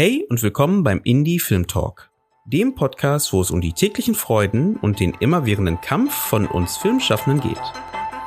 Hey 0.00 0.24
und 0.30 0.40
willkommen 0.44 0.84
beim 0.84 1.00
Indie 1.02 1.40
Film 1.40 1.66
Talk, 1.66 2.08
dem 2.44 2.76
Podcast, 2.76 3.32
wo 3.32 3.40
es 3.40 3.50
um 3.50 3.60
die 3.60 3.72
täglichen 3.72 4.14
Freuden 4.14 4.76
und 4.76 5.00
den 5.00 5.12
immerwährenden 5.18 5.80
Kampf 5.80 6.14
von 6.14 6.46
uns 6.46 6.76
Filmschaffenden 6.76 7.40
geht. 7.40 7.60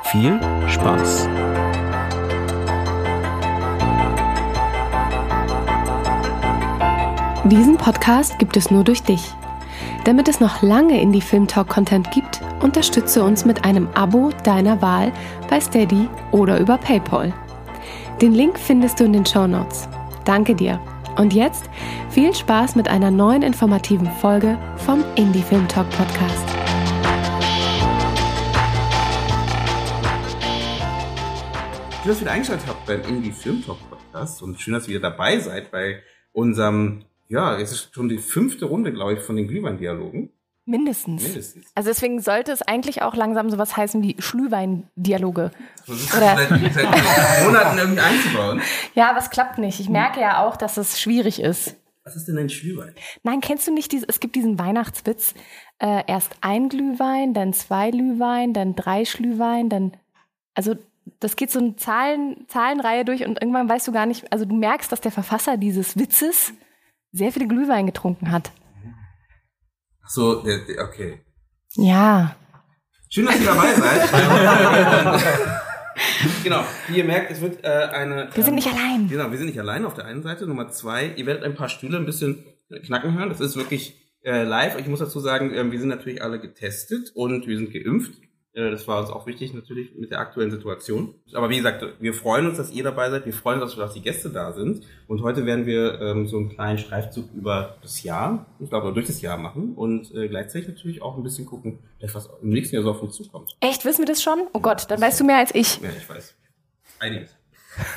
Viel 0.02 0.38
Spaß! 0.68 1.30
Diesen 7.44 7.78
Podcast 7.78 8.38
gibt 8.38 8.58
es 8.58 8.70
nur 8.70 8.84
durch 8.84 9.02
dich. 9.02 9.32
Damit 10.04 10.28
es 10.28 10.40
noch 10.40 10.60
lange 10.60 11.00
Indie 11.00 11.22
Film 11.22 11.48
Talk 11.48 11.70
Content 11.70 12.10
gibt, 12.10 12.42
unterstütze 12.60 13.24
uns 13.24 13.46
mit 13.46 13.64
einem 13.64 13.88
Abo 13.94 14.30
deiner 14.44 14.82
Wahl 14.82 15.10
bei 15.48 15.58
Steady 15.58 16.06
oder 16.32 16.60
über 16.60 16.76
PayPal. 16.76 17.32
Den 18.20 18.34
Link 18.34 18.58
findest 18.58 19.00
du 19.00 19.04
in 19.04 19.14
den 19.14 19.24
Show 19.24 19.46
Notes. 19.46 19.88
Danke 20.26 20.54
dir. 20.54 20.78
Und 21.16 21.34
jetzt 21.34 21.68
viel 22.10 22.34
Spaß 22.34 22.74
mit 22.74 22.88
einer 22.88 23.10
neuen 23.10 23.42
informativen 23.42 24.10
Folge 24.20 24.58
vom 24.76 25.04
Indie 25.14 25.42
Film 25.42 25.68
Talk 25.68 25.88
Podcast. 25.90 26.48
Schön, 32.02 32.08
dass 32.08 32.16
ihr 32.16 32.20
wieder 32.22 32.32
eingeschaltet 32.32 32.66
habt 32.66 32.86
beim 32.86 33.02
Indie 33.02 33.30
Film 33.30 33.64
Talk 33.64 33.78
Podcast 33.90 34.42
und 34.42 34.60
schön, 34.60 34.74
dass 34.74 34.88
ihr 34.88 34.98
wieder 34.98 35.10
dabei 35.10 35.38
seid 35.38 35.70
bei 35.70 36.02
unserem, 36.32 37.04
ja, 37.28 37.58
es 37.58 37.72
ist 37.72 37.94
schon 37.94 38.08
die 38.08 38.18
fünfte 38.18 38.64
Runde, 38.64 38.92
glaube 38.92 39.14
ich, 39.14 39.20
von 39.20 39.36
den 39.36 39.48
Glühwein-Dialogen. 39.48 40.30
Mindestens. 40.64 41.22
Mindestens. 41.24 41.66
Also 41.74 41.90
deswegen 41.90 42.20
sollte 42.20 42.52
es 42.52 42.62
eigentlich 42.62 43.02
auch 43.02 43.16
langsam 43.16 43.50
sowas 43.50 43.76
heißen 43.76 44.02
wie 44.02 44.16
Schlühwein-Dialoge. 44.18 45.50
Oder- 45.88 46.36
seit, 46.36 46.74
seit 46.74 47.44
Monaten 47.44 47.78
irgendwie 47.78 48.00
einzubauen. 48.00 48.62
Ja, 48.94 49.10
aber 49.10 49.18
es 49.18 49.30
klappt 49.30 49.58
nicht. 49.58 49.80
Ich 49.80 49.88
merke 49.88 50.20
ja 50.20 50.44
auch, 50.46 50.56
dass 50.56 50.76
es 50.76 51.00
schwierig 51.00 51.40
ist. 51.40 51.74
Was 52.04 52.16
ist 52.16 52.26
denn 52.26 52.38
ein 52.38 52.48
Schlühwein? 52.50 52.94
Nein, 53.22 53.40
kennst 53.40 53.66
du 53.66 53.72
nicht 53.72 53.92
diese, 53.92 54.06
es 54.08 54.18
gibt 54.20 54.34
diesen 54.34 54.58
Weihnachtswitz, 54.58 55.34
äh, 55.78 56.02
erst 56.06 56.34
ein 56.40 56.68
Glühwein, 56.68 57.32
dann 57.32 57.52
zwei 57.52 57.90
Glühwein, 57.90 58.52
dann 58.52 58.74
drei 58.74 59.04
Schlühwein, 59.04 59.68
dann, 59.68 59.92
also 60.54 60.74
das 61.20 61.36
geht 61.36 61.50
so 61.50 61.60
eine 61.60 61.76
Zahlen, 61.76 62.44
Zahlenreihe 62.48 63.04
durch 63.04 63.24
und 63.24 63.40
irgendwann 63.40 63.68
weißt 63.68 63.86
du 63.86 63.92
gar 63.92 64.06
nicht, 64.06 64.32
also 64.32 64.44
du 64.44 64.54
merkst, 64.54 64.90
dass 64.90 65.00
der 65.00 65.12
Verfasser 65.12 65.56
dieses 65.56 65.96
Witzes 65.96 66.52
sehr 67.12 67.32
viele 67.32 67.46
Glühwein 67.46 67.86
getrunken 67.86 68.30
hat. 68.32 68.50
Ach 70.04 70.10
so, 70.10 70.42
der, 70.42 70.58
der, 70.58 70.84
okay. 70.84 71.20
Ja. 71.76 72.36
Schön, 73.08 73.26
dass 73.26 73.38
ihr 73.40 73.46
dabei 73.46 73.74
seid. 73.74 74.10
genau, 76.42 76.64
wie 76.88 76.98
ihr 76.98 77.04
merkt, 77.04 77.30
es 77.30 77.40
wird 77.40 77.64
äh, 77.64 77.68
eine. 77.68 78.28
Wir 78.34 78.42
sind 78.42 78.48
ähm, 78.48 78.54
nicht 78.56 78.68
allein. 78.68 79.08
Genau, 79.08 79.30
wir 79.30 79.38
sind 79.38 79.46
nicht 79.46 79.60
allein 79.60 79.84
auf 79.84 79.94
der 79.94 80.06
einen 80.06 80.22
Seite. 80.22 80.46
Nummer 80.46 80.70
zwei, 80.70 81.12
ihr 81.16 81.26
werdet 81.26 81.44
ein 81.44 81.54
paar 81.54 81.68
Stühle 81.68 81.98
ein 81.98 82.06
bisschen 82.06 82.44
knacken 82.84 83.16
hören. 83.16 83.28
Das 83.28 83.40
ist 83.40 83.56
wirklich 83.56 84.02
äh, 84.24 84.44
live. 84.44 84.78
Ich 84.78 84.86
muss 84.86 85.00
dazu 85.00 85.20
sagen, 85.20 85.52
ähm, 85.54 85.72
wir 85.72 85.78
sind 85.78 85.88
natürlich 85.88 86.22
alle 86.22 86.40
getestet 86.40 87.12
und 87.14 87.46
wir 87.46 87.56
sind 87.56 87.72
geimpft. 87.72 88.14
Äh, 88.54 88.70
das 88.70 88.86
war 88.86 89.00
uns 89.00 89.10
auch 89.10 89.26
wichtig 89.26 89.54
natürlich 89.54 89.94
mit 89.96 90.10
der 90.10 90.20
aktuellen 90.20 90.50
Situation. 90.50 91.14
Aber 91.32 91.50
wie 91.50 91.56
gesagt, 91.56 91.84
wir 92.00 92.14
freuen 92.14 92.46
uns, 92.46 92.58
dass 92.58 92.70
ihr 92.70 92.84
dabei 92.84 93.10
seid. 93.10 93.24
Wir 93.26 93.32
freuen 93.32 93.62
uns, 93.62 93.74
dass 93.76 93.94
die 93.94 94.02
Gäste 94.02 94.30
da 94.30 94.52
sind. 94.52 94.84
Und 95.08 95.22
heute 95.22 95.46
werden 95.46 95.66
wir 95.66 96.00
ähm, 96.00 96.26
so 96.26 96.38
einen 96.38 96.50
kleinen 96.50 96.78
Streifzug 96.78 97.32
über 97.34 97.76
das 97.82 98.02
Jahr, 98.02 98.46
ich 98.60 98.68
glaube, 98.68 98.92
durch 98.92 99.06
das 99.06 99.22
Jahr 99.22 99.38
machen 99.38 99.74
und 99.74 100.14
äh, 100.14 100.28
gleichzeitig 100.28 100.68
natürlich 100.68 101.02
auch 101.02 101.16
ein 101.16 101.22
bisschen 101.22 101.46
gucken, 101.46 101.78
was 102.12 102.28
im 102.42 102.50
nächsten 102.50 102.74
Jahr 102.74 102.84
so 102.84 102.90
auf 102.90 103.02
uns 103.02 103.16
zukommt. 103.16 103.56
Echt, 103.60 103.84
wissen 103.84 104.00
wir 104.00 104.06
das 104.06 104.22
schon? 104.22 104.40
Oh 104.52 104.60
Gott, 104.60 104.90
dann 104.90 105.00
weißt 105.00 105.20
du 105.20 105.24
mehr 105.24 105.38
als 105.38 105.54
ich. 105.54 105.80
Ja, 105.80 105.90
ich 105.96 106.08
weiß. 106.08 106.34
Einiges. 106.98 107.30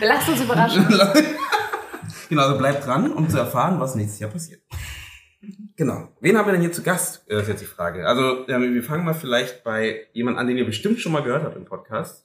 Lass 0.00 0.28
uns 0.28 0.40
überraschen. 0.40 0.86
genau, 2.28 2.42
also 2.42 2.58
bleibt 2.58 2.86
dran, 2.86 3.12
um 3.12 3.28
zu 3.28 3.38
erfahren, 3.38 3.80
was 3.80 3.96
nächstes 3.96 4.20
Jahr 4.20 4.30
passiert. 4.30 4.60
Genau. 5.76 6.08
Wen 6.20 6.36
haben 6.36 6.46
wir 6.46 6.52
denn 6.52 6.60
hier 6.60 6.72
zu 6.72 6.82
Gast? 6.82 7.28
Äh, 7.28 7.40
ist 7.40 7.48
jetzt 7.48 7.62
die 7.62 7.66
Frage. 7.66 8.06
Also, 8.06 8.48
ähm, 8.48 8.74
wir 8.74 8.82
fangen 8.82 9.04
mal 9.04 9.14
vielleicht 9.14 9.64
bei 9.64 10.06
jemand 10.12 10.38
an, 10.38 10.46
den 10.46 10.56
ihr 10.56 10.66
bestimmt 10.66 11.00
schon 11.00 11.12
mal 11.12 11.22
gehört 11.22 11.44
habt 11.44 11.56
im 11.56 11.64
Podcast. 11.64 12.23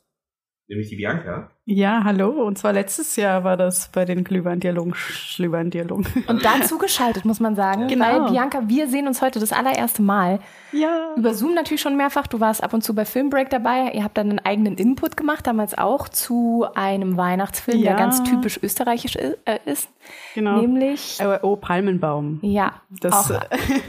Nämlich 0.69 0.89
die 0.89 0.97
Bianca. 0.97 1.49
Ja, 1.65 2.03
hallo. 2.03 2.29
Und 2.43 2.59
zwar 2.59 2.73
letztes 2.73 3.15
Jahr 3.15 3.43
war 3.43 3.57
das 3.57 3.89
bei 3.91 4.05
den 4.05 4.23
Glühwein-Dialogen, 4.23 4.93
Schlühwein-Dialogen. 4.93 6.05
Und 6.27 6.45
dazu 6.45 6.77
geschaltet, 6.77 7.25
muss 7.25 7.39
man 7.39 7.55
sagen. 7.55 7.87
Genau. 7.87 8.05
Weil, 8.05 8.29
Bianca, 8.31 8.61
wir 8.67 8.87
sehen 8.87 9.07
uns 9.07 9.19
heute 9.23 9.39
das 9.39 9.51
allererste 9.51 10.03
Mal. 10.03 10.39
Ja. 10.71 11.15
Über 11.17 11.33
Zoom 11.33 11.55
natürlich 11.55 11.81
schon 11.81 11.97
mehrfach. 11.97 12.27
Du 12.27 12.39
warst 12.39 12.61
ab 12.63 12.73
und 12.75 12.83
zu 12.83 12.93
bei 12.93 13.05
Filmbreak 13.05 13.49
dabei. 13.49 13.91
Ihr 13.95 14.03
habt 14.03 14.15
dann 14.19 14.29
einen 14.29 14.39
eigenen 14.39 14.75
Input 14.75 15.17
gemacht, 15.17 15.47
damals 15.47 15.75
auch 15.75 16.07
zu 16.07 16.67
einem 16.75 17.17
Weihnachtsfilm, 17.17 17.81
der 17.81 17.91
Ja. 17.93 17.97
ganz 17.97 18.21
typisch 18.23 18.59
österreichisch 18.61 19.15
äh, 19.15 19.35
ist. 19.65 19.89
Genau. 20.35 20.61
Nämlich, 20.61 21.19
Äh, 21.19 21.39
Oh, 21.41 21.55
Palmenbaum. 21.55 22.37
ja, 22.43 22.73
Das, 23.01 23.31
auch 23.31 23.39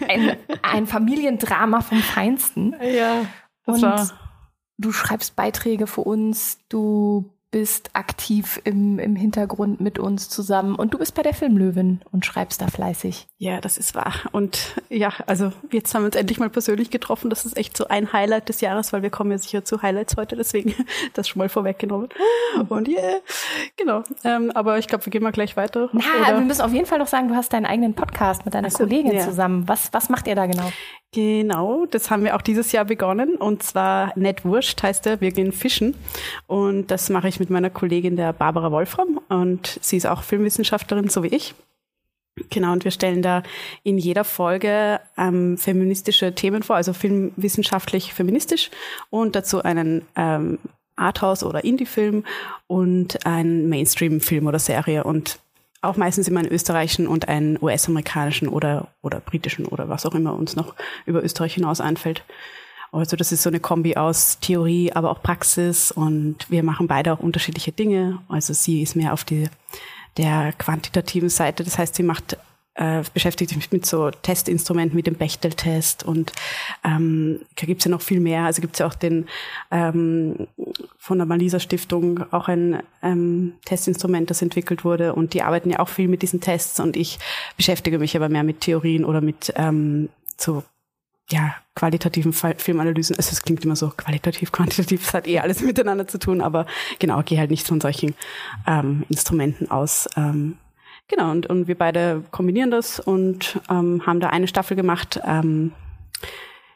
ein, 0.09 0.35
ein 0.63 0.87
Familiendrama 0.87 1.83
vom 1.83 1.99
Feinsten. 1.99 2.75
Ja. 2.83 3.17
Das 3.67 3.77
Und 3.77 3.83
war, 3.83 4.09
du 4.81 4.93
schreibst 4.93 5.37
Beiträge 5.37 5.87
für 5.87 6.03
uns, 6.03 6.59
du 6.69 7.31
bist 7.53 7.91
aktiv 7.95 8.61
im, 8.63 9.01
im 9.01 9.17
Hintergrund 9.17 9.81
mit 9.81 9.99
uns 9.99 10.29
zusammen 10.29 10.77
und 10.77 10.95
du 10.95 10.99
bist 10.99 11.17
bei 11.17 11.23
der 11.23 11.35
Filmlöwin 11.35 12.01
und 12.13 12.25
schreibst 12.25 12.63
da 12.63 12.69
fleißig. 12.69 13.27
ja, 13.39 13.61
das 13.61 13.77
ist 13.77 13.97
wahr. 13.97 14.13
Und 14.31 14.77
ja, 14.89 15.13
also 15.27 15.51
jetzt 15.73 15.93
haben 15.93 16.03
wir 16.03 16.07
uns 16.07 16.15
endlich 16.15 16.39
mal 16.39 16.49
persönlich 16.49 16.91
getroffen. 16.91 17.29
Das 17.29 17.45
ist 17.45 17.57
echt 17.57 17.77
so 17.77 17.89
ein 17.89 18.13
Highlight 18.13 18.49
des 18.49 18.61
Jahres, 18.61 18.93
weil 18.93 19.03
wir 19.03 19.11
kommen 19.11 19.33
ja 19.33 19.39
sicher 19.39 19.65
zu 19.65 19.83
Highlights 19.83 20.17
heute, 20.17 20.37
deswegen 20.37 20.75
das 21.15 21.29
schon 21.29 21.41
mal 21.41 21.49
vorweggenommen. 21.49 22.09
Und 22.69 22.87
yeah, 22.87 23.17
genau. 23.77 24.05
Ähm, 24.23 24.53
aber 24.55 24.79
ich 24.79 24.87
glaube, 24.87 25.05
wir 25.07 25.11
gehen 25.11 25.25
mal 25.25 25.33
gleich 25.33 25.57
weiter. 25.57 25.89
Na, 25.93 26.03
Oder- 26.21 26.39
wir 26.39 26.45
müssen 26.45 26.63
auf 26.63 26.73
jeden 26.73 26.87
Fall 26.87 27.01
noch 27.01 27.09
sagen, 27.09 27.27
du 27.29 27.35
hast 27.35 27.53
deinen 27.53 27.67
eigenen 27.67 27.95
Podcast 27.95 28.45
mit 28.45 28.55
deiner 28.55 28.69
Ach 28.69 28.73
so, 28.73 28.79
Kollegin 28.79 29.13
ja. 29.13 29.25
zusammen. 29.25 29.67
Was, 29.67 29.93
was 29.93 30.09
macht 30.09 30.29
ihr 30.29 30.37
da 30.37 30.47
genau? 30.47 30.71
Genau, 31.13 31.87
das 31.87 32.09
haben 32.09 32.23
wir 32.23 32.37
auch 32.37 32.43
dieses 32.43 32.71
Jahr 32.71 32.85
begonnen. 32.85 33.35
Und 33.35 33.65
zwar 33.65 34.17
Nett 34.17 34.45
Wurscht 34.45 34.81
heißt 34.83 35.07
er, 35.07 35.21
wir 35.21 35.33
gehen 35.33 35.51
fischen. 35.51 35.97
Und 36.47 36.93
das 36.93 37.09
mache 37.11 37.27
ich 37.27 37.41
mit 37.41 37.51
meiner 37.51 37.71
Kollegin 37.71 38.15
der 38.15 38.33
Barbara 38.33 38.71
Wolfram. 38.71 39.21
Und 39.29 39.79
sie 39.83 39.97
ist 39.97 40.07
auch 40.07 40.23
Filmwissenschaftlerin, 40.23 41.09
so 41.09 41.25
wie 41.25 41.35
ich. 41.35 41.55
Genau, 42.49 42.73
und 42.73 42.85
wir 42.85 42.93
stellen 42.93 43.23
da 43.23 43.43
in 43.83 43.99
jeder 43.99 44.23
Folge 44.23 45.01
ähm, 45.19 45.59
feministische 45.59 46.33
Themen 46.35 46.63
vor, 46.63 46.77
also 46.77 46.93
filmwissenschaftlich 46.93 48.15
feministisch. 48.15 48.71
Und 49.11 49.35
dazu 49.35 49.63
einen 49.63 50.03
ähm, 50.15 50.61
Arthouse- 50.95 51.43
oder 51.43 51.65
Indie-Film 51.65 52.25
und 52.69 53.27
einen 53.27 53.69
Mainstream-Film 53.69 54.47
oder 54.47 54.61
Serie. 54.61 55.03
Und 55.03 55.41
auch 55.83 55.97
meistens 55.97 56.29
immer 56.29 56.41
einen 56.41 56.53
österreichischen 56.53 57.07
und 57.07 57.29
einen 57.29 57.59
US-amerikanischen 57.61 58.49
oder, 58.49 58.89
oder 59.03 59.21
britischen 59.21 59.67
oder 59.67 59.89
was 59.89 60.07
auch 60.07 60.15
immer 60.15 60.35
uns 60.35 60.57
noch 60.57 60.75
über 61.07 61.23
Österreich 61.25 61.55
hinaus 61.55 61.81
einfällt. 61.81 62.25
Also 62.93 63.17
das 63.17 63.33
ist 63.33 63.43
so 63.43 63.51
eine 63.51 63.61
Kombi 63.61 63.97
aus 63.97 64.41
Theorie, 64.41 64.93
aber 64.93 65.11
auch 65.11 65.23
Praxis 65.23 65.93
und 65.93 66.51
wir 66.51 66.63
machen 66.63 66.89
beide 66.89 67.13
auch 67.13 67.21
unterschiedliche 67.21 67.73
Dinge. 67.73 68.19
Also 68.29 68.53
sie 68.53 68.83
ist 68.83 68.97
mehr 68.97 69.13
auf 69.13 69.25
die 69.25 69.49
der 70.17 70.53
quantitativen 70.59 71.29
Seite, 71.29 71.63
das 71.63 71.79
heißt, 71.79 71.95
sie 71.95 72.03
macht 72.03 72.37
äh, 72.75 73.03
beschäftigt 73.13 73.51
sich 73.51 73.73
mit 73.73 73.85
so 73.85 74.11
Testinstrumenten 74.11 74.97
wie 74.97 75.03
dem 75.03 75.17
Bechtel-Test 75.17 76.05
und 76.05 76.33
ähm, 76.85 77.41
da 77.57 77.67
gibt's 77.67 77.85
ja 77.85 77.91
noch 77.91 78.01
viel 78.01 78.21
mehr. 78.21 78.45
Also 78.45 78.63
gibt's 78.63 78.79
ja 78.79 78.87
auch 78.87 78.95
den 78.95 79.27
ähm, 79.71 80.47
von 80.97 81.19
der 81.19 81.27
Malisa 81.27 81.59
Stiftung 81.59 82.33
auch 82.33 82.49
ein 82.49 82.83
ähm, 83.03 83.55
Testinstrument, 83.65 84.31
das 84.31 84.43
entwickelt 84.43 84.85
wurde 84.85 85.15
und 85.15 85.35
die 85.35 85.43
arbeiten 85.43 85.71
ja 85.71 85.81
auch 85.81 85.89
viel 85.89 86.09
mit 86.09 86.23
diesen 86.23 86.41
Tests 86.41 86.81
und 86.81 86.97
ich 86.97 87.19
beschäftige 87.57 87.99
mich 87.99 88.17
aber 88.17 88.29
mehr 88.29 88.45
mit 88.45 88.61
Theorien 88.61 89.05
oder 89.05 89.21
mit 89.21 89.53
ähm, 89.57 90.09
so 90.37 90.63
ja, 91.31 91.55
qualitativen 91.75 92.33
Filmanalysen. 92.33 93.17
Also 93.17 93.31
es 93.33 93.43
klingt 93.43 93.65
immer 93.65 93.77
so 93.77 93.93
qualitativ, 93.97 94.53
quantitativ, 94.53 95.07
es 95.07 95.15
hat 95.15 95.27
eh 95.27 95.41
alles 95.41 95.61
miteinander 95.63 96.07
zu 96.07 96.19
tun, 96.19 96.41
aber 96.41 96.67
genau, 96.99 97.23
gehe 97.23 97.39
halt 97.39 97.51
nicht 97.51 97.67
von 97.67 97.81
solchen 97.81 98.15
ähm, 98.67 99.05
Instrumenten 99.09 99.71
aus. 99.71 100.09
Ähm, 100.17 100.57
genau, 101.11 101.31
und, 101.31 101.47
und 101.47 101.67
wir 101.69 101.77
beide 101.77 102.23
kombinieren 102.31 102.71
das 102.71 102.99
und 103.01 103.61
ähm, 103.69 104.07
haben 104.07 104.21
da 104.21 104.29
eine 104.31 104.49
Staffel 104.49 104.77
gemacht. 104.77 105.21
Ähm, 105.25 105.73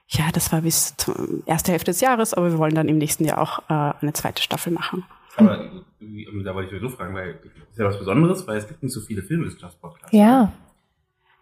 ja, 0.08 0.24
das 0.32 0.52
war 0.52 0.60
bis 0.60 0.96
zur 0.96 1.14
erste 1.46 1.72
Hälfte 1.72 1.90
des 1.90 2.00
Jahres, 2.02 2.34
aber 2.34 2.50
wir 2.50 2.58
wollen 2.58 2.74
dann 2.74 2.88
im 2.88 2.98
nächsten 2.98 3.24
Jahr 3.24 3.38
auch 3.40 3.60
äh, 3.70 3.94
eine 4.02 4.12
zweite 4.12 4.42
Staffel 4.42 4.72
machen. 4.72 5.04
Aber 5.36 5.70
wie- 5.98 6.28
da 6.44 6.54
wollte 6.54 6.74
ich 6.74 6.80
sowieso 6.80 6.94
fragen, 6.96 7.14
weil 7.14 7.34
das 7.42 7.52
ist 7.72 7.78
ja 7.78 7.84
was 7.86 7.98
Besonderes, 7.98 8.46
weil 8.46 8.58
es 8.58 8.68
gibt 8.68 8.82
nicht 8.82 8.92
so 8.92 9.00
viele 9.00 9.22
Filmwissenschaftspodcasts. 9.22 10.12
Ja. 10.12 10.52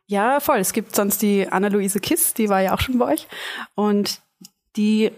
Ja, 0.07 0.41
voll. 0.41 0.59
Es 0.59 0.73
gibt 0.73 0.95
sonst 0.95 1.23
die 1.23 1.49
Anna-Luise 1.49 2.01
Kiss, 2.01 2.35
die 2.35 2.49
war 2.49 2.61
ja 2.61 2.75
auch 2.75 2.81
schon 2.81 2.99
bei 2.99 3.13
euch. 3.13 3.27
Und 3.75 4.21
die 4.77 5.11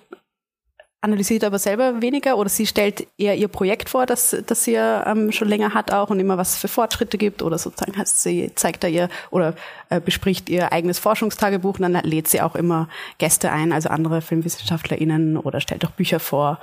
analysiert 1.05 1.45
aber 1.45 1.59
selber 1.59 2.01
weniger 2.01 2.39
oder 2.39 2.49
sie 2.49 2.67
stellt 2.67 3.07
eher 3.19 3.37
ihr 3.37 3.49
Projekt 3.49 3.91
vor, 3.91 4.07
das, 4.07 4.35
das 4.47 4.65
sie 4.65 4.75
ähm, 4.75 5.31
schon 5.33 5.49
länger 5.49 5.75
hat 5.75 5.93
auch 5.93 6.11
und 6.11 6.19
immer 6.19 6.39
was 6.39 6.57
für 6.57 6.69
Fortschritte 6.69 7.19
gibt 7.19 7.43
oder 7.43 7.59
sozusagen 7.59 7.97
heißt 7.97 8.23
sie 8.23 8.51
zeigt 8.55 8.83
da 8.83 8.89
ihr 8.89 9.09
oder 9.31 9.55
äh, 9.91 10.01
bespricht 10.01 10.49
ihr 10.49 10.73
eigenes 10.73 10.99
Forschungstagebuch 10.99 11.79
und 11.79 11.83
dann 11.93 12.03
lädt 12.05 12.29
sie 12.29 12.41
auch 12.41 12.55
immer 12.55 12.89
Gäste 13.19 13.53
ein, 13.53 13.73
also 13.73 13.91
andere 13.91 14.23
FilmwissenschaftlerInnen 14.23 15.37
oder 15.37 15.61
stellt 15.61 15.85
auch 15.85 15.91
Bücher 15.91 16.21
vor. 16.21 16.59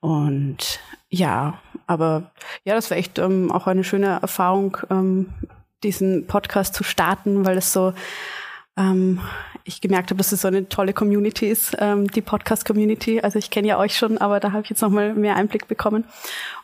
Und 0.00 0.80
Ja, 1.10 1.60
aber 1.86 2.30
ja, 2.64 2.74
das 2.74 2.90
war 2.90 2.96
echt 2.96 3.18
ähm, 3.18 3.52
auch 3.52 3.66
eine 3.66 3.84
schöne 3.84 4.18
Erfahrung, 4.22 4.78
ähm, 4.90 5.34
diesen 5.82 6.26
Podcast 6.26 6.74
zu 6.74 6.84
starten, 6.84 7.44
weil 7.44 7.58
es 7.58 7.72
so 7.72 7.92
ähm, 8.78 9.20
ich 9.64 9.80
gemerkt 9.80 10.10
habe, 10.10 10.18
dass 10.18 10.32
es 10.32 10.42
so 10.42 10.48
eine 10.48 10.68
tolle 10.68 10.92
Community 10.92 11.48
ist, 11.48 11.76
ähm, 11.78 12.08
die 12.08 12.20
Podcast-Community. 12.20 13.20
Also 13.20 13.38
ich 13.38 13.50
kenne 13.50 13.68
ja 13.68 13.78
euch 13.78 13.96
schon, 13.96 14.18
aber 14.18 14.40
da 14.40 14.52
habe 14.52 14.62
ich 14.62 14.70
jetzt 14.70 14.82
nochmal 14.82 15.14
mehr 15.14 15.36
Einblick 15.36 15.68
bekommen 15.68 16.04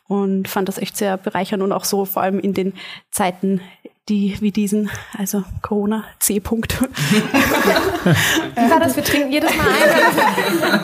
und 0.08 0.48
fand 0.48 0.68
das 0.68 0.78
echt 0.78 0.96
sehr 0.96 1.16
bereichernd 1.16 1.62
und 1.62 1.72
auch 1.72 1.84
so 1.84 2.04
vor 2.04 2.22
allem 2.22 2.38
in 2.38 2.54
den 2.54 2.74
Zeiten, 3.10 3.60
die 4.08 4.36
wie 4.40 4.50
diesen, 4.50 4.90
also 5.16 5.44
Corona, 5.62 6.04
C-Punkt. 6.18 6.80
War 6.80 8.80
das? 8.80 8.96
Wir 8.96 9.04
trinken 9.04 9.30
jedes 9.30 9.56
Mal 9.56 9.66
ein. 9.66 10.80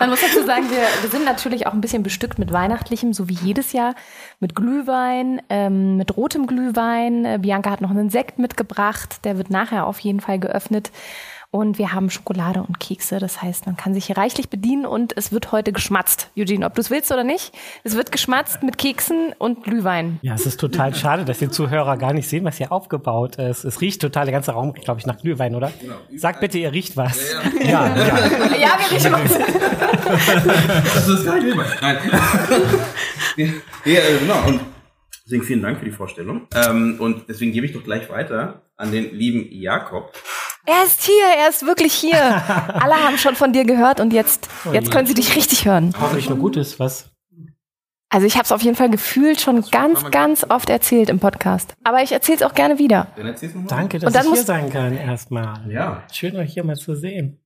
Man 0.00 0.10
muss 0.10 0.20
dazu 0.20 0.44
sagen, 0.44 0.70
wir, 0.70 0.82
wir 1.02 1.10
sind 1.10 1.24
natürlich 1.24 1.66
auch 1.66 1.72
ein 1.72 1.80
bisschen 1.80 2.02
bestückt 2.02 2.38
mit 2.38 2.52
Weihnachtlichem, 2.52 3.12
so 3.12 3.28
wie 3.28 3.34
jedes 3.34 3.72
Jahr, 3.72 3.94
mit 4.38 4.54
Glühwein, 4.54 5.42
ähm, 5.48 5.96
mit 5.96 6.16
rotem 6.16 6.46
Glühwein. 6.46 7.24
Äh, 7.24 7.38
Bianca 7.40 7.70
hat 7.70 7.80
noch 7.80 7.90
einen 7.90 8.10
Sekt 8.10 8.38
mitgebracht, 8.38 9.24
der 9.24 9.38
wird 9.38 9.50
nachher 9.50 9.86
auf 9.86 9.98
jeden 10.00 10.20
Fall 10.20 10.38
geöffnet. 10.38 10.90
Und 11.52 11.78
wir 11.78 11.92
haben 11.92 12.10
Schokolade 12.10 12.62
und 12.62 12.78
Kekse. 12.78 13.18
Das 13.18 13.42
heißt, 13.42 13.66
man 13.66 13.76
kann 13.76 13.92
sich 13.92 14.06
hier 14.06 14.16
reichlich 14.16 14.50
bedienen 14.50 14.86
und 14.86 15.16
es 15.16 15.32
wird 15.32 15.50
heute 15.50 15.72
geschmatzt. 15.72 16.30
Eugene, 16.38 16.64
ob 16.64 16.74
du 16.76 16.80
es 16.80 16.90
willst 16.90 17.10
oder 17.10 17.24
nicht, 17.24 17.52
es 17.82 17.96
wird 17.96 18.12
geschmatzt 18.12 18.62
mit 18.62 18.78
Keksen 18.78 19.34
und 19.36 19.64
Glühwein. 19.64 20.20
Ja, 20.22 20.34
es 20.34 20.46
ist 20.46 20.60
total 20.60 20.94
schade, 20.94 21.24
dass 21.24 21.38
die 21.38 21.50
Zuhörer 21.50 21.96
gar 21.96 22.12
nicht 22.12 22.28
sehen, 22.28 22.44
was 22.44 22.58
hier 22.58 22.70
aufgebaut 22.70 23.34
ist. 23.36 23.64
Es 23.64 23.80
riecht 23.80 24.00
total, 24.00 24.26
der 24.26 24.32
ganze 24.32 24.52
Raum, 24.52 24.74
glaube 24.74 25.00
ich, 25.00 25.06
nach 25.06 25.18
Glühwein, 25.18 25.56
oder? 25.56 25.72
Genau. 25.80 25.96
Sagt 26.14 26.38
bitte, 26.38 26.56
ihr 26.56 26.70
riecht 26.70 26.96
was. 26.96 27.32
Ja, 27.58 27.64
ja. 27.64 27.96
ja, 27.96 27.96
ja. 27.96 28.56
ja 28.56 28.68
wir 28.78 28.96
riechen 28.96 29.12
was. 29.12 30.94
das 30.94 31.08
ist 31.08 31.24
gar 31.24 31.34
nicht 31.34 31.46
Glühwein. 31.46 31.66
Nein. 31.80 31.98
ja, 33.86 34.00
genau. 34.20 34.46
Und 34.46 34.60
deswegen 35.24 35.42
vielen 35.42 35.62
Dank 35.62 35.80
für 35.80 35.84
die 35.84 35.90
Vorstellung. 35.90 36.46
Ähm, 36.54 36.94
und 37.00 37.28
deswegen 37.28 37.50
gebe 37.50 37.66
ich 37.66 37.72
doch 37.72 37.82
gleich 37.82 38.08
weiter 38.08 38.62
an 38.76 38.92
den 38.92 39.12
lieben 39.12 39.48
Jakob. 39.50 40.12
Er 40.66 40.84
ist 40.84 41.02
hier, 41.02 41.24
er 41.38 41.48
ist 41.48 41.66
wirklich 41.66 41.94
hier. 41.94 42.20
Alle 42.74 42.94
haben 42.94 43.18
schon 43.18 43.34
von 43.34 43.52
dir 43.52 43.64
gehört 43.64 44.00
und 44.00 44.12
jetzt, 44.12 44.48
oh 44.68 44.72
jetzt 44.72 44.90
können 44.90 45.06
sie 45.06 45.14
dich 45.14 45.34
richtig 45.36 45.64
hören. 45.64 45.92
Hoffentlich 45.98 46.28
nur 46.28 46.38
Gutes, 46.38 46.78
was? 46.78 47.10
Also 48.12 48.26
ich 48.26 48.34
habe 48.34 48.44
es 48.44 48.52
auf 48.52 48.60
jeden 48.62 48.76
Fall 48.76 48.90
gefühlt 48.90 49.40
schon 49.40 49.62
ganz, 49.70 50.10
ganz 50.10 50.44
oft 50.48 50.68
erzählt 50.68 51.08
im 51.08 51.20
Podcast. 51.20 51.74
Aber 51.84 52.02
ich 52.02 52.10
erzähle 52.10 52.38
es 52.38 52.42
auch 52.42 52.54
gerne 52.54 52.78
wieder. 52.78 53.06
Danke, 53.68 54.00
dass 54.00 54.14
ich 54.14 54.32
hier 54.32 54.42
sein 54.42 54.68
kann 54.68 54.96
erstmal. 54.96 55.70
Ja. 55.70 56.02
Schön 56.12 56.36
euch 56.36 56.52
hier 56.52 56.64
mal 56.64 56.76
zu 56.76 56.96
sehen. 56.96 57.39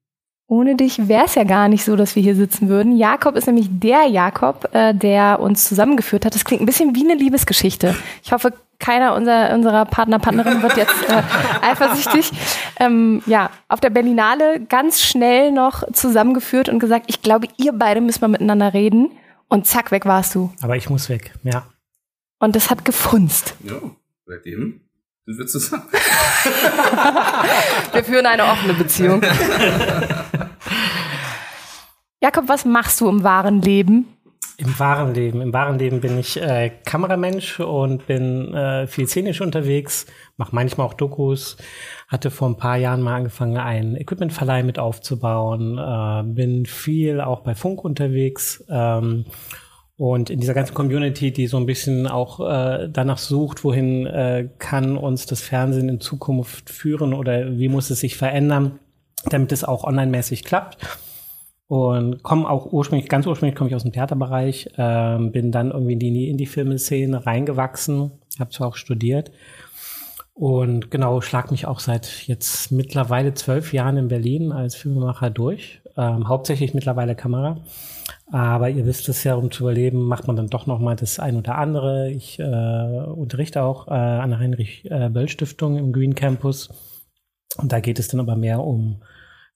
Ohne 0.47 0.77
dich 0.77 1.09
wäre 1.09 1.25
es 1.25 1.37
ja 1.37 1.45
gar 1.45 1.69
nicht 1.69 1.85
so, 1.85 1.97
dass 1.97 2.17
wir 2.17 2.23
hier 2.23 2.37
sitzen 2.37 2.69
würden. 2.69 2.97
Jakob 2.97 3.35
ist 3.35 3.47
nämlich 3.47 3.67
der 3.71 4.07
Jakob, 4.07 4.69
äh, 4.75 4.93
der 4.93 5.41
uns 5.41 5.67
zusammengeführt 5.67 6.27
hat. 6.27 6.35
Das 6.35 6.45
klingt 6.45 6.63
ein 6.63 6.67
bisschen 6.67 6.95
wie 6.95 7.05
eine 7.05 7.15
Liebesgeschichte. 7.15 7.97
Ich 8.23 8.31
hoffe, 8.31 8.53
keiner 8.79 9.15
unserer, 9.15 9.55
unserer 9.55 9.87
Partner, 9.87 10.19
Partnerin 10.19 10.63
wird 10.63 10.77
jetzt 10.77 11.09
äh, 11.09 11.23
eifersüchtig. 11.63 12.31
Ähm, 12.79 13.23
ja, 13.25 13.49
auf 13.69 13.81
der 13.81 13.89
Berlinale 13.89 14.61
ganz 14.61 15.01
schnell 15.01 15.51
noch 15.51 15.83
zusammengeführt 15.93 16.69
und 16.69 16.79
gesagt, 16.79 17.07
ich 17.09 17.23
glaube, 17.23 17.49
ihr 17.57 17.73
beide 17.73 18.03
müssen 18.03 18.21
mal 18.21 18.29
miteinander 18.29 18.75
reden. 18.75 19.13
Und 19.49 19.67
zack, 19.67 19.93
weg 19.93 20.05
warst 20.05 20.35
du. 20.35 20.53
Aber 20.61 20.77
ich 20.77 20.91
muss 20.91 21.09
weg, 21.09 21.33
ja. 21.43 21.65
Und 22.39 22.55
das 22.55 22.69
hat 22.69 22.85
gefunzt. 22.85 23.55
Ja, 23.63 23.81
seitdem 24.27 24.83
sind 25.25 25.39
wir 25.39 25.47
zusammen. 25.47 25.85
wir 27.93 28.05
führen 28.05 28.27
eine 28.27 28.45
offene 28.45 28.75
Beziehung. 28.75 29.23
Jakob, 32.25 32.49
was 32.49 32.65
machst 32.65 33.03
du 33.03 33.09
im 33.11 33.23
wahren 33.23 33.61
Leben? 33.61 34.07
Im 34.57 34.79
wahren 34.79 35.13
Leben. 35.13 35.43
Im 35.43 35.53
wahren 35.53 35.79
Leben 35.79 36.01
bin 36.01 36.19
ich 36.19 36.41
äh, 36.41 36.71
Kameramensch 36.87 37.61
und 37.61 38.07
bin 38.07 38.55
äh, 38.55 38.87
viel 38.87 39.07
szenisch 39.07 39.43
unterwegs, 39.43 40.07
mache 40.39 40.55
manchmal 40.55 40.87
auch 40.87 40.95
Dokus, 40.95 41.59
hatte 42.09 42.31
vor 42.31 42.49
ein 42.49 42.57
paar 42.57 42.79
Jahren 42.79 43.03
mal 43.03 43.17
angefangen, 43.17 43.59
einen 43.59 43.95
Equipmentverleih 43.95 44.63
mit 44.63 44.79
aufzubauen, 44.79 45.77
äh, 45.77 46.23
bin 46.25 46.65
viel 46.65 47.21
auch 47.21 47.41
bei 47.41 47.55
Funk 47.55 47.85
unterwegs 47.85 48.65
ähm, 48.71 49.27
und 49.99 50.31
in 50.31 50.41
dieser 50.41 50.55
ganzen 50.55 50.73
Community, 50.73 51.31
die 51.31 51.47
so 51.47 51.59
ein 51.59 51.67
bisschen 51.67 52.07
auch 52.07 52.41
äh, 52.41 52.89
danach 52.91 53.19
sucht, 53.19 53.65
wohin 53.65 54.07
äh, 54.07 54.49
kann 54.59 54.97
uns 54.97 55.27
das 55.27 55.43
Fernsehen 55.43 55.91
in 55.91 56.01
Zukunft 56.01 56.71
führen 56.71 57.13
oder 57.13 57.59
wie 57.59 57.69
muss 57.69 57.91
es 57.91 58.01
sich 58.01 58.17
verändern, 58.17 58.79
damit 59.27 59.53
es 59.53 59.63
auch 59.63 59.85
online-mäßig 59.85 60.43
klappt 60.43 60.79
und 61.67 62.23
komme 62.23 62.49
auch 62.49 62.73
ursprünglich, 62.73 63.09
ganz 63.09 63.27
ursprünglich 63.27 63.57
komme 63.57 63.71
ich 63.71 63.77
aus 63.77 63.83
dem 63.83 63.93
Theaterbereich, 63.93 64.71
ähm, 64.77 65.33
bin 65.33 65.51
dann 65.51 65.71
irgendwie 65.71 65.93
in 65.93 65.99
die 65.99 66.29
Indie-Filmszene 66.29 67.25
reingewachsen, 67.25 68.13
habe 68.39 68.51
zwar 68.51 68.69
auch 68.69 68.77
studiert 68.77 69.31
und 70.35 70.91
genau, 70.91 71.21
schlag 71.21 71.53
mich 71.53 71.67
auch 71.67 71.79
seit 71.79 72.27
jetzt 72.27 72.73
mittlerweile 72.73 73.35
zwölf 73.35 73.73
Jahren 73.73 73.97
in 73.97 74.09
Berlin 74.09 74.51
als 74.51 74.75
Filmemacher 74.75 75.31
durch, 75.31 75.81
ähm, 75.97 76.27
hauptsächlich 76.29 76.75
mittlerweile 76.75 77.15
Kamera. 77.15 77.61
Aber 78.33 78.69
ihr 78.69 78.85
wisst 78.85 79.09
es 79.09 79.23
ja, 79.23 79.37
um 79.37 79.53
zu 79.53 79.63
überleben, 79.63 80.03
macht 80.03 80.27
man 80.27 80.35
dann 80.35 80.49
doch 80.49 80.67
noch 80.67 80.81
mal 80.81 80.97
das 80.97 81.21
ein 81.21 81.37
oder 81.37 81.57
andere. 81.57 82.11
Ich 82.11 82.41
äh, 82.41 82.43
unterrichte 82.43 83.63
auch 83.63 83.87
äh, 83.87 83.93
an 83.93 84.31
der 84.31 84.41
Heinrich-Böll-Stiftung 84.41 85.79
im 85.79 85.93
Green 85.93 86.17
Campus. 86.17 86.69
Und 87.57 87.71
da 87.71 87.79
geht 87.79 88.01
es 88.01 88.09
dann 88.09 88.19
aber 88.19 88.35
mehr 88.35 88.61
um 88.61 89.03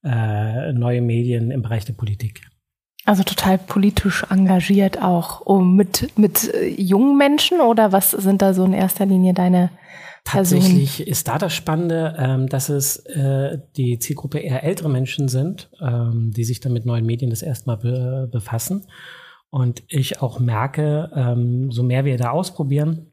äh, 0.05 0.73
neue 0.73 1.01
Medien 1.01 1.51
im 1.51 1.63
Bereich 1.63 1.85
der 1.85 1.95
Politik. 1.95 2.43
Also 3.05 3.23
total 3.23 3.57
politisch 3.57 4.25
engagiert 4.29 5.01
auch 5.01 5.41
um 5.41 5.77
mit, 5.77 6.19
mit 6.19 6.53
äh, 6.53 6.69
jungen 6.69 7.17
Menschen 7.17 7.61
oder 7.61 7.91
was 7.91 8.11
sind 8.11 8.43
da 8.43 8.53
so 8.53 8.65
in 8.65 8.75
erster 8.75 9.07
Linie 9.07 9.33
deine 9.33 9.71
Personen? 10.25 10.61
Tatsächlich 10.61 11.09
ist 11.09 11.27
da 11.29 11.39
das 11.39 11.55
Spannende, 11.55 12.15
ähm, 12.19 12.49
dass 12.49 12.69
es 12.69 12.99
äh, 13.07 13.59
die 13.77 13.99
Zielgruppe 13.99 14.41
eher 14.41 14.63
ältere 14.63 14.91
Menschen 14.91 15.29
sind, 15.29 15.71
ähm, 15.81 16.33
die 16.37 16.45
sich 16.45 16.61
dann 16.61 16.75
mit 16.75 16.85
neuen 16.85 17.07
Medien 17.07 17.31
das 17.31 17.41
erstmal 17.41 17.79
be 17.79 18.29
befassen. 18.31 18.87
Und 19.51 19.83
ich 19.89 20.21
auch 20.21 20.39
merke, 20.39 21.11
ähm, 21.15 21.71
so 21.71 21.83
mehr 21.83 22.05
wir 22.05 22.19
da 22.19 22.31
ausprobieren, 22.31 23.13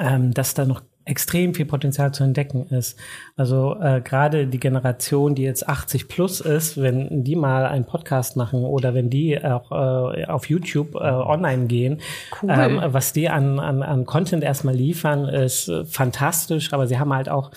ähm, 0.00 0.32
dass 0.32 0.54
da 0.54 0.64
noch 0.64 0.82
extrem 1.06 1.54
viel 1.54 1.66
Potenzial 1.66 2.12
zu 2.12 2.24
entdecken 2.24 2.66
ist. 2.66 2.98
Also 3.36 3.76
äh, 3.80 4.00
gerade 4.00 4.46
die 4.46 4.58
Generation, 4.58 5.34
die 5.34 5.42
jetzt 5.42 5.68
80 5.68 6.08
plus 6.08 6.40
ist, 6.40 6.80
wenn 6.82 7.22
die 7.22 7.36
mal 7.36 7.64
einen 7.64 7.86
Podcast 7.86 8.36
machen 8.36 8.64
oder 8.64 8.92
wenn 8.92 9.08
die 9.08 9.42
auch 9.42 9.70
äh, 9.70 10.24
auf 10.26 10.48
YouTube 10.50 10.96
äh, 10.96 10.98
online 10.98 11.66
gehen, 11.66 12.00
cool. 12.42 12.50
ähm, 12.52 12.80
was 12.86 13.12
die 13.12 13.28
an, 13.28 13.60
an, 13.60 13.82
an 13.82 14.04
Content 14.04 14.42
erstmal 14.42 14.74
liefern, 14.74 15.28
ist 15.28 15.68
äh, 15.68 15.84
fantastisch, 15.84 16.72
aber 16.72 16.88
sie 16.88 16.98
haben 16.98 17.14
halt 17.14 17.28
auch 17.28 17.52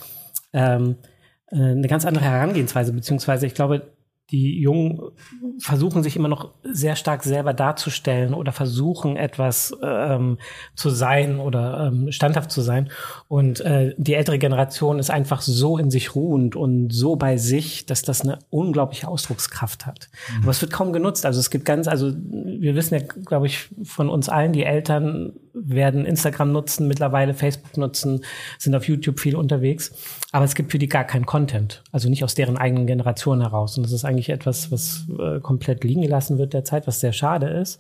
ähm, 0.54 0.98
äh, 1.52 1.56
eine 1.56 1.88
ganz 1.88 2.06
andere 2.06 2.26
Herangehensweise, 2.26 2.94
beziehungsweise 2.94 3.48
ich 3.48 3.56
glaube, 3.56 3.82
die 4.32 4.60
Jungen 4.60 5.02
versuchen 5.60 6.04
sich 6.04 6.16
immer 6.16 6.28
noch 6.28 6.52
sehr 6.64 6.96
stark 6.96 7.24
selber 7.24 7.54
darzustellen 7.54 8.34
oder 8.34 8.52
versuchen 8.52 9.18
etwas 9.18 9.76
ähm, 9.82 10.38
zu 10.76 10.90
sein 10.90 11.40
oder 11.40 11.88
ähm, 11.88 12.12
standhaft 12.12 12.52
zu 12.52 12.62
sein. 12.62 12.90
Und 13.28 13.62
äh, 13.62 13.96
die 13.98 14.14
ältere 14.14 14.38
Generation 14.38 15.00
ist 15.00 15.10
einfach 15.10 15.42
so 15.42 15.78
in 15.78 15.90
sich 15.90 16.16
ruhend 16.16 16.56
und 16.56 16.92
so 16.92 17.16
bei 17.16 17.38
sich, 17.38 17.86
dass 17.86 18.02
das 18.04 18.22
eine 18.22 18.40
unglaubliche 18.50 19.08
Ausdruckskraft 19.08 19.86
hat. 19.86 20.10
Mhm. 20.36 20.44
Aber 20.44 20.52
es 20.52 20.62
wird 20.62 20.72
kaum 20.72 20.94
genutzt. 20.94 21.26
Also 21.26 21.40
es 21.40 21.50
gibt 21.50 21.66
ganz, 21.66 21.88
also 21.88 22.14
wir 22.16 22.76
wissen 22.76 22.96
ja, 22.96 23.02
glaube 23.26 23.48
ich, 23.48 23.70
von 23.84 24.10
uns 24.10 24.30
allen, 24.30 24.54
die 24.54 24.64
Eltern 24.64 25.34
werden 25.64 26.06
Instagram 26.06 26.52
nutzen, 26.52 26.88
mittlerweile 26.88 27.34
Facebook 27.34 27.78
nutzen, 27.78 28.24
sind 28.58 28.76
auf 28.76 28.88
YouTube 28.88 29.20
viel 29.20 29.36
unterwegs. 29.36 29.92
Aber 30.32 30.46
es 30.46 30.56
gibt 30.56 30.72
für 30.72 30.80
die 30.80 30.88
gar 30.88 31.04
keinen 31.04 31.26
Content. 31.26 31.84
Also 31.92 32.10
nicht 32.10 32.24
aus 32.24 32.36
deren 32.36 32.58
eigenen 32.58 32.88
Generation 32.88 33.42
heraus. 33.42 33.78
Und 33.78 33.84
das 33.84 33.92
ist 33.92 34.06
eigentlich 34.06 34.30
etwas, 34.30 34.72
was 34.72 35.06
äh, 35.20 35.40
komplett 35.40 35.84
liegen 35.84 36.02
gelassen 36.02 36.38
wird 36.38 36.54
derzeit, 36.54 36.88
was 36.88 37.00
sehr 37.00 37.14
schade 37.14 37.48
ist. 37.48 37.80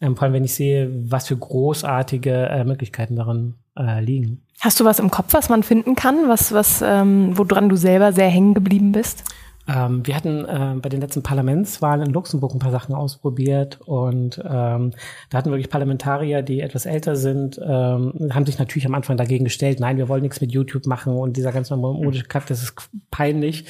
Ähm, 0.00 0.16
vor 0.16 0.24
allem, 0.24 0.34
wenn 0.34 0.44
ich 0.44 0.54
sehe, 0.54 0.90
was 1.10 1.28
für 1.28 1.36
großartige 1.36 2.48
äh, 2.48 2.64
Möglichkeiten 2.64 3.16
darin 3.16 3.54
äh, 3.78 4.02
liegen. 4.02 4.42
Hast 4.60 4.80
du 4.80 4.84
was 4.84 4.98
im 4.98 5.10
Kopf, 5.10 5.34
was 5.34 5.48
man 5.48 5.62
finden 5.62 5.94
kann, 5.94 6.28
was, 6.28 6.52
was, 6.52 6.82
ähm, 6.82 7.36
woran 7.36 7.68
du 7.68 7.76
selber 7.76 8.12
sehr 8.12 8.28
hängen 8.28 8.54
geblieben 8.54 8.92
bist? 8.92 9.24
Ähm, 9.66 10.06
wir 10.06 10.14
hatten 10.14 10.44
äh, 10.44 10.74
bei 10.80 10.88
den 10.88 11.00
letzten 11.00 11.22
Parlamentswahlen 11.22 12.06
in 12.06 12.12
Luxemburg 12.12 12.54
ein 12.54 12.58
paar 12.58 12.70
Sachen 12.70 12.94
ausprobiert 12.94 13.80
und 13.80 14.38
ähm, 14.44 14.90
da 15.30 15.38
hatten 15.38 15.50
wirklich 15.50 15.70
Parlamentarier, 15.70 16.42
die 16.42 16.60
etwas 16.60 16.84
älter 16.84 17.16
sind, 17.16 17.58
ähm, 17.62 18.30
haben 18.32 18.44
sich 18.44 18.58
natürlich 18.58 18.86
am 18.86 18.94
Anfang 18.94 19.16
dagegen 19.16 19.44
gestellt, 19.44 19.80
nein, 19.80 19.96
wir 19.96 20.08
wollen 20.08 20.22
nichts 20.22 20.40
mit 20.40 20.52
YouTube 20.52 20.86
machen 20.86 21.14
und 21.14 21.36
dieser 21.36 21.52
ganze 21.52 21.76
modische 21.76 22.24
Kack, 22.24 22.46
das 22.46 22.62
ist 22.62 22.90
peinlich. 23.10 23.64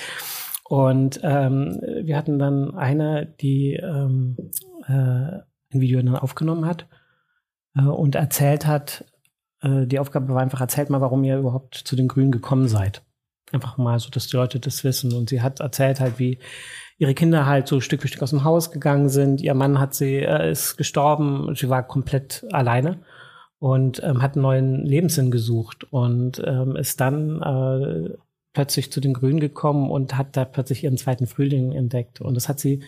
Und 0.69 1.21
ähm, 1.23 1.81
wir 2.03 2.17
hatten 2.17 2.39
dann 2.39 2.75
eine, 2.75 3.27
die 3.41 3.75
ähm, 3.75 4.37
äh, 4.89 4.93
ein 4.93 5.45
Video 5.81 6.01
dann 6.01 6.17
aufgenommen 6.17 6.67
hat 6.67 6.89
äh, 7.77 7.83
und 7.83 8.15
erzählt 8.15 8.67
hat, 8.67 9.05
äh, 9.61 9.87
die 9.87 9.99
Aufgabe 9.99 10.33
war 10.33 10.41
einfach, 10.41 10.61
erzählt 10.61 10.91
mal, 10.91 11.01
warum 11.01 11.23
ihr 11.23 11.39
überhaupt 11.39 11.75
zu 11.75 11.97
den 11.97 12.09
Grünen 12.09 12.33
gekommen 12.33 12.67
seid. 12.67 13.03
Einfach 13.55 13.79
mal 13.79 13.99
so, 14.01 14.11
dass 14.11 14.27
die 14.27 14.37
Leute 14.37 14.59
das 14.59 14.83
wissen. 14.83 15.13
Und 15.13 15.31
sie 15.31 15.41
hat 15.41 15.61
erzählt 15.61 16.01
halt, 16.01 16.19
wie 16.19 16.39
ihre 16.99 17.15
Kinder 17.15 17.47
halt 17.47 17.69
so 17.69 17.81
Stück 17.81 18.03
für 18.03 18.09
Stück 18.09 18.23
aus 18.23 18.31
dem 18.31 18.45
Haus 18.45 18.73
gegangen 18.73 19.09
sind. 19.09 19.41
Ihr 19.41 19.55
Mann 19.55 19.79
hat 19.79 19.95
sie, 19.95 20.17
äh, 20.17 20.51
ist 20.51 20.77
gestorben. 20.77 21.55
Sie 21.55 21.69
war 21.69 21.87
komplett 21.87 22.45
alleine 22.51 23.03
und 23.59 24.03
ähm, 24.03 24.23
hat 24.23 24.35
einen 24.35 24.43
neuen 24.43 24.85
Lebenssinn 24.85 25.31
gesucht 25.31 25.85
und 25.93 26.43
ähm, 26.45 26.77
ist 26.77 27.01
dann 27.01 27.41
äh, 27.41 28.17
plötzlich 28.53 28.93
zu 28.93 29.01
den 29.01 29.15
Grünen 29.15 29.41
gekommen 29.41 29.91
und 29.91 30.17
hat 30.17 30.37
da 30.37 30.45
plötzlich 30.45 30.85
ihren 30.85 30.97
zweiten 30.97 31.27
Frühling 31.27 31.73
entdeckt. 31.73 32.21
Und 32.21 32.35
das 32.35 32.49
hat 32.49 32.61
sie 32.61 32.83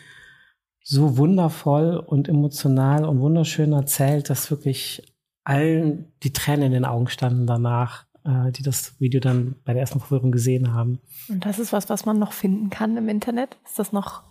so 0.82 1.16
wundervoll 1.16 1.96
und 1.96 2.28
emotional 2.28 3.04
und 3.04 3.20
wunderschön 3.20 3.72
erzählt, 3.72 4.30
dass 4.30 4.50
wirklich 4.50 5.02
allen 5.44 6.12
die 6.22 6.32
Tränen 6.32 6.66
in 6.66 6.72
den 6.72 6.84
Augen 6.84 7.08
standen 7.08 7.46
danach, 7.46 8.06
äh, 8.26 8.52
die 8.52 8.62
das 8.62 8.98
Video 9.00 9.20
dann 9.20 9.54
bei 9.64 9.72
der 9.72 9.80
ersten 9.82 10.00
Verführung 10.00 10.32
gesehen 10.32 10.72
haben. 10.72 10.98
Und 11.28 11.44
das 11.46 11.58
ist 11.58 11.72
was, 11.72 11.88
was 11.88 12.04
man 12.04 12.18
noch 12.18 12.32
finden 12.32 12.70
kann 12.70 12.96
im 12.96 13.08
Internet? 13.08 13.56
Ist 13.64 13.78
das 13.78 13.92
noch 13.92 14.22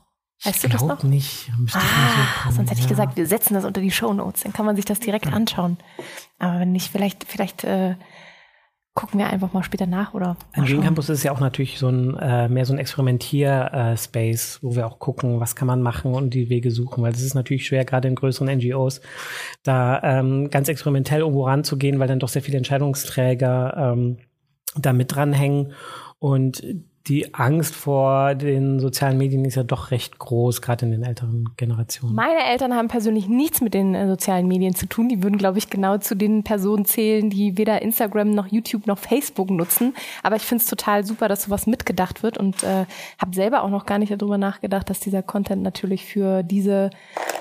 Weißt 0.44 0.66
du 0.66 0.68
das 0.68 0.84
noch? 0.84 1.02
nicht. 1.04 1.50
Ah, 1.74 2.50
suchen. 2.50 2.56
sonst 2.58 2.70
hätte 2.70 2.80
ich 2.80 2.86
Ja. 2.86 2.90
gesagt, 2.90 3.16
wir 3.16 3.26
setzen 3.26 3.54
das 3.54 3.64
unter 3.64 3.80
die 3.80 3.90
Show 3.92 4.14
Notes, 4.14 4.44
dann 4.44 4.52
kann 4.52 4.66
man 4.66 4.76
sich 4.76 4.84
das 4.86 5.00
direkt 5.00 5.28
anschauen. 5.32 5.78
Aber 6.40 6.60
wenn 6.60 6.74
nicht, 6.74 6.92
vielleicht, 6.92 7.24
vielleicht 7.24 7.64
äh, 7.64 7.96
gucken 8.96 9.20
wir 9.20 9.28
einfach 9.28 9.52
mal 9.52 9.62
später 9.62 9.86
nach 9.86 10.14
oder 10.14 10.38
mal 10.56 10.66
Green. 10.66 10.82
Campus 10.82 11.10
ist 11.10 11.24
ja 11.24 11.34
auch 11.34 11.42
natürlich 11.42 11.78
so 11.78 11.90
ein 11.90 12.18
äh, 12.18 12.48
mehr 12.48 12.66
so 12.66 12.74
ein 12.74 12.80
Experimentier-Space, 12.80 14.60
wo 14.62 14.76
wir 14.76 14.88
auch 14.88 15.00
gucken, 15.00 15.42
was 15.42 15.56
kann 15.56 15.68
man 15.68 15.82
machen 15.82 16.14
und 16.14 16.34
die 16.34 16.50
Wege 16.50 16.72
suchen, 16.72 17.04
weil 17.04 17.12
es 17.12 17.22
ist 17.22 17.36
natürlich 17.36 17.68
schwer, 17.68 17.84
gerade 17.84 18.08
in 18.08 18.16
größeren 18.16 18.58
NGOs, 18.58 19.02
da 19.64 20.02
ähm, 20.02 20.50
ganz 20.50 20.70
experimentell 20.70 21.20
irgendwo 21.20 21.46
ranzugehen, 21.46 22.00
weil 22.00 22.08
dann 22.08 22.20
doch 22.20 22.30
sehr 22.30 22.42
viele 22.42 22.58
Entscheidungsträger 22.58 23.94
ähm, 23.94 24.18
da 24.78 24.94
mit 24.94 25.14
dranhängen 25.14 25.74
und 26.20 26.64
die 27.08 27.36
Angst 27.36 27.76
vor 27.76 28.34
den 28.34 28.80
sozialen 28.80 29.18
Medien 29.18 29.46
ist 29.46 29.56
ja 29.56 29.64
doch 29.64 29.92
recht 29.92 30.18
groß, 30.18 30.62
gerade 30.62 30.86
in 30.86 30.92
den 30.92 31.04
älteren 31.04 31.50
Generationen. 31.56 32.16
Meine 32.16 32.44
Eltern 32.50 32.74
haben 32.74 32.88
persönlich 32.88 33.28
nichts 33.28 33.62
mit 33.62 33.76
den 33.76 33.94
äh, 33.94 34.08
sozialen 34.08 34.48
Medien 34.48 34.74
zu 34.74 34.88
tun. 34.88 35.08
Die 35.08 35.22
würden, 35.22 35.38
glaube 35.38 35.60
ich, 35.60 35.70
genau 35.70 36.00
zu 36.00 36.16
den 36.16 36.44
Personen 36.44 36.86
zählen, 36.86 37.30
die 37.30 37.58
weder 37.60 37.84
Instagram 37.84 38.32
noch 38.32 38.48
YouTube 38.48 38.88
noch 38.88 38.98
Facebook 38.98 39.52
nutzen. 39.52 39.94
Aber 40.24 40.36
ich 40.36 40.42
finde 40.42 40.64
es 40.64 40.70
total 40.70 41.06
super, 41.06 41.28
dass 41.28 41.44
sowas 41.44 41.68
mitgedacht 41.68 42.24
wird 42.24 42.40
und 42.40 42.64
äh, 42.64 42.86
habe 43.20 43.36
selber 43.36 43.64
auch 43.64 43.70
noch 43.70 43.86
gar 43.86 44.00
nicht 44.00 44.12
darüber 44.12 44.40
nachgedacht, 44.40 44.90
dass 44.90 45.00
dieser 45.00 45.22
Content 45.22 45.62
natürlich 45.62 46.06
für 46.06 46.42
diese 46.42 46.90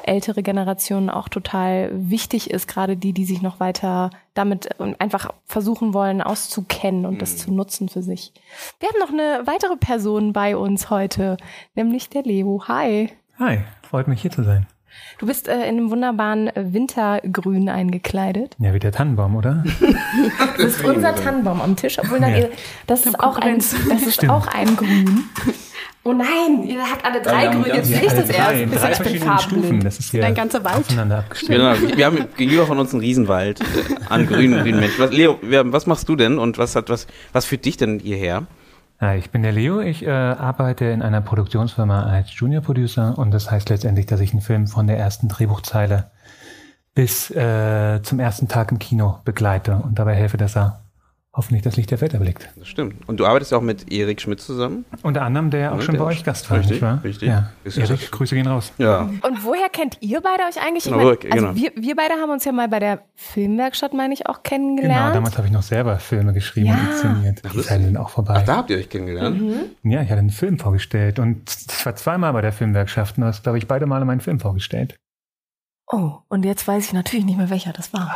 ältere 0.02 0.42
Generation 0.42 1.09
auch 1.09 1.30
total 1.30 1.90
wichtig 1.94 2.50
ist, 2.50 2.68
gerade 2.68 2.99
die, 2.99 3.14
die 3.14 3.25
sich 3.25 3.40
noch 3.40 3.61
weiter 3.61 4.11
damit 4.35 4.69
ähm, 4.81 4.95
einfach 4.99 5.31
versuchen 5.47 5.95
wollen, 5.95 6.21
auszukennen 6.21 7.07
und 7.07 7.23
das 7.23 7.37
zu 7.38 7.53
nutzen 7.53 7.88
für 7.88 8.03
sich. 8.03 8.33
Wir 8.81 8.88
haben 8.88 8.99
noch 8.99 9.11
eine 9.12 9.47
weitere 9.47 9.76
Person 9.76 10.33
bei 10.33 10.57
uns 10.57 10.91
heute, 10.91 11.37
nämlich 11.75 12.09
der 12.11 12.23
Leo. 12.25 12.64
Hi. 12.69 13.11
Hi, 13.38 13.61
freut 13.88 14.09
mich 14.09 14.21
hier 14.23 14.31
zu 14.31 14.43
sein. 14.43 14.67
Du 15.19 15.26
bist 15.26 15.49
äh, 15.49 15.55
in 15.69 15.76
einem 15.79 15.91
wunderbaren 15.91 16.49
äh, 16.49 16.73
Wintergrün 16.73 17.69
eingekleidet. 17.69 18.55
Ja, 18.61 18.75
wie 18.75 18.79
der 18.79 18.93
Tannenbaum, 18.93 19.35
oder? 19.37 19.64
Das 20.57 20.67
ist 20.76 20.85
unser 20.85 21.14
Tannenbaum 21.17 21.61
am 21.61 21.75
Tisch, 21.75 21.99
obwohl 21.99 22.21
dann 22.21 22.31
Ja. 22.31 22.38
ihr, 22.38 22.50
das 22.87 23.05
ist 23.07 23.19
auch 23.19 23.37
ein, 23.38 23.57
das 23.59 24.03
ist 24.03 24.29
auch 24.29 24.47
ein 24.47 24.76
Grün. 24.76 25.25
Oh 26.06 26.12
nein, 26.12 26.64
ihr 26.64 26.82
habt 26.82 27.02
alle 27.02 27.23
drei 27.23 27.46
Grün. 27.46 27.64
Jetzt 27.64 27.88
sehe 27.88 28.02
ich 28.02 28.12
das 28.12 28.28
erst. 28.28 28.52
in 28.52 28.70
drei 28.70 28.88
jetzt 28.88 29.02
bin 29.04 29.38
Stufen. 29.38 29.80
Das 29.80 29.99
ist 29.99 30.11
hier 30.11 30.25
Ein 30.25 30.34
ganzer 30.34 30.62
Wald. 30.62 30.76
aufeinander 30.76 31.20
abgestimmt. 31.20 31.56
Genau, 31.58 31.96
wir 31.96 32.04
haben 32.06 32.26
gegenüber 32.37 32.66
von 32.66 32.78
uns 32.78 32.92
einen 32.92 33.00
Riesenwald 33.00 33.61
äh, 33.61 33.64
an 34.11 34.26
grünen, 34.26 34.62
grünen 34.62 34.80
Menschen. 34.80 35.02
Was, 35.02 35.12
Leo, 35.12 35.38
was 35.42 35.87
machst 35.87 36.06
du 36.11 36.14
denn 36.14 36.38
und 36.38 36.58
was 36.58 36.76
hat 36.76 36.90
was, 36.90 37.06
was 37.32 37.46
führt 37.46 37.64
dich 37.64 37.78
denn 37.78 38.00
hierher? 38.00 38.42
Hi, 39.00 39.16
ich 39.16 39.30
bin 39.30 39.42
der 39.42 39.52
Leo. 39.52 39.80
Ich 39.80 40.04
äh, 40.04 40.11
arbeite 40.11 40.84
in 40.84 41.00
einer 41.00 41.23
Produktionsfirma 41.23 42.04
als 42.04 42.38
Junior 42.38 42.62
Producer 42.62 43.16
und 43.16 43.32
das 43.32 43.50
heißt 43.50 43.70
letztendlich, 43.70 44.04
dass 44.04 44.20
ich 44.20 44.32
einen 44.32 44.42
Film 44.42 44.66
von 44.66 44.87
der 44.87 44.99
ersten 44.99 45.28
Drehbuchzeile 45.28 46.11
bis 46.94 47.30
äh, 47.30 48.00
zum 48.02 48.20
ersten 48.20 48.46
Tag 48.49 48.70
im 48.70 48.78
Kino 48.78 49.20
begleite 49.25 49.76
und 49.76 49.99
dabei 49.99 50.14
helfe, 50.14 50.37
dass 50.37 50.54
er 50.54 50.84
hoffentlich 51.37 51.62
das 51.62 51.76
Licht 51.76 51.91
der 51.91 52.00
Welt 52.00 52.14
erblickt. 52.14 52.49
Das 52.57 52.69
stimmt. 52.69 53.09
Und 53.09 53.19
du 53.19 53.26
arbeitest 53.26 53.50
ja 53.50 53.59
auch 53.59 53.62
mit 53.62 53.93
Erik 53.93 54.21
Schmidt 54.21 54.41
zusammen. 54.41 54.85
Unter 55.03 55.23
anderem, 55.23 55.50
der 55.50 55.73
auch 55.73 55.76
Ja, 55.79 55.83
schon 55.83 55.95
der 55.97 56.03
bei 56.03 56.07
euch 56.11 56.23
Gast 56.23 56.49
war, 56.49 56.59
richtig, 56.59 56.75
nicht 56.76 56.83
wahr? 56.83 57.00
richtig. 57.03 57.29
Ja. 57.29 57.50
Erik, 57.64 58.11
Grüße 58.12 58.37
gehen 58.37 58.47
raus. 58.47 58.73
Ja. 58.79 59.11
Und 59.21 59.45
woher 59.45 59.69
kennt 59.69 59.99
ihr 60.00 60.21
beide 60.21 60.45
euch 60.45 60.61
eigentlich? 60.64 60.85
Ich 60.87 60.93
Genau, 60.93 60.97
mein, 61.05 61.07
woher- 61.17 61.33
also 61.33 61.47
genau. 61.47 61.57
wir, 61.57 61.73
wir 61.75 61.97
beide 61.97 62.14
haben 62.14 62.31
uns 62.31 62.45
ja 62.45 62.53
mal 62.53 62.69
bei 62.69 62.79
der 62.79 63.03
Filmwerkstatt, 63.17 63.95
meine 63.95 64.14
ich, 64.14 64.26
auch 64.26 64.43
Genau, 64.45 64.57
kennengelernt. 64.57 65.14
damals 65.17 65.37
habe 65.37 65.49
ich 65.49 65.53
noch 65.53 65.62
selber 65.62 65.99
Filme 65.99 66.33
geschrieben 66.33 66.69
Ja. 66.69 66.75
und 66.75 66.87
inszeniert. 66.91 67.43
Die 67.53 67.57
das- 67.57 67.67
Zeiten 67.67 67.85
sind 67.85 67.97
auch 67.97 68.11
vorbei. 68.11 68.35
Ach, 68.38 68.45
da 68.45 68.57
habt 68.59 68.71
ihr 68.71 68.76
euch 68.79 68.88
kennengelernt. 68.88 69.43
Ja, 69.83 70.03
ich 70.03 70.11
hatte 70.11 70.21
einen 70.21 70.31
Film 70.31 70.59
vorgestellt 70.59 71.19
und 71.19 71.50
ich 71.50 71.85
war 71.85 71.97
zweimal 71.97 72.33
bei 72.33 72.43
der 72.43 72.53
Filmwerkstatt 72.53 73.19
und 73.19 73.25
hast, 73.25 73.43
glaube 73.43 73.59
ich, 73.59 73.67
beide 73.67 73.87
Male 73.87 74.05
meinen 74.05 74.21
Film 74.21 74.38
vorgestellt. 74.38 74.97
oh, 75.93 76.12
und 76.29 76.45
jetzt 76.45 76.67
weiß 76.69 76.87
ich 76.87 76.93
natürlich 76.93 77.25
nicht 77.26 77.37
mehr, 77.37 77.50
welcher 77.50 77.73
das 77.73 77.93
war. 77.93 78.14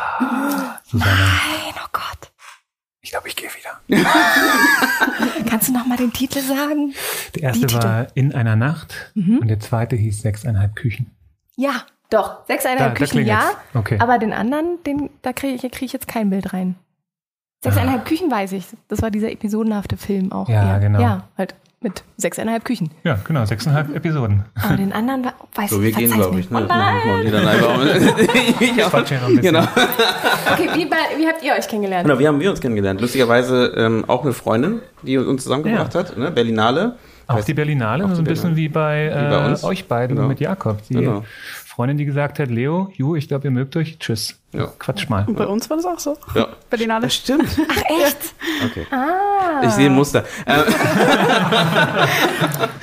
Susanne, 0.85 1.11
Nein, 1.11 1.75
oh 1.85 1.89
Gott. 1.93 2.28
Ich 3.09 3.13
glaube, 3.13 3.27
ich 3.29 3.37
gehe 3.37 3.49
wieder. 3.49 3.81
Kannst 5.49 5.69
du 5.69 5.73
noch 5.73 5.87
mal 5.87 5.97
den 5.97 6.13
Titel 6.13 6.41
sagen? 6.41 6.93
Der 7.35 7.45
erste 7.45 7.61
Die 7.67 7.73
Titel. 7.73 7.83
war 7.89 8.07
In 8.15 8.35
einer 8.35 8.55
Nacht 8.55 9.11
Mhm. 9.15 9.39
und 9.39 9.49
der 9.49 9.59
zweite 9.61 9.97
hieß 9.97 10.21
Sechseinhalb 10.21 10.77
Küchen. 10.77 11.11
Ja, 11.57 11.85
doch. 12.11 12.45
Sechseinhalb 12.47 12.81
Da- 12.81 12.89
da 13.01 13.07
Küchen, 13.07 13.25
ja. 13.25 13.53
Okay. 13.73 13.97
Aber 13.99 14.19
den 14.19 14.35
anderen, 14.35 14.77
den, 14.85 15.09
da 15.23 15.33
kriege 15.33 15.55
ich, 15.55 15.63
krieg 15.73 15.85
ich 15.87 15.93
jetzt 15.95 16.07
kein 16.07 16.29
Bild 16.29 16.53
rein. 16.53 16.75
Sechseinhalb 17.65 18.05
Küchen 18.05 18.31
weiß 18.31 18.53
ich. 18.53 18.67
Das 18.89 19.01
war 19.01 19.11
dieser 19.11 19.33
episodenhafte 19.33 19.97
Film 19.97 20.31
auch. 20.31 20.47
Ja, 20.51 20.75
eher. 20.75 20.81
genau. 20.81 21.01
Ja, 21.01 21.25
halt 21.39 21.55
mit 21.81 22.03
sechseinhalb 22.17 22.65
Küchen. 22.65 22.91
Ja, 23.05 23.19
genau, 23.25 23.45
sechseinhalb 23.45 23.95
Episoden. 23.95 24.45
Aber 24.61 24.77
den 24.77 24.93
anderen 24.93 25.25
wa- 25.25 25.35
weiß 25.55 25.71
So, 25.71 25.81
wir 25.81 25.91
ich 25.91 25.97
gehen, 25.97 26.11
glaube 26.11 26.41
ich. 26.41 26.51
Ne? 26.51 26.59
Oh 26.59 26.67
Das 26.67 26.69
machen 26.77 27.23
wir 27.23 27.31
dann 27.31 27.47
einfach. 27.47 28.61
Ich 28.61 28.85
auch. 28.85 28.91
Quatsch 28.91 29.09
hier 29.11 29.19
noch 29.21 29.29
ein 29.29 29.37
bisschen. 29.37 29.55
Genau. 29.55 29.69
Okay, 30.53 30.69
wie, 30.75 30.87
bei- 30.87 30.97
wie 31.19 31.27
habt 31.29 31.43
ihr 31.45 31.53
euch 31.53 31.69
kennengelernt? 31.69 32.07
Genau, 32.09 32.19
wie 32.19 32.27
haben 32.27 32.41
wir 32.41 32.51
uns 32.51 32.61
kennengelernt? 32.61 33.01
Lustigerweise 33.01 33.73
ähm, 33.77 34.05
auch 34.09 34.25
eine 34.25 34.33
Freundin, 34.33 34.81
die 35.03 35.19
uns 35.19 35.45
zusammengebracht 35.45 35.95
Ja. 35.95 36.01
hat, 36.01 36.17
ne? 36.17 36.31
Berlinale. 36.33 36.97
Auch 37.29 37.45
die 37.45 37.55
Berlinale, 37.55 38.05
Auch 38.07 38.15
so 38.15 38.23
ein 38.23 38.25
bisschen 38.25 38.57
wie 38.57 38.69
bei, 38.69 39.05
äh, 39.07 39.27
Wie 39.27 39.31
bei 39.31 39.47
uns. 39.47 39.63
euch 39.63 39.87
beiden 39.87 40.17
Genau. 40.17 40.29
mit 40.29 40.41
Jakob. 40.41 40.79
Die 40.89 40.95
Genau. 40.95 41.25
Freundin, 41.67 41.97
die 41.99 42.07
gesagt 42.07 42.39
hat, 42.41 42.49
Leo, 42.49 42.91
Ju, 42.97 43.15
ich 43.15 43.29
glaube, 43.29 43.45
ihr 43.47 43.51
mögt 43.53 43.77
euch. 43.77 43.99
Tschüss. 44.01 44.35
Ja. 44.53 44.67
Quatsch 44.79 45.09
mal. 45.09 45.25
Und 45.29 45.37
bei 45.37 45.47
uns 45.47 45.69
war 45.71 45.77
das 45.77 45.87
auch 45.87 45.99
so. 45.99 46.17
Ja. 46.35 46.49
Berlinale. 46.71 47.03
Das 47.03 47.15
stimmt. 47.15 47.45
Ach, 47.71 47.83
echt? 48.05 48.17
Okay. 48.65 48.87
Ah. 48.91 49.63
Ich 49.63 49.71
sehe 49.73 49.87
ein 49.87 49.95
Muster. 49.95 50.25
Ähm, 50.47 50.65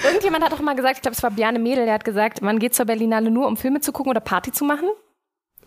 Irgendjemand 0.04 0.44
hat 0.46 0.52
doch 0.54 0.62
mal 0.62 0.75
gesagt, 0.75 0.96
ich 0.98 1.02
glaube, 1.02 1.16
es 1.16 1.24
war 1.24 1.32
Bjarne 1.32 1.60
Mädel, 1.60 1.86
der 1.86 1.94
hat 1.96 2.06
gesagt, 2.06 2.42
man 2.42 2.60
geht 2.60 2.75
zur 2.75 2.86
Berlinale 2.86 3.32
nur, 3.32 3.48
um 3.48 3.58
Filme 3.58 3.82
zu 3.82 3.92
gucken 3.92 4.12
oder 4.12 4.20
Party 4.20 4.52
zu 4.52 4.64
machen. 4.66 4.88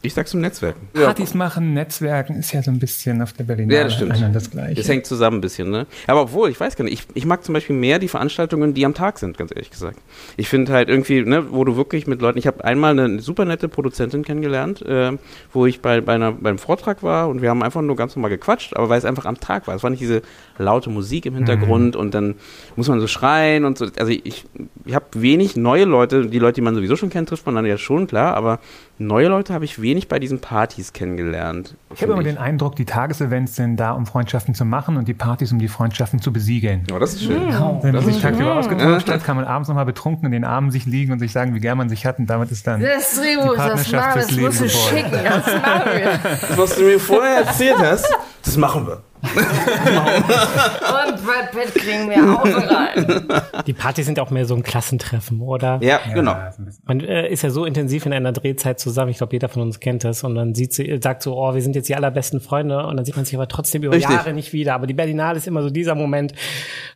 Ich 0.01 0.15
sag's 0.15 0.31
zum 0.31 0.41
Netzwerken. 0.41 0.89
Partys 0.93 1.35
machen, 1.35 1.75
Netzwerken 1.75 2.37
ist 2.37 2.53
ja 2.53 2.63
so 2.63 2.71
ein 2.71 2.79
bisschen 2.79 3.21
auf 3.21 3.33
der 3.33 3.43
Berlinale 3.43 3.79
Ja, 3.79 3.85
das 3.85 3.95
stimmt. 3.95 4.15
das 4.33 4.51
Gleiche. 4.51 4.75
Das 4.77 4.89
hängt 4.89 5.07
zusammen 5.07 5.39
ein 5.39 5.41
bisschen, 5.41 5.71
ne? 5.71 5.87
Aber 6.07 6.23
obwohl, 6.23 6.51
ich 6.51 6.61
weiß 6.61 6.77
gar 6.77 6.85
nicht, 6.85 6.95
ich, 6.95 7.17
ich 7.17 7.27
mag 7.27 7.43
zum 7.45 7.53
Beispiel 7.53 7.75
mehr 7.75 7.99
die 7.99 8.07
Veranstaltungen, 8.07 8.75
die 8.75 8.87
am 8.87 8.95
Tag 8.95 9.19
sind, 9.19 9.37
ganz 9.37 9.51
ehrlich 9.51 9.71
gesagt. 9.71 9.99
Ich 10.37 10.49
finde 10.49 10.73
halt 10.73 10.89
irgendwie, 10.89 11.23
ne, 11.23 11.51
wo 11.51 11.65
du 11.65 11.77
wirklich 11.77 12.07
mit 12.07 12.23
Leuten, 12.23 12.39
ich 12.39 12.47
habe 12.47 12.65
einmal 12.65 12.97
eine 12.99 13.21
super 13.21 13.45
nette 13.45 13.69
Produzentin 13.69 14.23
kennengelernt, 14.23 14.83
äh, 14.83 15.19
wo 15.53 15.67
ich 15.67 15.81
bei, 15.81 16.01
bei 16.01 16.15
einer, 16.15 16.31
beim 16.31 16.59
Vortrag 16.59 17.03
war 17.03 17.29
und 17.29 17.43
wir 17.43 17.51
haben 17.51 17.65
einfach 17.65 17.83
nur 17.83 17.97
ganz 17.97 18.15
normal 18.15 18.31
gequatscht, 18.31 18.77
aber 18.77 18.89
weil 18.89 18.99
es 18.99 19.05
einfach 19.05 19.25
am 19.25 19.41
Tag 19.41 19.67
war. 19.67 19.75
Es 19.75 19.83
war 19.83 19.91
nicht 19.91 20.01
diese 20.01 20.23
laute 20.59 20.91
Musik 20.91 21.27
im 21.27 21.35
Hintergrund 21.35 21.97
und 21.97 22.15
dann 22.15 22.37
muss 22.77 22.89
man 22.89 23.01
so 23.01 23.09
schreien 23.09 23.65
und 23.65 23.79
so. 23.79 23.87
Also 23.99 24.13
ich, 24.13 24.45
ich 24.85 24.95
habe 24.95 25.07
wenig 25.15 25.57
neue 25.57 25.85
Leute, 25.87 26.27
die 26.27 26.39
Leute, 26.39 26.55
die 26.55 26.61
man 26.61 26.77
sowieso 26.77 26.95
schon 26.95 27.11
kennt, 27.11 27.29
trifft 27.29 27.47
man 27.47 27.57
dann 27.57 27.67
ja 27.67 27.79
schon, 27.79 28.07
klar, 28.07 28.37
aber 28.37 28.61
neue 28.99 29.29
Leute 29.29 29.55
habe 29.55 29.65
ich 29.65 29.81
wenig 29.81 30.09
bei 30.09 30.19
diesen 30.19 30.41
Partys 30.41 30.93
kennengelernt. 30.93 31.75
Ich 31.95 32.03
habe 32.03 32.13
immer 32.13 32.23
den 32.23 32.39
Eindruck, 32.39 32.77
die 32.77 32.85
Tagesevents 32.85 33.57
sind 33.57 33.77
da, 33.77 33.93
um 33.93 34.07
Freundschaften 34.07 34.55
zu 34.55 34.65
machen 34.65 34.97
und 34.97 35.09
die 35.09 35.15
Partys, 35.15 35.53
um 35.53 35.59
die 35.59 35.69
Freundschaften 35.69 36.21
zu 36.21 36.33
besiegeln. 36.33 36.85
Ja, 36.91 36.99
das 36.99 37.15
ist 37.15 37.25
schön. 37.25 37.49
Wenn 37.83 37.95
man 37.95 38.05
sich 38.05 38.21
tagsüber 38.21 38.51
schön. 38.51 38.59
ausgetauscht 38.59 39.09
hat, 39.09 39.25
kann 39.25 39.37
man 39.37 39.45
abends 39.45 39.69
nochmal 39.69 39.87
betrunken 39.87 40.27
in 40.27 40.33
den 40.33 40.45
Armen 40.45 40.71
sich 40.71 40.87
liegen 40.87 41.13
und 41.13 41.19
sich 41.19 41.33
sagen, 41.33 41.55
wie 41.55 41.61
gern 41.61 41.79
man 41.79 41.89
sich 41.89 42.07
hat 42.07 42.19
und 42.19 42.27
damit 42.27 42.51
ist 42.51 42.67
dann 42.67 42.81
Das 42.81 43.13
die 43.15 43.37
Drehbuch, 43.37 43.57
Partnerschaft 43.57 44.13
fürs 44.13 44.31
Leben 44.31 44.53
geboren. 44.53 45.43
Das 45.45 45.63
machen 45.63 45.91
wir. 45.95 46.19
Das, 46.49 46.59
was 46.59 46.77
du 46.77 46.83
mir 46.83 47.01
vorher 47.01 47.45
erzählt 47.47 47.79
hast, 47.79 48.07
das 48.45 48.57
machen 48.57 48.87
wir. 48.87 49.03
Und 49.23 51.25
Brad 51.25 51.51
Pitt 51.53 51.75
kriegen 51.75 52.09
wir 52.09 52.39
auch 52.39 52.45
rein. 52.45 53.29
Die 53.67 53.73
Partys 53.73 54.07
sind 54.07 54.19
auch 54.21 54.31
mehr 54.31 54.47
so 54.47 54.55
ein 54.55 54.63
Klassentreffen, 54.63 55.41
oder? 55.41 55.79
Ja, 55.83 56.01
genau. 56.15 56.33
Ja, 56.33 56.51
bisschen- 56.57 56.83
Man 56.87 57.01
äh, 57.01 57.29
ist 57.29 57.43
ja 57.43 57.51
so 57.51 57.65
intensiv 57.65 58.07
in 58.07 58.13
einer 58.13 58.33
Drehzeit 58.33 58.79
zusammen. 58.81 59.11
Ich 59.11 59.19
glaube, 59.19 59.33
jeder 59.35 59.49
von 59.49 59.63
uns 59.63 59.81
kennt 59.81 60.05
das. 60.05 60.25
Und 60.25 60.35
dann 60.35 60.55
sieht 60.55 60.73
sie, 60.73 60.99
sagt 61.03 61.23
so, 61.23 61.37
oh, 61.37 61.55
wir 61.55 61.63
sind 61.63 61.77
jetzt 61.77 61.89
die 61.89 61.97
allerbesten 61.97 62.41
Freunde. 62.41 62.87
Und 62.87 62.97
dann 62.97 63.05
sieht 63.05 63.17
man 63.17 63.25
sich 63.25 63.35
aber 63.35 63.49
trotzdem 63.49 63.83
über 63.83 63.95
Richtig. 63.95 64.15
Jahre 64.15 64.33
nicht 64.33 64.53
wieder. 64.53 64.75
Aber 64.75 64.87
die 64.87 64.95
Berlinale 64.95 65.39
ist 65.39 65.47
immer 65.47 65.63
so 65.63 65.71
dieser 65.71 65.95
Moment, 65.95 66.33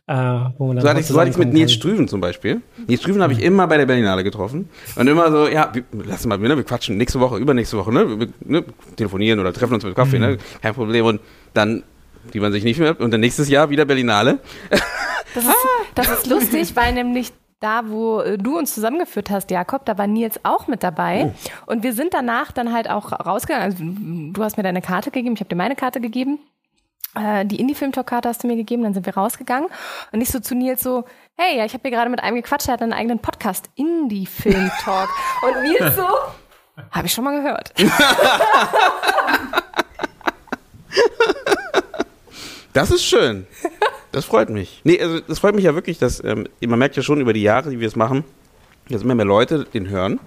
äh, 0.07 0.13
wo 0.57 0.67
man 0.67 0.77
dann 0.77 0.83
So 0.83 0.89
hatte 0.89 0.99
ich 0.99 1.05
so 1.07 1.19
hatte 1.19 1.29
ich 1.29 1.37
mit 1.37 1.53
Nils. 1.53 1.73
Strüven 1.73 2.07
zum 2.07 2.21
Beispiel. 2.21 2.61
Nils 2.87 3.01
Strüven 3.01 3.21
habe 3.21 3.33
ich 3.33 3.41
immer 3.41 3.67
bei 3.67 3.77
der 3.77 3.85
Berlinale 3.85 4.23
getroffen. 4.23 4.69
Und 4.95 5.07
immer 5.07 5.31
so, 5.31 5.47
ja, 5.47 5.69
wir, 5.73 5.83
lass 6.05 6.25
mal, 6.25 6.37
ne, 6.37 6.55
wir 6.55 6.63
quatschen 6.63 6.97
nächste 6.97 7.19
Woche, 7.19 7.37
übernächste 7.37 7.77
Woche, 7.77 7.93
ne, 7.93 8.19
wir, 8.19 8.27
ne, 8.45 8.63
telefonieren 8.95 9.39
oder 9.39 9.53
treffen 9.53 9.73
uns 9.75 9.83
mit 9.83 9.95
Kaffee, 9.95 10.19
ne, 10.19 10.37
kein 10.61 10.73
Problem. 10.73 11.05
Und 11.05 11.21
dann, 11.53 11.83
die 12.33 12.39
man 12.39 12.51
sich 12.51 12.63
nicht 12.63 12.79
mehr, 12.79 12.99
und 12.99 13.11
dann 13.11 13.21
nächstes 13.21 13.49
Jahr 13.49 13.69
wieder 13.69 13.85
Berlinale. 13.85 14.39
Das 15.33 15.45
ist, 15.45 15.55
das 15.95 16.09
ist 16.09 16.27
lustig, 16.27 16.75
weil 16.75 16.93
nämlich 16.93 17.33
da, 17.59 17.87
wo 17.87 18.19
äh, 18.19 18.37
du 18.37 18.57
uns 18.57 18.73
zusammengeführt 18.75 19.29
hast, 19.29 19.49
Jakob, 19.49 19.85
da 19.85 19.97
war 19.97 20.05
Nils 20.05 20.39
auch 20.43 20.67
mit 20.67 20.83
dabei. 20.83 21.33
Oh. 21.67 21.71
Und 21.71 21.83
wir 21.83 21.93
sind 21.93 22.13
danach 22.13 22.51
dann 22.51 22.73
halt 22.73 22.89
auch 22.89 23.11
rausgegangen. 23.11 23.63
Also, 23.63 23.83
du 24.33 24.43
hast 24.43 24.57
mir 24.57 24.63
deine 24.63 24.81
Karte 24.81 25.11
gegeben, 25.11 25.35
ich 25.35 25.39
habe 25.39 25.49
dir 25.49 25.55
meine 25.55 25.75
Karte 25.75 26.01
gegeben. 26.01 26.39
Äh, 27.15 27.45
die 27.45 27.59
Indie-Film-Talk-Karte 27.59 28.27
hast 28.27 28.43
du 28.43 28.47
mir 28.47 28.57
gegeben, 28.57 28.83
dann 28.83 28.93
sind 28.93 29.05
wir 29.05 29.15
rausgegangen. 29.15 29.69
Und 30.11 30.21
ich 30.21 30.29
so 30.29 30.39
zu 30.39 30.55
Nils 30.55 30.81
so, 30.81 31.05
hey, 31.35 31.57
ja, 31.57 31.65
ich 31.65 31.73
habe 31.73 31.81
hier 31.83 31.91
gerade 31.91 32.09
mit 32.09 32.21
einem 32.21 32.35
gequatscht, 32.35 32.67
der 32.67 32.73
hat 32.73 32.81
einen 32.81 32.93
eigenen 32.93 33.19
Podcast, 33.19 33.69
Indie-Film-Talk. 33.75 35.09
Und 35.43 35.63
Nils 35.63 35.95
so, 35.95 36.07
habe 36.91 37.07
ich 37.07 37.13
schon 37.13 37.23
mal 37.23 37.41
gehört. 37.41 37.73
Das 42.73 42.91
ist 42.91 43.05
schön. 43.05 43.45
Das 44.11 44.25
freut 44.25 44.49
mich. 44.49 44.81
Nee, 44.83 45.01
also 45.01 45.19
das 45.19 45.39
freut 45.39 45.55
mich 45.55 45.63
ja 45.63 45.73
wirklich, 45.75 45.97
dass 45.97 46.23
ähm, 46.23 46.47
man 46.61 46.77
merkt 46.79 46.95
ja 46.95 47.03
schon 47.03 47.21
über 47.21 47.33
die 47.33 47.41
Jahre, 47.41 47.69
die 47.69 47.79
wir 47.79 47.87
es 47.87 47.95
machen, 47.95 48.23
dass 48.89 49.01
immer 49.01 49.15
mehr 49.15 49.25
Leute 49.25 49.65
den 49.65 49.89
hören. 49.89 50.19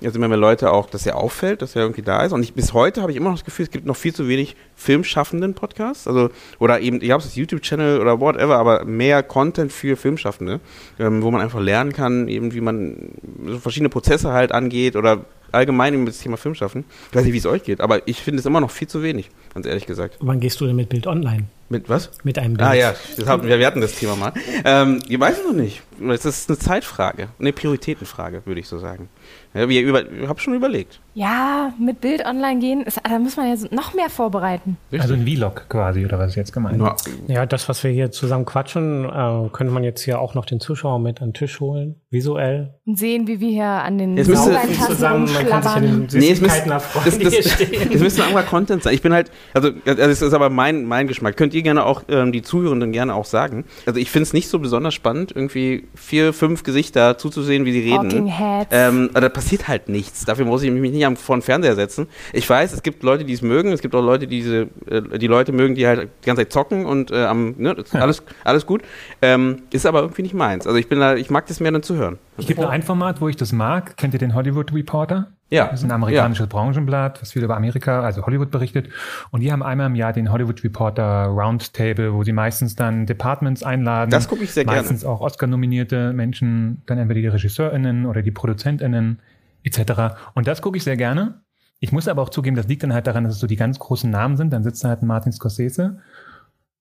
Jetzt 0.00 0.16
immer 0.16 0.28
mehr 0.28 0.38
Leute 0.38 0.72
auch, 0.72 0.88
dass 0.88 1.06
er 1.06 1.16
auffällt, 1.16 1.60
dass 1.60 1.76
er 1.76 1.82
irgendwie 1.82 2.00
da 2.00 2.22
ist. 2.22 2.32
Und 2.32 2.42
ich, 2.42 2.54
bis 2.54 2.72
heute 2.72 3.02
habe 3.02 3.12
ich 3.12 3.18
immer 3.18 3.28
noch 3.28 3.36
das 3.36 3.44
Gefühl, 3.44 3.66
es 3.66 3.70
gibt 3.70 3.84
noch 3.84 3.96
viel 3.96 4.14
zu 4.14 4.28
wenig 4.28 4.56
filmschaffenden 4.74 5.52
Podcasts. 5.52 6.08
Also, 6.08 6.30
oder 6.58 6.80
eben, 6.80 7.02
ich 7.02 7.10
habe 7.10 7.22
es 7.22 7.34
YouTube-Channel 7.34 8.00
oder 8.00 8.18
whatever, 8.18 8.56
aber 8.56 8.86
mehr 8.86 9.22
Content 9.22 9.70
für 9.70 9.96
Filmschaffende, 9.96 10.60
ähm, 10.98 11.22
wo 11.22 11.30
man 11.30 11.42
einfach 11.42 11.60
lernen 11.60 11.92
kann, 11.92 12.28
eben 12.28 12.54
wie 12.54 12.62
man 12.62 13.10
so 13.46 13.58
verschiedene 13.58 13.90
Prozesse 13.90 14.32
halt 14.32 14.52
angeht 14.52 14.96
oder 14.96 15.26
allgemein 15.52 15.94
über 15.94 16.06
das 16.06 16.18
Thema 16.18 16.38
Film 16.38 16.54
schaffen. 16.54 16.84
Ich 17.10 17.16
weiß 17.16 17.24
nicht, 17.24 17.34
wie 17.34 17.38
es 17.38 17.46
euch 17.46 17.62
geht, 17.62 17.82
aber 17.82 18.08
ich 18.08 18.22
finde 18.22 18.40
es 18.40 18.46
immer 18.46 18.60
noch 18.60 18.70
viel 18.70 18.88
zu 18.88 19.02
wenig, 19.02 19.30
ganz 19.52 19.66
ehrlich 19.66 19.84
gesagt. 19.84 20.16
Wann 20.20 20.40
gehst 20.40 20.60
du 20.62 20.66
denn 20.66 20.76
mit 20.76 20.88
Bild 20.88 21.06
online? 21.06 21.44
Mit 21.70 21.88
was? 21.88 22.10
Mit 22.24 22.36
einem 22.36 22.54
Bild. 22.54 22.68
Ah 22.68 22.74
ja, 22.74 22.94
haben, 23.26 23.46
wir, 23.46 23.60
wir 23.60 23.66
hatten 23.66 23.80
das 23.80 23.94
Thema 23.94 24.16
mal. 24.16 24.32
Ähm, 24.64 25.00
ich 25.08 25.20
weiß 25.20 25.38
es 25.38 25.44
noch 25.44 25.52
nicht. 25.52 25.82
Es 26.08 26.24
ist 26.24 26.50
eine 26.50 26.58
Zeitfrage, 26.58 27.28
eine 27.38 27.52
Prioritätenfrage, 27.52 28.42
würde 28.44 28.60
ich 28.60 28.66
so 28.66 28.78
sagen. 28.78 29.08
Ja, 29.54 29.68
wir 29.68 29.80
über, 29.80 30.10
ich 30.10 30.26
habe 30.26 30.40
schon 30.40 30.54
überlegt. 30.54 30.98
Ja, 31.14 31.72
mit 31.78 32.00
Bild 32.00 32.24
online 32.24 32.60
gehen, 32.60 32.82
ist, 32.82 33.00
da 33.02 33.18
muss 33.18 33.36
man 33.36 33.48
ja 33.48 33.56
noch 33.70 33.94
mehr 33.94 34.08
vorbereiten. 34.08 34.76
Also 34.96 35.14
ein 35.14 35.26
Vlog 35.26 35.68
quasi, 35.68 36.04
oder 36.04 36.18
was 36.18 36.28
ist 36.28 36.36
jetzt 36.36 36.52
gemeint? 36.52 36.80
Ja, 36.80 36.96
ja 37.26 37.46
das, 37.46 37.68
was 37.68 37.82
wir 37.82 37.90
hier 37.90 38.12
zusammen 38.12 38.44
quatschen, 38.44 39.04
äh, 39.04 39.48
könnte 39.52 39.72
man 39.72 39.82
jetzt 39.82 40.02
hier 40.02 40.20
auch 40.20 40.34
noch 40.34 40.44
den 40.44 40.60
Zuschauer 40.60 41.00
mit 41.00 41.20
an 41.20 41.28
den 41.28 41.34
Tisch 41.34 41.60
holen, 41.60 41.96
visuell. 42.10 42.74
Und 42.86 42.98
sehen, 42.98 43.26
wie 43.26 43.40
wir 43.40 43.50
hier 43.50 43.64
an 43.64 43.98
den 43.98 44.16
jetzt 44.16 44.30
zusammen, 44.30 45.28
man 45.32 45.46
kann 45.46 45.62
sich 45.62 45.72
an 45.72 45.82
den 45.82 46.20
nee, 46.20 46.30
es 46.30 46.40
müsste, 46.40 46.68
das, 46.68 46.92
das, 47.18 47.60
es 47.92 48.00
müsste 48.00 48.22
ein 48.22 48.28
anderer 48.28 48.44
Content 48.44 48.82
sein. 48.82 48.94
Ich 48.94 49.02
bin 49.02 49.12
halt, 49.12 49.32
also, 49.52 49.70
also 49.84 50.02
es 50.02 50.22
ist 50.22 50.32
aber 50.32 50.48
mein, 50.48 50.84
mein 50.84 51.08
Geschmack. 51.08 51.36
Könnt 51.36 51.54
ihr 51.54 51.62
gerne 51.62 51.86
auch, 51.86 52.02
ähm, 52.08 52.30
die 52.30 52.42
Zuhörenden 52.42 52.92
gerne 52.92 53.14
auch 53.14 53.24
sagen. 53.24 53.64
Also 53.84 53.98
ich 53.98 54.10
finde 54.10 54.24
es 54.24 54.32
nicht 54.32 54.48
so 54.48 54.60
besonders 54.60 54.94
spannend, 54.94 55.32
irgendwie 55.34 55.88
vier, 55.94 56.32
fünf 56.32 56.62
Gesichter 56.62 57.18
zuzusehen, 57.18 57.64
wie 57.64 57.72
sie 57.72 57.92
reden. 57.92 58.32
Ähm, 58.70 59.10
da 59.12 59.28
passiert 59.28 59.66
halt 59.66 59.88
nichts. 59.88 60.24
Dafür 60.24 60.44
muss 60.44 60.62
ich 60.62 60.70
mich 60.70 60.92
nicht 60.92 60.99
am 61.04 61.16
vor 61.16 61.36
den 61.36 61.42
Fernseher 61.42 61.74
setzen. 61.74 62.08
Ich 62.32 62.48
weiß, 62.48 62.72
es 62.72 62.82
gibt 62.82 63.02
Leute, 63.02 63.24
die 63.24 63.32
es 63.32 63.42
mögen. 63.42 63.72
Es 63.72 63.80
gibt 63.80 63.94
auch 63.94 64.02
Leute, 64.02 64.26
die 64.26 64.40
diese, 64.40 64.68
äh, 64.88 65.18
die 65.18 65.26
Leute 65.26 65.52
mögen, 65.52 65.74
die 65.74 65.86
halt 65.86 66.08
die 66.22 66.26
ganze 66.26 66.42
Zeit 66.42 66.52
zocken 66.52 66.86
und 66.86 67.10
äh, 67.10 67.24
am, 67.24 67.54
ne, 67.58 67.76
alles, 67.92 68.22
alles 68.44 68.66
gut. 68.66 68.82
Ähm, 69.22 69.62
ist 69.70 69.86
aber 69.86 70.00
irgendwie 70.00 70.22
nicht 70.22 70.34
meins. 70.34 70.66
Also 70.66 70.78
ich 70.78 70.88
bin 70.88 71.00
da, 71.00 71.14
ich 71.14 71.30
mag 71.30 71.46
das 71.46 71.60
mehr 71.60 71.72
dann 71.72 71.82
zu 71.82 71.96
hören. 71.96 72.18
Es 72.38 72.46
gibt 72.46 72.60
ein 72.60 72.82
Format, 72.82 73.20
wo 73.20 73.28
ich 73.28 73.36
das 73.36 73.52
mag. 73.52 73.96
Kennt 73.96 74.14
ihr 74.14 74.20
den 74.20 74.34
Hollywood 74.34 74.72
Reporter? 74.72 75.28
Ja. 75.50 75.66
Das 75.66 75.80
ist 75.80 75.84
ein 75.84 75.90
amerikanisches 75.90 76.44
ja. 76.44 76.46
Branchenblatt, 76.46 77.20
was 77.20 77.32
viel 77.32 77.42
über 77.42 77.56
Amerika, 77.56 78.02
also 78.02 78.24
Hollywood 78.24 78.50
berichtet. 78.50 78.88
Und 79.30 79.40
die 79.40 79.50
haben 79.50 79.62
einmal 79.62 79.88
im 79.88 79.96
Jahr 79.96 80.12
den 80.12 80.30
Hollywood 80.30 80.62
Reporter 80.62 81.24
Roundtable, 81.26 82.14
wo 82.14 82.22
sie 82.22 82.32
meistens 82.32 82.76
dann 82.76 83.04
Departments 83.04 83.64
einladen. 83.64 84.10
Das 84.10 84.28
gucke 84.28 84.44
ich 84.44 84.52
sehr 84.52 84.64
meistens 84.64 84.72
gerne. 84.72 84.92
Meistens 84.92 85.04
auch 85.04 85.20
Oscar-nominierte 85.20 86.12
Menschen, 86.12 86.82
dann 86.86 86.98
entweder 86.98 87.20
die 87.20 87.26
RegisseurInnen 87.26 88.06
oder 88.06 88.22
die 88.22 88.30
ProduzentInnen 88.30 89.18
etc. 89.64 90.16
Und 90.34 90.46
das 90.46 90.62
gucke 90.62 90.76
ich 90.76 90.84
sehr 90.84 90.96
gerne. 90.96 91.42
Ich 91.78 91.92
muss 91.92 92.08
aber 92.08 92.22
auch 92.22 92.28
zugeben, 92.28 92.56
das 92.56 92.68
liegt 92.68 92.82
dann 92.82 92.92
halt 92.92 93.06
daran, 93.06 93.24
dass 93.24 93.34
es 93.34 93.40
so 93.40 93.46
die 93.46 93.56
ganz 93.56 93.78
großen 93.78 94.10
Namen 94.10 94.36
sind. 94.36 94.52
Dann 94.52 94.62
sitzt 94.62 94.84
da 94.84 94.88
halt 94.88 95.02
ein 95.02 95.06
Martin 95.06 95.32
Scorsese 95.32 95.98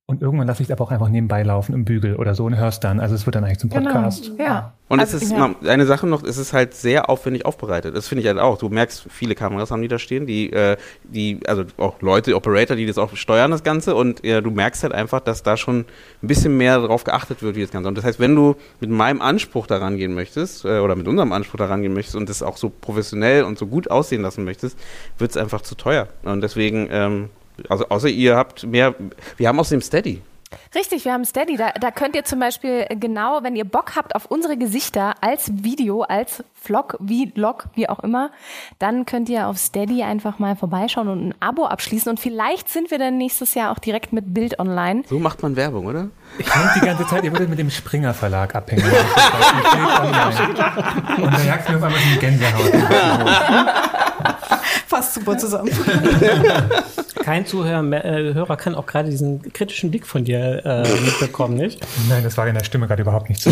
und 0.09 0.23
irgendwann 0.23 0.47
lasse 0.47 0.63
ich 0.63 0.69
es 0.69 0.71
aber 0.71 0.83
auch 0.83 0.89
einfach 0.89 1.07
nebenbei 1.07 1.43
laufen 1.43 1.75
im 1.75 1.85
Bügel 1.85 2.15
oder 2.15 2.33
so 2.33 2.45
und 2.45 2.57
hörst 2.57 2.83
dann. 2.83 2.99
Also 2.99 3.13
es 3.13 3.27
wird 3.27 3.35
dann 3.35 3.43
eigentlich 3.43 3.59
zum 3.59 3.69
genau, 3.69 3.91
Podcast. 3.91 4.31
Genau. 4.35 4.43
Ja. 4.43 4.73
Und 4.87 4.99
also, 4.99 5.17
es 5.17 5.21
ist 5.21 5.31
ja. 5.31 5.53
eine 5.67 5.85
Sache 5.85 6.07
noch, 6.07 6.23
es 6.23 6.39
ist 6.39 6.51
halt 6.51 6.73
sehr 6.73 7.11
aufwendig 7.11 7.45
aufbereitet. 7.45 7.95
Das 7.95 8.07
finde 8.07 8.23
ich 8.23 8.27
halt 8.27 8.39
auch. 8.39 8.57
Du 8.57 8.69
merkst, 8.69 9.05
viele 9.07 9.35
Kameras 9.35 9.69
haben 9.69 9.83
die 9.83 9.87
da 9.87 9.99
stehen, 9.99 10.25
die, 10.25 10.51
äh, 10.51 10.77
die, 11.03 11.41
also 11.45 11.65
auch 11.77 12.01
Leute, 12.01 12.35
Operator, 12.35 12.75
die 12.75 12.87
das 12.87 12.97
auch 12.97 13.15
steuern, 13.15 13.51
das 13.51 13.63
Ganze. 13.63 13.93
Und 13.93 14.23
äh, 14.25 14.41
du 14.41 14.49
merkst 14.49 14.81
halt 14.81 14.93
einfach, 14.93 15.19
dass 15.19 15.43
da 15.43 15.57
schon 15.57 15.85
ein 16.23 16.27
bisschen 16.27 16.57
mehr 16.57 16.79
darauf 16.79 17.03
geachtet 17.03 17.43
wird, 17.43 17.55
wie 17.55 17.61
das 17.61 17.69
Ganze. 17.69 17.87
Und 17.87 17.95
das 17.95 18.03
heißt, 18.03 18.19
wenn 18.19 18.35
du 18.35 18.55
mit 18.79 18.89
meinem 18.89 19.21
Anspruch 19.21 19.67
daran 19.67 19.97
gehen 19.97 20.15
möchtest, 20.15 20.65
äh, 20.65 20.79
oder 20.79 20.95
mit 20.95 21.07
unserem 21.07 21.33
Anspruch 21.33 21.59
daran 21.59 21.83
gehen 21.83 21.93
möchtest 21.93 22.15
und 22.15 22.29
das 22.29 22.41
auch 22.41 22.57
so 22.57 22.71
professionell 22.71 23.43
und 23.43 23.59
so 23.59 23.67
gut 23.67 23.91
aussehen 23.91 24.23
lassen 24.23 24.43
möchtest, 24.43 24.75
wird 25.19 25.29
es 25.29 25.37
einfach 25.37 25.61
zu 25.61 25.75
teuer. 25.75 26.07
Und 26.23 26.41
deswegen, 26.41 26.87
ähm, 26.89 27.29
also 27.67 27.87
außer 27.89 28.09
ihr 28.09 28.35
habt 28.35 28.65
mehr, 28.65 28.95
wir 29.37 29.47
haben 29.47 29.59
außerdem 29.59 29.81
Steady. 29.81 30.21
Richtig, 30.73 31.05
wir 31.05 31.13
haben 31.13 31.25
Steady. 31.25 31.57
Da, 31.57 31.71
da 31.79 31.91
könnt 31.91 32.15
ihr 32.15 32.23
zum 32.23 32.39
Beispiel 32.39 32.87
genau, 32.89 33.43
wenn 33.43 33.55
ihr 33.55 33.65
Bock 33.65 33.95
habt 33.95 34.15
auf 34.15 34.25
unsere 34.25 34.57
Gesichter 34.57 35.13
als 35.21 35.51
Video, 35.63 36.01
als 36.01 36.43
Vlog, 36.55 36.97
wie 36.99 37.31
Vlog, 37.31 37.65
wie 37.75 37.87
auch 37.87 37.99
immer, 37.99 38.31
dann 38.79 39.05
könnt 39.05 39.29
ihr 39.29 39.47
auf 39.47 39.59
Steady 39.59 40.01
einfach 40.01 40.39
mal 40.39 40.55
vorbeischauen 40.55 41.07
und 41.07 41.27
ein 41.27 41.35
Abo 41.39 41.65
abschließen. 41.65 42.09
Und 42.09 42.19
vielleicht 42.19 42.67
sind 42.69 42.89
wir 42.89 42.97
dann 42.97 43.19
nächstes 43.19 43.53
Jahr 43.53 43.71
auch 43.71 43.79
direkt 43.79 44.11
mit 44.11 44.33
Bild 44.33 44.57
online. 44.59 45.03
So 45.07 45.19
macht 45.19 45.43
man 45.43 45.55
Werbung, 45.55 45.85
oder? 45.85 46.09
Ich 46.39 46.49
denke 46.49 46.71
die 46.75 46.85
ganze 46.85 47.05
Zeit, 47.05 47.23
ihr 47.23 47.31
würdet 47.31 47.49
mit 47.49 47.59
dem 47.59 47.69
Springer 47.69 48.15
Verlag 48.15 48.55
abhängen. 48.55 48.83
und 51.17 51.33
dann 51.33 51.45
jagt 51.45 51.69
mir 51.69 51.77
auf 51.77 51.83
einmal 51.83 51.99
die 52.11 52.19
Gänsehaut. 52.19 52.73
Passt 54.89 55.13
super 55.13 55.37
zusammen. 55.37 55.69
Kein 57.23 57.45
Zuhörer 57.45 57.83
äh, 57.93 58.33
Hörer 58.33 58.57
kann 58.57 58.73
auch 58.73 58.87
gerade 58.87 59.09
diesen 59.09 59.53
kritischen 59.53 59.91
Blick 59.91 60.07
von 60.07 60.23
dir 60.23 60.65
äh, 60.65 60.81
mitbekommen, 61.05 61.55
nicht? 61.55 61.79
Nein, 62.07 62.23
das 62.23 62.37
war 62.37 62.47
in 62.47 62.55
der 62.55 62.63
Stimme 62.63 62.87
gerade 62.87 63.03
überhaupt 63.03 63.29
nicht 63.29 63.41
so. 63.41 63.51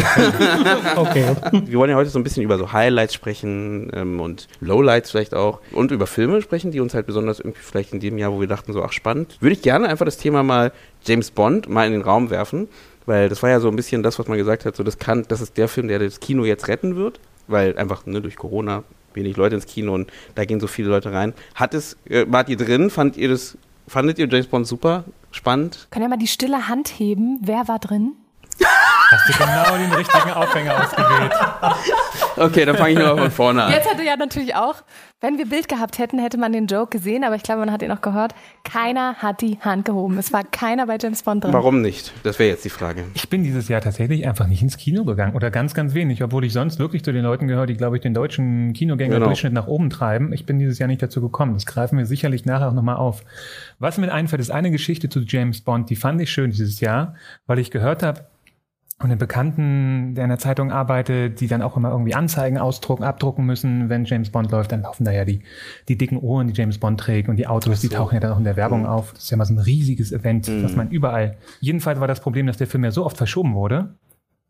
okay. 0.96 1.36
Wir 1.66 1.78
wollen 1.78 1.92
ja 1.92 1.96
heute 1.96 2.10
so 2.10 2.18
ein 2.18 2.24
bisschen 2.24 2.42
über 2.42 2.58
so 2.58 2.72
Highlights 2.74 3.14
sprechen 3.14 3.92
ähm, 3.94 4.20
und 4.20 4.48
Lowlights 4.62 5.12
vielleicht 5.12 5.36
auch 5.36 5.60
und 5.72 5.92
über 5.92 6.08
Filme 6.08 6.42
sprechen, 6.42 6.72
die 6.72 6.80
uns 6.80 6.96
halt 6.96 7.06
besonders 7.06 7.40
irgendwie 7.40 7.62
vielleicht 7.62 7.94
in 7.94 8.00
dem 8.00 8.18
Jahr, 8.18 8.32
wo 8.32 8.40
wir 8.40 8.48
dachten, 8.48 8.74
so 8.74 8.84
ach 8.84 8.92
spannend. 8.92 9.38
Würde 9.40 9.54
ich 9.54 9.62
gerne 9.62 9.88
einfach 9.88 10.06
das 10.06 10.18
Thema 10.18 10.42
mal 10.42 10.72
James 11.06 11.30
Bond 11.30 11.70
mal 11.70 11.86
in 11.86 11.94
den 11.94 12.02
Raum 12.02 12.32
werfen, 12.32 12.68
weil 13.06 13.30
das 13.30 13.44
war 13.44 13.52
ja 13.52 13.60
so 13.60 13.68
ein 13.70 13.76
bisschen 13.76 14.02
das, 14.02 14.18
was 14.18 14.28
man 14.28 14.40
gesagt 14.40 14.66
hat, 14.66 14.76
so 14.76 14.84
das 14.84 14.98
kann, 14.98 15.26
das 15.28 15.42
ist 15.42 15.56
der 15.58 15.68
Film, 15.68 15.88
der 15.88 16.00
das 16.00 16.20
Kino 16.20 16.46
jetzt 16.46 16.68
retten 16.68 16.96
wird, 16.96 17.20
weil 17.48 17.78
einfach 17.78 18.08
ne, 18.08 18.22
durch 18.22 18.38
Corona 18.38 18.84
wenig 19.14 19.38
Leute 19.38 19.56
ins 19.56 19.66
Kino 19.66 19.94
und 19.94 20.12
da 20.36 20.46
gehen 20.46 20.60
so 20.60 20.68
viele 20.68 20.90
Leute 20.90 21.12
rein. 21.12 21.34
Hat 21.56 21.74
es, 21.74 21.98
äh, 22.10 22.26
wart 22.28 22.50
ihr 22.50 22.58
drin? 22.58 22.90
Fandet 22.90 23.18
ihr 23.18 23.30
das, 23.30 23.58
fandet 23.88 24.20
ihr 24.20 24.28
James 24.28 24.48
Bond 24.48 24.68
super? 24.68 25.06
Spannend? 25.32 25.88
Können 25.92 26.04
ja 26.04 26.10
mal 26.10 26.18
die 26.18 26.28
stille 26.28 26.68
Hand 26.68 27.00
heben. 27.00 27.40
Wer 27.42 27.68
war 27.68 27.80
drin? 27.80 28.14
Hast 29.10 29.30
du 29.30 29.34
genau 29.38 29.78
den 29.78 29.94
richtigen 29.94 30.32
Aufhänger 30.32 30.84
ausgewählt. 30.84 31.34
Okay, 32.36 32.66
dann 32.66 32.76
fange 32.76 32.92
ich 32.92 33.00
nur 33.00 33.18
von 33.18 33.32
vorne 33.32 33.64
an. 33.64 33.72
Jetzt 33.72 33.90
hätte 33.90 34.04
ja 34.04 34.16
natürlich 34.16 34.54
auch, 34.54 34.76
wenn 35.22 35.38
wir 35.38 35.48
Bild 35.48 35.68
gehabt 35.68 35.98
hätten, 35.98 36.20
hätte 36.20 36.38
man 36.38 36.52
den 36.52 36.68
Joke 36.68 36.90
gesehen, 36.90 37.24
aber 37.24 37.36
ich 37.36 37.42
glaube, 37.42 37.62
man 37.62 37.72
hat 37.72 37.82
ihn 37.82 37.92
auch 37.92 38.02
gehört. 38.02 38.36
Keiner 38.64 39.16
hat 39.16 39.42
die 39.42 39.58
Hand 39.62 39.86
gehoben. 39.86 40.18
Es 40.18 40.34
war 40.34 40.44
keiner 40.44 40.86
bei 40.86 40.98
James 41.02 41.24
Bond 41.24 41.46
drin. 41.46 41.54
Warum 41.54 41.82
nicht? 41.82 42.14
Das 42.24 42.38
wäre 42.38 42.50
jetzt 42.50 42.66
die 42.66 42.70
Frage. 42.70 43.06
Ich 43.16 43.30
bin 43.30 43.44
dieses 43.44 43.70
Jahr 43.70 43.82
tatsächlich 43.82 44.28
einfach 44.28 44.46
nicht 44.46 44.62
ins 44.62 44.78
Kino 44.78 45.06
gegangen 45.06 45.36
oder 45.36 45.52
ganz, 45.52 45.74
ganz 45.74 45.94
wenig, 45.94 46.22
obwohl 46.22 46.44
ich 46.44 46.54
sonst 46.54 46.78
wirklich 46.78 47.04
zu 47.04 47.14
den 47.14 47.24
Leuten 47.24 47.48
gehöre, 47.48 47.66
die, 47.66 47.78
glaube 47.78 47.96
ich, 47.96 48.02
den 48.02 48.14
deutschen 48.14 48.74
Kinogänger-Durchschnitt 48.74 49.52
genau. 49.52 49.62
nach 49.62 49.68
oben 49.68 49.90
treiben. 49.90 50.34
Ich 50.34 50.46
bin 50.46 50.60
dieses 50.60 50.80
Jahr 50.80 50.88
nicht 50.88 51.02
dazu 51.02 51.22
gekommen. 51.22 51.54
Das 51.54 51.66
greifen 51.66 51.98
wir 51.98 52.06
sicherlich 52.06 52.46
nachher 52.46 52.68
auch 52.68 52.74
nochmal 52.74 52.98
auf. 52.98 53.24
Was 53.80 53.98
mir 53.98 54.12
einfällt, 54.12 54.42
ist 54.42 54.52
eine 54.52 54.70
Geschichte 54.70 55.10
zu 55.10 55.22
James 55.22 55.62
Bond, 55.62 55.90
die 55.90 55.96
fand 55.96 56.22
ich 56.22 56.30
schön 56.30 56.52
dieses 56.52 56.82
Jahr, 56.82 57.16
weil 57.48 57.58
ich 57.58 57.72
gehört 57.72 58.04
habe, 58.04 58.26
und 59.00 59.10
den 59.10 59.20
Bekannten, 59.20 60.16
der 60.16 60.24
in 60.24 60.30
der 60.30 60.40
Zeitung 60.40 60.72
arbeitet, 60.72 61.40
die 61.40 61.48
dann 61.48 61.62
auch 61.62 61.78
immer 61.78 61.92
irgendwie 61.92 62.16
Anzeigen 62.16 62.58
ausdrucken, 62.58 63.04
abdrucken 63.04 63.46
müssen, 63.46 63.90
wenn 63.90 64.06
James 64.06 64.32
Bond 64.32 64.52
läuft, 64.52 64.72
dann 64.72 64.82
laufen 64.82 65.06
da 65.06 65.12
ja 65.12 65.24
die, 65.24 65.44
die 65.88 66.00
dicken 66.00 66.18
Ohren, 66.18 66.48
die 66.48 66.54
James 66.54 66.80
Bond 66.80 67.00
trägt 67.00 67.30
und 67.30 67.36
die 67.36 67.46
Autos, 67.46 67.82
so. 67.82 67.88
die 67.88 67.94
tauchen 67.94 68.16
ja 68.16 68.20
dann 68.20 68.32
auch 68.32 68.40
in 68.40 68.44
der 68.44 68.56
Werbung 68.56 68.82
mhm. 68.82 68.88
auf. 68.88 69.14
Das 69.14 69.26
ist 69.26 69.30
ja 69.30 69.38
mal 69.38 69.46
so 69.46 69.54
ein 69.54 69.60
riesiges 69.60 70.12
Event, 70.12 70.48
mhm. 70.48 70.64
was 70.64 70.76
man 70.76 70.90
überall. 70.90 71.38
Jedenfalls 71.60 72.00
war 72.00 72.08
das 72.08 72.22
Problem, 72.22 72.48
dass 72.48 72.58
der 72.58 72.66
Film 72.66 72.84
ja 72.84 72.92
so 72.92 73.06
oft 73.06 73.18
verschoben 73.18 73.54
wurde, 73.54 73.94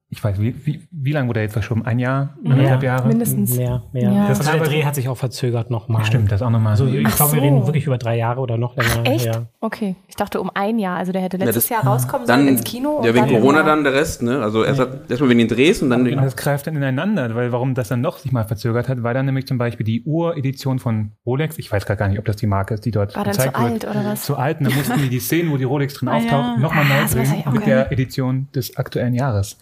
ich 0.10 0.24
weiß, 0.24 0.40
wie, 0.40 0.56
wie, 0.66 0.88
wie 0.90 1.12
lange 1.12 1.28
wurde 1.28 1.42
er 1.42 1.44
jetzt 1.44 1.54
verschoben? 1.54 1.86
Ein 1.86 2.00
Jahr? 2.00 2.38
Anderthalb 2.46 2.82
Jahre? 2.82 3.08
Mindestens. 3.10 3.58
Mehr, 3.58 3.84
mehr. 3.92 4.10
Ja. 4.10 4.28
Das 4.30 4.40
der 4.40 4.58
Dreh 4.62 4.86
hat 4.86 4.96
sich 4.96 5.10
auch 5.10 5.18
verzögert 5.18 5.70
nochmal. 5.70 6.06
Stimmt, 6.06 6.32
das 6.32 6.42
auch 6.42 6.50
nochmal. 6.50 6.72
Also 6.72 6.86
ich 6.88 7.06
Ach 7.06 7.16
glaube, 7.18 7.34
wir 7.34 7.40
so. 7.40 7.46
reden 7.46 7.66
wirklich 7.66 7.86
über 7.88 7.98
drei 7.98 8.16
Jahre 8.18 8.40
oder 8.40 8.58
noch 8.58 8.78
länger. 8.78 9.06
Echt? 9.06 9.26
Ja. 9.26 9.48
Okay. 9.60 9.96
Ich 10.08 10.16
dachte 10.16 10.40
um 10.40 10.50
ein 10.54 10.80
Jahr. 10.80 10.96
Also 10.96 11.12
der 11.12 11.22
hätte 11.22 11.38
Ja, 11.38 11.44
letztes 11.44 11.66
das- 11.68 11.70
Jahr 11.70 11.86
rauskommen 11.86 12.26
Dann, 12.26 12.40
sollen 12.40 12.56
ins 12.56 12.64
Kino. 12.64 13.02
ja, 13.04 13.14
wegen 13.14 13.28
Corona 13.28 13.64
dann 13.64 13.84
der 13.84 13.94
Rest, 13.94 14.22
ne? 14.24 14.40
Also 14.42 14.64
erst 14.64 14.80
hat, 14.80 15.10
erstmal 15.12 15.30
wegen 15.30 15.40
den 15.40 15.50
Drehs 15.50 15.82
und 15.82 15.90
dann 15.90 16.08
Und 16.08 16.16
das 16.24 16.38
greift 16.38 16.68
dann 16.68 16.78
ineinander, 16.78 17.36
weil 17.36 17.52
warum 17.52 17.74
das 17.76 17.90
dann 17.90 18.02
doch 18.02 18.18
sich 18.20 18.32
mal 18.32 18.46
verzögert 18.46 18.88
hat, 18.88 19.04
weil 19.04 19.14
dann 19.14 19.26
nämlich 19.26 19.46
zum 19.46 19.58
Beispiel 19.58 19.86
die 19.86 20.04
Uredition 20.04 20.80
von 20.80 21.12
Rolex, 21.26 21.58
ich 21.60 21.70
weiß 21.70 21.86
gar 21.86 21.98
gar 21.98 22.08
nicht, 22.08 22.18
ob 22.20 22.24
das 22.24 22.38
die 22.38 22.48
Marke 22.48 22.76
ist, 22.76 22.86
die 22.86 22.92
dort 22.92 23.14
War 23.16 23.26
dann 23.26 23.34
gezeigt 23.34 23.58
zu 23.58 23.62
wird, 23.64 23.86
alt 23.86 23.96
oder 23.98 24.06
was? 24.10 24.24
zu 24.24 24.38
alt. 24.38 24.60
Und 24.60 24.70
dann 24.70 24.76
mussten 24.78 25.02
die 25.02 25.10
die 25.10 25.20
Szenen, 25.20 25.52
wo 25.52 25.58
die 25.58 25.66
Rolex 25.66 25.96
drin 25.96 26.08
Ah, 26.08 26.18
ja. 26.18 26.24
auftaucht, 26.24 26.60
nochmal 26.60 26.86
neu 26.86 27.06
drehen 27.12 27.44
mit 27.52 27.66
der 27.66 27.92
Edition 27.92 28.48
des 28.56 28.78
aktuellen 28.78 29.14
Jahres, 29.14 29.58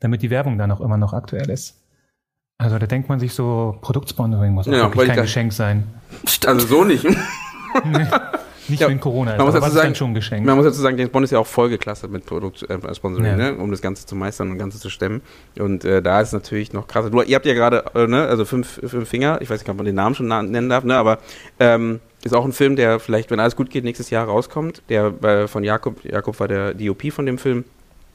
damit 0.00 0.22
die 0.22 0.30
Werbung 0.30 0.58
dann 0.58 0.70
auch 0.70 0.80
immer 0.80 0.96
noch 0.96 1.12
aktuell 1.12 1.50
ist. 1.50 1.76
Also 2.58 2.78
da 2.78 2.86
denkt 2.86 3.08
man 3.08 3.20
sich 3.20 3.34
so, 3.34 3.76
Produktsponsoring 3.82 4.52
muss 4.52 4.66
auch 4.68 4.72
Ja, 4.72 4.84
wirklich 4.92 5.08
kein 5.08 5.22
Geschenk 5.22 5.52
sein. 5.52 5.84
also 6.46 6.66
so 6.66 6.84
nicht. 6.84 7.04
Nicht 8.70 8.80
Ja, 8.82 8.88
wenn 8.88 9.00
Corona 9.00 9.32
ist, 9.32 9.38
man 9.38 9.46
muss 9.46 9.54
aber 9.56 9.66
dazu 9.66 9.76
sagen- 9.78 9.94
schon 9.94 10.12
Geschenk? 10.12 10.44
Man 10.44 10.56
muss 10.56 10.66
dazu 10.66 10.80
sagen, 10.80 10.98
James 10.98 11.10
Bond 11.10 11.24
ist 11.24 11.30
ja 11.30 11.38
auch 11.38 11.46
vollgeklassert 11.46 12.10
mit 12.10 12.26
Produkt, 12.26 12.68
äh, 12.68 12.94
Sponsoring, 12.94 13.30
Ja. 13.30 13.36
ne? 13.36 13.54
um 13.56 13.70
das 13.70 13.80
Ganze 13.80 14.04
zu 14.04 14.14
meistern 14.14 14.48
und 14.48 14.54
das 14.56 14.60
Ganze 14.60 14.78
zu 14.78 14.90
stemmen. 14.90 15.22
Und 15.58 15.84
äh, 15.86 16.02
da 16.02 16.20
ist 16.20 16.28
es 16.28 16.32
natürlich 16.34 16.74
noch 16.74 16.86
krasser. 16.86 17.08
Du, 17.08 17.22
ihr 17.22 17.34
habt 17.36 17.46
ja 17.46 17.54
gerade, 17.54 17.84
äh, 17.94 18.06
ne, 18.06 18.26
also 18.26 18.44
fünf, 18.44 18.78
fünf 18.84 19.08
Finger, 19.08 19.38
ich 19.40 19.48
weiß 19.48 19.60
nicht, 19.60 19.70
ob 19.70 19.76
man 19.76 19.86
den 19.86 19.94
Namen 19.94 20.14
schon 20.14 20.26
nennen 20.28 20.68
darf, 20.68 20.84
ne, 20.84 20.96
aber 20.96 21.18
ähm, 21.60 22.00
ist 22.24 22.34
auch 22.34 22.44
ein 22.44 22.52
Film, 22.52 22.76
der 22.76 23.00
vielleicht, 23.00 23.30
wenn 23.30 23.40
alles 23.40 23.56
gut 23.56 23.70
geht, 23.70 23.84
nächstes 23.84 24.10
Jahr 24.10 24.26
rauskommt. 24.26 24.82
Der 24.90 25.14
äh, 25.22 25.48
von 25.48 25.64
Jakob, 25.64 26.04
Jakob 26.04 26.38
war 26.38 26.48
der 26.48 26.74
DOP 26.74 27.10
von 27.12 27.24
dem 27.24 27.38
Film 27.38 27.64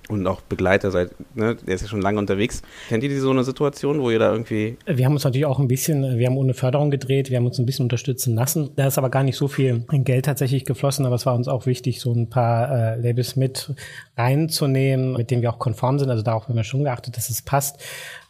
und 0.09 0.27
auch 0.27 0.41
Begleiter 0.41 0.91
seit, 0.91 1.11
ne, 1.35 1.55
der 1.55 1.75
ist 1.75 1.81
ja 1.81 1.87
schon 1.87 2.01
lange 2.01 2.19
unterwegs. 2.19 2.61
Kennt 2.89 3.03
ihr 3.03 3.21
so 3.21 3.31
eine 3.31 3.43
Situation, 3.43 4.01
wo 4.01 4.09
ihr 4.11 4.19
da 4.19 4.31
irgendwie 4.31 4.77
Wir 4.85 5.05
haben 5.05 5.13
uns 5.13 5.23
natürlich 5.23 5.45
auch 5.45 5.59
ein 5.59 5.67
bisschen, 5.67 6.17
wir 6.17 6.27
haben 6.27 6.37
ohne 6.37 6.53
Förderung 6.53 6.91
gedreht, 6.91 7.29
wir 7.29 7.37
haben 7.37 7.45
uns 7.45 7.59
ein 7.59 7.65
bisschen 7.65 7.83
unterstützen 7.83 8.35
lassen. 8.35 8.71
Da 8.75 8.87
ist 8.87 8.97
aber 8.97 9.09
gar 9.09 9.23
nicht 9.23 9.37
so 9.37 9.47
viel 9.47 9.85
Geld 9.89 10.25
tatsächlich 10.25 10.65
geflossen, 10.65 11.05
aber 11.05 11.15
es 11.15 11.25
war 11.25 11.35
uns 11.35 11.47
auch 11.47 11.65
wichtig, 11.65 12.01
so 12.01 12.13
ein 12.13 12.29
paar 12.29 12.71
äh, 12.71 12.99
Labels 12.99 13.35
mit 13.35 13.73
reinzunehmen, 14.17 15.13
mit 15.13 15.31
denen 15.31 15.41
wir 15.41 15.49
auch 15.49 15.59
konform 15.59 15.99
sind. 15.99 16.09
Also 16.09 16.23
darauf 16.23 16.47
haben 16.47 16.55
wir 16.55 16.63
schon 16.63 16.83
geachtet, 16.83 17.17
dass 17.17 17.29
es 17.29 17.41
passt, 17.41 17.81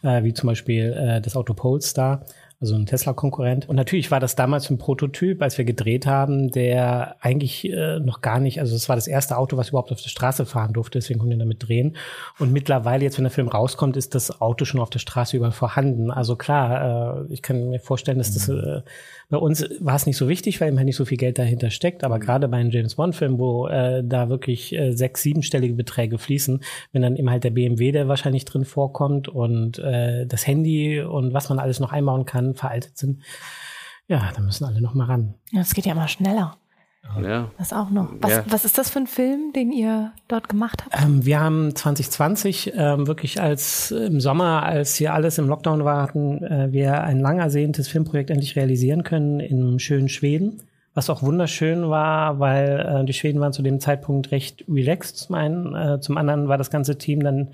äh, 0.02 0.22
wie 0.22 0.32
zum 0.32 0.48
Beispiel 0.48 0.92
äh, 0.92 1.20
das 1.20 1.36
Auto 1.36 1.54
Polestar. 1.54 2.24
Also 2.60 2.76
ein 2.76 2.86
Tesla-Konkurrent. 2.86 3.68
Und 3.68 3.76
natürlich 3.76 4.10
war 4.10 4.20
das 4.20 4.36
damals 4.36 4.70
ein 4.70 4.78
Prototyp, 4.78 5.42
als 5.42 5.58
wir 5.58 5.64
gedreht 5.64 6.06
haben, 6.06 6.50
der 6.50 7.16
eigentlich 7.20 7.70
äh, 7.70 7.98
noch 8.00 8.20
gar 8.20 8.40
nicht, 8.40 8.60
also 8.60 8.74
es 8.74 8.88
war 8.88 8.96
das 8.96 9.06
erste 9.06 9.36
Auto, 9.36 9.56
was 9.56 9.70
überhaupt 9.70 9.92
auf 9.92 10.00
der 10.00 10.08
Straße 10.08 10.46
fahren 10.46 10.72
durfte, 10.72 10.98
deswegen 10.98 11.18
konnten 11.18 11.32
wir 11.32 11.38
damit 11.38 11.66
drehen. 11.66 11.96
Und 12.38 12.52
mittlerweile, 12.52 13.04
jetzt 13.04 13.18
wenn 13.18 13.24
der 13.24 13.30
Film 13.30 13.48
rauskommt, 13.48 13.96
ist 13.96 14.14
das 14.14 14.40
Auto 14.40 14.64
schon 14.64 14.80
auf 14.80 14.90
der 14.90 15.00
Straße 15.00 15.36
überall 15.36 15.52
vorhanden. 15.52 16.10
Also 16.10 16.36
klar, 16.36 17.26
äh, 17.28 17.32
ich 17.32 17.42
kann 17.42 17.70
mir 17.70 17.80
vorstellen, 17.80 18.18
dass 18.18 18.32
das 18.32 18.48
äh, 18.48 18.82
bei 19.28 19.36
uns 19.38 19.64
war 19.80 19.96
es 19.96 20.06
nicht 20.06 20.16
so 20.16 20.28
wichtig, 20.28 20.60
weil 20.60 20.68
immer 20.68 20.84
nicht 20.84 20.96
so 20.96 21.04
viel 21.04 21.18
Geld 21.18 21.38
dahinter 21.38 21.70
steckt. 21.70 22.04
Aber 22.04 22.18
gerade 22.18 22.48
bei 22.48 22.58
einem 22.58 22.70
James 22.70 22.96
Bond-Film, 22.96 23.38
wo 23.38 23.66
äh, 23.68 24.02
da 24.04 24.28
wirklich 24.28 24.74
äh, 24.74 24.92
sechs, 24.92 25.22
siebenstellige 25.22 25.74
Beträge 25.74 26.18
fließen, 26.18 26.62
wenn 26.92 27.02
dann 27.02 27.16
eben 27.16 27.30
halt 27.30 27.44
der 27.44 27.50
BMW, 27.50 27.92
der 27.92 28.08
wahrscheinlich 28.08 28.44
drin 28.44 28.64
vorkommt 28.64 29.28
und 29.28 29.78
äh, 29.78 30.26
das 30.26 30.46
Handy 30.46 31.00
und 31.00 31.32
was 31.32 31.48
man 31.48 31.58
alles 31.58 31.80
noch 31.80 31.92
einbauen 31.92 32.24
kann, 32.24 32.54
veraltet 32.54 32.98
sind, 32.98 33.22
ja, 34.06 34.30
da 34.34 34.42
müssen 34.42 34.64
alle 34.64 34.82
noch 34.82 34.94
mal 34.94 35.06
ran. 35.06 35.34
Ja, 35.50 35.60
das 35.60 35.74
geht 35.74 35.86
ja 35.86 35.92
immer 35.92 36.08
schneller. 36.08 36.58
Ja, 37.22 37.50
Das 37.58 37.72
auch 37.72 37.90
noch. 37.90 38.08
Was, 38.20 38.30
Ja. 38.30 38.44
was 38.48 38.64
ist 38.64 38.78
das 38.78 38.90
für 38.90 38.98
ein 38.98 39.06
Film, 39.06 39.52
den 39.54 39.72
ihr 39.72 40.12
dort 40.28 40.48
gemacht 40.48 40.84
habt? 40.84 41.04
Ähm, 41.04 41.24
wir 41.24 41.40
haben 41.40 41.74
2020 41.74 42.72
ähm, 42.74 43.06
wirklich 43.06 43.40
als 43.40 43.90
im 43.90 44.20
Sommer, 44.20 44.62
als 44.64 44.94
hier 44.96 45.14
alles 45.14 45.38
im 45.38 45.48
Lockdown 45.48 45.84
war, 45.84 46.02
hatten 46.02 46.42
äh, 46.42 46.72
wir 46.72 47.02
ein 47.02 47.20
lang 47.20 47.38
ersehntes 47.38 47.88
Filmprojekt 47.88 48.30
endlich 48.30 48.56
realisieren 48.56 49.04
können 49.04 49.40
im 49.40 49.78
schönen 49.78 50.08
Schweden. 50.08 50.62
Was 50.94 51.10
auch 51.10 51.22
wunderschön 51.22 51.90
war, 51.90 52.38
weil 52.38 53.00
äh, 53.02 53.04
die 53.04 53.12
Schweden 53.12 53.40
waren 53.40 53.52
zu 53.52 53.62
dem 53.62 53.80
Zeitpunkt 53.80 54.30
recht 54.30 54.64
relaxed. 54.68 55.16
Zum 55.16 55.34
einen, 55.34 55.74
äh, 55.74 56.00
zum 56.00 56.16
anderen 56.16 56.46
war 56.46 56.56
das 56.56 56.70
ganze 56.70 56.98
Team 56.98 57.20
dann 57.20 57.50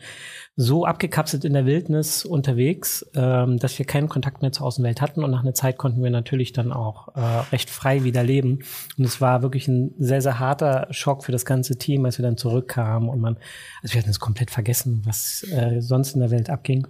so 0.57 0.85
abgekapselt 0.85 1.47
in 1.47 1.55
der 1.55 1.65
Wildnis 1.65 2.27
unterwegs, 2.27 3.11
ähm, 3.15 3.59
dass 3.59 3.79
wir 3.79 3.87
keinen 3.87 4.11
Kontakt 4.11 4.43
mehr 4.43 4.53
zur 4.53 4.67
Außenwelt 4.67 5.01
hatten 5.01 5.25
und 5.25 5.31
nach 5.31 5.43
einer 5.43 5.55
Zeit 5.55 5.79
konnten 5.79 6.03
wir 6.03 6.11
natürlich 6.11 6.53
dann 6.53 6.71
auch 6.71 7.17
äh, 7.17 7.21
recht 7.51 7.71
frei 7.71 8.05
wieder 8.05 8.23
leben. 8.23 8.59
Und 8.99 9.05
es 9.05 9.23
war 9.23 9.41
wirklich 9.41 9.69
ein 9.69 9.95
sehr, 9.99 10.21
sehr 10.21 10.39
harter 10.39 10.89
Schock 10.91 11.25
für 11.25 11.33
das 11.33 11.47
ganze 11.47 11.79
Team, 11.79 12.05
als 12.05 12.19
wir 12.19 12.25
dann 12.25 12.37
zurückkamen 12.37 13.09
und 13.09 13.21
man, 13.21 13.39
also 13.83 13.95
wir 13.95 14.03
hatten 14.03 14.11
es 14.11 14.21
komplett 14.21 14.51
vergessen, 14.51 15.01
was 15.07 15.47
äh, 15.51 15.81
sonst 15.81 16.13
in 16.15 16.21
der 16.21 16.31
Welt 16.31 16.51
abging. 16.51 16.87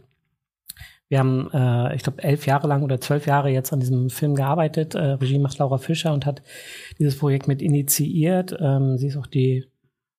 Wir 1.10 1.18
haben, 1.18 1.50
äh, 1.52 1.96
ich 1.96 2.04
glaube, 2.04 2.22
elf 2.22 2.46
Jahre 2.46 2.68
lang 2.68 2.84
oder 2.84 3.00
zwölf 3.00 3.26
Jahre 3.26 3.50
jetzt 3.50 3.72
an 3.72 3.80
diesem 3.80 4.10
Film 4.10 4.36
gearbeitet. 4.36 4.94
Äh, 4.94 5.14
Regie 5.14 5.40
macht 5.40 5.58
Laura 5.58 5.78
Fischer 5.78 6.12
und 6.12 6.24
hat 6.24 6.40
dieses 7.00 7.18
Projekt 7.18 7.48
mit 7.48 7.60
initiiert. 7.60 8.56
Ähm, 8.60 8.96
sie 8.96 9.08
ist 9.08 9.16
auch 9.16 9.26
die 9.26 9.66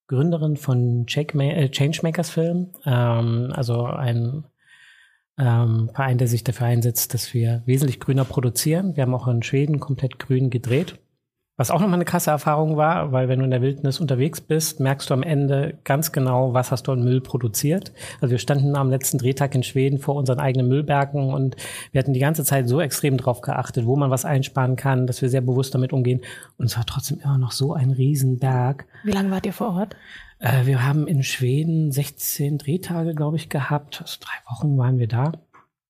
Gründerin 0.07 0.57
von 0.57 1.05
äh, 1.07 1.69
Changemakers 1.69 2.29
Film, 2.29 2.73
ähm, 2.85 3.53
also 3.53 3.85
ein 3.85 4.43
ähm, 5.39 5.89
Verein, 5.95 6.17
der 6.17 6.27
sich 6.27 6.43
dafür 6.43 6.67
einsetzt, 6.67 7.13
dass 7.13 7.33
wir 7.33 7.63
wesentlich 7.65 8.01
grüner 8.01 8.25
produzieren. 8.25 8.97
Wir 8.97 9.03
haben 9.03 9.15
auch 9.15 9.29
in 9.29 9.43
Schweden 9.43 9.79
komplett 9.79 10.19
grün 10.19 10.49
gedreht. 10.49 10.99
Was 11.57 11.69
auch 11.69 11.79
nochmal 11.79 11.95
eine 11.95 12.05
krasse 12.05 12.31
Erfahrung 12.31 12.77
war, 12.77 13.11
weil 13.11 13.27
wenn 13.27 13.39
du 13.39 13.45
in 13.45 13.51
der 13.51 13.61
Wildnis 13.61 13.99
unterwegs 13.99 14.41
bist, 14.41 14.79
merkst 14.79 15.09
du 15.09 15.13
am 15.13 15.21
Ende 15.21 15.77
ganz 15.83 16.11
genau, 16.11 16.53
was 16.53 16.71
hast 16.71 16.87
du 16.87 16.93
an 16.93 17.03
Müll 17.03 17.21
produziert. 17.21 17.91
Also 18.19 18.31
wir 18.31 18.39
standen 18.39 18.75
am 18.75 18.89
letzten 18.89 19.17
Drehtag 19.17 19.53
in 19.53 19.61
Schweden 19.61 19.99
vor 19.99 20.15
unseren 20.15 20.39
eigenen 20.39 20.67
Müllbergen 20.69 21.33
und 21.33 21.57
wir 21.91 21.99
hatten 21.99 22.13
die 22.13 22.19
ganze 22.19 22.43
Zeit 22.45 22.67
so 22.67 22.81
extrem 22.81 23.17
drauf 23.17 23.41
geachtet, 23.41 23.85
wo 23.85 23.95
man 23.95 24.09
was 24.09 24.25
einsparen 24.25 24.75
kann, 24.75 25.07
dass 25.07 25.21
wir 25.21 25.29
sehr 25.29 25.41
bewusst 25.41 25.75
damit 25.75 25.93
umgehen. 25.93 26.21
Und 26.57 26.65
es 26.65 26.77
war 26.77 26.85
trotzdem 26.85 27.19
immer 27.23 27.37
noch 27.37 27.51
so 27.51 27.73
ein 27.73 27.91
Riesenberg. 27.91 28.85
Wie 29.03 29.11
lange 29.11 29.29
wart 29.29 29.45
ihr 29.45 29.53
vor 29.53 29.75
Ort? 29.75 29.95
Äh, 30.39 30.65
wir 30.65 30.83
haben 30.85 31.07
in 31.07 31.21
Schweden 31.21 31.91
16 31.91 32.57
Drehtage, 32.57 33.13
glaube 33.13 33.37
ich, 33.37 33.49
gehabt. 33.49 34.01
Also 34.01 34.17
drei 34.19 34.51
Wochen 34.51 34.77
waren 34.77 34.97
wir 34.99 35.07
da. 35.07 35.33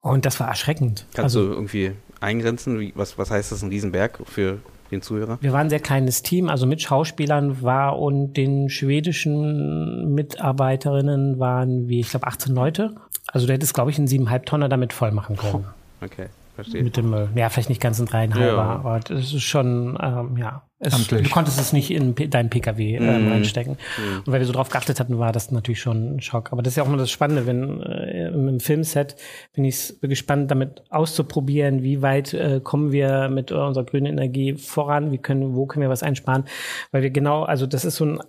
Und 0.02 0.26
das 0.26 0.40
war 0.40 0.48
erschreckend. 0.48 1.06
kannst 1.14 1.36
also, 1.36 1.48
du 1.48 1.54
irgendwie 1.54 1.92
eingrenzen? 2.20 2.80
Wie, 2.80 2.92
was, 2.96 3.18
was 3.18 3.32
heißt 3.32 3.52
das, 3.52 3.62
ein 3.62 3.70
Riesenberg 3.70 4.20
für 4.26 4.60
den 4.92 5.02
Zuhörer? 5.02 5.38
Wir 5.42 5.52
waren 5.54 5.68
ein 5.68 5.70
sehr 5.70 5.80
kleines 5.80 6.22
Team, 6.22 6.50
also 6.50 6.66
mit 6.66 6.82
Schauspielern 6.82 7.62
war 7.62 7.98
und 8.00 8.34
den 8.34 8.70
schwedischen 8.70 10.14
Mitarbeiterinnen 10.14 11.40
waren 11.40 11.88
wir, 11.88 12.00
ich 12.00 12.10
glaube, 12.10 12.28
18 12.28 12.54
Leute. 12.54 12.96
Also 13.28 13.48
du 13.48 13.54
hättest, 13.54 13.74
glaube 13.74 13.92
ich, 13.92 13.98
einen 13.98 14.08
siebeneinhalb 14.08 14.46
Tonner 14.46 14.70
damit 14.70 14.94
voll 14.94 15.12
machen 15.12 15.38
können. 15.38 15.66
Okay, 16.02 16.28
verstehe. 16.56 16.84
Mit 16.84 16.98
dem 16.98 17.10
Müll. 17.10 17.30
Ja, 17.36 17.50
vielleicht 17.50 17.70
nicht 17.70 17.82
ganz 17.82 18.00
ein 18.00 18.06
dreieinhalb, 18.08 18.54
Ja. 18.54 18.58
aber 18.62 19.00
das 19.00 19.34
ist 19.34 19.44
schon, 19.44 19.98
ähm, 20.02 20.38
ja. 20.38 20.64
Es, 20.84 21.08
du 21.08 21.22
konntest 21.30 21.60
es 21.60 21.74
nicht 21.74 21.92
in 21.92 22.16
deinen 22.16 22.50
PKW 22.50 22.96
ähm, 22.96 23.32
reinstecken. 23.32 23.78
Und 24.26 24.32
weil 24.32 24.40
wir 24.40 24.48
so 24.48 24.54
drauf 24.54 24.70
geachtet 24.70 25.00
hatten, 25.00 25.20
war 25.20 25.32
das 25.32 25.52
natürlich 25.52 25.80
schon 25.80 26.16
ein 26.16 26.22
Schock. 26.22 26.52
Aber 26.52 26.64
das 26.64 26.74
ist 26.74 26.78
ja 26.78 26.84
auch 26.84 26.88
immer 26.88 26.98
das 26.98 27.12
Spannende, 27.12 27.46
wenn 27.46 27.82
äh, 27.82 28.30
im 28.30 28.60
Filmset 28.60 29.16
bin 29.54 29.64
ich 29.64 29.94
spannend, 30.14 30.50
damit 30.50 30.82
auszuprobieren, 30.90 31.84
wie 31.84 32.02
weit 32.02 32.34
äh, 32.34 32.62
kommen 32.64 32.92
wir 32.92 33.30
mit 33.30 33.52
unserer 33.52 33.86
grünen 33.86 34.08
Energie 34.08 34.56
voran, 34.56 35.12
wie 35.12 35.20
können, 35.20 35.56
wo 35.56 35.68
können 35.68 35.84
wir 35.84 35.90
was 35.90 36.02
einsparen. 36.02 36.46
Weil 36.92 37.04
wir 37.04 37.12
genau, 37.12 37.44
also 37.44 37.68
das 37.68 37.86
ist 37.86 37.98
so 37.98 38.06
ein 38.06 38.20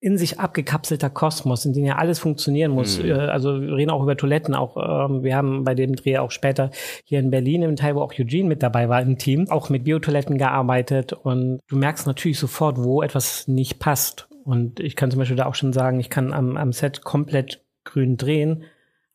in 0.00 0.16
sich 0.16 0.40
abgekapselter 0.40 1.10
Kosmos, 1.10 1.66
in 1.66 1.74
dem 1.74 1.84
ja 1.84 1.96
alles 1.96 2.18
funktionieren 2.18 2.72
muss. 2.72 2.98
Mhm. 2.98 3.10
Äh, 3.10 3.12
Also 3.12 3.60
wir 3.60 3.76
reden 3.76 3.90
auch 3.90 4.02
über 4.02 4.16
Toiletten. 4.16 4.54
Auch 4.54 4.76
ähm, 4.76 5.22
wir 5.22 5.36
haben 5.36 5.62
bei 5.64 5.74
dem 5.74 5.94
Dreh 5.94 6.18
auch 6.18 6.30
später 6.30 6.70
hier 7.04 7.20
in 7.20 7.30
Berlin 7.30 7.62
im 7.62 7.76
Teil, 7.76 7.94
wo 7.94 8.00
auch 8.00 8.14
Eugene 8.18 8.48
mit 8.48 8.62
dabei 8.62 8.88
war 8.88 9.02
im 9.02 9.18
Team, 9.18 9.50
auch 9.50 9.68
mit 9.68 9.84
Biotoiletten 9.84 10.38
gearbeitet. 10.38 11.12
Und 11.12 11.60
du 11.68 11.76
merkst 11.76 12.06
natürlich 12.06 12.38
sofort, 12.38 12.78
wo 12.78 13.02
etwas 13.02 13.46
nicht 13.46 13.78
passt. 13.78 14.26
Und 14.44 14.80
ich 14.80 14.96
kann 14.96 15.10
zum 15.10 15.18
Beispiel 15.18 15.36
da 15.36 15.46
auch 15.46 15.54
schon 15.54 15.74
sagen, 15.74 16.00
ich 16.00 16.08
kann 16.08 16.32
am, 16.32 16.56
am 16.56 16.72
Set 16.72 17.02
komplett 17.02 17.62
grün 17.84 18.16
drehen. 18.16 18.64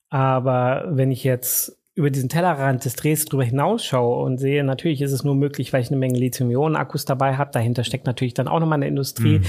Aber 0.09 0.85
wenn 0.89 1.11
ich 1.11 1.23
jetzt 1.23 1.77
über 1.95 2.09
diesen 2.09 2.27
Tellerrand 2.27 2.83
des 2.83 2.97
Drehs 2.97 3.23
drüber 3.23 3.45
hinausschaue 3.45 4.21
und 4.21 4.37
sehe, 4.37 4.65
natürlich 4.65 5.01
ist 5.01 5.13
es 5.13 5.23
nur 5.23 5.33
möglich, 5.33 5.71
weil 5.71 5.81
ich 5.81 5.87
eine 5.87 5.97
Menge 5.97 6.19
Lithium-Ionen-Akkus 6.19 7.05
dabei 7.05 7.37
habe. 7.37 7.51
Dahinter 7.53 7.85
steckt 7.85 8.05
natürlich 8.05 8.33
dann 8.33 8.49
auch 8.49 8.59
nochmal 8.59 8.79
eine 8.79 8.87
Industrie, 8.87 9.41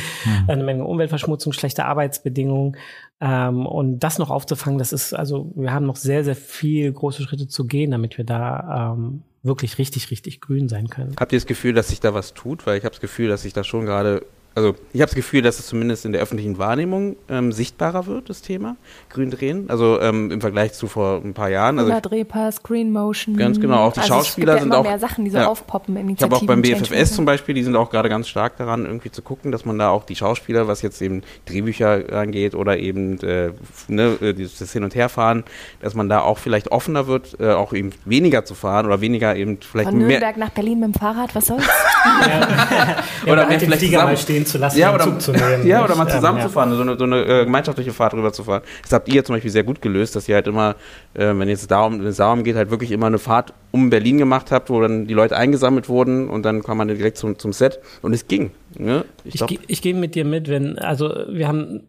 eine 0.46 0.62
Menge 0.62 0.84
Umweltverschmutzung, 0.84 1.52
schlechte 1.52 1.86
Arbeitsbedingungen. 1.86 2.76
Ähm, 3.20 3.66
und 3.66 3.98
das 3.98 4.18
noch 4.18 4.30
aufzufangen, 4.30 4.78
das 4.78 4.92
ist, 4.92 5.12
also 5.12 5.50
wir 5.56 5.72
haben 5.72 5.86
noch 5.86 5.96
sehr, 5.96 6.22
sehr 6.22 6.36
viel 6.36 6.92
große 6.92 7.22
Schritte 7.22 7.48
zu 7.48 7.66
gehen, 7.66 7.90
damit 7.90 8.16
wir 8.16 8.24
da 8.24 8.94
ähm, 8.96 9.22
wirklich 9.42 9.78
richtig, 9.78 10.12
richtig 10.12 10.40
grün 10.40 10.68
sein 10.68 10.88
können. 10.88 11.16
Habt 11.18 11.32
ihr 11.32 11.38
das 11.38 11.46
Gefühl, 11.46 11.72
dass 11.72 11.88
sich 11.88 11.98
da 11.98 12.14
was 12.14 12.32
tut? 12.32 12.64
Weil 12.64 12.78
ich 12.78 12.84
habe 12.84 12.92
das 12.92 13.00
Gefühl, 13.00 13.28
dass 13.28 13.42
sich 13.42 13.54
da 13.54 13.64
schon 13.64 13.86
gerade 13.86 14.24
also 14.56 14.74
ich 14.94 15.02
habe 15.02 15.10
das 15.10 15.14
Gefühl, 15.14 15.42
dass 15.42 15.58
es 15.58 15.66
zumindest 15.66 16.06
in 16.06 16.12
der 16.12 16.22
öffentlichen 16.22 16.56
Wahrnehmung 16.56 17.16
ähm, 17.28 17.52
sichtbarer 17.52 18.06
wird, 18.06 18.30
das 18.30 18.40
Thema 18.40 18.76
Grün 19.10 19.30
drehen. 19.30 19.68
Also 19.68 20.00
ähm, 20.00 20.30
im 20.30 20.40
Vergleich 20.40 20.72
zu 20.72 20.88
vor 20.88 21.20
ein 21.22 21.34
paar 21.34 21.50
Jahren. 21.50 21.78
Also 21.78 21.92
Drehpass, 22.00 22.62
Green 22.62 22.90
Motion. 22.90 23.36
Ganz 23.36 23.60
genau, 23.60 23.84
auch 23.84 23.92
die 23.92 24.00
also 24.00 24.14
Schauspieler 24.14 24.54
es 24.54 24.60
gibt 24.62 24.72
ja 24.72 24.72
sind 24.72 24.72
immer 24.72 24.78
auch 24.78 24.84
mehr 24.84 24.98
Sachen, 24.98 25.26
die 25.26 25.30
so 25.30 25.36
ja. 25.36 25.46
aufpoppen. 25.46 25.96
Ich 26.08 26.22
habe 26.22 26.34
auch 26.34 26.44
beim 26.46 26.60
Initiativen, 26.60 26.88
BFFS 26.88 27.14
zum 27.14 27.26
Beispiel, 27.26 27.54
die 27.54 27.64
sind 27.64 27.76
auch 27.76 27.90
gerade 27.90 28.08
ganz 28.08 28.28
stark 28.28 28.56
daran, 28.56 28.86
irgendwie 28.86 29.10
zu 29.10 29.20
gucken, 29.20 29.52
dass 29.52 29.66
man 29.66 29.78
da 29.78 29.90
auch 29.90 30.04
die 30.04 30.16
Schauspieler, 30.16 30.66
was 30.66 30.80
jetzt 30.80 31.02
eben 31.02 31.22
Drehbücher 31.44 32.04
angeht 32.12 32.54
oder 32.54 32.78
eben 32.78 33.20
äh, 33.20 33.50
ne, 33.88 34.16
äh, 34.22 34.32
dieses 34.32 34.56
das 34.58 34.72
Hin- 34.72 34.84
und 34.84 34.94
Herfahren, 34.94 35.44
dass 35.82 35.94
man 35.94 36.08
da 36.08 36.20
auch 36.20 36.38
vielleicht 36.38 36.72
offener 36.72 37.06
wird, 37.06 37.38
äh, 37.40 37.52
auch 37.52 37.74
eben 37.74 37.90
weniger 38.06 38.46
zu 38.46 38.54
fahren 38.54 38.86
oder 38.86 39.02
weniger 39.02 39.36
eben 39.36 39.58
vielleicht 39.60 39.90
Von 39.90 39.98
mehr. 39.98 40.08
Nürnberg 40.08 40.38
nach 40.38 40.50
Berlin 40.50 40.80
mit 40.80 40.94
dem 40.94 40.98
Fahrrad, 40.98 41.34
was 41.34 41.46
soll's? 41.48 41.62
Oder 43.24 43.32
Oder 43.32 43.42
halt 43.42 43.50
den 43.50 43.60
vielleicht 43.60 43.80
Flieger 43.80 43.98
zusammen- 43.98 44.12
mal 44.12 44.16
zu 44.46 44.58
lassen 44.58 44.78
Ja, 44.78 44.94
oder, 44.94 45.04
Zug 45.04 45.20
zu 45.20 45.32
nehmen. 45.32 45.66
ja, 45.66 45.84
oder 45.84 45.94
mal 45.96 46.06
Ähm, 46.06 46.14
zusammenzufahren, 46.14 46.74
so 46.74 46.82
eine, 46.82 46.96
so 46.96 47.04
eine 47.04 47.24
äh, 47.24 47.44
gemeinschaftliche 47.44 47.92
Fahrt 47.92 48.14
rüber 48.14 48.32
zu 48.32 48.44
fahren. 48.44 48.62
Das 48.82 48.92
habt 48.92 49.08
ihr 49.08 49.24
zum 49.24 49.34
Beispiel 49.34 49.50
sehr 49.50 49.64
gut 49.64 49.82
gelöst, 49.82 50.16
dass 50.16 50.28
ihr 50.28 50.34
halt 50.34 50.46
immer, 50.46 50.76
äh, 51.14 51.32
wenn 51.34 51.48
jetzt 51.48 51.70
darum, 51.70 52.00
wenn 52.00 52.06
es 52.06 52.16
darum 52.16 52.44
geht, 52.44 52.56
halt 52.56 52.70
wirklich 52.70 52.90
immer 52.92 53.06
eine 53.06 53.18
Fahrt 53.18 53.52
um 53.70 53.90
Berlin 53.90 54.18
gemacht 54.18 54.50
habt, 54.50 54.70
wo 54.70 54.80
dann 54.80 55.06
die 55.06 55.14
Leute 55.14 55.36
eingesammelt 55.36 55.88
wurden 55.88 56.28
und 56.28 56.44
dann 56.44 56.62
kam 56.62 56.78
man 56.78 56.88
direkt 56.88 57.18
zum, 57.18 57.38
zum 57.38 57.52
Set 57.52 57.80
und 58.02 58.12
es 58.12 58.28
ging. 58.28 58.50
Ne? 58.78 59.04
Ich 59.24 59.40
Ich, 59.40 59.60
ich 59.66 59.82
gehe 59.82 59.94
mit 59.94 60.14
dir 60.14 60.24
mit, 60.24 60.48
wenn, 60.48 60.78
also 60.78 61.12
wir 61.28 61.48
haben, 61.48 61.88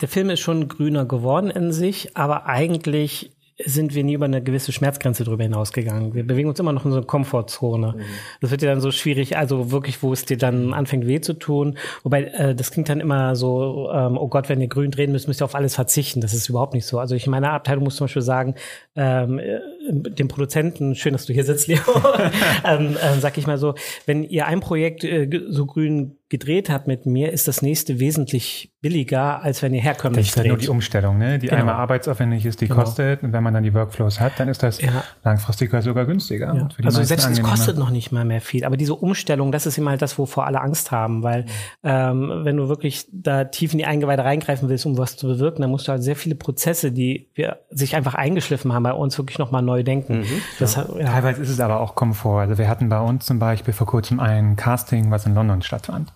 der 0.00 0.08
Film 0.08 0.30
ist 0.30 0.40
schon 0.40 0.68
grüner 0.68 1.04
geworden 1.04 1.50
in 1.50 1.72
sich, 1.72 2.16
aber 2.16 2.46
eigentlich 2.46 3.33
sind 3.64 3.94
wir 3.94 4.02
nie 4.02 4.14
über 4.14 4.24
eine 4.24 4.42
gewisse 4.42 4.72
Schmerzgrenze 4.72 5.22
drüber 5.22 5.44
hinausgegangen. 5.44 6.14
Wir 6.14 6.26
bewegen 6.26 6.48
uns 6.48 6.58
immer 6.58 6.72
noch 6.72 6.84
in 6.84 6.90
so 6.90 6.96
einer 6.96 7.06
Komfortzone. 7.06 7.96
Das 8.40 8.50
wird 8.50 8.62
ja 8.62 8.70
dann 8.70 8.80
so 8.80 8.90
schwierig, 8.90 9.36
also 9.36 9.70
wirklich, 9.70 10.02
wo 10.02 10.12
es 10.12 10.24
dir 10.24 10.36
dann 10.36 10.72
anfängt 10.74 11.06
weh 11.06 11.20
zu 11.20 11.34
tun. 11.34 11.78
Wobei, 12.02 12.24
äh, 12.24 12.54
das 12.54 12.72
klingt 12.72 12.88
dann 12.88 13.00
immer 13.00 13.36
so, 13.36 13.90
ähm, 13.92 14.18
oh 14.18 14.26
Gott, 14.26 14.48
wenn 14.48 14.60
ihr 14.60 14.68
grün 14.68 14.90
drehen 14.90 15.12
müsst, 15.12 15.28
müsst 15.28 15.40
ihr 15.40 15.44
auf 15.44 15.54
alles 15.54 15.76
verzichten. 15.76 16.20
Das 16.20 16.34
ist 16.34 16.48
überhaupt 16.48 16.74
nicht 16.74 16.86
so. 16.86 16.98
Also 16.98 17.14
ich 17.14 17.26
in 17.26 17.30
meiner 17.30 17.52
Abteilung 17.52 17.84
muss 17.84 17.96
zum 17.96 18.06
Beispiel 18.06 18.22
sagen, 18.22 18.56
ähm, 18.96 19.38
äh, 19.38 19.60
dem 19.90 20.28
Produzenten, 20.28 20.94
schön, 20.94 21.12
dass 21.12 21.26
du 21.26 21.32
hier 21.32 21.44
sitzt, 21.44 21.68
Leo, 21.68 21.80
ähm, 22.64 22.96
ähm, 23.02 23.20
sag 23.20 23.36
ich 23.38 23.46
mal 23.46 23.58
so, 23.58 23.74
wenn 24.06 24.24
ihr 24.24 24.46
ein 24.46 24.60
Projekt 24.60 25.04
äh, 25.04 25.28
so 25.48 25.66
grün 25.66 26.16
gedreht 26.30 26.68
habt 26.70 26.86
mit 26.88 27.06
mir, 27.06 27.32
ist 27.32 27.46
das 27.46 27.62
nächste 27.62 28.00
wesentlich 28.00 28.72
billiger, 28.80 29.42
als 29.42 29.62
wenn 29.62 29.72
ihr 29.72 29.80
Das 29.80 29.84
herkömmlich 29.86 30.28
ist 30.28 30.36
halt 30.36 30.48
nur 30.48 30.56
die. 30.56 30.68
Umstellung, 30.68 31.16
ne? 31.18 31.38
die 31.38 31.46
Genau. 31.46 31.60
einmal 31.60 31.74
arbeitsaufwendig 31.76 32.44
ist, 32.44 32.60
die 32.60 32.66
Genau. 32.66 32.80
kostet. 32.80 33.22
Und 33.22 33.32
wenn 33.32 33.42
man 33.42 33.54
dann 33.54 33.62
die 33.62 33.72
Workflows 33.72 34.20
hat, 34.20 34.32
dann 34.38 34.48
ist 34.48 34.62
das 34.62 34.80
Ja. 34.80 35.04
langfristig 35.22 35.70
sogar 35.82 36.06
günstiger. 36.06 36.54
Ja. 36.54 36.68
Also 36.84 37.02
selbst 37.02 37.28
es 37.30 37.42
kostet 37.42 37.78
noch 37.78 37.90
nicht 37.90 38.10
mal 38.10 38.24
mehr 38.24 38.40
viel. 38.40 38.64
Aber 38.64 38.76
diese 38.76 38.94
Umstellung, 38.94 39.52
das 39.52 39.66
ist 39.66 39.78
immer 39.78 39.90
halt 39.90 40.02
das, 40.02 40.18
wovor 40.18 40.46
alle 40.46 40.60
Angst 40.60 40.90
haben, 40.90 41.22
weil 41.22 41.46
ähm, 41.82 42.30
wenn 42.42 42.56
du 42.56 42.68
wirklich 42.68 43.06
da 43.12 43.44
tief 43.44 43.72
in 43.72 43.78
die 43.78 43.86
Eingeweide 43.86 44.24
reingreifen 44.24 44.68
willst, 44.68 44.86
um 44.86 44.98
was 44.98 45.16
zu 45.16 45.26
bewirken, 45.26 45.62
dann 45.62 45.70
musst 45.70 45.86
du 45.88 45.92
halt 45.92 46.02
sehr 46.02 46.16
viele 46.16 46.34
Prozesse, 46.34 46.90
die 46.90 47.28
wir 47.34 47.60
sich 47.70 47.96
einfach 47.96 48.14
eingeschliffen 48.14 48.72
haben, 48.72 48.82
bei 48.82 48.92
uns 48.92 49.16
wirklich 49.18 49.38
nochmal 49.38 49.62
neu 49.62 49.73
denken. 49.82 50.24
Das, 50.60 50.76
hat- 50.76 50.94
ja. 50.94 51.06
Teilweise 51.06 51.42
ist 51.42 51.48
es 51.48 51.58
aber 51.58 51.80
auch 51.80 51.94
Komfort. 51.96 52.42
Also 52.42 52.58
wir 52.58 52.68
hatten 52.68 52.88
bei 52.88 53.00
uns 53.00 53.26
zum 53.26 53.38
Beispiel 53.38 53.74
vor 53.74 53.86
kurzem 53.86 54.20
ein 54.20 54.54
Casting, 54.56 55.10
was 55.10 55.26
in 55.26 55.34
London 55.34 55.62
stattfand. 55.62 56.12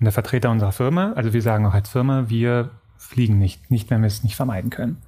Und 0.00 0.04
der 0.04 0.12
Vertreter 0.12 0.50
unserer 0.50 0.72
Firma, 0.72 1.12
also 1.14 1.32
wir 1.32 1.42
sagen 1.42 1.66
auch 1.66 1.74
als 1.74 1.88
Firma, 1.90 2.28
wir 2.28 2.70
fliegen 2.96 3.38
nicht, 3.38 3.70
nicht 3.70 3.90
wenn 3.90 4.00
wir 4.00 4.08
es 4.08 4.24
nicht 4.24 4.34
vermeiden 4.34 4.70
können. 4.70 5.02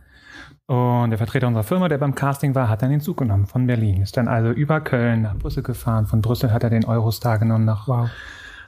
Und 0.66 1.08
der 1.11 1.16
Vertreter 1.18 1.46
unserer 1.48 1.64
Firma, 1.64 1.88
der 1.88 1.96
beim 1.98 2.14
Casting 2.14 2.54
war, 2.54 2.68
hat 2.68 2.82
dann 2.82 2.90
den 2.90 3.00
Zug 3.00 3.16
genommen 3.16 3.46
von 3.46 3.66
Berlin. 3.66 4.02
Ist 4.02 4.18
dann 4.18 4.28
also 4.28 4.50
über 4.50 4.80
Köln 4.82 5.22
nach 5.22 5.34
Brüssel 5.34 5.62
gefahren. 5.62 6.06
Von 6.06 6.20
Brüssel 6.20 6.52
hat 6.52 6.62
er 6.62 6.68
den 6.70 6.84
Eurostar 6.84 7.38
genommen 7.38 7.64
nach 7.64 7.88
Wow. 7.88 8.11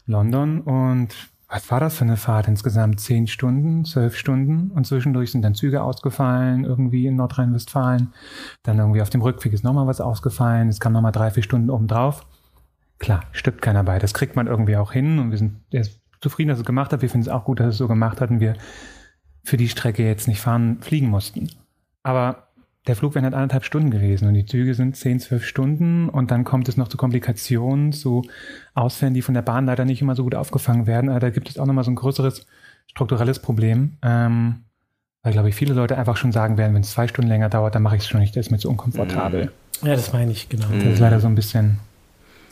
London. 0.07 0.63
Und 0.63 1.09
was 1.51 1.69
war 1.71 1.81
das 1.81 1.97
für 1.97 2.05
eine 2.05 2.17
Fahrt? 2.17 2.47
Insgesamt 2.47 3.01
zehn 3.01 3.27
Stunden, 3.27 3.85
zwölf 3.85 4.17
Stunden. 4.17 4.71
Und 4.71 4.87
zwischendurch 4.87 5.33
sind 5.33 5.43
dann 5.43 5.57
Züge 5.57 5.83
ausgefallen, 5.83 6.65
irgendwie 6.65 7.07
in 7.07 7.17
Nordrhein-Westfalen. 7.17 8.13
Dann 8.63 8.79
irgendwie 8.79 9.03
auf 9.03 9.11
dem 9.11 9.21
Rückweg 9.21 9.53
ist 9.53 9.65
nochmal 9.65 9.89
was 9.89 10.01
ausgefallen. 10.01 10.69
Es 10.69 10.79
kam 10.79 10.93
nochmal 10.93 11.11
drei, 11.11 11.31
vier 11.31 11.43
Stunden 11.43 11.69
obendrauf. 11.69 12.25
Klar, 13.01 13.25
stirbt 13.33 13.63
keiner 13.63 13.83
bei. 13.83 13.99
Das 13.99 14.15
kriegt 14.15 14.37
man 14.37 14.47
irgendwie 14.47 14.77
auch 14.77 14.93
hin. 14.93 15.19
Und 15.19 15.33
wir 15.33 15.39
sind 15.39 15.57
zufrieden, 16.21 16.51
dass 16.51 16.61
es 16.61 16.65
gemacht 16.65 16.93
hat. 16.93 17.03
Wir 17.03 17.11
finden 17.11 17.27
es 17.27 17.33
auch 17.33 17.45
gut, 17.45 17.59
dass 17.59 17.69
es 17.69 17.79
so 17.79 17.89
gemacht 17.89 18.21
hat 18.21 18.31
und 18.31 18.39
wir 18.39 18.55
für 19.43 19.57
die 19.57 19.69
Strecke 19.69 20.05
jetzt 20.05 20.29
nicht 20.29 20.41
fahren, 20.41 20.79
fliegen 20.83 21.09
mussten. 21.09 21.51
Aber 22.05 22.50
der 22.87 22.97
Flug 22.97 23.15
wäre 23.15 23.25
halt 23.25 23.35
anderthalb 23.35 23.65
Stunden 23.65 23.91
gewesen 23.91 24.27
und 24.27 24.35
die 24.35 24.47
Züge 24.47 24.75
sind 24.75 24.97
zehn, 24.97 25.21
zwölf 25.21 25.45
Stunden 25.45 26.09
und 26.09 26.31
dann 26.31 26.45
kommt 26.45 26.69
es 26.69 26.77
noch 26.77 26.89
zu 26.89 26.97
Komplikationen, 26.97 27.93
zu 27.93 28.23
Ausfällen, 28.75 29.13
die 29.15 29.23
von 29.23 29.35
der 29.35 29.43
Bahn 29.43 29.67
leider 29.67 29.85
nicht 29.85 30.01
immer 30.01 30.15
so 30.17 30.25
gut 30.25 30.35
aufgefangen 30.35 30.87
werden. 30.87 31.11
Aber 31.11 31.21
da 31.21 31.31
gibt 31.31 31.49
es 31.51 31.59
auch 31.59 31.67
nochmal 31.67 31.85
so 31.85 31.91
ein 31.91 31.97
größeres 31.97 32.47
strukturelles 32.87 33.39
Problem, 33.41 33.93
ähm, 34.03 34.61
weil, 35.23 35.33
glaube 35.33 35.51
ich, 35.51 35.55
viele 35.55 35.75
Leute 35.75 35.99
einfach 35.99 36.17
schon 36.17 36.33
sagen 36.33 36.57
werden, 36.57 36.75
wenn 36.75 36.81
es 36.83 36.91
zwei 36.93 37.07
Stunden 37.07 37.29
länger 37.29 37.51
dauert, 37.51 37.75
dann 37.75 37.83
mache 37.83 37.97
ich 37.97 38.03
es 38.03 38.09
schon 38.09 38.21
nicht, 38.21 38.35
das 38.35 38.47
ist 38.47 38.51
mir 38.51 38.59
zu 38.59 38.71
unkomfortabel. 38.71 39.53
ja, 39.83 39.95
das 39.95 40.13
meine 40.15 40.33
ich, 40.33 40.49
genau. 40.49 40.67
Das 40.73 40.85
ist 40.95 40.99
leider 41.01 41.21
so 41.21 41.27
ein 41.29 41.35
bisschen 41.35 41.79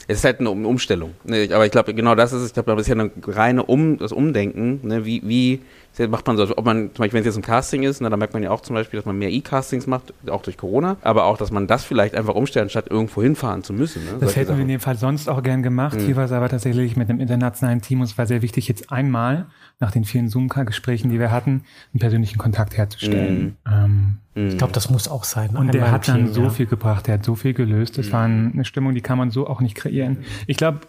Es 0.07 0.19
ist 0.19 0.23
halt 0.25 0.39
eine 0.39 0.51
Um- 0.51 0.65
Umstellung. 0.67 1.11
Ne? 1.23 1.49
Aber 1.53 1.65
ich 1.65 1.71
glaube, 1.71 1.93
genau 1.95 2.13
das 2.15 2.31
ist 2.33 2.41
es. 2.41 2.47
Ich 2.49 2.53
glaube, 2.53 2.71
das 2.71 2.81
ist 2.81 2.87
ja 2.87 2.93
eine 2.93 3.11
reine 3.27 3.63
um 3.63 3.97
das 3.97 4.11
Umdenken. 4.11 4.87
Ne? 4.87 5.05
Wie, 5.05 5.21
wie 5.25 5.61
macht 6.07 6.27
man 6.27 6.37
so, 6.37 6.45
ob 6.57 6.63
man, 6.65 6.91
zum 6.93 7.03
Beispiel, 7.03 7.13
wenn 7.15 7.19
es 7.21 7.25
jetzt 7.25 7.35
im 7.35 7.41
Casting 7.41 7.83
ist, 7.83 7.99
ne, 8.01 8.09
dann 8.09 8.19
merkt 8.19 8.33
man 8.33 8.41
ja 8.41 8.51
auch 8.51 8.61
zum 8.61 8.73
Beispiel, 8.75 8.97
dass 8.99 9.05
man 9.05 9.17
mehr 9.17 9.31
E-Castings 9.31 9.85
macht, 9.85 10.13
auch 10.29 10.41
durch 10.41 10.55
Corona, 10.57 10.95
aber 11.01 11.25
auch, 11.25 11.37
dass 11.37 11.51
man 11.51 11.67
das 11.67 11.83
vielleicht 11.83 12.15
einfach 12.15 12.35
umstellt, 12.35 12.69
statt 12.71 12.85
irgendwo 12.89 13.21
hinfahren 13.21 13.63
zu 13.63 13.73
müssen. 13.73 14.05
Ne? 14.05 14.11
Das 14.19 14.35
hätten 14.37 14.55
wir 14.55 14.61
in 14.61 14.69
dem 14.69 14.79
Fall 14.79 14.95
sonst 14.95 15.27
auch 15.27 15.43
gern 15.43 15.61
gemacht. 15.61 15.99
Hier 15.99 16.15
war 16.15 16.23
es 16.23 16.31
aber 16.31 16.47
tatsächlich 16.47 16.95
mit 16.95 17.09
einem 17.09 17.19
internationalen 17.19 17.81
Team 17.81 17.99
und 17.99 18.05
es 18.05 18.17
war 18.17 18.27
sehr 18.27 18.41
wichtig, 18.41 18.67
jetzt 18.69 18.91
einmal 18.91 19.47
nach 19.81 19.91
den 19.91 20.03
vielen 20.05 20.29
Zoom-Gesprächen, 20.29 21.09
die 21.09 21.19
wir 21.19 21.31
hatten, 21.31 21.63
einen 21.93 21.99
persönlichen 21.99 22.37
Kontakt 22.37 22.77
herzustellen. 22.77 23.57
Ähm, 23.67 24.17
Ich 24.35 24.57
glaube, 24.57 24.71
das 24.73 24.89
muss 24.89 25.07
auch 25.09 25.23
sein. 25.25 25.49
und 25.57 25.73
der 25.73 25.91
hat 25.91 26.07
dann 26.07 26.25
Team, 26.25 26.33
so 26.33 26.43
ja. 26.43 26.49
viel 26.49 26.65
gebracht, 26.65 27.07
der 27.07 27.15
hat 27.15 27.25
so 27.25 27.35
viel 27.35 27.53
gelöst. 27.53 27.97
Das 27.97 28.11
war 28.13 28.23
ein- 28.23 28.51
eine 28.53 28.63
Stimmung, 28.63 28.93
die 28.93 29.01
kann 29.01 29.17
man 29.17 29.31
so 29.31 29.47
auch 29.47 29.59
nicht 29.59 29.75
kreieren. 29.75 30.19
Ich 30.47 30.55
glaube, 30.55 30.79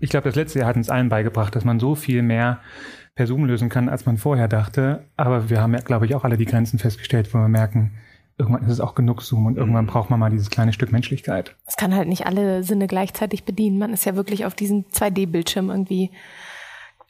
ich 0.00 0.10
glaube, 0.10 0.24
das 0.28 0.36
letzte 0.36 0.58
Jahr 0.58 0.68
hat 0.68 0.76
uns 0.76 0.88
allen 0.90 1.08
beigebracht, 1.08 1.54
dass 1.54 1.64
man 1.64 1.80
so 1.80 1.94
viel 1.94 2.22
mehr 2.22 2.58
per 3.14 3.26
Zoom 3.26 3.44
lösen 3.44 3.68
kann, 3.68 3.88
als 3.88 4.06
man 4.06 4.18
vorher 4.18 4.48
dachte. 4.48 5.04
Aber 5.16 5.50
wir 5.50 5.60
haben 5.60 5.74
ja, 5.74 5.80
glaube 5.80 6.06
ich, 6.06 6.14
auch 6.14 6.24
alle 6.24 6.36
die 6.36 6.46
Grenzen 6.46 6.78
festgestellt, 6.78 7.32
wo 7.32 7.38
wir 7.38 7.48
merken, 7.48 7.92
irgendwann 8.38 8.64
ist 8.64 8.70
es 8.70 8.80
auch 8.80 8.94
genug 8.94 9.22
Zoom 9.22 9.46
und 9.46 9.56
irgendwann 9.56 9.86
braucht 9.86 10.10
man 10.10 10.18
mal 10.18 10.30
dieses 10.30 10.50
kleine 10.50 10.72
Stück 10.72 10.90
Menschlichkeit. 10.90 11.56
Es 11.66 11.76
kann 11.76 11.94
halt 11.94 12.08
nicht 12.08 12.26
alle 12.26 12.64
Sinne 12.64 12.86
gleichzeitig 12.86 13.44
bedienen. 13.44 13.78
Man 13.78 13.92
ist 13.92 14.04
ja 14.04 14.16
wirklich 14.16 14.44
auf 14.44 14.54
diesen 14.54 14.86
2D-Bildschirm 14.86 15.70
irgendwie 15.70 16.10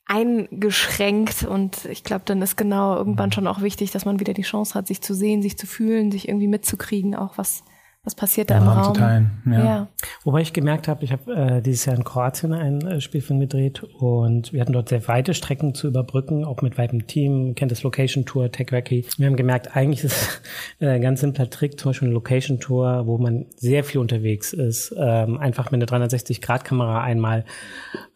eingeschränkt 0.06 1.44
und 1.44 1.86
ich 1.86 2.04
glaube, 2.04 2.24
dann 2.26 2.42
ist 2.42 2.56
genau 2.56 2.96
irgendwann 2.96 3.32
schon 3.32 3.46
auch 3.46 3.62
wichtig, 3.62 3.90
dass 3.90 4.04
man 4.04 4.20
wieder 4.20 4.34
die 4.34 4.42
Chance 4.42 4.74
hat, 4.74 4.86
sich 4.86 5.00
zu 5.00 5.14
sehen, 5.14 5.40
sich 5.40 5.56
zu 5.56 5.66
fühlen, 5.66 6.10
sich 6.10 6.28
irgendwie 6.28 6.46
mitzukriegen, 6.46 7.14
auch 7.14 7.38
was 7.38 7.64
was 8.04 8.14
passiert 8.14 8.50
da 8.50 8.58
im 8.58 8.68
Raum 8.68 8.94
zu 8.94 9.00
teilen. 9.00 9.30
Ja. 9.46 9.64
ja. 9.64 9.88
Wobei 10.24 10.42
ich 10.42 10.52
gemerkt 10.52 10.88
habe, 10.88 11.04
ich 11.04 11.12
habe 11.12 11.32
äh, 11.32 11.62
dieses 11.62 11.86
Jahr 11.86 11.96
in 11.96 12.04
Kroatien 12.04 12.52
einen 12.52 12.86
äh, 12.86 13.00
Spielfilm 13.00 13.40
gedreht 13.40 13.82
und 13.82 14.52
wir 14.52 14.60
hatten 14.60 14.74
dort 14.74 14.90
sehr 14.90 15.08
weite 15.08 15.32
Strecken 15.32 15.74
zu 15.74 15.88
überbrücken, 15.88 16.44
auch 16.44 16.60
mit 16.60 16.76
weitem 16.76 17.06
Team, 17.06 17.54
kennt 17.54 17.72
das 17.72 17.82
Location 17.82 18.26
Tour, 18.26 18.52
Tech 18.52 18.72
Wacky. 18.72 19.06
Wir 19.16 19.26
haben 19.26 19.36
gemerkt, 19.36 19.74
eigentlich 19.74 20.04
ist 20.04 20.12
es 20.12 20.42
äh, 20.80 20.88
ein 20.88 21.00
ganz 21.00 21.20
simpler 21.20 21.48
Trick, 21.48 21.80
zum 21.80 21.90
Beispiel 21.90 22.08
eine 22.08 22.14
Location 22.14 22.60
Tour, 22.60 23.06
wo 23.06 23.16
man 23.16 23.46
sehr 23.56 23.84
viel 23.84 24.02
unterwegs 24.02 24.52
ist, 24.52 24.94
ähm, 24.98 25.38
einfach 25.38 25.70
mit 25.70 25.90
einer 25.90 26.06
360-Grad-Kamera 26.06 27.02
einmal 27.02 27.46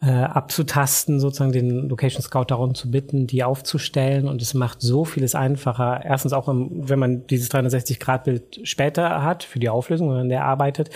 äh, 0.01 0.11
abzutasten, 0.11 1.19
sozusagen 1.19 1.51
den 1.51 1.89
Location 1.89 2.21
Scout 2.21 2.45
darum 2.49 2.75
zu 2.75 2.91
bitten, 2.91 3.25
die 3.25 3.43
aufzustellen 3.43 4.27
und 4.27 4.39
es 4.41 4.53
macht 4.53 4.81
so 4.81 5.03
vieles 5.03 5.33
einfacher. 5.33 6.01
Erstens 6.05 6.31
auch, 6.31 6.47
im, 6.47 6.87
wenn 6.87 6.99
man 6.99 7.25
dieses 7.25 7.49
360-Grad-Bild 7.49 8.59
später 8.63 9.23
hat 9.23 9.43
für 9.43 9.57
die 9.57 9.69
Auflösung, 9.79 10.13
wenn 10.15 10.29
der 10.29 10.43
arbeitet. 10.45 10.89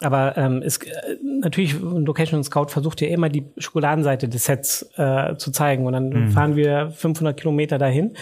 Aber 0.00 0.36
ähm, 0.38 0.62
es, 0.64 0.78
äh, 0.78 0.90
natürlich, 1.40 1.74
ein 1.74 2.06
Location 2.06 2.42
Scout 2.44 2.68
versucht 2.68 3.00
ja 3.00 3.08
immer 3.08 3.28
die 3.28 3.44
Schokoladenseite 3.58 4.28
des 4.28 4.44
Sets 4.44 4.88
äh, 4.96 5.36
zu 5.36 5.50
zeigen 5.50 5.86
und 5.86 5.92
dann 5.92 6.28
fahren 6.30 6.56
wir 6.56 6.90
500 6.92 7.36
Kilometer 7.36 7.78
dahin 7.78 8.14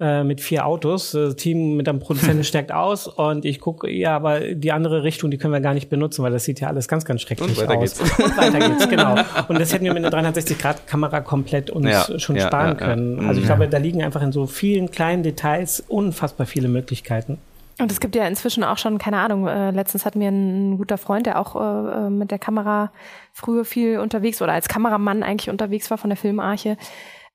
äh, 0.00 0.24
mit 0.24 0.40
vier 0.40 0.66
Autos. 0.66 1.12
Das 1.12 1.36
Team 1.36 1.76
mit 1.76 1.88
einem 1.88 1.98
Produzenten 2.00 2.44
steckt 2.52 2.72
aus 2.72 3.06
und 3.06 3.44
ich 3.44 3.60
gucke, 3.60 3.90
ja, 3.90 4.16
aber 4.16 4.40
die 4.40 4.72
andere 4.72 5.02
Richtung, 5.02 5.30
die 5.30 5.36
können 5.38 5.52
wir 5.52 5.60
gar 5.60 5.74
nicht 5.74 5.88
benutzen, 5.90 6.22
weil 6.22 6.32
das 6.32 6.44
sieht 6.44 6.60
ja 6.60 6.68
alles 6.68 6.88
ganz, 6.88 7.04
ganz 7.04 7.20
schrecklich 7.22 7.50
Und 7.50 7.58
weiter 7.58 7.78
aus. 7.78 7.98
geht's. 7.98 8.18
Und 8.18 8.36
weiter 8.36 8.58
geht's, 8.58 8.88
genau. 8.90 9.14
Und 9.48 9.60
das 9.60 9.72
hätten 9.72 9.84
wir 9.84 9.92
mit 9.94 10.04
einer 10.12 10.30
360-Grad-Kamera 10.32 11.20
komplett 11.20 11.70
uns 11.70 11.86
Ja, 11.86 12.18
schon 12.18 12.36
ja, 12.36 12.46
sparen 12.46 12.76
ja, 12.78 12.80
ja. 12.80 12.86
können. 12.94 13.20
Also 13.26 13.40
ich 13.40 13.44
Mhm. 13.44 13.46
glaube, 13.48 13.68
da 13.68 13.78
liegen 13.78 14.02
einfach 14.02 14.22
in 14.22 14.32
so 14.32 14.46
vielen 14.46 14.90
kleinen 14.90 15.22
Details 15.22 15.84
unfassbar 15.88 16.46
viele 16.46 16.68
Möglichkeiten. 16.68 17.38
Und 17.80 17.92
es 17.92 18.00
gibt 18.00 18.16
ja 18.16 18.26
inzwischen 18.26 18.64
auch 18.64 18.76
schon, 18.76 18.98
keine 18.98 19.18
Ahnung, 19.18 19.46
äh, 19.46 19.70
letztens 19.70 20.04
hat 20.04 20.16
mir 20.16 20.30
ein 20.30 20.78
guter 20.78 20.98
Freund, 20.98 21.26
der 21.26 21.38
auch 21.38 21.54
äh, 21.54 22.06
äh, 22.06 22.10
mit 22.10 22.32
der 22.32 22.40
Kamera 22.40 22.90
früher 23.32 23.64
viel 23.64 23.98
unterwegs 24.00 24.42
oder 24.42 24.52
als 24.52 24.66
Kameramann 24.66 25.22
eigentlich 25.22 25.48
unterwegs 25.48 25.88
war 25.90 25.98
von 25.98 26.10
der 26.10 26.16
Filmarche, 26.16 26.76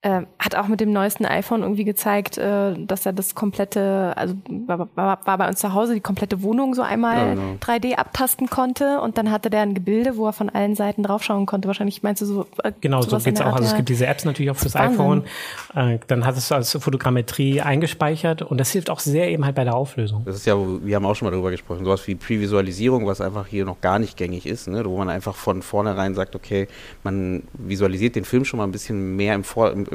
äh, 0.03 0.23
hat 0.37 0.55
auch 0.55 0.67
mit 0.67 0.81
dem 0.81 0.91
neuesten 0.91 1.25
iPhone 1.25 1.61
irgendwie 1.61 1.85
gezeigt, 1.85 2.37
äh, 2.37 2.73
dass 2.77 3.05
er 3.05 3.13
das 3.13 3.35
komplette, 3.35 4.13
also 4.17 4.35
war, 4.49 4.89
war, 4.95 5.19
war 5.25 5.37
bei 5.37 5.47
uns 5.47 5.59
zu 5.59 5.73
Hause, 5.73 5.93
die 5.93 6.01
komplette 6.01 6.43
Wohnung 6.43 6.75
so 6.75 6.81
einmal 6.81 7.17
ja, 7.17 7.33
genau. 7.35 7.55
3D 7.61 7.95
abtasten 7.95 8.49
konnte 8.49 8.99
und 8.99 9.17
dann 9.17 9.31
hatte 9.31 9.49
der 9.49 9.61
ein 9.61 9.73
Gebilde, 9.73 10.17
wo 10.17 10.27
er 10.27 10.33
von 10.33 10.49
allen 10.49 10.75
Seiten 10.75 11.03
draufschauen 11.03 11.45
konnte. 11.45 11.69
Wahrscheinlich 11.69 12.03
meinst 12.03 12.21
du 12.21 12.25
so. 12.25 12.45
Äh, 12.63 12.73
genau, 12.81 13.01
so 13.01 13.17
geht's 13.17 13.39
auch. 13.39 13.53
Also 13.53 13.63
es 13.63 13.75
gibt 13.75 13.87
diese 13.87 14.05
Apps 14.05 14.25
natürlich 14.25 14.51
auch 14.51 14.57
fürs 14.57 14.75
iPhone. 14.75 15.23
Äh, 15.73 15.99
dann 16.07 16.25
hat 16.25 16.35
es 16.35 16.51
als 16.51 16.71
Fotogrammetrie 16.73 17.61
eingespeichert 17.61 18.41
und 18.41 18.59
das 18.59 18.71
hilft 18.71 18.89
auch 18.89 18.99
sehr 18.99 19.29
eben 19.29 19.45
halt 19.45 19.55
bei 19.55 19.63
der 19.63 19.75
Auflösung. 19.75 20.23
Das 20.25 20.35
ist 20.35 20.45
ja, 20.45 20.55
wir 20.57 20.97
haben 20.97 21.05
auch 21.05 21.15
schon 21.15 21.27
mal 21.27 21.31
darüber 21.31 21.51
gesprochen, 21.51 21.85
sowas 21.85 22.05
wie 22.07 22.15
Previsualisierung, 22.15 23.07
was 23.07 23.21
einfach 23.21 23.47
hier 23.47 23.63
noch 23.63 23.79
gar 23.79 23.99
nicht 23.99 24.17
gängig 24.17 24.45
ist, 24.45 24.67
ne? 24.67 24.83
wo 24.85 24.97
man 24.97 25.09
einfach 25.09 25.35
von 25.35 25.61
vornherein 25.61 26.13
sagt, 26.13 26.35
okay, 26.35 26.67
man 27.03 27.43
visualisiert 27.53 28.17
den 28.17 28.25
Film 28.25 28.43
schon 28.43 28.57
mal 28.57 28.65
ein 28.65 28.71
bisschen 28.71 29.15
mehr 29.15 29.33
im 29.35 29.45
Vor, 29.45 29.71
im, 29.71 29.85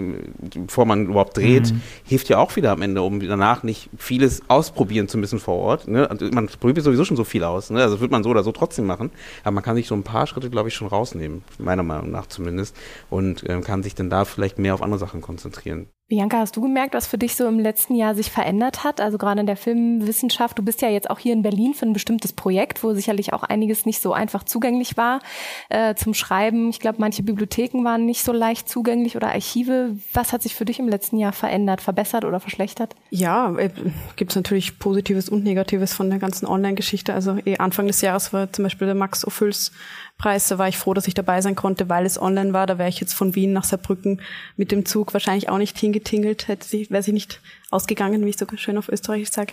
bevor 0.66 0.84
man 0.86 1.06
überhaupt 1.06 1.36
dreht, 1.36 1.72
mhm. 1.72 1.80
hilft 2.04 2.28
ja 2.28 2.38
auch 2.38 2.56
wieder 2.56 2.72
am 2.72 2.82
Ende, 2.82 3.02
um 3.02 3.20
danach 3.20 3.62
nicht 3.62 3.90
vieles 3.96 4.42
ausprobieren 4.48 5.08
zu 5.08 5.18
müssen 5.18 5.38
vor 5.38 5.56
Ort. 5.56 5.88
Ne? 5.88 6.10
Also 6.10 6.28
man 6.32 6.46
probiert 6.46 6.84
sowieso 6.84 7.04
schon 7.04 7.16
so 7.16 7.24
viel 7.24 7.44
aus. 7.44 7.70
Ne? 7.70 7.80
Also 7.80 7.94
das 7.94 8.00
wird 8.00 8.10
man 8.10 8.22
so 8.22 8.30
oder 8.30 8.42
so 8.42 8.52
trotzdem 8.52 8.86
machen. 8.86 9.10
Aber 9.44 9.52
man 9.52 9.64
kann 9.64 9.76
sich 9.76 9.86
so 9.86 9.94
ein 9.94 10.02
paar 10.02 10.26
Schritte, 10.26 10.50
glaube 10.50 10.68
ich, 10.68 10.74
schon 10.74 10.88
rausnehmen, 10.88 11.42
meiner 11.58 11.82
Meinung 11.82 12.10
nach 12.10 12.26
zumindest. 12.26 12.76
Und 13.10 13.44
ähm, 13.48 13.62
kann 13.62 13.82
sich 13.82 13.94
dann 13.94 14.10
da 14.10 14.24
vielleicht 14.24 14.58
mehr 14.58 14.74
auf 14.74 14.82
andere 14.82 14.98
Sachen 14.98 15.20
konzentrieren. 15.20 15.88
Bianca, 16.08 16.38
hast 16.38 16.56
du 16.56 16.62
gemerkt, 16.62 16.94
was 16.94 17.06
für 17.06 17.18
dich 17.18 17.36
so 17.36 17.46
im 17.46 17.58
letzten 17.58 17.94
Jahr 17.94 18.14
sich 18.14 18.30
verändert 18.30 18.82
hat? 18.82 18.98
Also 18.98 19.18
gerade 19.18 19.40
in 19.40 19.46
der 19.46 19.58
Filmwissenschaft. 19.58 20.58
Du 20.58 20.62
bist 20.62 20.80
ja 20.80 20.88
jetzt 20.88 21.10
auch 21.10 21.18
hier 21.18 21.34
in 21.34 21.42
Berlin 21.42 21.74
für 21.74 21.84
ein 21.84 21.92
bestimmtes 21.92 22.32
Projekt, 22.32 22.82
wo 22.82 22.94
sicherlich 22.94 23.34
auch 23.34 23.42
einiges 23.42 23.84
nicht 23.84 24.00
so 24.00 24.14
einfach 24.14 24.44
zugänglich 24.44 24.96
war 24.96 25.20
äh, 25.68 25.94
zum 25.96 26.14
Schreiben. 26.14 26.70
Ich 26.70 26.80
glaube, 26.80 26.96
manche 26.98 27.22
Bibliotheken 27.22 27.84
waren 27.84 28.06
nicht 28.06 28.24
so 28.24 28.32
leicht 28.32 28.70
zugänglich 28.70 29.16
oder 29.16 29.28
Archive. 29.28 29.96
Was 30.14 30.32
hat 30.32 30.42
sich 30.42 30.54
für 30.54 30.64
dich 30.64 30.78
im 30.78 30.88
letzten 30.88 31.18
Jahr 31.18 31.34
verändert, 31.34 31.82
verbessert 31.82 32.24
oder 32.24 32.40
verschlechtert? 32.40 32.96
Ja, 33.10 33.54
äh, 33.58 33.68
gibt 34.16 34.32
es 34.32 34.36
natürlich 34.36 34.78
Positives 34.78 35.28
und 35.28 35.44
Negatives 35.44 35.92
von 35.92 36.08
der 36.08 36.18
ganzen 36.18 36.46
Online-Geschichte. 36.46 37.12
Also 37.12 37.36
eh 37.44 37.58
Anfang 37.58 37.86
des 37.86 38.00
Jahres 38.00 38.32
war 38.32 38.50
zum 38.50 38.62
Beispiel 38.62 38.86
der 38.86 38.94
Max 38.94 39.26
Ophuls 39.26 39.72
Preis. 40.18 40.48
Da 40.48 40.58
war 40.58 40.68
ich 40.68 40.76
froh, 40.76 40.94
dass 40.94 41.08
ich 41.08 41.14
dabei 41.14 41.40
sein 41.40 41.54
konnte, 41.54 41.88
weil 41.88 42.04
es 42.04 42.20
online 42.20 42.52
war. 42.52 42.66
Da 42.66 42.76
wäre 42.76 42.88
ich 42.88 43.00
jetzt 43.00 43.14
von 43.14 43.34
Wien 43.34 43.52
nach 43.52 43.64
Saarbrücken 43.64 44.20
mit 44.56 44.72
dem 44.72 44.84
Zug 44.84 45.14
wahrscheinlich 45.14 45.48
auch 45.48 45.58
nicht 45.58 45.78
hingetingelt, 45.78 46.48
hätte 46.48 46.66
sie, 46.66 46.90
wäre 46.90 47.02
sie 47.02 47.12
nicht 47.12 47.40
ausgegangen, 47.70 48.24
wie 48.24 48.30
ich 48.30 48.38
so 48.38 48.46
schön 48.56 48.78
auf 48.78 48.88
Österreichisch 48.88 49.30
sage. 49.30 49.52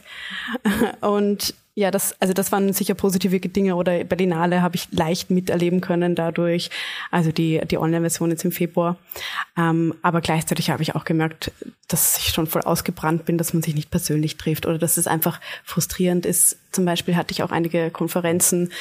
Und 1.02 1.54
ja, 1.78 1.92
das, 1.92 2.16
also 2.22 2.34
das 2.34 2.54
waren 2.54 2.72
sicher 2.72 2.94
positive 2.94 3.38
Dinge 3.38 3.76
oder 3.76 4.06
Berlinale 4.06 4.62
habe 4.62 4.78
ich 4.78 4.88
leicht 4.92 5.30
miterleben 5.30 5.82
können 5.82 6.16
dadurch. 6.16 6.70
Also 7.12 7.34
die, 7.34 7.62
die 7.70 7.78
Online-Version 7.78 8.32
jetzt 8.32 8.46
im 8.46 8.54
Februar. 8.54 8.96
Ähm, 9.58 9.94
aber 10.02 10.22
gleichzeitig 10.22 10.70
habe 10.70 10.84
ich 10.84 10.96
auch 10.96 11.04
gemerkt, 11.04 11.52
dass 11.90 12.18
ich 12.18 12.30
schon 12.30 12.48
voll 12.48 12.62
ausgebrannt 12.62 13.26
bin, 13.26 13.38
dass 13.38 13.54
man 13.54 13.62
sich 13.62 13.76
nicht 13.76 13.92
persönlich 13.92 14.38
trifft 14.38 14.66
oder 14.66 14.78
dass 14.78 14.96
es 14.96 15.06
einfach 15.06 15.42
frustrierend 15.66 16.26
ist. 16.26 16.58
Zum 16.76 16.84
Beispiel 16.84 17.16
hatte 17.16 17.32
ich 17.32 17.42
auch 17.42 17.52
einige 17.52 17.90
Konferenzen, 17.90 18.72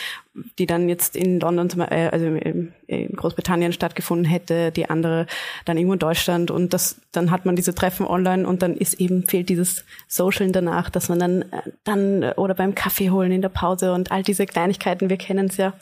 die 0.59 0.67
dann 0.67 0.89
jetzt 0.89 1.15
in 1.15 1.39
London, 1.39 1.81
äh, 1.81 2.09
also 2.11 2.27
in 2.27 2.73
Großbritannien 3.15 3.73
stattgefunden 3.73 4.25
hätte, 4.25 4.73
die 4.73 4.91
andere 4.91 5.27
dann 5.65 5.77
irgendwo 5.77 5.93
in 5.93 6.01
Deutschland 6.01 6.51
und 6.51 6.75
das, 6.75 7.01
dann 7.13 7.31
hat 7.31 7.47
man 7.47 7.55
diese 7.55 7.73
Treffen 7.73 8.05
online 8.05 8.49
und 8.49 8.63
dann 8.63 8.77
ist 8.77 8.95
eben, 8.95 9.29
fehlt 9.29 9.49
dieses 9.49 9.85
Socialen 10.09 10.53
danach, 10.53 10.91
dass 10.91 11.09
man 11.09 11.21
dann, 11.21 11.43
äh, 11.43 11.63
dann 11.85 12.25
oder 12.33 12.55
beim 12.55 12.75
Kaffee 12.75 13.11
holen 13.11 13.31
in 13.31 13.43
der 13.43 13.49
Pause 13.49 13.93
und 13.93 14.11
all 14.11 14.25
diese 14.25 14.45
Kleinigkeiten, 14.45 15.09
wir 15.09 15.17
kennen 15.17 15.47
es 15.47 15.57
ja. 15.57 15.73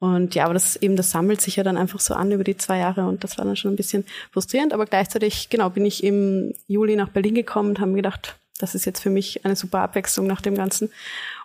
Und 0.00 0.34
ja, 0.34 0.44
aber 0.44 0.54
das 0.54 0.76
eben, 0.76 0.96
das 0.96 1.10
sammelt 1.10 1.40
sich 1.40 1.56
ja 1.56 1.64
dann 1.64 1.76
einfach 1.76 1.98
so 1.98 2.14
an 2.14 2.30
über 2.30 2.44
die 2.44 2.56
zwei 2.58 2.78
Jahre 2.78 3.06
und 3.06 3.24
das 3.24 3.38
war 3.38 3.44
dann 3.44 3.56
schon 3.56 3.72
ein 3.72 3.76
bisschen 3.76 4.04
frustrierend. 4.32 4.72
Aber 4.72 4.84
gleichzeitig, 4.84 5.48
genau, 5.48 5.70
bin 5.70 5.84
ich 5.86 6.04
im 6.04 6.52
Juli 6.68 6.94
nach 6.94 7.08
Berlin 7.08 7.34
gekommen 7.34 7.70
und 7.70 7.80
habe 7.80 7.90
mir 7.90 7.96
gedacht, 7.96 8.36
das 8.58 8.74
ist 8.74 8.84
jetzt 8.84 9.00
für 9.00 9.10
mich 9.10 9.44
eine 9.44 9.56
super 9.56 9.80
Abwechslung 9.80 10.26
nach 10.26 10.40
dem 10.40 10.54
Ganzen. 10.54 10.90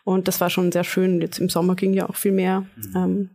Und 0.04 0.28
das 0.28 0.42
war 0.42 0.50
schon 0.50 0.72
sehr 0.72 0.84
schön. 0.84 1.22
Jetzt 1.22 1.40
im 1.40 1.50
Sommer 1.50 1.76
ging 1.76 1.94
ja 1.94 2.10
auch 2.10 2.16
viel 2.16 2.32
mehr. 2.32 2.66
Mhm. 2.76 2.96
Ähm, 2.96 3.30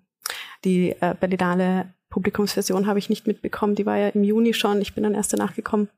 die 0.65 0.95
äh, 1.01 1.15
Berlinale 1.19 1.93
Publikumsversion 2.11 2.87
habe 2.87 2.99
ich 2.99 3.11
nicht 3.11 3.27
mitbekommen. 3.27 3.75
Die 3.75 3.87
war 3.87 3.97
ja 3.97 4.09
im 4.09 4.25
Juni 4.25 4.55
schon. 4.55 4.81
Ich 4.81 4.95
bin 4.95 5.05
dann 5.05 5.15
erst 5.15 5.33
danach 5.33 5.55
gekommen. 5.55 5.89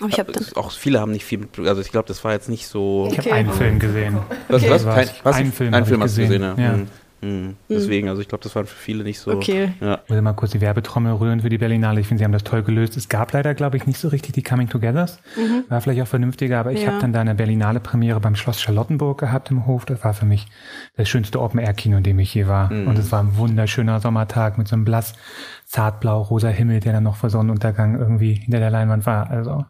Aber 0.00 0.08
ich 0.08 0.18
habe 0.18 0.32
dann 0.32 0.44
auch 0.54 0.72
viele 0.72 1.00
haben 1.00 1.12
nicht 1.12 1.24
viel 1.24 1.38
mit, 1.38 1.58
also 1.58 1.80
ich 1.80 1.90
glaube, 1.90 2.08
das 2.08 2.24
war 2.24 2.32
jetzt 2.32 2.48
nicht 2.48 2.66
so. 2.66 3.08
Ich 3.10 3.18
habe 3.18 3.32
einen 3.32 3.52
Film 3.52 3.78
gesehen. 3.78 4.16
Okay. 4.16 4.36
Was, 4.48 4.68
was? 4.68 4.84
Kein, 4.84 5.10
was? 5.22 5.36
Einen 5.36 5.52
Film, 5.52 5.74
einen 5.74 5.86
Film 5.86 6.02
hast 6.02 6.16
du 6.16 6.22
gesehen, 6.22 6.42
ja. 6.42 6.54
ja. 6.56 6.76
Mhm. 6.76 6.88
Mhm. 7.22 7.56
Deswegen, 7.68 8.08
also 8.08 8.20
ich 8.20 8.28
glaube, 8.28 8.42
das 8.42 8.54
war 8.56 8.64
für 8.64 8.76
viele 8.76 9.04
nicht 9.04 9.20
so. 9.20 9.30
Okay. 9.30 9.72
Ja. 9.80 10.00
Ich 10.04 10.10
will 10.10 10.20
mal 10.22 10.32
kurz 10.32 10.50
die 10.50 10.60
Werbetrommel 10.60 11.12
rühren 11.14 11.40
für 11.40 11.48
die 11.48 11.58
Berlinale. 11.58 12.00
Ich 12.00 12.08
finde, 12.08 12.18
sie 12.18 12.24
haben 12.24 12.32
das 12.32 12.42
toll 12.42 12.62
gelöst. 12.62 12.96
Es 12.96 13.08
gab 13.08 13.32
leider, 13.32 13.54
glaube 13.54 13.76
ich, 13.76 13.86
nicht 13.86 13.98
so 13.98 14.08
richtig 14.08 14.32
die 14.32 14.42
Coming 14.42 14.68
Togethers. 14.68 15.20
Mhm. 15.36 15.64
War 15.68 15.80
vielleicht 15.80 16.02
auch 16.02 16.08
vernünftiger, 16.08 16.58
aber 16.58 16.72
ich 16.72 16.82
ja. 16.82 16.88
habe 16.88 17.00
dann 17.00 17.12
da 17.12 17.20
eine 17.20 17.34
Berlinale 17.34 17.80
Premiere 17.80 18.20
beim 18.20 18.34
Schloss 18.34 18.60
Charlottenburg 18.60 19.18
gehabt 19.18 19.50
im 19.50 19.66
Hof. 19.66 19.84
Das 19.84 20.04
war 20.04 20.14
für 20.14 20.26
mich 20.26 20.46
das 20.96 21.08
schönste 21.08 21.40
Open-Air-Kino, 21.40 21.98
in 21.98 22.02
dem 22.02 22.18
ich 22.18 22.34
je 22.34 22.48
war. 22.48 22.72
Mhm. 22.72 22.88
Und 22.88 22.98
es 22.98 23.12
war 23.12 23.22
ein 23.22 23.36
wunderschöner 23.36 24.00
Sommertag 24.00 24.58
mit 24.58 24.66
so 24.66 24.74
einem 24.74 24.84
blass 24.84 25.14
zartblau 25.66 26.22
rosa 26.22 26.48
Himmel, 26.48 26.80
der 26.80 26.92
dann 26.92 27.04
noch 27.04 27.16
vor 27.16 27.30
Sonnenuntergang 27.30 27.98
irgendwie 27.98 28.34
hinter 28.34 28.58
der 28.58 28.70
Leinwand 28.70 29.06
war. 29.06 29.30
Also 29.30 29.64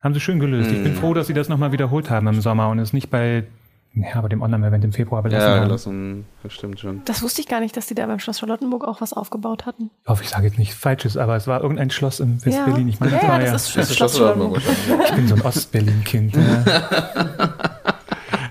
haben 0.00 0.14
sie 0.14 0.20
schön 0.20 0.38
gelöst. 0.38 0.70
Ich 0.70 0.82
bin 0.82 0.92
mhm. 0.92 0.98
froh, 0.98 1.12
dass 1.12 1.26
sie 1.26 1.34
das 1.34 1.48
nochmal 1.48 1.72
wiederholt 1.72 2.08
haben 2.08 2.28
im 2.28 2.40
Sommer 2.40 2.68
und 2.68 2.78
es 2.78 2.92
nicht 2.92 3.10
bei 3.10 3.44
ja, 3.94 4.14
aber 4.14 4.28
dem 4.28 4.42
Online-Event 4.42 4.84
im 4.84 4.92
Februar 4.92 5.22
belassen 5.22 5.48
ja, 5.48 5.64
gelassen, 5.64 6.26
das 6.42 6.52
stimmt 6.52 6.78
schon. 6.78 7.02
Das 7.04 7.22
wusste 7.22 7.40
ich 7.40 7.48
gar 7.48 7.60
nicht, 7.60 7.76
dass 7.76 7.86
die 7.86 7.94
da 7.94 8.06
beim 8.06 8.18
Schloss 8.18 8.38
Charlottenburg 8.38 8.84
auch 8.84 9.00
was 9.00 9.12
aufgebaut 9.12 9.66
hatten. 9.66 9.90
Ich 10.04 10.08
hoffe, 10.08 10.22
ich 10.22 10.28
sage 10.28 10.46
jetzt 10.46 10.58
nichts 10.58 10.76
Falsches, 10.76 11.16
aber 11.16 11.36
es 11.36 11.46
war 11.46 11.62
irgendein 11.62 11.90
Schloss 11.90 12.20
in 12.20 12.44
West-Berlin. 12.44 12.88
Ja. 12.88 12.94
Ich 12.94 13.00
meine, 13.00 13.12
ja, 13.12 13.18
das 13.18 13.28
war 13.28 13.40
ja, 13.40 13.52
das 13.52 13.68
ist, 13.68 13.76
das 13.76 13.90
ist 13.90 13.96
Schloss, 13.96 14.16
Schloss 14.16 14.28
Charlottenburg. 14.28 14.62
Ich 15.04 15.12
bin 15.12 15.28
so 15.28 15.34
ein 15.34 15.42
Ost-Berlin-Kind. 15.42 16.36
ja. 16.36 16.64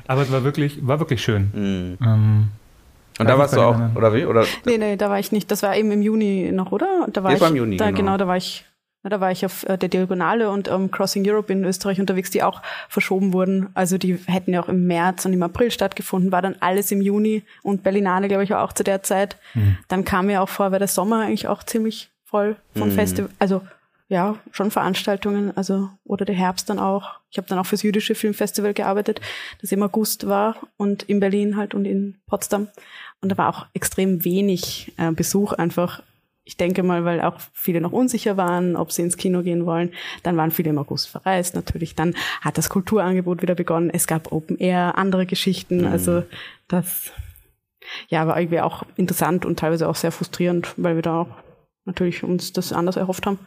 aber 0.08 0.22
es 0.22 0.32
war 0.32 0.44
wirklich, 0.44 0.86
war 0.86 1.00
wirklich 1.00 1.22
schön. 1.22 1.52
Mhm. 1.54 1.98
Ähm, 2.06 2.48
und 3.20 3.28
da 3.28 3.38
warst 3.38 3.56
du 3.56 3.62
auch, 3.62 3.96
oder 3.96 4.14
wie? 4.14 4.26
Oder? 4.26 4.46
Nee, 4.66 4.78
nee, 4.78 4.96
da 4.96 5.10
war 5.10 5.20
ich 5.20 5.32
nicht. 5.32 5.50
Das 5.50 5.64
war 5.64 5.76
eben 5.76 5.92
im 5.92 6.02
Juni 6.02 6.52
noch, 6.52 6.72
oder? 6.72 7.04
Und 7.06 7.18
da 7.18 7.24
war 7.24 7.34
ich, 7.34 7.40
beim 7.40 7.56
Juni, 7.56 7.78
da, 7.78 7.88
genau. 7.88 7.98
genau, 7.98 8.18
da 8.18 8.28
war 8.28 8.38
ich 8.38 8.66
da 9.10 9.20
war 9.20 9.32
ich 9.32 9.46
auf 9.46 9.64
äh, 9.68 9.78
der 9.78 9.90
Diagonale 9.90 10.50
und 10.50 10.68
ähm, 10.70 10.92
Crossing 10.92 11.28
Europe 11.28 11.52
in 11.52 11.64
Österreich 11.64 12.00
unterwegs, 12.00 12.32
die 12.32 12.44
auch 12.44 12.62
verschoben 12.90 13.34
wurden. 13.34 13.70
Also 13.74 13.98
die 13.98 14.18
hätten 14.26 14.54
ja 14.54 14.62
auch 14.62 14.70
im 14.70 14.88
März 14.88 15.26
und 15.26 15.34
im 15.34 15.44
April 15.44 15.72
stattgefunden, 15.72 16.32
war 16.32 16.42
dann 16.42 16.56
alles 16.60 16.92
im 16.92 17.02
Juni 17.02 17.44
und 17.64 17.84
Berlinale, 17.84 18.28
glaube 18.28 18.44
ich, 18.44 18.54
auch 18.54 18.74
zu 18.74 18.84
der 18.84 19.04
Zeit. 19.04 19.38
Mhm. 19.54 19.78
Dann 19.88 20.06
kam 20.06 20.28
mir 20.28 20.42
auch 20.42 20.50
vor, 20.50 20.72
war 20.72 20.80
der 20.80 20.88
Sommer 20.88 21.22
eigentlich 21.22 21.48
auch 21.48 21.64
ziemlich 21.64 22.10
voll 22.24 22.56
vom 22.76 22.90
mhm. 22.90 22.94
Festival. 22.94 23.30
Also 23.40 23.62
ja, 24.10 24.38
schon 24.52 24.72
Veranstaltungen, 24.72 25.56
also 25.58 25.90
oder 26.06 26.24
der 26.24 26.36
Herbst 26.36 26.70
dann 26.70 26.80
auch. 26.80 27.20
Ich 27.30 27.38
habe 27.38 27.48
dann 27.48 27.60
auch 27.60 27.66
fürs 27.66 27.84
jüdische 27.84 28.16
Filmfestival 28.16 28.74
gearbeitet, 28.74 29.20
das 29.62 29.72
im 29.72 29.84
August 29.84 30.28
war 30.28 30.56
und 30.78 31.04
in 31.04 31.20
Berlin 31.20 31.58
halt 31.58 31.76
und 31.76 31.86
in 31.86 32.16
Potsdam. 32.26 32.70
Und 33.22 33.30
da 33.30 33.38
war 33.38 33.50
auch 33.50 33.66
extrem 33.74 34.24
wenig 34.24 34.94
äh, 34.98 35.12
Besuch 35.12 35.54
einfach 35.54 36.02
ich 36.48 36.56
denke 36.56 36.82
mal, 36.82 37.04
weil 37.04 37.20
auch 37.20 37.40
viele 37.52 37.82
noch 37.82 37.92
unsicher 37.92 38.38
waren, 38.38 38.78
ob 38.78 38.94
sie 38.94 39.02
ins 39.02 39.18
Kino 39.18 39.44
gehen 39.44 39.66
wollen. 39.66 39.92
Dann 40.24 40.38
waren 40.38 40.50
viele 40.50 40.70
im 40.70 40.78
August 40.78 41.10
verreist 41.10 41.56
natürlich. 41.56 41.94
Dann 41.94 42.16
hat 42.40 42.58
das 42.58 42.70
Kulturangebot 42.70 43.42
wieder 43.42 43.54
begonnen. 43.54 43.90
Es 43.94 44.08
gab 44.08 44.32
Open 44.32 44.58
Air, 44.58 44.98
andere 44.98 45.26
Geschichten. 45.26 45.82
Mhm. 45.82 45.88
Also 45.88 46.24
das 46.70 47.12
ja, 48.08 48.26
war 48.28 48.40
irgendwie 48.40 48.62
auch 48.62 48.84
interessant 48.96 49.46
und 49.46 49.60
teilweise 49.60 49.90
auch 49.90 49.96
sehr 49.96 50.14
frustrierend, 50.14 50.74
weil 50.78 50.96
wir 50.96 51.02
da 51.02 51.22
auch 51.22 51.28
natürlich 51.88 52.24
uns 52.24 52.54
das 52.54 52.72
anders 52.72 52.96
erhofft 52.98 53.26
haben. 53.26 53.40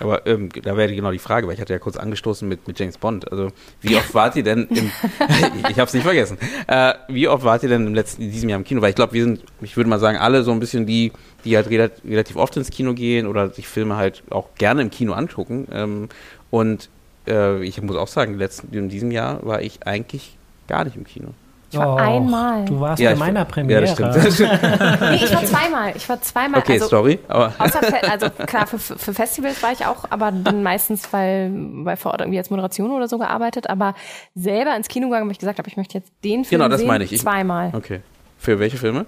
Aber 0.00 0.26
ähm, 0.26 0.48
da 0.50 0.76
wäre 0.76 0.92
genau 0.94 1.12
die 1.12 1.18
Frage, 1.18 1.46
weil 1.46 1.54
ich 1.54 1.60
hatte 1.60 1.72
ja 1.72 1.78
kurz 1.78 1.96
angestoßen 1.96 2.48
mit, 2.48 2.66
mit 2.66 2.78
James 2.78 2.98
Bond. 2.98 3.30
Also 3.30 3.50
wie 3.80 3.94
oft 3.96 4.12
wart 4.14 4.34
ihr 4.34 4.42
denn 4.42 4.66
im, 4.68 4.90
ich 5.68 5.78
habe 5.78 5.86
es 5.86 5.94
nicht 5.94 6.02
vergessen, 6.02 6.38
äh, 6.66 6.94
wie 7.08 7.28
oft 7.28 7.44
wart 7.44 7.62
ihr 7.62 7.68
denn 7.68 7.86
im 7.86 7.94
letzten, 7.94 8.22
in 8.22 8.32
diesem 8.32 8.48
Jahr 8.48 8.58
im 8.58 8.64
Kino? 8.64 8.82
Weil 8.82 8.90
ich 8.90 8.96
glaube, 8.96 9.12
wir 9.12 9.22
sind, 9.22 9.44
ich 9.60 9.76
würde 9.76 9.88
mal 9.88 10.00
sagen, 10.00 10.18
alle 10.18 10.42
so 10.42 10.50
ein 10.50 10.58
bisschen 10.58 10.86
die, 10.86 11.12
die 11.44 11.56
halt 11.56 11.68
relativ 11.70 12.36
oft 12.36 12.56
ins 12.56 12.70
Kino 12.70 12.94
gehen 12.94 13.26
oder 13.26 13.50
sich 13.50 13.68
Filme 13.68 13.96
halt 13.96 14.24
auch 14.30 14.48
gerne 14.56 14.82
im 14.82 14.90
Kino 14.90 15.12
angucken. 15.12 15.68
Ähm, 15.72 16.08
und 16.50 16.88
äh, 17.28 17.62
ich 17.62 17.80
muss 17.80 17.96
auch 17.96 18.08
sagen, 18.08 18.38
letzten, 18.38 18.74
in 18.74 18.88
diesem 18.88 19.10
Jahr 19.10 19.44
war 19.46 19.62
ich 19.62 19.86
eigentlich 19.86 20.36
gar 20.66 20.84
nicht 20.84 20.96
im 20.96 21.04
Kino. 21.04 21.34
Ich 21.72 21.78
war 21.78 21.94
oh, 21.94 21.96
einmal. 21.96 22.66
Du 22.66 22.80
warst 22.80 23.00
ja, 23.00 23.12
bei 23.12 23.16
meiner 23.16 23.46
Premiere. 23.46 23.86
Ja, 23.86 23.94
das 23.94 24.34
stimmt. 24.34 24.60
nee, 24.62 25.14
ich 25.14 25.34
war 25.34 25.44
zweimal. 25.44 25.92
Ich 25.96 26.06
war 26.06 26.20
zweimal. 26.20 26.60
Okay, 26.60 26.74
also, 26.74 26.88
sorry. 26.88 27.18
Aber 27.28 27.54
außer, 27.58 27.80
also 28.10 28.28
klar, 28.28 28.66
für, 28.66 28.78
für, 28.78 29.14
Festivals 29.14 29.62
war 29.62 29.72
ich 29.72 29.86
auch, 29.86 30.04
aber 30.10 30.32
dann 30.32 30.62
meistens, 30.62 31.10
weil, 31.14 31.50
weil 31.54 31.96
vor 31.96 32.12
Ort 32.12 32.20
irgendwie 32.20 32.36
als 32.36 32.50
Moderation 32.50 32.90
oder 32.90 33.08
so 33.08 33.16
gearbeitet. 33.16 33.70
Aber 33.70 33.94
selber 34.34 34.76
ins 34.76 34.88
Kino 34.88 35.08
gegangen, 35.08 35.26
weil 35.26 35.32
ich 35.32 35.38
gesagt 35.38 35.58
habe, 35.58 35.68
ich 35.68 35.78
möchte 35.78 35.96
jetzt 35.96 36.12
den 36.22 36.44
Film 36.44 36.60
Genau, 36.60 36.68
das 36.68 36.80
sehen, 36.80 36.88
meine 36.88 37.04
ich. 37.04 37.18
Zweimal. 37.18 37.72
Okay. 37.74 38.00
Für 38.36 38.58
welche 38.58 38.76
Filme? 38.76 39.06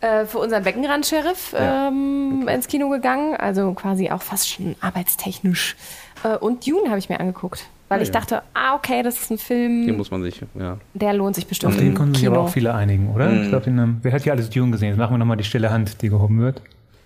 Äh, 0.00 0.24
für 0.24 0.38
unseren 0.38 0.64
Beckenrand-Sheriff 0.64 1.52
ja. 1.52 1.86
ähm, 1.86 2.40
okay. 2.42 2.54
ins 2.56 2.66
Kino 2.66 2.88
gegangen. 2.88 3.36
Also 3.36 3.74
quasi 3.74 4.10
auch 4.10 4.22
fast 4.22 4.48
schon 4.48 4.74
arbeitstechnisch. 4.80 5.76
Äh, 6.24 6.36
und 6.36 6.66
Dune 6.66 6.88
habe 6.88 6.98
ich 6.98 7.08
mir 7.08 7.20
angeguckt. 7.20 7.68
Weil 7.92 8.00
ah, 8.00 8.02
ich 8.02 8.10
dachte, 8.10 8.42
ah, 8.54 8.74
okay, 8.74 9.02
das 9.02 9.18
ist 9.20 9.30
ein 9.30 9.38
Film. 9.38 9.86
Den 9.86 9.96
muss 9.96 10.10
man 10.10 10.22
sich, 10.22 10.40
ja. 10.58 10.78
Der 10.94 11.12
lohnt 11.12 11.34
sich 11.36 11.46
bestimmt. 11.46 11.72
Auf 11.74 11.78
den 11.78 11.94
konnten 11.94 12.14
sich 12.14 12.26
aber 12.26 12.40
auch 12.40 12.48
viele 12.48 12.74
einigen, 12.74 13.12
oder? 13.14 13.28
Mhm. 13.28 13.42
Ich 13.42 13.48
glaube, 13.50 13.96
wer 14.02 14.12
hat 14.12 14.22
hier 14.22 14.32
alles 14.32 14.50
Dune 14.50 14.70
gesehen? 14.72 14.88
Jetzt 14.90 14.98
machen 14.98 15.14
wir 15.14 15.18
nochmal 15.18 15.36
die 15.36 15.44
stille 15.44 15.70
Hand, 15.70 16.00
die 16.02 16.08
gehoben 16.08 16.40
wird. 16.40 16.60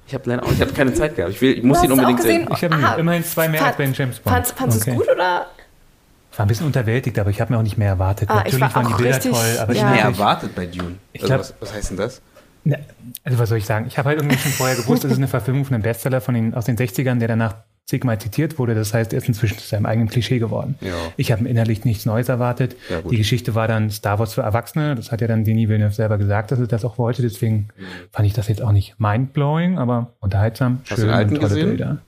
Ich 0.08 0.14
habe 0.14 0.30
leider 0.30 0.44
auch, 0.44 0.52
ich 0.52 0.60
habe 0.60 0.72
keine 0.72 0.94
Zeit 0.94 1.16
gehabt. 1.16 1.32
Ich, 1.32 1.40
will, 1.40 1.58
ich 1.58 1.64
muss 1.64 1.80
Du 1.80 1.86
ihn 1.86 1.92
unbedingt 1.92 2.22
sehen. 2.22 2.46
Ich 2.52 2.62
habe 2.62 2.76
Ah, 2.76 2.94
immerhin 2.94 3.24
zwei 3.24 3.48
mehr 3.48 3.58
fand- 3.58 3.68
als 3.70 3.76
bei 3.78 3.84
den 3.84 3.94
James 3.94 4.18
Bond. 4.20 4.34
Fandst, 4.36 4.52
fandst 4.56 4.76
du 4.78 4.82
Okay. 4.82 4.90
es 4.92 4.96
gut 5.06 5.14
oder? 5.16 5.46
Ich 6.30 6.38
war 6.38 6.44
ein 6.46 6.48
bisschen 6.48 6.66
unterwältigt, 6.66 7.18
aber 7.18 7.30
ich 7.30 7.40
habe 7.40 7.52
mir 7.52 7.58
auch 7.58 7.62
nicht 7.64 7.78
mehr 7.78 7.88
erwartet. 7.88 8.28
Ah, 8.30 8.44
ich 8.46 8.52
Natürlich 8.52 8.60
war 8.62 8.74
waren 8.84 8.88
die 8.88 9.02
Bilder 9.02 9.16
richtig- 9.16 9.32
toll, 9.32 9.58
aber 9.60 9.72
ja. 9.72 9.78
ich 9.78 9.82
Mehr 9.82 9.90
natürlich- 10.04 10.18
erwartet 10.20 10.54
bei 10.54 10.66
Dune. 10.66 10.94
Ich 11.12 11.22
Also 11.22 11.26
glaub- 11.34 11.40
was, 11.40 11.54
was 11.60 11.74
heißt 11.74 11.90
denn 11.90 11.96
das? 11.96 12.22
Ne, 12.64 12.78
also 13.24 13.38
was 13.38 13.48
soll 13.48 13.58
ich 13.58 13.64
sagen? 13.66 13.86
Ich 13.88 13.96
habe 13.98 14.08
halt 14.08 14.18
irgendwie 14.20 14.38
schon 14.38 14.52
vorher 14.52 14.76
gewusst, 14.76 15.04
es 15.04 15.12
ist 15.12 15.18
eine 15.18 15.28
Verfilmung 15.28 15.64
von 15.64 15.74
einem 15.74 15.82
Bestseller 15.82 16.20
von 16.20 16.34
den, 16.34 16.54
aus 16.54 16.64
den 16.66 16.76
60ern, 16.76 17.18
der 17.18 17.28
danach 17.28 17.54
zigmal 17.86 18.18
zitiert 18.18 18.58
wurde. 18.58 18.74
Das 18.74 18.92
heißt, 18.92 19.12
er 19.12 19.18
ist 19.18 19.28
inzwischen 19.28 19.58
zu 19.58 19.66
seinem 19.66 19.86
eigenen 19.86 20.08
Klischee 20.08 20.40
geworden. 20.40 20.74
Ja. 20.80 20.92
Ich 21.16 21.30
habe 21.30 21.48
innerlich 21.48 21.84
nichts 21.84 22.04
Neues 22.04 22.28
erwartet. 22.28 22.76
Ja. 22.90 23.00
Die 23.02 23.16
Geschichte 23.16 23.54
war 23.54 23.68
dann 23.68 23.90
Star 23.90 24.18
Wars 24.18 24.34
für 24.34 24.42
Erwachsene. 24.42 24.96
Das 24.96 25.12
hat 25.12 25.20
ja 25.20 25.28
dann 25.28 25.44
Denis 25.44 25.68
Villeneuve 25.68 25.94
selber 25.94 26.18
gesagt, 26.18 26.50
dass 26.50 26.58
er 26.58 26.66
das 26.66 26.84
auch 26.84 26.98
wollte. 26.98 27.22
Deswegen 27.22 27.68
fand 28.10 28.26
ich 28.26 28.34
das 28.34 28.48
jetzt 28.48 28.60
auch 28.60 28.72
nicht 28.72 28.98
mindblowing, 28.98 29.78
aber 29.78 30.14
unterhaltsam, 30.18 30.80
Hast 30.82 30.90
du 30.90 30.96
schön 30.96 31.06
den 31.06 31.14
alten 31.14 31.34
und 31.34 31.40
tolle 31.40 31.48
gesehen? 31.48 31.68
Bilder. 31.68 31.98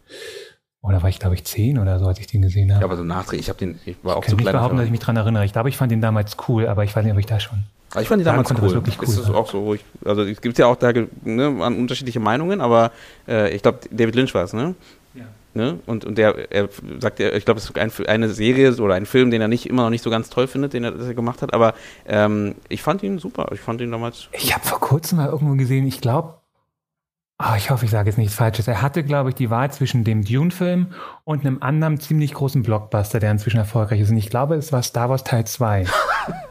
Oder 0.81 1.03
war 1.03 1.09
ich, 1.09 1.19
glaube 1.19 1.35
ich, 1.35 1.45
zehn 1.45 1.79
oder 1.79 1.99
so, 1.99 2.07
als 2.07 2.19
ich 2.19 2.27
den 2.27 2.43
gesehen 2.43 2.73
habe. 2.73 2.81
Ja, 2.81 2.87
aber 2.87 2.97
so 2.97 3.05
nachträglich. 3.05 3.47
Ich 3.47 3.49
habe 3.49 3.59
den, 3.59 3.79
ich 3.85 3.97
war 4.03 4.17
auch 4.17 4.23
ich 4.23 4.31
zu 4.31 4.31
kann 4.31 4.37
nicht 4.39 4.45
klein. 4.45 4.55
behaupten, 4.55 4.77
dass 4.79 4.87
ich 4.87 4.91
mich 4.93 5.01
dran 5.01 5.17
erinnere. 5.17 5.45
Ich 5.45 5.53
glaube, 5.53 5.69
ich 5.69 5.77
fand 5.77 5.93
den 5.93 6.01
damals 6.01 6.37
cool, 6.49 6.67
aber 6.67 6.85
ich 6.85 6.95
weiß 6.95 7.05
nicht, 7.05 7.13
ob 7.13 7.19
ich 7.19 7.27
da 7.27 7.39
schon. 7.39 7.59
Aber 7.93 8.03
ich 8.03 8.09
fand 8.09 8.21
die 8.21 8.25
damals 8.25 8.51
cool. 8.51 8.73
wirklich 8.73 8.97
ist 8.97 9.09
cool 9.09 9.17
das 9.17 9.29
war. 9.29 9.37
auch 9.37 9.51
so, 9.51 9.65
wo 9.65 9.75
ich, 9.75 9.85
also 10.05 10.23
es 10.23 10.41
gibt 10.41 10.59
ja 10.59 10.67
auch 10.67 10.77
da 10.77 10.93
ne, 10.93 11.47
an 11.63 11.77
unterschiedliche 11.77 12.21
Meinungen, 12.21 12.61
aber 12.61 12.93
äh, 13.27 13.55
ich 13.55 13.63
glaube, 13.63 13.81
David 13.91 14.15
Lynch 14.15 14.35
war 14.35 14.45
es, 14.45 14.53
ne? 14.53 14.75
Ja. 15.19 15.25
Ne? 15.55 15.81
Und, 15.87 16.05
und 16.05 16.19
der, 16.19 16.53
er 16.53 16.69
sagt, 17.01 17.21
er, 17.21 17.35
ich 17.35 17.45
glaube, 17.45 17.59
es 17.59 17.65
ist 17.65 17.77
ein, 17.77 17.91
eine 18.07 18.29
Serie 18.29 18.77
oder 18.77 18.95
ein 18.95 19.07
Film, 19.07 19.31
den 19.31 19.41
er 19.41 19.49
nicht 19.49 19.67
immer 19.67 19.83
noch 19.83 19.91
nicht 19.91 20.05
so 20.05 20.11
ganz 20.11 20.31
toll 20.31 20.47
findet, 20.47 20.73
den 20.73 20.85
er, 20.85 20.93
das 20.93 21.07
er 21.07 21.15
gemacht 21.15 21.43
hat, 21.43 21.53
aber 21.53 21.75
ähm, 22.07 22.55
ich 22.69 22.83
fand 22.83 23.03
ihn 23.03 23.19
super. 23.19 23.49
Ich 23.53 23.61
fand 23.61 23.81
ihn 23.81 23.91
damals. 23.91 24.29
Ich 24.33 24.55
habe 24.55 24.65
vor 24.65 24.79
kurzem 24.79 25.19
mal 25.19 25.29
irgendwo 25.29 25.55
gesehen, 25.55 25.87
ich 25.87 26.01
glaube, 26.01 26.35
ah, 27.39 27.57
ich 27.57 27.71
hoffe, 27.71 27.87
ich 27.87 27.91
sage 27.91 28.11
jetzt 28.11 28.19
nichts 28.19 28.35
Falsches. 28.35 28.69
Er 28.69 28.83
hatte, 28.83 29.03
glaube 29.03 29.31
ich, 29.31 29.35
die 29.37 29.51
Wahl 29.51 29.71
zwischen 29.73 30.05
dem 30.05 30.25
Dune-Film 30.25 30.89
und 31.25 31.41
einem 31.41 31.59
anderen 31.63 31.99
ziemlich 31.99 32.35
großen 32.35 32.63
Blockbuster, 32.63 33.21
der 33.21 33.31
inzwischen 33.31 33.59
erfolgreich 33.59 34.01
ist. 34.01 34.11
Und 34.11 34.17
ich 34.17 34.31
glaube, 34.31 34.57
es 34.57 34.73
war 34.73 34.83
Star 34.83 35.09
Wars 35.09 35.25
Teil 35.25 35.47
2. 35.47 35.87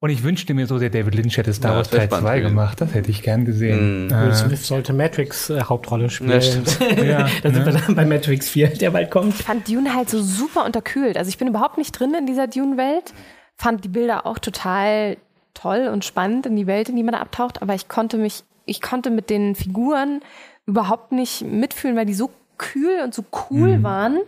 und 0.00 0.10
ich 0.10 0.22
wünschte 0.22 0.52
mir 0.54 0.66
so 0.66 0.78
sehr, 0.78 0.90
David 0.90 1.14
Lynch 1.14 1.36
hätte 1.36 1.52
Star 1.52 1.72
Ja, 1.72 1.76
Wars 1.78 1.90
wär 1.90 2.00
Teil 2.00 2.08
spannend 2.08 2.26
2 2.26 2.38
gewesen. 2.38 2.50
gemacht. 2.54 2.80
Das 2.80 2.94
hätte 2.94 3.10
ich 3.10 3.22
gern 3.22 3.44
gesehen. 3.44 4.06
Mm. 4.06 4.10
Will 4.10 4.30
Äh, 4.30 4.34
Smith 4.34 4.66
sollte 4.66 4.92
Matrix 4.92 5.50
äh, 5.50 5.62
Hauptrolle 5.62 6.10
spielen. 6.10 6.30
Ja, 6.30 6.40
stimmt. 6.40 6.78
Ja, 7.04 7.28
da 7.42 7.50
sind 7.50 7.64
ne? 7.64 7.66
wir 7.66 7.72
dann 7.80 7.94
bei 7.94 8.04
Matrix 8.04 8.48
4, 8.50 8.68
der 8.68 8.90
bald 8.90 9.10
kommt. 9.10 9.34
Ich 9.34 9.42
fand 9.46 9.68
Dune 9.68 9.94
halt 9.94 10.10
so 10.10 10.22
super 10.22 10.64
unterkühlt. 10.64 11.16
Also 11.16 11.28
ich 11.28 11.38
bin 11.38 11.48
überhaupt 11.48 11.78
nicht 11.78 11.92
drin 11.92 12.14
in 12.14 12.26
dieser 12.26 12.46
Dune-Welt. 12.46 13.14
Fand 13.56 13.84
die 13.84 13.88
Bilder 13.88 14.26
auch 14.26 14.38
total 14.38 15.16
toll 15.54 15.88
und 15.90 16.04
spannend 16.04 16.44
in 16.46 16.56
die 16.56 16.66
Welt, 16.66 16.88
in 16.90 16.96
die 16.96 17.02
man 17.02 17.12
da 17.12 17.20
abtaucht. 17.20 17.62
Aber 17.62 17.74
ich 17.74 17.88
konnte 17.88 18.18
mich, 18.18 18.44
ich 18.66 18.82
konnte 18.82 19.10
mit 19.10 19.30
den 19.30 19.54
Figuren 19.54 20.20
überhaupt 20.66 21.12
nicht 21.12 21.42
mitfühlen, 21.42 21.96
weil 21.96 22.04
die 22.06 22.14
so 22.14 22.30
kühl 22.58 23.00
und 23.04 23.14
so 23.14 23.24
cool 23.50 23.82
waren, 23.82 24.18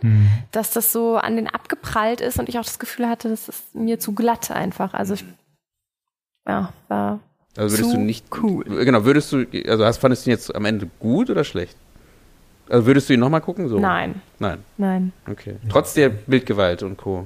dass 0.51 0.71
das 0.71 0.91
so 0.91 1.17
an 1.17 1.35
den 1.35 1.47
abgeprallt 1.47 2.21
ist 2.21 2.39
und 2.39 2.47
ich 2.47 2.59
auch 2.59 2.63
das 2.63 2.77
Gefühl 2.79 3.07
hatte, 3.09 3.27
das 3.29 3.49
ist 3.49 3.75
mir 3.75 3.99
zu 3.99 4.13
glatt 4.13 4.51
einfach. 4.51 4.93
Also 4.93 5.15
ich, 5.15 5.25
ja, 6.49 6.73
war 6.87 7.19
Also 7.55 7.75
würdest 7.77 7.93
du 7.93 7.97
nicht. 7.97 8.25
cool. 8.41 8.63
Genau, 8.85 9.05
würdest 9.05 9.31
du, 9.31 9.45
also 9.67 9.85
hast, 9.85 9.97
fandest 9.99 10.25
du 10.25 10.29
ihn 10.29 10.33
jetzt 10.35 10.53
am 10.55 10.65
Ende 10.65 10.87
gut 10.99 11.29
oder 11.29 11.43
schlecht? 11.43 11.75
Also 12.69 12.85
würdest 12.85 13.09
du 13.09 13.13
ihn 13.13 13.19
nochmal 13.19 13.41
gucken? 13.41 13.67
So? 13.67 13.79
nein, 13.79 14.21
Nein, 14.39 14.63
nein. 14.77 15.11
okay. 15.29 15.55
Trotz 15.69 15.93
der 15.93 16.09
Bildgewalt 16.09 16.83
und 16.83 16.97
Co. 16.97 17.25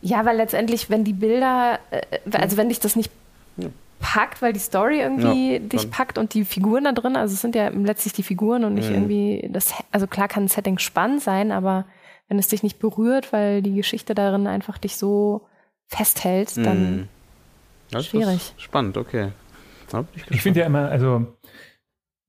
Ja, 0.00 0.24
weil 0.24 0.36
letztendlich, 0.36 0.88
wenn 0.90 1.04
die 1.04 1.12
Bilder, 1.12 1.78
äh, 1.90 2.02
also 2.32 2.56
wenn 2.56 2.68
dich 2.68 2.78
das 2.80 2.94
nicht 2.96 3.10
Ja. 3.56 3.68
packt, 3.98 4.40
weil 4.40 4.52
die 4.52 4.60
Story 4.60 5.00
irgendwie 5.00 5.54
Ja, 5.54 5.58
dich 5.58 5.90
packt 5.90 6.16
und 6.18 6.32
die 6.34 6.44
Figuren 6.44 6.84
da 6.84 6.92
drin, 6.92 7.16
also 7.16 7.34
es 7.34 7.40
sind 7.40 7.54
ja 7.56 7.68
letztlich 7.70 8.12
die 8.12 8.22
Figuren 8.22 8.64
und 8.64 8.74
nicht 8.74 8.88
Mhm. 8.90 8.94
irgendwie 8.96 9.48
das, 9.52 9.74
also 9.90 10.06
klar 10.06 10.28
kann 10.28 10.44
ein 10.44 10.48
Setting 10.48 10.78
spannend 10.78 11.22
sein, 11.22 11.50
aber 11.50 11.84
wenn 12.28 12.38
es 12.38 12.46
dich 12.48 12.62
nicht 12.62 12.78
berührt, 12.78 13.32
weil 13.32 13.62
die 13.62 13.74
Geschichte 13.74 14.14
darin 14.14 14.46
einfach 14.46 14.78
dich 14.78 14.96
so 14.96 15.46
festhält, 15.88 16.56
dann 16.64 16.96
Mhm. 16.96 17.08
Das 17.90 18.02
ist 18.02 18.08
schwierig. 18.08 18.54
Spannend, 18.56 18.96
okay. 18.96 19.32
Ich 19.86 20.26
gespannt. 20.26 20.42
finde 20.42 20.60
ja 20.60 20.66
immer, 20.66 20.88
also 20.90 21.26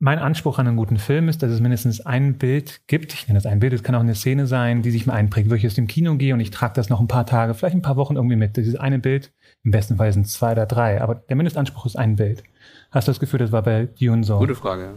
mein 0.01 0.19
Anspruch 0.19 0.59
an 0.59 0.67
einen 0.67 0.77
guten 0.77 0.97
Film 0.97 1.27
ist, 1.27 1.43
dass 1.43 1.51
es 1.51 1.59
mindestens 1.59 1.99
ein 1.99 2.37
Bild 2.37 2.81
gibt. 2.87 3.13
Ich 3.13 3.27
nenne 3.27 3.37
das 3.37 3.45
ein 3.45 3.59
Bild, 3.59 3.73
es 3.73 3.83
kann 3.83 3.95
auch 3.95 3.99
eine 3.99 4.15
Szene 4.15 4.47
sein, 4.47 4.81
die 4.81 4.91
sich 4.91 5.05
mir 5.05 5.13
einprägt, 5.13 5.49
wo 5.49 5.55
ich 5.55 5.67
aus 5.67 5.73
dem 5.73 5.87
Kino 5.87 6.15
gehe 6.15 6.33
und 6.33 6.39
ich 6.39 6.51
trage 6.51 6.73
das 6.75 6.89
noch 6.89 7.01
ein 7.01 7.07
paar 7.09 7.25
Tage, 7.25 7.53
vielleicht 7.53 7.75
ein 7.75 7.81
paar 7.81 7.97
Wochen 7.97 8.15
irgendwie 8.15 8.37
mit. 8.37 8.55
Dieses 8.55 8.77
eine 8.77 8.99
Bild, 8.99 9.33
im 9.63 9.71
besten 9.71 9.97
Fall 9.97 10.13
sind 10.13 10.25
es 10.25 10.33
zwei 10.33 10.53
oder 10.53 10.65
drei, 10.65 11.01
aber 11.01 11.15
der 11.15 11.35
Mindestanspruch 11.35 11.85
ist 11.85 11.97
ein 11.97 12.15
Bild. 12.15 12.43
Hast 12.91 13.07
du 13.07 13.11
das 13.11 13.19
Gefühl, 13.19 13.39
das 13.39 13.51
war 13.51 13.61
bei 13.61 13.87
Dune 13.99 14.23
so? 14.23 14.39
Gute 14.39 14.55
Frage. 14.55 14.83
ja. 14.83 14.93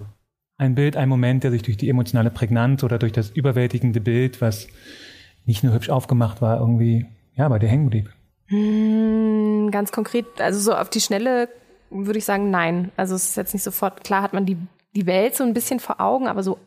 Ein 0.58 0.76
Bild, 0.76 0.96
ein 0.96 1.08
Moment, 1.08 1.42
der 1.42 1.50
sich 1.50 1.62
durch 1.62 1.76
die 1.76 1.88
emotionale 1.88 2.30
Prägnanz 2.30 2.84
oder 2.84 2.98
durch 2.98 3.10
das 3.10 3.30
überwältigende 3.30 4.00
Bild, 4.00 4.40
was 4.40 4.68
nicht 5.44 5.64
nur 5.64 5.74
hübsch 5.74 5.90
aufgemacht 5.90 6.40
war, 6.40 6.60
irgendwie, 6.60 7.06
ja, 7.34 7.48
bei 7.48 7.58
dir 7.58 7.68
hängen 7.68 7.90
blieb. 7.90 8.10
Hm, 8.46 9.51
ganz 9.72 9.90
konkret, 9.92 10.26
also 10.40 10.60
so 10.60 10.74
auf 10.74 10.88
die 10.90 11.00
Schnelle 11.00 11.48
würde 11.90 12.18
ich 12.18 12.24
sagen, 12.24 12.50
nein. 12.50 12.90
Also 12.96 13.14
es 13.16 13.30
ist 13.30 13.36
jetzt 13.36 13.52
nicht 13.54 13.62
sofort, 13.64 14.04
klar 14.04 14.22
hat 14.22 14.32
man 14.32 14.46
die, 14.46 14.56
die 14.94 15.06
Welt 15.06 15.34
so 15.36 15.42
ein 15.44 15.52
bisschen 15.54 15.80
vor 15.80 16.00
Augen, 16.00 16.28
aber 16.28 16.42
so 16.42 16.58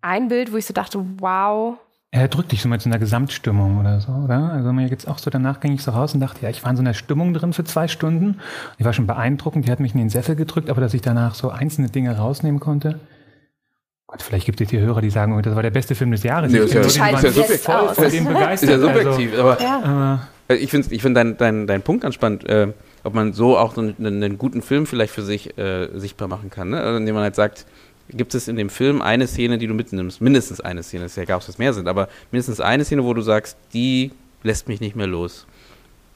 ein 0.00 0.28
Bild, 0.28 0.52
wo 0.52 0.56
ich 0.56 0.66
so 0.66 0.74
dachte, 0.74 1.04
wow, 1.18 1.76
Er 2.10 2.26
drückt 2.28 2.50
dich 2.52 2.60
so 2.62 2.68
mit 2.68 2.82
so 2.82 2.88
einer 2.90 2.98
Gesamtstimmung 2.98 3.78
oder 3.78 4.00
so, 4.00 4.12
oder? 4.12 4.50
Also 4.52 4.72
mir 4.72 4.88
geht's 4.88 5.06
auch 5.06 5.18
so, 5.18 5.30
danach 5.30 5.60
ging 5.60 5.72
ich 5.74 5.82
so 5.82 5.92
raus 5.92 6.12
und 6.14 6.20
dachte, 6.20 6.42
ja, 6.42 6.50
ich 6.50 6.62
war 6.64 6.70
in 6.70 6.76
so 6.76 6.82
einer 6.82 6.94
Stimmung 6.94 7.32
drin 7.34 7.52
für 7.52 7.64
zwei 7.64 7.86
Stunden. 7.88 8.40
Die 8.78 8.84
war 8.84 8.92
schon 8.92 9.06
beeindruckend, 9.06 9.66
die 9.66 9.70
hat 9.72 9.80
mich 9.80 9.92
in 9.94 9.98
den 9.98 10.10
Sessel 10.10 10.34
gedrückt, 10.36 10.68
aber 10.70 10.80
dass 10.80 10.94
ich 10.94 11.02
danach 11.02 11.34
so 11.34 11.50
einzelne 11.50 11.88
Dinge 11.88 12.16
rausnehmen 12.16 12.58
konnte. 12.60 12.98
Gott, 14.08 14.20
vielleicht 14.22 14.44
gibt 14.44 14.60
es 14.60 14.68
hier 14.68 14.80
Hörer, 14.80 15.00
die 15.00 15.08
sagen, 15.10 15.32
oh, 15.34 15.40
das 15.40 15.54
war 15.54 15.62
der 15.62 15.70
beste 15.70 15.94
Film 15.94 16.10
des 16.10 16.22
Jahres. 16.22 16.52
Nee, 16.52 16.58
Ich 16.58 16.64
ist 16.64 16.74
ja- 16.74 16.82
wirklich 16.82 17.60
voll 17.62 17.74
aus. 17.76 17.94
von 17.94 18.10
dem 18.10 18.26
Ist 18.26 18.32
begeistert. 18.32 18.70
ja 18.70 18.78
subjektiv, 18.78 19.38
aber 19.38 19.62
ja. 19.62 20.28
Ich 20.54 20.70
finde 20.70 20.94
ich 20.94 21.02
find 21.02 21.16
deinen 21.16 21.36
dein, 21.36 21.66
dein 21.66 21.82
Punkt 21.82 22.02
ganz 22.02 22.14
spannend, 22.14 22.48
äh, 22.48 22.68
ob 23.04 23.14
man 23.14 23.32
so 23.32 23.56
auch 23.56 23.76
einen, 23.76 23.94
einen 23.98 24.38
guten 24.38 24.62
Film 24.62 24.86
vielleicht 24.86 25.12
für 25.12 25.22
sich 25.22 25.56
äh, 25.58 25.88
sichtbar 25.98 26.28
machen 26.28 26.50
kann. 26.50 26.70
Ne? 26.70 26.80
Also, 26.80 26.98
indem 26.98 27.14
man 27.14 27.24
halt 27.24 27.34
sagt, 27.34 27.66
gibt 28.08 28.34
es 28.34 28.48
in 28.48 28.56
dem 28.56 28.70
Film 28.70 29.02
eine 29.02 29.26
Szene, 29.26 29.58
die 29.58 29.66
du 29.66 29.74
mitnimmst, 29.74 30.20
mindestens 30.20 30.60
eine 30.60 30.82
Szene, 30.82 31.04
es 31.04 31.12
ist 31.12 31.16
ja 31.16 31.22
egal, 31.22 31.36
ob 31.36 31.48
es 31.48 31.58
mehr 31.58 31.72
sind, 31.72 31.88
aber 31.88 32.08
mindestens 32.30 32.60
eine 32.60 32.84
Szene, 32.84 33.04
wo 33.04 33.14
du 33.14 33.22
sagst, 33.22 33.56
die 33.72 34.10
lässt 34.42 34.68
mich 34.68 34.80
nicht 34.80 34.96
mehr 34.96 35.06
los. 35.06 35.46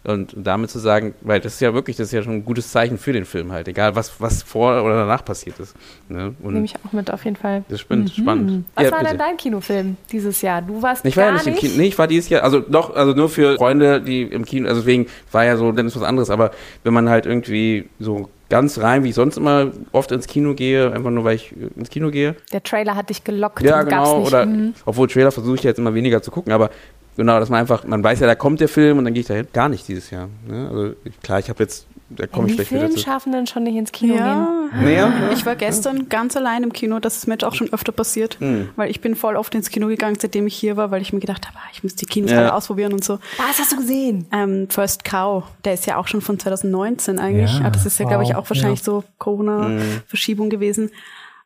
Und 0.07 0.35
damit 0.37 0.71
zu 0.71 0.79
sagen, 0.79 1.15
weil 1.23 1.41
das 1.41 1.55
ist 1.55 1.61
ja 1.61 1.75
wirklich, 1.75 1.97
das 1.97 2.07
ist 2.09 2.13
ja 2.13 2.23
schon 2.23 2.35
ein 2.35 2.45
gutes 2.45 2.71
Zeichen 2.71 2.97
für 2.97 3.13
den 3.13 3.25
Film 3.25 3.51
halt, 3.51 3.67
egal 3.67 3.97
was, 3.97 4.21
was 4.21 4.43
vor 4.45 4.83
oder 4.85 4.95
danach 5.01 5.25
passiert 5.25 5.59
ist. 5.59 5.75
Ne? 6.09 6.33
Nehme 6.43 6.65
ich 6.65 6.75
auch 6.87 6.93
mit 6.93 7.11
auf 7.13 7.25
jeden 7.25 7.37
Fall. 7.37 7.65
das 7.69 7.75
ist 7.77 7.81
spannend. 7.81 8.11
spannend. 8.11 8.65
Was 8.77 8.85
Ja, 8.85 8.91
war 8.93 8.99
bitte. 9.01 9.11
denn 9.11 9.19
dein 9.19 9.37
Kinofilm 9.37 9.97
dieses 10.13 10.43
Jahr? 10.43 10.63
Du 10.63 10.81
warst 10.81 11.05
Ich 11.05 11.17
war 11.17 11.25
ja 11.27 11.33
nicht 11.33 11.47
im 11.47 11.53
nicht. 11.55 11.61
Kino. 11.61 11.75
Nee, 11.77 11.89
ich 11.89 11.99
war 11.99 12.07
dieses 12.07 12.29
Jahr, 12.31 12.45
also 12.45 12.61
doch, 12.61 12.95
also 12.95 13.15
nur 13.15 13.29
für 13.29 13.57
Freunde, 13.57 14.01
die 14.01 14.23
im 14.23 14.45
Kino, 14.45 14.69
also 14.69 14.81
deswegen 14.81 15.07
war 15.33 15.45
ja 15.45 15.57
so, 15.57 15.73
dann 15.73 15.87
ist 15.89 15.97
was 15.97 16.03
anderes, 16.05 16.31
aber 16.31 16.53
wenn 16.85 16.95
man 16.95 17.09
halt 17.09 17.27
irgendwie 17.27 17.89
so 17.99 18.29
ganz 18.49 18.79
rein, 18.79 19.03
wie 19.03 19.09
ich 19.09 19.17
sonst 19.17 19.37
immer 19.39 19.73
oft 19.91 20.13
ins 20.13 20.29
Kino 20.29 20.55
gehe, 20.55 20.93
einfach 20.93 21.11
nur 21.11 21.25
weil 21.25 21.35
ich 21.35 21.51
äh, 21.51 21.67
ins 21.77 21.91
Kino 21.91 22.11
gehe. 22.13 22.37
Der 22.53 22.63
Trailer 22.63 22.95
hat 22.95 23.11
dich 23.11 23.25
gelockt 23.25 23.61
Ja, 23.61 23.83
genau, 23.83 24.21
oder 24.25 24.47
Mhm. 24.47 24.75
obwohl 24.85 25.09
Trailer 25.09 25.33
versuche 25.33 25.57
ich 25.57 25.65
jetzt 25.65 25.79
immer 25.79 25.95
weniger 25.95 26.23
zu 26.23 26.31
gucken, 26.31 26.53
aber 26.53 26.71
genau, 27.17 27.39
dass 27.41 27.49
man 27.49 27.61
einfach, 27.61 27.85
man 27.85 28.03
weiß 28.05 28.21
ja, 28.21 28.27
da 28.27 28.35
kommt 28.35 28.61
der 28.61 28.69
Film 28.69 28.99
und 28.99 29.05
dann 29.05 29.15
gehe 29.15 29.23
ich 29.23 29.27
dahin. 29.27 29.47
Gar 29.53 29.69
nicht 29.69 29.87
dieses 29.89 30.11
Jahr. 30.11 30.29
Ne? 30.47 30.69
Also 30.71 30.93
ich, 31.05 31.21
klar, 31.21 31.39
ich 31.39 31.49
habe 31.49 31.63
jetzt, 31.63 31.87
da 32.09 32.27
komme 32.29 32.47
ich 32.49 32.53
die 32.57 32.65
vielleicht 32.65 32.73
wieder 32.73 32.87
zu. 32.87 32.93
Filmschaffenden 32.95 33.47
schon 33.49 33.65
nicht 33.65 33.75
ins 33.77 33.91
Kino 33.93 34.15
gehen. 34.15 34.25
Ja, 34.25 34.69
Naja, 34.81 35.13
ich 35.33 35.45
war 35.45 35.57
gestern 35.57 36.09
ganz 36.09 36.37
allein 36.37 36.63
im 36.63 36.73
Kino. 36.73 37.01
Das 37.01 37.17
ist 37.17 37.27
mir 37.27 37.35
jetzt 37.35 37.45
auch 37.45 37.55
schon 37.55 37.73
öfter 37.73 37.91
passiert. 37.93 38.39
Hm. 38.41 38.69
Weil 38.77 38.91
ich 38.91 39.01
bin 39.01 39.17
voll 39.17 39.35
oft 39.37 39.55
ins 39.55 39.71
Kino 39.71 39.89
gegangen, 39.89 40.17
seitdem 40.21 40.47
ich 40.47 40.55
hier 40.57 40.77
war, 40.77 40.91
weil 40.93 41.03
ich 41.03 41.13
mir 41.13 41.21
gedacht 41.21 41.47
habe, 41.49 41.57
ah, 41.59 41.69
ich 41.73 41.83
muss 41.83 41.97
die 41.97 42.07
Kinos 42.07 42.31
Ja. 42.31 42.39
alle 42.39 42.55
ausprobieren 42.55 42.93
und 42.93 43.03
so. 43.03 43.19
Was 43.39 43.59
hast 43.59 43.73
du 43.73 43.77
gesehen? 43.77 44.27
Ähm, 44.33 44.69
First 44.71 45.05
Cow, 45.05 45.45
der 45.65 45.75
ist 45.75 45.87
ja 45.87 45.97
auch 45.97 46.07
schon 46.07 46.21
von 46.21 46.39
2019 46.39 47.19
eigentlich. 47.19 47.59
Ja, 47.59 47.67
Ah, 47.67 47.71
das 47.71 47.87
ist 47.87 47.99
ja, 47.99 48.07
glaube 48.07 48.23
ich, 48.23 48.31
wow, 48.31 48.37
auch 48.37 48.51
wahrscheinlich 48.51 48.81
ja. 48.81 48.85
so 48.85 48.99
Mhm. 49.01 49.05
Corona-Verschiebung 49.19 50.49
gewesen. 50.51 50.91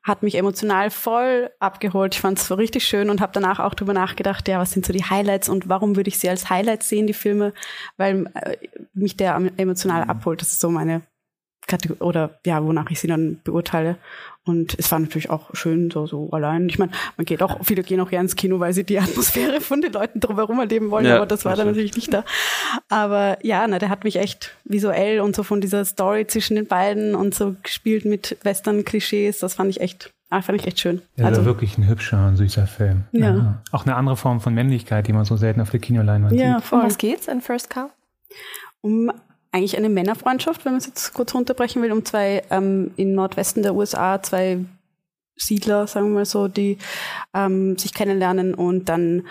Hat 0.02 0.22
mich 0.22 0.36
emotional 0.36 0.90
voll 0.90 1.50
abgeholt. 1.58 2.14
Ich 2.14 2.20
fand 2.20 2.38
es 2.38 2.56
richtig 2.56 2.86
schön 2.86 3.10
und 3.10 3.20
habe 3.20 3.32
danach 3.34 3.60
auch 3.60 3.74
drüber 3.74 3.92
nachgedacht, 3.92 4.48
ja, 4.48 4.58
was 4.58 4.72
sind 4.72 4.86
so 4.86 4.92
die 4.92 5.04
Highlights 5.04 5.48
und 5.48 5.68
warum 5.68 5.96
würde 5.96 6.08
ich 6.08 6.18
sie 6.18 6.28
als 6.28 6.48
Highlights 6.48 6.88
sehen, 6.88 7.06
die 7.06 7.12
Filme, 7.12 7.52
weil 7.96 8.26
äh, 8.34 8.56
mich 8.94 9.16
der 9.16 9.36
emotional 9.56 10.04
abholt. 10.04 10.40
Das 10.40 10.52
ist 10.52 10.60
so 10.60 10.70
meine 10.70 11.02
Kategorie, 11.66 12.00
oder 12.00 12.40
ja, 12.46 12.64
wonach 12.64 12.90
ich 12.90 13.00
sie 13.00 13.08
dann 13.08 13.40
beurteile. 13.44 13.96
Und 14.46 14.74
es 14.78 14.90
war 14.90 14.98
natürlich 14.98 15.28
auch 15.28 15.54
schön, 15.54 15.90
so, 15.90 16.06
so 16.06 16.30
allein. 16.30 16.68
Ich 16.68 16.78
meine, 16.78 16.92
man 17.18 17.26
geht 17.26 17.42
auch, 17.42 17.62
viele 17.62 17.82
gehen 17.82 18.00
auch 18.00 18.08
gerne 18.08 18.24
ins 18.24 18.36
Kino, 18.36 18.58
weil 18.58 18.72
sie 18.72 18.84
die 18.84 18.98
Atmosphäre 19.00 19.60
von 19.60 19.82
den 19.82 19.92
Leuten 19.92 20.18
drumherum 20.20 20.58
erleben 20.58 20.90
wollen, 20.90 21.04
Ja, 21.04 21.16
aber 21.16 21.26
das 21.26 21.44
war 21.44 21.56
dann 21.56 21.66
natürlich 21.66 21.94
nicht 21.94 22.12
da. 22.12 22.24
Aber 22.88 23.38
ja, 23.44 23.66
na, 23.68 23.78
der 23.78 23.90
hat 23.90 24.04
mich 24.04 24.16
echt 24.16 24.56
visuell 24.64 25.20
und 25.20 25.36
so 25.36 25.42
von 25.42 25.60
dieser 25.60 25.84
Story 25.84 26.26
zwischen 26.26 26.56
den 26.56 26.66
beiden 26.66 27.14
und 27.14 27.34
so 27.34 27.54
gespielt 27.62 28.06
mit 28.06 28.38
Western-Klischees, 28.42 29.40
das 29.40 29.54
fand 29.54 29.70
ich 29.70 29.80
echt, 29.82 30.10
ah, 30.30 30.40
fand 30.40 30.58
ich 30.60 30.66
echt 30.66 30.80
schön. 30.80 31.02
Also 31.18 31.28
Also, 31.28 31.44
wirklich 31.44 31.76
ein 31.76 31.86
hübscher 31.86 32.26
und 32.26 32.36
süßer 32.36 32.66
Film. 32.66 33.04
Ja. 33.12 33.62
Auch 33.72 33.84
eine 33.84 33.94
andere 33.94 34.16
Form 34.16 34.40
von 34.40 34.54
Männlichkeit, 34.54 35.06
die 35.06 35.12
man 35.12 35.26
so 35.26 35.36
selten 35.36 35.60
auf 35.60 35.70
der 35.70 35.80
Kinoleinwand 35.80 36.32
ja, 36.32 36.46
sieht. 36.46 36.54
Um 36.56 36.62
voll. 36.62 36.82
was 36.84 36.96
geht's 36.96 37.28
in 37.28 37.42
First 37.42 37.68
Cow? 37.68 37.90
um 38.80 39.12
eigentlich 39.52 39.76
eine 39.76 39.88
Männerfreundschaft, 39.88 40.64
wenn 40.64 40.72
man 40.72 40.80
es 40.80 40.86
jetzt 40.86 41.12
kurz 41.12 41.34
runterbrechen 41.34 41.82
will, 41.82 41.92
um 41.92 42.04
zwei 42.04 42.42
ähm, 42.50 42.92
im 42.96 43.14
Nordwesten 43.14 43.62
der 43.62 43.74
USA 43.74 44.22
zwei 44.22 44.58
Siedler, 45.36 45.86
sagen 45.86 46.08
wir 46.08 46.14
mal 46.14 46.26
so, 46.26 46.48
die 46.48 46.78
ähm, 47.34 47.76
sich 47.78 47.94
kennenlernen 47.94 48.54
und 48.54 48.88
dann 48.88 49.26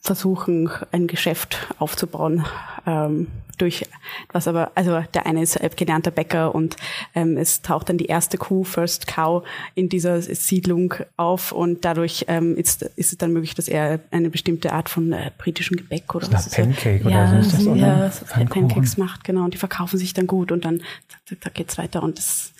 versuchen, 0.00 0.70
ein 0.92 1.06
Geschäft 1.06 1.68
aufzubauen. 1.78 2.44
Ähm, 2.86 3.28
durch 3.58 3.86
was 4.32 4.48
aber, 4.48 4.70
also 4.74 5.02
der 5.14 5.26
eine 5.26 5.42
ist 5.42 5.58
gelernter 5.76 6.10
Bäcker 6.10 6.54
und 6.54 6.76
ähm, 7.14 7.36
es 7.36 7.62
taucht 7.62 7.88
dann 7.88 7.98
die 7.98 8.06
erste 8.06 8.38
Kuh, 8.38 8.64
First 8.64 9.06
Cow, 9.06 9.44
in 9.74 9.88
dieser 9.88 10.20
Siedlung 10.20 10.94
auf 11.16 11.52
und 11.52 11.84
dadurch 11.84 12.26
ähm, 12.28 12.56
ist, 12.56 12.82
ist 12.82 13.12
es 13.12 13.18
dann 13.18 13.32
möglich, 13.32 13.54
dass 13.54 13.68
er 13.68 14.00
eine 14.10 14.30
bestimmte 14.30 14.72
Art 14.72 14.88
von 14.88 15.12
äh, 15.12 15.30
britischen 15.38 15.76
Gebäck 15.76 16.14
oder 16.14 16.30
was 16.32 16.50
Pancake 16.50 17.00
oder 17.02 17.10
ja, 17.10 17.30
so 17.30 17.36
ist 17.36 17.52
das, 17.54 17.66
oder? 17.66 17.76
Ja, 17.76 18.44
Pancakes 18.44 18.96
macht, 18.98 19.24
genau, 19.24 19.44
und 19.44 19.54
die 19.54 19.58
verkaufen 19.58 19.98
sich 19.98 20.12
dann 20.12 20.26
gut 20.26 20.52
und 20.52 20.64
dann 20.64 20.82
zack, 21.26 21.42
zack 21.42 21.54
geht's 21.54 21.78
weiter 21.78 22.02
und 22.02 22.18
das 22.18 22.52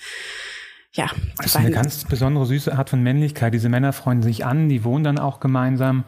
ja. 0.93 1.11
Das 1.37 1.47
ist 1.47 1.57
eine 1.57 1.71
ganz 1.71 2.05
besondere 2.05 2.47
süße 2.47 2.77
Art 2.77 2.89
von 2.89 3.03
Männlichkeit. 3.03 3.53
Diese 3.53 3.69
Männer 3.69 3.93
freuen 3.93 4.23
sich 4.23 4.47
an, 4.47 4.71
die 4.71 4.83
wohnen 4.83 5.05
dann 5.05 5.19
auch 5.19 5.41
gemeinsam 5.41 6.05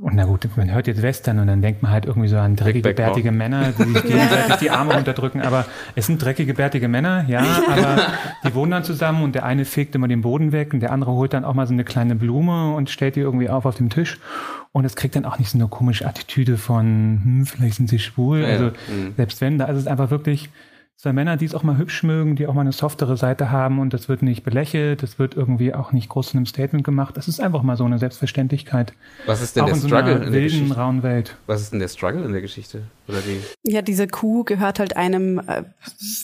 und 0.00 0.14
na 0.14 0.24
gut, 0.26 0.48
man 0.56 0.72
hört 0.72 0.86
jetzt 0.86 1.02
Western 1.02 1.40
und 1.40 1.48
dann 1.48 1.60
denkt 1.60 1.82
man 1.82 1.90
halt 1.90 2.06
irgendwie 2.06 2.28
so 2.28 2.36
an 2.36 2.54
dreckige, 2.54 2.94
bärtige 2.94 3.32
Männer, 3.32 3.72
die 3.76 3.82
sich 3.82 4.02
gegenseitig 4.04 4.56
die 4.56 4.70
Arme 4.70 4.94
runterdrücken. 4.94 5.42
Aber 5.42 5.66
es 5.96 6.06
sind 6.06 6.22
dreckige, 6.22 6.54
bärtige 6.54 6.86
Männer, 6.86 7.24
ja, 7.26 7.40
aber 7.68 8.06
die 8.44 8.54
wohnen 8.54 8.70
dann 8.70 8.84
zusammen 8.84 9.24
und 9.24 9.34
der 9.34 9.44
eine 9.44 9.64
fegt 9.64 9.96
immer 9.96 10.06
den 10.06 10.20
Boden 10.20 10.52
weg 10.52 10.72
und 10.72 10.80
der 10.80 10.92
andere 10.92 11.10
holt 11.12 11.32
dann 11.32 11.44
auch 11.44 11.54
mal 11.54 11.66
so 11.66 11.72
eine 11.72 11.82
kleine 11.82 12.14
Blume 12.14 12.74
und 12.74 12.90
stellt 12.90 13.16
die 13.16 13.20
irgendwie 13.20 13.48
auf 13.48 13.66
auf 13.66 13.74
dem 13.74 13.90
Tisch. 13.90 14.20
Und 14.70 14.84
es 14.84 14.94
kriegt 14.94 15.16
dann 15.16 15.24
auch 15.24 15.40
nicht 15.40 15.50
so 15.50 15.58
eine 15.58 15.66
komische 15.66 16.06
Attitüde 16.06 16.58
von, 16.58 17.20
hm, 17.24 17.46
vielleicht 17.46 17.74
sind 17.74 17.88
sie 17.88 17.98
schwul. 17.98 18.42
Ja, 18.42 18.48
also 18.48 18.64
ja. 18.66 18.70
Mhm. 18.70 19.14
selbst 19.16 19.40
wenn, 19.40 19.58
da 19.58 19.64
ist 19.64 19.78
es 19.78 19.86
einfach 19.88 20.10
wirklich 20.10 20.50
zwei 20.98 21.12
Männer, 21.12 21.36
die 21.36 21.44
es 21.44 21.54
auch 21.54 21.62
mal 21.62 21.78
hübsch 21.78 22.02
mögen, 22.02 22.34
die 22.34 22.48
auch 22.48 22.54
mal 22.54 22.62
eine 22.62 22.72
softere 22.72 23.16
Seite 23.16 23.52
haben 23.52 23.78
und 23.78 23.94
das 23.94 24.08
wird 24.08 24.22
nicht 24.22 24.42
belächelt, 24.42 25.00
das 25.04 25.20
wird 25.20 25.36
irgendwie 25.36 25.72
auch 25.72 25.92
nicht 25.92 26.08
groß 26.08 26.32
in 26.32 26.38
einem 26.38 26.46
Statement 26.46 26.82
gemacht. 26.82 27.16
Das 27.16 27.28
ist 27.28 27.40
einfach 27.40 27.62
mal 27.62 27.76
so 27.76 27.84
eine 27.84 28.00
Selbstverständlichkeit. 28.00 28.92
Was 29.24 29.40
ist 29.40 29.54
denn 29.54 29.62
auch 29.62 29.68
der 29.68 29.76
in 29.76 29.82
Struggle 29.82 30.18
so 30.18 30.24
in 30.24 30.32
der 30.32 30.42
wilden, 30.42 30.72
rauen 30.72 31.04
Welt? 31.04 31.36
Was 31.46 31.60
ist 31.60 31.72
denn 31.72 31.78
der 31.78 31.86
Struggle 31.86 32.24
in 32.24 32.32
der 32.32 32.40
Geschichte? 32.40 32.82
Oder 33.06 33.18
die? 33.20 33.40
Ja, 33.62 33.80
diese 33.80 34.08
Kuh 34.08 34.42
gehört 34.42 34.80
halt 34.80 34.96
einem 34.96 35.38
äh, 35.38 35.62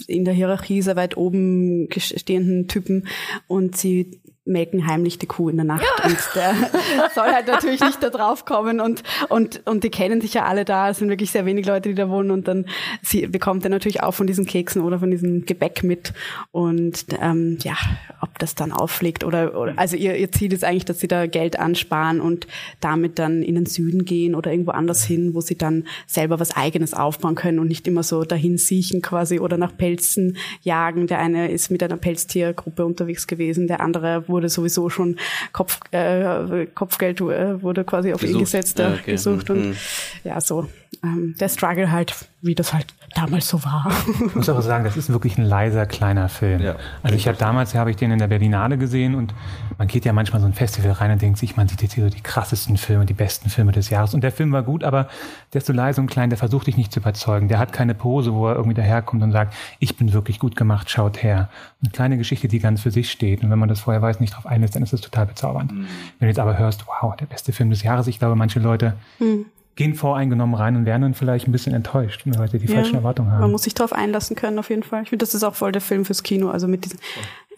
in 0.09 0.25
der 0.25 0.35
Hierarchie 0.35 0.83
sehr 0.83 0.97
weit 0.97 1.17
oben 1.17 1.89
stehenden 1.97 2.67
Typen 2.67 3.07
und 3.47 3.77
sie 3.77 4.21
melken 4.45 4.87
heimlich 4.87 5.19
die 5.19 5.27
Kuh 5.27 5.49
in 5.49 5.57
der 5.57 5.65
Nacht 5.65 5.85
ja. 5.99 6.05
und 6.05 6.19
der 6.35 6.55
soll 7.15 7.33
halt 7.33 7.47
natürlich 7.47 7.81
nicht 7.81 8.03
da 8.03 8.11
drauf 8.11 8.45
kommen 8.45 8.81
und 8.81 9.03
und 9.29 9.63
und 9.67 9.85
die 9.85 9.91
kennen 9.91 10.21
sich 10.21 10.35
ja 10.35 10.45
alle 10.45 10.65
da, 10.65 10.91
es 10.91 10.99
sind 10.99 11.09
wirklich 11.09 11.31
sehr 11.31 11.47
wenig 11.47 11.67
Leute, 11.67 11.89
die 11.89 11.95
da 11.95 12.11
wohnen 12.11 12.31
und 12.31 12.47
dann 12.47 12.67
sie 13.03 13.27
bekommt 13.27 13.65
er 13.65 13.71
natürlich 13.71 14.03
auch 14.03 14.13
von 14.13 14.27
diesen 14.27 14.45
Keksen 14.45 14.83
oder 14.83 14.99
von 14.99 15.11
diesem 15.11 15.47
Gebäck 15.47 15.83
mit 15.83 16.13
und 16.53 17.07
ähm, 17.21 17.59
ja, 17.63 17.75
ob 18.21 18.39
das 18.39 18.55
dann 18.55 18.73
auffliegt 18.73 19.25
oder, 19.25 19.59
oder 19.59 19.75
also 19.77 19.97
ihr, 19.97 20.17
ihr 20.17 20.31
Ziel 20.31 20.53
ist 20.53 20.65
eigentlich, 20.65 20.85
dass 20.85 21.01
sie 21.01 21.09
da 21.09 21.27
Geld 21.27 21.59
ansparen 21.59 22.21
und 22.21 22.47
damit 22.81 23.19
dann 23.19 23.43
in 23.43 23.55
den 23.55 23.67
Süden 23.67 24.05
gehen 24.05 24.35
oder 24.35 24.51
irgendwo 24.51 24.73
anders 24.73 25.05
hin, 25.05 25.35
wo 25.35 25.41
sie 25.41 25.57
dann 25.57 25.85
selber 26.07 26.41
was 26.41 26.57
eigenes 26.57 26.95
aufbauen 26.95 27.35
können 27.35 27.59
und 27.59 27.69
nicht 27.69 27.87
immer 27.87 28.03
so 28.03 28.25
dahin 28.25 28.59
siechen 28.59 29.03
quasi 29.03 29.39
oder 29.41 29.57
nach 29.57 29.77
Pelzen 29.77 30.37
jagen. 30.63 31.07
Der 31.07 31.19
eine 31.19 31.51
ist 31.51 31.71
mit 31.71 31.83
einer 31.83 31.97
Pelztiergruppe 31.97 32.85
unterwegs 32.85 33.27
gewesen, 33.27 33.67
der 33.67 33.81
andere 33.81 34.29
wurde 34.35 34.49
sowieso 34.49 34.91
schon 34.91 35.17
Kopf, 35.53 35.81
äh, 35.93 36.67
Kopfgeld 36.75 37.21
äh, 37.21 37.63
wurde 37.63 37.85
quasi 37.85 38.13
auf 38.13 38.21
gesucht. 38.21 38.35
ihn 38.35 38.41
gesetzt, 38.41 38.79
ja, 38.79 38.93
okay. 38.93 39.13
gesucht 39.13 39.49
und 39.49 39.69
mhm. 39.69 39.77
ja, 40.25 40.41
so 40.41 40.69
ähm, 41.03 41.35
der 41.39 41.49
Struggle 41.49 41.91
halt, 41.91 42.15
wie 42.43 42.55
das 42.55 42.73
halt 42.73 42.87
damals 43.15 43.49
so 43.49 43.63
war. 43.65 43.91
Ich 44.27 44.35
muss 44.35 44.49
aber 44.49 44.63
sagen, 44.63 44.85
das 44.85 44.97
ist 44.97 45.11
wirklich 45.11 45.39
ein 45.39 45.45
leiser, 45.45 45.87
kleiner 45.87 46.29
Film. 46.29 46.61
Ja, 46.61 46.77
also 47.03 47.17
ich 47.17 47.29
habe 47.29 47.39
damals, 47.39 47.75
habe 47.75 47.91
ich 47.91 47.97
den 47.97 48.11
in 48.11 48.19
der 48.19 48.27
Berlinale 48.27 48.77
gesehen 48.77 49.15
und 49.15 49.33
man 49.79 49.89
geht 49.89 50.05
ja 50.05 50.13
manchmal 50.13 50.41
so 50.41 50.47
ein 50.47 50.53
Festival 50.53 50.93
rein 50.93 51.11
und 51.11 51.23
denkt 51.23 51.39
sich, 51.39 51.57
man 51.57 51.69
sieht 51.69 51.83
jetzt 51.83 51.95
hier 51.95 52.05
so 52.05 52.11
die 52.11 52.21
krassesten 52.21 52.77
Filme, 52.77 53.07
die 53.07 53.15
besten 53.15 53.51
Filme 53.51 53.73
des 53.73 53.91
Jahres. 53.91 54.15
Und 54.15 54.23
der 54.23 54.33
Film 54.33 54.53
war 54.53 54.63
gut, 54.63 54.85
aber 54.85 55.09
der 55.53 55.61
ist 55.61 55.67
so 55.67 55.73
leise 55.73 56.01
und 56.01 56.09
klein, 56.09 56.31
der 56.31 56.39
versucht 56.39 56.67
dich 56.67 56.77
nicht 56.77 56.93
zu 56.93 57.01
überzeugen. 57.01 57.49
Der 57.49 57.59
hat 57.59 57.73
keine 57.73 57.95
Pose, 57.95 58.35
wo 58.35 58.49
er 58.49 58.57
irgendwie 58.57 58.75
daherkommt 58.75 59.23
und 59.23 59.33
sagt, 59.33 59.55
ich 59.79 59.97
bin 59.97 60.13
wirklich 60.13 60.39
gut 60.39 60.57
gemacht, 60.57 60.91
schaut 60.91 61.23
her. 61.23 61.49
Eine 61.83 61.91
kleine 61.91 62.19
Geschichte, 62.19 62.49
die 62.49 62.59
ganz 62.59 62.83
für 62.83 62.91
sich 62.91 63.11
steht. 63.11 63.43
Und 63.43 63.51
wenn 63.51 63.59
man 63.59 63.69
das 63.69 63.81
vorher 63.81 64.03
weiß, 64.03 64.21
nicht 64.21 64.35
drauf 64.35 64.47
einlässt, 64.47 64.75
dann 64.75 64.83
ist 64.83 64.93
das 64.93 65.01
total 65.01 65.27
bezaubernd. 65.27 65.73
Mhm. 65.73 65.87
Wenn 66.19 66.27
du 66.27 66.27
jetzt 66.27 66.39
aber 66.39 66.59
hörst, 66.59 66.85
wow, 66.87 67.17
der 67.17 67.27
beste 67.27 67.53
Film 67.53 67.71
des 67.71 67.83
Jahres, 67.83 68.07
ich 68.07 68.19
glaube, 68.19 68.37
manche 68.37 68.61
Leute 68.61 68.95
mhm 69.19 69.47
gehen 69.77 69.95
voreingenommen 69.95 70.55
rein 70.55 70.77
und 70.77 70.87
werden 70.87 71.03
dann 71.03 71.15
vielleicht 71.15 71.49
ein 71.49 71.53
bisschen 71.53 71.75
enttäuscht, 71.75 72.23
weil 72.27 72.49
sie 72.49 72.59
die 72.59 72.67
ja, 72.67 72.77
falschen 72.77 72.95
Erwartungen 72.95 73.33
haben. 73.33 73.41
Man 73.41 73.51
muss 73.51 73.65
sich 73.65 73.75
darauf 73.75 73.93
einlassen 73.93 74.37
können, 74.37 74.59
auf 74.59 74.71
jeden 74.71 74.85
Fall. 74.85 75.03
Ich 75.03 75.09
finde, 75.09 75.25
das 75.25 75.35
ist 75.35 75.43
auch 75.43 75.55
voll 75.55 75.73
der 75.73 75.81
Film 75.81 76.05
fürs 76.05 76.23
Kino. 76.23 76.49
Also 76.51 76.69
mit 76.69 76.85
diesem, 76.85 76.99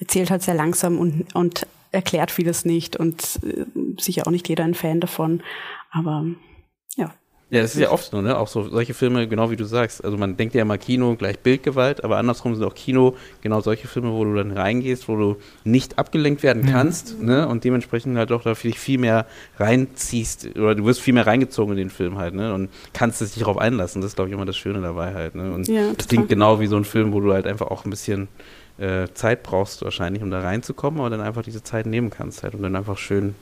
erzählt 0.00 0.30
halt 0.30 0.42
sehr 0.42 0.54
langsam 0.54 0.98
und, 0.98 1.34
und 1.34 1.66
erklärt 1.92 2.30
vieles 2.30 2.64
nicht 2.64 2.96
und 2.96 3.40
äh, 3.44 3.64
sicher 3.98 4.26
auch 4.26 4.30
nicht 4.30 4.48
jeder 4.48 4.64
ein 4.64 4.74
Fan 4.74 5.00
davon. 5.00 5.42
Aber 5.90 6.24
ja, 7.48 7.60
das 7.62 7.76
ist 7.76 7.80
ja 7.80 7.92
oft 7.92 8.10
so, 8.10 8.20
ne? 8.20 8.36
Auch 8.36 8.48
so 8.48 8.68
solche 8.68 8.92
Filme, 8.92 9.28
genau 9.28 9.52
wie 9.52 9.56
du 9.56 9.64
sagst. 9.64 10.04
Also 10.04 10.16
man 10.16 10.36
denkt 10.36 10.56
ja 10.56 10.62
immer 10.62 10.78
Kino 10.78 11.14
gleich 11.14 11.38
Bildgewalt, 11.38 12.02
aber 12.02 12.16
andersrum 12.16 12.56
sind 12.56 12.64
auch 12.64 12.74
Kino 12.74 13.14
genau 13.40 13.60
solche 13.60 13.86
Filme, 13.86 14.10
wo 14.10 14.24
du 14.24 14.34
dann 14.34 14.50
reingehst, 14.50 15.08
wo 15.08 15.16
du 15.16 15.36
nicht 15.62 15.96
abgelenkt 15.96 16.42
werden 16.42 16.66
kannst, 16.66 17.20
mhm. 17.20 17.26
ne? 17.26 17.48
Und 17.48 17.62
dementsprechend 17.62 18.18
halt 18.18 18.32
auch 18.32 18.42
da 18.42 18.56
viel 18.56 18.98
mehr 18.98 19.26
reinziehst 19.58 20.56
oder 20.56 20.74
du 20.74 20.84
wirst 20.86 21.00
viel 21.00 21.14
mehr 21.14 21.28
reingezogen 21.28 21.74
in 21.74 21.78
den 21.78 21.90
Film 21.90 22.18
halt, 22.18 22.34
ne? 22.34 22.52
Und 22.52 22.68
kannst 22.92 23.22
es 23.22 23.34
dich 23.34 23.44
darauf 23.44 23.58
einlassen. 23.58 24.02
Das 24.02 24.10
ist, 24.10 24.16
glaube 24.16 24.28
ich, 24.28 24.34
immer 24.34 24.44
das 24.44 24.56
Schöne 24.56 24.80
dabei 24.80 25.14
halt, 25.14 25.36
ne? 25.36 25.52
Und 25.52 25.68
ja, 25.68 25.92
das 25.96 26.08
klingt 26.08 26.28
genau 26.28 26.58
wie 26.58 26.66
so 26.66 26.76
ein 26.76 26.84
Film, 26.84 27.12
wo 27.12 27.20
du 27.20 27.32
halt 27.32 27.46
einfach 27.46 27.68
auch 27.68 27.84
ein 27.84 27.90
bisschen 27.90 28.26
äh, 28.78 29.08
Zeit 29.14 29.42
brauchst 29.42 29.82
wahrscheinlich, 29.82 30.22
um 30.22 30.30
da 30.30 30.40
reinzukommen, 30.40 31.00
aber 31.00 31.10
dann 31.10 31.20
einfach 31.20 31.42
diese 31.42 31.62
Zeit 31.62 31.86
nehmen 31.86 32.10
kannst 32.10 32.42
halt 32.42 32.54
und 32.54 32.62
dann 32.62 32.76
einfach 32.76 32.98
schön 32.98 33.34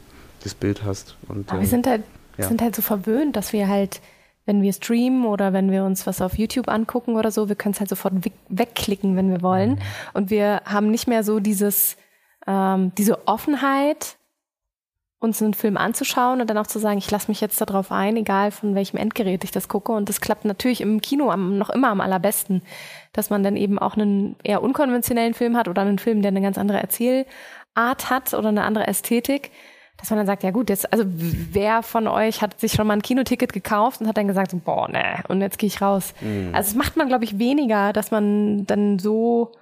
das 0.42 0.54
Bild 0.54 0.84
hast. 0.84 1.16
Und, 1.28 1.48
aber 1.48 1.60
wir 1.60 1.64
ähm, 1.64 1.70
sind 1.70 1.86
halt 1.86 2.02
ja. 2.38 2.48
sind 2.48 2.62
halt 2.62 2.74
so 2.76 2.82
verwöhnt, 2.82 3.36
dass 3.36 3.52
wir 3.52 3.68
halt, 3.68 4.00
wenn 4.46 4.62
wir 4.62 4.72
streamen 4.72 5.24
oder 5.24 5.52
wenn 5.52 5.70
wir 5.70 5.84
uns 5.84 6.06
was 6.06 6.20
auf 6.20 6.38
YouTube 6.38 6.68
angucken 6.68 7.16
oder 7.16 7.30
so, 7.30 7.48
wir 7.48 7.56
können 7.56 7.72
es 7.72 7.80
halt 7.80 7.88
sofort 7.88 8.14
wegklicken, 8.48 9.16
wenn 9.16 9.30
wir 9.30 9.42
wollen. 9.42 9.70
Mhm. 9.70 9.78
Und 10.12 10.30
wir 10.30 10.62
haben 10.64 10.90
nicht 10.90 11.06
mehr 11.06 11.24
so 11.24 11.40
dieses, 11.40 11.96
ähm, 12.46 12.92
diese 12.96 13.26
Offenheit, 13.26 14.16
uns 15.24 15.42
einen 15.42 15.54
Film 15.54 15.76
anzuschauen 15.76 16.40
und 16.40 16.48
dann 16.48 16.58
auch 16.58 16.66
zu 16.66 16.78
sagen, 16.78 16.98
ich 16.98 17.10
lasse 17.10 17.28
mich 17.28 17.40
jetzt 17.40 17.60
darauf 17.60 17.90
ein, 17.90 18.16
egal 18.16 18.50
von 18.50 18.74
welchem 18.74 18.96
Endgerät 18.96 19.42
ich 19.42 19.50
das 19.50 19.68
gucke. 19.68 19.92
Und 19.92 20.08
das 20.08 20.20
klappt 20.20 20.44
natürlich 20.44 20.80
im 20.80 21.00
Kino 21.00 21.30
am, 21.30 21.58
noch 21.58 21.70
immer 21.70 21.88
am 21.88 22.00
allerbesten, 22.00 22.62
dass 23.12 23.30
man 23.30 23.42
dann 23.42 23.56
eben 23.56 23.78
auch 23.78 23.96
einen 23.96 24.36
eher 24.44 24.62
unkonventionellen 24.62 25.34
Film 25.34 25.56
hat 25.56 25.68
oder 25.68 25.82
einen 25.82 25.98
Film, 25.98 26.22
der 26.22 26.28
eine 26.28 26.42
ganz 26.42 26.58
andere 26.58 26.78
Erzählart 26.78 28.10
hat 28.10 28.34
oder 28.34 28.50
eine 28.50 28.62
andere 28.62 28.86
Ästhetik 28.86 29.50
dass 29.96 30.10
man 30.10 30.18
dann 30.18 30.26
sagt, 30.26 30.42
ja 30.42 30.50
gut, 30.50 30.70
jetzt, 30.70 30.92
also 30.92 31.04
wer 31.06 31.82
von 31.82 32.08
euch 32.08 32.42
hat 32.42 32.60
sich 32.60 32.72
schon 32.72 32.86
mal 32.86 32.94
ein 32.94 33.02
Kinoticket 33.02 33.52
gekauft 33.52 34.00
und 34.00 34.08
hat 34.08 34.16
dann 34.16 34.26
gesagt, 34.26 34.50
so, 34.50 34.60
boah, 34.62 34.88
ne, 34.88 35.22
und 35.28 35.40
jetzt 35.40 35.58
gehe 35.58 35.68
ich 35.68 35.80
raus. 35.80 36.14
Mhm. 36.20 36.50
Also 36.52 36.72
das 36.72 36.74
macht 36.74 36.96
man, 36.96 37.08
glaube 37.08 37.24
ich, 37.24 37.38
weniger, 37.38 37.92
dass 37.92 38.10
man 38.10 38.66
dann 38.66 38.98
so 38.98 39.52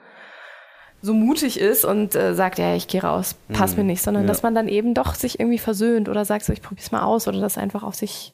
so 1.03 1.15
mutig 1.15 1.59
ist 1.59 1.85
und 1.85 2.15
äh, 2.15 2.35
sagt, 2.35 2.59
ja, 2.59 2.75
ich 2.75 2.87
gehe 2.87 3.03
raus, 3.03 3.35
passt 3.53 3.77
mhm. 3.77 3.83
mir 3.83 3.93
nicht, 3.93 4.03
sondern 4.03 4.23
ja. 4.23 4.29
dass 4.29 4.43
man 4.43 4.55
dann 4.55 4.69
eben 4.69 4.95
doch 4.95 5.15
sich 5.15 5.41
irgendwie 5.41 5.59
versöhnt 5.59 6.09
oder 6.09 6.25
sagt, 6.25 6.45
so, 6.45 6.53
ich 6.53 6.63
probier's 6.63 6.93
mal 6.93 7.03
aus 7.03 7.27
oder 7.27 7.41
das 7.41 7.59
einfach 7.59 7.83
auf 7.83 7.97
sich 7.97 8.33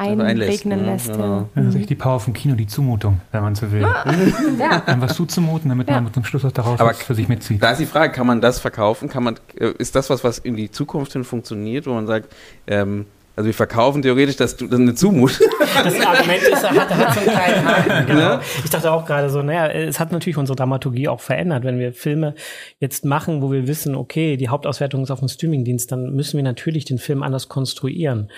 einregnen 0.00 0.86
lässt. 0.86 1.08
Ja. 1.08 1.38
Ja. 1.38 1.46
Das 1.54 1.74
ist 1.74 1.90
die 1.90 1.94
Power 1.94 2.20
vom 2.20 2.32
Kino, 2.32 2.54
die 2.54 2.66
Zumutung, 2.66 3.20
wenn 3.32 3.42
man 3.42 3.54
so 3.54 3.70
will. 3.70 3.82
ja. 3.82 4.82
Dann 4.86 5.00
was 5.00 5.14
zuzumuten, 5.14 5.68
damit 5.68 5.88
ja. 5.88 6.00
man 6.00 6.12
zum 6.12 6.24
Schluss 6.24 6.42
was 6.42 6.52
daraus 6.52 6.80
Aber 6.80 6.94
für 6.94 7.14
sich 7.14 7.28
mitzieht. 7.28 7.62
Da 7.62 7.72
ist 7.72 7.80
die 7.80 7.86
Frage, 7.86 8.12
kann 8.12 8.26
man 8.26 8.40
das 8.40 8.58
verkaufen? 8.60 9.08
Kann 9.08 9.22
man, 9.22 9.38
äh, 9.56 9.72
ist 9.78 9.94
das 9.94 10.10
was, 10.10 10.24
was 10.24 10.38
in 10.38 10.56
die 10.56 10.70
Zukunft 10.70 11.12
hin 11.12 11.24
funktioniert, 11.24 11.86
wo 11.86 11.92
man 11.92 12.06
sagt, 12.06 12.32
ähm, 12.66 13.06
also 13.40 13.46
wir 13.46 13.54
verkaufen 13.54 14.02
theoretisch 14.02 14.36
dass 14.36 14.56
du 14.56 14.66
das 14.66 14.78
eine 14.78 14.94
Zumut. 14.94 15.40
Das 15.82 15.98
Argument 16.00 16.42
ist, 16.42 16.62
er 16.62 16.70
hat, 16.72 16.90
hat 16.90 17.14
so 17.14 17.20
einen 17.20 17.30
kleinen 17.30 17.64
Haken. 17.64 18.06
Genau. 18.06 18.36
Ne? 18.36 18.40
Ich 18.64 18.70
dachte 18.70 18.92
auch 18.92 19.06
gerade 19.06 19.30
so, 19.30 19.40
naja, 19.40 19.68
es 19.68 19.98
hat 19.98 20.12
natürlich 20.12 20.36
unsere 20.36 20.56
Dramaturgie 20.56 21.08
auch 21.08 21.20
verändert. 21.20 21.64
Wenn 21.64 21.78
wir 21.78 21.92
Filme 21.92 22.34
jetzt 22.80 23.04
machen, 23.04 23.40
wo 23.40 23.50
wir 23.50 23.66
wissen, 23.66 23.94
okay, 23.94 24.36
die 24.36 24.48
Hauptauswertung 24.48 25.02
ist 25.02 25.10
auf 25.10 25.20
dem 25.20 25.28
Streamingdienst, 25.28 25.90
dann 25.90 26.12
müssen 26.12 26.36
wir 26.36 26.42
natürlich 26.42 26.84
den 26.84 26.98
Film 26.98 27.22
anders 27.22 27.48
konstruieren. 27.48 28.30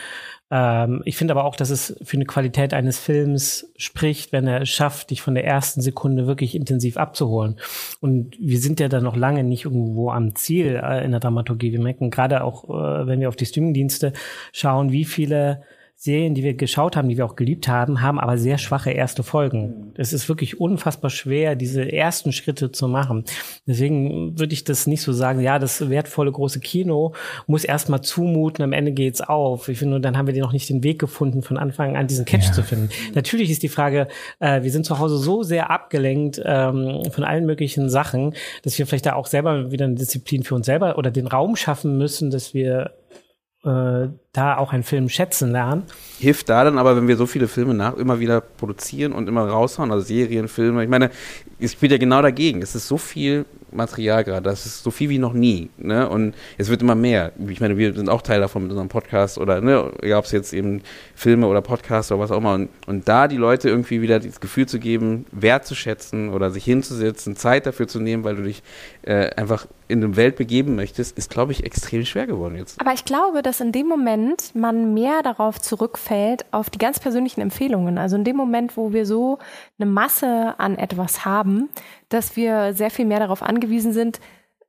Ähm, 0.53 1.01
ich 1.07 1.17
finde 1.17 1.33
aber 1.33 1.45
auch, 1.45 1.57
dass 1.57 1.71
es 1.71 1.97
für 2.03 2.19
eine 2.19 2.27
Qualität 2.27 2.75
eines 2.75 2.99
Films 2.99 3.73
spricht, 3.79 4.33
wenn 4.33 4.47
er 4.47 4.61
es 4.61 4.69
schafft, 4.69 5.11
dich 5.11 5.23
von 5.23 5.35
der 5.35 5.47
ersten 5.47 5.81
Sekunde 5.81 6.27
wirklich 6.27 6.55
intensiv 6.55 6.99
abzuholen. 6.99 7.57
Und 8.01 8.37
wir 8.39 8.59
sind 8.59 8.79
ja 8.79 8.89
da 8.89 9.01
noch 9.01 9.17
lange 9.17 9.45
nicht 9.45 9.65
irgendwo 9.65 10.11
am 10.11 10.37
Ziel 10.37 10.79
äh, 10.85 11.05
in 11.05 11.13
der 11.13 11.21
Dramaturgie. 11.21 11.73
Wir 11.73 11.81
merken 11.81 12.11
gerade 12.11 12.45
auch, 12.45 12.69
äh, 12.69 13.07
wenn 13.07 13.21
wir 13.21 13.31
auf 13.31 13.37
die 13.37 13.47
Streamingdienste 13.47 14.13
schauen, 14.53 14.93
wie 14.93 15.07
viele 15.07 15.63
Serien, 16.05 16.35
die 16.35 16.43
wir 16.43 16.55
geschaut 16.55 16.97
haben, 16.97 17.09
die 17.09 17.17
wir 17.17 17.25
auch 17.25 17.37
geliebt 17.37 17.69
haben, 17.69 18.03
haben 18.03 18.19
aber 18.19 18.37
sehr 18.37 18.59
schwache 18.59 18.91
erste 18.91 19.23
Folgen. 19.23 19.93
Es 19.95 20.13
ist 20.13 20.29
wirklich 20.29 20.59
unfassbar 20.59 21.11
schwer, 21.11 21.55
diese 21.55 21.93
ersten 21.93 22.33
Schritte 22.33 22.73
zu 22.73 22.89
machen. 22.89 23.23
Deswegen 23.69 24.37
würde 24.37 24.53
ich 24.53 24.65
das 24.65 24.89
nicht 24.89 25.01
so 25.01 25.13
sagen, 25.13 25.39
ja, 25.39 25.61
das 25.61 25.89
wertvolle 25.89 26.33
große 26.33 26.59
Kino 26.59 27.15
muss 27.47 27.63
erstmal 27.63 28.01
zumuten, 28.01 28.65
am 28.65 28.73
Ende 28.73 28.91
geht's 28.91 29.21
auf. 29.21 29.69
Ich 29.69 29.79
finde, 29.79 30.01
dann 30.01 30.19
haben 30.19 30.27
wir 30.27 30.37
noch 30.41 30.53
nicht 30.53 30.69
den 30.69 30.83
Weg 30.83 30.99
gefunden, 30.99 31.41
von 31.41 31.57
Anfang 31.57 31.97
an 31.97 32.09
diesen 32.09 32.25
Catch 32.25 32.47
ja. 32.47 32.53
zu 32.53 32.65
finden. 32.65 32.89
Natürlich 33.15 33.53
ist 33.53 33.63
die 33.63 33.69
Frage, 33.69 34.09
äh, 34.41 34.65
wir 34.65 34.73
sind 34.73 34.85
zu 34.85 34.99
Hause 34.99 35.19
so 35.19 35.45
sehr 35.45 35.71
abgelenkt 35.71 36.43
ähm, 36.45 37.03
von 37.13 37.23
allen 37.23 37.47
möglichen 37.47 37.89
Sachen, 37.89 38.35
dass 38.65 38.77
wir 38.77 38.89
vielleicht 38.89 39.07
da 39.07 39.13
auch 39.13 39.29
selber 39.29 39.71
wieder 39.71 39.85
eine 39.85 39.95
Disziplin 39.95 40.43
für 40.43 40.57
uns 40.57 40.67
selber 40.67 40.99
oder 40.99 41.13
den 41.13 41.29
Raum 41.29 41.55
schaffen 41.55 41.97
müssen, 41.97 42.33
dass 42.33 42.55
wir 42.55 42.91
äh, 43.65 44.09
da 44.33 44.57
auch 44.57 44.73
einen 44.73 44.83
Film 44.83 45.11
schätzen 45.11 45.53
lernen. 45.53 45.83
Hilft 46.19 46.49
da 46.49 46.65
dann 46.65 46.79
aber, 46.79 46.97
wenn 46.97 47.07
wir 47.07 47.17
so 47.17 47.27
viele 47.27 47.49
Filme 47.49 47.75
nach 47.75 47.97
immer 47.97 48.19
wieder 48.19 48.41
produzieren 48.41 49.13
und 49.13 49.29
immer 49.29 49.47
raushauen, 49.47 49.93
also 49.93 50.05
Serien, 50.05 50.49
Filme. 50.49 50.83
Ich 50.83 50.89
meine, 50.89 51.11
es 51.61 51.73
spielt 51.73 51.93
ja 51.93 51.99
genau 51.99 52.23
dagegen. 52.23 52.63
Es 52.63 52.75
ist 52.75 52.89
so 52.89 52.97
viel 52.97 53.45
Material 53.73 54.25
gerade, 54.25 54.43
das 54.43 54.67
ist 54.67 54.83
so 54.83 54.91
viel 54.91 55.09
wie 55.09 55.19
noch 55.19 55.33
nie. 55.33 55.71
Ne? 55.79 56.09
Und 56.09 56.35
es 56.59 56.69
wird 56.69 56.83
immer 56.83 56.95
mehr. 56.95 57.33
Ich 57.49 57.61
meine, 57.61 57.77
wir 57.79 57.95
sind 57.95 58.09
auch 58.09 58.23
Teil 58.23 58.41
davon 58.41 58.63
mit 58.63 58.71
unserem 58.71 58.89
Podcast 58.89 59.39
oder, 59.39 59.61
ne, 59.61 59.91
egal 60.03 60.19
ob 60.19 60.25
es 60.27 60.33
jetzt 60.33 60.53
eben 60.53 60.83
Filme 61.15 61.47
oder 61.47 61.63
Podcasts 61.63 62.11
oder 62.13 62.21
was 62.21 62.31
auch 62.31 62.39
immer. 62.39 62.55
Und, 62.55 62.69
und 62.87 63.09
da 63.09 63.29
die 63.29 63.37
Leute 63.37 63.69
irgendwie 63.69 64.03
wieder 64.03 64.21
das 64.21 64.41
Gefühl 64.41 64.67
zu 64.67 64.79
geben, 64.79 65.27
wertzuschätzen 65.33 66.31
oder 66.31 66.51
sich 66.51 66.65
hinzusetzen, 66.65 67.37
Zeit 67.37 67.67
dafür 67.67 67.89
zu 67.89 68.01
nehmen, 68.01 68.25
weil 68.25 68.37
du 68.37 68.43
dich 68.43 68.63
äh, 69.03 69.31
einfach 69.37 69.67
in 69.89 70.03
eine 70.03 70.17
Welt 70.17 70.37
begeben 70.37 70.75
möchtest, 70.75 71.19
ist, 71.19 71.31
glaube 71.31 71.53
ich, 71.53 71.65
extrem 71.65 72.05
schwer 72.05 72.27
geworden 72.27 72.57
jetzt. 72.57 72.81
Aber 72.81 72.93
ich 72.93 73.05
glaube, 73.05 73.43
dass 73.43 73.61
in 73.61 73.73
dem 73.73 73.89
Moment 73.89 74.22
man 74.55 74.95
mehr 74.95 75.23
darauf 75.23 75.61
zurückfällt, 75.61 76.45
auf 76.53 76.71
die 76.71 76.79
ganz 76.79 76.99
persönlichen 76.99 77.41
Empfehlungen. 77.41 77.99
Also 77.99 78.17
in 78.17 78.25
dem 78.25 78.37
Moment, 78.37 78.77
wo 78.77 78.93
wir 78.93 79.07
so 79.07 79.39
eine 79.79 79.91
Masse 79.91 80.55
an 80.59 80.77
etwas 80.79 81.25
haben, 81.25 81.69
dass 82.09 82.37
wir 82.37 82.75
sehr 82.75 82.91
viel 82.91 83.05
mehr 83.05 83.21
darauf 83.21 83.43
angewiesen 83.43 83.93
sind, 83.93 84.21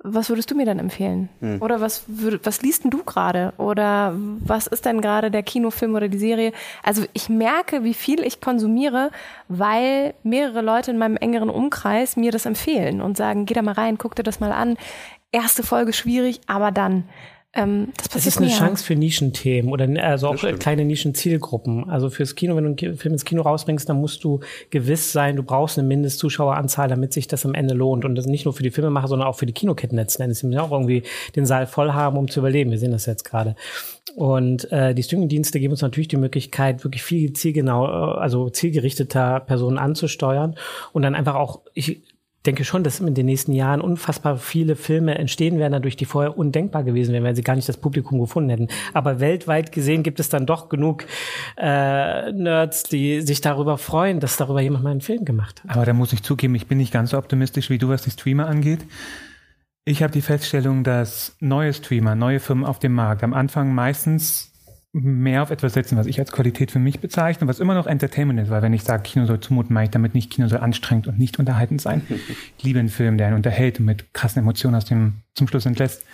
was 0.03 0.29
würdest 0.29 0.51
du 0.51 0.55
mir 0.55 0.65
dann 0.65 0.79
empfehlen? 0.79 1.29
Hm. 1.39 1.61
Oder 1.61 1.79
was, 1.79 2.03
was 2.43 2.61
liest 2.61 2.83
denn 2.83 2.91
du 2.91 3.03
gerade? 3.03 3.53
Oder 3.57 4.13
was 4.15 4.67
ist 4.67 4.85
denn 4.85 4.99
gerade 4.99 5.31
der 5.31 5.43
Kinofilm 5.43 5.95
oder 5.95 6.09
die 6.09 6.17
Serie? 6.17 6.51
Also 6.83 7.05
ich 7.13 7.29
merke, 7.29 7.85
wie 7.85 7.93
viel 7.93 8.19
ich 8.19 8.41
konsumiere, 8.41 9.11
weil 9.47 10.13
mehrere 10.23 10.61
Leute 10.61 10.91
in 10.91 10.97
meinem 10.97 11.15
engeren 11.15 11.49
Umkreis 11.49 12.17
mir 12.17 12.31
das 12.31 12.45
empfehlen 12.45 13.01
und 13.01 13.15
sagen, 13.15 13.45
geh 13.45 13.53
da 13.53 13.61
mal 13.61 13.73
rein, 13.75 13.97
guck 13.97 14.15
dir 14.15 14.23
das 14.23 14.41
mal 14.41 14.51
an. 14.51 14.75
Erste 15.31 15.63
Folge 15.63 15.93
schwierig, 15.93 16.41
aber 16.47 16.71
dann. 16.71 17.05
Ähm, 17.55 17.89
das, 17.97 18.09
das 18.09 18.25
ist 18.25 18.37
eine 18.37 18.47
mehr. 18.47 18.57
Chance 18.57 18.83
für 18.83 18.95
Nischenthemen 18.95 19.71
oder 19.71 19.87
also 20.03 20.29
auch 20.29 20.59
kleine 20.59 20.85
Nischenzielgruppen. 20.85 21.87
Also 21.87 22.09
fürs 22.09 22.33
Kino, 22.33 22.55
wenn 22.55 22.63
du 22.63 22.85
einen 22.85 22.97
Film 22.97 23.13
ins 23.13 23.25
Kino 23.25 23.43
rausbringst, 23.43 23.87
dann 23.87 24.01
musst 24.01 24.23
du 24.23 24.39
gewiss 24.71 25.11
sein, 25.11 25.35
du 25.35 25.43
brauchst 25.43 25.77
eine 25.77 25.87
Mindestzuschaueranzahl, 25.87 26.87
damit 26.87 27.13
sich 27.13 27.27
das 27.27 27.45
am 27.45 27.53
Ende 27.53 27.75
lohnt. 27.75 28.05
Und 28.05 28.15
das 28.15 28.25
nicht 28.25 28.45
nur 28.45 28.55
für 28.55 28.63
die 28.63 28.71
Filmemacher, 28.71 29.07
sondern 29.07 29.27
auch 29.27 29.35
für 29.35 29.45
die 29.45 29.53
Kinoketten 29.53 29.97
letzten 29.97 30.23
Endes. 30.23 30.39
Die 30.39 30.47
müssen 30.47 30.59
auch 30.59 30.71
irgendwie 30.71 31.03
den 31.35 31.45
Saal 31.45 31.67
voll 31.67 31.93
haben, 31.93 32.17
um 32.17 32.27
zu 32.27 32.39
überleben. 32.39 32.71
Wir 32.71 32.79
sehen 32.79 32.91
das 32.91 33.05
jetzt 33.05 33.23
gerade. 33.23 33.55
Und 34.15 34.71
äh, 34.71 34.95
die 34.95 35.03
Streamingdienste 35.03 35.59
geben 35.59 35.71
uns 35.71 35.81
natürlich 35.81 36.07
die 36.07 36.17
Möglichkeit, 36.17 36.83
wirklich 36.83 37.03
viel 37.03 37.33
zielgenau, 37.33 37.85
äh, 37.85 38.19
also 38.19 38.49
zielgerichteter 38.49 39.39
Personen 39.39 39.77
anzusteuern 39.77 40.55
und 40.91 41.03
dann 41.03 41.15
einfach 41.15 41.35
auch, 41.35 41.61
ich 41.73 42.01
denke 42.45 42.65
schon, 42.65 42.83
dass 42.83 42.99
in 42.99 43.13
den 43.13 43.25
nächsten 43.25 43.53
Jahren 43.53 43.81
unfassbar 43.81 44.37
viele 44.37 44.75
Filme 44.75 45.17
entstehen 45.17 45.59
werden, 45.59 45.73
dadurch 45.73 45.95
die 45.95 46.05
vorher 46.05 46.37
undenkbar 46.37 46.83
gewesen 46.83 47.13
wären, 47.13 47.23
wenn 47.23 47.35
sie 47.35 47.41
gar 47.41 47.55
nicht 47.55 47.69
das 47.69 47.77
Publikum 47.77 48.19
gefunden 48.19 48.49
hätten. 48.49 48.67
Aber 48.93 49.19
weltweit 49.19 49.71
gesehen 49.71 50.03
gibt 50.03 50.19
es 50.19 50.29
dann 50.29 50.45
doch 50.45 50.69
genug 50.69 51.05
äh, 51.57 52.31
Nerds, 52.31 52.83
die 52.83 53.21
sich 53.21 53.41
darüber 53.41 53.77
freuen, 53.77 54.19
dass 54.19 54.37
darüber 54.37 54.61
jemand 54.61 54.83
mal 54.83 54.91
einen 54.91 55.01
Film 55.01 55.25
gemacht 55.25 55.63
hat. 55.63 55.75
Aber 55.75 55.85
da 55.85 55.93
muss 55.93 56.13
ich 56.13 56.23
zugeben, 56.23 56.55
ich 56.55 56.67
bin 56.67 56.77
nicht 56.77 56.91
ganz 56.91 57.11
so 57.11 57.17
optimistisch 57.17 57.69
wie 57.69 57.77
du, 57.77 57.89
was 57.89 58.03
die 58.03 58.11
Streamer 58.11 58.47
angeht. 58.47 58.85
Ich 59.85 60.01
habe 60.01 60.13
die 60.13 60.21
Feststellung, 60.21 60.83
dass 60.83 61.35
neue 61.41 61.73
Streamer, 61.73 62.15
neue 62.15 62.39
Firmen 62.39 62.65
auf 62.65 62.79
dem 62.79 62.93
Markt 62.93 63.23
am 63.23 63.33
Anfang 63.33 63.73
meistens 63.75 64.52
mehr 64.93 65.41
auf 65.41 65.49
etwas 65.49 65.73
setzen, 65.73 65.97
was 65.97 66.05
ich 66.05 66.19
als 66.19 66.31
Qualität 66.31 66.69
für 66.69 66.79
mich 66.79 66.99
bezeichne, 66.99 67.47
was 67.47 67.59
immer 67.59 67.73
noch 67.73 67.87
Entertainment 67.87 68.39
ist, 68.39 68.51
weil 68.51 68.61
wenn 68.61 68.73
ich 68.73 68.83
sage, 68.83 69.01
Kino 69.03 69.25
soll 69.25 69.39
zumuten, 69.39 69.73
meine 69.73 69.85
ich 69.85 69.91
damit 69.91 70.13
nicht, 70.13 70.31
Kino 70.31 70.47
soll 70.47 70.59
anstrengend 70.59 71.07
und 71.07 71.17
nicht 71.17 71.39
unterhaltend 71.39 71.81
sein. 71.81 72.03
ich 72.57 72.63
liebe 72.63 72.79
einen 72.79 72.89
Film, 72.89 73.17
der 73.17 73.27
einen 73.27 73.35
unterhält 73.35 73.79
und 73.79 73.85
mit 73.85 74.13
krassen 74.13 74.43
Emotionen 74.43 74.75
aus 74.75 74.85
dem 74.85 75.23
zum 75.33 75.47
Schluss 75.47 75.65
entlässt. 75.65 76.05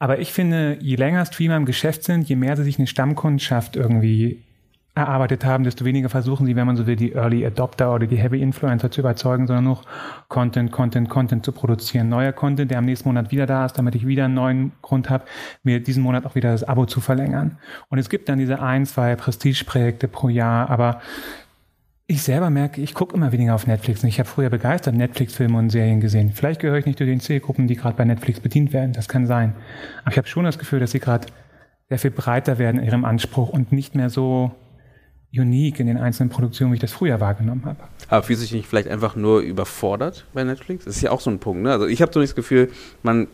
Aber 0.00 0.18
ich 0.18 0.32
finde, 0.32 0.78
je 0.80 0.96
länger 0.96 1.24
Streamer 1.24 1.56
im 1.56 1.64
Geschäft 1.64 2.02
sind, 2.02 2.28
je 2.28 2.34
mehr 2.34 2.56
sie 2.56 2.64
sich 2.64 2.76
eine 2.76 2.88
Stammkundschaft 2.88 3.76
irgendwie 3.76 4.42
erarbeitet 4.94 5.44
haben, 5.44 5.64
desto 5.64 5.86
weniger 5.86 6.10
versuchen 6.10 6.44
sie, 6.44 6.54
wenn 6.54 6.66
man 6.66 6.76
so 6.76 6.86
will, 6.86 6.96
die 6.96 7.12
Early 7.12 7.46
Adopter 7.46 7.94
oder 7.94 8.06
die 8.06 8.16
Heavy 8.16 8.42
Influencer 8.42 8.90
zu 8.90 9.00
überzeugen, 9.00 9.46
sondern 9.46 9.64
noch 9.64 9.84
Content, 10.28 10.70
Content, 10.70 11.08
Content 11.08 11.44
zu 11.44 11.52
produzieren. 11.52 12.10
Neuer 12.10 12.32
Content, 12.32 12.70
der 12.70 12.78
am 12.78 12.84
nächsten 12.84 13.08
Monat 13.08 13.30
wieder 13.30 13.46
da 13.46 13.64
ist, 13.64 13.78
damit 13.78 13.94
ich 13.94 14.06
wieder 14.06 14.26
einen 14.26 14.34
neuen 14.34 14.72
Grund 14.82 15.08
habe, 15.08 15.24
mir 15.62 15.82
diesen 15.82 16.02
Monat 16.02 16.26
auch 16.26 16.34
wieder 16.34 16.52
das 16.52 16.64
Abo 16.64 16.84
zu 16.84 17.00
verlängern. 17.00 17.58
Und 17.88 17.98
es 17.98 18.10
gibt 18.10 18.28
dann 18.28 18.38
diese 18.38 18.60
ein, 18.60 18.84
zwei 18.84 19.16
Prestigeprojekte 19.16 20.08
pro 20.08 20.28
Jahr, 20.28 20.68
aber 20.68 21.00
ich 22.06 22.22
selber 22.22 22.50
merke, 22.50 22.82
ich 22.82 22.92
gucke 22.92 23.16
immer 23.16 23.32
weniger 23.32 23.54
auf 23.54 23.66
Netflix. 23.66 24.02
Und 24.02 24.10
ich 24.10 24.18
habe 24.18 24.28
früher 24.28 24.50
begeistert 24.50 24.94
Netflix-Filme 24.94 25.56
und 25.56 25.70
Serien 25.70 26.00
gesehen. 26.00 26.32
Vielleicht 26.34 26.60
gehöre 26.60 26.76
ich 26.76 26.84
nicht 26.84 26.98
zu 26.98 27.06
den 27.06 27.20
Zielgruppen, 27.20 27.66
die 27.66 27.76
gerade 27.76 27.96
bei 27.96 28.04
Netflix 28.04 28.40
bedient 28.40 28.74
werden. 28.74 28.92
Das 28.92 29.08
kann 29.08 29.26
sein. 29.26 29.54
Aber 30.02 30.12
ich 30.12 30.18
habe 30.18 30.28
schon 30.28 30.44
das 30.44 30.58
Gefühl, 30.58 30.80
dass 30.80 30.90
sie 30.90 31.00
gerade 31.00 31.28
sehr 31.88 31.98
viel 31.98 32.10
breiter 32.10 32.58
werden 32.58 32.80
in 32.80 32.86
ihrem 32.86 33.06
Anspruch 33.06 33.48
und 33.48 33.72
nicht 33.72 33.94
mehr 33.94 34.10
so 34.10 34.52
unique 35.34 35.80
in 35.80 35.86
den 35.86 35.96
einzelnen 35.96 36.30
Produktionen, 36.30 36.72
wie 36.72 36.76
ich 36.76 36.80
das 36.80 36.92
früher 36.92 37.20
wahrgenommen 37.20 37.64
habe. 37.64 37.78
Aber 38.08 38.22
fühlst 38.22 38.42
du 38.42 38.44
dich 38.44 38.52
nicht 38.52 38.68
vielleicht 38.68 38.88
einfach 38.88 39.16
nur 39.16 39.40
überfordert 39.40 40.26
bei 40.34 40.44
Netflix? 40.44 40.84
Das 40.84 40.96
ist 40.96 41.02
ja 41.02 41.10
auch 41.10 41.20
so 41.20 41.30
ein 41.30 41.38
Punkt. 41.38 41.62
Ne? 41.62 41.72
Also 41.72 41.86
ich 41.86 42.02
habe 42.02 42.12
so 42.12 42.20
das 42.20 42.34
Gefühl, 42.34 42.70
man 43.02 43.28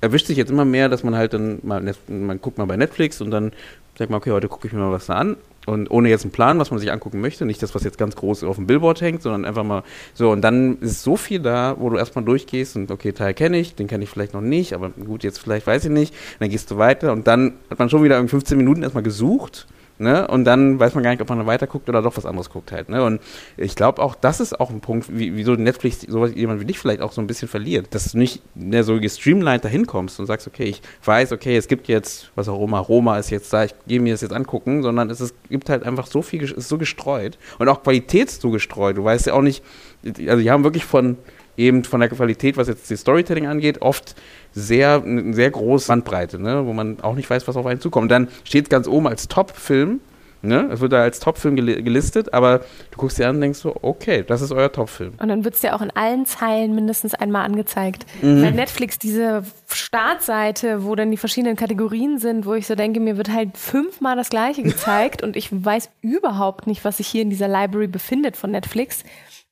erwischt 0.00 0.26
sich 0.26 0.36
jetzt 0.36 0.50
immer 0.50 0.64
mehr, 0.64 0.88
dass 0.88 1.04
man 1.04 1.14
halt 1.14 1.34
dann 1.34 1.58
mal, 1.62 1.82
man 2.08 2.40
guckt 2.40 2.58
mal 2.58 2.66
bei 2.66 2.76
Netflix 2.76 3.20
und 3.20 3.30
dann 3.30 3.52
sagt 3.98 4.10
man, 4.10 4.18
okay, 4.18 4.30
heute 4.30 4.48
gucke 4.48 4.66
ich 4.66 4.72
mir 4.72 4.80
mal 4.80 4.92
was 4.92 5.06
da 5.06 5.14
an. 5.14 5.36
Und 5.66 5.90
ohne 5.90 6.08
jetzt 6.08 6.22
einen 6.22 6.30
Plan, 6.30 6.60
was 6.60 6.70
man 6.70 6.78
sich 6.78 6.92
angucken 6.92 7.20
möchte, 7.20 7.44
nicht 7.44 7.60
das, 7.60 7.74
was 7.74 7.82
jetzt 7.82 7.98
ganz 7.98 8.14
groß 8.14 8.44
auf 8.44 8.54
dem 8.54 8.68
Billboard 8.68 9.00
hängt, 9.00 9.20
sondern 9.20 9.44
einfach 9.44 9.64
mal 9.64 9.82
so. 10.14 10.30
Und 10.30 10.42
dann 10.42 10.78
ist 10.78 11.02
so 11.02 11.16
viel 11.16 11.40
da, 11.40 11.74
wo 11.78 11.90
du 11.90 11.96
erstmal 11.96 12.24
durchgehst 12.24 12.76
und 12.76 12.90
okay, 12.90 13.10
Teil 13.12 13.34
kenne 13.34 13.58
ich, 13.58 13.74
den 13.74 13.88
kenne 13.88 14.04
ich 14.04 14.10
vielleicht 14.10 14.32
noch 14.32 14.42
nicht, 14.42 14.74
aber 14.74 14.90
gut, 14.90 15.24
jetzt 15.24 15.38
vielleicht 15.38 15.66
weiß 15.66 15.86
ich 15.86 15.90
nicht. 15.90 16.12
Und 16.14 16.42
dann 16.42 16.50
gehst 16.50 16.70
du 16.70 16.78
weiter 16.78 17.12
und 17.12 17.26
dann 17.26 17.54
hat 17.68 17.80
man 17.80 17.90
schon 17.90 18.04
wieder 18.04 18.18
in 18.20 18.28
15 18.28 18.56
Minuten 18.56 18.84
erstmal 18.84 19.02
gesucht 19.02 19.66
Ne? 19.98 20.26
Und 20.28 20.44
dann 20.44 20.78
weiß 20.78 20.94
man 20.94 21.02
gar 21.02 21.10
nicht, 21.10 21.22
ob 21.22 21.28
man 21.28 21.38
dann 21.38 21.46
weiter 21.46 21.66
guckt 21.66 21.88
oder 21.88 22.02
doch 22.02 22.16
was 22.16 22.26
anderes 22.26 22.50
guckt 22.50 22.70
halt. 22.70 22.88
Ne? 22.88 23.02
Und 23.02 23.20
ich 23.56 23.74
glaube 23.74 24.02
auch, 24.02 24.14
das 24.14 24.40
ist 24.40 24.60
auch 24.60 24.70
ein 24.70 24.80
Punkt, 24.80 25.06
wie, 25.16 25.36
wieso 25.36 25.54
Netflix 25.54 26.02
sowas 26.02 26.32
jemand 26.34 26.60
wie 26.60 26.66
dich 26.66 26.78
vielleicht 26.78 27.00
auch 27.00 27.12
so 27.12 27.20
ein 27.20 27.26
bisschen 27.26 27.48
verliert. 27.48 27.94
Dass 27.94 28.12
du 28.12 28.18
nicht 28.18 28.42
mehr 28.54 28.84
so 28.84 29.00
gestreamlined 29.00 29.64
dahin 29.64 29.86
kommst 29.86 30.20
und 30.20 30.26
sagst, 30.26 30.46
okay, 30.46 30.64
ich 30.64 30.82
weiß, 31.04 31.32
okay, 31.32 31.56
es 31.56 31.66
gibt 31.66 31.88
jetzt, 31.88 32.30
was 32.34 32.48
auch 32.48 32.62
immer, 32.62 32.78
Roma 32.78 33.18
ist 33.18 33.30
jetzt 33.30 33.52
da, 33.52 33.64
ich 33.64 33.74
gehe 33.86 34.00
mir 34.00 34.12
das 34.12 34.20
jetzt 34.20 34.32
angucken, 34.32 34.82
sondern 34.82 35.08
es 35.08 35.20
ist, 35.20 35.34
gibt 35.48 35.70
halt 35.70 35.84
einfach 35.84 36.06
so 36.06 36.20
viel, 36.20 36.42
ist 36.42 36.68
so 36.68 36.76
gestreut 36.76 37.38
und 37.58 37.68
auch 37.68 37.82
Qualität 37.82 38.30
so 38.30 38.50
gestreut. 38.50 38.98
Du 38.98 39.04
weißt 39.04 39.26
ja 39.26 39.32
auch 39.32 39.42
nicht, 39.42 39.64
also 40.04 40.42
die 40.42 40.50
haben 40.50 40.64
wirklich 40.64 40.84
von 40.84 41.16
eben 41.56 41.84
von 41.84 42.00
der 42.00 42.08
Qualität, 42.08 42.56
was 42.56 42.68
jetzt 42.68 42.88
die 42.90 42.96
Storytelling 42.96 43.46
angeht, 43.46 43.82
oft 43.82 44.14
sehr, 44.52 45.02
sehr 45.30 45.50
große 45.50 45.88
Bandbreite, 45.88 46.40
ne? 46.40 46.66
wo 46.66 46.72
man 46.72 47.00
auch 47.00 47.14
nicht 47.14 47.28
weiß, 47.28 47.46
was 47.46 47.56
auf 47.56 47.66
einen 47.66 47.80
zukommt. 47.80 48.04
Und 48.04 48.08
dann 48.10 48.28
steht 48.44 48.64
es 48.64 48.70
ganz 48.70 48.88
oben 48.88 49.06
als 49.06 49.28
Top-Film. 49.28 50.00
Ne? 50.42 50.68
Es 50.72 50.80
wird 50.80 50.92
da 50.92 51.02
als 51.02 51.18
Top-Film 51.18 51.56
gelistet, 51.56 52.32
aber 52.32 52.60
du 52.90 52.98
guckst 52.98 53.18
dir 53.18 53.28
an 53.28 53.36
und 53.36 53.40
denkst 53.40 53.58
so, 53.58 53.74
okay, 53.82 54.22
das 54.26 54.42
ist 54.42 54.52
euer 54.52 54.70
Top-Film. 54.70 55.14
Und 55.18 55.28
dann 55.28 55.44
wird 55.44 55.54
es 55.54 55.62
ja 55.62 55.74
auch 55.74 55.80
in 55.80 55.90
allen 55.90 56.24
Zeilen 56.24 56.74
mindestens 56.74 57.14
einmal 57.14 57.44
angezeigt. 57.44 58.06
Mhm. 58.22 58.42
Bei 58.42 58.50
Netflix 58.50 58.98
diese 58.98 59.42
Startseite, 59.68 60.84
wo 60.84 60.94
dann 60.94 61.10
die 61.10 61.16
verschiedenen 61.16 61.56
Kategorien 61.56 62.18
sind, 62.18 62.46
wo 62.46 62.54
ich 62.54 62.66
so 62.66 62.74
denke, 62.74 63.00
mir 63.00 63.16
wird 63.16 63.32
halt 63.32 63.56
fünfmal 63.56 64.14
das 64.14 64.30
Gleiche 64.30 64.62
gezeigt 64.62 65.22
und 65.24 65.36
ich 65.36 65.48
weiß 65.52 65.90
überhaupt 66.00 66.66
nicht, 66.66 66.84
was 66.84 66.98
sich 66.98 67.08
hier 67.08 67.22
in 67.22 67.30
dieser 67.30 67.48
Library 67.48 67.88
befindet 67.88 68.36
von 68.36 68.50
Netflix. 68.50 69.04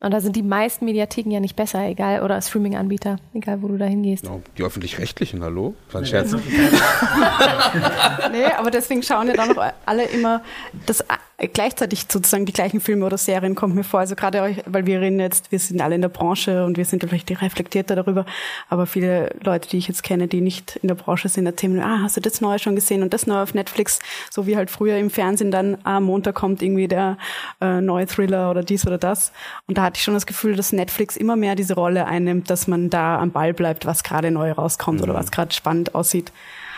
Und 0.05 0.11
da 0.11 0.21
sind 0.21 0.37
die 0.37 0.43
meisten 0.43 0.85
Mediatheken 0.85 1.31
ja 1.31 1.41
nicht 1.41 1.57
besser, 1.57 1.81
egal, 1.87 2.23
oder 2.23 2.39
Streaming-Anbieter, 2.43 3.17
egal 3.33 3.63
wo 3.63 3.69
du 3.69 3.79
da 3.79 3.87
hingehst. 3.87 4.25
No, 4.25 4.43
die 4.59 4.63
öffentlich-rechtlichen, 4.63 5.43
hallo? 5.43 5.75
Das 5.87 5.95
war 5.95 6.03
ein 6.03 6.07
Scherz. 6.07 6.33
nee, 8.33 8.45
aber 8.45 8.71
deswegen 8.71 9.03
schauen 9.03 9.29
ja 9.29 9.33
dann 9.33 9.49
noch 9.55 9.73
alle 9.87 10.05
immer 10.05 10.43
das 10.85 11.03
gleichzeitig 11.49 12.07
sozusagen 12.09 12.47
die 12.47 12.53
gleichen 12.53 12.81
Filme 12.81 13.07
oder 13.07 13.19
Serien 13.19 13.55
kommt 13.55 13.75
mir 13.75 13.85
vor. 13.85 14.01
Also 14.01 14.15
gerade 14.15 14.43
euch, 14.43 14.63
weil 14.67 14.87
wir 14.87 15.01
reden 15.01 15.21
jetzt, 15.21 15.53
wir 15.53 15.59
sind 15.59 15.81
alle 15.81 15.95
in 15.95 16.03
der 16.03 16.09
Branche 16.09 16.65
und 16.65 16.77
wir 16.77 16.85
sind 16.85 17.05
vielleicht 17.05 17.31
reflektierter 17.31 17.97
darüber, 17.97 18.27
aber 18.69 18.87
viele 18.87 19.35
Leute, 19.43 19.69
die 19.69 19.79
ich 19.79 19.89
jetzt 19.89 20.03
kenne, 20.03 20.29
die 20.29 20.41
nicht 20.41 20.77
in 20.77 20.89
der 20.89 20.95
Branche 20.95 21.29
sind, 21.29 21.47
erzählen 21.47 21.75
mir, 21.75 21.85
ah, 21.85 22.01
hast 22.03 22.17
du 22.17 22.21
das 22.21 22.41
Neue 22.41 22.59
schon 22.59 22.75
gesehen 22.75 23.03
und 23.03 23.13
das 23.13 23.27
Neue 23.27 23.43
auf 23.43 23.55
Netflix, 23.55 23.99
so 24.31 24.47
wie 24.47 24.57
halt 24.57 24.71
früher 24.71 24.97
im 24.97 25.11
Fernsehen 25.11 25.51
dann, 25.51 25.79
ah, 25.85 26.01
Montag 26.01 26.35
kommt 26.35 26.63
irgendwie 26.63 26.89
der 26.89 27.19
äh, 27.61 27.81
neue 27.81 28.07
Thriller 28.07 28.51
oder 28.51 28.63
dies 28.63 28.87
oder 28.87 28.99
das. 28.99 29.33
Und 29.67 29.79
da 29.79 29.83
hatte 29.83 29.99
ich 29.99 30.05
schon 30.05 30.15
das 30.15 30.27
Gefühl, 30.27 30.57
dass 30.57 30.73
Netflix 30.73 31.17
immer 31.17 31.37
mehr 31.37 31.55
diese 31.55 31.75
Rolle 31.75 32.07
einnimmt, 32.07 32.51
dass 32.51 32.67
man 32.67 32.91
da 32.91 33.19
am 33.19 33.31
Ball 33.31 33.53
bleibt, 33.55 33.87
was 33.87 34.03
gerade 34.03 34.31
neu 34.31 34.53
rauskommt 34.53 34.99
mhm. 34.99 35.05
oder 35.05 35.15
was 35.15 35.31
gerade 35.31 35.53
spannend 35.55 35.95
aussieht. 35.95 36.33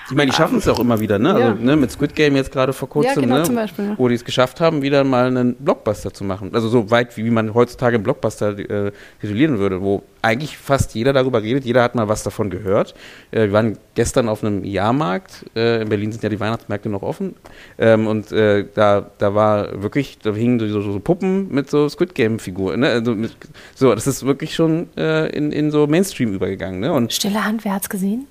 Ich 0.09 0.15
meine, 0.17 0.31
die 0.31 0.37
schaffen 0.37 0.59
es 0.59 0.69
auch 0.69 0.79
immer 0.79 1.01
wieder, 1.01 1.19
ne? 1.19 1.35
Also 1.35 1.49
Ja. 1.49 1.55
ne, 1.55 1.77
mit 1.77 1.91
Squid 1.91 2.15
Game 2.15 2.37
jetzt 2.37 2.53
gerade 2.53 2.73
vor 2.73 2.89
kurzem, 2.89 3.15
Ja, 3.15 3.21
genau, 3.21 3.37
ne? 3.39 3.43
zum 3.43 3.55
Beispiel, 3.57 3.85
ja. 3.87 3.95
wo 3.99 4.07
die 4.09 4.15
es 4.15 4.25
geschafft 4.25 4.61
haben, 4.61 4.83
wieder 4.83 5.03
mal 5.03 5.27
einen 5.27 5.55
Blockbuster 5.57 6.13
zu 6.15 6.23
machen. 6.23 6.51
Also 6.55 6.69
so 6.69 6.91
weit, 6.91 7.17
wie 7.17 7.25
wie 7.25 7.31
man 7.31 7.55
heutzutage 7.55 7.97
einen 7.97 8.05
Blockbuster 8.05 8.57
äh, 8.59 8.93
titulieren 9.21 9.59
würde, 9.59 9.83
wo 9.83 10.03
eigentlich 10.23 10.59
fast 10.59 10.95
jeder 10.95 11.13
darüber 11.13 11.43
redet, 11.43 11.65
jeder 11.65 11.83
hat 11.83 11.95
mal 11.97 12.09
was 12.09 12.23
davon 12.23 12.51
gehört. 12.51 12.95
Äh, 13.33 13.43
wir 13.47 13.53
waren 13.53 13.79
gestern 13.95 14.29
auf 14.29 14.45
einem 14.45 14.65
Jahrmarkt, 14.65 15.45
äh, 15.57 15.83
in 15.83 15.89
Berlin 15.89 16.13
sind 16.13 16.23
ja 16.23 16.29
die 16.29 16.39
Weihnachtsmärkte 16.39 16.89
noch 16.89 17.03
offen, 17.03 17.35
ähm, 17.79 18.07
und 18.07 18.31
äh, 18.33 18.65
da, 18.75 19.11
da 19.19 19.35
war 19.35 19.83
wirklich, 19.83 20.19
da 20.23 20.33
hingen 20.33 20.61
so, 20.61 20.69
so, 20.69 20.93
so 20.93 21.01
Puppen 21.01 21.49
mit 21.53 21.69
so 21.69 21.89
Squid 21.89 22.15
Game-Figuren, 22.15 22.81
ne? 22.81 22.89
Also 22.91 23.15
mit, 23.15 23.37
so, 23.75 23.95
das 23.95 24.07
ist 24.07 24.25
wirklich 24.25 24.55
schon 24.55 24.89
äh, 24.97 25.29
in, 25.31 25.51
in 25.53 25.71
so 25.73 25.87
Mainstream 25.89 26.33
übergegangen, 26.33 26.79
ne? 26.81 26.93
Und 26.93 27.13
Stille 27.13 27.45
Hand, 27.45 27.65
wer 27.65 27.75
hat's 27.75 27.89
gesehen? 27.89 28.27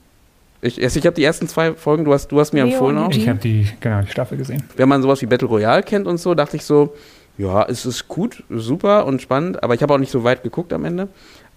Ich, 0.66 0.82
also 0.84 1.00
ich 1.00 1.06
habe 1.06 1.16
die 1.16 1.24
ersten 1.24 1.48
zwei 1.48 1.74
Folgen, 1.74 2.06
du 2.06 2.14
hast, 2.14 2.32
du 2.32 2.40
hast 2.40 2.54
mir 2.54 2.64
Leo 2.64 2.74
empfohlen 2.74 2.98
auch. 2.98 3.12
Ich 3.12 3.30
habe 3.30 3.40
die, 3.40 3.68
genau, 3.80 4.02
die 4.02 4.12
Staffel 4.12 4.38
gesehen. 4.38 4.64
Wenn 4.76 4.90
man 4.90 5.02
sowas 5.02 5.22
wie 5.22 5.26
Battle 5.26 5.48
Royale 5.48 5.84
kennt 5.84 6.08
und 6.08 6.18
so, 6.18 6.34
dachte 6.34 6.58
ich 6.58 6.64
so, 6.64 6.96
ja, 7.38 7.64
es 7.64 7.86
ist 7.86 8.08
gut, 8.08 8.44
super 8.50 9.06
und 9.06 9.22
spannend, 9.22 9.64
aber 9.64 9.76
ich 9.76 9.82
habe 9.82 9.94
auch 9.94 9.98
nicht 9.98 10.12
so 10.12 10.24
weit 10.24 10.44
geguckt 10.44 10.74
am 10.74 10.86
Ende. 10.86 11.10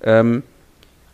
Ähm, 0.03 0.43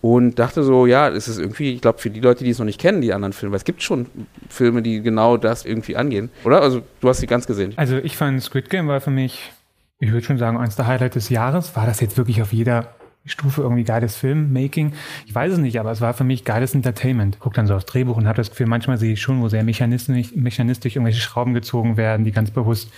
und 0.01 0.39
dachte 0.39 0.63
so, 0.63 0.85
ja, 0.85 1.09
es 1.09 1.29
ist 1.29 1.39
irgendwie, 1.39 1.73
ich 1.73 1.81
glaube, 1.81 1.99
für 1.99 2.11
die 2.11 2.21
Leute, 2.21 2.45
die 2.45 2.51
es 2.51 2.59
noch 2.59 2.67
nicht 2.67 2.79
kennen, 2.79 3.01
die 3.01 3.15
anderen 3.15 3.33
Filme, 3.33 3.53
weil 3.53 3.59
es 3.59 3.65
gibt 3.65 3.83
schon 3.83 4.07
Filme, 4.51 4.83
die 4.83 5.01
genau 5.01 5.39
das 5.39 5.65
irgendwie 5.65 5.97
angehen, 5.97 6.29
oder? 6.45 6.61
Also, 6.61 6.83
du 7.01 7.09
hast 7.09 7.21
sie 7.21 7.27
ganz 7.27 7.47
gesehen. 7.47 7.73
Also 7.77 7.97
ich 7.97 8.17
fand 8.17 8.43
Squid 8.43 8.69
Game 8.69 8.87
war 8.87 9.01
für 9.01 9.11
mich, 9.11 9.53
ich 10.01 10.13
würde 10.13 10.27
schon 10.27 10.37
sagen, 10.37 10.59
eins 10.59 10.77
der 10.77 10.87
Highlights 10.87 11.15
des 11.15 11.31
Jahres. 11.31 11.75
War 11.75 11.87
das 11.87 12.01
jetzt 12.01 12.19
wirklich 12.19 12.43
auf 12.43 12.53
jeder 12.53 12.95
Stufe 13.27 13.63
irgendwie 13.63 13.85
geiles 13.85 14.17
Filmmaking? 14.17 14.93
Ich 15.27 15.35
weiß 15.35 15.53
es 15.53 15.59
nicht, 15.59 15.81
aber 15.81 15.91
es 15.91 16.01
war 16.01 16.15
für 16.15 16.25
mich 16.25 16.45
geiles 16.45 16.75
Entertainment. 16.75 17.39
Guck 17.41 17.55
dann 17.55 17.67
so 17.67 17.75
aufs 17.75 17.87
Drehbuch 17.87 18.17
und 18.17 18.27
habe 18.27 18.37
das 18.37 18.51
Gefühl, 18.51 18.67
manchmal 18.67 18.99
sehe 18.99 19.15
ich 19.15 19.23
schon, 19.23 19.41
wo 19.41 19.49
sehr 19.49 19.65
mechanistisch, 19.65 20.35
mechanistisch 20.35 20.97
irgendwelche 20.97 21.21
Schrauben 21.21 21.55
gezogen 21.55 21.97
werden, 21.97 22.25
die 22.25 22.33
ganz 22.33 22.51
bewusst 22.51 22.93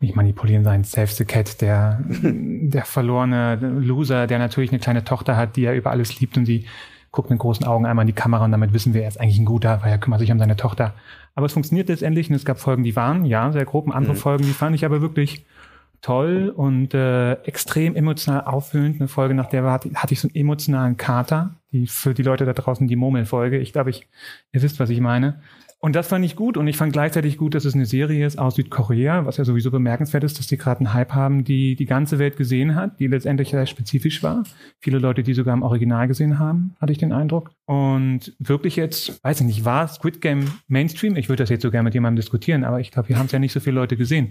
nicht 0.00 0.16
manipulieren 0.16 0.64
sein. 0.64 0.84
Save 0.84 1.06
the 1.08 1.24
Cat, 1.24 1.60
der, 1.60 2.00
der 2.22 2.84
verlorene 2.84 3.56
Loser, 3.56 4.26
der 4.26 4.38
natürlich 4.38 4.70
eine 4.70 4.80
kleine 4.80 5.04
Tochter 5.04 5.36
hat, 5.36 5.56
die 5.56 5.64
er 5.64 5.74
über 5.74 5.90
alles 5.90 6.20
liebt 6.20 6.36
und 6.36 6.46
sie 6.46 6.66
guckt 7.10 7.30
mit 7.30 7.38
großen 7.38 7.64
Augen 7.64 7.86
einmal 7.86 8.02
in 8.02 8.08
die 8.08 8.12
Kamera 8.12 8.44
und 8.44 8.50
damit 8.50 8.72
wissen 8.72 8.92
wir, 8.92 9.02
er 9.02 9.08
ist 9.08 9.20
eigentlich 9.20 9.38
ein 9.38 9.44
guter, 9.44 9.80
weil 9.82 9.92
er 9.92 9.98
kümmert 9.98 10.18
sich 10.20 10.32
um 10.32 10.38
seine 10.38 10.56
Tochter. 10.56 10.94
Aber 11.36 11.46
es 11.46 11.52
funktioniert 11.52 11.88
letztendlich 11.88 12.28
und 12.28 12.36
es 12.36 12.44
gab 12.44 12.58
Folgen, 12.58 12.82
die 12.82 12.96
waren, 12.96 13.24
ja, 13.24 13.50
sehr 13.52 13.64
grob, 13.64 13.86
und 13.86 13.92
andere 13.92 14.16
Folgen, 14.16 14.44
die 14.44 14.52
fand 14.52 14.74
ich 14.74 14.84
aber 14.84 15.00
wirklich 15.00 15.44
toll 16.04 16.52
und 16.54 16.92
äh, 16.92 17.32
extrem 17.44 17.96
emotional 17.96 18.42
auffüllend. 18.44 19.00
Eine 19.00 19.08
Folge, 19.08 19.34
nach 19.34 19.46
der 19.46 19.64
war, 19.64 19.72
hatte, 19.72 20.14
ich 20.14 20.20
so 20.20 20.28
einen 20.28 20.36
emotionalen 20.36 20.98
Kater, 20.98 21.56
die 21.72 21.86
für 21.86 22.12
die 22.12 22.22
Leute 22.22 22.44
da 22.44 22.52
draußen 22.52 22.86
die 22.86 22.96
Murmelfolge. 22.96 23.58
Ich 23.58 23.72
glaube, 23.72 23.88
ich, 23.88 24.06
ihr 24.52 24.62
wisst, 24.62 24.78
was 24.78 24.90
ich 24.90 25.00
meine. 25.00 25.40
Und 25.84 25.94
das 25.96 26.08
fand 26.08 26.24
ich 26.24 26.34
gut 26.34 26.56
und 26.56 26.66
ich 26.66 26.78
fand 26.78 26.94
gleichzeitig 26.94 27.36
gut, 27.36 27.54
dass 27.54 27.66
es 27.66 27.74
eine 27.74 27.84
Serie 27.84 28.26
ist 28.26 28.38
aus 28.38 28.54
Südkorea, 28.54 29.26
was 29.26 29.36
ja 29.36 29.44
sowieso 29.44 29.70
bemerkenswert 29.70 30.24
ist, 30.24 30.38
dass 30.38 30.46
die 30.46 30.56
gerade 30.56 30.80
einen 30.80 30.94
Hype 30.94 31.12
haben, 31.12 31.44
die 31.44 31.76
die 31.76 31.84
ganze 31.84 32.18
Welt 32.18 32.38
gesehen 32.38 32.74
hat, 32.74 32.98
die 33.00 33.06
letztendlich 33.06 33.50
sehr 33.50 33.66
spezifisch 33.66 34.22
war. 34.22 34.44
Viele 34.80 34.98
Leute, 34.98 35.22
die 35.22 35.34
sogar 35.34 35.52
im 35.52 35.62
Original 35.62 36.08
gesehen 36.08 36.38
haben, 36.38 36.74
hatte 36.80 36.92
ich 36.92 36.96
den 36.96 37.12
Eindruck. 37.12 37.50
Und 37.66 38.34
wirklich 38.38 38.76
jetzt, 38.76 39.22
weiß 39.24 39.40
ich 39.40 39.46
nicht, 39.46 39.66
war 39.66 39.86
Squid 39.88 40.22
Game 40.22 40.50
Mainstream? 40.68 41.16
Ich 41.16 41.28
würde 41.28 41.42
das 41.42 41.50
jetzt 41.50 41.60
so 41.60 41.70
gerne 41.70 41.84
mit 41.84 41.94
jemandem 41.94 42.16
diskutieren, 42.16 42.64
aber 42.64 42.80
ich 42.80 42.90
glaube, 42.90 43.08
hier 43.08 43.18
haben 43.18 43.26
es 43.26 43.32
ja 43.32 43.38
nicht 43.38 43.52
so 43.52 43.60
viele 43.60 43.76
Leute 43.76 43.98
gesehen. 43.98 44.30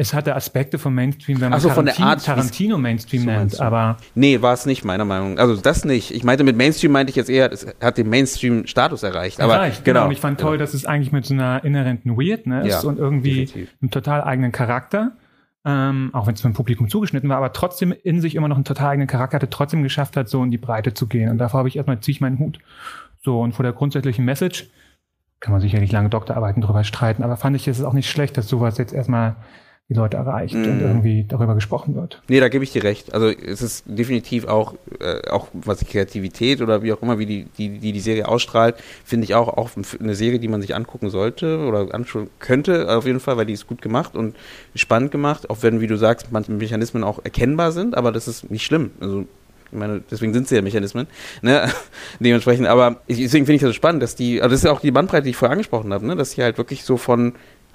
Es 0.00 0.14
hatte 0.14 0.34
Aspekte 0.34 0.78
von 0.78 0.94
Mainstream, 0.94 1.42
wenn 1.42 1.50
man 1.50 1.60
so, 1.60 1.68
von 1.68 1.84
der 1.84 1.94
Tarantin- 1.94 2.04
Art, 2.06 2.24
Tarantino 2.24 2.78
Mainstream 2.78 3.20
So 3.24 3.30
nennt, 3.30 3.60
aber 3.60 3.98
Nee, 4.14 4.40
war 4.40 4.54
es 4.54 4.64
nicht, 4.64 4.82
meiner 4.82 5.04
Meinung 5.04 5.34
nach. 5.34 5.42
Also, 5.42 5.60
das 5.60 5.84
nicht. 5.84 6.10
Ich 6.14 6.24
meinte, 6.24 6.42
mit 6.42 6.56
Mainstream 6.56 6.90
meinte 6.92 7.10
ich 7.10 7.16
jetzt 7.16 7.28
eher, 7.28 7.52
es 7.52 7.66
hat 7.82 7.98
den 7.98 8.08
Mainstream-Status 8.08 9.02
erreicht. 9.02 9.42
Aber, 9.42 9.56
erreicht, 9.56 9.84
genau. 9.84 10.06
Und 10.06 10.12
ich 10.12 10.20
fand 10.20 10.40
toll, 10.40 10.56
dass 10.56 10.72
es 10.72 10.86
eigentlich 10.86 11.12
mit 11.12 11.26
so 11.26 11.34
einer 11.34 11.62
inhärenten 11.64 12.16
Weirdness 12.16 12.66
Ja, 12.66 12.80
und 12.88 12.98
irgendwie 12.98 13.44
definitiv. 13.44 13.76
einem 13.82 13.90
total 13.90 14.22
eigenen 14.24 14.52
Charakter, 14.52 15.12
ähm, 15.66 16.08
auch 16.14 16.26
wenn 16.26 16.32
es 16.32 16.40
vom 16.40 16.54
Publikum 16.54 16.88
zugeschnitten 16.88 17.28
war, 17.28 17.36
aber 17.36 17.52
trotzdem 17.52 17.92
in 18.02 18.22
sich 18.22 18.36
immer 18.36 18.48
noch 18.48 18.56
einen 18.56 18.64
total 18.64 18.92
eigenen 18.92 19.06
Charakter 19.06 19.34
hatte, 19.36 19.50
trotzdem 19.50 19.82
geschafft 19.82 20.16
hat, 20.16 20.30
so 20.30 20.42
in 20.42 20.50
die 20.50 20.56
Breite 20.56 20.94
zu 20.94 21.08
gehen. 21.08 21.28
Und 21.28 21.36
davor 21.36 21.58
habe 21.58 21.68
ich 21.68 21.76
erstmal 21.76 22.00
ziehe 22.00 22.14
ich 22.14 22.22
meinen 22.22 22.38
Hut. 22.38 22.58
So, 23.22 23.42
und 23.42 23.52
vor 23.54 23.64
der 23.64 23.74
grundsätzlichen 23.74 24.24
Message 24.24 24.70
kann 25.40 25.52
man 25.52 25.60
sicherlich 25.60 25.92
lange 25.92 26.08
Doktorarbeiten 26.08 26.62
drüber 26.62 26.84
streiten, 26.84 27.22
aber 27.22 27.36
fand 27.36 27.54
ich, 27.54 27.68
es 27.68 27.78
ist 27.78 27.84
auch 27.84 27.92
nicht 27.92 28.08
schlecht, 28.08 28.38
dass 28.38 28.48
sowas 28.48 28.78
jetzt 28.78 28.94
erstmal 28.94 29.36
die 29.90 29.94
Leute 29.94 30.16
erreicht 30.16 30.54
und 30.54 30.76
Mhm. 30.76 30.80
irgendwie 30.80 31.24
darüber 31.28 31.54
gesprochen 31.56 31.96
wird. 31.96 32.22
Nee, 32.28 32.38
da 32.38 32.48
gebe 32.48 32.62
ich 32.62 32.70
dir 32.70 32.84
recht. 32.84 33.12
Also 33.12 33.28
es 33.28 33.60
ist 33.60 33.82
definitiv 33.86 34.46
auch, 34.46 34.74
äh, 35.00 35.28
auch 35.28 35.48
was 35.52 35.80
die 35.80 35.84
Kreativität 35.84 36.62
oder 36.62 36.82
wie 36.84 36.92
auch 36.92 37.02
immer, 37.02 37.18
wie 37.18 37.26
die 37.26 37.46
die, 37.58 37.78
die, 37.80 37.92
die 37.92 38.00
Serie 38.00 38.28
ausstrahlt, 38.28 38.76
finde 39.04 39.24
ich 39.24 39.34
auch, 39.34 39.48
auch 39.48 39.70
eine 40.00 40.14
Serie, 40.14 40.38
die 40.38 40.46
man 40.46 40.62
sich 40.62 40.76
angucken 40.76 41.10
sollte 41.10 41.58
oder 41.58 41.92
anschauen 41.92 42.30
könnte, 42.38 42.88
auf 42.96 43.04
jeden 43.04 43.18
Fall, 43.18 43.36
weil 43.36 43.46
die 43.46 43.52
ist 43.52 43.66
gut 43.66 43.82
gemacht 43.82 44.14
und 44.14 44.36
spannend 44.76 45.10
gemacht, 45.10 45.50
auch 45.50 45.58
wenn, 45.62 45.80
wie 45.80 45.88
du 45.88 45.96
sagst, 45.96 46.28
manche 46.30 46.52
Mechanismen 46.52 47.02
auch 47.02 47.18
erkennbar 47.24 47.72
sind, 47.72 47.96
aber 47.96 48.12
das 48.12 48.28
ist 48.28 48.48
nicht 48.48 48.64
schlimm. 48.64 48.92
Also 49.00 49.24
ich 49.72 49.78
meine, 49.78 50.02
deswegen 50.08 50.32
sind 50.32 50.46
sie 50.48 50.54
ja 50.54 50.62
Mechanismen, 50.62 51.08
ne? 51.42 51.68
Dementsprechend, 52.20 52.66
aber 52.68 53.00
ich, 53.08 53.18
deswegen 53.18 53.44
finde 53.46 53.56
ich 53.56 53.62
das 53.62 53.70
so 53.70 53.74
spannend, 53.74 54.02
dass 54.04 54.14
die, 54.14 54.40
also 54.40 54.52
das 54.52 54.60
ist 54.60 54.64
ja 54.66 54.72
auch 54.72 54.80
die 54.80 54.90
Bandbreite, 54.92 55.24
die 55.24 55.30
ich 55.30 55.36
vorher 55.36 55.52
angesprochen 55.52 55.92
habe, 55.92 56.06
ne? 56.06 56.14
Dass 56.14 56.30
die 56.36 56.42
halt 56.42 56.58
wirklich 56.58 56.84
so 56.84 56.96
von 56.96 57.34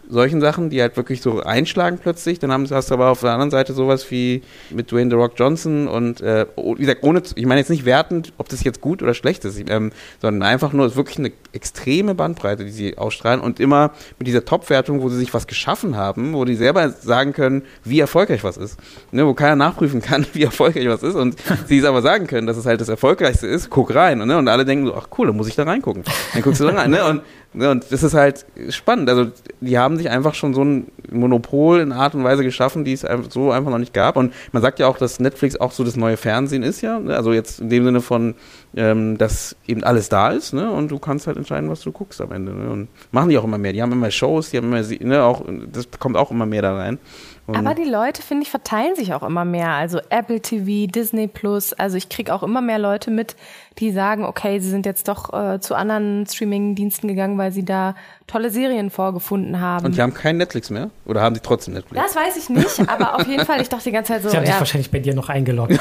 solchen 0.10 0.42
Sachen, 0.42 0.70
die 0.70 0.82
halt 0.82 0.98
wirklich 0.98 1.22
so 1.22 1.42
einschlagen 1.42 2.00
plötzlich. 2.02 2.40
Dann 2.40 2.52
haben, 2.52 2.70
hast 2.70 2.90
du 2.90 2.94
aber 2.94 3.10
auf 3.10 3.22
der 3.22 3.32
anderen 3.32 3.52
Seite 3.52 3.74
sowas 3.74 4.10
wie 4.12 4.42
mit 4.70 4.92
Dwayne 4.92 5.10
The 5.10 5.16
Rock 5.16 5.34
Johnson 5.38 5.88
und 5.88 6.22
äh, 6.22 6.46
oh, 6.56 6.76
wie 6.76 6.82
gesagt, 6.82 7.04
ohne, 7.04 7.22
ich 7.36 7.46
meine 7.46 7.60
jetzt 7.60 7.70
nicht 7.70 7.86
wertend, 7.86 8.34
ob 8.38 8.50
das 8.50 8.64
jetzt 8.64 8.82
gut 8.82 9.02
oder 9.02 9.14
schlecht 9.14 9.46
ist, 9.46 9.60
ähm, 9.70 9.92
sondern 10.22 10.48
einfach 10.48 10.74
nur, 10.74 10.86
es 10.86 10.94
ist 10.94 10.98
wirklich 10.98 11.20
eine 11.20 11.32
extreme 11.54 12.16
Bandbreite, 12.16 12.66
die 12.66 12.72
sie 12.72 12.98
ausstrahlen 12.98 13.40
und 13.42 13.60
immer 13.60 13.92
mit 14.20 14.28
dieser 14.28 14.46
Top-Wertung, 14.46 15.02
wo 15.02 15.10
sie 15.10 15.18
sich 15.18 15.34
was 15.34 15.48
geschaffen 15.48 15.96
haben, 15.96 16.34
wo 16.34 16.46
die 16.46 16.56
selber 16.56 16.90
sagen 16.90 17.34
können, 17.34 17.64
wie 17.84 18.00
erfolgreich 18.00 18.44
was 18.44 18.58
ist. 18.58 18.78
Ne, 19.12 19.26
wo 19.26 19.34
keiner 19.34 19.56
nachprüfen 19.56 20.02
kann, 20.02 20.26
wie 20.34 20.44
erfolgreich 20.44 20.88
was 20.88 21.04
ist 21.04 21.16
und 21.16 21.36
sie 21.68 21.80
es 21.80 21.86
aber 21.86 22.02
sagen 22.02 22.28
können, 22.28 22.48
dass 22.48 22.58
es 22.58 22.66
halt 22.66 22.82
das 22.82 22.90
Erfolgreichste 22.90 23.48
ist, 23.48 23.70
guck 23.70 23.94
rein. 23.96 24.20
Ne? 24.20 24.38
Und 24.38 24.48
alle 24.48 24.66
denken 24.66 24.88
so, 24.88 24.96
ach 24.96 25.08
cool, 25.18 25.28
dann 25.28 25.36
muss 25.36 25.48
ich 25.48 25.56
da 25.56 25.64
reingucken. 25.64 26.04
Dann 26.34 26.42
guckst 26.42 26.62
du 26.62 26.66
da 26.66 26.74
rein. 26.74 26.92
Ne? 26.92 27.06
Und, 27.06 27.22
ne? 27.54 27.70
und 27.72 27.86
das 27.90 28.04
ist 28.04 28.14
halt 28.14 28.46
spannend. 28.70 29.10
Also 29.10 29.28
die 29.62 29.78
haben 29.78 29.95
sich 29.98 30.10
einfach 30.10 30.34
schon 30.34 30.54
so 30.54 30.64
ein 30.64 30.88
Monopol 31.12 31.80
in 31.80 31.92
Art 31.92 32.16
und 32.16 32.24
Weise 32.24 32.44
geschaffen, 32.44 32.86
die 32.86 32.94
es 32.94 33.06
so 33.30 33.52
einfach 33.52 33.72
noch 33.72 33.78
nicht 33.78 33.94
gab. 33.94 34.18
Und 34.18 34.34
man 34.52 34.62
sagt 34.62 34.80
ja 34.80 34.88
auch, 34.88 34.98
dass 34.98 35.20
Netflix 35.20 35.56
auch 35.58 35.72
so 35.72 35.84
das 35.84 35.96
neue 35.96 36.18
Fernsehen 36.18 36.64
ist 36.64 36.82
ja. 36.82 37.00
Ne? 37.00 37.16
Also 37.16 37.34
jetzt 37.34 37.60
in 37.60 37.70
dem 37.70 37.86
Sinne 37.86 38.02
von, 38.02 38.36
ähm, 38.76 39.18
dass 39.18 39.56
eben 39.68 39.84
alles 39.84 40.10
da 40.10 40.30
ist, 40.30 40.54
ne? 40.54 40.70
Und 40.72 40.92
du 40.92 41.00
kannst 41.00 41.28
halt 41.28 41.38
entscheiden, 41.38 41.70
was 41.70 41.82
du 41.82 41.92
guckst 41.92 42.22
am 42.22 42.32
Ende. 42.32 42.54
Ne? 42.54 42.70
Und 42.70 42.88
machen 43.12 43.30
die 43.30 43.38
auch 43.38 43.44
immer 43.44 43.58
mehr. 43.58 43.74
Die 43.74 43.82
haben 43.82 43.92
immer 43.92 44.12
Shows, 44.12 44.52
die 44.52 44.58
haben 44.58 44.72
immer, 44.72 44.82
ne, 44.82 45.24
auch, 45.24 45.44
das 45.72 45.88
kommt 46.00 46.18
auch 46.18 46.32
immer 46.32 46.46
mehr 46.46 46.62
da 46.62 46.76
rein. 46.76 47.00
Und 47.48 47.56
Aber 47.56 47.76
die 47.76 47.84
Leute, 47.84 48.24
finde 48.24 48.44
ich, 48.44 48.50
verteilen 48.50 48.96
sich 48.96 49.14
auch 49.14 49.22
immer 49.22 49.46
mehr. 49.46 49.70
Also 49.70 50.00
Apple 50.10 50.42
TV, 50.42 50.92
Disney 50.92 51.28
Plus. 51.28 51.74
Also 51.74 51.96
ich 51.96 52.10
kriege 52.10 52.34
auch 52.34 52.42
immer 52.42 52.62
mehr 52.62 52.80
Leute 52.80 53.12
mit, 53.12 53.36
die 53.78 53.92
sagen, 53.92 54.26
okay, 54.26 54.60
sie 54.60 54.70
sind 54.70 54.86
jetzt 54.86 55.08
doch 55.08 55.32
äh, 55.34 55.60
zu 55.60 55.76
anderen 55.76 56.26
Streaming-Diensten 56.26 57.08
gegangen, 57.08 57.38
weil 57.38 57.52
sie 57.52 57.64
da 57.64 57.94
tolle 58.26 58.50
Serien 58.50 58.90
vorgefunden 58.90 59.60
haben. 59.60 59.86
Und 59.86 59.96
die 59.96 60.02
haben 60.02 60.14
kein 60.14 60.38
Netflix 60.38 60.72
mehr? 60.72 60.90
Oder 61.06 61.22
haben 61.22 61.36
sie 61.36 61.42
trotzdem 61.42 61.76
Netflix? 61.76 62.02
das 62.02 62.16
weiß 62.16 62.38
ich 62.38 62.50
nicht, 62.50 62.90
aber 62.90 63.16
auf 63.16 63.28
jeden 63.28 63.46
Fall, 63.46 63.62
ich 63.62 63.70
dachte 63.70 63.84
die 63.84 63.92
ganze 63.92 64.14
Zeit 64.14 64.24
so, 64.24 64.30
Sie 64.32 64.38
haben 64.38 64.46
sich 64.46 64.56
ja, 64.56 64.60
wahrscheinlich 64.60 64.90
bei 64.90 65.00
dir 65.00 65.14
noch 65.14 65.30
eingeloggt. 65.30 65.74
ähm, 65.74 65.80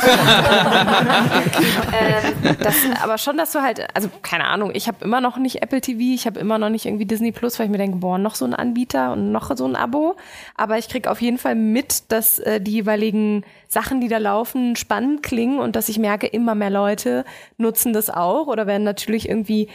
das, 2.60 2.74
aber 3.02 3.16
schon, 3.16 3.38
dass 3.38 3.52
du 3.52 3.62
halt, 3.62 3.86
also 3.94 4.10
keine 4.20 4.44
Ahnung, 4.44 4.72
ich 4.74 4.88
habe 4.88 5.02
immer 5.02 5.22
noch 5.22 5.38
nicht 5.38 5.62
Apple 5.62 5.80
TV, 5.80 6.00
ich 6.00 6.26
habe 6.26 6.38
immer 6.38 6.58
noch 6.58 6.68
nicht 6.68 6.84
irgendwie 6.84 7.06
Disney 7.06 7.32
Plus, 7.32 7.58
weil 7.58 7.66
ich 7.66 7.72
mir 7.72 7.78
denke, 7.78 7.96
boah, 7.98 8.18
noch 8.18 8.34
so 8.34 8.44
ein 8.44 8.52
Anbieter 8.54 9.12
und 9.12 9.32
noch 9.32 9.56
so 9.56 9.64
ein 9.64 9.76
Abo. 9.76 10.16
Aber 10.56 10.76
ich 10.76 10.88
krieg 10.88 11.06
auf 11.06 11.22
jeden 11.22 11.38
Fall 11.38 11.53
mit, 11.54 12.12
dass 12.12 12.38
äh, 12.38 12.60
die 12.60 12.72
jeweiligen 12.72 13.44
Sachen, 13.68 14.00
die 14.00 14.08
da 14.08 14.18
laufen, 14.18 14.76
spannend 14.76 15.22
klingen 15.22 15.58
und 15.58 15.74
dass 15.76 15.88
ich 15.88 15.98
merke, 15.98 16.26
immer 16.26 16.54
mehr 16.54 16.70
Leute 16.70 17.24
nutzen 17.56 17.92
das 17.92 18.10
auch 18.10 18.46
oder 18.46 18.66
werden 18.66 18.84
natürlich 18.84 19.28
irgendwie 19.28 19.68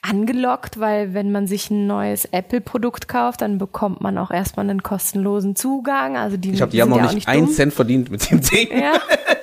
angelockt, 0.00 0.80
weil 0.80 1.14
wenn 1.14 1.30
man 1.32 1.46
sich 1.46 1.70
ein 1.70 1.86
neues 1.86 2.24
Apple-Produkt 2.26 3.08
kauft, 3.08 3.42
dann 3.42 3.58
bekommt 3.58 4.00
man 4.00 4.18
auch 4.18 4.30
erstmal 4.30 4.68
einen 4.68 4.82
kostenlosen 4.82 5.54
Zugang. 5.54 6.16
Also 6.16 6.36
die, 6.36 6.50
Ich 6.50 6.56
glaube, 6.56 6.72
die 6.72 6.80
haben 6.82 6.90
noch 6.90 6.98
ja 6.98 7.06
auch 7.06 7.12
nicht 7.12 7.28
dumm. 7.28 7.34
einen 7.34 7.48
Cent 7.48 7.72
verdient 7.74 8.10
mit 8.10 8.30
dem 8.30 8.40
Ding. 8.40 8.68
Ja. 8.70 8.94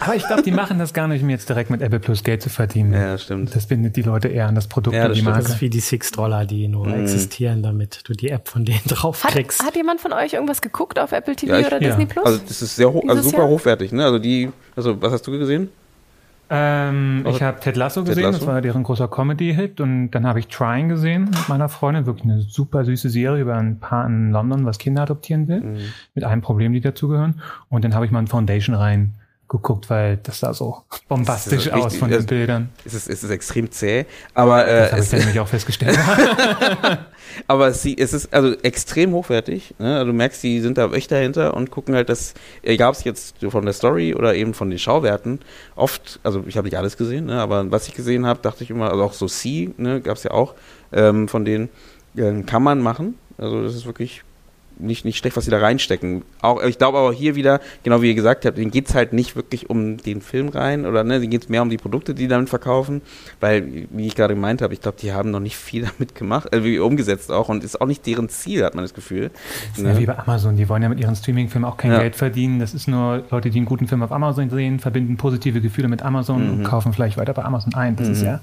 Aber 0.00 0.14
ich 0.14 0.26
glaube, 0.26 0.42
die 0.42 0.52
machen 0.52 0.78
das 0.78 0.94
gar 0.94 1.08
nicht, 1.08 1.22
um 1.22 1.30
jetzt 1.30 1.48
direkt 1.48 1.70
mit 1.70 1.82
Apple 1.82 2.00
Plus 2.00 2.22
Geld 2.22 2.40
zu 2.42 2.48
verdienen. 2.48 2.92
Ja, 2.92 3.18
stimmt. 3.18 3.54
Das 3.54 3.66
bindet 3.66 3.96
die 3.96 4.02
Leute 4.02 4.28
eher 4.28 4.46
an 4.46 4.54
das 4.54 4.66
Produkt 4.68 4.94
Ja, 4.96 5.02
und 5.02 5.08
das 5.10 5.14
die 5.16 5.20
stimmt. 5.22 5.30
Marke. 5.34 5.44
Das 5.48 5.54
ist 5.56 5.60
wie 5.60 5.70
die 5.70 5.80
Six-Dollar, 5.80 6.44
die 6.46 6.68
nur 6.68 6.86
existieren, 6.96 7.62
damit 7.62 8.00
du 8.08 8.12
die 8.12 8.30
App 8.30 8.48
von 8.48 8.64
denen 8.64 8.78
Hat, 8.84 9.02
draufkriegst. 9.02 9.64
hat 9.64 9.76
jemand 9.76 10.00
von 10.00 10.12
euch 10.12 10.32
irgendwas 10.34 10.62
geguckt 10.62 10.98
auf 10.98 11.12
Apple 11.12 11.34
TV 11.36 11.52
Ja, 11.52 11.58
ich- 11.60 11.66
oder 11.66 11.82
ja. 11.82 11.88
Disney 11.88 12.06
Plus? 12.06 12.24
Also 12.24 12.40
das 12.46 12.62
ist 12.62 12.76
sehr 12.76 12.92
hoch, 12.92 13.02
also 13.08 13.22
super 13.22 13.38
Jahr? 13.38 13.48
hochwertig, 13.48 13.92
ne? 13.92 14.04
Also 14.04 14.18
die, 14.18 14.50
also 14.76 15.00
was 15.02 15.12
hast 15.12 15.26
du 15.26 15.32
gesehen? 15.32 15.68
Ähm, 16.50 17.26
ich 17.28 17.42
habe 17.42 17.60
Ted 17.60 17.76
Lasso 17.76 18.00
Ted 18.00 18.08
gesehen, 18.08 18.24
Lasso? 18.24 18.38
das 18.38 18.46
war 18.46 18.62
deren 18.62 18.82
großer 18.82 19.06
Comedy-Hit 19.06 19.82
und 19.82 20.10
dann 20.12 20.26
habe 20.26 20.38
ich 20.40 20.48
Trying 20.48 20.88
gesehen 20.88 21.24
mit 21.24 21.48
meiner 21.48 21.68
Freundin, 21.68 22.06
wirklich 22.06 22.24
eine 22.24 22.40
super 22.40 22.86
süße 22.86 23.10
Serie 23.10 23.42
über 23.42 23.56
ein 23.56 23.80
Paar 23.80 24.06
in 24.06 24.30
London, 24.30 24.64
was 24.64 24.78
Kinder 24.78 25.02
adoptieren 25.02 25.46
will, 25.46 25.60
Mhm. 25.60 25.78
mit 26.14 26.24
einem 26.24 26.40
Problem, 26.40 26.72
die 26.72 26.80
dazugehören. 26.80 27.42
Und 27.68 27.84
dann 27.84 27.94
habe 27.94 28.06
ich 28.06 28.12
mal 28.12 28.20
ein 28.20 28.28
Foundation 28.28 28.74
rein 28.74 29.12
geguckt, 29.48 29.88
weil 29.88 30.18
das 30.18 30.40
sah 30.40 30.52
so 30.52 30.82
bombastisch 31.08 31.66
ist 31.66 31.72
aus 31.72 31.84
richtig- 31.86 31.98
von 32.00 32.08
den 32.10 32.18
das- 32.18 32.26
Bildern. 32.26 32.68
Es 32.84 32.94
ist, 32.94 33.08
es 33.08 33.24
ist 33.24 33.30
extrem 33.30 33.70
zäh, 33.70 34.04
aber 34.34 34.66
äh, 34.68 34.80
Das 34.82 34.92
habe 34.92 35.02
ich 35.02 35.08
dann 35.10 35.18
nämlich 35.20 35.40
auch 35.40 35.48
festgestellt. 35.48 35.98
aber 37.46 37.68
es, 37.68 37.84
es 37.84 38.12
ist 38.12 38.32
also 38.34 38.54
extrem 38.62 39.12
hochwertig. 39.12 39.74
Ne? 39.78 39.94
Also 39.94 40.06
du 40.06 40.12
merkst, 40.12 40.42
die 40.42 40.60
sind 40.60 40.78
da 40.78 40.90
echt 40.92 41.10
dahinter 41.10 41.54
und 41.54 41.70
gucken 41.70 41.94
halt, 41.94 42.08
dass 42.08 42.34
egal 42.62 42.90
ob 42.90 42.94
es 42.96 43.04
jetzt 43.04 43.36
von 43.48 43.64
der 43.64 43.74
Story 43.74 44.14
oder 44.14 44.34
eben 44.34 44.54
von 44.54 44.70
den 44.70 44.78
Schauwerten 44.78 45.40
oft, 45.76 46.20
also 46.22 46.44
ich 46.46 46.56
habe 46.56 46.66
nicht 46.66 46.76
alles 46.76 46.96
gesehen, 46.96 47.26
ne? 47.26 47.40
aber 47.40 47.70
was 47.70 47.88
ich 47.88 47.94
gesehen 47.94 48.26
habe, 48.26 48.40
dachte 48.42 48.64
ich 48.64 48.70
immer, 48.70 48.90
also 48.90 49.02
auch 49.02 49.12
so 49.12 49.28
C, 49.28 49.70
ne, 49.76 50.00
gab 50.00 50.16
es 50.16 50.24
ja 50.24 50.32
auch 50.32 50.54
ähm, 50.92 51.28
von 51.28 51.44
denen 51.44 51.68
äh, 52.16 52.42
kann 52.42 52.62
man 52.62 52.80
machen. 52.80 53.18
Also 53.38 53.62
das 53.62 53.74
ist 53.74 53.86
wirklich 53.86 54.22
nicht, 54.78 55.04
nicht 55.04 55.18
schlecht, 55.18 55.36
was 55.36 55.44
sie 55.44 55.50
da 55.50 55.58
reinstecken. 55.58 56.22
Auch, 56.42 56.62
ich 56.62 56.78
glaube 56.78 56.98
aber 56.98 57.12
hier 57.12 57.34
wieder, 57.34 57.60
genau 57.82 58.00
wie 58.02 58.08
ihr 58.08 58.14
gesagt 58.14 58.44
habt, 58.44 58.58
denen 58.58 58.70
geht's 58.70 58.94
halt 58.94 59.12
nicht 59.12 59.36
wirklich 59.36 59.68
um 59.70 59.96
den 59.96 60.20
Film 60.20 60.48
rein 60.48 60.86
oder 60.86 61.04
ne, 61.04 61.18
denen 61.20 61.30
geht's 61.30 61.48
mehr 61.48 61.62
um 61.62 61.70
die 61.70 61.76
Produkte, 61.76 62.14
die 62.14 62.22
die 62.22 62.28
damit 62.28 62.48
verkaufen, 62.48 63.00
weil, 63.40 63.86
wie 63.90 64.06
ich 64.06 64.14
gerade 64.14 64.34
gemeint 64.34 64.60
habe, 64.62 64.74
ich 64.74 64.80
glaube, 64.80 64.98
die 65.00 65.12
haben 65.12 65.30
noch 65.30 65.40
nicht 65.40 65.56
viel 65.56 65.82
damit 65.98 66.14
gemacht, 66.14 66.52
äh, 66.52 66.62
wie 66.64 66.78
umgesetzt 66.78 67.30
auch 67.30 67.48
und 67.48 67.64
ist 67.64 67.80
auch 67.80 67.86
nicht 67.86 68.04
deren 68.06 68.28
Ziel, 68.28 68.64
hat 68.64 68.74
man 68.74 68.84
das 68.84 68.92
Gefühl. 68.94 69.30
Das 69.70 69.78
ist 69.78 69.84
ja 69.86 69.98
wie 69.98 70.06
bei 70.06 70.18
Amazon, 70.18 70.56
die 70.56 70.68
wollen 70.68 70.82
ja 70.82 70.88
mit 70.88 71.00
ihren 71.00 71.16
Streaming-Filmen 71.16 71.64
auch 71.68 71.76
kein 71.76 71.92
Ja. 71.92 72.00
Geld 72.00 72.16
verdienen. 72.16 72.58
Das 72.58 72.74
ist 72.74 72.88
nur 72.88 73.24
Leute, 73.30 73.50
die 73.50 73.58
einen 73.58 73.66
guten 73.66 73.86
Film 73.88 74.02
auf 74.02 74.12
Amazon 74.12 74.50
sehen, 74.50 74.78
verbinden 74.78 75.16
positive 75.16 75.60
Gefühle 75.60 75.88
mit 75.88 76.02
Amazon 76.02 76.44
Mhm. 76.44 76.52
und 76.58 76.64
kaufen 76.64 76.92
vielleicht 76.92 77.16
weiter 77.16 77.32
bei 77.34 77.44
Amazon 77.44 77.74
ein. 77.74 77.96
Das 77.96 78.08
ist 78.08 78.20
Mhm. 78.20 78.26
ja 78.26 78.40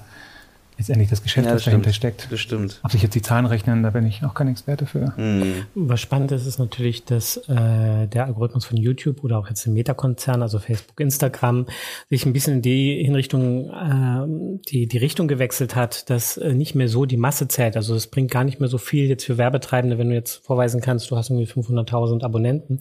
letztendlich 0.78 1.08
das 1.08 1.22
Geschäft, 1.22 1.46
Ja, 1.46 1.52
das 1.52 1.60
was 1.62 1.64
dahinter 1.66 1.92
stimmt. 1.92 2.14
steckt. 2.16 2.32
Das 2.32 2.40
stimmt. 2.40 2.80
Ob 2.82 2.90
sich 2.92 3.02
jetzt 3.02 3.14
die 3.14 3.22
Zahlen 3.22 3.46
rechnen, 3.46 3.82
da 3.82 3.90
bin 3.90 4.06
ich 4.06 4.22
auch 4.24 4.34
kein 4.34 4.48
Experte 4.48 4.86
für. 4.86 5.12
Mhm. 5.16 5.66
Was 5.74 6.00
spannend 6.00 6.32
ist, 6.32 6.46
ist 6.46 6.58
natürlich, 6.58 7.04
dass 7.04 7.36
äh, 7.48 8.06
der 8.06 8.26
Algorithmus 8.26 8.64
von 8.66 8.76
YouTube 8.76 9.24
oder 9.24 9.38
auch 9.38 9.48
jetzt 9.48 9.66
im 9.66 9.74
Meta-Konzern, 9.74 10.42
also 10.42 10.58
Facebook, 10.58 11.00
Instagram, 11.00 11.66
sich 12.10 12.26
ein 12.26 12.32
bisschen 12.32 12.54
in 12.56 12.62
die 12.62 13.02
Hinrichtung, 13.04 13.70
äh, 13.70 14.60
die, 14.70 14.86
die 14.86 14.98
Richtung 14.98 15.28
gewechselt 15.28 15.74
hat, 15.76 16.10
dass 16.10 16.36
äh, 16.36 16.52
nicht 16.54 16.74
mehr 16.74 16.88
so 16.88 17.06
die 17.06 17.16
Masse 17.16 17.48
zählt. 17.48 17.76
Also 17.76 17.94
es 17.94 18.06
bringt 18.08 18.30
gar 18.30 18.44
nicht 18.44 18.60
mehr 18.60 18.68
so 18.68 18.78
viel 18.78 19.06
jetzt 19.06 19.24
für 19.24 19.38
Werbetreibende, 19.38 19.98
wenn 19.98 20.08
du 20.10 20.14
jetzt 20.14 20.44
vorweisen 20.44 20.80
kannst, 20.80 21.10
du 21.10 21.16
hast 21.16 21.30
irgendwie 21.30 21.50
500.000 21.50 22.22
Abonnenten 22.22 22.80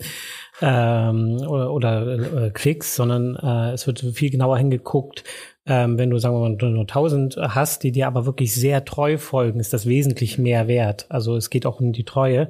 ähm, 0.61 1.37
oder, 1.47 1.71
oder 1.71 2.45
äh, 2.47 2.51
Klicks, 2.51 2.95
sondern 2.95 3.35
äh, 3.35 3.73
es 3.73 3.87
wird 3.87 3.99
viel 4.13 4.29
genauer 4.29 4.57
hingeguckt, 4.57 5.23
ähm, 5.67 5.97
wenn 5.97 6.11
du, 6.11 6.19
sagen 6.19 6.35
wir 6.35 6.47
mal, 6.47 6.71
nur 6.71 6.81
1000 6.81 7.37
hast, 7.37 7.83
die 7.83 7.91
dir 7.91 8.05
aber 8.05 8.27
wirklich 8.27 8.53
sehr 8.53 8.85
treu 8.85 9.17
folgen, 9.17 9.59
ist 9.59 9.73
das 9.73 9.87
wesentlich 9.87 10.37
mehr 10.37 10.67
wert. 10.67 11.07
Also 11.09 11.35
es 11.35 11.49
geht 11.49 11.65
auch 11.65 11.79
um 11.79 11.91
die 11.91 12.03
Treue. 12.03 12.49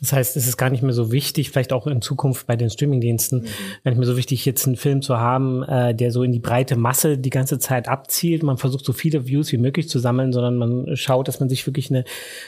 Das 0.00 0.12
heißt, 0.12 0.36
es 0.36 0.46
ist 0.46 0.58
gar 0.58 0.68
nicht 0.68 0.82
mehr 0.82 0.92
so 0.92 1.10
wichtig, 1.10 1.50
vielleicht 1.50 1.72
auch 1.72 1.86
in 1.86 2.02
Zukunft 2.02 2.46
bei 2.46 2.56
den 2.56 2.68
Streamingdiensten, 2.68 3.46
gar 3.84 3.90
nicht 3.90 3.98
mehr 3.98 4.06
so 4.06 4.18
wichtig, 4.18 4.44
jetzt 4.44 4.66
einen 4.66 4.76
Film 4.76 5.00
zu 5.00 5.18
haben, 5.18 5.62
äh, 5.62 5.94
der 5.94 6.10
so 6.10 6.22
in 6.22 6.32
die 6.32 6.38
breite 6.38 6.76
Masse 6.76 7.16
die 7.16 7.30
ganze 7.30 7.58
Zeit 7.58 7.88
abzielt. 7.88 8.42
Man 8.42 8.58
versucht 8.58 8.84
so 8.84 8.92
viele 8.92 9.26
Views 9.26 9.52
wie 9.52 9.58
möglich 9.58 9.88
zu 9.88 9.98
sammeln, 9.98 10.34
sondern 10.34 10.56
man 10.58 10.96
schaut, 10.96 11.28
dass 11.28 11.40
man 11.40 11.48
sich 11.48 11.66
wirklich 11.66 11.90
eine 11.90 12.04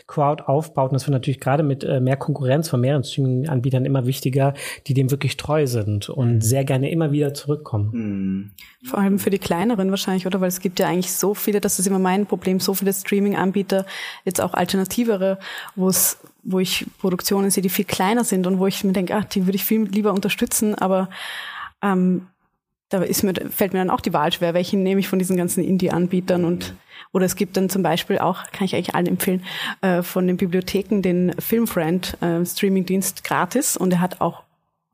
Crowd 0.06 0.42
aufbaut. 0.44 0.90
Und 0.90 0.94
das 0.94 1.06
wird 1.06 1.12
natürlich 1.12 1.40
gerade 1.40 1.62
mit 1.62 1.84
äh, 1.84 2.00
mehr 2.00 2.16
Konkurrenz 2.18 2.68
von 2.68 2.82
mehreren 2.82 3.04
Streaming-Anbietern 3.04 3.86
immer 3.86 4.04
wichtiger, 4.04 4.52
die 4.86 4.92
dem 4.92 5.10
wirklich 5.10 5.38
treu 5.38 5.66
sind 5.66 6.10
und 6.10 6.42
sehr 6.42 6.64
gerne 6.64 6.90
immer 6.90 7.12
wieder 7.12 7.32
zurückkommen. 7.32 7.90
Mhm. 7.92 8.50
Vor 8.84 8.98
allem 8.98 9.18
für 9.18 9.30
die 9.30 9.38
kleineren 9.38 9.88
wahrscheinlich, 9.90 10.01
oder? 10.08 10.40
Weil 10.40 10.48
es 10.48 10.60
gibt 10.60 10.78
ja 10.78 10.88
eigentlich 10.88 11.12
so 11.12 11.34
viele, 11.34 11.60
das 11.60 11.78
ist 11.78 11.86
immer 11.86 11.98
mein 11.98 12.26
Problem, 12.26 12.60
so 12.60 12.74
viele 12.74 12.92
Streaming-Anbieter, 12.92 13.86
jetzt 14.24 14.40
auch 14.40 14.54
alternativere, 14.54 15.38
wo 15.74 15.88
es, 15.88 16.18
wo 16.42 16.58
ich 16.58 16.86
Produktionen 17.00 17.50
sehe, 17.50 17.62
die 17.62 17.68
viel 17.68 17.84
kleiner 17.84 18.24
sind 18.24 18.46
und 18.46 18.58
wo 18.58 18.66
ich 18.66 18.84
mir 18.84 18.92
denke, 18.92 19.14
ah, 19.14 19.22
die 19.22 19.46
würde 19.46 19.56
ich 19.56 19.64
viel 19.64 19.84
lieber 19.84 20.12
unterstützen, 20.12 20.74
aber 20.74 21.08
ähm, 21.82 22.26
da 22.88 23.02
ist 23.02 23.22
mir, 23.22 23.32
fällt 23.50 23.72
mir 23.72 23.78
dann 23.78 23.90
auch 23.90 24.00
die 24.00 24.12
Wahl 24.12 24.32
schwer, 24.32 24.54
welchen 24.54 24.82
nehme 24.82 25.00
ich 25.00 25.08
von 25.08 25.18
diesen 25.18 25.36
ganzen 25.36 25.64
Indie-Anbietern 25.64 26.44
und 26.44 26.74
oder 27.12 27.26
es 27.26 27.36
gibt 27.36 27.56
dann 27.56 27.68
zum 27.68 27.82
Beispiel 27.82 28.18
auch, 28.18 28.44
kann 28.52 28.64
ich 28.64 28.74
eigentlich 28.74 28.94
allen 28.94 29.06
empfehlen, 29.06 29.44
äh, 29.82 30.02
von 30.02 30.26
den 30.26 30.36
Bibliotheken 30.36 31.02
den 31.02 31.34
Filmfriend 31.38 32.16
äh, 32.22 32.44
Streamingdienst 32.44 33.24
gratis 33.24 33.76
und 33.76 33.92
er 33.92 34.00
hat 34.00 34.20
auch 34.20 34.42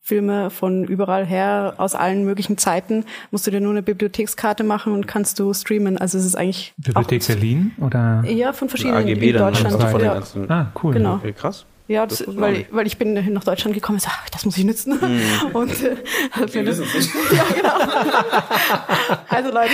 Filme 0.09 0.49
von 0.49 0.85
überall 0.85 1.27
her, 1.27 1.75
aus 1.77 1.95
allen 1.95 2.25
möglichen 2.25 2.57
Zeiten, 2.57 3.05
musst 3.31 3.47
du 3.47 3.51
dir 3.51 3.61
nur 3.61 3.73
eine 3.73 3.83
Bibliothekskarte 3.83 4.65
machen 4.65 4.95
und 4.95 5.07
kannst 5.07 5.39
du 5.39 5.53
streamen. 5.53 5.99
Also 5.99 6.17
es 6.17 6.25
ist 6.25 6.35
eigentlich 6.35 6.73
Bibliothek 6.79 7.27
Berlin 7.27 7.73
oder? 7.79 8.25
Ja, 8.25 8.55
von 8.55 8.71
verschiedenen 8.71 8.97
AGB 9.07 9.31
in 9.31 9.37
Deutschland. 9.37 9.83
von 9.83 9.99
den 9.99 10.01
ja. 10.01 10.15
ganzen. 10.15 10.51
Ah, 10.51 10.73
cool. 10.83 10.95
Genau. 10.95 11.17
Okay, 11.17 11.35
krass. 11.35 11.67
Ja, 11.89 12.07
Das 12.07 12.19
das, 12.19 12.37
weil, 12.37 12.67
weil 12.71 12.87
ich 12.87 12.99
bin 12.99 13.33
nach 13.33 13.45
Deutschland 13.45 13.75
gekommen 13.75 13.97
und 13.97 14.03
so, 14.03 14.09
ah, 14.11 14.27
das 14.31 14.45
muss 14.45 14.59
ich 14.59 14.65
nützen. 14.65 14.93
Mhm. 15.01 15.51
Und 15.55 15.71
äh, 15.83 15.97
das, 16.39 16.55
wissen 16.55 16.85
es 16.85 16.95
nicht. 16.95 17.15
ja, 17.33 17.45
genau. 17.55 17.79
Also 19.29 19.51
Leute, 19.51 19.73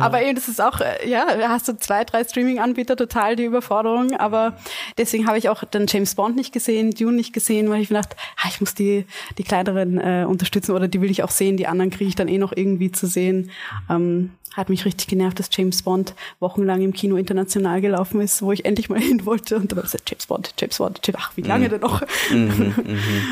aber 0.00 0.22
eben 0.22 0.34
das 0.34 0.48
ist 0.48 0.60
auch, 0.60 0.80
äh, 0.80 1.08
ja, 1.08 1.36
da 1.36 1.50
hast 1.50 1.68
du 1.68 1.76
zwei, 1.76 2.04
drei 2.04 2.24
Streaming-Anbieter, 2.24 2.96
total 2.96 3.36
die 3.36 3.44
Überforderung. 3.44 4.16
Aber 4.16 4.56
deswegen 4.96 5.26
habe 5.26 5.38
ich 5.38 5.48
auch 5.48 5.64
dann 5.64 5.86
James 5.88 6.14
Bond 6.14 6.34
nicht 6.34 6.52
gesehen, 6.52 6.90
Dune 6.90 7.16
nicht 7.16 7.32
gesehen, 7.32 7.70
weil 7.70 7.80
ich 7.80 7.90
mir 7.90 7.98
dachte, 7.98 8.16
ah, 8.36 8.48
ich 8.48 8.60
muss 8.60 8.74
die, 8.74 9.06
die 9.38 9.44
kleineren 9.44 9.98
äh, 9.98 10.24
unterstützen 10.26 10.72
oder 10.72 10.88
die 10.88 11.00
will 11.00 11.10
ich 11.10 11.22
auch 11.22 11.30
sehen, 11.30 11.56
die 11.56 11.66
anderen 11.66 11.90
kriege 11.90 12.08
ich 12.08 12.16
dann 12.16 12.28
eh 12.28 12.38
noch 12.38 12.52
irgendwie 12.54 12.90
zu 12.90 13.06
sehen. 13.06 13.50
Ähm, 13.88 14.30
hat 14.58 14.68
mich 14.68 14.84
richtig 14.84 15.06
genervt, 15.06 15.38
dass 15.38 15.48
James 15.52 15.82
Bond 15.82 16.14
wochenlang 16.40 16.82
im 16.82 16.92
Kino 16.92 17.16
international 17.16 17.80
gelaufen 17.80 18.20
ist, 18.20 18.42
wo 18.42 18.52
ich 18.52 18.64
endlich 18.64 18.88
mal 18.90 19.00
hin 19.00 19.24
wollte. 19.24 19.56
Und 19.56 19.70
dann 19.70 19.78
war 19.78 19.84
es 19.84 19.96
James 20.06 20.26
Bond, 20.26 20.54
James 20.58 20.78
Bond, 20.78 21.00
James, 21.04 21.20
ach, 21.20 21.32
wie 21.36 21.42
lange 21.42 21.68
denn 21.68 21.80
noch? 21.80 22.02
Mhm, 22.30 22.74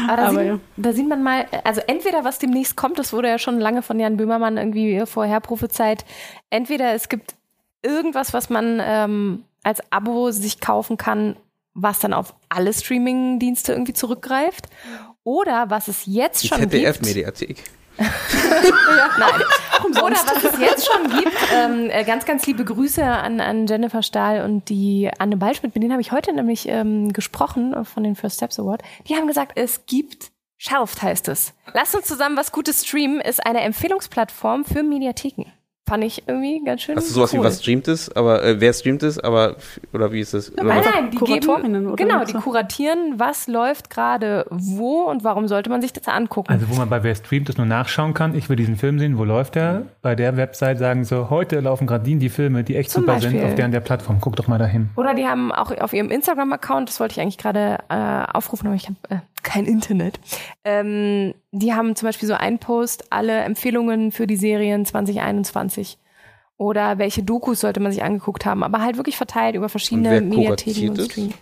Aber, 0.08 0.16
da, 0.16 0.28
Aber 0.28 0.38
sieht, 0.38 0.46
ja. 0.46 0.58
da 0.76 0.92
sieht 0.92 1.08
man 1.08 1.22
mal, 1.22 1.46
also 1.64 1.80
entweder 1.86 2.24
was 2.24 2.38
demnächst 2.38 2.76
kommt, 2.76 2.98
das 2.98 3.12
wurde 3.12 3.28
ja 3.28 3.38
schon 3.38 3.58
lange 3.58 3.82
von 3.82 3.98
Jan 4.00 4.16
Böhmermann 4.16 4.56
irgendwie 4.56 5.02
vorher 5.06 5.40
prophezeit, 5.40 6.04
entweder 6.50 6.94
es 6.94 7.08
gibt 7.08 7.34
irgendwas, 7.82 8.32
was 8.32 8.48
man 8.48 8.80
ähm, 8.82 9.44
als 9.62 9.80
Abo 9.90 10.30
sich 10.30 10.60
kaufen 10.60 10.96
kann, 10.96 11.36
was 11.74 11.98
dann 11.98 12.14
auf 12.14 12.34
alle 12.48 12.72
Streaming-Dienste 12.72 13.72
irgendwie 13.72 13.92
zurückgreift, 13.92 14.68
oder 15.24 15.70
was 15.70 15.88
es 15.88 16.06
jetzt 16.06 16.44
Die 16.44 16.48
schon 16.48 16.60
gibt. 16.60 16.72
ZDF-Mediathek. 16.72 17.64
Nein. 17.98 19.42
Oder 20.02 20.16
was 20.16 20.44
es 20.44 20.60
jetzt 20.60 20.86
schon 20.86 21.10
gibt, 21.18 21.36
ähm, 21.54 21.90
äh, 21.90 22.04
ganz, 22.04 22.24
ganz 22.24 22.46
liebe 22.46 22.64
Grüße 22.64 23.04
an, 23.04 23.40
an 23.40 23.66
Jennifer 23.66 24.02
Stahl 24.02 24.42
und 24.44 24.68
die 24.68 25.10
Anne 25.18 25.36
Ballschmidt, 25.36 25.74
mit 25.74 25.82
denen 25.82 25.92
habe 25.92 26.02
ich 26.02 26.12
heute 26.12 26.32
nämlich 26.32 26.68
ähm, 26.68 27.12
gesprochen 27.12 27.84
von 27.84 28.02
den 28.02 28.14
First 28.16 28.36
Steps 28.36 28.58
Award. 28.58 28.82
Die 29.08 29.14
haben 29.14 29.26
gesagt, 29.26 29.52
es 29.56 29.86
gibt 29.86 30.30
Shelft 30.58 31.02
heißt 31.02 31.28
es. 31.28 31.52
Lasst 31.74 31.94
uns 31.94 32.06
zusammen 32.06 32.36
was 32.36 32.50
Gutes 32.50 32.86
streamen, 32.86 33.20
ist 33.20 33.44
eine 33.44 33.60
Empfehlungsplattform 33.60 34.64
für 34.64 34.82
Mediatheken. 34.82 35.52
Fand 35.88 36.02
ich 36.02 36.24
irgendwie 36.26 36.64
ganz 36.64 36.82
schön. 36.82 36.96
Hast 36.96 37.08
du 37.10 37.14
sowas 37.14 37.32
cool. 37.32 37.40
wie 37.40 37.44
was 37.44 37.60
streamt 37.60 37.86
es, 37.86 38.10
aber 38.14 38.42
äh, 38.42 38.60
wer 38.60 38.72
streamt 38.72 39.04
es, 39.04 39.20
aber 39.20 39.54
oder 39.92 40.10
wie 40.10 40.18
ist 40.18 40.34
das? 40.34 40.52
Oder 40.52 40.64
Nein, 40.64 40.82
nein, 40.92 41.10
die 41.12 41.16
Kuratorinnen 41.16 41.82
geben, 41.82 41.92
oder 41.92 42.04
genau, 42.04 42.24
die 42.24 42.32
kuratieren, 42.32 43.14
was 43.18 43.46
läuft 43.46 43.88
gerade 43.88 44.46
wo 44.50 45.02
und 45.02 45.22
warum 45.22 45.46
sollte 45.46 45.70
man 45.70 45.80
sich 45.80 45.92
das 45.92 46.08
angucken. 46.08 46.52
Also 46.52 46.68
wo 46.68 46.74
man 46.74 46.88
bei 46.88 47.04
Wer 47.04 47.14
streamt 47.14 47.48
das 47.48 47.56
nur 47.56 47.66
nachschauen 47.66 48.14
kann, 48.14 48.34
ich 48.34 48.48
will 48.48 48.56
diesen 48.56 48.74
Film 48.74 48.98
sehen, 48.98 49.16
wo 49.16 49.22
läuft 49.22 49.54
der? 49.54 49.82
Bei 50.02 50.16
der 50.16 50.36
Website 50.36 50.78
sagen 50.78 51.04
so, 51.04 51.30
heute 51.30 51.60
laufen 51.60 51.86
gerade 51.86 52.02
die, 52.02 52.16
die 52.16 52.30
Filme, 52.30 52.64
die 52.64 52.74
echt 52.74 52.90
Zum 52.90 53.02
super 53.02 53.20
sind, 53.20 53.34
Beispiel. 53.34 53.48
auf 53.48 53.54
der 53.54 53.66
und 53.66 53.70
der 53.70 53.80
Plattform. 53.80 54.18
Guck 54.20 54.34
doch 54.34 54.48
mal 54.48 54.58
dahin. 54.58 54.90
Oder 54.96 55.14
die 55.14 55.26
haben 55.26 55.52
auch 55.52 55.70
auf 55.78 55.92
ihrem 55.92 56.10
Instagram-Account, 56.10 56.88
das 56.88 56.98
wollte 56.98 57.12
ich 57.12 57.20
eigentlich 57.20 57.38
gerade 57.38 57.78
äh, 57.88 58.24
aufrufen, 58.36 58.66
aber 58.66 58.74
ich 58.74 58.86
habe 58.86 58.96
äh, 59.10 59.18
kein 59.46 59.64
Internet. 59.64 60.20
Ähm, 60.64 61.32
die 61.52 61.72
haben 61.72 61.96
zum 61.96 62.08
Beispiel 62.08 62.28
so 62.28 62.34
einen 62.34 62.58
Post, 62.58 63.10
alle 63.10 63.38
Empfehlungen 63.44 64.12
für 64.12 64.26
die 64.26 64.36
Serien 64.36 64.84
2021. 64.84 65.98
Oder 66.58 66.96
welche 66.98 67.22
Dokus 67.22 67.60
sollte 67.60 67.80
man 67.80 67.92
sich 67.92 68.02
angeguckt 68.02 68.46
haben, 68.46 68.62
aber 68.62 68.80
halt 68.80 68.96
wirklich 68.96 69.16
verteilt 69.18 69.54
über 69.56 69.68
verschiedene 69.68 70.16
Und 70.18 70.30
Mediatheken 70.30 70.88
und? 70.90 71.02
Streams. 71.02 71.34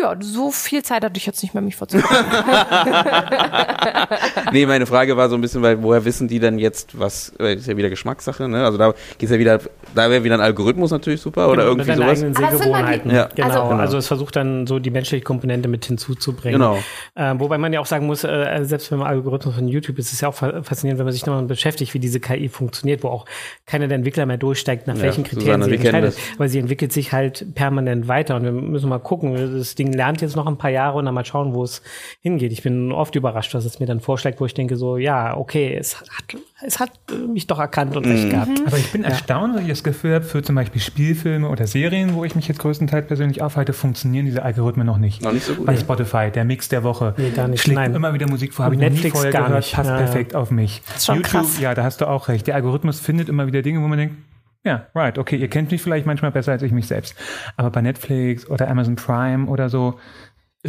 Ja, 0.00 0.16
so 0.20 0.50
viel 0.50 0.82
Zeit 0.82 1.04
hatte 1.04 1.18
ich 1.18 1.26
jetzt 1.26 1.42
nicht 1.42 1.52
mehr, 1.52 1.62
mich 1.62 1.76
vorzubereiten. 1.76 2.08
Nee, 4.52 4.66
meine 4.66 4.86
Frage 4.86 5.16
war 5.16 5.28
so 5.28 5.34
ein 5.34 5.40
bisschen, 5.40 5.62
weil 5.62 5.82
woher 5.82 6.04
wissen 6.04 6.28
die 6.28 6.38
denn 6.40 6.58
jetzt, 6.58 6.98
was, 6.98 7.30
ist 7.38 7.66
ja 7.66 7.76
wieder 7.76 7.90
Geschmackssache, 7.90 8.48
ne? 8.48 8.64
Also 8.64 8.78
da 8.78 8.94
geht's 9.18 9.30
ja 9.30 9.38
wieder, 9.38 9.58
da 9.94 10.10
wäre 10.10 10.24
wieder 10.24 10.34
ein 10.34 10.40
Algorithmus 10.40 10.90
natürlich 10.90 11.20
super 11.20 11.48
oder 11.48 11.62
Genau, 11.64 11.68
irgendwie 11.76 11.90
mit 11.90 11.98
deinen 12.00 12.34
sowas. 12.34 12.58
Sehgewohnheiten. 12.58 13.10
Ja. 13.10 13.28
Genau. 13.34 13.48
Also- 13.48 13.58
Also, 13.88 13.98
es 13.98 14.06
versucht 14.06 14.36
dann 14.36 14.66
so 14.66 14.78
die 14.78 14.90
menschliche 14.90 15.22
Komponente 15.24 15.68
mit 15.68 15.84
hinzuzubringen. 15.84 16.60
Genau. 16.60 16.78
Äh, 17.14 17.34
wobei 17.38 17.58
man 17.58 17.72
ja 17.72 17.80
auch 17.80 17.86
sagen 17.86 18.06
muss, 18.06 18.24
äh, 18.24 18.60
selbst 18.62 18.90
beim 18.90 19.02
Algorithmus 19.02 19.54
von 19.54 19.68
YouTube 19.68 19.98
ist 19.98 20.12
es 20.12 20.20
ja 20.20 20.28
auch 20.28 20.34
fa- 20.34 20.62
faszinierend, 20.62 20.98
wenn 20.98 21.06
man 21.06 21.12
sich 21.12 21.24
nochmal 21.26 21.44
beschäftigt, 21.44 21.94
wie 21.94 21.98
diese 21.98 22.20
KI 22.20 22.48
funktioniert, 22.48 23.02
wo 23.02 23.08
auch 23.08 23.24
keiner 23.66 23.88
der 23.88 23.96
Entwickler 23.96 24.26
mehr 24.26 24.37
durchsteigt, 24.38 24.86
nach 24.86 24.96
Ja, 24.96 25.02
welchen 25.02 25.24
Kriterien 25.24 25.62
Susanne, 25.62 25.78
sie 25.78 25.86
entscheidet. 25.86 26.16
Weil 26.38 26.48
sie 26.48 26.58
entwickelt 26.58 26.92
sich 26.92 27.12
halt 27.12 27.54
permanent 27.54 28.08
weiter 28.08 28.36
und 28.36 28.44
wir 28.44 28.52
müssen 28.52 28.88
mal 28.88 28.98
gucken. 28.98 29.34
Das 29.34 29.74
Ding 29.74 29.92
lernt 29.92 30.20
jetzt 30.20 30.36
noch 30.36 30.46
ein 30.46 30.58
paar 30.58 30.70
Jahre 30.70 30.98
und 30.98 31.04
dann 31.04 31.14
mal 31.14 31.24
schauen, 31.24 31.54
wo 31.54 31.62
es 31.64 31.82
hingeht. 32.20 32.52
Ich 32.52 32.62
bin 32.62 32.92
oft 32.92 33.14
überrascht, 33.14 33.54
was 33.54 33.64
es 33.64 33.80
mir 33.80 33.86
dann 33.86 34.00
vorschlägt, 34.00 34.40
wo 34.40 34.46
ich 34.46 34.54
denke 34.54 34.76
so, 34.76 34.96
ja, 34.96 35.36
okay, 35.36 35.76
es 35.78 36.00
hat 36.00 36.36
es 36.60 36.80
hat 36.80 36.90
äh, 37.10 37.14
mich 37.14 37.46
doch 37.46 37.58
erkannt 37.58 37.96
und 37.96 38.04
recht 38.06 38.30
gehabt. 38.30 38.50
Aber 38.66 38.76
ich 38.76 38.90
bin 38.90 39.04
erstaunt, 39.04 39.54
dass 39.54 39.62
ich 39.62 39.68
das 39.68 39.84
Gefühl 39.84 40.14
habe, 40.14 40.24
für 40.24 40.42
zum 40.42 40.54
Beispiel 40.56 40.80
Spielfilme 40.80 41.48
oder 41.48 41.66
Serien, 41.66 42.14
wo 42.14 42.24
ich 42.24 42.34
mich 42.34 42.48
jetzt 42.48 42.58
größtenteils 42.58 43.06
persönlich 43.06 43.42
aufhalte, 43.42 43.72
funktionieren 43.72 44.26
diese 44.26 44.42
Algorithmen 44.42 44.86
noch 44.86 44.98
nicht. 44.98 45.22
Noch 45.22 45.32
nicht 45.32 45.44
so 45.46 45.54
gut, 45.54 45.66
Bei 45.66 45.74
ja. 45.74 45.80
Spotify, 45.80 46.30
der 46.32 46.44
Mix 46.44 46.68
der 46.68 46.82
Woche, 46.82 47.14
Nee, 47.16 47.30
gar 47.30 47.48
nicht, 47.48 47.62
schlägt 47.62 47.76
nein. 47.78 47.94
immer 47.94 48.12
wieder 48.14 48.28
Musik 48.28 48.52
vor, 48.54 48.64
habe 48.64 48.74
ich 48.74 48.80
noch 48.80 48.88
nie 48.88 48.94
Netflix 48.94 49.14
vorher 49.14 49.32
gar 49.32 49.46
gehört, 49.48 49.64
nicht. 49.64 49.74
passt 49.74 49.88
Ja, 49.88 49.98
ja. 49.98 50.04
perfekt 50.04 50.34
auf 50.34 50.50
mich. 50.50 50.82
ist 50.96 51.06
schon 51.06 51.16
YouTube, 51.16 51.30
krass. 51.32 51.60
ja, 51.60 51.74
da 51.74 51.84
hast 51.84 52.00
du 52.00 52.06
auch 52.06 52.28
recht. 52.28 52.46
Der 52.46 52.56
Algorithmus 52.56 52.98
findet 53.00 53.28
immer 53.28 53.46
wieder 53.46 53.62
Dinge, 53.62 53.80
wo 53.82 53.86
man 53.88 53.98
denkt, 53.98 54.16
ja, 54.64 54.86
right, 54.94 55.16
okay, 55.18 55.36
ihr 55.36 55.48
kennt 55.48 55.70
mich 55.70 55.80
vielleicht 55.80 56.04
manchmal 56.04 56.32
besser 56.32 56.50
als 56.52 56.62
ich 56.62 56.72
mich 56.72 56.88
selbst. 56.88 57.14
Aber 57.56 57.70
bei 57.70 57.80
Netflix 57.80 58.50
oder 58.50 58.68
Amazon 58.68 58.96
Prime 58.96 59.46
oder 59.46 59.68
so, 59.68 59.98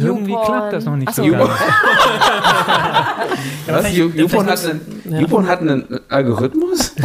irgendwie 0.02 0.32
YouPorn. 0.32 0.46
klappt 0.46 0.72
das 0.72 0.84
noch 0.84 0.96
nicht 0.96 1.08
Ach 1.08 1.14
so 1.14 1.24
so. 1.24 1.30
ganz. 1.30 1.50
Was? 3.66 3.96
YouPorn 3.96 4.46
hat, 4.46 4.64
einen, 4.64 5.46
hat 5.48 5.60
einen 5.60 6.00
Algorithmus? 6.08 6.94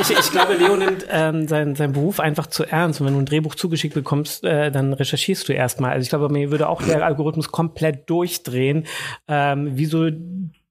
Ich, 0.00 0.10
ich 0.10 0.30
glaube, 0.30 0.54
Leo 0.54 0.76
nimmt 0.76 1.06
ähm, 1.10 1.48
seinen, 1.48 1.74
seinen 1.74 1.92
Beruf 1.92 2.20
einfach 2.20 2.46
zu 2.46 2.64
ernst. 2.64 3.00
Und 3.00 3.06
wenn 3.06 3.14
du 3.14 3.20
ein 3.20 3.26
Drehbuch 3.26 3.54
zugeschickt 3.54 3.94
bekommst, 3.94 4.44
äh, 4.44 4.70
dann 4.70 4.92
recherchierst 4.92 5.48
du 5.48 5.52
erstmal. 5.52 5.92
Also 5.92 6.02
ich 6.02 6.08
glaube, 6.10 6.28
mir 6.28 6.50
würde 6.50 6.68
auch 6.68 6.82
der 6.82 7.04
Algorithmus 7.04 7.50
komplett 7.50 8.08
durchdrehen. 8.10 8.86
Ähm, 9.28 9.70
wieso 9.74 10.06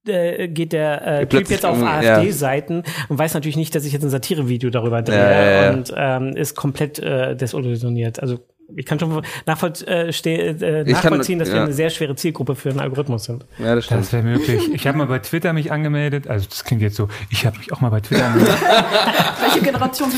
äh, 0.08 0.48
geht 0.48 0.74
der 0.74 1.22
äh, 1.22 1.26
Typ 1.28 1.50
jetzt 1.50 1.66
auf 1.66 1.78
um- 1.78 1.84
ja. 1.84 2.18
AfD-Seiten 2.18 2.84
und 3.10 3.18
weiß 3.18 3.34
natürlich 3.34 3.58
nicht, 3.58 3.74
dass 3.76 3.86
ich 3.86 3.94
jetzt 3.94 4.04
ein 4.04 4.10
Satirevideo 4.10 4.70
darüber 4.70 5.02
drehe 5.02 5.18
Ja, 5.18 5.32
ja, 5.32 5.64
ja. 5.64 5.72
und 5.74 5.94
ähm, 5.96 6.36
ist 6.36 6.56
komplett 6.56 7.00
äh, 7.00 7.36
desillusioniert. 7.36 8.20
Also 8.22 8.40
ich 8.76 8.86
kann 8.86 9.00
schon 9.00 9.22
nachvollzie 9.46 9.86
äh, 9.86 10.12
ste- 10.14 10.30
äh, 10.32 10.82
Ich 10.82 10.94
kann- 10.94 11.04
nachvollziehen, 11.12 11.40
dass 11.40 11.50
wir 11.50 11.58
ja. 11.58 11.64
eine 11.66 11.74
sehr 11.74 11.90
schwere 11.90 12.16
Zielgruppe 12.16 12.56
für 12.56 12.70
einen 12.70 12.80
Algorithmus 12.80 13.26
sind. 13.26 13.46
Ja, 13.60 13.76
das 13.76 13.86
stimmt. 13.86 14.02
Das 14.02 14.14
wäre 14.14 14.24
möglich. 14.24 14.74
Ich 14.74 14.88
habe 14.88 14.98
mal 14.98 15.08
bei 15.08 15.20
Twitter 15.20 15.54
mich 15.54 15.72
angemeldet. 15.72 16.28
Also 16.28 16.48
das 16.50 16.64
klingt 16.64 16.82
jetzt 16.82 16.96
so, 16.96 17.08
ich 17.30 17.46
habe 17.46 17.58
mich 17.58 17.72
auch 17.72 17.82
mal 17.82 17.90
bei 17.90 18.02
Twitter 18.02 18.26
angemeldet. 18.26 18.58
Welche 19.42 19.62
Generation? 19.62 20.10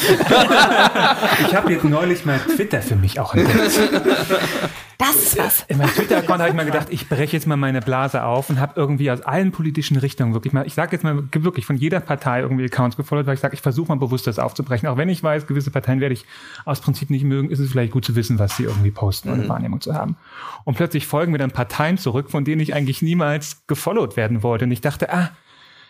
Ich 1.47 1.55
habe 1.55 1.71
jetzt 1.73 1.83
neulich 1.83 2.25
mal 2.25 2.39
Twitter 2.39 2.81
für 2.81 2.95
mich 2.95 3.19
auch 3.19 3.33
entdeckt. 3.35 3.79
Das 4.97 5.15
ist 5.15 5.37
was. 5.37 5.63
In 5.67 5.77
meinem 5.77 5.89
Twitter-Account 5.89 6.39
habe 6.39 6.49
ich 6.49 6.55
mal 6.55 6.65
gedacht, 6.65 6.87
ich 6.89 7.07
breche 7.07 7.37
jetzt 7.37 7.45
mal 7.45 7.55
meine 7.55 7.81
Blase 7.81 8.23
auf 8.23 8.49
und 8.49 8.59
habe 8.59 8.73
irgendwie 8.75 9.11
aus 9.11 9.21
allen 9.21 9.51
politischen 9.51 9.95
Richtungen 9.97 10.33
wirklich 10.33 10.53
mal, 10.53 10.65
ich 10.65 10.73
sage 10.73 10.93
jetzt 10.93 11.03
mal 11.03 11.23
wirklich 11.31 11.67
von 11.67 11.77
jeder 11.77 11.99
Partei 11.99 12.41
irgendwie 12.41 12.65
Accounts 12.65 12.97
gefollowt, 12.97 13.27
weil 13.27 13.35
ich 13.35 13.39
sage, 13.39 13.53
ich 13.53 13.61
versuche 13.61 13.89
mal 13.89 13.99
bewusst 13.99 14.25
das 14.25 14.39
aufzubrechen. 14.39 14.89
Auch 14.89 14.97
wenn 14.97 15.09
ich 15.09 15.21
weiß, 15.21 15.45
gewisse 15.45 15.69
Parteien 15.69 15.99
werde 15.99 16.13
ich 16.13 16.25
aus 16.65 16.81
Prinzip 16.81 17.11
nicht 17.11 17.23
mögen, 17.23 17.51
ist 17.51 17.59
es 17.59 17.69
vielleicht 17.69 17.93
gut 17.93 18.05
zu 18.05 18.15
wissen, 18.15 18.39
was 18.39 18.57
sie 18.57 18.63
irgendwie 18.63 18.91
posten 18.91 19.29
und 19.29 19.39
eine 19.39 19.49
Wahrnehmung 19.49 19.81
zu 19.81 19.93
haben. 19.93 20.17
Und 20.63 20.75
plötzlich 20.75 21.05
folgen 21.05 21.31
mir 21.31 21.37
dann 21.37 21.51
Parteien 21.51 21.99
zurück, 21.99 22.31
von 22.31 22.43
denen 22.43 22.61
ich 22.61 22.73
eigentlich 22.73 23.03
niemals 23.03 23.67
gefollowt 23.67 24.17
werden 24.17 24.41
wollte. 24.41 24.65
Und 24.65 24.71
ich 24.71 24.81
dachte, 24.81 25.13
ah, 25.13 25.29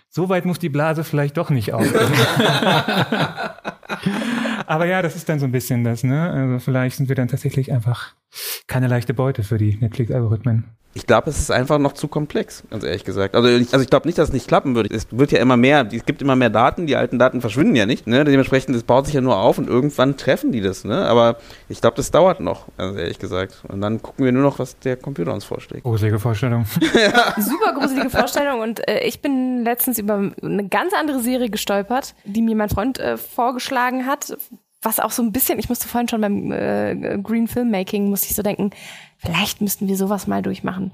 so 0.09 0.27
weit 0.29 0.45
muss 0.45 0.59
die 0.59 0.69
Blase 0.69 1.03
vielleicht 1.03 1.37
doch 1.37 1.49
nicht 1.49 1.73
aufgehen. 1.73 1.93
Aber 4.67 4.85
ja, 4.85 5.01
das 5.01 5.15
ist 5.15 5.29
dann 5.29 5.39
so 5.39 5.45
ein 5.45 5.51
bisschen 5.51 5.83
das, 5.85 6.03
ne? 6.03 6.29
Also 6.29 6.59
vielleicht 6.59 6.97
sind 6.97 7.07
wir 7.07 7.15
dann 7.15 7.29
tatsächlich 7.29 7.71
einfach 7.71 8.13
keine 8.67 8.87
leichte 8.87 9.13
Beute 9.13 9.43
für 9.43 9.57
die 9.57 9.77
Netflix-Algorithmen. 9.77 10.65
Ich 10.97 11.05
glaube, 11.05 11.29
es 11.29 11.37
ist 11.37 11.51
einfach 11.51 11.77
noch 11.77 11.93
zu 11.93 12.07
komplex, 12.07 12.63
ganz 12.71 12.83
ehrlich 12.83 13.03
gesagt. 13.03 13.35
Also 13.35 13.47
ich, 13.49 13.71
also 13.71 13.83
ich 13.83 13.89
glaube 13.89 14.07
nicht, 14.07 14.17
dass 14.17 14.29
es 14.29 14.33
nicht 14.33 14.47
klappen 14.47 14.73
würde. 14.73 14.89
Es 14.91 15.05
wird 15.11 15.31
ja 15.31 15.37
immer 15.37 15.55
mehr, 15.55 15.87
es 15.91 16.05
gibt 16.05 16.23
immer 16.23 16.35
mehr 16.35 16.49
Daten, 16.49 16.87
die 16.87 16.95
alten 16.95 17.19
Daten 17.19 17.39
verschwinden 17.39 17.75
ja 17.75 17.85
nicht. 17.85 18.07
Ne? 18.07 18.23
Dementsprechend, 18.23 18.75
es 18.75 18.81
baut 18.81 19.05
sich 19.05 19.13
ja 19.13 19.21
nur 19.21 19.37
auf 19.37 19.59
und 19.59 19.67
irgendwann 19.67 20.17
treffen 20.17 20.51
die 20.51 20.59
das. 20.59 20.85
Ne? 20.85 21.05
Aber 21.05 21.37
ich 21.69 21.81
glaube, 21.81 21.97
das 21.97 22.09
dauert 22.09 22.39
noch, 22.39 22.65
ganz 22.77 22.97
ehrlich 22.97 23.19
gesagt. 23.19 23.63
Und 23.67 23.81
dann 23.81 24.01
gucken 24.01 24.25
wir 24.25 24.31
nur 24.31 24.41
noch, 24.41 24.57
was 24.57 24.79
der 24.79 24.97
Computer 24.97 25.35
uns 25.35 25.45
vorschlägt. 25.45 25.83
Gruselige 25.83 26.17
Vorstellung. 26.17 26.65
Super 27.37 27.73
gruselige 27.77 28.09
Vorstellung. 28.09 28.61
Und 28.61 28.87
äh, 28.87 29.01
ich 29.01 29.21
bin 29.21 29.63
letztens 29.63 29.99
über 29.99 30.31
eine 30.41 30.67
ganz 30.67 30.93
andere 30.99 31.19
Serie 31.19 31.51
gestolpert, 31.51 32.15
die 32.25 32.41
mir 32.41 32.55
mein 32.55 32.69
Freund 32.69 32.97
äh, 32.97 33.17
vorgeschlagen 33.17 34.07
hat. 34.07 34.35
Was 34.83 34.99
auch 34.99 35.09
so 35.09 35.23
ein 35.23 35.31
bisschen, 35.31 35.57
ich 35.57 35.69
musste 35.69 35.87
vorhin 35.87 36.07
schon 36.07 36.21
beim 36.21 36.51
äh, 36.51 37.17
Green 37.23 37.47
Filmmaking, 37.47 38.09
musste 38.09 38.29
ich 38.29 38.35
so 38.35 38.43
denken, 38.43 38.69
vielleicht 39.17 39.59
müssten 39.59 39.87
wir 39.87 39.97
sowas 39.97 40.27
mal 40.27 40.43
durchmachen. 40.43 40.93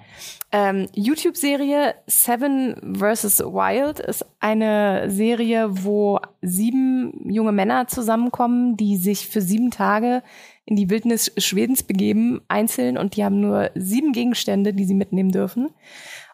Ähm, 0.53 0.87
YouTube-Serie 0.93 1.93
Seven 2.07 2.95
vs. 2.97 3.39
Wild 3.41 3.99
ist 3.99 4.25
eine 4.39 5.09
Serie, 5.11 5.83
wo 5.83 6.19
sieben 6.41 7.29
junge 7.29 7.51
Männer 7.51 7.87
zusammenkommen, 7.87 8.77
die 8.77 8.95
sich 8.95 9.27
für 9.27 9.41
sieben 9.41 9.69
Tage 9.69 10.23
in 10.63 10.77
die 10.77 10.89
Wildnis 10.89 11.33
Schwedens 11.37 11.83
begeben, 11.83 12.39
einzeln, 12.47 12.97
und 12.97 13.17
die 13.17 13.25
haben 13.25 13.41
nur 13.41 13.69
sieben 13.75 14.13
Gegenstände, 14.13 14.73
die 14.73 14.85
sie 14.85 14.95
mitnehmen 14.95 15.31
dürfen. 15.31 15.71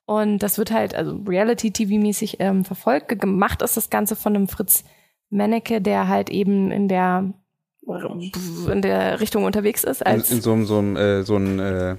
Und 0.05 0.43
das 0.43 0.59
wird 0.59 0.71
halt, 0.71 0.93
also 0.93 1.15
Reality-TV-mäßig 1.27 2.37
ähm, 2.39 2.63
verfolgt. 2.63 3.09
Ge- 3.09 3.17
Gemacht 3.17 3.63
ist 3.63 3.75
das 3.75 3.89
Ganze 3.89 4.15
von 4.15 4.35
einem 4.35 4.47
Fritz 4.47 4.83
Mennecke, 5.29 5.81
der 5.81 6.07
halt 6.07 6.29
eben 6.29 6.71
in 6.71 6.87
der 6.87 7.25
in 8.71 8.81
der 8.81 9.19
Richtung 9.19 9.45
unterwegs 9.45 9.83
ist 9.83 10.01
In, 10.01 10.07
als 10.07 10.31
in 10.31 10.41
so 10.41 10.53
einem, 10.53 10.65
so 10.65 10.77
einem, 10.77 10.95
äh, 10.95 11.23
so 11.23 11.37
ein, 11.37 11.59
äh, 11.59 11.95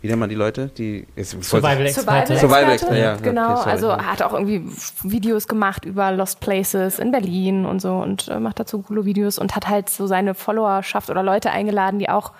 wie 0.00 0.08
nennt 0.08 0.18
man 0.18 0.28
die 0.28 0.34
Leute? 0.34 0.68
Die, 0.76 1.06
Survival-Experte. 1.16 2.36
Survival-Experte, 2.36 2.98
ja. 2.98 3.16
Genau, 3.16 3.60
Okay, 3.60 3.70
also 3.70 3.96
hat 3.96 4.22
auch 4.22 4.32
irgendwie 4.32 4.62
Videos 5.02 5.46
gemacht 5.46 5.84
über 5.84 6.10
Lost 6.10 6.40
Places 6.40 6.98
in 6.98 7.10
Berlin 7.10 7.66
und 7.66 7.80
so 7.80 7.96
und 7.98 8.28
äh, 8.28 8.40
macht 8.40 8.58
dazu 8.58 8.82
coole 8.82 9.04
Videos 9.04 9.38
und 9.38 9.54
hat 9.54 9.68
halt 9.68 9.90
so 9.90 10.06
seine 10.06 10.34
Followerschaft 10.34 11.10
oder 11.10 11.22
Leute 11.22 11.50
eingeladen, 11.50 11.98
die 11.98 12.08
auch 12.08 12.32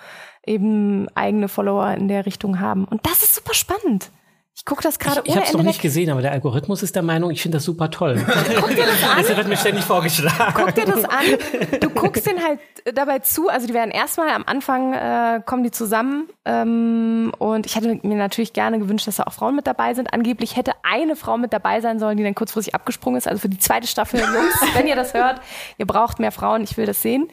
eben 0.45 1.07
eigene 1.15 1.47
Follower 1.47 1.93
in 1.93 2.07
der 2.07 2.25
Richtung 2.25 2.59
haben. 2.59 2.85
Und 2.85 3.05
das 3.05 3.23
ist 3.23 3.35
super 3.35 3.53
spannend. 3.53 4.09
Ich 4.53 4.65
gucke 4.65 4.83
das 4.83 4.99
gerade 4.99 5.21
Ich, 5.23 5.29
ich 5.29 5.35
habe 5.35 5.45
es 5.45 5.53
noch 5.53 5.63
nicht 5.63 5.81
gesehen, 5.81 6.09
aber 6.09 6.21
der 6.21 6.33
Algorithmus 6.33 6.83
ist 6.83 6.95
der 6.95 7.03
Meinung, 7.03 7.31
ich 7.31 7.41
finde 7.41 7.57
das 7.57 7.63
super 7.63 7.89
toll. 7.89 8.23
Guck 8.59 8.69
dir 8.69 8.85
das 8.85 9.03
an. 9.03 9.17
Das 9.21 9.37
wird 9.37 9.47
mir 9.47 9.57
ständig 9.57 9.83
vorgeschlagen. 9.85 10.53
Guck 10.55 10.75
dir 10.75 10.85
das 10.85 11.05
an. 11.05 11.79
Du 11.79 11.89
guckst 11.89 12.27
den 12.27 12.43
halt 12.43 12.59
äh, 12.85 12.93
dabei 12.93 13.19
zu. 13.19 13.49
Also 13.49 13.65
die 13.65 13.73
werden 13.73 13.91
erstmal 13.91 14.29
am 14.29 14.43
Anfang 14.45 14.93
äh, 14.93 15.41
kommen 15.45 15.63
die 15.63 15.71
zusammen. 15.71 16.27
Ähm, 16.45 17.31
und 17.39 17.65
ich 17.65 17.75
hätte 17.75 17.87
mir 18.03 18.15
natürlich 18.15 18.53
gerne 18.53 18.77
gewünscht, 18.79 19.07
dass 19.07 19.15
da 19.15 19.23
auch 19.23 19.33
Frauen 19.33 19.55
mit 19.55 19.67
dabei 19.67 19.93
sind. 19.93 20.13
Angeblich 20.13 20.57
hätte 20.57 20.73
eine 20.83 21.15
Frau 21.15 21.37
mit 21.37 21.53
dabei 21.53 21.81
sein 21.81 21.97
sollen, 21.97 22.17
die 22.17 22.23
dann 22.23 22.35
kurzfristig 22.35 22.75
abgesprungen 22.75 23.17
ist. 23.17 23.27
Also 23.27 23.39
für 23.39 23.49
die 23.49 23.59
zweite 23.59 23.87
Staffel, 23.87 24.19
Jungs, 24.19 24.55
wenn 24.73 24.85
ihr 24.85 24.95
das 24.95 25.13
hört, 25.13 25.41
ihr 25.77 25.87
braucht 25.87 26.19
mehr 26.19 26.31
Frauen. 26.31 26.63
Ich 26.63 26.77
will 26.77 26.85
das 26.85 27.01
sehen. 27.01 27.29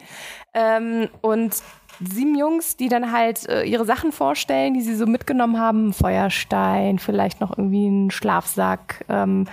Ähm, 0.53 1.09
und 1.21 1.53
sieben 1.99 2.35
Jungs, 2.35 2.77
die 2.77 2.87
dann 2.87 3.11
halt 3.11 3.47
äh, 3.49 3.63
ihre 3.63 3.85
Sachen 3.85 4.11
vorstellen, 4.11 4.73
die 4.73 4.81
sie 4.81 4.95
so 4.95 5.05
mitgenommen 5.05 5.59
haben. 5.59 5.89
Ein 5.89 5.93
Feuerstein, 5.93 6.99
vielleicht 6.99 7.41
noch 7.41 7.57
irgendwie 7.57 7.87
ein 7.87 8.11
Schlafsack, 8.11 9.05
ähm, 9.09 9.47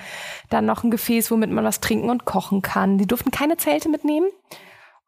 dann 0.50 0.66
noch 0.66 0.84
ein 0.84 0.90
Gefäß, 0.90 1.30
womit 1.30 1.50
man 1.50 1.64
was 1.64 1.80
trinken 1.80 2.10
und 2.10 2.24
kochen 2.24 2.62
kann. 2.62 2.98
Die 2.98 3.06
durften 3.06 3.30
keine 3.30 3.56
Zelte 3.56 3.88
mitnehmen. 3.88 4.28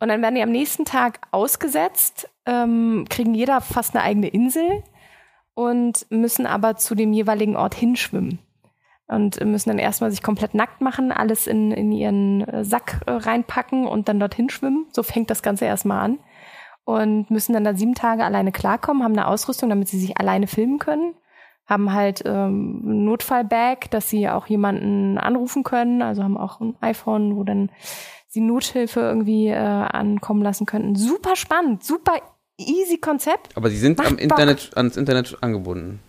Und 0.01 0.09
dann 0.09 0.23
werden 0.23 0.37
die 0.37 0.43
am 0.43 0.53
nächsten 0.53 0.85
Tag 0.85 1.21
ausgesetzt, 1.33 2.29
ähm, 2.47 3.07
kriegen 3.09 3.35
jeder 3.35 3.61
fast 3.61 3.95
eine 3.95 4.05
eigene 4.05 4.29
Insel 4.29 4.83
und 5.55 6.07
müssen 6.11 6.47
aber 6.47 6.77
zu 6.77 6.95
dem 6.95 7.13
jeweiligen 7.13 7.57
Ort 7.57 7.75
hinschwimmen. 7.75 8.39
Und 9.09 9.43
müssen 9.43 9.71
dann 9.71 9.79
erstmal 9.79 10.11
sich 10.11 10.23
komplett 10.23 10.53
nackt 10.53 10.83
machen, 10.83 11.13
alles 11.13 11.47
in, 11.47 11.73
in 11.73 11.91
ihren 11.93 12.47
äh, 12.47 12.63
Sack 12.63 13.01
äh, 13.07 13.13
reinpacken 13.13 13.87
und 13.87 14.07
dann 14.07 14.21
dorthin 14.21 14.51
schwimmen. 14.51 14.87
So 14.93 15.03
fängt 15.03 15.31
das 15.31 15.43
Ganze 15.43 15.65
erstmal 15.65 16.05
an. 16.05 16.19
Und 16.89 17.31
müssen 17.31 17.53
dann 17.53 17.65
da 17.65 17.75
sieben 17.75 17.95
Tage 17.95 18.25
alleine 18.25 18.51
klarkommen, 18.51 19.03
haben 19.03 19.13
eine 19.13 19.29
Ausrüstung, 19.29 19.69
damit 19.69 19.89
sie 19.89 19.99
sich 20.01 20.17
alleine 20.19 20.47
filmen 20.47 20.79
können. 20.79 21.13
Haben 21.67 21.93
halt 21.93 22.23
ähm, 22.25 22.81
ein 22.83 23.05
Notfallbag, 23.05 23.91
dass 23.91 24.09
sie 24.09 24.27
auch 24.31 24.47
jemanden 24.47 25.19
anrufen 25.19 25.65
können. 25.65 26.01
Also 26.01 26.23
haben 26.23 26.39
auch 26.39 26.61
ein 26.61 26.77
iPhone, 26.81 27.37
wo 27.37 27.45
dann 27.45 27.69
sie 28.27 28.41
Nothilfe 28.41 29.01
irgendwie 29.01 29.49
äh, 29.49 29.55
ankommen 29.59 30.41
lassen 30.43 30.65
könnten. 30.65 30.97
Super 30.97 31.37
spannend, 31.37 31.85
super 31.85 32.15
easy 32.59 32.97
Konzept. 32.97 33.55
Aber 33.55 33.69
sie 33.69 33.77
sind 33.77 33.99
Macht 33.99 34.07
am 34.09 34.15
Bock. 34.15 34.23
Internet, 34.23 34.71
ans 34.75 34.97
Internet 34.97 35.37
angebunden. 35.43 36.01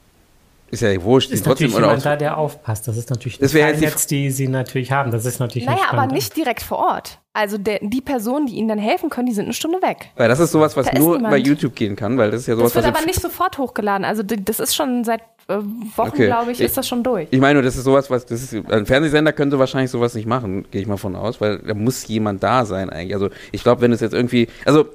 Ist 0.71 0.81
ja 0.81 1.03
wurscht, 1.03 1.31
die 1.31 1.33
Ist 1.33 1.45
trotzdem 1.45 1.71
natürlich 1.71 1.77
oder 1.77 1.87
jemand 1.87 2.05
da, 2.05 2.15
der 2.15 2.37
aufpasst. 2.37 2.87
Das 2.87 2.95
ist 2.95 3.09
natürlich 3.09 3.39
Das 3.39 3.51
das 3.51 3.53
wäre 3.53 3.69
jetzt 3.69 3.81
die 3.81 3.85
Netz, 3.85 4.07
die 4.07 4.31
sie 4.31 4.47
natürlich 4.47 4.93
haben. 4.93 5.11
Das 5.11 5.25
ist 5.25 5.39
natürlich 5.39 5.67
Naja, 5.67 5.79
aber 5.89 5.97
spannend. 5.97 6.13
nicht 6.13 6.37
direkt 6.37 6.61
vor 6.61 6.77
Ort. 6.77 7.19
Also 7.39 7.57
der, 7.57 7.79
die 7.81 8.01
Personen, 8.01 8.47
die 8.47 8.55
ihnen 8.55 8.67
dann 8.67 8.79
helfen 8.79 9.09
können, 9.09 9.27
die 9.27 9.33
sind 9.33 9.45
eine 9.45 9.53
Stunde 9.53 9.81
weg. 9.81 10.09
Weil 10.17 10.27
das 10.27 10.39
ist 10.41 10.51
sowas, 10.51 10.75
was 10.75 10.87
Da 10.87 10.99
nur 10.99 11.19
bei 11.19 11.37
YouTube 11.37 11.73
gehen 11.73 11.95
kann, 11.95 12.17
weil 12.17 12.31
das 12.31 12.41
ist 12.41 12.47
ja 12.47 12.55
sowas, 12.57 12.73
Das 12.73 12.83
wird 12.83 12.95
aber 12.95 13.05
nicht 13.05 13.21
sofort 13.21 13.57
hochgeladen. 13.57 14.03
Also 14.03 14.23
das 14.23 14.59
ist 14.59 14.75
schon 14.75 15.05
seit 15.05 15.21
äh, 15.47 15.55
Wochen, 15.95 16.09
Okay. 16.09 16.25
glaube 16.25 16.51
ich, 16.51 16.59
ist 16.59 16.75
das 16.75 16.87
schon 16.87 17.01
durch. 17.01 17.27
Ich 17.31 17.39
meine, 17.39 17.61
das 17.61 17.77
ist 17.77 17.85
sowas, 17.85 18.09
was 18.09 18.25
das 18.25 18.43
ist, 18.43 18.53
ein 18.69 18.85
Fernsehsender 18.85 19.31
könnte 19.31 19.57
wahrscheinlich 19.57 19.89
sowas 19.89 20.13
nicht 20.15 20.27
machen, 20.27 20.65
gehe 20.69 20.81
ich 20.81 20.87
mal 20.87 20.97
von 20.97 21.15
aus, 21.15 21.39
weil 21.39 21.59
da 21.59 21.73
muss 21.73 22.05
jemand 22.07 22.43
da 22.43 22.65
sein 22.65 22.89
eigentlich. 22.89 23.13
Also 23.13 23.29
ich 23.51 23.63
glaube, 23.63 23.81
wenn 23.81 23.91
es 23.93 24.01
jetzt 24.01 24.13
irgendwie, 24.13 24.47
also 24.65 24.85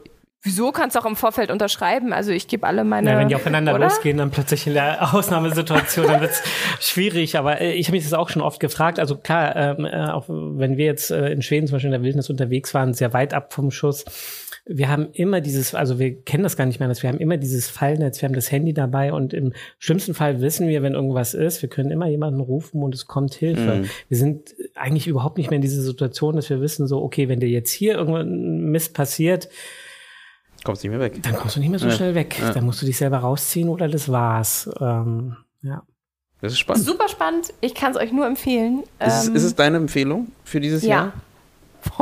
Wieso 0.44 0.72
kannst 0.72 0.94
du 0.94 1.00
auch 1.00 1.06
im 1.06 1.16
Vorfeld 1.16 1.50
unterschreiben? 1.50 2.12
Also 2.12 2.30
ich 2.30 2.48
gebe 2.48 2.66
alle 2.66 2.84
meine. 2.84 3.10
Ja, 3.10 3.18
wenn 3.18 3.28
die 3.28 3.34
aufeinander 3.34 3.74
oder? 3.74 3.86
losgehen, 3.86 4.18
dann 4.18 4.30
plötzlich 4.30 4.66
in 4.66 4.74
der 4.74 5.14
Ausnahmesituation, 5.14 6.06
dann 6.06 6.20
wird's 6.20 6.42
schwierig. 6.80 7.38
Aber 7.38 7.62
äh, 7.62 7.72
ich 7.72 7.86
habe 7.86 7.96
mich 7.96 8.04
das 8.04 8.12
auch 8.12 8.28
schon 8.28 8.42
oft 8.42 8.60
gefragt. 8.60 9.00
Also 9.00 9.16
klar, 9.16 9.56
ähm, 9.56 9.86
äh, 9.86 10.10
auch 10.10 10.26
wenn 10.28 10.76
wir 10.76 10.84
jetzt 10.84 11.10
äh, 11.10 11.30
in 11.30 11.40
Schweden 11.40 11.66
zum 11.66 11.76
Beispiel 11.76 11.88
in 11.88 11.92
der 11.92 12.02
Wildnis 12.02 12.28
unterwegs 12.28 12.74
waren, 12.74 12.92
sehr 12.92 13.14
weit 13.14 13.32
ab 13.32 13.54
vom 13.54 13.70
Schuss, 13.70 14.04
wir 14.66 14.88
haben 14.88 15.08
immer 15.12 15.40
dieses, 15.40 15.74
also 15.74 15.98
wir 15.98 16.22
kennen 16.22 16.42
das 16.42 16.56
gar 16.56 16.64
nicht 16.64 16.78
mehr, 16.78 16.88
dass 16.88 17.02
wir 17.02 17.10
haben 17.10 17.18
immer 17.18 17.36
dieses 17.36 17.68
Fallnetz, 17.68 18.22
wir 18.22 18.28
haben 18.28 18.34
das 18.34 18.50
Handy 18.50 18.72
dabei 18.72 19.12
und 19.12 19.34
im 19.34 19.52
schlimmsten 19.78 20.14
Fall 20.14 20.40
wissen 20.40 20.68
wir, 20.68 20.82
wenn 20.82 20.94
irgendwas 20.94 21.34
ist, 21.34 21.60
wir 21.60 21.68
können 21.68 21.90
immer 21.90 22.06
jemanden 22.06 22.40
rufen 22.40 22.82
und 22.82 22.94
es 22.94 23.06
kommt 23.06 23.34
Hilfe. 23.34 23.76
Mhm. 23.76 23.90
Wir 24.08 24.18
sind 24.18 24.54
eigentlich 24.74 25.06
überhaupt 25.06 25.36
nicht 25.36 25.50
mehr 25.50 25.56
in 25.56 25.62
dieser 25.62 25.82
Situation, 25.82 26.36
dass 26.36 26.48
wir 26.48 26.62
wissen, 26.62 26.86
so, 26.86 27.02
okay, 27.02 27.28
wenn 27.28 27.40
dir 27.40 27.48
jetzt 27.48 27.72
hier 27.72 27.94
irgendein 27.94 28.70
Mist 28.70 28.94
passiert, 28.94 29.50
Kommst 30.64 30.82
nicht 30.82 30.90
mehr 30.90 31.00
weg. 31.00 31.22
dann 31.22 31.36
kommst 31.36 31.56
du 31.56 31.60
nicht 31.60 31.68
mehr 31.70 31.78
so 31.78 31.86
Ja. 31.86 31.92
schnell 31.92 32.14
weg. 32.14 32.38
Ja. 32.40 32.52
Dann 32.52 32.64
musst 32.64 32.80
du 32.82 32.86
dich 32.86 32.96
selber 32.96 33.18
rausziehen 33.18 33.68
oder 33.68 33.86
das 33.86 34.10
war's. 34.10 34.68
Ähm, 34.80 35.36
ja. 35.62 35.82
Das 36.40 36.52
ist 36.52 36.58
spannend. 36.58 36.84
Super 36.84 37.08
spannend. 37.08 37.52
Ich 37.60 37.74
kann 37.74 37.92
es 37.92 37.96
euch 37.98 38.12
nur 38.12 38.26
empfehlen. 38.26 38.82
Ist, 38.98 39.14
es- 39.22 39.28
Ähm, 39.28 39.34
ist 39.36 39.44
es 39.44 39.54
deine 39.54 39.76
Empfehlung 39.76 40.28
für 40.44 40.60
dieses 40.60 40.82
ja. 40.82 40.88
Jahr? 40.88 41.12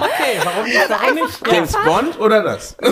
Okay, 0.00 0.38
warum 0.44 0.64
nicht? 0.64 0.78
Warum 0.88 1.14
nicht? 1.14 1.42
James 1.50 1.72
Bond 1.84 2.20
oder 2.20 2.42
das? 2.42 2.76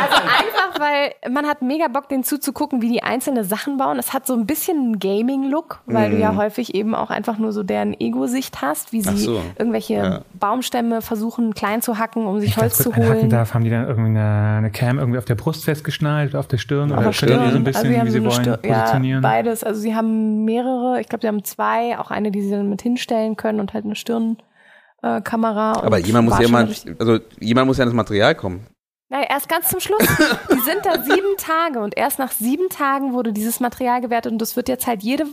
Also 0.00 0.16
einfach, 0.22 0.80
weil 0.80 1.12
man 1.32 1.46
hat 1.46 1.62
mega 1.62 1.88
Bock, 1.88 2.08
den 2.08 2.24
zuzugucken, 2.24 2.82
wie 2.82 2.88
die 2.88 3.02
einzelne 3.02 3.44
Sachen 3.44 3.76
bauen. 3.76 3.98
Es 3.98 4.12
hat 4.12 4.26
so 4.26 4.34
ein 4.34 4.46
bisschen 4.46 4.76
einen 4.78 4.98
Gaming-Look, 4.98 5.80
weil 5.86 6.10
du 6.10 6.18
ja 6.18 6.34
häufig 6.36 6.74
eben 6.74 6.94
auch 6.94 7.10
einfach 7.10 7.38
nur 7.38 7.52
so 7.52 7.62
deren 7.62 7.98
Ego-Sicht 7.98 8.60
hast, 8.62 8.92
wie 8.92 9.00
sie 9.02 9.16
so. 9.16 9.40
irgendwelche 9.58 9.94
Ja. 9.94 10.20
Baumstämme 10.34 11.02
versuchen 11.02 11.54
klein 11.54 11.82
zu 11.82 11.98
hacken, 11.98 12.26
um 12.26 12.40
sich 12.40 12.50
Ich 12.50 12.56
Holz 12.56 12.78
zu 12.78 12.94
holen. 12.96 13.28
darf, 13.30 13.54
haben 13.54 13.64
die 13.64 13.70
dann 13.70 13.86
irgendwie 13.86 14.10
eine, 14.10 14.56
eine 14.58 14.70
Cam 14.70 14.98
irgendwie 14.98 15.18
auf 15.18 15.24
der 15.24 15.34
Brust 15.36 15.64
festgeschnallt, 15.64 16.34
auf 16.34 16.46
der 16.48 16.58
Stirn? 16.58 16.92
Auf 16.92 16.98
oder 16.98 17.10
der 17.10 17.12
können 17.12 17.44
die 17.44 17.50
so 17.50 17.56
ein 17.58 17.62
Stirn. 17.62 17.64
bisschen, 17.64 17.94
also 18.00 18.06
wie 18.06 18.10
so 18.10 18.12
sie 18.12 18.18
eine 18.18 18.26
wollen, 18.26 18.40
Stirn, 18.42 18.58
ja, 18.64 18.78
positionieren? 18.80 19.22
beides. 19.22 19.64
Also 19.64 19.80
sie 19.80 19.94
haben 19.94 20.44
mehrere, 20.44 21.00
ich 21.00 21.08
glaube, 21.08 21.22
sie 21.22 21.28
haben 21.28 21.44
zwei, 21.44 21.98
auch 21.98 22.10
eine, 22.10 22.30
die 22.30 22.42
sie 22.42 22.50
dann 22.50 22.68
mit 22.68 22.82
hinstellen 22.82 23.36
können 23.36 23.60
und 23.60 23.74
halt 23.74 23.84
eine 23.84 23.96
Stirnkamera. 24.00 25.72
Aber 25.82 25.98
jemand 25.98 26.28
muss 26.28 26.38
ja 26.38 26.46
immer, 26.46 26.68
also 26.98 27.18
jemand 27.38 27.66
muss 27.66 27.78
ja 27.78 27.84
an 27.84 27.88
das 27.90 27.94
Material 27.94 28.34
kommen. 28.34 28.66
Naja, 29.10 29.26
erst 29.28 29.48
ganz 29.48 29.68
zum 29.68 29.80
Schluss. 29.80 30.06
Die 30.54 30.60
sind 30.60 30.84
da 30.84 31.02
sieben 31.02 31.36
Tage 31.36 31.80
und 31.80 31.96
erst 31.96 32.20
nach 32.20 32.30
sieben 32.30 32.68
Tagen 32.68 33.12
wurde 33.12 33.32
dieses 33.32 33.58
Material 33.58 34.00
gewertet 34.00 34.30
und 34.30 34.40
das 34.40 34.54
wird 34.54 34.68
jetzt 34.68 34.86
halt 34.86 35.02
jede 35.02 35.24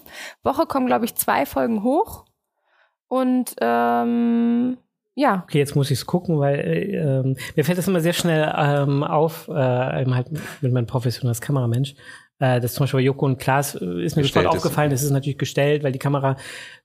Woche 0.44 0.66
kommen, 0.66 0.88
glaube 0.88 1.06
ich, 1.06 1.16
zwei 1.16 1.46
Folgen 1.46 1.84
hoch. 1.84 2.26
Und 3.08 3.56
ähm, 3.62 4.78
ja, 5.14 5.44
Okay, 5.46 5.60
jetzt 5.60 5.76
muss 5.76 5.92
ich 5.92 6.00
es 6.00 6.06
gucken, 6.08 6.40
weil 6.40 6.60
äh, 6.60 6.96
ähm, 6.96 7.38
mir 7.56 7.64
fällt 7.64 7.78
das 7.78 7.88
immer 7.88 8.02
sehr 8.02 8.14
schnell 8.14 8.52
ähm, 8.58 9.04
auf, 9.04 9.48
äh, 9.48 10.02
eben 10.02 10.16
halt 10.16 10.28
mit 10.62 10.74
meinem 10.74 10.88
professionelles 10.88 11.40
Kameramensch. 11.40 11.94
Äh, 12.40 12.60
das 12.60 12.74
zum 12.74 12.84
Beispiel 12.84 13.00
bei 13.00 13.04
Joko 13.06 13.26
und 13.28 13.40
Klaas 13.40 13.76
äh, 13.76 14.04
ist 14.04 14.16
mir 14.16 14.24
sofort 14.24 14.48
aufgefallen, 14.48 14.90
das 14.90 15.04
ist 15.04 15.12
natürlich 15.12 15.38
gestellt, 15.38 15.84
weil 15.84 15.92
die 15.92 16.00
Kamera 16.00 16.36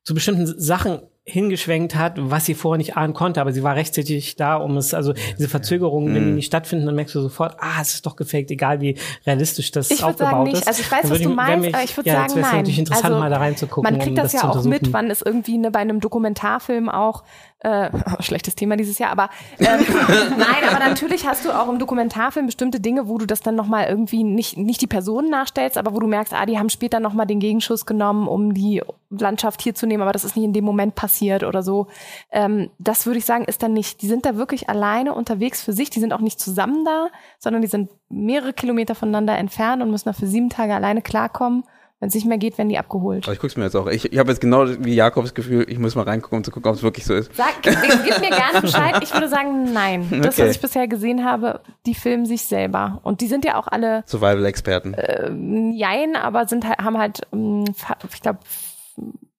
zu 0.03 0.15
bestimmten 0.15 0.47
Sachen 0.47 1.01
hingeschwenkt 1.25 1.95
hat, 1.95 2.15
was 2.19 2.47
sie 2.47 2.55
vorher 2.55 2.79
nicht 2.79 2.97
ahnen 2.97 3.15
konnte, 3.15 3.41
aber 3.41 3.53
sie 3.53 3.63
war 3.63 3.77
rechtzeitig 3.77 4.35
da, 4.35 4.57
um 4.57 4.77
es, 4.77 4.93
also 4.93 5.13
diese 5.39 5.49
Verzögerungen, 5.49 6.13
wenn 6.15 6.25
die 6.25 6.29
Mhm. 6.31 6.35
nicht 6.35 6.47
stattfinden, 6.47 6.85
dann 6.87 6.97
merkst 6.97 7.15
du 7.15 7.21
sofort, 7.21 7.57
ah, 7.61 7.81
es 7.81 7.95
ist 7.95 8.07
doch 8.07 8.17
gefaked, 8.17 8.51
egal 8.51 8.81
wie 8.81 8.97
realistisch 9.25 9.71
das 9.71 9.91
Ich 9.93 10.03
aufgebaut 10.03 10.31
sagen 10.33 10.43
nicht. 10.45 10.57
ist. 10.57 10.67
Also 10.67 10.81
ich 10.83 10.91
weiß, 10.91 11.11
was 11.11 11.21
du 11.21 11.29
meinst, 11.29 11.65
mich- 11.67 11.75
aber 11.77 11.85
ich 11.85 11.97
würd 11.97 12.07
ja, 12.09 12.15
sagen, 12.29 12.41
nein. 12.41 12.57
natürlich 12.57 12.79
interessant, 12.81 13.05
Also, 13.07 13.19
mal 13.21 13.31
da 13.31 13.37
reinzugucken. 13.37 13.83
man 13.93 14.01
kriegt 14.01 14.19
um 14.19 14.23
das 14.25 14.33
ja 14.33 14.41
zu 14.41 14.47
auch 14.49 14.65
mit, 14.65 14.93
wann 14.93 15.11
ist 15.11 15.25
irgendwie 15.25 15.59
ne, 15.59 15.71
bei 15.71 15.79
einem 15.79 16.01
Dokumentarfilm 16.01 16.89
auch 16.89 17.23
äh, 17.63 17.91
schlechtes 18.21 18.55
Thema 18.55 18.77
dieses 18.77 18.99
Jahr, 18.99 19.11
aber 19.11 19.31
ähm, 19.59 19.81
nein, 20.39 20.69
aber 20.69 20.79
natürlich 20.79 21.27
hast 21.27 21.45
du 21.45 21.51
auch 21.53 21.69
im 21.69 21.79
Dokumentarfilm 21.79 22.47
bestimmte 22.47 22.81
Dinge, 22.81 23.09
wo 23.09 23.19
du 23.19 23.27
das 23.27 23.41
dann 23.41 23.55
nochmal 23.55 23.87
irgendwie 23.89 24.25
nicht, 24.25 24.57
nicht 24.57 24.81
die 24.81 24.87
Personen 24.87 25.31
nachstellst, 25.31 25.79
aber 25.79 25.95
wo 25.95 26.01
du 26.01 26.07
merkst, 26.07 26.35
ah, 26.35 26.47
die 26.47 26.59
haben 26.59 26.69
später 26.69 27.01
nochmal 27.01 27.27
den 27.27 27.41
Gegenschuss 27.41 27.87
genommen, 27.87 28.29
um 28.29 28.55
die 28.55 28.83
Landschaft 29.11 29.63
hier 29.63 29.75
zu 29.75 29.87
nehmen, 29.87 30.03
aber 30.03 30.13
das 30.13 30.25
ist 30.25 30.37
nicht 30.37 30.45
in 30.45 30.53
dem 30.53 30.65
Moment 30.65 30.95
passiert 30.95 31.45
oder 31.45 31.63
so. 31.63 31.87
Ähm, 32.31 32.71
das 32.79 33.07
würde 33.07 33.19
ich 33.19 33.25
sagen, 33.25 33.45
ist 33.45 33.63
dann 33.63 33.73
nicht, 33.73 34.03
die 34.03 34.09
sind 34.09 34.25
da 34.27 34.37
wirklich 34.37 34.69
alleine 34.69 35.15
unterwegs 35.15 35.63
für 35.63 35.73
sich, 35.73 35.91
die 35.91 36.01
sind 36.01 36.13
auch 36.13 36.21
nicht 36.21 36.41
zusammen 36.41 36.85
da, 36.85 37.09
sondern 37.39 37.63
die 37.63 37.69
sind 37.69 37.91
mehrere 38.09 38.53
Kilometer 38.53 38.95
voneinander 38.95 39.37
entfernt 39.37 39.83
und 39.83 39.91
müssen 39.91 40.09
da 40.09 40.13
für 40.13 40.27
sieben 40.27 40.51
Tage 40.51 40.75
alleine 40.75 41.03
klarkommen. 41.03 41.65
Wenn 42.03 42.09
es 42.09 42.17
nicht 42.17 42.27
mehr 42.27 42.37
geht, 42.37 42.59
werden 42.59 42.69
die 42.69 42.79
abgeholt. 42.79 43.27
Aber 43.27 43.33
ich 43.33 43.39
guck's 43.39 43.57
mir 43.57 43.63
jetzt 43.63 43.77
auch. 43.77 43.87
Ich, 43.87 44.13
ich 44.13 44.19
habe 44.19 44.29
jetzt 44.33 44.41
genau 44.41 44.67
wie 44.67 44.93
Jakobs 44.93 45.35
Gefühl, 45.35 45.65
ich 45.69 45.79
muss 45.79 45.95
mal 45.95 46.03
reingucken, 46.03 46.39
um 46.39 46.43
zu 46.43 46.51
gucken, 46.51 46.69
ob 46.69 46.75
es 46.75 46.83
wirklich 46.83 47.05
so 47.07 47.15
ist. 47.15 47.33
Sag, 47.33 47.63
gib, 47.63 47.75
gib 47.81 48.19
mir 48.19 48.31
gerne 48.31 48.61
Bescheid. 48.61 48.99
Ich 49.05 49.15
würde 49.15 49.29
sagen, 49.29 49.73
nein. 49.73 50.09
Das, 50.21 50.35
Okay. 50.37 50.49
was 50.49 50.57
ich 50.57 50.61
bisher 50.61 50.89
gesehen 50.89 51.25
habe, 51.25 51.61
die 51.87 51.95
filmen 51.95 52.27
sich 52.27 52.43
selber. 52.43 52.99
Und 53.05 53.21
die 53.21 53.29
sind 53.29 53.45
ja 53.45 53.57
auch 53.57 53.69
alle 53.69 54.03
Survival-Experten. 54.09 54.95
Äh, 54.95 55.31
jein, 55.77 56.17
aber 56.17 56.49
sind 56.49 56.67
halt, 56.67 56.79
haben 56.81 56.99
halt, 56.99 57.21
ähm, 57.33 57.67
ich 58.13 58.21
glaube, 58.21 58.41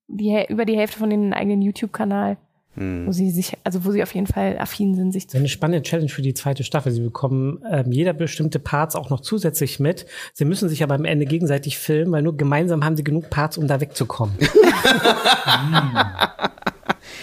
die, 0.08 0.46
über 0.48 0.64
die 0.64 0.78
Hälfte 0.78 1.00
von 1.00 1.10
denen 1.10 1.24
einen 1.24 1.34
eigenen 1.34 1.62
YouTube-Kanal, 1.64 2.38
Hm. 2.76 3.06
wo 3.06 3.12
sie 3.12 3.30
sich, 3.30 3.54
also 3.64 3.86
wo 3.86 3.92
sie 3.92 4.02
auf 4.02 4.16
jeden 4.16 4.26
Fall 4.26 4.58
affin 4.58 4.96
sind, 4.96 5.12
sich 5.12 5.28
Das 5.28 5.32
zu 5.34 5.38
ist 5.38 5.42
eine 5.42 5.50
spannende 5.50 5.84
Challenge 5.84 6.10
für 6.10 6.24
die 6.24 6.34
zweite 6.34 6.64
Staffel. 6.64 6.92
Sie 6.92 7.02
bekommen 7.02 7.62
ähm, 7.72 7.92
jeder 7.92 8.14
bestimmte 8.14 8.58
Parts 8.58 8.96
auch 8.96 9.12
noch 9.12 9.20
zusätzlich 9.20 9.80
mit. 9.80 10.08
Sie 10.34 10.46
müssen 10.46 10.70
sich 10.70 10.82
aber 10.82 10.96
am 10.96 11.06
Ende 11.06 11.26
gegenseitig 11.26 11.78
filmen, 11.78 12.12
weil 12.12 12.24
nur 12.24 12.36
gemeinsam 12.36 12.84
haben 12.84 12.98
sie 12.98 13.04
genug 13.04 13.30
Parts, 13.30 13.60
um 13.60 13.68
da 13.68 13.80
wegzukommen. 13.80 14.36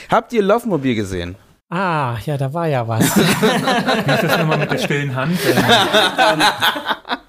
Habt 0.09 0.33
ihr 0.33 0.43
Lovemobil 0.43 0.95
gesehen? 0.95 1.35
ah, 1.71 2.17
ja, 2.27 2.37
da 2.37 2.53
war 2.53 2.67
ja 2.67 2.87
was. 2.87 3.17
Wie 3.17 3.21
ist 4.13 4.23
das 4.25 4.39
nochmal 4.39 4.59
mit 4.59 4.71
der 4.71 4.79
stillen 4.79 5.15
Hand? 5.15 5.39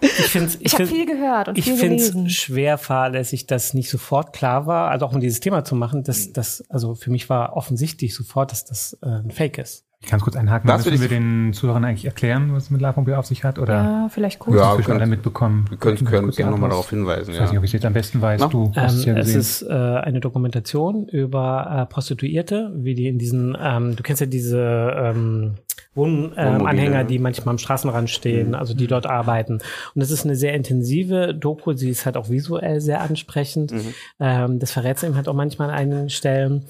Ich 0.00 0.08
finde 0.28 0.52
Ich 0.60 0.74
habe 0.74 0.86
viel 0.86 1.06
gehört 1.06 1.48
und 1.48 1.58
ich 1.58 1.64
viel 1.64 1.76
finde 1.76 1.96
gelesen. 1.96 2.26
es 2.26 2.32
schwer 2.32 2.78
fahrlässig, 2.78 3.46
dass 3.46 3.74
nicht 3.74 3.90
sofort 3.90 4.32
klar 4.32 4.66
war, 4.66 4.90
also 4.90 5.06
auch 5.06 5.12
um 5.12 5.20
dieses 5.20 5.40
Thema 5.40 5.64
zu 5.64 5.74
machen, 5.74 6.00
Mhm. 6.00 6.04
dass 6.04 6.32
das, 6.32 6.62
also 6.68 6.94
für 6.94 7.10
mich 7.10 7.28
war 7.28 7.56
offensichtlich 7.56 8.14
sofort, 8.14 8.52
dass 8.52 8.64
das 8.64 8.96
äh, 9.02 9.06
ein 9.06 9.30
Fake 9.30 9.58
ist. 9.58 9.84
Ich 10.00 10.10
kann 10.10 10.20
kurz 10.20 10.36
einhaken. 10.36 10.70
Was 10.70 10.84
Müssen 10.86 11.00
wir 11.00 11.08
den 11.08 11.52
Zuhörern 11.52 11.84
eigentlich 11.84 12.04
erklären, 12.04 12.52
was 12.54 12.64
es 12.64 12.70
mit 12.70 12.80
Lavomobil 12.80 13.14
auf 13.14 13.26
sich 13.26 13.42
hat? 13.42 13.58
Oder 13.58 13.74
Ja, 13.74 14.08
vielleicht 14.08 14.38
kurz. 14.38 14.54
Ja, 14.56 14.62
ja, 14.62 14.70
inzwischen 14.70 14.86
können- 14.86 15.00
alle 15.00 15.10
mitbekommen? 15.10 15.64
Wir 15.70 15.76
können, 15.76 16.04
können 16.04 16.30
gerne 16.30 16.52
nochmal 16.52 16.70
darauf 16.70 16.88
hinweisen. 16.88 17.32
Ich 17.34 17.40
weiß 17.40 17.46
nicht, 17.48 17.52
Ja. 17.54 17.58
ob 17.58 17.64
ich 17.64 17.70
es 17.70 17.72
jetzt 17.72 17.84
am 17.84 17.92
besten 17.94 18.22
weiß. 18.22 18.40
Na? 18.40 18.46
Du 18.46 18.72
hast 18.76 18.94
es 18.94 19.04
ja 19.04 19.12
Ähm, 19.14 19.18
es 19.18 19.26
gesehen. 19.26 19.40
ist 19.40 19.62
äh, 19.62 19.72
eine 19.74 20.20
Dokumentation 20.20 21.08
über 21.08 21.82
äh, 21.82 21.92
Prostituierte, 21.92 22.70
wie 22.76 22.94
die 22.94 23.08
in 23.08 23.18
diesen, 23.18 23.56
ähm, 23.60 23.96
du 23.96 24.02
kennst 24.04 24.20
ja 24.20 24.28
diese 24.28 24.60
ähm, 24.96 25.54
Wohnanhänger, 25.96 26.70
ähm, 26.86 26.92
ja. 26.92 27.02
die 27.04 27.18
manchmal 27.18 27.54
am 27.54 27.58
Straßenrand 27.58 28.08
stehen, 28.08 28.54
also 28.54 28.74
die 28.74 28.86
dort 28.86 29.06
arbeiten. 29.06 29.58
Und 29.94 30.00
es 30.02 30.12
ist 30.12 30.24
eine 30.24 30.36
sehr 30.36 30.54
intensive 30.54 31.34
Doku, 31.34 31.72
sie 31.72 31.90
ist 31.90 32.06
halt 32.06 32.16
auch 32.16 32.30
visuell 32.30 32.80
sehr 32.80 33.00
ansprechend. 33.00 33.74
Ähm, 34.20 34.60
das 34.60 34.70
verrät 34.70 35.00
sie 35.00 35.06
eben 35.06 35.16
halt 35.16 35.28
auch 35.28 35.34
manchmal 35.34 35.70
an 35.70 35.74
einigen 35.76 36.08
Stellen. 36.08 36.66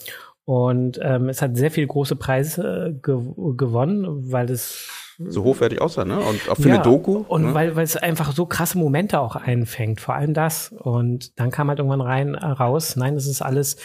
Und 0.49 0.99
ähm, 1.03 1.29
es 1.29 1.43
hat 1.43 1.59
sehr 1.59 1.71
viele 1.71 1.87
große 1.87 2.17
Preise 2.17 2.87
äh, 2.87 2.99
gew 3.03 3.55
gewonnen, 3.55 4.33
weil 4.33 4.49
es 4.49 4.89
so 5.19 5.45
hochwertig 5.45 5.79
aussah, 5.83 6.07
ne? 6.07 6.19
Und 6.19 6.49
auch 6.49 6.57
für 6.57 6.71
eine 6.71 6.77
ja, 6.77 6.83
Doku. 6.83 7.19
Und 7.29 7.49
ne? 7.49 7.55
weil, 7.55 7.77
weil 7.77 7.85
es 7.85 7.99
einfach 7.99 8.33
so 8.33 8.47
krasse 8.47 8.79
Momente 8.79 9.21
auch 9.21 9.37
einfängt, 9.37 10.01
vor 10.01 10.15
allem 10.15 10.33
das. 10.33 10.73
Und 10.73 11.39
dann 11.39 11.51
kam 11.51 11.69
halt 11.69 11.81
irgendwann 11.81 12.01
rein 12.01 12.35
äh, 12.35 12.47
raus, 12.47 12.97
nein, 12.97 13.15
das 13.15 13.27
ist 13.27 13.43
alles 13.43 13.77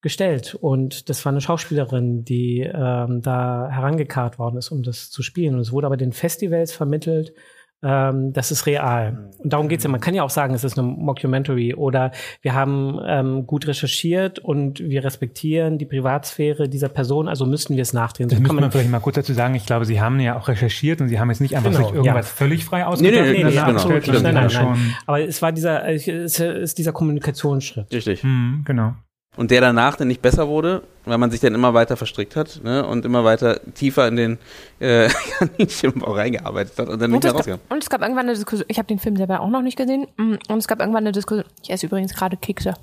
gestellt. 0.00 0.54
Und 0.54 1.10
das 1.10 1.22
war 1.26 1.32
eine 1.32 1.42
Schauspielerin, 1.42 2.24
die 2.24 2.60
ähm, 2.60 3.20
da 3.20 3.68
herangekarrt 3.70 4.38
worden 4.38 4.56
ist, 4.56 4.70
um 4.70 4.82
das 4.82 5.10
zu 5.10 5.22
spielen. 5.22 5.54
Und 5.54 5.60
es 5.60 5.70
wurde 5.70 5.86
aber 5.86 5.98
den 5.98 6.14
Festivals 6.14 6.72
vermittelt, 6.72 7.34
ähm, 7.82 8.32
das 8.32 8.50
ist 8.50 8.66
real. 8.66 9.30
Und 9.38 9.52
darum 9.52 9.68
geht's 9.68 9.84
ja. 9.84 9.90
Man 9.90 10.00
kann 10.00 10.14
ja 10.14 10.22
auch 10.22 10.30
sagen, 10.30 10.54
es 10.54 10.64
ist 10.64 10.78
eine 10.78 10.86
Mockumentary 10.86 11.74
oder 11.74 12.10
wir 12.42 12.54
haben 12.54 12.98
ähm, 13.06 13.46
gut 13.46 13.66
recherchiert 13.66 14.38
und 14.38 14.80
wir 14.80 15.02
respektieren 15.04 15.78
die 15.78 15.86
Privatsphäre 15.86 16.68
dieser 16.68 16.88
Person, 16.88 17.28
also 17.28 17.46
müssten 17.46 17.76
wir 17.76 17.82
es 17.82 17.92
nachdrehen. 17.92 18.28
Das 18.28 18.38
So 18.38 18.44
kann 18.44 18.54
müsste 18.54 18.60
man 18.62 18.70
vielleicht 18.72 18.90
mal 18.90 19.00
kurz 19.00 19.16
dazu 19.16 19.32
sagen. 19.32 19.54
Ich 19.54 19.66
glaube, 19.66 19.84
Sie 19.86 20.00
haben 20.00 20.20
ja 20.20 20.36
auch 20.38 20.48
recherchiert 20.48 21.00
und 21.00 21.08
Sie 21.08 21.18
haben 21.18 21.30
jetzt 21.30 21.40
nicht 21.40 21.56
einfach 21.56 21.70
Genau, 21.70 21.86
sich 21.86 21.94
irgendwas 21.94 22.26
ja. 22.28 22.34
völlig 22.36 22.64
frei 22.64 22.78
nee, 22.78 22.84
ausgedacht. 22.84 23.14
nee, 23.24 23.32
Nee, 23.32 23.44
nee, 23.44 23.50
genau. 23.50 23.62
absolut 23.62 24.06
nicht. 24.06 24.22
Nein, 24.22 24.34
nein, 24.34 24.50
nein. 24.52 24.96
Aber 25.06 25.20
es 25.20 25.40
war 25.40 25.52
dieser, 25.52 25.88
es 25.88 26.06
ist, 26.06 26.78
dieser 26.78 26.92
Kommunikationsschritt. 26.92 27.92
Richtig. 27.92 28.22
Hm, 28.22 28.62
genau. 28.64 28.94
Und 29.36 29.50
der 29.52 29.60
danach 29.60 29.96
dann 29.96 30.08
nicht 30.08 30.22
besser 30.22 30.48
wurde, 30.48 30.82
weil 31.04 31.18
man 31.18 31.30
sich 31.30 31.40
dann 31.40 31.54
immer 31.54 31.74
weiter 31.74 31.96
verstrickt 31.96 32.36
hat 32.36 32.60
ne? 32.62 32.86
und 32.86 33.04
immer 33.04 33.24
weiter 33.24 33.60
tiefer 33.74 34.08
in 34.08 34.16
den 34.16 34.38
äh, 34.80 35.08
Kaninchenbau 35.38 36.12
reingearbeitet 36.12 36.78
hat 36.78 36.88
und 36.88 37.00
dann 37.00 37.10
nicht 37.10 37.24
Und 37.24 37.46
mehr 37.46 37.56
gab, 37.56 37.72
und 37.72 37.82
es 37.82 37.90
gab 37.90 38.02
irgendwann 38.02 38.26
eine 38.26 38.34
Diskussion, 38.34 38.66
ich 38.68 38.78
habe 38.78 38.86
den 38.86 38.98
Film 38.98 39.16
selber 39.16 39.40
auch 39.40 39.48
noch 39.48 39.62
nicht 39.62 39.76
gesehen, 39.76 40.06
mm, 40.16 40.34
und 40.48 40.58
es 40.58 40.68
gab 40.68 40.80
irgendwann 40.80 41.04
eine 41.04 41.12
Diskussion, 41.12 41.46
ich 41.62 41.70
esse 41.70 41.86
übrigens 41.86 42.14
gerade 42.14 42.36
Kekse. 42.36 42.74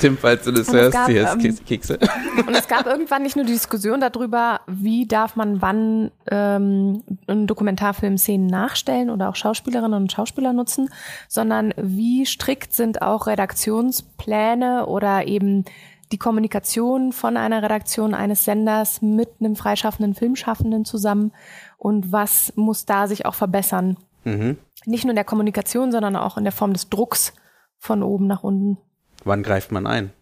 Tim, 0.00 0.16
falls 0.16 0.44
du 0.44 0.52
das 0.52 0.72
hörst, 0.72 1.06
hier 1.06 1.22
ist 1.22 1.34
ähm, 1.34 1.40
Keks- 1.40 1.64
Kekse. 1.64 1.98
Und 2.46 2.54
es 2.54 2.68
gab 2.68 2.86
irgendwann 2.86 3.22
nicht 3.22 3.36
nur 3.36 3.44
die 3.44 3.52
Diskussion 3.52 4.00
darüber, 4.00 4.60
wie 4.66 5.06
darf 5.06 5.34
man 5.34 5.62
wann 5.62 6.10
ähm, 6.30 7.02
in 7.26 7.46
Dokumentarfilm 7.46 8.18
Szenen 8.18 8.46
nachstellen 8.46 9.10
oder 9.10 9.28
auch 9.30 9.36
Schauspielerinnen 9.36 9.94
und 9.94 10.12
Schauspieler 10.12 10.52
nutzen, 10.52 10.90
sondern 11.26 11.72
wie 11.76 12.26
strikt 12.26 12.74
sind 12.74 13.02
auch 13.02 13.26
Redaktionspläne 13.26 14.86
oder 14.86 15.26
eben 15.26 15.64
die 16.12 16.18
Kommunikation 16.18 17.12
von 17.12 17.36
einer 17.36 17.62
Redaktion 17.62 18.14
eines 18.14 18.44
Senders 18.44 19.02
mit 19.02 19.28
einem 19.40 19.56
freischaffenden 19.56 20.14
Filmschaffenden 20.14 20.84
zusammen 20.84 21.32
und 21.76 22.12
was 22.12 22.52
muss 22.56 22.86
da 22.86 23.06
sich 23.06 23.26
auch 23.26 23.34
verbessern. 23.34 23.96
Mhm. 24.24 24.58
Nicht 24.86 25.04
nur 25.04 25.10
in 25.10 25.16
der 25.16 25.24
Kommunikation, 25.24 25.92
sondern 25.92 26.16
auch 26.16 26.38
in 26.38 26.44
der 26.44 26.52
Form 26.52 26.72
des 26.72 26.88
Drucks 26.88 27.34
von 27.78 28.02
oben 28.02 28.26
nach 28.26 28.42
unten. 28.42 28.78
Wann 29.24 29.42
greift 29.42 29.72
man 29.72 29.86
ein? 29.86 30.12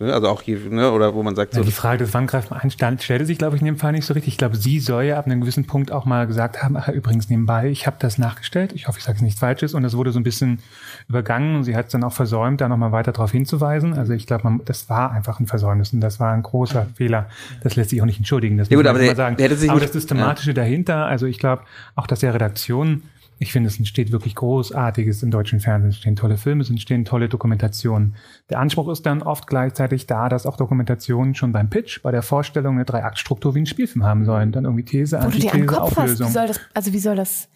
Ne? 0.00 0.12
Also 0.12 0.26
auch 0.28 0.42
hier, 0.42 0.58
ne? 0.70 0.90
oder 0.90 1.14
wo 1.14 1.22
man 1.22 1.36
sagt, 1.36 1.52
Ja, 1.54 1.60
so, 1.60 1.64
die 1.64 1.70
Frage 1.70 1.98
des 1.98 2.12
wann 2.14 2.26
greift 2.26 2.50
man 2.50 2.58
ein, 2.60 2.70
stand, 2.72 3.00
stellte 3.00 3.24
sich, 3.26 3.38
glaube 3.38 3.54
ich, 3.54 3.62
in 3.62 3.66
dem 3.66 3.76
Fall 3.76 3.92
nicht 3.92 4.04
so 4.06 4.12
richtig. 4.14 4.32
Ich 4.34 4.38
glaube, 4.38 4.56
sie 4.56 4.80
soll 4.80 5.04
ja 5.04 5.18
ab 5.20 5.26
einem 5.26 5.40
gewissen 5.40 5.66
Punkt 5.68 5.92
auch 5.92 6.04
mal 6.04 6.26
gesagt 6.26 6.64
haben, 6.64 6.76
ach, 6.76 6.88
übrigens 6.88 7.28
nebenbei, 7.28 7.68
ich 7.68 7.86
habe 7.86 7.96
das 8.00 8.18
nachgestellt. 8.18 8.72
Ich 8.74 8.88
hoffe, 8.88 8.98
ich 8.98 9.04
sage 9.04 9.22
nichts 9.22 9.38
Falsches. 9.38 9.72
Und 9.72 9.84
das 9.84 9.96
wurde 9.96 10.10
so 10.10 10.18
ein 10.18 10.24
bisschen 10.24 10.58
übergangen 11.08 11.54
und 11.54 11.62
sie 11.62 11.76
hat 11.76 11.86
es 11.86 11.92
dann 11.92 12.02
auch 12.02 12.12
versäumt, 12.12 12.60
da 12.60 12.68
nochmal 12.68 12.90
weiter 12.90 13.12
darauf 13.12 13.30
hinzuweisen. 13.30 13.94
Also 13.96 14.14
ich 14.14 14.26
glaube, 14.26 14.42
man- 14.42 14.60
das 14.64 14.90
war 14.90 15.12
einfach 15.12 15.38
ein 15.38 15.46
Versäumnis 15.46 15.92
und 15.92 16.00
das 16.00 16.18
war 16.18 16.32
ein 16.32 16.42
großer 16.42 16.86
Fehler. 16.96 17.28
Das 17.62 17.76
lässt 17.76 17.90
sich 17.90 18.02
auch 18.02 18.06
nicht 18.06 18.18
entschuldigen. 18.18 18.56
Das 18.58 18.68
Ja, 18.70 18.76
muss 18.76 18.80
gut, 18.82 18.86
man 18.86 18.96
aber 18.96 19.04
der- 19.04 19.14
sagen. 19.14 19.36
der 19.36 19.44
hätte 19.46 19.56
sich 19.56 19.70
aber 19.70 19.78
nicht- 19.78 19.94
das 19.94 20.02
Systematische 20.02 20.54
dahinter, 20.54 21.06
also 21.06 21.26
ich 21.26 21.38
glaube, 21.38 21.62
auch 21.94 22.08
dass 22.08 22.18
der 22.18 22.34
Redaktion 22.34 23.02
ich 23.38 23.52
finde, 23.52 23.68
es 23.68 23.78
entsteht 23.78 24.12
wirklich 24.12 24.34
Großartiges 24.34 25.22
im 25.22 25.30
deutschen 25.30 25.60
Fernsehen. 25.60 25.90
Es 25.90 25.96
entstehen 25.96 26.16
tolle 26.16 26.36
Filme, 26.36 26.62
es 26.62 26.70
entstehen 26.70 27.04
tolle 27.04 27.28
Dokumentationen. 27.28 28.14
Der 28.50 28.60
Anspruch 28.60 28.88
ist 28.88 29.04
dann 29.06 29.22
oft 29.22 29.46
gleichzeitig 29.46 30.06
da, 30.06 30.28
dass 30.28 30.46
auch 30.46 30.56
Dokumentationen 30.56 31.34
schon 31.34 31.52
beim 31.52 31.68
Pitch, 31.68 32.02
bei 32.02 32.10
der 32.12 32.22
Vorstellung 32.22 32.76
eine 32.76 32.84
Dreiaktstruktur 32.84 33.54
wie 33.54 33.60
ein 33.60 33.66
Spielfilm 33.66 34.04
haben 34.04 34.24
sollen. 34.24 34.52
Dann 34.52 34.64
irgendwie 34.64 34.84
These, 34.84 35.18
Antithese, 35.18 35.66
Kopf 35.66 35.80
hast, 35.80 35.96
wie 35.96 36.00
Auflösung. 36.00 36.28
soll 36.28 36.46
das, 36.46 36.60
also 36.74 36.92
wie 36.92 36.98
soll 36.98 37.16
das 37.16 37.48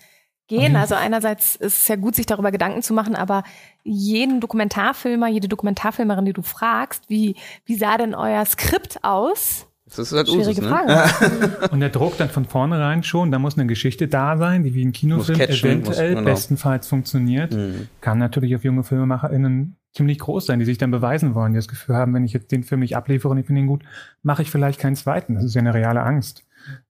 gehen? 0.48 0.74
Also 0.74 0.96
einerseits 0.96 1.54
ist 1.54 1.78
es 1.82 1.88
ja 1.88 1.96
gut, 1.96 2.16
sich 2.16 2.26
darüber 2.26 2.50
Gedanken 2.50 2.82
zu 2.82 2.92
machen, 2.92 3.14
aber 3.14 3.44
jeden 3.84 4.40
Dokumentarfilmer, 4.40 5.28
jede 5.28 5.48
Dokumentarfilmerin, 5.48 6.24
die 6.24 6.32
du 6.32 6.42
fragst, 6.42 7.08
wie, 7.08 7.36
wie 7.66 7.76
sah 7.76 7.96
denn 7.96 8.14
euer 8.14 8.44
Skript 8.44 9.04
aus? 9.04 9.67
Das 9.96 9.98
ist 9.98 10.12
halt 10.12 10.28
Schwierige 10.28 10.50
Usus, 10.50 10.62
ne? 10.62 10.68
Frage. 10.68 11.68
Und 11.70 11.80
der 11.80 11.88
Druck 11.88 12.16
dann 12.18 12.28
von 12.28 12.44
vornherein 12.44 13.02
schon, 13.02 13.30
da 13.30 13.38
muss 13.38 13.56
eine 13.58 13.66
Geschichte 13.66 14.08
da 14.08 14.36
sein, 14.36 14.62
die 14.62 14.74
wie 14.74 14.84
ein 14.84 14.92
Kinofilm 14.92 15.38
catchen, 15.38 15.70
eventuell 15.70 16.10
muss- 16.10 16.18
genau. 16.18 16.30
bestenfalls 16.30 16.86
funktioniert. 16.88 17.54
Mhm. 17.54 17.88
Kann 18.00 18.18
natürlich 18.18 18.54
auf 18.54 18.64
junge 18.64 18.84
FilmemacherInnen 18.84 19.76
ziemlich 19.94 20.18
groß 20.18 20.46
sein, 20.46 20.58
die 20.58 20.64
sich 20.64 20.78
dann 20.78 20.90
beweisen 20.90 21.34
wollen, 21.34 21.52
die 21.52 21.58
das 21.58 21.68
Gefühl 21.68 21.96
haben, 21.96 22.14
wenn 22.14 22.24
ich 22.24 22.32
jetzt 22.32 22.52
den 22.52 22.62
Film 22.62 22.80
nicht 22.80 22.96
abliefere 22.96 23.32
und 23.32 23.38
ich 23.38 23.46
finde 23.46 23.62
ihn 23.62 23.66
gut, 23.66 23.82
mache 24.22 24.42
ich 24.42 24.50
vielleicht 24.50 24.78
keinen 24.78 24.96
zweiten. 24.96 25.34
Das 25.34 25.44
ist 25.44 25.54
ja 25.54 25.60
eine 25.60 25.74
reale 25.74 26.02
Angst. 26.02 26.44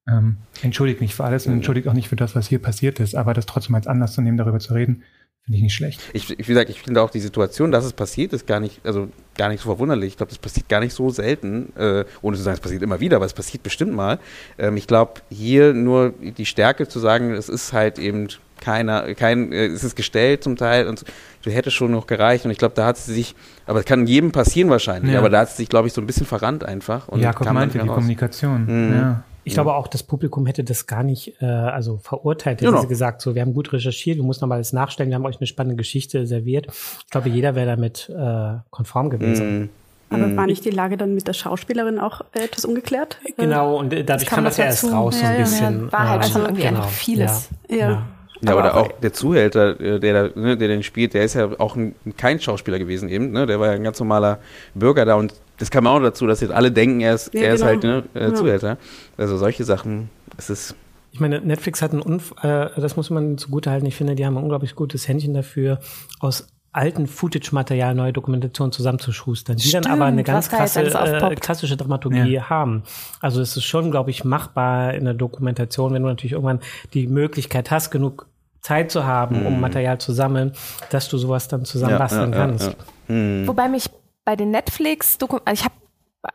Ähm, 0.08 0.38
entschuldigt 0.62 1.00
mich 1.00 1.14
für 1.14 1.24
alles 1.24 1.46
und 1.46 1.52
entschuldigt 1.52 1.86
auch 1.88 1.92
nicht 1.92 2.08
für 2.08 2.16
das, 2.16 2.34
was 2.34 2.48
hier 2.48 2.60
passiert 2.60 2.98
ist, 3.00 3.14
aber 3.14 3.34
das 3.34 3.46
trotzdem 3.46 3.74
als 3.74 3.86
Anlass 3.86 4.14
zu 4.14 4.22
nehmen, 4.22 4.36
darüber 4.36 4.58
zu 4.58 4.74
reden, 4.74 5.02
finde 5.48 5.56
ich 5.56 5.62
nicht 5.62 5.74
schlecht. 5.74 6.00
Ich, 6.12 6.28
wie 6.28 6.36
gesagt, 6.42 6.68
ich 6.68 6.82
finde 6.82 7.00
auch 7.00 7.08
die 7.10 7.20
Situation, 7.20 7.72
dass 7.72 7.84
es 7.86 7.94
passiert, 7.94 8.34
ist 8.34 8.46
gar 8.46 8.60
nicht, 8.60 8.80
also 8.84 9.08
gar 9.36 9.48
nicht 9.48 9.62
so 9.62 9.70
verwunderlich. 9.70 10.08
Ich 10.12 10.16
glaube, 10.18 10.28
das 10.28 10.38
passiert 10.38 10.68
gar 10.68 10.80
nicht 10.80 10.92
so 10.92 11.08
selten, 11.08 11.72
äh, 11.76 12.04
ohne 12.20 12.36
zu 12.36 12.42
sagen, 12.42 12.54
es 12.56 12.60
passiert 12.60 12.82
immer 12.82 13.00
wieder, 13.00 13.16
aber 13.16 13.24
es 13.24 13.32
passiert 13.32 13.62
bestimmt 13.62 13.94
mal. 13.94 14.18
Ähm, 14.58 14.76
ich 14.76 14.86
glaube, 14.86 15.22
hier 15.30 15.72
nur 15.72 16.12
die 16.20 16.44
Stärke 16.44 16.86
zu 16.86 16.98
sagen, 16.98 17.32
es 17.32 17.48
ist 17.48 17.72
halt 17.72 17.98
eben 17.98 18.28
keiner, 18.60 19.14
kein, 19.14 19.50
äh, 19.52 19.66
es 19.66 19.84
ist 19.84 19.96
gestellt 19.96 20.42
zum 20.44 20.56
Teil 20.56 20.86
und 20.86 21.04
du 21.42 21.50
hättest 21.50 21.76
schon 21.76 21.92
noch 21.92 22.06
gereicht. 22.06 22.44
Und 22.44 22.50
ich 22.50 22.58
glaube, 22.58 22.74
da 22.74 22.84
hat 22.84 22.98
sie 22.98 23.14
sich, 23.14 23.34
aber 23.64 23.78
es 23.78 23.84
kann 23.86 24.06
jedem 24.06 24.32
passieren 24.32 24.68
wahrscheinlich, 24.68 25.12
Ja. 25.14 25.18
aber 25.20 25.30
da 25.30 25.40
hat 25.40 25.50
sie 25.50 25.56
sich, 25.58 25.70
glaube 25.70 25.88
ich, 25.88 25.94
so 25.94 26.02
ein 26.02 26.06
bisschen 26.06 26.26
verrannt 26.26 26.62
einfach. 26.64 27.08
Und 27.08 27.20
Jakob 27.20 27.50
meinte 27.52 27.78
die 27.78 27.86
raus. 27.86 27.94
Kommunikation. 27.94 28.66
Mhm. 28.66 28.94
Ja. 28.94 29.22
Ich 29.48 29.54
glaube 29.54 29.74
auch, 29.74 29.88
das 29.88 30.02
Publikum 30.02 30.46
hätte 30.46 30.62
das 30.64 30.86
gar 30.86 31.02
nicht 31.02 31.34
äh, 31.42 31.44
also 31.46 31.98
verurteilt. 31.98 32.60
Hätte 32.60 32.70
Genau. 32.70 32.80
sie 32.82 32.86
gesagt, 32.88 33.20
so, 33.22 33.34
wir 33.34 33.42
haben 33.42 33.54
gut 33.54 33.72
recherchiert, 33.72 34.16
wir 34.16 34.24
mussten 34.24 34.44
nochmal 34.44 34.56
alles 34.56 34.72
nachstellen, 34.72 35.10
wir 35.10 35.16
haben 35.16 35.26
euch 35.26 35.38
eine 35.40 35.46
spannende 35.46 35.76
Geschichte 35.76 36.26
serviert. 36.26 36.66
Ich 37.04 37.10
glaube, 37.10 37.28
jeder 37.28 37.54
wäre 37.54 37.66
damit 37.66 38.08
äh, 38.14 38.58
konform 38.70 39.10
gewesen. 39.10 39.60
Mhm. 39.60 39.68
Aber 40.10 40.36
war 40.36 40.46
nicht 40.46 40.64
die 40.64 40.70
Lage 40.70 40.96
dann 40.96 41.14
mit 41.14 41.28
der 41.28 41.34
Schauspielerin 41.34 41.98
auch 41.98 42.22
äh, 42.32 42.44
etwas 42.44 42.64
ungeklärt? 42.64 43.18
Genau, 43.36 43.76
und 43.78 43.92
äh, 43.92 44.04
dadurch 44.04 44.26
kam 44.28 44.36
kam 44.36 44.44
das 44.44 44.56
ja 44.56 44.64
erst 44.64 44.84
raus 44.90 45.18
so 45.20 45.26
ein 45.26 45.32
ja, 45.34 45.38
bisschen. 45.40 45.80
ja, 45.86 45.92
war 45.92 46.08
halt 46.08 46.24
äh, 46.24 46.28
schon 46.28 46.42
irgendwie 46.42 46.66
einfach 46.66 46.88
vieles. 46.88 47.48
Ja. 47.68 47.76
Ja. 47.76 47.88
ja. 47.90 48.52
Aber 48.52 48.60
oder 48.60 48.76
auch- 48.76 48.86
auch 48.86 48.92
der 49.00 49.12
Zuhälter, 49.12 49.78
äh, 49.80 49.98
der, 50.00 50.28
da, 50.30 50.40
ne, 50.40 50.56
der 50.56 50.68
den 50.68 50.82
spielt, 50.82 51.12
der 51.12 51.24
ist 51.24 51.34
ja 51.34 51.50
auch 51.58 51.76
ein, 51.76 51.94
kein 52.16 52.40
Schauspieler 52.40 52.78
gewesen 52.78 53.08
eben, 53.08 53.32
ne? 53.32 53.46
Der 53.46 53.58
war 53.60 53.66
ja 53.66 53.72
ein 53.74 53.82
ganz 53.82 53.98
normaler 53.98 54.38
Bürger 54.74 55.04
da 55.04 55.16
und 55.16 55.34
das 55.58 55.70
kam 55.70 55.86
auch 55.86 56.00
dazu, 56.00 56.26
dass 56.26 56.40
jetzt 56.40 56.52
alle 56.52 56.70
denken, 56.72 57.00
er 57.00 57.14
ist, 57.14 57.34
Ja, 57.34 57.42
er 57.42 57.54
ist 57.54 57.60
genau. 57.60 57.70
halt 57.70 57.82
ne, 57.82 58.04
äh, 58.14 58.28
Ja. 58.28 58.34
Zuhälter. 58.34 58.78
Also 59.16 59.36
solche 59.36 59.64
Sachen, 59.64 60.10
es 60.36 60.50
ist 60.50 60.74
Ich 61.12 61.20
meine, 61.20 61.40
Netflix 61.40 61.82
hat 61.82 61.92
ein 61.92 62.00
Unf 62.00 62.34
äh, 62.42 62.68
das 62.76 62.96
muss 62.96 63.10
man 63.10 63.38
zugutehalten. 63.38 63.86
Ich 63.86 63.96
finde, 63.96 64.14
die 64.14 64.24
haben 64.24 64.36
ein 64.36 64.42
unglaublich 64.42 64.74
gutes 64.74 65.08
Händchen 65.08 65.34
dafür, 65.34 65.80
aus 66.20 66.46
alten 66.70 67.06
Footage-Material 67.06 67.94
neue 67.94 68.12
Dokumentationen 68.12 68.72
zusammenzuschustern, 68.72 69.56
die 69.56 69.70
dann 69.72 69.86
aber 69.86 70.04
eine 70.04 70.22
ganz 70.22 70.48
krasse, 70.48 70.82
äh, 70.82 71.34
klassische 71.36 71.76
Dramaturgie 71.76 72.40
haben. 72.40 72.82
Also 73.20 73.40
es 73.40 73.56
ist 73.56 73.64
schon, 73.64 73.90
glaube 73.90 74.10
ich, 74.10 74.22
machbar 74.22 74.94
in 74.94 75.04
der 75.04 75.14
Dokumentation, 75.14 75.92
wenn 75.94 76.02
du 76.02 76.08
natürlich 76.08 76.32
irgendwann 76.32 76.60
die 76.94 77.06
Möglichkeit 77.06 77.70
hast, 77.70 77.90
genug 77.90 78.26
Zeit 78.60 78.90
zu 78.90 79.04
haben, 79.04 79.46
um 79.46 79.60
Material 79.60 79.98
zu 79.98 80.12
sammeln, 80.12 80.52
dass 80.90 81.08
du 81.08 81.16
sowas 81.16 81.48
dann 81.48 81.64
zusammenbasteln 81.64 82.32
kannst. 82.32 82.68
ja. 82.68 82.74
Hm. 83.06 83.46
Wobei 83.46 83.68
mich 83.68 83.88
bei 84.28 84.36
den 84.36 84.50
Netflix, 84.50 85.16
also 85.22 85.38
ich 85.54 85.64
habe 85.64 85.74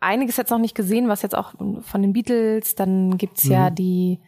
einiges 0.01 0.35
jetzt 0.37 0.49
noch 0.49 0.57
nicht 0.57 0.73
gesehen, 0.73 1.09
was 1.09 1.21
jetzt 1.21 1.37
auch 1.37 1.53
von 1.83 2.01
den 2.01 2.11
Beatles, 2.11 2.73
dann 2.73 3.19
gibt's 3.19 3.43
ja 3.43 3.69
Mhm. 3.69 3.75
die, 3.75 4.19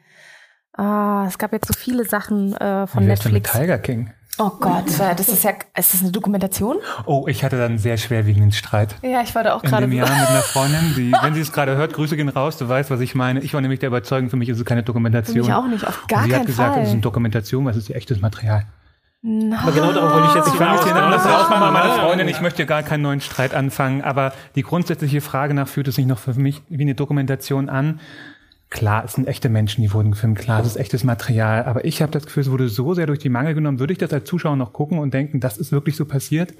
ah, 0.74 1.26
es 1.28 1.40
gab 1.40 1.52
jetzt 1.52 1.66
so 1.68 1.74
viele 1.74 2.06
Sachen 2.06 2.54
äh, 2.58 2.86
von 2.86 3.04
Wie 3.04 3.08
wär's 3.08 3.22
denn 3.22 3.34
mit 3.34 3.42
Netflix. 3.42 3.60
Tiger 3.60 3.80
King? 3.80 4.12
Oh 4.38 4.52
Gott, 4.60 4.88
äh, 5.00 5.16
das 5.16 5.30
ist 5.30 5.44
ja, 5.44 5.54
ist 5.76 5.96
das 5.96 6.02
eine 6.04 6.12
Dokumentation? 6.12 6.78
Oh, 7.08 7.26
ich 7.28 7.44
hatte 7.44 7.58
dann 7.58 7.72
einen 7.72 7.78
sehr 7.80 7.98
schwerwiegenden 7.98 8.52
Streit. 8.52 8.98
Ja, 9.02 9.24
ich 9.24 9.34
wollte 9.34 9.56
auch 9.56 9.64
in 9.64 9.70
gerade 9.72 9.88
dem 9.88 9.94
Jahr 9.94 10.10
mit 10.12 10.28
einer 10.30 10.42
Freundin, 10.44 10.94
die, 10.96 11.12
wenn 11.24 11.34
sie 11.34 11.42
es 11.42 11.52
gerade 11.52 11.76
hört, 11.76 11.94
Grüße 11.94 12.16
gehen 12.18 12.30
raus, 12.30 12.58
du 12.58 12.70
weißt, 12.70 12.92
was 12.92 13.00
ich 13.00 13.16
meine. 13.16 13.40
Ich 13.40 13.56
war 13.56 13.62
nämlich 13.62 13.80
der 13.80 13.88
Überzeugung, 13.88 14.30
für 14.30 14.38
mich 14.38 14.50
ist 14.50 14.60
es 14.60 14.66
keine 14.66 14.84
Dokumentation. 14.84 15.38
Für 15.46 15.50
mich 15.50 15.54
auch 15.54 15.68
nicht, 15.68 15.88
auf 15.88 16.06
gar 16.08 16.20
Und 16.20 16.26
sie 16.26 16.30
keinen 16.30 16.40
hat 16.42 16.46
gesagt, 16.46 16.70
Fall. 16.74 16.80
das 16.82 16.90
ist 16.90 16.94
eine 16.94 17.02
Dokumentation, 17.02 17.66
was 17.66 17.78
ist 17.78 17.90
ihr 17.90 17.96
echtes 17.96 18.22
Material? 18.22 18.64
Aber 19.26 19.72
genau 19.72 19.92
darauf 19.92 20.14
wollte 20.14 20.28
ich 20.28 20.36
jetzt 20.36 20.48
Ich 20.48 20.54
den 20.54 20.60
Genau, 20.60 21.06
anders 21.06 21.24
das 21.24 21.50
mal 21.50 21.60
meine 21.60 21.72
meine 21.72 21.94
Freundin, 21.94 22.28
ich 22.28 22.42
möchte 22.42 22.66
gar 22.68 22.84
keinen 22.84 23.02
neuen 23.02 23.22
Streit 23.22 23.56
anfangen, 23.56 24.04
aber 24.04 24.34
die 24.56 24.62
grundsätzliche 24.62 25.20
Frage 25.20 25.56
nach 25.56 25.68
fühlt 25.68 25.88
es 25.88 25.96
sich 25.96 26.06
noch 26.06 26.20
für 26.20 26.36
mich 26.36 26.62
wie 26.70 26.84
eine 26.84 26.94
Dokumentation 26.94 27.70
an. 27.70 28.00
Klar, 28.70 29.04
es 29.06 29.14
sind 29.14 29.28
echte 29.28 29.50
Menschen, 29.50 29.82
die 29.82 29.94
wurden 29.94 30.12
gefilmt, 30.12 30.38
klar, 30.38 30.60
es 30.62 30.68
ist 30.68 30.76
echtes 30.76 31.04
Material, 31.04 31.64
aber 31.64 31.86
ich 31.86 32.02
habe 32.02 32.12
das 32.12 32.26
Gefühl, 32.26 32.42
es 32.42 32.52
wurde 32.52 32.70
so 32.70 32.94
sehr 32.94 33.08
durch 33.08 33.20
die 33.20 33.30
Mangel 33.30 33.56
genommen, 33.56 33.80
würde 33.80 33.94
ich 33.94 34.00
das 34.00 34.14
als 34.14 34.26
Zuschauer 34.26 34.58
noch 34.58 34.74
gucken 34.74 35.00
und 35.00 35.14
denken, 35.14 35.40
das 35.40 35.58
ist 35.58 35.72
wirklich 35.72 35.96
so 35.96 36.06
passiert? 36.06 36.54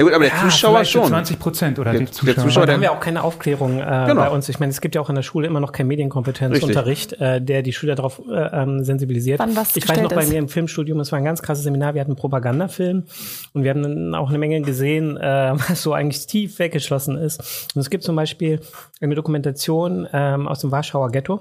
Ja 0.00 0.04
gut, 0.04 0.14
aber 0.14 0.24
der 0.24 0.34
Zuschauer 0.40 0.76
vielleicht 0.76 0.92
so 0.92 1.00
schon. 1.00 1.08
20 1.08 1.38
Prozent 1.38 1.78
oder 1.78 1.90
Der- 1.92 2.00
die 2.00 2.06
der 2.06 2.12
Zuschauer. 2.14 2.44
Zuschauer, 2.44 2.66
Da 2.66 2.72
haben 2.72 2.80
wir 2.80 2.92
auch 2.92 3.00
keine 3.00 3.22
Aufklärung 3.22 3.80
äh, 3.80 4.04
Genau. 4.08 4.14
bei 4.14 4.30
uns. 4.30 4.48
Ich 4.48 4.58
meine, 4.58 4.70
es 4.70 4.80
gibt 4.80 4.94
ja 4.94 5.00
auch 5.00 5.08
in 5.10 5.14
der 5.14 5.22
Schule 5.22 5.46
immer 5.46 5.60
noch 5.60 5.72
keinen 5.72 5.88
Medienkompetenzunterricht, 5.88 7.12
äh, 7.20 7.40
der 7.42 7.62
die 7.62 7.72
Schüler 7.72 7.94
darauf 7.96 8.20
äh, 8.30 8.32
ähm, 8.62 8.82
sensibilisiert. 8.82 9.38
Wann 9.40 9.54
was 9.56 9.76
ich 9.76 9.82
weiß 9.88 9.96
noch 9.96 10.04
gestellt 10.04 10.14
bei 10.14 10.22
ist. 10.22 10.30
mir 10.30 10.38
im 10.38 10.48
Filmstudium, 10.48 11.00
es 11.00 11.12
war 11.12 11.18
ein 11.18 11.24
ganz 11.24 11.42
krasses 11.42 11.64
Seminar, 11.64 11.94
wir 11.94 12.00
hatten 12.00 12.12
einen 12.12 12.16
Propagandafilm 12.16 13.04
und 13.52 13.62
wir 13.62 13.70
haben 13.70 13.82
dann 13.82 14.14
auch 14.14 14.30
eine 14.30 14.38
Menge 14.38 14.62
gesehen, 14.62 15.16
äh, 15.18 15.52
was 15.68 15.82
so 15.82 15.92
eigentlich 15.92 16.26
tief 16.26 16.58
weggeschlossen 16.58 17.18
ist. 17.18 17.68
Und 17.74 17.80
es 17.82 17.90
gibt 17.90 18.02
zum 18.04 18.16
Beispiel 18.16 18.60
eine 19.00 19.14
Dokumentation 19.14 20.08
ähm, 20.12 20.48
aus 20.48 20.60
dem 20.60 20.70
Warschauer 20.72 21.10
Ghetto 21.10 21.40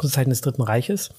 zu 0.00 0.08
Zeiten 0.08 0.30
des 0.30 0.40
Dritten 0.40 0.62
Reiches. 0.62 1.10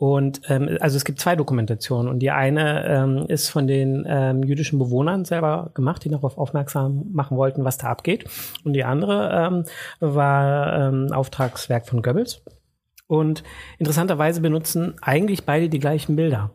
Und 0.00 0.40
ähm, 0.48 0.78
also 0.80 0.96
es 0.96 1.04
gibt 1.04 1.20
zwei 1.20 1.36
Dokumentationen 1.36 2.10
und 2.10 2.20
die 2.20 2.30
eine 2.30 2.86
ähm, 2.86 3.26
ist 3.28 3.50
von 3.50 3.66
den 3.66 4.06
ähm, 4.08 4.42
jüdischen 4.42 4.78
Bewohnern 4.78 5.26
selber 5.26 5.72
gemacht, 5.74 6.02
die 6.02 6.08
darauf 6.08 6.38
aufmerksam 6.38 7.04
machen 7.12 7.36
wollten, 7.36 7.66
was 7.66 7.76
da 7.76 7.88
abgeht. 7.88 8.24
Und 8.64 8.72
die 8.72 8.84
andere 8.84 9.30
ähm, 9.30 9.64
war 10.00 10.88
ähm, 10.88 11.12
Auftragswerk 11.12 11.86
von 11.86 12.00
Goebbels. 12.00 12.42
Und 13.08 13.42
interessanterweise 13.76 14.40
benutzen 14.40 14.94
eigentlich 15.02 15.44
beide 15.44 15.68
die 15.68 15.80
gleichen 15.80 16.16
Bilder. 16.16 16.50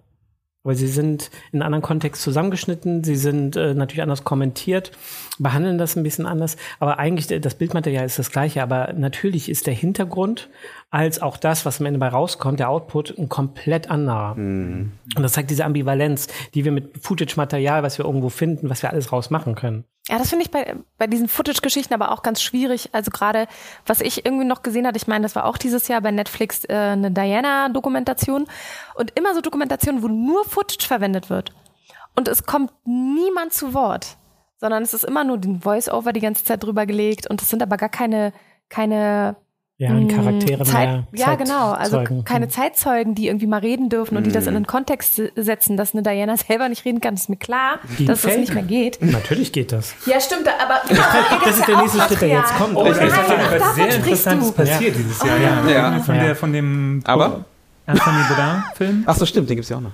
Weil 0.64 0.74
sie 0.74 0.88
sind 0.88 1.30
in 1.52 1.62
einem 1.62 1.68
anderen 1.68 1.84
Kontext 1.84 2.24
zusammengeschnitten, 2.24 3.04
sie 3.04 3.16
sind 3.16 3.56
äh, 3.56 3.76
natürlich 3.76 4.02
anders 4.02 4.24
kommentiert, 4.24 4.92
behandeln 5.38 5.78
das 5.78 5.96
ein 5.96 6.02
bisschen 6.02 6.26
anders, 6.26 6.58
aber 6.80 6.98
eigentlich 6.98 7.28
das 7.40 7.54
Bildmaterial 7.54 8.08
ist 8.08 8.18
das 8.18 8.32
gleiche, 8.32 8.64
aber 8.64 8.94
natürlich 8.94 9.50
ist 9.50 9.68
der 9.68 9.76
Hintergrund 9.76 10.50
als 10.92 11.22
auch 11.22 11.38
das, 11.38 11.66
was 11.66 11.80
am 11.80 11.88
Ende 11.88 12.00
bei 12.00 12.08
rauskommt, 12.08 12.60
der 12.60 12.70
Output, 12.70 13.18
ein 13.18 13.28
komplett 13.28 13.90
anderer. 13.90 14.34
Und 14.36 14.94
das 15.18 15.34
zeigt 15.34 15.50
diese 15.50 15.66
Ambivalenz, 15.66 16.28
die 16.54 16.64
wir 16.64 16.72
mit 16.72 17.04
Footage-Material, 17.04 17.84
was 17.84 17.98
wir 17.98 18.06
irgendwo 18.06 18.30
finden, 18.30 18.70
was 18.70 18.82
wir 18.82 18.92
alles 18.92 19.12
rausmachen 19.12 19.56
können. 19.56 19.84
Ja, 20.08 20.20
das 20.20 20.30
finde 20.30 20.46
ich 20.46 20.52
bei, 20.52 20.76
bei 20.98 21.08
diesen 21.08 21.28
Footage-Geschichten 21.28 21.94
aber 21.94 22.12
auch 22.12 22.22
ganz 22.22 22.42
schwierig. 22.42 22.90
Also 22.94 23.12
gerade, 23.12 23.48
was 23.86 24.02
ich 24.02 24.26
irgendwie 24.26 24.46
noch 24.46 24.62
gesehen 24.62 24.86
hatte, 24.86 24.98
ich 24.98 25.08
meine, 25.08 25.24
das 25.24 25.36
war 25.36 25.46
auch 25.46 25.58
dieses 25.58 25.88
Jahr 25.88 26.00
bei 26.02 26.12
Netflix 26.12 26.64
äh, 26.66 26.74
eine 26.74 27.12
Diana-Dokumentation 27.12 28.46
und 28.94 29.18
immer 29.18 29.34
so 29.34 29.42
Dokumentationen, 29.42 30.04
wo 30.04 30.08
nur 30.08 30.46
Footage 30.46 30.88
verwendet 30.88 31.30
wird. 31.30 31.54
Und 32.16 32.28
es 32.28 32.44
kommt 32.46 32.72
niemand 32.86 33.52
zu 33.52 33.74
Wort, 33.74 34.18
sondern 34.58 34.84
es 34.84 34.94
ist 34.94 35.04
immer 35.04 35.24
nur 35.24 35.40
den 35.40 35.62
Voice-Over 35.62 36.14
die 36.14 36.22
ganze 36.22 36.46
Zeit 36.46 36.64
drüber 36.64 36.86
gelegt 36.86 37.28
und 37.28 37.42
es 37.42 37.50
sind 37.50 37.62
aber 37.62 37.76
gar 37.76 37.90
keine, 37.90 38.32
keine 38.70 39.36
Ja, 39.78 39.90
und 39.90 40.06
Mm, 40.06 40.08
Charaktere 40.08 40.64
Zeit, 40.64 40.88
mehr. 40.88 41.04
Ja, 41.14 41.36
genau. 41.36 41.72
Also 41.74 41.98
Zeitzeugen. 41.98 42.24
keine 42.24 42.48
Zeitzeugen, 42.48 43.14
die 43.14 43.28
irgendwie 43.28 43.46
mal 43.46 43.60
reden 43.60 43.90
dürfen 43.90 44.16
und 44.16 44.26
die 44.26 44.32
das 44.32 44.48
in 44.48 44.56
einen 44.56 44.66
Kontext 44.66 45.16
se- 45.16 45.32
setzen, 45.36 45.76
dass 45.76 45.94
eine 45.94 46.02
Diana 46.02 46.38
selber 46.38 46.70
nicht 46.70 46.86
reden 46.86 47.02
kann, 47.02 47.16
ist 47.16 47.28
mir 47.28 47.36
klar, 47.36 47.80
Die 48.00 48.06
dass 48.06 48.22
das 48.22 48.32
Fake. 48.32 48.40
nicht 48.40 48.54
mehr 48.54 48.64
geht. 48.64 49.00
Natürlich 49.02 49.52
geht 49.52 49.74
das. 49.74 49.94
Ja, 50.06 50.22
stimmt, 50.22 50.48
aber 50.48 50.80
Das 51.44 51.58
ist 51.60 51.68
der 51.68 51.78
nächste 51.82 52.00
Schritt, 52.00 52.22
der 52.22 52.30
jetzt 52.30 52.56
kommt. 52.56 52.78
Oh, 52.78 52.86
Das 52.86 52.98
es 53.00 53.04
ist 53.04 53.10
ist 53.10 53.18
Nein, 53.18 53.28
ja 53.30 53.36
ach, 53.48 53.52
was 53.52 53.60
davon 53.60 53.76
sehr 53.76 53.96
Interessantes 53.98 54.52
passiert 54.54 54.96
dieses 54.96 55.22
Jahr. 55.24 55.38
Ja, 55.40 55.70
Ja. 55.70 56.00
Von, 56.00 56.16
Ja. 56.16 56.24
der, 56.24 56.36
von 56.38 56.54
dem 56.54 57.02
Aber? 57.04 57.44
Anthony 57.86 58.18
Bourdain-Film. 58.30 59.04
Ach 59.06 59.16
so, 59.18 59.26
stimmt, 59.26 59.50
den 59.50 59.58
gibt's 59.58 59.70
ja 59.70 59.76
auch 59.78 59.82
noch. 59.82 59.92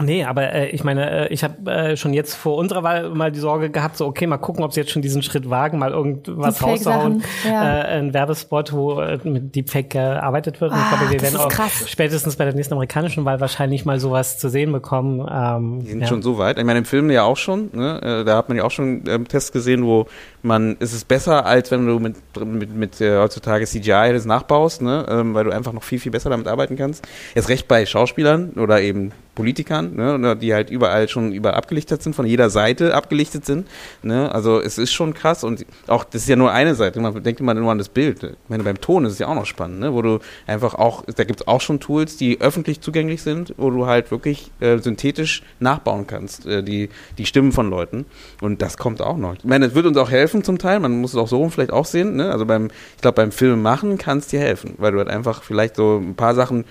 Nee, 0.00 0.24
aber 0.24 0.52
äh, 0.52 0.68
ich 0.70 0.84
meine, 0.84 1.28
äh, 1.28 1.32
ich 1.32 1.44
habe 1.44 1.70
äh, 1.70 1.96
schon 1.96 2.12
jetzt 2.12 2.34
vor 2.34 2.56
unserer 2.56 2.82
Wahl 2.82 3.10
mal 3.10 3.30
die 3.30 3.38
Sorge 3.38 3.70
gehabt, 3.70 3.96
so 3.96 4.06
okay, 4.06 4.26
mal 4.26 4.38
gucken, 4.38 4.64
ob 4.64 4.72
sie 4.72 4.80
jetzt 4.80 4.90
schon 4.90 5.02
diesen 5.02 5.22
Schritt 5.22 5.48
wagen, 5.50 5.78
mal 5.78 5.92
irgendwas 5.92 6.62
rauszuhauen. 6.62 7.22
Ja. 7.44 7.82
Äh, 7.82 7.98
ein 7.98 8.14
Werbespot, 8.14 8.72
wo 8.72 9.00
äh, 9.00 9.18
mit 9.24 9.54
Deepfake 9.54 9.90
gearbeitet 9.90 10.60
wird. 10.60 10.72
Ah, 10.72 10.80
ich 10.82 10.98
glaube, 10.98 11.12
wir 11.12 11.22
werden 11.22 11.36
auch 11.36 11.48
krass. 11.48 11.84
spätestens 11.88 12.36
bei 12.36 12.44
der 12.44 12.54
nächsten 12.54 12.74
amerikanischen 12.74 13.24
Wahl 13.24 13.40
wahrscheinlich 13.40 13.84
mal 13.84 14.00
sowas 14.00 14.38
zu 14.38 14.48
sehen 14.48 14.72
bekommen. 14.72 15.26
Ähm, 15.30 15.80
die 15.84 15.90
sind 15.90 16.00
ja. 16.00 16.06
schon 16.06 16.22
so 16.22 16.38
weit. 16.38 16.58
Ich 16.58 16.64
meine, 16.64 16.80
im 16.80 16.84
Film 16.84 17.10
ja 17.10 17.24
auch 17.24 17.36
schon. 17.36 17.70
Ne? 17.72 18.00
Äh, 18.02 18.24
da 18.24 18.36
hat 18.36 18.48
man 18.48 18.58
ja 18.58 18.64
auch 18.64 18.70
schon 18.70 19.04
ähm, 19.06 19.28
Tests 19.28 19.52
gesehen, 19.52 19.84
wo 19.84 20.06
man, 20.42 20.76
es 20.80 20.92
ist 20.92 21.06
besser, 21.06 21.46
als 21.46 21.70
wenn 21.70 21.86
du 21.86 21.98
mit, 21.98 22.16
mit, 22.44 22.74
mit 22.74 23.00
äh, 23.00 23.18
heutzutage 23.18 23.66
CGI 23.66 24.12
das 24.12 24.24
nachbaust, 24.24 24.82
ne? 24.82 25.06
Ähm, 25.08 25.34
weil 25.34 25.44
du 25.44 25.50
einfach 25.50 25.72
noch 25.72 25.84
viel, 25.84 26.00
viel 26.00 26.12
besser 26.12 26.30
damit 26.30 26.48
arbeiten 26.48 26.76
kannst. 26.76 27.06
Jetzt 27.34 27.48
recht 27.48 27.68
bei 27.68 27.86
Schauspielern 27.86 28.50
oder 28.56 28.80
eben 28.80 29.12
Politikern, 29.34 29.94
ne, 29.94 30.36
die 30.36 30.52
halt 30.52 30.70
überall 30.70 31.08
schon 31.08 31.32
überall 31.32 31.54
abgelichtet 31.54 32.02
sind, 32.02 32.14
von 32.14 32.26
jeder 32.26 32.50
Seite 32.50 32.94
abgelichtet 32.94 33.46
sind. 33.46 33.66
Ne? 34.02 34.32
Also 34.32 34.60
es 34.60 34.76
ist 34.76 34.92
schon 34.92 35.14
krass 35.14 35.42
und 35.42 35.64
auch, 35.86 36.04
das 36.04 36.22
ist 36.22 36.28
ja 36.28 36.36
nur 36.36 36.52
eine 36.52 36.74
Seite, 36.74 37.00
man 37.00 37.22
denkt 37.22 37.40
immer 37.40 37.54
nur 37.54 37.70
an 37.70 37.78
das 37.78 37.88
Bild. 37.88 38.22
Ich 38.22 38.36
meine, 38.48 38.62
beim 38.62 38.80
Ton 38.80 39.04
ist 39.06 39.14
es 39.14 39.18
ja 39.18 39.28
auch 39.28 39.34
noch 39.34 39.46
spannend, 39.46 39.80
ne? 39.80 39.94
wo 39.94 40.02
du 40.02 40.18
einfach 40.46 40.74
auch, 40.74 41.04
da 41.04 41.24
gibt 41.24 41.40
es 41.40 41.48
auch 41.48 41.60
schon 41.60 41.80
Tools, 41.80 42.16
die 42.16 42.40
öffentlich 42.40 42.80
zugänglich 42.80 43.22
sind, 43.22 43.54
wo 43.56 43.70
du 43.70 43.86
halt 43.86 44.10
wirklich 44.10 44.50
äh, 44.60 44.78
synthetisch 44.78 45.42
nachbauen 45.60 46.06
kannst, 46.06 46.46
äh, 46.46 46.62
die, 46.62 46.90
die 47.16 47.24
Stimmen 47.24 47.52
von 47.52 47.70
Leuten. 47.70 48.04
Und 48.42 48.60
das 48.60 48.76
kommt 48.76 49.00
auch 49.00 49.16
noch. 49.16 49.34
Ich 49.36 49.44
meine, 49.44 49.66
es 49.66 49.74
wird 49.74 49.86
uns 49.86 49.96
auch 49.96 50.10
helfen 50.10 50.44
zum 50.44 50.58
Teil, 50.58 50.78
man 50.80 51.00
muss 51.00 51.12
es 51.12 51.16
auch 51.16 51.28
so 51.28 51.48
vielleicht 51.48 51.72
auch 51.72 51.86
sehen. 51.86 52.16
Ne? 52.16 52.30
Also 52.30 52.44
beim, 52.44 52.66
ich 52.96 53.00
glaube, 53.00 53.16
beim 53.16 53.32
Film 53.32 53.62
machen 53.62 53.96
kann 53.96 54.18
es 54.18 54.26
dir 54.26 54.40
helfen, 54.40 54.74
weil 54.76 54.92
du 54.92 54.98
halt 54.98 55.08
einfach 55.08 55.42
vielleicht 55.42 55.76
so 55.76 55.98
ein 55.98 56.14
paar 56.14 56.34
Sachen 56.34 56.64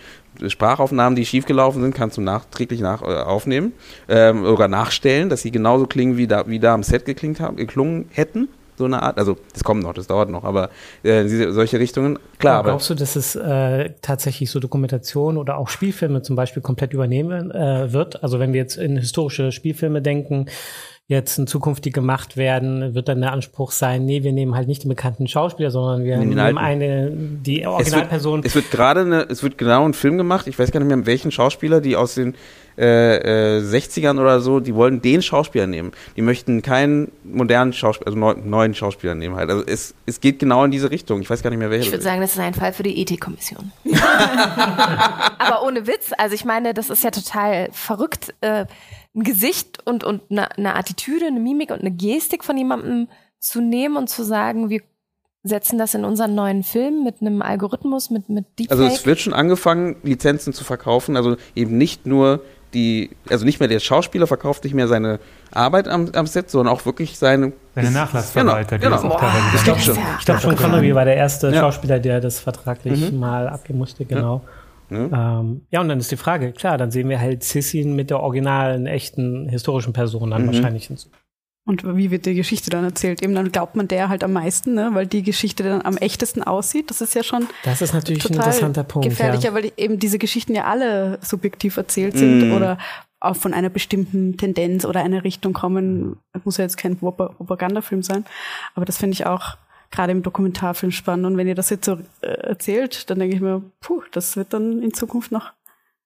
Sprachaufnahmen, 0.47 1.15
die 1.15 1.25
schiefgelaufen 1.25 1.81
sind, 1.81 1.95
kannst 1.95 2.17
du 2.17 2.21
nachträglich 2.21 2.79
nach, 2.81 3.01
äh, 3.01 3.05
aufnehmen 3.05 3.73
ähm, 4.07 4.43
oder 4.43 4.67
nachstellen, 4.67 5.29
dass 5.29 5.41
sie 5.41 5.51
genauso 5.51 5.85
klingen, 5.87 6.17
wie 6.17 6.27
da, 6.27 6.47
wie 6.47 6.59
da 6.59 6.73
am 6.73 6.83
Set 6.83 7.05
geklingt 7.05 7.39
haben, 7.39 7.57
geklungen 7.57 8.05
hätten. 8.11 8.49
So 8.77 8.85
eine 8.85 9.03
Art, 9.03 9.19
also 9.19 9.37
das 9.53 9.63
kommt 9.63 9.83
noch, 9.83 9.93
das 9.93 10.07
dauert 10.07 10.29
noch, 10.29 10.43
aber 10.43 10.69
äh, 11.03 11.23
diese, 11.23 11.53
solche 11.53 11.77
Richtungen, 11.77 12.17
klar. 12.39 12.59
Aber 12.59 12.69
glaubst 12.69 12.89
du, 12.89 12.95
dass 12.95 13.15
es 13.15 13.35
äh, 13.35 13.91
tatsächlich 14.01 14.49
so 14.49 14.59
Dokumentation 14.59 15.37
oder 15.37 15.57
auch 15.57 15.69
Spielfilme 15.69 16.23
zum 16.23 16.35
Beispiel 16.35 16.63
komplett 16.63 16.93
übernehmen 16.93 17.51
äh, 17.51 17.93
wird? 17.93 18.23
Also 18.23 18.39
wenn 18.39 18.53
wir 18.53 18.61
jetzt 18.61 18.77
in 18.77 18.97
historische 18.97 19.51
Spielfilme 19.51 20.01
denken, 20.01 20.47
jetzt 21.11 21.37
in 21.37 21.45
Zukunft 21.45 21.85
die 21.85 21.91
gemacht 21.91 22.37
werden, 22.37 22.95
wird 22.95 23.07
dann 23.07 23.21
der 23.21 23.31
Anspruch 23.33 23.71
sein, 23.71 24.05
nee, 24.05 24.23
wir 24.23 24.31
nehmen 24.31 24.55
halt 24.55 24.67
nicht 24.67 24.83
den 24.83 24.89
bekannten 24.89 25.27
Schauspieler, 25.27 25.69
sondern 25.69 26.03
wir 26.03 26.17
nehmen 26.17 26.39
Alten. 26.39 26.57
eine, 26.57 27.11
die 27.11 27.67
Originalperson. 27.67 28.39
Es 28.43 28.55
wird, 28.55 28.65
wird 28.65 28.71
gerade 28.71 29.27
es 29.29 29.43
wird 29.43 29.57
genau 29.57 29.85
ein 29.85 29.93
Film 29.93 30.17
gemacht, 30.17 30.47
ich 30.47 30.57
weiß 30.57 30.71
gar 30.71 30.79
nicht 30.79 30.89
mehr, 30.89 31.05
welchen 31.05 31.31
Schauspieler, 31.31 31.81
die 31.81 31.95
aus 31.95 32.15
den 32.15 32.35
äh, 32.77 33.57
äh, 33.57 33.61
60ern 33.61 34.19
oder 34.19 34.39
so, 34.39 34.59
die 34.59 34.73
wollen 34.73 35.01
den 35.01 35.21
Schauspieler 35.21 35.67
nehmen. 35.67 35.91
Die 36.15 36.21
möchten 36.21 36.61
keinen 36.61 37.11
modernen 37.23 37.73
Schauspieler, 37.73 38.07
also 38.07 38.17
neu, 38.17 38.35
neuen 38.43 38.73
Schauspieler 38.73 39.13
nehmen 39.13 39.35
halt. 39.35 39.49
Also 39.49 39.65
es, 39.65 39.93
es 40.05 40.21
geht 40.21 40.39
genau 40.39 40.63
in 40.63 40.71
diese 40.71 40.89
Richtung. 40.89 41.21
Ich 41.21 41.29
weiß 41.29 41.43
gar 41.43 41.49
nicht 41.49 41.59
mehr, 41.59 41.69
welcher. 41.69 41.87
Ich 41.87 41.91
würde 41.91 42.03
sagen, 42.03 42.21
das 42.21 42.31
ist 42.31 42.39
ein 42.39 42.53
Fall 42.53 42.71
für 42.71 42.83
die 42.83 42.99
Ethikkommission. 43.01 43.71
Aber 45.37 45.63
ohne 45.63 45.85
Witz, 45.85 46.11
also 46.17 46.33
ich 46.33 46.45
meine, 46.45 46.73
das 46.73 46.89
ist 46.89 47.03
ja 47.03 47.11
total 47.11 47.69
verrückt. 47.73 48.33
Äh, 48.39 48.65
ein 49.15 49.23
Gesicht 49.23 49.85
und, 49.85 50.03
und 50.03 50.21
eine, 50.29 50.57
eine 50.57 50.75
Attitüde, 50.75 51.27
eine 51.27 51.39
Mimik 51.39 51.71
und 51.71 51.81
eine 51.81 51.91
Gestik 51.91 52.43
von 52.43 52.57
jemandem 52.57 53.07
zu 53.39 53.61
nehmen 53.61 53.97
und 53.97 54.09
zu 54.09 54.23
sagen, 54.23 54.69
wir 54.69 54.81
setzen 55.43 55.79
das 55.79 55.95
in 55.95 56.05
unseren 56.05 56.35
neuen 56.35 56.63
Film 56.63 57.03
mit 57.03 57.21
einem 57.21 57.41
Algorithmus, 57.41 58.09
mit, 58.09 58.29
mit 58.29 58.45
Deepfake. 58.59 58.79
Also 58.79 58.83
es 58.85 59.05
wird 59.05 59.19
schon 59.19 59.33
angefangen, 59.33 59.95
Lizenzen 60.03 60.53
zu 60.53 60.63
verkaufen, 60.63 61.17
also 61.17 61.35
eben 61.55 61.77
nicht 61.77 62.05
nur 62.05 62.41
die, 62.73 63.09
also 63.29 63.43
nicht 63.43 63.59
mehr 63.59 63.67
der 63.67 63.79
Schauspieler 63.79 64.27
verkauft 64.27 64.63
nicht 64.63 64.73
mehr 64.73 64.87
seine 64.87 65.19
Arbeit 65.51 65.87
am, 65.87 66.09
am 66.13 66.25
Set, 66.25 66.49
sondern 66.49 66.73
auch 66.73 66.85
wirklich 66.85 67.17
seine 67.17 67.51
seine 67.75 67.91
Nachlassverwalter, 67.91 68.79
genau, 68.79 68.97
die 68.97 69.01
genau. 69.01 69.15
das 69.17 69.17
auch 69.17 69.19
teilweise 69.19 69.55
Ich 69.55 69.63
glaube 69.63 69.79
schon, 69.79 69.97
ich 70.19 70.25
glaube 70.25 70.41
schon 70.41 70.55
Connery 70.55 70.95
war 70.95 71.05
der 71.05 71.15
erste 71.15 71.49
ja. 71.49 71.59
Schauspieler, 71.59 71.99
der 71.99 72.21
das 72.21 72.39
vertraglich 72.39 73.11
mhm. 73.11 73.19
mal 73.19 73.49
abgeben 73.49 73.79
musste, 73.79 74.05
genau. 74.05 74.41
Ja. 74.45 74.60
Ne? 74.91 75.09
Ähm, 75.13 75.61
ja, 75.71 75.81
und 75.81 75.87
dann 75.87 75.99
ist 75.99 76.11
die 76.11 76.17
Frage, 76.17 76.51
klar, 76.51 76.77
dann 76.77 76.91
sehen 76.91 77.09
wir 77.09 77.19
halt 77.19 77.43
Sissin 77.43 77.95
mit 77.95 78.09
der 78.09 78.19
originalen, 78.19 78.87
echten, 78.87 79.47
historischen 79.47 79.93
Person 79.93 80.31
dann 80.31 80.43
mhm. 80.43 80.47
wahrscheinlich 80.47 80.87
hinzu. 80.87 81.09
Und 81.63 81.83
wie 81.95 82.09
wird 82.09 82.25
die 82.25 82.33
Geschichte 82.33 82.69
dann 82.71 82.83
erzählt? 82.83 83.21
Eben 83.21 83.35
dann 83.35 83.51
glaubt 83.51 83.75
man 83.75 83.87
der 83.87 84.09
halt 84.09 84.23
am 84.23 84.33
meisten, 84.33 84.73
ne? 84.73 84.89
weil 84.93 85.05
die 85.05 85.21
Geschichte 85.21 85.63
dann 85.63 85.83
am 85.83 85.95
echtesten 85.95 86.41
aussieht. 86.41 86.89
Das 86.89 87.01
ist 87.01 87.13
ja 87.13 87.23
schon. 87.23 87.47
Das 87.63 87.81
ist 87.81 87.93
natürlich 87.93 88.25
ein 88.25 88.33
interessanter 88.33 88.83
Punkt. 88.83 89.07
Gefährlicher, 89.07 89.49
ja. 89.49 89.53
weil 89.53 89.71
eben 89.77 89.99
diese 89.99 90.17
Geschichten 90.17 90.55
ja 90.55 90.65
alle 90.65 91.19
subjektiv 91.21 91.77
erzählt 91.77 92.17
sind 92.17 92.49
mm. 92.49 92.53
oder 92.53 92.79
auch 93.19 93.35
von 93.35 93.53
einer 93.53 93.69
bestimmten 93.69 94.37
Tendenz 94.37 94.85
oder 94.85 95.01
einer 95.03 95.23
Richtung 95.23 95.53
kommen. 95.53 96.17
Das 96.33 96.43
muss 96.43 96.57
ja 96.57 96.63
jetzt 96.63 96.77
kein 96.77 96.97
Propagandafilm 96.97 98.01
sein. 98.01 98.25
Aber 98.73 98.85
das 98.85 98.97
finde 98.97 99.13
ich 99.13 99.27
auch 99.27 99.55
gerade 99.91 100.11
im 100.11 100.23
Dokumentarfilm 100.23 100.91
spannend. 100.91 101.25
Und 101.25 101.37
wenn 101.37 101.47
ihr 101.47 101.55
das 101.55 101.69
jetzt 101.69 101.85
so 101.85 101.99
äh, 102.21 102.27
erzählt, 102.27 103.09
dann 103.09 103.19
denke 103.19 103.35
ich 103.35 103.41
mir, 103.41 103.61
puh, 103.81 104.01
das 104.11 104.37
wird 104.37 104.53
dann 104.53 104.81
in 104.81 104.93
Zukunft 104.93 105.31
noch 105.31 105.51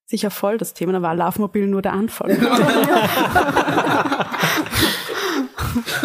sicher 0.06 0.30
voll 0.32 0.57
das 0.57 0.74
Thema. 0.74 0.91
Da 0.94 1.02
war 1.02 1.16
Laufmobil 1.16 1.68
nur 1.68 1.82
der 1.82 1.94
Anfang. 1.94 2.32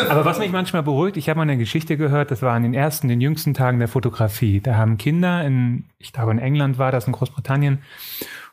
Aber 0.08 0.24
was 0.24 0.38
mich 0.38 0.52
manchmal 0.52 0.82
beruhigt, 0.82 1.16
ich 1.16 1.28
habe 1.28 1.36
mal 1.36 1.42
eine 1.42 1.56
Geschichte 1.56 1.96
gehört, 1.96 2.30
das 2.30 2.42
war 2.42 2.56
in 2.56 2.62
den 2.62 2.74
ersten, 2.74 3.08
den 3.08 3.20
jüngsten 3.20 3.54
Tagen 3.54 3.78
der 3.78 3.88
Fotografie. 3.88 4.60
Da 4.60 4.76
haben 4.76 4.98
Kinder 4.98 5.44
in, 5.44 5.84
ich 5.98 6.12
glaube 6.12 6.32
in 6.32 6.38
England 6.38 6.78
war 6.78 6.92
das, 6.92 7.06
in 7.06 7.12
Großbritannien, 7.12 7.78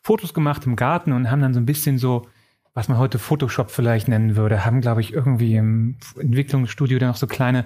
Fotos 0.02 0.34
gemacht 0.34 0.66
im 0.66 0.76
Garten 0.76 1.12
und 1.12 1.32
haben 1.32 1.42
dann 1.42 1.54
so 1.54 1.60
ein 1.60 1.66
bisschen 1.66 1.98
so, 1.98 2.28
was 2.74 2.88
man 2.88 2.98
heute 2.98 3.20
Photoshop 3.20 3.72
vielleicht 3.72 4.08
nennen 4.08 4.36
würde, 4.36 4.64
haben, 4.64 4.82
glaube 4.82 5.02
ich, 5.02 5.12
irgendwie 5.14 5.56
im 5.56 5.96
Entwicklungsstudio 6.20 7.00
dann 7.00 7.10
noch 7.10 7.18
so 7.18 7.28
kleine 7.28 7.66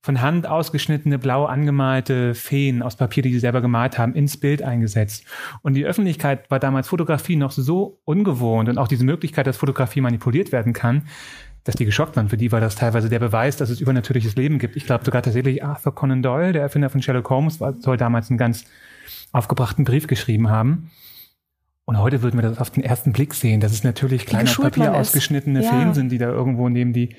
von 0.00 0.20
Hand 0.20 0.46
ausgeschnittene, 0.46 1.18
blau 1.18 1.44
angemalte 1.46 2.34
Feen 2.34 2.82
aus 2.82 2.96
Papier, 2.96 3.22
die 3.22 3.32
sie 3.32 3.40
selber 3.40 3.60
gemalt 3.60 3.98
haben, 3.98 4.14
ins 4.14 4.36
Bild 4.36 4.62
eingesetzt. 4.62 5.24
Und 5.62 5.74
die 5.74 5.84
Öffentlichkeit 5.84 6.50
war 6.50 6.60
damals 6.60 6.88
Fotografie 6.88 7.36
noch 7.36 7.50
so 7.50 8.00
ungewohnt 8.04 8.68
und 8.68 8.78
auch 8.78 8.88
diese 8.88 9.04
Möglichkeit, 9.04 9.46
dass 9.46 9.56
Fotografie 9.56 10.00
manipuliert 10.00 10.52
werden 10.52 10.72
kann, 10.72 11.02
dass 11.64 11.74
die 11.74 11.84
geschockt 11.84 12.16
waren. 12.16 12.28
Für 12.28 12.36
die 12.36 12.52
war 12.52 12.60
das 12.60 12.76
teilweise 12.76 13.08
der 13.08 13.18
Beweis, 13.18 13.56
dass 13.56 13.70
es 13.70 13.80
übernatürliches 13.80 14.36
Leben 14.36 14.58
gibt. 14.58 14.76
Ich 14.76 14.86
glaube 14.86 15.04
sogar 15.04 15.22
tatsächlich 15.22 15.64
Arthur 15.64 15.94
Conan 15.94 16.22
Doyle, 16.22 16.52
der 16.52 16.62
Erfinder 16.62 16.90
von 16.90 17.02
Sherlock 17.02 17.28
Holmes, 17.28 17.58
soll 17.80 17.96
damals 17.96 18.30
einen 18.30 18.38
ganz 18.38 18.64
aufgebrachten 19.32 19.84
Brief 19.84 20.06
geschrieben 20.06 20.48
haben. 20.48 20.90
Und 21.88 21.98
heute 21.98 22.20
würden 22.20 22.36
wir 22.36 22.46
das 22.46 22.58
auf 22.58 22.68
den 22.68 22.84
ersten 22.84 23.12
Blick 23.12 23.32
sehen, 23.32 23.60
dass 23.60 23.72
es 23.72 23.82
natürlich 23.82 24.26
kleine 24.26 24.50
Papier 24.50 24.94
ausgeschnittene 24.94 25.62
ja. 25.62 25.70
Feen 25.70 25.94
sind, 25.94 26.10
die 26.10 26.18
da 26.18 26.28
irgendwo 26.28 26.68
neben 26.68 26.92
die, 26.92 27.16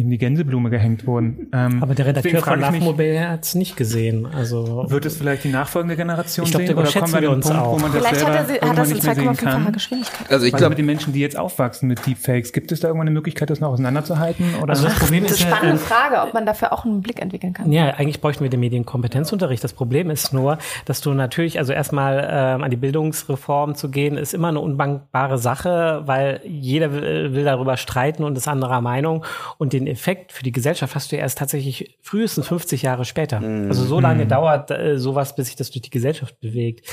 neben 0.00 0.10
die 0.10 0.18
Gänseblume 0.18 0.68
gehängt 0.68 1.06
wurden. 1.06 1.48
Ähm, 1.52 1.82
Aber 1.82 1.94
der 1.94 2.06
Redakteur 2.06 2.42
von 2.42 2.60
Lachmobile 2.60 3.28
hat 3.28 3.44
es 3.44 3.54
nicht 3.54 3.76
gesehen. 3.76 4.26
Also 4.26 4.86
wird 4.88 5.06
es 5.06 5.16
vielleicht 5.16 5.44
die 5.44 5.48
nachfolgende 5.48 5.96
Generation 5.96 6.46
ich 6.46 6.52
glaub, 6.52 6.66
sehen? 6.66 6.76
Oder 6.76 6.90
kommen 6.90 7.12
wir 7.12 7.18
an 7.18 7.22
den 7.22 7.40
Punkt, 7.40 7.58
auch. 7.58 7.72
wo 7.72 7.78
man 7.78 7.92
das 7.92 8.00
vielleicht 8.00 8.16
selber 8.16 8.38
hat 8.38 8.50
er, 8.50 8.68
hat 8.68 8.78
das 8.78 8.90
in 8.90 8.98
2,5-facher 8.98 9.72
Geschwindigkeit. 9.72 10.30
Also 10.30 10.46
ich 10.46 10.52
glaube, 10.52 10.70
mit 10.70 10.78
den 10.78 10.86
Menschen, 10.86 11.12
die 11.12 11.20
jetzt 11.20 11.38
aufwachsen 11.38 11.88
mit 11.88 12.04
Deepfakes, 12.04 12.52
gibt 12.52 12.72
es 12.72 12.80
da 12.80 12.88
irgendwann 12.88 13.08
eine 13.08 13.14
Möglichkeit, 13.14 13.50
das 13.50 13.60
noch 13.60 13.68
auseinanderzuhalten? 13.68 14.56
Oder 14.60 14.70
also 14.70 14.84
das 14.84 14.98
Problem 14.98 15.22
das 15.22 15.32
ist 15.32 15.44
eine 15.44 15.54
spannende 15.54 15.78
Frage, 15.78 16.22
ob 16.26 16.34
man 16.34 16.46
dafür 16.46 16.72
auch 16.72 16.84
einen 16.84 17.00
Blick 17.00 17.20
entwickeln 17.22 17.52
kann. 17.52 17.70
Ja, 17.70 17.90
eigentlich 17.94 18.20
bräuchten 18.20 18.42
wir 18.42 18.50
den 18.50 18.60
Medienkompetenzunterricht. 18.60 19.62
Das 19.62 19.72
Problem 19.72 20.10
ist 20.10 20.32
nur, 20.32 20.58
dass 20.84 21.00
du 21.00 21.12
natürlich, 21.14 21.58
also 21.58 21.72
erstmal 21.72 22.28
ähm, 22.30 22.64
an 22.64 22.70
die 22.70 22.76
Bildungsreform 22.76 23.76
zu 23.76 23.90
gehen, 23.90 24.16
ist 24.16 24.34
immer 24.34 24.48
eine 24.48 24.60
unbekannte 24.60 24.80
undankbare 24.80 25.38
Sache, 25.38 26.02
weil 26.06 26.40
jeder 26.44 26.92
will, 26.92 27.34
will 27.34 27.44
darüber 27.44 27.76
streiten 27.76 28.24
und 28.24 28.36
ist 28.36 28.48
anderer 28.48 28.80
Meinung. 28.80 29.24
Und 29.58 29.72
den 29.72 29.86
Effekt 29.90 30.32
für 30.32 30.42
die 30.42 30.52
Gesellschaft 30.52 30.94
hast 30.94 31.12
du 31.12 31.16
erst 31.16 31.38
tatsächlich 31.38 31.98
frühestens 32.02 32.48
50 32.48 32.82
Jahre 32.82 33.04
später. 33.04 33.40
Mhm. 33.40 33.68
Also 33.68 33.84
so 33.84 34.00
lange 34.00 34.24
mhm. 34.24 34.28
dauert 34.28 34.70
äh, 34.70 34.98
sowas, 34.98 35.34
bis 35.34 35.46
sich 35.46 35.56
das 35.56 35.70
durch 35.70 35.82
die 35.82 35.90
Gesellschaft 35.90 36.40
bewegt. 36.40 36.86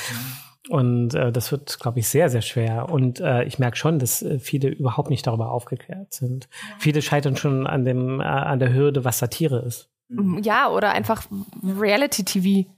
Und 0.69 1.13
äh, 1.13 1.31
das 1.31 1.51
wird, 1.51 1.79
glaube 1.79 1.99
ich, 1.99 2.07
sehr, 2.07 2.29
sehr 2.29 2.41
schwer. 2.41 2.89
Und 2.89 3.19
äh, 3.19 3.43
ich 3.43 3.57
merke 3.59 3.77
schon, 3.77 3.99
dass 3.99 4.21
äh, 4.21 4.39
viele 4.39 4.69
überhaupt 4.69 5.09
nicht 5.09 5.25
darüber 5.25 5.51
aufgeklärt 5.51 6.13
sind. 6.13 6.49
Viele 6.79 7.01
scheitern 7.01 7.37
schon 7.37 7.65
an 7.65 7.85
dem, 7.85 8.19
äh, 8.19 8.23
an 8.23 8.59
der 8.59 8.73
Hürde, 8.73 9.05
was 9.05 9.19
Satire 9.19 9.59
ist. 9.59 9.89
Ja, 10.41 10.69
oder 10.69 10.91
einfach 10.91 11.25
Reality-TV. 11.63 12.69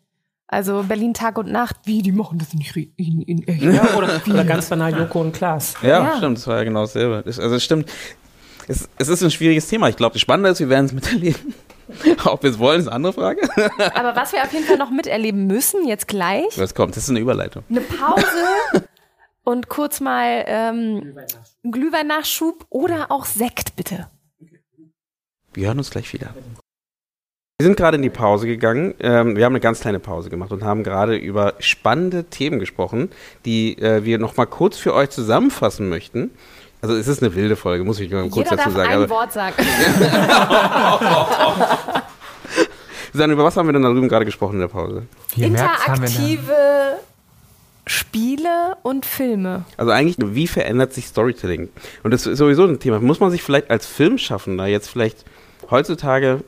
Also 0.52 0.84
Berlin 0.88 1.14
Tag 1.14 1.38
und 1.38 1.52
Nacht, 1.52 1.76
wie, 1.84 2.02
die 2.02 2.12
machen 2.12 2.40
das 2.40 2.56
nicht 2.56 2.76
in, 2.76 3.22
in 3.22 3.48
echt. 3.48 3.62
Ja, 3.62 3.96
oder, 3.96 4.20
oder 4.28 4.44
ganz 4.44 4.68
banal 4.68 4.98
Joko 4.98 5.22
und 5.22 5.32
Klaas. 5.32 5.76
Ja, 5.84 6.04
ja, 6.04 6.18
stimmt, 6.18 6.40
das 6.40 6.48
war 6.48 6.58
ja 6.58 6.64
genau 6.64 6.82
dasselbe. 6.82 7.22
Also 7.24 7.56
es 7.56 7.64
stimmt, 7.64 7.88
es, 8.70 8.88
es 8.98 9.08
ist 9.08 9.24
ein 9.24 9.32
schwieriges 9.32 9.68
Thema. 9.68 9.90
Ich 9.90 9.98
glaube, 9.98 10.14
das 10.14 10.22
Spannende 10.22 10.52
ist, 10.52 10.60
wir 10.60 10.70
werden 10.70 10.86
es 10.86 10.94
miterleben. 10.94 11.56
Ob 12.26 12.44
wir 12.44 12.52
es 12.52 12.60
wollen, 12.60 12.80
ist 12.80 12.88
eine 12.88 12.96
andere 12.96 13.14
Frage. 13.14 13.42
Aber 13.96 14.16
was 14.16 14.32
wir 14.32 14.44
auf 14.44 14.54
jeden 14.54 14.66
Fall 14.66 14.78
noch 14.78 14.92
miterleben 14.92 15.48
müssen, 15.48 15.88
jetzt 15.88 16.08
gleich. 16.08 16.58
Was 16.58 16.76
kommt? 16.76 16.96
Das 16.96 17.04
ist 17.04 17.10
eine 17.10 17.20
Überleitung. 17.20 17.64
Eine 17.68 17.82
Pause 17.82 18.24
und 19.44 19.70
kurz 19.70 20.00
mal 20.00 20.46
ähm, 20.46 21.18
Glühwein-Nachschub 21.64 22.68
oder 22.70 23.12
auch 23.12 23.26
Sekt, 23.26 23.76
bitte. 23.76 24.08
Wir 25.54 25.68
hören 25.68 25.80
uns 25.80 25.90
gleich 25.90 26.14
wieder. 26.14 26.36
Wir 27.58 27.66
sind 27.66 27.76
gerade 27.76 27.98
in 27.98 28.04
die 28.04 28.12
Pause 28.12 28.46
gegangen. 28.46 28.94
Ähm, 29.00 29.36
wir 29.36 29.46
haben 29.46 29.54
eine 29.54 29.60
ganz 29.60 29.80
kleine 29.80 30.00
Pause 30.00 30.30
gemacht 30.30 30.52
und 30.52 30.64
haben 30.64 30.84
gerade 30.84 31.18
über 31.18 31.56
spannende 31.58 32.26
Themen 32.26 32.60
gesprochen, 32.60 33.10
die 33.46 33.80
äh, 33.80 34.06
wir 34.06 34.20
noch 34.20 34.38
mal 34.38 34.46
kurz 34.46 34.78
für 34.78 34.94
euch 34.94 35.10
zusammenfassen 35.10 35.90
möchten. 35.90 36.30
Also 36.82 36.96
es 36.96 37.08
ist 37.08 37.22
eine 37.22 37.34
wilde 37.36 37.56
Folge, 37.56 37.84
muss 37.84 38.00
ich 38.00 38.10
mal 38.12 38.30
kurz 38.30 38.50
Jeder 38.50 38.56
dazu 38.56 38.70
darf 38.70 38.88
sagen. 38.88 39.04
ein 39.04 39.10
Wort 39.10 39.34
sagen. 39.34 39.56
Susanne, 43.12 43.34
über 43.34 43.44
was 43.44 43.58
haben 43.58 43.68
wir 43.68 43.74
denn 43.74 43.82
da 43.82 43.90
drüben 43.90 44.08
gerade 44.08 44.26
gesprochen 44.26 44.54
in 44.54 44.60
der 44.62 44.68
Pause? 44.68 45.04
Wie 45.36 45.42
ihr 45.42 45.48
Interaktive 45.48 47.00
Spiele 47.86 48.78
und 48.84 49.06
Filme. 49.06 49.66
Also 49.76 49.92
eigentlich, 49.92 50.18
wie 50.20 50.48
verändert 50.48 50.94
sich 50.94 51.08
Storytelling? 51.08 51.70
Und 52.04 52.12
das 52.12 52.28
ist 52.28 52.38
sowieso 52.38 52.66
ein 52.66 52.80
Thema. 52.80 53.00
Muss 53.00 53.20
man 53.20 53.32
sich 53.32 53.42
vielleicht 53.42 53.72
als 53.72 53.88
Filmschaffender 53.88 54.68
jetzt 54.68 54.90
vielleicht 54.90 55.26
heutzutage 55.72 56.42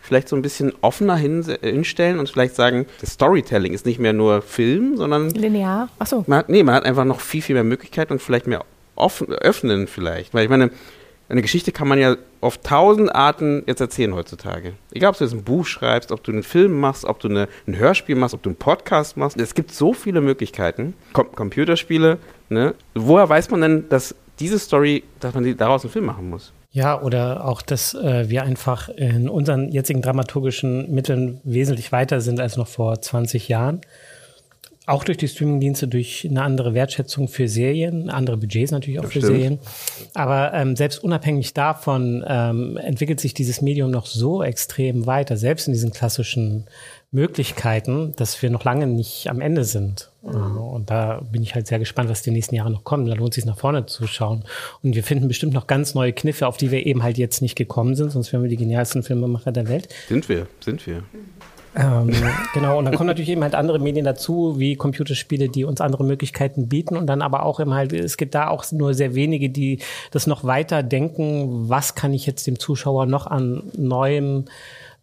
vielleicht 0.00 0.28
so 0.28 0.34
ein 0.34 0.42
bisschen 0.42 0.72
offener 0.80 1.16
hin, 1.16 1.44
hinstellen 1.60 2.18
und 2.18 2.28
vielleicht 2.28 2.56
sagen, 2.56 2.86
das 3.00 3.12
Storytelling 3.12 3.72
ist 3.72 3.86
nicht 3.86 4.00
mehr 4.00 4.12
nur 4.12 4.42
Film, 4.42 4.96
sondern 4.96 5.30
Linear. 5.30 5.88
Achso. 5.98 6.24
man 6.26 6.40
hat, 6.40 6.48
nee, 6.48 6.64
man 6.64 6.74
hat 6.74 6.84
einfach 6.84 7.04
noch 7.04 7.20
viel, 7.20 7.42
viel 7.42 7.54
mehr 7.54 7.64
Möglichkeiten 7.64 8.14
und 8.14 8.20
vielleicht 8.20 8.48
mehr 8.48 8.64
offen, 9.00 9.28
öffnen 9.28 9.86
vielleicht. 9.86 10.34
Weil 10.34 10.44
ich 10.44 10.50
meine, 10.50 10.70
eine 11.28 11.42
Geschichte 11.42 11.70
kann 11.70 11.86
man 11.86 11.98
ja 11.98 12.16
auf 12.40 12.58
tausend 12.58 13.14
Arten 13.14 13.62
jetzt 13.66 13.80
erzählen 13.80 14.14
heutzutage. 14.14 14.72
Egal, 14.92 15.10
ob 15.10 15.18
du 15.18 15.24
jetzt 15.24 15.32
ein 15.32 15.44
Buch 15.44 15.64
schreibst, 15.64 16.10
ob 16.10 16.24
du 16.24 16.32
einen 16.32 16.42
Film 16.42 16.80
machst, 16.80 17.04
ob 17.04 17.20
du 17.20 17.28
eine, 17.28 17.48
ein 17.68 17.76
Hörspiel 17.76 18.16
machst, 18.16 18.34
ob 18.34 18.42
du 18.42 18.50
einen 18.50 18.56
Podcast 18.56 19.16
machst. 19.16 19.38
Es 19.38 19.54
gibt 19.54 19.70
so 19.72 19.92
viele 19.92 20.20
Möglichkeiten. 20.20 20.94
Com 21.12 21.30
Computerspiele, 21.32 22.18
ne? 22.48 22.74
Woher 22.94 23.28
weiß 23.28 23.50
man 23.50 23.60
denn, 23.60 23.88
dass 23.88 24.14
diese 24.40 24.58
Story, 24.58 25.04
dass 25.20 25.34
man 25.34 25.44
die, 25.44 25.54
daraus 25.54 25.84
einen 25.84 25.92
Film 25.92 26.06
machen 26.06 26.28
muss? 26.30 26.52
Ja, 26.72 27.00
oder 27.00 27.44
auch, 27.44 27.62
dass 27.62 27.94
äh, 27.94 28.28
wir 28.28 28.44
einfach 28.44 28.88
in 28.88 29.28
unseren 29.28 29.70
jetzigen 29.70 30.02
dramaturgischen 30.02 30.92
Mitteln 30.92 31.40
wesentlich 31.42 31.90
weiter 31.90 32.20
sind 32.20 32.40
als 32.40 32.56
noch 32.56 32.68
vor 32.68 33.00
20 33.00 33.48
Jahren. 33.48 33.80
Auch 34.90 35.04
durch 35.04 35.18
die 35.18 35.28
Streamingdienste, 35.28 35.86
durch 35.86 36.26
eine 36.28 36.42
andere 36.42 36.74
Wertschätzung 36.74 37.28
für 37.28 37.46
Serien, 37.46 38.10
andere 38.10 38.36
Budgets 38.36 38.72
natürlich 38.72 38.98
auch 38.98 39.04
Das 39.04 39.12
für 39.12 39.20
stimmt. 39.20 39.36
Serien. 39.36 39.58
Aber 40.14 40.52
ähm, 40.52 40.74
selbst 40.74 41.04
unabhängig 41.04 41.54
davon 41.54 42.24
ähm, 42.26 42.76
entwickelt 42.76 43.20
sich 43.20 43.32
dieses 43.32 43.60
Medium 43.62 43.92
noch 43.92 44.06
so 44.06 44.42
extrem 44.42 45.06
weiter, 45.06 45.36
selbst 45.36 45.68
in 45.68 45.74
diesen 45.74 45.92
klassischen 45.92 46.66
Möglichkeiten, 47.12 48.12
dass 48.16 48.40
wir 48.42 48.50
noch 48.50 48.64
lange 48.64 48.88
nicht 48.88 49.28
am 49.30 49.40
Ende 49.40 49.64
sind. 49.64 50.10
Äh, 50.24 50.28
Und 50.28 50.90
da 50.90 51.20
bin 51.30 51.42
ich 51.42 51.54
halt 51.54 51.68
sehr 51.68 51.78
gespannt, 51.78 52.08
was 52.10 52.22
die 52.22 52.30
nächsten 52.32 52.56
Jahre 52.56 52.70
noch 52.70 52.82
kommen. 52.82 53.06
Da 53.06 53.14
lohnt 53.14 53.30
es 53.30 53.36
sich 53.36 53.44
nach 53.44 53.58
vorne 53.58 53.86
zu 53.86 54.08
schauen. 54.08 54.44
Und 54.82 54.96
wir 54.96 55.04
finden 55.04 55.28
bestimmt 55.28 55.52
noch 55.52 55.66
ganz 55.68 55.94
neue 55.94 56.12
Kniffe, 56.12 56.48
auf 56.48 56.56
die 56.56 56.70
wir 56.72 56.84
eben 56.84 57.04
halt 57.04 57.16
jetzt 57.16 57.42
nicht 57.42 57.54
gekommen 57.54 57.94
sind, 57.94 58.10
sonst 58.10 58.32
wären 58.32 58.42
wir 58.42 58.50
die 58.50 58.56
genialsten 58.56 59.02
Filmemacher 59.04 59.52
der 59.52 59.68
Welt. 59.68 59.88
Sind 60.08 60.28
wir, 60.28 60.46
sind 60.60 60.84
wir. 60.86 61.04
Ähm, 61.76 62.10
genau, 62.52 62.78
und 62.78 62.86
dann 62.86 62.96
kommen 62.96 63.06
natürlich 63.06 63.30
eben 63.30 63.42
halt 63.42 63.54
andere 63.54 63.78
Medien 63.78 64.04
dazu, 64.04 64.58
wie 64.58 64.74
Computerspiele, 64.74 65.48
die 65.48 65.64
uns 65.64 65.80
andere 65.80 66.04
Möglichkeiten 66.04 66.68
bieten 66.68 66.96
und 66.96 67.06
dann 67.06 67.22
aber 67.22 67.44
auch 67.44 67.60
eben 67.60 67.74
halt, 67.74 67.92
es 67.92 68.16
gibt 68.16 68.34
da 68.34 68.48
auch 68.48 68.64
nur 68.72 68.94
sehr 68.94 69.14
wenige, 69.14 69.50
die 69.50 69.78
das 70.10 70.26
noch 70.26 70.42
weiter 70.42 70.82
denken, 70.82 71.68
was 71.68 71.94
kann 71.94 72.12
ich 72.12 72.26
jetzt 72.26 72.46
dem 72.46 72.58
Zuschauer 72.58 73.06
noch 73.06 73.26
an 73.26 73.62
neuem 73.76 74.46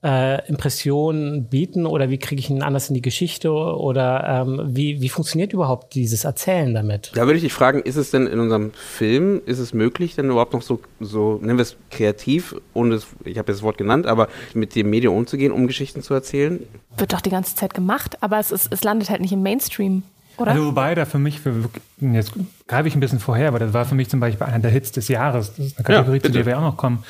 äh, 0.07 0.47
Impressionen 0.47 1.49
bieten 1.49 1.85
oder 1.85 2.09
wie 2.09 2.17
kriege 2.17 2.39
ich 2.39 2.49
ihn 2.49 2.63
anders 2.63 2.87
in 2.87 2.95
die 2.95 3.01
Geschichte 3.01 3.51
oder 3.51 4.45
ähm, 4.47 4.61
wie, 4.69 5.01
wie 5.01 5.09
funktioniert 5.09 5.51
überhaupt 5.51 5.95
dieses 5.95 6.23
Erzählen 6.23 6.73
damit? 6.73 7.11
Da 7.13 7.25
würde 7.25 7.35
ich 7.35 7.43
dich 7.43 7.51
fragen, 7.51 7.81
ist 7.81 7.97
es 7.97 8.11
denn 8.11 8.25
in 8.25 8.39
unserem 8.39 8.71
Film, 8.71 9.41
ist 9.45 9.59
es 9.59 9.73
möglich, 9.73 10.15
denn 10.15 10.29
überhaupt 10.29 10.53
noch 10.53 10.61
so, 10.61 10.79
so 11.01 11.39
nennen 11.41 11.57
wir 11.57 11.63
es 11.63 11.75
kreativ, 11.91 12.55
ohne 12.73 12.95
das, 12.95 13.07
ich 13.25 13.37
habe 13.37 13.51
jetzt 13.51 13.57
das 13.57 13.63
Wort 13.63 13.77
genannt, 13.77 14.05
aber 14.05 14.29
mit 14.53 14.75
dem 14.75 14.89
Medium 14.89 15.17
umzugehen, 15.17 15.51
um 15.51 15.67
Geschichten 15.67 16.01
zu 16.01 16.13
erzählen? 16.13 16.61
Wird 16.95 17.11
doch 17.11 17.21
die 17.21 17.29
ganze 17.29 17.55
Zeit 17.55 17.73
gemacht, 17.73 18.23
aber 18.23 18.39
es, 18.39 18.51
ist, 18.51 18.71
es 18.71 18.85
landet 18.85 19.09
halt 19.09 19.19
nicht 19.19 19.33
im 19.33 19.43
Mainstream, 19.43 20.03
oder? 20.37 20.51
Also 20.51 20.67
wobei 20.67 20.95
da 20.95 21.03
für 21.05 21.19
mich, 21.19 21.41
für, 21.41 21.53
jetzt 21.99 22.31
greife 22.67 22.87
ich 22.87 22.95
ein 22.95 22.99
bisschen 22.99 23.19
vorher, 23.19 23.47
aber 23.49 23.59
das 23.59 23.73
war 23.73 23.85
für 23.85 23.95
mich 23.95 24.09
zum 24.09 24.19
Beispiel 24.19 24.45
einer 24.45 24.59
der 24.59 24.71
Hits 24.71 24.91
des 24.91 25.07
Jahres. 25.07 25.53
Das 25.55 25.65
ist 25.67 25.77
eine 25.77 25.85
Kategorie, 25.85 26.17
Ja, 26.17 26.23
zu 26.23 26.31
der 26.31 26.45
wir 26.45 26.57
auch 26.57 26.61
noch 26.63 26.77
kommen. 26.77 27.03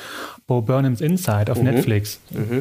Bo 0.46 0.62
Burnhams 0.62 1.02
Inside 1.02 1.52
auf 1.52 1.60
Netflix. 1.60 2.20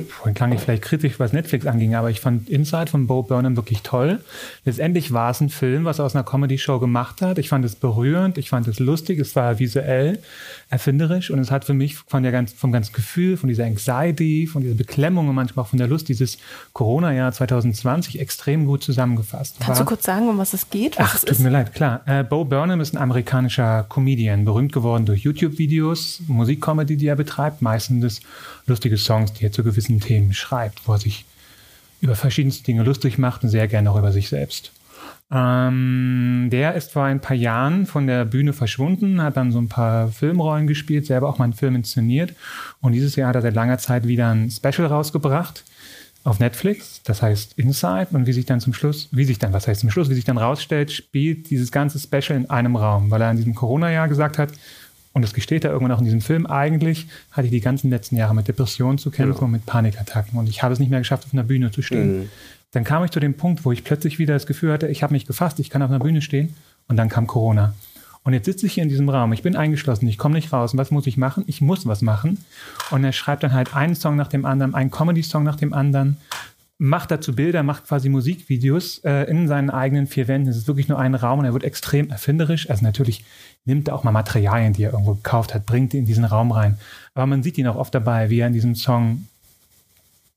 Vorhin 0.09 0.33
klang 0.33 0.51
ich 0.51 0.59
vielleicht 0.59 0.81
kritisch, 0.83 1.19
was 1.21 1.31
Netflix 1.31 1.65
anging, 1.65 1.95
aber 1.95 2.09
ich 2.09 2.19
fand 2.19 2.49
Inside 2.49 2.87
von 2.87 3.07
Bo 3.07 3.23
Burnham 3.23 3.55
wirklich 3.55 3.81
toll. 3.81 4.19
Letztendlich 4.65 5.13
war 5.13 5.31
es 5.31 5.39
ein 5.39 5.47
Film, 5.49 5.85
was 5.85 5.99
er 5.99 6.05
aus 6.05 6.13
einer 6.13 6.25
Comedy-Show 6.25 6.79
gemacht 6.79 7.21
hat. 7.21 7.37
Ich 7.37 7.47
fand 7.47 7.63
es 7.63 7.75
berührend, 7.75 8.37
ich 8.37 8.49
fand 8.49 8.67
es 8.67 8.79
lustig, 8.79 9.19
es 9.19 9.37
war 9.37 9.59
visuell, 9.59 10.19
erfinderisch 10.69 11.31
und 11.31 11.39
es 11.39 11.49
hat 11.49 11.63
für 11.63 11.73
mich 11.73 11.95
von 11.95 12.23
der 12.23 12.33
ganz, 12.33 12.51
vom 12.51 12.73
ganzen 12.73 12.91
Gefühl, 12.91 13.37
von 13.37 13.47
dieser 13.47 13.63
Anxiety, 13.63 14.47
von 14.51 14.63
dieser 14.63 14.75
Beklemmung 14.75 15.29
und 15.29 15.35
manchmal 15.35 15.63
auch 15.63 15.69
von 15.69 15.79
der 15.79 15.87
Lust 15.87 16.09
dieses 16.09 16.37
Corona-Jahr 16.73 17.31
2020 17.31 18.19
extrem 18.19 18.65
gut 18.65 18.83
zusammengefasst. 18.83 19.55
Kannst 19.61 19.79
War- 19.79 19.85
du 19.85 19.89
kurz 19.89 20.03
sagen, 20.03 20.27
um 20.27 20.37
was 20.37 20.53
es 20.53 20.69
geht? 20.69 20.97
Was 20.99 21.05
Ach, 21.07 21.15
es 21.15 21.21
tut 21.21 21.31
ist? 21.31 21.39
mir 21.39 21.49
leid, 21.51 21.73
klar. 21.73 22.01
Äh, 22.05 22.25
Bo 22.25 22.43
Burnham 22.43 22.81
ist 22.81 22.86
ein 22.93 22.97
amerikanischer 22.97 23.85
Comedian, 23.89 24.45
berühmt 24.45 24.73
geworden 24.73 25.05
durch 25.05 25.21
YouTube-Videos, 25.21 26.21
Musikcomedy, 26.27 26.97
die 26.97 27.07
er 27.07 27.15
betreibt, 27.15 27.61
meistens 27.61 28.21
lustige 28.65 28.97
Songs, 28.97 29.33
die 29.33 29.45
er 29.45 29.51
zu 29.51 29.63
gewissen 29.63 29.99
Themen 29.99 30.33
schreibt, 30.33 30.87
wo 30.87 30.93
er 30.93 30.99
sich 30.99 31.25
über 32.01 32.15
verschiedenste 32.15 32.63
Dinge 32.63 32.83
lustig 32.83 33.17
macht 33.17 33.43
und 33.43 33.49
sehr 33.49 33.67
gerne 33.67 33.91
auch 33.91 33.97
über 33.97 34.11
sich 34.11 34.29
selbst. 34.29 34.71
Ähm, 35.29 36.47
der 36.51 36.75
ist 36.75 36.93
vor 36.93 37.03
ein 37.03 37.19
paar 37.19 37.35
Jahren 37.35 37.85
von 37.85 38.07
der 38.07 38.23
Bühne 38.23 38.53
verschwunden, 38.53 39.21
hat 39.21 39.35
dann 39.35 39.51
so 39.51 39.59
ein 39.59 39.67
paar 39.67 40.07
Filmrollen 40.07 40.67
gespielt, 40.67 41.05
selber 41.05 41.27
auch 41.27 41.37
mal 41.37 41.45
einen 41.45 41.53
Film 41.53 41.75
inszeniert. 41.75 42.33
Und 42.81 42.93
dieses 42.93 43.15
Jahr 43.15 43.29
hat 43.29 43.35
er 43.35 43.41
seit 43.41 43.55
langer 43.55 43.77
Zeit 43.77 44.07
wieder 44.07 44.29
ein 44.29 44.49
Special 44.49 44.87
rausgebracht 44.87 45.63
auf 46.27 46.39
Netflix, 46.39 47.01
das 47.03 47.21
heißt 47.21 47.53
Inside. 47.57 48.07
Und 48.11 48.27
wie 48.27 48.33
sich 48.33 48.45
dann 48.45 48.59
zum 48.59 48.73
Schluss, 48.73 49.07
wie 49.11 49.23
sich 49.23 49.39
dann, 49.39 49.53
was 49.53 49.67
heißt 49.67 49.79
zum 49.81 49.89
Schluss, 49.89 50.09
wie 50.09 50.13
sich 50.13 50.25
dann 50.25 50.37
rausstellt, 50.37 50.91
spielt 50.91 51.49
dieses 51.49 51.71
ganze 51.71 51.99
Special 51.99 52.37
in 52.37 52.49
einem 52.49 52.75
Raum, 52.75 53.09
weil 53.09 53.21
er 53.21 53.31
in 53.31 53.37
diesem 53.37 53.55
Corona-Jahr 53.55 54.09
gesagt 54.09 54.37
hat, 54.37 54.51
und 55.13 55.21
das 55.21 55.33
gesteht 55.33 55.63
er 55.63 55.71
irgendwann 55.71 55.93
auch 55.93 55.99
in 55.99 56.05
diesem 56.05 56.21
Film, 56.21 56.45
eigentlich 56.45 57.07
hatte 57.31 57.47
ich 57.47 57.51
die 57.51 57.61
ganzen 57.61 57.89
letzten 57.89 58.17
Jahre 58.17 58.35
mit 58.35 58.47
Depressionen 58.47 58.99
zu 58.99 59.09
kämpfen 59.09 59.45
und 59.45 59.51
mit 59.51 59.65
Panikattacken. 59.65 60.37
Und 60.37 60.47
ich 60.47 60.61
habe 60.61 60.73
es 60.73 60.79
nicht 60.79 60.89
mehr 60.89 60.99
geschafft, 60.99 61.25
auf 61.25 61.33
einer 61.33 61.43
Bühne 61.43 61.71
zu 61.71 61.81
stehen. 61.81 62.29
Dann 62.71 62.83
kam 62.83 63.03
ich 63.03 63.11
zu 63.11 63.19
dem 63.19 63.33
Punkt, 63.33 63.65
wo 63.65 63.71
ich 63.71 63.83
plötzlich 63.83 64.19
wieder 64.19 64.33
das 64.33 64.45
Gefühl 64.45 64.71
hatte, 64.73 64.87
ich 64.89 65.01
habe 65.01 65.13
mich 65.13 65.25
gefasst, 65.25 65.59
ich 65.59 65.69
kann 65.69 65.81
auf 65.81 65.89
einer 65.89 65.99
Bühne 65.99 66.21
stehen. 66.21 66.55
Und 66.87 66.97
dann 66.97 67.09
kam 67.09 67.25
Corona. 67.25 67.73
Und 68.27 68.33
jetzt 68.33 68.43
sitze 68.43 68.65
ich 68.65 68.73
hier 68.73 68.83
in 68.83 68.89
diesem 68.89 69.07
Raum, 69.07 69.31
ich 69.31 69.41
bin 69.41 69.55
eingeschlossen, 69.55 70.05
ich 70.05 70.17
komme 70.17 70.35
nicht 70.35 70.51
raus. 70.51 70.73
Und 70.73 70.79
was 70.79 70.91
muss 70.91 71.07
ich 71.07 71.15
machen? 71.15 71.45
Ich 71.47 71.61
muss 71.61 71.87
was 71.87 72.01
machen. 72.01 72.37
Und 72.91 73.05
er 73.05 73.13
schreibt 73.13 73.41
dann 73.41 73.53
halt 73.53 73.73
einen 73.73 73.95
Song 73.95 74.17
nach 74.17 74.27
dem 74.27 74.43
anderen, 74.45 74.75
einen 74.75 74.91
Comedy-Song 74.91 75.45
nach 75.45 75.55
dem 75.55 75.71
anderen, 75.71 76.17
macht 76.77 77.09
dazu 77.09 77.33
Bilder, 77.33 77.63
macht 77.63 77.87
quasi 77.87 78.09
Musikvideos 78.09 78.97
äh, 79.05 79.31
in 79.31 79.47
seinen 79.47 79.69
eigenen 79.69 80.07
vier 80.07 80.27
Wänden. 80.27 80.49
Es 80.49 80.57
ist 80.57 80.67
wirklich 80.67 80.89
nur 80.89 80.99
ein 80.99 81.15
Raum 81.15 81.39
und 81.39 81.45
er 81.45 81.53
wird 81.53 81.63
extrem 81.63 82.09
erfinderisch. 82.09 82.69
Also 82.69 82.83
natürlich 82.83 83.23
nimmt 83.63 83.87
er 83.87 83.95
auch 83.95 84.03
mal 84.03 84.11
Materialien, 84.11 84.73
die 84.73 84.83
er 84.83 84.91
irgendwo 84.91 85.13
gekauft 85.13 85.53
hat, 85.53 85.65
bringt 85.65 85.93
die 85.93 85.99
in 85.99 86.05
diesen 86.05 86.25
Raum 86.25 86.51
rein. 86.51 86.77
Aber 87.13 87.27
man 87.27 87.43
sieht 87.43 87.57
ihn 87.57 87.67
auch 87.67 87.77
oft 87.77 87.95
dabei, 87.95 88.29
wie 88.29 88.39
er 88.39 88.47
in 88.47 88.53
diesem 88.53 88.75
Song, 88.75 89.25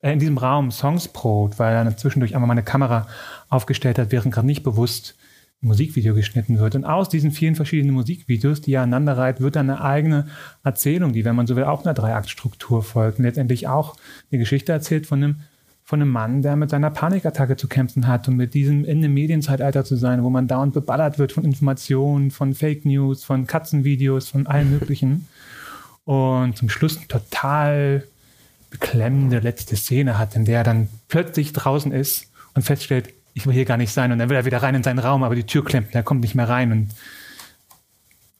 äh, 0.00 0.12
in 0.12 0.20
diesem 0.20 0.38
Raum 0.38 0.70
Songs 0.70 1.08
probt, 1.08 1.58
weil 1.58 1.74
er 1.74 1.82
dann 1.82 1.98
zwischendurch 1.98 2.36
einmal 2.36 2.46
mal 2.46 2.52
eine 2.52 2.62
Kamera 2.62 3.08
aufgestellt 3.48 3.98
hat, 3.98 4.12
während 4.12 4.32
gerade 4.32 4.46
nicht 4.46 4.62
bewusst 4.62 5.16
Musikvideo 5.62 6.14
geschnitten 6.14 6.58
wird. 6.58 6.74
Und 6.74 6.84
aus 6.84 7.08
diesen 7.08 7.32
vielen 7.32 7.54
verschiedenen 7.54 7.94
Musikvideos, 7.94 8.60
die 8.60 8.72
er 8.72 8.82
aneinander 8.82 9.18
reiht, 9.18 9.40
wird 9.40 9.56
dann 9.56 9.68
eine 9.68 9.82
eigene 9.82 10.26
Erzählung, 10.64 11.12
die, 11.12 11.24
wenn 11.24 11.36
man 11.36 11.46
so 11.46 11.56
will, 11.56 11.64
auch 11.64 11.84
einer 11.84 11.94
Dreiaktstruktur 11.94 12.82
folgt 12.82 13.18
und 13.18 13.24
letztendlich 13.24 13.68
auch 13.68 13.96
eine 14.30 14.38
Geschichte 14.38 14.72
erzählt 14.72 15.06
von 15.06 15.22
einem 15.22 15.36
von 15.90 16.00
einem 16.00 16.12
Mann, 16.12 16.40
der 16.40 16.54
mit 16.54 16.70
seiner 16.70 16.90
Panikattacke 16.90 17.56
zu 17.56 17.66
kämpfen 17.66 18.06
hat 18.06 18.28
und 18.28 18.36
mit 18.36 18.54
diesem 18.54 18.84
in 18.84 18.98
einem 18.98 19.12
Medienzeitalter 19.12 19.84
zu 19.84 19.96
sein, 19.96 20.22
wo 20.22 20.30
man 20.30 20.46
dauernd 20.46 20.72
beballert 20.72 21.18
wird 21.18 21.32
von 21.32 21.44
Informationen, 21.44 22.30
von 22.30 22.54
Fake 22.54 22.84
News, 22.84 23.24
von 23.24 23.48
Katzenvideos, 23.48 24.28
von 24.28 24.46
allem 24.46 24.70
Möglichen. 24.70 25.26
Und 26.04 26.56
zum 26.56 26.68
Schluss 26.68 26.96
eine 26.96 27.08
total 27.08 28.04
beklemmende 28.70 29.40
letzte 29.40 29.74
Szene 29.74 30.16
hat, 30.16 30.36
in 30.36 30.44
der 30.44 30.58
er 30.58 30.64
dann 30.64 30.88
plötzlich 31.08 31.52
draußen 31.52 31.90
ist 31.90 32.30
und 32.54 32.62
feststellt, 32.62 33.12
ich 33.34 33.46
will 33.46 33.54
hier 33.54 33.64
gar 33.64 33.76
nicht 33.76 33.92
sein. 33.92 34.12
Und 34.12 34.18
dann 34.18 34.28
will 34.28 34.36
er 34.36 34.44
wieder 34.44 34.62
rein 34.62 34.74
in 34.74 34.82
seinen 34.82 34.98
Raum, 34.98 35.22
aber 35.22 35.34
die 35.34 35.44
Tür 35.44 35.64
klemmt 35.64 35.88
und 35.88 35.94
er 35.94 36.02
kommt 36.02 36.20
nicht 36.20 36.34
mehr 36.34 36.48
rein. 36.48 36.72
Und 36.72 36.88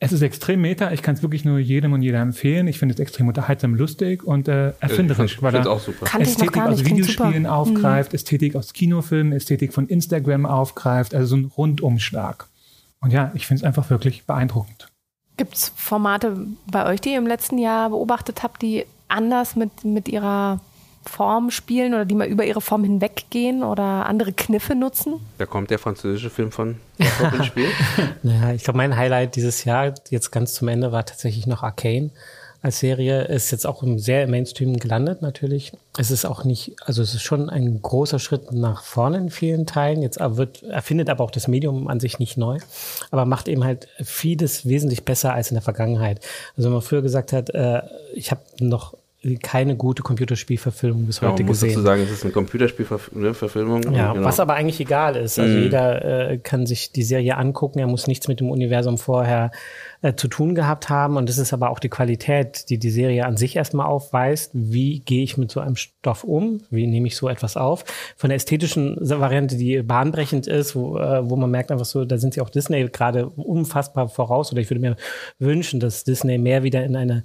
es 0.03 0.13
ist 0.13 0.23
extrem 0.23 0.63
meta. 0.63 0.93
Ich 0.93 1.03
kann 1.03 1.15
es 1.15 1.23
wirklich 1.23 1.45
nur 1.45 1.59
jedem 1.59 1.93
und 1.93 2.01
jeder 2.01 2.21
empfehlen. 2.21 2.67
Ich 2.69 2.79
finde 2.79 2.95
es 2.95 3.01
extrem 3.01 3.29
unterhaltsam, 3.29 3.75
lustig 3.75 4.25
und 4.25 4.49
äh, 4.49 4.73
erfinderisch, 4.81 5.35
Ich 5.35 5.43
weil 5.43 5.53
finde 5.53 5.69
er 5.69 5.73
auch 5.73 5.81
super. 5.81 6.07
Kannte 6.07 6.31
ich 6.31 6.39
noch 6.39 6.47
Ästhetik 6.47 6.63
aus. 6.63 6.83
Klingt 6.83 7.05
super. 7.05 7.25
Videospielen 7.25 7.47
aufgreift, 7.47 8.15
Ästhetik 8.15 8.57
aus 8.57 8.73
Kinofilmen, 8.73 9.35
Ästhetik 9.35 9.75
von 9.75 9.87
Instagram 9.89 10.47
aufgreift, 10.47 11.15
also 11.15 11.27
so 11.27 11.37
ein 11.37 11.45
Rundumschlag. 11.45 12.47
Und 13.01 13.13
ja, 13.13 13.31
ich 13.35 13.47
finde 13.47 13.61
es 13.61 13.65
einfach 13.65 13.91
wirklich 13.91 14.25
beeindruckend. 14.25 14.89
Gibt 15.37 15.55
es 15.55 15.73
Formate 15.77 16.47
bei 16.71 16.87
euch, 16.87 17.03
die 17.03 17.11
ihr 17.11 17.19
im 17.19 17.27
letzten 17.27 17.59
Jahr 17.59 17.91
beobachtet 17.91 18.43
habt, 18.43 18.63
die 18.63 18.87
anders 19.09 19.55
mit, 19.55 19.85
mit 19.85 20.09
ihrer 20.09 20.61
Form 21.05 21.51
spielen 21.51 21.95
oder 21.95 22.05
die 22.05 22.15
mal 22.15 22.27
über 22.27 22.45
ihre 22.45 22.61
Form 22.61 22.85
hinweggehen 22.85 23.63
oder 23.63 24.07
andere 24.07 24.33
Kniffe 24.33 24.75
nutzen? 24.75 25.15
Da 25.39 25.47
kommt 25.47 25.71
der 25.71 25.79
französische 25.79 26.31
Film 26.31 26.53
von 26.53 26.77
ins 26.99 27.47
Spiel. 27.47 27.69
Naja, 28.23 28.53
ich 28.53 28.65
glaube, 28.65 28.77
mein 28.77 28.97
Highlight 28.97 29.37
dieses 29.37 29.65
Jahr, 29.65 29.95
jetzt 30.11 30.31
ganz 30.31 30.55
zum 30.55 30.69
Ende, 30.69 30.93
war 30.93 31.07
tatsächlich 31.07 31.47
noch 31.47 31.63
Arcane. 31.63 32.11
als 32.63 32.81
Serie. 32.81 33.23
Ist 33.25 33.51
jetzt 33.51 33.67
auch 33.67 33.83
im 33.83 33.99
sehr 33.99 34.27
Mainstream 34.27 34.77
gelandet 34.77 35.23
natürlich. 35.23 35.73
Es 35.97 36.11
ist 36.11 36.27
auch 36.27 36.45
nicht, 36.45 36.77
also 36.85 37.03
es 37.03 37.15
ist 37.15 37.23
schon 37.23 37.49
ein 37.49 37.81
großer 37.81 38.19
Schritt 38.19 38.53
nach 38.53 38.83
vorne 38.83 39.19
in 39.19 39.31
vielen 39.31 39.67
Teilen. 39.67 40.03
Jetzt 40.03 40.21
wird, 40.21 40.63
erfindet 40.65 41.09
aber 41.09 41.25
auch 41.25 41.31
das 41.31 41.49
Medium 41.49 41.89
an 41.89 42.01
sich 42.01 42.19
nicht 42.19 42.37
neu, 42.37 42.59
aber 43.11 43.25
macht 43.25 43.49
eben 43.49 43.65
halt 43.65 43.89
vieles 44.03 44.67
wesentlich 44.67 45.05
besser 45.05 45.33
als 45.33 45.51
in 45.51 45.55
der 45.55 45.63
Vergangenheit. 45.63 46.21
Also 46.57 46.69
wenn 46.69 46.75
man 46.75 46.83
früher 46.83 47.03
gesagt 47.03 47.33
hat, 47.33 47.51
äh, 47.51 47.83
ich 48.15 48.31
habe 48.31 48.43
noch 48.61 48.95
keine 49.43 49.77
gute 49.77 50.03
Computerspielverfilmung 50.03 51.05
bis 51.05 51.21
heute 51.21 51.43
ja, 51.43 51.47
muss 51.47 51.61
gesehen. 51.61 51.75
Dazu 51.75 51.83
sagen, 51.83 52.03
es 52.03 52.11
ist 52.11 52.25
eine 52.25 52.33
Computerspielverfilmung. 52.33 53.83
Ja, 53.93 54.15
genau. 54.15 54.25
was 54.25 54.41
aber 54.41 54.55
eigentlich 54.55 54.81
egal 54.81 55.15
ist. 55.17 55.39
Also 55.39 55.59
mm. 55.59 55.63
jeder 55.63 56.31
äh, 56.31 56.39
kann 56.39 56.65
sich 56.65 56.93
die 56.93 57.03
Serie 57.03 57.37
angucken, 57.37 57.81
er 57.81 57.87
muss 57.87 58.07
nichts 58.07 58.29
mit 58.29 58.41
dem 58.41 58.51
Universum 58.51 58.97
vorher 58.97 59.51
äh, 60.01 60.15
zu 60.15 60.29
tun 60.29 60.55
gehabt 60.55 60.89
haben. 60.89 61.19
Und 61.19 61.29
das 61.29 61.37
ist 61.37 61.53
aber 61.53 61.69
auch 61.69 61.81
die 61.81 61.91
Qualität, 61.91 62.71
die 62.71 62.79
die 62.79 62.91
Serie 62.91 63.27
an 63.27 63.37
sich 63.37 63.57
erstmal 63.57 63.85
aufweist. 63.85 64.53
Wie 64.55 65.01
gehe 65.01 65.23
ich 65.23 65.37
mit 65.37 65.51
so 65.51 65.61
einem 65.61 65.77
Stoff 65.77 66.25
um? 66.25 66.63
Wie 66.71 66.87
nehme 66.87 67.07
ich 67.07 67.17
so 67.17 67.29
etwas 67.29 67.59
auf? 67.59 67.85
Von 68.17 68.31
der 68.31 68.37
ästhetischen 68.37 68.97
Variante, 69.01 69.57
die 69.57 69.83
bahnbrechend 69.83 70.47
ist, 70.47 70.75
wo, 70.75 70.97
äh, 70.97 71.29
wo 71.29 71.37
man 71.37 71.51
merkt 71.51 71.71
einfach 71.71 71.85
so, 71.85 72.07
da 72.07 72.17
sind 72.17 72.33
sie 72.33 72.41
auch 72.41 72.49
Disney 72.49 72.89
gerade 72.89 73.27
unfassbar 73.29 74.09
voraus. 74.09 74.51
Oder 74.51 74.63
ich 74.63 74.71
würde 74.71 74.81
mir 74.81 74.97
wünschen, 75.39 75.79
dass 75.79 76.05
Disney 76.05 76.39
mehr 76.39 76.63
wieder 76.63 76.83
in 76.85 76.97
eine 76.97 77.25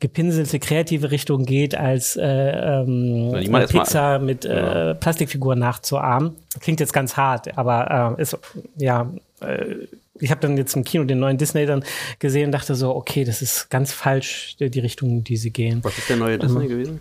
gepinselte 0.00 0.58
kreative 0.58 1.10
Richtung 1.10 1.44
geht, 1.44 1.74
als 1.74 2.16
äh, 2.16 2.24
ähm, 2.24 3.32
Pixar 3.68 4.18
mit 4.18 4.44
äh, 4.44 4.88
ja. 4.88 4.94
Plastikfiguren 4.94 5.58
nachzuahmen. 5.58 6.36
Klingt 6.60 6.80
jetzt 6.80 6.92
ganz 6.92 7.16
hart, 7.16 7.56
aber 7.58 8.16
äh, 8.18 8.22
ist 8.22 8.38
ja. 8.76 9.10
Äh, 9.40 9.86
ich 10.20 10.32
habe 10.32 10.40
dann 10.40 10.56
jetzt 10.56 10.74
im 10.74 10.82
Kino 10.82 11.04
den 11.04 11.20
neuen 11.20 11.38
Disney 11.38 11.64
dann 11.64 11.84
gesehen 12.18 12.46
und 12.46 12.52
dachte 12.52 12.74
so, 12.74 12.94
okay, 12.96 13.22
das 13.22 13.40
ist 13.40 13.70
ganz 13.70 13.92
falsch, 13.92 14.56
die 14.58 14.80
Richtung, 14.80 15.22
die 15.22 15.36
sie 15.36 15.52
gehen. 15.52 15.78
Was 15.84 15.96
ist 15.96 16.08
der 16.08 16.16
neue 16.16 16.38
Disney 16.38 16.64
ähm, 16.64 16.68
gewesen? 16.68 17.00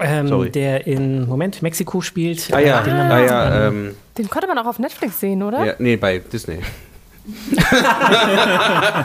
Ähm, 0.00 0.52
der 0.52 0.86
in 0.86 1.28
Moment 1.28 1.62
Mexiko 1.62 2.00
spielt. 2.00 2.52
Ah 2.52 2.60
ja, 2.60 2.80
den, 2.82 2.94
ah, 2.94 3.20
ja 3.20 3.68
ähm, 3.68 3.94
den 4.16 4.30
konnte 4.30 4.48
man 4.48 4.58
auch 4.58 4.66
auf 4.66 4.78
Netflix 4.78 5.20
sehen, 5.20 5.42
oder? 5.42 5.64
Ja, 5.64 5.74
nee, 5.78 5.96
bei 5.96 6.18
Disney. 6.18 6.58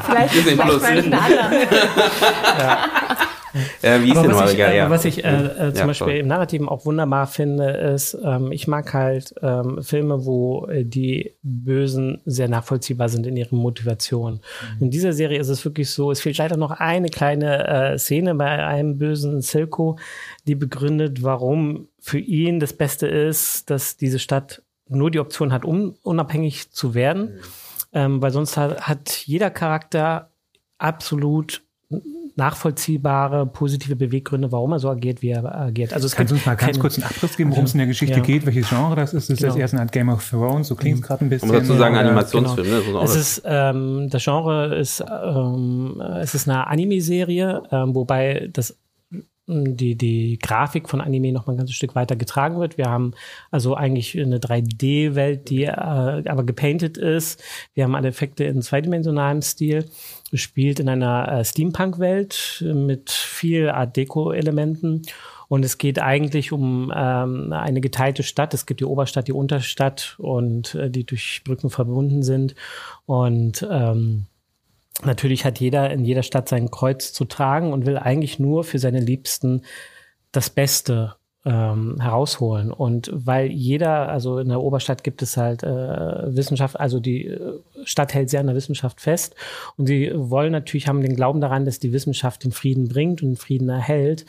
Vielleicht 0.06 0.36
Disney 0.36 0.52
vielleicht 0.52 0.70
Plus. 0.70 0.84
ja. 2.60 2.82
Äh, 3.82 4.04
wie 4.04 4.12
ist 4.12 4.22
denn 4.22 4.34
was, 4.34 4.54
ich, 4.54 4.60
äh, 4.60 4.78
ja. 4.78 4.90
was 4.90 5.06
ich 5.06 5.24
äh, 5.24 5.46
äh, 5.46 5.74
zum 5.74 5.80
ja, 5.80 5.86
Beispiel 5.88 5.94
sorry. 5.94 6.20
im 6.20 6.28
Narrativen 6.28 6.70
auch 6.70 6.86
wunderbar 6.86 7.28
finde, 7.28 7.70
ist, 7.72 8.18
ähm, 8.24 8.52
ich 8.52 8.68
mag 8.68 8.94
halt 8.94 9.34
ähm, 9.41 9.82
Filme, 9.82 10.26
wo 10.26 10.68
äh, 10.68 10.86
die 10.86 11.34
Bösen 11.41 12.22
sehr 12.26 12.48
nachvollziehbar 12.48 13.10
sind 13.10 13.26
in 13.26 13.38
ihrer 13.38 13.56
Motivation. 13.56 14.34
Mhm. 14.34 14.86
In 14.86 14.91
dieser 14.91 15.14
Serie 15.14 15.40
ist 15.40 15.50
es 15.50 15.66
wirklich 15.66 15.90
so, 15.90 16.12
es 16.12 16.22
fehlt 16.22 16.38
leider 16.38 16.58
noch 16.58 16.72
eine 16.72 17.10
kleine 17.10 17.68
äh, 17.68 17.98
Szene 17.98 18.36
bei 18.36 18.66
einem 18.66 18.98
bösen 18.98 19.41
Silko, 19.41 19.98
die 20.46 20.56
begründet, 20.56 21.24
warum 21.24 21.88
für 22.00 22.20
ihn 22.20 22.60
das 22.60 22.74
Beste 22.74 23.08
ist, 23.08 23.70
dass 23.70 23.98
diese 23.98 24.20
Stadt 24.20 24.62
nur 24.88 25.12
die 25.12 25.20
Option 25.20 25.52
hat, 25.54 25.66
um 25.66 25.96
unabhängig 26.02 26.72
zu 26.72 26.94
werden. 26.94 27.36
Mhm. 27.36 27.40
Ähm, 27.91 28.22
weil 28.22 28.32
sonst 28.32 28.56
hat, 28.57 28.82
hat 28.82 29.10
jeder 29.26 29.49
Charakter 29.49 30.32
absolut 30.78 31.64
nachvollziehbare, 32.36 33.45
positive 33.45 33.95
Beweggründe, 33.95 34.52
warum 34.52 34.72
er 34.72 34.80
so 34.80 34.90
agiert, 34.90 35.22
wie 35.22 35.30
er 35.30 35.44
agiert. 35.44 35.94
Also 35.94 36.07
es 36.07 36.16
Kannst 36.16 36.32
du 36.32 36.36
uns 36.36 36.45
mal 36.45 36.56
ganz 36.56 36.80
kurz 36.80 36.95
einen 36.95 37.03
Abriss 37.03 37.36
geben, 37.36 37.52
worum 37.52 37.66
es 37.66 37.74
in 37.74 37.80
der 37.80 37.88
Geschichte 37.88 38.18
ja. 38.18 38.24
geht, 38.24 38.45
welches 38.45 38.70
Genre 38.70 38.95
das 38.95 39.14
ist? 39.14 39.30
Ist 39.30 39.40
genau. 39.40 39.49
das 39.49 39.60
erst 39.60 39.74
eine 39.74 39.82
Art 39.82 39.91
Game 39.91 40.10
of 40.10 40.28
Thrones? 40.28 40.68
So 40.70 40.76
klingt 40.76 40.99
es 40.99 41.02
gerade 41.06 41.26
ein 41.26 41.30
bisschen. 41.30 41.49
Um 41.49 41.56
dazu 41.56 41.74
sagen, 41.76 41.95
Animationsfilm, 41.95 42.68
genau. 42.68 42.99
ne? 42.99 43.02
Das 43.02 43.16
es 43.16 43.38
ist, 43.38 43.41
ähm, 43.45 44.07
das 44.10 44.24
Genre 44.24 44.76
ist, 44.76 45.03
ähm, 45.03 46.02
es 46.22 46.34
ist 46.34 46.48
eine 46.48 46.66
Anime-Serie, 46.68 47.64
ähm, 47.72 47.94
wobei 47.94 48.49
das 48.53 48.78
die, 49.50 49.96
die 49.96 50.38
Grafik 50.40 50.88
von 50.88 51.02
Anime 51.02 51.32
noch 51.32 51.48
mal 51.48 51.54
ein 51.54 51.58
ganzes 51.58 51.76
Stück 51.76 51.96
weiter 51.96 52.16
getragen 52.16 52.60
wird. 52.60 52.78
Wir 52.78 52.86
haben 52.86 53.14
also 53.52 53.76
eigentlich 53.76 54.20
eine 54.20 54.38
3D-Welt, 54.38 55.50
die 55.50 55.64
äh, 55.64 55.72
aber 55.72 56.44
gepainted 56.44 56.98
ist. 56.98 57.44
Wir 57.74 57.84
haben 57.84 57.96
alle 57.96 58.10
Effekte 58.10 58.44
in 58.44 58.62
zweidimensionalem 58.62 59.42
Stil. 59.42 59.86
Spielt 60.34 60.80
in 60.80 60.90
einer 60.90 61.32
äh, 61.32 61.46
Steampunk-Welt 61.46 62.64
mit 62.74 63.10
viel 63.10 63.70
Art 63.70 63.98
Deco-Elementen. 63.98 65.02
Und 65.48 65.66
es 65.66 65.80
geht 65.80 66.00
eigentlich 66.00 66.52
um 66.52 66.94
ähm, 66.96 67.52
eine 67.52 67.82
geteilte 67.82 68.22
Stadt. 68.22 68.54
Es 68.54 68.68
gibt 68.68 68.82
die 68.82 68.86
Oberstadt, 68.86 69.28
die 69.28 69.34
Unterstadt 69.34 70.16
und 70.20 70.76
äh, 70.76 70.92
die 70.92 71.06
durch 71.06 71.42
Brücken 71.44 71.72
verbunden 71.72 72.22
sind. 72.22 72.54
Und 73.08 73.68
ähm, 73.70 74.28
Natürlich 75.04 75.46
hat 75.46 75.60
jeder 75.60 75.92
in 75.92 76.04
jeder 76.04 76.24
Stadt 76.24 76.50
sein 76.50 76.72
Kreuz 76.72 77.14
zu 77.14 77.26
tragen 77.26 77.72
und 77.72 77.86
will 77.86 77.98
eigentlich 77.98 78.40
nur 78.40 78.64
für 78.64 78.80
seine 78.80 79.00
Liebsten 79.00 79.64
das 80.32 80.50
Beste 80.50 81.16
ähm, 81.45 81.98
herausholen. 82.02 82.72
Und 82.72 83.10
weil 83.14 83.48
jeder, 83.48 84.10
also 84.10 84.40
in 84.40 84.49
der 84.49 84.61
Oberstadt 84.61 85.03
gibt 85.03 85.22
es 85.22 85.38
halt 85.38 85.64
äh, 85.64 86.36
Wissenschaft, 86.36 86.80
also 86.80 86.99
die 86.99 87.28
äh, 87.28 87.60
Stadt 87.86 88.14
hält 88.14 88.30
sehr 88.30 88.41
an 88.41 88.48
der 88.48 88.56
Wissenschaft 88.57 88.99
fest. 88.99 89.36
Und 89.78 89.88
sie 89.88 90.11
wollen 90.14 90.52
natürlich, 90.52 90.88
haben 90.88 91.02
den 91.02 91.16
Glauben 91.16 91.40
daran, 91.40 91.64
dass 91.64 91.80
die 91.80 91.94
Wissenschaft 91.94 92.44
den 92.44 92.52
Frieden 92.52 92.90
bringt 92.90 93.22
und 93.22 93.30
den 93.30 93.38
Frieden 93.38 93.70
erhält. 93.70 94.26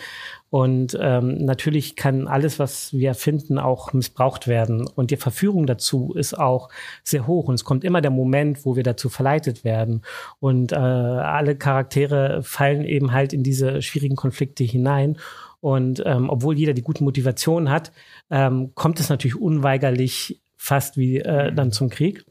Und 0.51 0.99
ähm, 1.01 1.45
natürlich 1.45 1.95
kann 1.95 2.29
alles, 2.29 2.59
was 2.59 2.93
wir 2.93 3.15
finden, 3.15 3.59
auch 3.59 3.93
missbraucht 3.93 4.47
werden. 4.47 4.87
Und 4.87 5.11
die 5.11 5.17
Verführung 5.17 5.67
dazu 5.67 6.13
ist 6.15 6.39
auch 6.39 6.69
sehr 7.03 7.27
hoch. 7.27 7.49
Und 7.49 7.55
es 7.55 7.65
kommt 7.65 7.85
immer 7.85 8.01
der 8.01 8.11
Moment, 8.11 8.65
wo 8.65 8.77
wir 8.77 8.83
dazu 8.83 9.09
verleitet 9.09 9.65
werden. 9.65 10.03
Und 10.39 10.73
äh, 10.73 10.77
alle 10.77 11.57
Charaktere 11.57 12.43
fallen 12.43 12.85
eben 12.85 13.13
halt 13.13 13.33
in 13.33 13.43
diese 13.43 13.83
schwierigen 13.83 14.17
Konflikte 14.17 14.65
hinein. 14.65 15.17
Und 15.61 16.03
ähm, 16.07 16.31
obwohl 16.31 16.59
jeder 16.59 16.73
die 16.73 16.83
guten 16.83 17.05
Motivationen 17.05 17.71
hat, 17.71 17.93
ähm, 18.31 18.75
kommt 18.75 18.99
es 18.99 19.09
natürlich 19.09 19.37
unweigerlich 19.37 20.43
fast 20.57 20.97
wie 20.97 21.19
äh, 21.19 21.53
dann 21.53 21.73
zum 21.73 21.91
Krieg. 21.91 22.25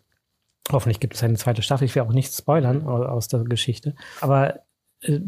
Hoffentlich 0.71 0.99
gibt 0.99 1.15
es 1.15 1.23
eine 1.23 1.35
zweite 1.35 1.61
Staffel. 1.61 1.85
Ich 1.85 1.95
will 1.95 2.03
auch 2.03 2.13
nichts 2.13 2.37
spoilern 2.37 2.85
aus 2.85 3.27
der 3.27 3.43
Geschichte. 3.43 3.95
Aber 4.21 4.61
äh, 5.01 5.19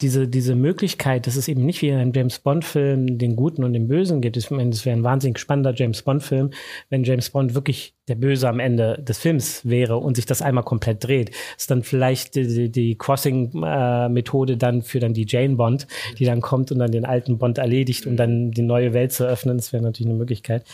diese, 0.00 0.28
diese 0.28 0.54
Möglichkeit, 0.54 1.26
dass 1.26 1.34
es 1.36 1.48
eben 1.48 1.66
nicht 1.66 1.82
wie 1.82 1.88
in 1.88 1.96
einem 1.96 2.12
James 2.14 2.38
Bond-Film 2.38 3.18
den 3.18 3.34
Guten 3.34 3.64
und 3.64 3.72
den 3.72 3.88
Bösen 3.88 4.20
gibt. 4.20 4.36
Ich 4.36 4.50
meine, 4.50 4.70
es 4.70 4.86
wäre 4.86 4.96
ein 4.96 5.02
wahnsinnig 5.02 5.38
spannender 5.38 5.74
James 5.74 6.02
Bond-Film, 6.02 6.50
wenn 6.88 7.02
James 7.02 7.30
Bond 7.30 7.54
wirklich 7.54 7.94
der 8.06 8.14
Böse 8.14 8.48
am 8.48 8.60
Ende 8.60 9.02
des 9.02 9.18
Films 9.18 9.68
wäre 9.68 9.96
und 9.96 10.14
sich 10.14 10.24
das 10.24 10.40
einmal 10.40 10.62
komplett 10.62 11.02
dreht. 11.02 11.30
Das 11.30 11.62
ist 11.62 11.70
dann 11.70 11.82
vielleicht 11.82 12.36
die, 12.36 12.70
die 12.70 12.96
Crossing-Methode 12.96 14.56
dann 14.56 14.82
für 14.82 15.00
dann 15.00 15.14
die 15.14 15.26
Jane 15.28 15.56
Bond, 15.56 15.88
die 16.18 16.24
dann 16.24 16.40
kommt 16.40 16.70
und 16.70 16.78
dann 16.78 16.92
den 16.92 17.04
alten 17.04 17.38
Bond 17.38 17.58
erledigt, 17.58 18.06
um 18.06 18.16
dann 18.16 18.52
die 18.52 18.62
neue 18.62 18.92
Welt 18.92 19.12
zu 19.12 19.26
öffnen. 19.26 19.56
Das 19.56 19.72
wäre 19.72 19.82
natürlich 19.82 20.08
eine 20.08 20.18
Möglichkeit. 20.18 20.64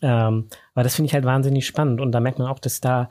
Ähm, 0.00 0.46
aber 0.74 0.82
das 0.84 0.96
finde 0.96 1.08
ich 1.08 1.14
halt 1.14 1.24
wahnsinnig 1.24 1.66
spannend. 1.66 2.00
Und 2.00 2.12
da 2.12 2.20
merkt 2.20 2.38
man 2.38 2.48
auch, 2.48 2.58
dass 2.58 2.80
da 2.80 3.10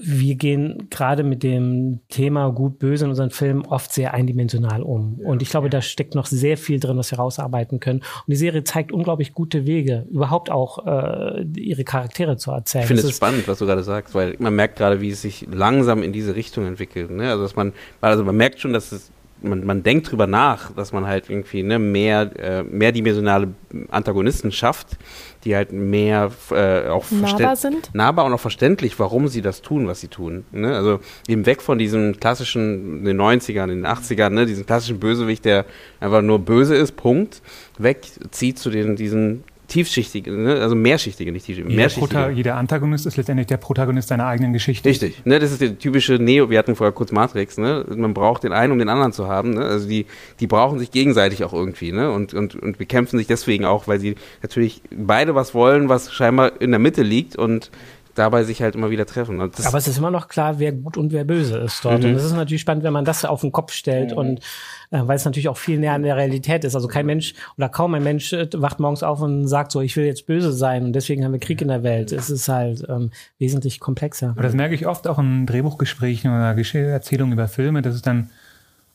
wir 0.00 0.36
gehen 0.36 0.86
gerade 0.90 1.24
mit 1.24 1.42
dem 1.42 1.98
Thema 2.08 2.50
gut 2.50 2.78
böse 2.78 3.04
in 3.04 3.10
unseren 3.10 3.30
Filmen 3.30 3.66
oft 3.66 3.92
sehr 3.92 4.14
eindimensional 4.14 4.82
um. 4.82 5.18
Ja, 5.20 5.28
und 5.28 5.42
ich 5.42 5.50
glaube, 5.50 5.66
ja. 5.66 5.70
da 5.70 5.82
steckt 5.82 6.14
noch 6.14 6.26
sehr 6.26 6.56
viel 6.56 6.78
drin, 6.78 6.96
was 6.96 7.10
wir 7.10 7.18
rausarbeiten 7.18 7.80
können. 7.80 7.98
Und 7.98 8.28
die 8.28 8.36
Serie 8.36 8.62
zeigt 8.62 8.92
unglaublich 8.92 9.34
gute 9.34 9.66
Wege, 9.66 10.06
überhaupt 10.08 10.50
auch 10.50 10.86
äh, 10.86 11.42
ihre 11.56 11.82
Charaktere 11.82 12.36
zu 12.36 12.52
erzählen. 12.52 12.82
Ich 12.82 12.88
finde 12.88 13.02
es 13.02 13.16
spannend, 13.16 13.48
was 13.48 13.58
du 13.58 13.66
gerade 13.66 13.82
sagst, 13.82 14.14
weil 14.14 14.36
man 14.38 14.54
merkt 14.54 14.76
gerade, 14.76 15.00
wie 15.00 15.10
es 15.10 15.22
sich 15.22 15.48
langsam 15.50 16.04
in 16.04 16.12
diese 16.12 16.36
Richtung 16.36 16.64
entwickelt. 16.64 17.10
Ne? 17.10 17.30
Also 17.30 17.42
dass 17.42 17.56
man, 17.56 17.72
also 18.00 18.24
man 18.24 18.36
merkt 18.36 18.60
schon, 18.60 18.72
dass 18.72 18.92
es 18.92 19.10
man, 19.42 19.64
man 19.64 19.82
denkt 19.82 20.10
drüber 20.10 20.26
nach, 20.26 20.72
dass 20.72 20.92
man 20.92 21.06
halt 21.06 21.30
irgendwie 21.30 21.62
ne, 21.62 21.78
mehr 21.78 22.30
äh, 22.38 22.62
mehrdimensionale 22.62 23.48
Antagonisten 23.90 24.52
schafft, 24.52 24.96
die 25.44 25.54
halt 25.54 25.72
mehr 25.72 26.30
äh, 26.50 26.88
auch 26.88 27.10
nahbar 27.10 27.56
sind. 27.56 27.94
Nahbar 27.94 28.24
und 28.24 28.32
auch 28.32 28.40
verständlich, 28.40 28.98
warum 28.98 29.28
sie 29.28 29.42
das 29.42 29.62
tun, 29.62 29.86
was 29.86 30.00
sie 30.00 30.08
tun. 30.08 30.44
Ne? 30.52 30.74
Also 30.74 31.00
eben 31.28 31.46
weg 31.46 31.62
von 31.62 31.78
diesem 31.78 32.18
klassischen, 32.18 32.98
in 32.98 33.04
den 33.04 33.20
90ern, 33.20 33.64
in 33.64 33.82
den 33.82 33.86
80ern, 33.86 34.30
ne, 34.30 34.46
diesen 34.46 34.66
klassischen 34.66 34.98
Bösewicht, 34.98 35.44
der 35.44 35.64
einfach 36.00 36.22
nur 36.22 36.38
böse 36.40 36.74
ist, 36.74 36.96
Punkt, 36.96 37.42
weg, 37.78 38.06
zieht 38.30 38.58
zu 38.58 38.70
den, 38.70 38.96
diesen 38.96 39.44
tiefschichtige, 39.68 40.32
ne? 40.32 40.60
also 40.60 40.74
mehrschichtige, 40.74 41.30
nicht 41.30 41.44
tiefschichtige, 41.44 41.70
jeder 41.70 41.82
mehrschichtige. 41.82 42.30
jeder 42.30 42.56
Antagonist 42.56 43.06
ist 43.06 43.16
letztendlich 43.16 43.46
der 43.46 43.58
Protagonist 43.58 44.08
seiner 44.08 44.26
eigenen 44.26 44.54
Geschichte. 44.54 44.88
Richtig, 44.88 45.24
ne? 45.24 45.38
das 45.38 45.52
ist 45.52 45.60
der 45.60 45.78
typische 45.78 46.14
Neo, 46.14 46.48
wir 46.48 46.58
hatten 46.58 46.74
vorher 46.74 46.92
kurz 46.92 47.12
Matrix, 47.12 47.58
ne? 47.58 47.84
man 47.94 48.14
braucht 48.14 48.44
den 48.44 48.52
einen, 48.52 48.72
um 48.72 48.78
den 48.78 48.88
anderen 48.88 49.12
zu 49.12 49.28
haben, 49.28 49.54
ne? 49.54 49.60
also 49.60 49.86
die, 49.86 50.06
die 50.40 50.46
brauchen 50.46 50.78
sich 50.78 50.90
gegenseitig 50.90 51.44
auch 51.44 51.52
irgendwie 51.52 51.92
ne? 51.92 52.10
und, 52.10 52.32
und, 52.32 52.56
und 52.56 52.78
bekämpfen 52.78 53.18
sich 53.18 53.26
deswegen 53.26 53.66
auch, 53.66 53.86
weil 53.86 54.00
sie 54.00 54.14
natürlich 54.42 54.80
beide 54.90 55.34
was 55.34 55.54
wollen, 55.54 55.90
was 55.90 56.12
scheinbar 56.12 56.60
in 56.60 56.70
der 56.70 56.80
Mitte 56.80 57.02
liegt 57.02 57.36
und 57.36 57.70
dabei 58.18 58.44
sich 58.44 58.62
halt 58.62 58.74
immer 58.74 58.90
wieder 58.90 59.06
treffen. 59.06 59.40
Aber 59.40 59.78
es 59.78 59.88
ist 59.88 59.98
immer 59.98 60.10
noch 60.10 60.28
klar, 60.28 60.58
wer 60.58 60.72
gut 60.72 60.96
und 60.96 61.12
wer 61.12 61.24
böse 61.24 61.58
ist 61.58 61.84
dort. 61.84 62.02
Mhm. 62.02 62.10
Und 62.10 62.14
das 62.14 62.24
ist 62.24 62.32
natürlich 62.32 62.60
spannend, 62.60 62.84
wenn 62.84 62.92
man 62.92 63.04
das 63.04 63.24
auf 63.24 63.40
den 63.42 63.52
Kopf 63.52 63.72
stellt 63.72 64.12
mhm. 64.12 64.18
und 64.18 64.40
äh, 64.90 65.00
weil 65.02 65.16
es 65.16 65.24
natürlich 65.24 65.48
auch 65.48 65.56
viel 65.56 65.78
näher 65.78 65.92
an 65.92 66.02
der 66.02 66.16
Realität 66.16 66.64
ist. 66.64 66.74
Also 66.74 66.88
kein 66.88 67.06
Mensch 67.06 67.34
oder 67.56 67.68
kaum 67.68 67.94
ein 67.94 68.02
Mensch 68.02 68.32
äh, 68.32 68.48
wacht 68.54 68.80
morgens 68.80 69.02
auf 69.02 69.20
und 69.20 69.46
sagt 69.46 69.72
so, 69.72 69.80
ich 69.80 69.96
will 69.96 70.04
jetzt 70.04 70.26
böse 70.26 70.52
sein 70.52 70.84
und 70.84 70.92
deswegen 70.92 71.24
haben 71.24 71.32
wir 71.32 71.40
Krieg 71.40 71.60
in 71.60 71.68
der 71.68 71.82
Welt. 71.82 72.12
Es 72.12 72.30
ist 72.30 72.48
halt 72.48 72.84
ähm, 72.88 73.10
wesentlich 73.38 73.80
komplexer. 73.80 74.30
Aber 74.30 74.42
das 74.42 74.54
merke 74.54 74.74
ich 74.74 74.86
oft 74.86 75.06
auch 75.06 75.18
in 75.18 75.46
Drehbuchgesprächen 75.46 76.30
oder 76.30 76.56
Erzählungen 76.56 77.32
über 77.32 77.48
Filme, 77.48 77.82
dass 77.82 77.94
es 77.94 78.02
dann 78.02 78.30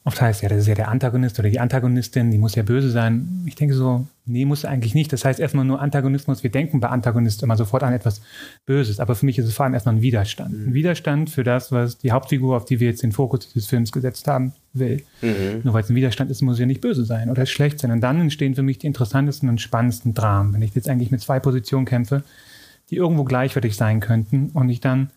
Oft 0.05 0.19
heißt 0.19 0.43
ja, 0.43 0.49
das 0.49 0.59
ist 0.59 0.67
ja 0.67 0.75
der 0.75 0.89
Antagonist 0.89 1.39
oder 1.39 1.49
die 1.49 1.61
Antagonistin, 1.61 2.29
die 2.29 2.37
muss 2.37 2.55
ja 2.55 2.63
böse 2.63 2.89
sein. 2.89 3.43
Ich 3.45 3.55
denke 3.55 3.73
so, 3.73 4.05
nee, 4.25 4.43
muss 4.43 4.65
eigentlich 4.65 4.93
nicht. 4.93 5.13
Das 5.13 5.23
heißt 5.23 5.39
erstmal 5.39 5.63
nur 5.63 5.79
Antagonismus. 5.79 6.43
Wir 6.43 6.51
denken 6.51 6.81
bei 6.81 6.89
Antagonist 6.89 7.41
immer 7.41 7.55
sofort 7.55 7.83
an 7.83 7.93
etwas 7.93 8.21
Böses. 8.65 8.99
Aber 8.99 9.15
für 9.15 9.25
mich 9.25 9.39
ist 9.39 9.45
es 9.45 9.53
vor 9.53 9.63
allem 9.63 9.73
erstmal 9.73 9.95
ein 9.95 10.01
Widerstand. 10.01 10.57
Mhm. 10.57 10.67
Ein 10.67 10.73
Widerstand 10.73 11.29
für 11.29 11.45
das, 11.45 11.71
was 11.71 11.99
die 11.99 12.11
Hauptfigur, 12.11 12.57
auf 12.57 12.65
die 12.65 12.81
wir 12.81 12.89
jetzt 12.89 13.01
den 13.01 13.13
Fokus 13.13 13.47
dieses 13.53 13.69
Films 13.69 13.93
gesetzt 13.93 14.27
haben, 14.27 14.51
will. 14.73 15.03
Mhm. 15.21 15.61
Nur 15.63 15.73
weil 15.73 15.83
es 15.83 15.89
ein 15.89 15.95
Widerstand 15.95 16.29
ist, 16.31 16.41
muss 16.41 16.55
es 16.55 16.59
ja 16.59 16.65
nicht 16.65 16.81
böse 16.81 17.05
sein 17.05 17.29
oder 17.29 17.45
schlecht 17.45 17.79
sein. 17.79 17.91
Und 17.91 18.01
dann 18.01 18.19
entstehen 18.19 18.55
für 18.55 18.63
mich 18.63 18.79
die 18.79 18.87
interessantesten 18.87 19.47
und 19.47 19.61
spannendsten 19.61 20.13
Dramen. 20.13 20.53
Wenn 20.53 20.63
ich 20.63 20.75
jetzt 20.75 20.89
eigentlich 20.89 21.11
mit 21.11 21.21
zwei 21.21 21.39
Positionen 21.39 21.85
kämpfe, 21.85 22.23
die 22.89 22.97
irgendwo 22.97 23.23
gleichwertig 23.23 23.77
sein 23.77 24.01
könnten 24.01 24.49
und 24.53 24.67
ich 24.69 24.81
dann 24.81 25.11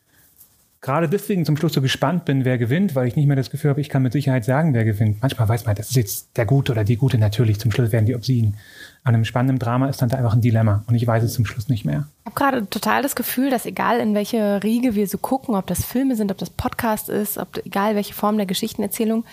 gerade 0.87 1.09
deswegen 1.09 1.45
zum 1.45 1.57
Schluss 1.57 1.73
so 1.73 1.83
gespannt 1.83 2.25
bin, 2.27 2.45
wer 2.45 2.59
gewinnt, 2.59 2.95
weil 2.95 3.09
ich 3.09 3.17
nicht 3.17 3.27
mehr 3.27 3.35
das 3.35 3.51
Gefühl 3.51 3.71
habe, 3.71 3.81
ich 3.81 3.89
kann 3.89 4.03
mit 4.03 4.13
Sicherheit 4.13 4.45
sagen, 4.45 4.73
wer 4.73 4.85
gewinnt. 4.85 5.21
Manchmal 5.21 5.49
weiß 5.49 5.67
man, 5.67 5.75
das 5.75 5.89
ist 5.89 5.97
jetzt 5.97 6.37
der 6.37 6.47
Gute 6.47 6.71
oder 6.71 6.85
die 6.85 6.97
Gute, 6.97 7.19
natürlich, 7.19 7.59
zum 7.59 7.73
Schluss 7.73 7.91
werden 7.91 8.07
die 8.07 8.15
obsiegen. 8.15 8.55
An 9.03 9.15
einem 9.15 9.25
spannenden 9.25 9.59
Drama 9.59 9.89
ist 9.89 10.01
dann 10.01 10.11
da 10.11 10.17
einfach 10.17 10.35
ein 10.35 10.41
Dilemma 10.41 10.85
und 10.87 10.95
ich 10.95 11.05
weiß 11.05 11.25
es 11.25 11.35
zum 11.35 11.45
Schluss 11.45 11.69
nicht 11.69 11.85
mehr. 11.85 12.07
Ich 12.21 12.27
habe 12.27 12.37
gerade 12.37 12.71
total 12.71 13.03
das 13.03 13.17
Gefühl, 13.17 13.51
dass 13.51 13.67
egal 13.67 13.99
in 13.99 14.15
welche 14.15 14.63
Riege 14.63 14.95
wir 14.95 15.09
so 15.09 15.19
gucken, 15.19 15.57
ob 15.57 15.67
das 15.67 15.85
Filme 15.85 16.15
sind, 16.15 16.31
ob 16.31 16.39
das 16.39 16.51
Podcast 16.51 17.09
ist, 17.09 17.37
ob 17.37 17.61
egal 17.67 17.97
welche 17.97 18.15
Form 18.15 18.37
der 18.37 18.47
Geschichtenerzählung, 18.47 19.25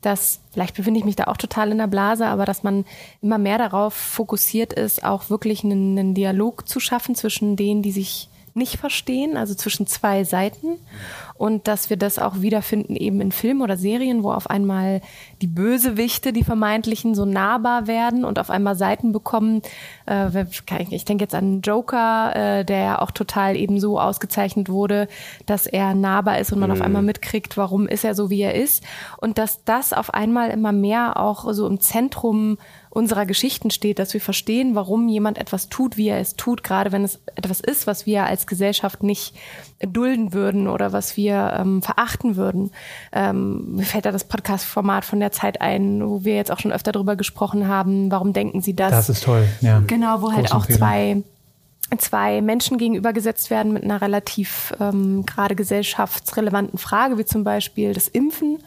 dass, 0.00 0.40
vielleicht 0.52 0.76
befinde 0.76 0.98
ich 0.98 1.04
mich 1.04 1.16
da 1.16 1.24
auch 1.24 1.36
total 1.36 1.72
in 1.72 1.78
der 1.78 1.88
Blase, 1.88 2.26
aber 2.26 2.46
dass 2.46 2.62
man 2.62 2.86
immer 3.20 3.36
mehr 3.36 3.58
darauf 3.58 3.92
fokussiert 3.92 4.72
ist, 4.72 5.04
auch 5.04 5.28
wirklich 5.28 5.62
einen, 5.62 5.98
einen 5.98 6.14
Dialog 6.14 6.66
zu 6.66 6.80
schaffen 6.80 7.14
zwischen 7.14 7.56
denen, 7.56 7.82
die 7.82 7.92
sich 7.92 8.30
nicht 8.54 8.76
verstehen, 8.76 9.36
also 9.36 9.54
zwischen 9.54 9.86
zwei 9.86 10.24
Seiten. 10.24 10.78
Und 11.34 11.66
dass 11.66 11.90
wir 11.90 11.96
das 11.96 12.18
auch 12.18 12.40
wiederfinden 12.40 12.94
eben 12.94 13.20
in 13.20 13.32
Filmen 13.32 13.62
oder 13.62 13.76
Serien, 13.76 14.22
wo 14.22 14.30
auf 14.30 14.48
einmal 14.48 15.00
die 15.40 15.46
Bösewichte, 15.46 16.32
die 16.32 16.44
vermeintlichen, 16.44 17.14
so 17.14 17.24
nahbar 17.24 17.86
werden 17.86 18.24
und 18.24 18.38
auf 18.38 18.50
einmal 18.50 18.76
Seiten 18.76 19.12
bekommen. 19.12 19.62
Äh, 20.06 20.44
ich 20.90 21.04
denke 21.04 21.24
jetzt 21.24 21.34
an 21.34 21.60
Joker, 21.62 22.36
äh, 22.36 22.64
der 22.64 22.78
ja 22.78 22.98
auch 23.00 23.10
total 23.10 23.56
eben 23.56 23.80
so 23.80 23.98
ausgezeichnet 23.98 24.68
wurde, 24.68 25.08
dass 25.46 25.66
er 25.66 25.94
nahbar 25.94 26.38
ist 26.38 26.52
und 26.52 26.60
man 26.60 26.70
mhm. 26.70 26.76
auf 26.76 26.82
einmal 26.82 27.02
mitkriegt, 27.02 27.56
warum 27.56 27.88
ist 27.88 28.04
er 28.04 28.14
so, 28.14 28.30
wie 28.30 28.42
er 28.42 28.54
ist. 28.54 28.84
Und 29.16 29.38
dass 29.38 29.64
das 29.64 29.92
auf 29.92 30.14
einmal 30.14 30.50
immer 30.50 30.72
mehr 30.72 31.18
auch 31.18 31.52
so 31.52 31.66
im 31.66 31.80
Zentrum 31.80 32.58
unserer 32.92 33.24
Geschichten 33.24 33.70
steht, 33.70 33.98
dass 33.98 34.12
wir 34.12 34.20
verstehen, 34.20 34.74
warum 34.74 35.08
jemand 35.08 35.38
etwas 35.38 35.70
tut, 35.70 35.96
wie 35.96 36.08
er 36.08 36.20
es 36.20 36.36
tut, 36.36 36.62
gerade 36.62 36.92
wenn 36.92 37.04
es 37.04 37.20
etwas 37.34 37.60
ist, 37.60 37.86
was 37.86 38.04
wir 38.04 38.24
als 38.24 38.46
Gesellschaft 38.46 39.02
nicht 39.02 39.34
dulden 39.80 40.34
würden 40.34 40.68
oder 40.68 40.92
was 40.92 41.16
wir 41.16 41.54
ähm, 41.58 41.80
verachten 41.80 42.36
würden. 42.36 42.70
Ähm, 43.12 43.76
mir 43.76 43.84
fällt 43.84 44.04
da 44.04 44.12
das 44.12 44.24
Podcast-Format 44.24 45.06
von 45.06 45.20
der 45.20 45.32
Zeit 45.32 45.62
ein, 45.62 46.06
wo 46.06 46.24
wir 46.24 46.36
jetzt 46.36 46.52
auch 46.52 46.60
schon 46.60 46.70
öfter 46.70 46.92
darüber 46.92 47.16
gesprochen 47.16 47.66
haben. 47.66 48.10
Warum 48.10 48.34
denken 48.34 48.60
Sie 48.60 48.76
das? 48.76 48.90
Das 48.90 49.08
ist 49.08 49.24
toll, 49.24 49.48
ja. 49.62 49.82
Genau, 49.86 50.20
wo 50.20 50.32
halt 50.32 50.52
auch 50.52 50.66
zwei 50.66 51.22
zwei 51.98 52.40
Menschen 52.40 52.78
gegenübergesetzt 52.78 53.50
werden 53.50 53.72
mit 53.72 53.84
einer 53.84 54.00
relativ 54.00 54.74
ähm, 54.80 55.24
gerade 55.26 55.54
gesellschaftsrelevanten 55.54 56.78
Frage, 56.78 57.18
wie 57.18 57.24
zum 57.24 57.44
Beispiel 57.44 57.92
das 57.92 58.08
Impfen 58.08 58.58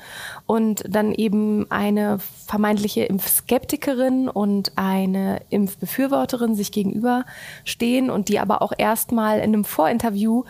und 0.45 0.83
dann 0.87 1.13
eben 1.13 1.69
eine 1.71 2.19
vermeintliche 2.45 3.03
Impfskeptikerin 3.03 4.29
und 4.29 4.73
eine 4.75 5.41
Impfbefürworterin 5.49 6.55
sich 6.55 6.71
gegenüberstehen 6.71 8.09
und 8.09 8.29
die 8.29 8.39
aber 8.39 8.61
auch 8.61 8.73
erstmal 8.77 9.37
in 9.37 9.53
einem 9.53 9.65
Vorinterview 9.65 10.43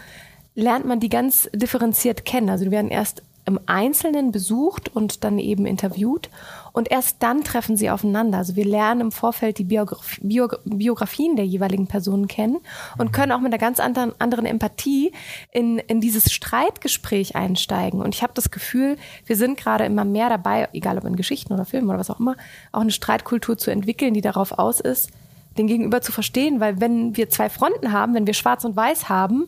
lernt 0.56 0.86
man 0.86 1.00
die 1.00 1.10
ganz 1.10 1.50
differenziert 1.54 2.26
kennen. 2.26 2.50
Also 2.50 2.66
die 2.66 2.72
werden 2.72 2.90
erst 2.90 3.22
im 3.46 3.60
Einzelnen 3.68 4.32
besucht 4.32 4.94
und 4.96 5.24
dann 5.24 5.38
eben 5.38 5.66
interviewt. 5.66 6.30
Und 6.76 6.92
erst 6.92 7.24
dann 7.24 7.46
treffen 7.46 7.78
sie 7.78 7.90
aufeinander. 7.90 8.40
Also 8.40 8.58
wir 8.58 8.66
lernen 8.66 9.00
im 9.00 9.12
Vorfeld 9.14 9.60
die 9.60 9.64
Biograf 9.64 10.20
Bio 10.22 10.50
Biografien 10.66 11.38
der 11.38 11.46
jeweiligen 11.46 11.88
Personen 11.88 12.28
kennen 12.28 12.58
und 12.98 13.14
können 13.14 13.32
auch 13.32 13.40
mit 13.40 13.54
einer 13.54 13.62
ganz 13.62 13.80
anderen, 13.80 14.12
anderen 14.20 14.46
Empathie 14.46 15.14
in, 15.54 15.78
in 15.80 16.02
dieses 16.02 16.34
Streitgespräch 16.34 17.38
einsteigen. 17.38 18.02
Und 18.02 18.14
ich 18.14 18.24
habe 18.24 18.34
das 18.36 18.52
Gefühl, 18.52 18.98
wir 19.26 19.38
sind 19.38 19.58
gerade 19.58 19.86
immer 19.86 20.04
mehr 20.04 20.28
dabei, 20.28 20.68
egal 20.74 20.98
ob 20.98 21.06
in 21.06 21.16
Geschichten 21.16 21.54
oder 21.54 21.64
Filmen 21.64 21.88
oder 21.88 22.00
was 22.00 22.10
auch 22.10 22.20
immer, 22.20 22.36
auch 22.74 22.82
eine 22.82 22.92
Streitkultur 22.92 23.58
zu 23.58 23.72
entwickeln, 23.72 24.14
die 24.14 24.20
darauf 24.20 24.60
aus 24.60 24.82
ist, 24.82 25.12
den 25.58 25.68
Gegenüber 25.68 26.02
zu 26.02 26.12
verstehen. 26.12 26.60
Weil 26.60 26.82
wenn 26.82 27.16
wir 27.16 27.30
zwei 27.30 27.50
Fronten 27.50 27.94
haben, 27.94 28.16
wenn 28.16 28.28
wir 28.28 28.34
schwarz 28.34 28.66
und 28.66 28.76
weiß 28.76 29.08
haben, 29.08 29.46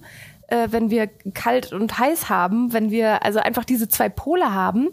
äh, 0.47 0.67
wenn 0.71 0.89
wir 0.89 1.07
kalt 1.33 1.73
und 1.73 1.97
heiß 1.97 2.29
haben, 2.29 2.73
wenn 2.73 2.91
wir 2.91 3.23
also 3.23 3.39
einfach 3.39 3.65
diese 3.65 3.87
zwei 3.87 4.09
Pole 4.09 4.53
haben, 4.53 4.89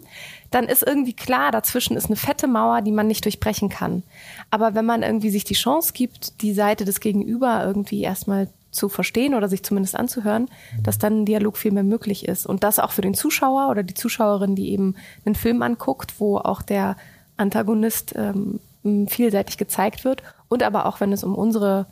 dann 0.51 0.65
ist 0.65 0.83
irgendwie 0.83 1.13
klar, 1.13 1.51
dazwischen 1.51 1.97
ist 1.97 2.05
eine 2.07 2.15
fette 2.15 2.47
Mauer, 2.47 2.81
die 2.81 2.91
man 2.91 3.07
nicht 3.07 3.25
durchbrechen 3.25 3.69
kann. 3.69 4.03
Aber 4.51 4.75
wenn 4.75 4.85
man 4.85 5.03
irgendwie 5.03 5.29
sich 5.29 5.43
die 5.43 5.53
Chance 5.53 5.93
gibt, 5.93 6.41
die 6.41 6.53
Seite 6.53 6.85
des 6.85 6.99
Gegenüber 6.99 7.63
irgendwie 7.65 8.01
erstmal 8.01 8.47
zu 8.71 8.89
verstehen 8.89 9.33
oder 9.33 9.47
sich 9.47 9.63
zumindest 9.63 9.95
anzuhören, 9.95 10.49
dass 10.83 10.97
dann 10.97 11.21
ein 11.21 11.25
Dialog 11.25 11.57
viel 11.57 11.71
mehr 11.71 11.83
möglich 11.83 12.27
ist. 12.27 12.45
Und 12.45 12.63
das 12.63 12.77
auch 12.77 12.91
für 12.91 13.01
den 13.01 13.13
Zuschauer 13.13 13.69
oder 13.69 13.83
die 13.83 13.93
Zuschauerin, 13.93 14.55
die 14.55 14.71
eben 14.71 14.95
einen 15.25 15.35
Film 15.35 15.61
anguckt, 15.61 16.19
wo 16.19 16.37
auch 16.37 16.61
der 16.61 16.97
Antagonist 17.37 18.13
ähm, 18.17 18.59
vielseitig 19.07 19.57
gezeigt 19.57 20.03
wird. 20.03 20.21
Und 20.49 20.61
aber 20.61 20.85
auch, 20.85 20.99
wenn 20.99 21.13
es 21.13 21.23
um 21.23 21.33
unsere 21.33 21.87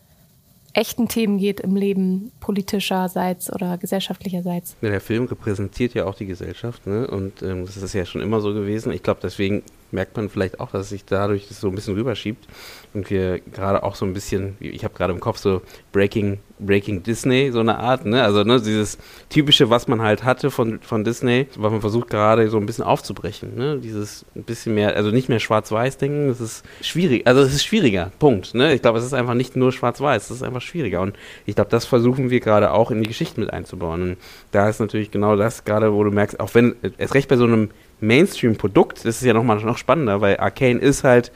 echten 0.73 1.07
Themen 1.07 1.37
geht 1.37 1.59
im 1.59 1.75
Leben, 1.75 2.31
politischerseits 2.39 3.51
oder 3.53 3.77
gesellschaftlicherseits. 3.77 4.75
Ja, 4.81 4.89
der 4.89 5.01
Film 5.01 5.25
repräsentiert 5.25 5.93
ja 5.93 6.05
auch 6.05 6.15
die 6.15 6.25
Gesellschaft, 6.25 6.87
ne? 6.87 7.07
Und 7.07 7.41
ähm, 7.41 7.65
das 7.65 7.77
ist 7.77 7.93
ja 7.93 8.05
schon 8.05 8.21
immer 8.21 8.41
so 8.41 8.53
gewesen. 8.53 8.91
Ich 8.91 9.03
glaube, 9.03 9.19
deswegen 9.21 9.63
merkt 9.93 10.17
man 10.17 10.29
vielleicht 10.29 10.59
auch, 10.59 10.71
dass 10.71 10.89
sich 10.89 11.05
dadurch 11.05 11.47
das 11.47 11.61
so 11.61 11.69
ein 11.69 11.75
bisschen 11.75 11.95
rüberschiebt 11.95 12.47
und 12.93 13.09
wir 13.09 13.39
gerade 13.39 13.83
auch 13.83 13.95
so 13.95 14.05
ein 14.05 14.13
bisschen, 14.13 14.57
ich 14.59 14.83
habe 14.83 14.93
gerade 14.93 15.13
im 15.13 15.19
Kopf 15.19 15.37
so 15.37 15.61
Breaking, 15.91 16.39
Breaking 16.59 17.03
Disney, 17.03 17.51
so 17.51 17.59
eine 17.59 17.77
Art, 17.77 18.05
ne? 18.05 18.23
Also 18.23 18.43
ne, 18.43 18.59
dieses 18.61 18.97
typische, 19.29 19.69
was 19.69 19.87
man 19.87 20.01
halt 20.01 20.23
hatte 20.23 20.51
von, 20.51 20.79
von 20.81 21.03
Disney, 21.03 21.47
was 21.55 21.71
man 21.71 21.81
versucht 21.81 22.09
gerade 22.09 22.49
so 22.49 22.57
ein 22.57 22.65
bisschen 22.65 22.83
aufzubrechen, 22.83 23.55
ne? 23.55 23.79
Dieses 23.79 24.25
ein 24.35 24.43
bisschen 24.43 24.75
mehr, 24.75 24.95
also 24.95 25.11
nicht 25.11 25.29
mehr 25.29 25.39
schwarz-weiß 25.39 25.97
denken, 25.97 26.27
das 26.27 26.41
ist 26.41 26.63
schwierig, 26.81 27.27
also 27.27 27.41
es 27.41 27.53
ist 27.53 27.63
schwieriger, 27.63 28.11
Punkt, 28.19 28.53
ne? 28.53 28.73
Ich 28.73 28.81
glaube, 28.81 28.99
es 28.99 29.05
ist 29.05 29.13
einfach 29.13 29.33
nicht 29.33 29.55
nur 29.55 29.71
schwarz-weiß, 29.71 30.25
es 30.25 30.37
ist 30.37 30.43
einfach 30.43 30.61
schwieriger 30.61 31.01
und 31.01 31.15
ich 31.45 31.55
glaube, 31.55 31.69
das 31.69 31.85
versuchen 31.85 32.29
wir 32.29 32.39
gerade 32.39 32.71
auch 32.71 32.91
in 32.91 33.01
die 33.01 33.07
Geschichte 33.07 33.39
mit 33.39 33.51
einzubauen 33.51 34.01
und 34.01 34.17
da 34.51 34.69
ist 34.69 34.79
natürlich 34.79 35.11
genau 35.11 35.35
das 35.35 35.63
gerade, 35.65 35.93
wo 35.93 36.03
du 36.03 36.11
merkst, 36.11 36.39
auch 36.39 36.53
wenn, 36.53 36.75
erst 36.97 37.13
recht 37.13 37.29
bei 37.29 37.37
so 37.37 37.45
einem 37.45 37.69
Mainstream-Produkt, 38.03 38.99
das 38.99 39.17
ist 39.17 39.23
ja 39.23 39.33
nochmal 39.33 39.57
noch 39.61 39.77
spannender, 39.77 40.21
weil 40.21 40.37
Arcane 40.37 40.79
ist 40.79 41.03
halt 41.03 41.31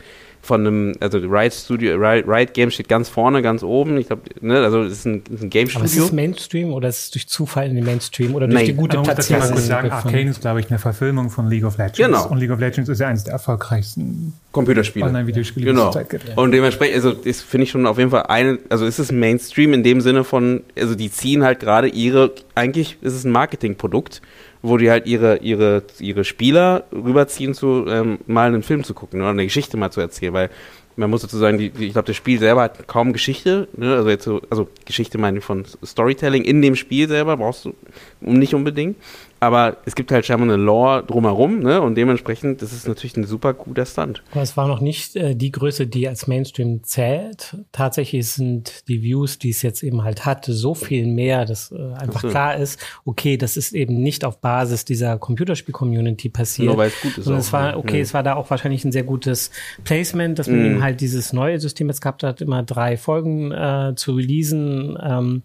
von 0.48 0.65
einem, 0.65 0.94
also 1.02 1.18
Riot 1.18 1.53
Studio, 1.53 1.95
Riot, 1.98 2.26
Riot 2.26 2.53
Games 2.53 2.73
steht 2.73 2.88
ganz 2.88 3.10
vorne, 3.10 3.41
ganz 3.41 3.64
oben. 3.64 3.98
Ich 3.98 4.07
glaube, 4.07 4.23
ne, 4.39 4.60
also 4.60 4.84
es 4.84 4.94
ist 4.94 5.06
ein, 5.06 5.23
ist 5.30 5.44
ein 5.44 5.49
Game 5.49 5.68
Studio. 5.68 5.85
Aber 5.85 5.85
ist 5.85 5.98
es 5.98 6.11
Mainstream 6.14 6.72
oder 6.72 6.88
ist 6.88 6.99
es 6.99 7.11
durch 7.11 7.27
Zufall 7.27 7.68
in 7.68 7.76
den 7.76 7.84
Mainstream 7.84 8.34
oder 8.34 8.48
durch 8.48 8.56
Nein. 8.56 8.65
die 8.65 8.73
gute 8.73 8.98
also, 8.98 9.11
Platzierung? 9.11 9.44
Ich 9.44 9.52
kurz 9.52 9.68
sagen, 9.68 9.91
Arcane 9.91 10.30
ist, 10.30 10.41
glaube 10.41 10.61
ich, 10.61 10.69
eine 10.69 10.80
Verfilmung 10.80 11.30
von 11.30 11.49
League 11.49 11.65
of 11.65 11.77
Legends. 11.77 11.98
Genau. 11.98 12.27
Und 12.30 12.39
League 12.39 12.52
of 12.52 12.60
Legends 12.60 12.89
ist 12.89 12.99
ja 12.99 13.07
eines 13.07 13.26
der 13.26 13.34
erfolgreichsten 13.34 14.34
Computerspiele. 14.53 15.06
Online-Videospiele, 15.06 15.65
genau. 15.65 15.91
die 15.91 15.99
es 15.99 16.10
gibt. 16.10 16.38
Und 16.38 16.52
dementsprechend, 16.52 16.95
also 16.95 17.11
das 17.11 17.41
finde 17.41 17.65
ich 17.65 17.72
schon 17.72 17.85
auf 17.85 17.98
jeden 17.98 18.11
Fall 18.11 18.23
eine, 18.27 18.60
also 18.69 18.85
ist 18.85 18.99
es 18.99 19.11
Mainstream 19.11 19.73
in 19.73 19.84
dem 19.84 19.99
Sinne 19.99 20.23
von, 20.23 20.61
also 20.80 20.95
die 20.95 21.11
ziehen 21.11 21.44
halt 21.44 21.60
gerade 21.60 21.89
ihre, 21.89 22.31
eigentlich 22.56 22.98
ist 23.02 23.14
es 23.14 23.26
ein 23.26 23.31
Marketingprodukt 23.31 24.22
wo 24.68 24.77
die 24.77 24.89
halt 24.89 25.06
ihre, 25.07 25.38
ihre, 25.38 25.84
ihre 25.99 26.23
Spieler 26.23 26.85
rüberziehen, 26.91 27.53
zu 27.53 27.85
ähm, 27.88 28.19
mal 28.27 28.48
einen 28.48 28.64
Film 28.64 28.84
zu 28.84 28.94
gucken 28.94 29.22
oder 29.22 29.30
eine 29.30 29.44
Geschichte 29.44 29.77
mal 29.77 29.91
zu 29.91 30.02
erzählen, 30.02 30.34
weil 30.34 30.49
man 30.98 31.11
muss 31.11 31.22
dazu 31.22 31.38
sagen, 31.38 31.60
die, 31.60 31.68
ich 31.68 31.94
glaube, 31.94 32.07
das 32.07 32.15
Spiel 32.15 32.39
selber 32.39 32.64
hat 32.64 32.88
kaum 32.88 33.14
Geschichte, 33.14 33.68
ne? 33.77 33.95
also 33.95 34.10
jetzt 34.10 34.23
so, 34.23 34.41
also 34.49 34.68
Geschichte 34.85 35.18
meine 35.18 35.38
ich 35.38 35.44
von 35.44 35.64
Storytelling 35.85 36.44
in 36.44 36.61
dem 36.61 36.76
Spiel 36.76 37.07
selber 37.07 37.38
brauchst 37.38 37.65
du 37.65 37.76
nicht 38.19 38.56
unbedingt, 38.56 38.98
aber 39.40 39.78
es 39.86 39.96
gibt 39.96 40.12
halt 40.12 40.26
scheinbar 40.26 40.48
eine 40.48 40.62
Lore 40.62 41.04
drumherum, 41.04 41.60
ne? 41.60 41.82
Und 41.82 41.96
dementsprechend, 41.96 42.62
das 42.62 42.74
ist 42.74 42.88
natürlich 42.88 43.16
ein 43.18 43.26
super 43.26 43.54
guter 43.54 43.86
Stunt. 43.86 44.24
Aber 44.32 44.42
es 44.42 44.58
war 44.58 44.68
noch 44.68 44.82
nicht 44.82 45.16
äh, 45.16 45.36
die 45.36 45.52
Größe, 45.52 45.88
die 45.88 46.08
als 46.08 46.28
Mainstream 46.28 46.84
zählt. 46.84 47.58
Tatsächlich 47.72 48.28
sind 48.32 48.88
die 48.88 49.04
Views, 49.04 49.38
die 49.38 49.50
es 49.50 49.62
jetzt 49.62 49.84
eben 49.84 50.04
halt 50.04 50.26
hat, 50.26 50.46
so 50.46 50.74
viel 50.74 51.06
mehr, 51.06 51.46
dass 51.46 51.72
äh, 51.72 51.94
einfach 51.94 52.22
so. 52.22 52.30
klar 52.30 52.58
ist, 52.58 52.80
okay, 53.06 53.38
das 53.38 53.58
ist 53.58 53.74
eben 53.74 54.02
nicht 54.02 54.26
auf 54.26 54.42
Basis 54.42 54.86
dieser 54.86 55.18
Computerspiel-Community 55.18 56.30
passiert. 56.30 56.68
Nur 56.68 56.78
weil 56.78 56.90
es 56.90 57.02
gut 57.02 57.18
ist. 57.18 57.26
Sondern 57.26 57.42
es 57.42 57.54
war, 57.54 57.78
okay, 57.78 57.98
ja. 57.98 58.04
es 58.04 58.14
war 58.14 58.24
da 58.24 58.36
auch 58.36 58.50
wahrscheinlich 58.50 58.84
ein 58.86 58.92
sehr 58.92 59.04
gutes 59.04 59.52
Placement, 59.84 60.40
dass 60.40 60.48
man 60.48 60.62
mm. 60.62 60.66
eben 60.66 60.84
halt 60.84 61.02
dieses 61.02 61.34
neue 61.34 61.60
System 61.60 61.88
jetzt 61.90 62.02
gehabt 62.02 62.24
hat, 62.24 62.42
immer 62.42 62.64
drei 62.64 62.98
Folgen 62.98 63.52
äh, 63.52 63.94
zu 63.96 64.14
releasen. 64.14 64.98
Ähm, 65.02 65.44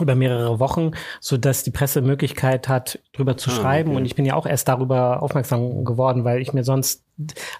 über 0.00 0.14
mehrere 0.14 0.58
Wochen, 0.58 0.92
so 1.20 1.36
dass 1.36 1.62
die 1.62 1.70
Presse 1.70 2.02
Möglichkeit 2.02 2.68
hat, 2.68 2.98
drüber 3.12 3.36
zu 3.36 3.50
ah, 3.50 3.54
schreiben. 3.54 3.90
Okay. 3.90 3.98
Und 3.98 4.04
ich 4.06 4.14
bin 4.14 4.24
ja 4.24 4.34
auch 4.34 4.46
erst 4.46 4.68
darüber 4.68 5.22
aufmerksam 5.22 5.84
geworden, 5.84 6.24
weil 6.24 6.40
ich 6.40 6.52
mir 6.52 6.64
sonst, 6.64 7.04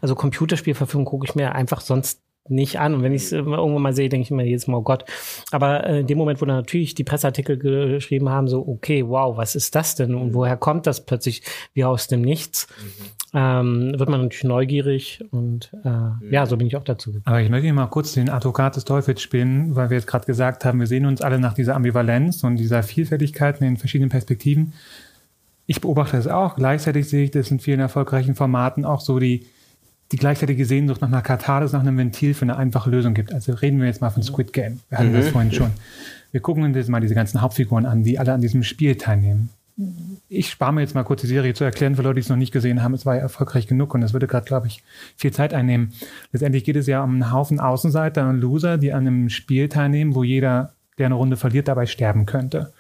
also 0.01 0.15
Computerspielverfügung 0.15 1.05
gucke 1.05 1.27
ich 1.27 1.35
mir 1.35 1.55
einfach 1.55 1.81
sonst 1.81 2.24
nicht 2.49 2.79
an. 2.79 2.95
Und 2.95 3.03
wenn 3.03 3.15
ich 3.15 3.23
es 3.23 3.33
irgendwann 3.33 3.83
mal 3.83 3.95
sehe, 3.95 4.09
denke 4.09 4.25
ich 4.25 4.31
mir 4.31 4.45
jedes 4.45 4.67
Mal, 4.67 4.77
oh 4.77 4.83
Gott. 4.83 5.05
Aber 5.51 5.87
äh, 5.87 6.01
in 6.01 6.07
dem 6.07 6.19
Moment, 6.19 6.41
wo 6.41 6.45
dann 6.45 6.57
natürlich 6.57 6.95
die 6.95 7.05
Presseartikel 7.05 7.59
geschrieben 7.59 8.29
haben, 8.29 8.49
so, 8.49 8.67
okay, 8.67 9.07
wow, 9.07 9.37
was 9.37 9.55
ist 9.55 9.75
das 9.75 9.95
denn? 9.95 10.15
Und 10.15 10.35
woher 10.35 10.57
kommt 10.57 10.87
das 10.87 11.05
plötzlich 11.05 11.43
wie 11.73 11.85
aus 11.85 12.07
dem 12.07 12.21
Nichts? 12.21 12.67
Mhm. 12.69 13.25
Ähm, 13.37 13.99
wird 13.99 14.09
man 14.09 14.23
natürlich 14.23 14.45
neugierig 14.45 15.25
und 15.33 15.73
äh, 15.85 15.89
mhm. 15.89 16.21
ja, 16.31 16.47
so 16.47 16.57
bin 16.57 16.69
ich 16.69 16.77
auch 16.77 16.85
dazu 16.85 17.11
gekommen. 17.11 17.27
Aber 17.27 17.41
ich 17.41 17.51
möchte 17.51 17.73
mal 17.73 17.87
kurz 17.87 18.13
den 18.13 18.31
Advokat 18.31 18.77
des 18.77 18.85
Teufels 18.85 19.21
spielen, 19.23 19.75
weil 19.75 19.91
wir 19.91 19.97
jetzt 19.97 20.07
gerade 20.07 20.25
gesagt 20.25 20.65
haben, 20.65 20.79
wir 20.79 20.87
sehen 20.87 21.05
uns 21.05 21.21
alle 21.21 21.41
nach 21.41 21.55
dieser 21.55 21.75
Ambivalenz 21.75 22.45
und 22.45 22.57
dieser 22.57 22.85
Vielfältigkeit 22.85 23.61
in 23.61 23.67
den 23.67 23.77
verschiedenen 23.77 24.11
Perspektiven. 24.11 24.75
Ich 25.67 25.81
beobachte 25.81 26.17
es 26.17 26.29
auch. 26.29 26.57
Gleichzeitig 26.57 27.09
sehe 27.09 27.25
ich 27.25 27.31
das 27.31 27.51
in 27.51 27.59
vielen 27.59 27.81
erfolgreichen 27.81 28.35
Formaten 28.35 28.85
auch 28.85 29.01
so 29.01 29.19
die 29.19 29.47
die 30.15 30.19
gleichzeitige 30.19 30.65
Sehnsucht 30.65 31.01
nach 31.01 31.09
einer 31.09 31.23
Katharsis, 31.23 31.73
nach 31.73 31.81
einem 31.81 31.99
Ventil 31.99 32.35
für 32.35 32.43
eine 32.43 32.57
einfache 32.57 32.89
Lösung 32.89 33.15
gibt. 33.15 33.33
Also 33.33 33.53
reden 33.53 33.81
wir 33.81 33.89
jetzt 33.89 34.01
mal 34.01 34.11
von 34.11 34.23
Squid 34.23 34.53
Game. 34.53 34.79
Wir 34.89 34.99
hatten 34.99 35.11
mhm. 35.11 35.17
das 35.17 35.31
vorhin 35.31 35.51
schon. 35.51 35.73
Wir 36.31 36.41
gucken 36.41 36.63
uns 36.63 36.77
jetzt 36.77 36.89
mal 36.89 37.01
diese 37.01 37.17
ganzen 37.17 37.41
Hauptfiguren 37.41 37.85
an, 37.85 38.05
die 38.05 38.17
alle 38.21 38.33
an 38.33 38.41
diesem 38.41 38.63
Spiel 38.63 38.95
teilnehmen. 38.95 39.51
Ich 40.29 40.51
spare 40.51 40.73
mir 40.73 40.83
jetzt 40.83 40.95
mal 40.95 41.03
kurz 41.03 41.23
die 41.23 41.27
Serie 41.27 41.53
zu 41.53 41.65
erklären 41.65 41.97
für 41.97 42.03
Leute, 42.03 42.15
die 42.15 42.21
es 42.21 42.29
noch 42.29 42.37
nicht 42.37 42.53
gesehen 42.53 42.81
haben. 42.81 42.95
Es 42.95 43.05
war 43.05 43.17
ja 43.17 43.23
erfolgreich 43.23 43.67
genug 43.67 43.93
und 43.93 44.05
es 44.05 44.13
würde 44.13 44.29
gerade, 44.29 44.47
glaube 44.47 44.69
ich, 44.69 44.85
viel 45.17 45.33
Zeit 45.33 45.53
einnehmen. 45.53 45.93
Letztendlich 46.31 46.63
geht 46.63 46.77
es 46.77 46.87
ja 46.87 47.03
um 47.03 47.15
einen 47.15 47.33
Haufen 47.33 47.59
Außenseiter 47.59 48.29
und 48.29 48.41
Loser, 48.41 48.79
die 48.79 48.93
an 48.93 49.09
einem 49.09 49.31
Spiel 49.31 49.69
teilnehmen, 49.69 50.15
wo 50.15 50.23
jeder 50.23 50.75
der 50.99 51.07
eine 51.07 51.17
Runde 51.17 51.37
verliert, 51.37 51.69
dabei 51.69 51.87
sterben 51.87 52.25
könnte. 52.25 52.73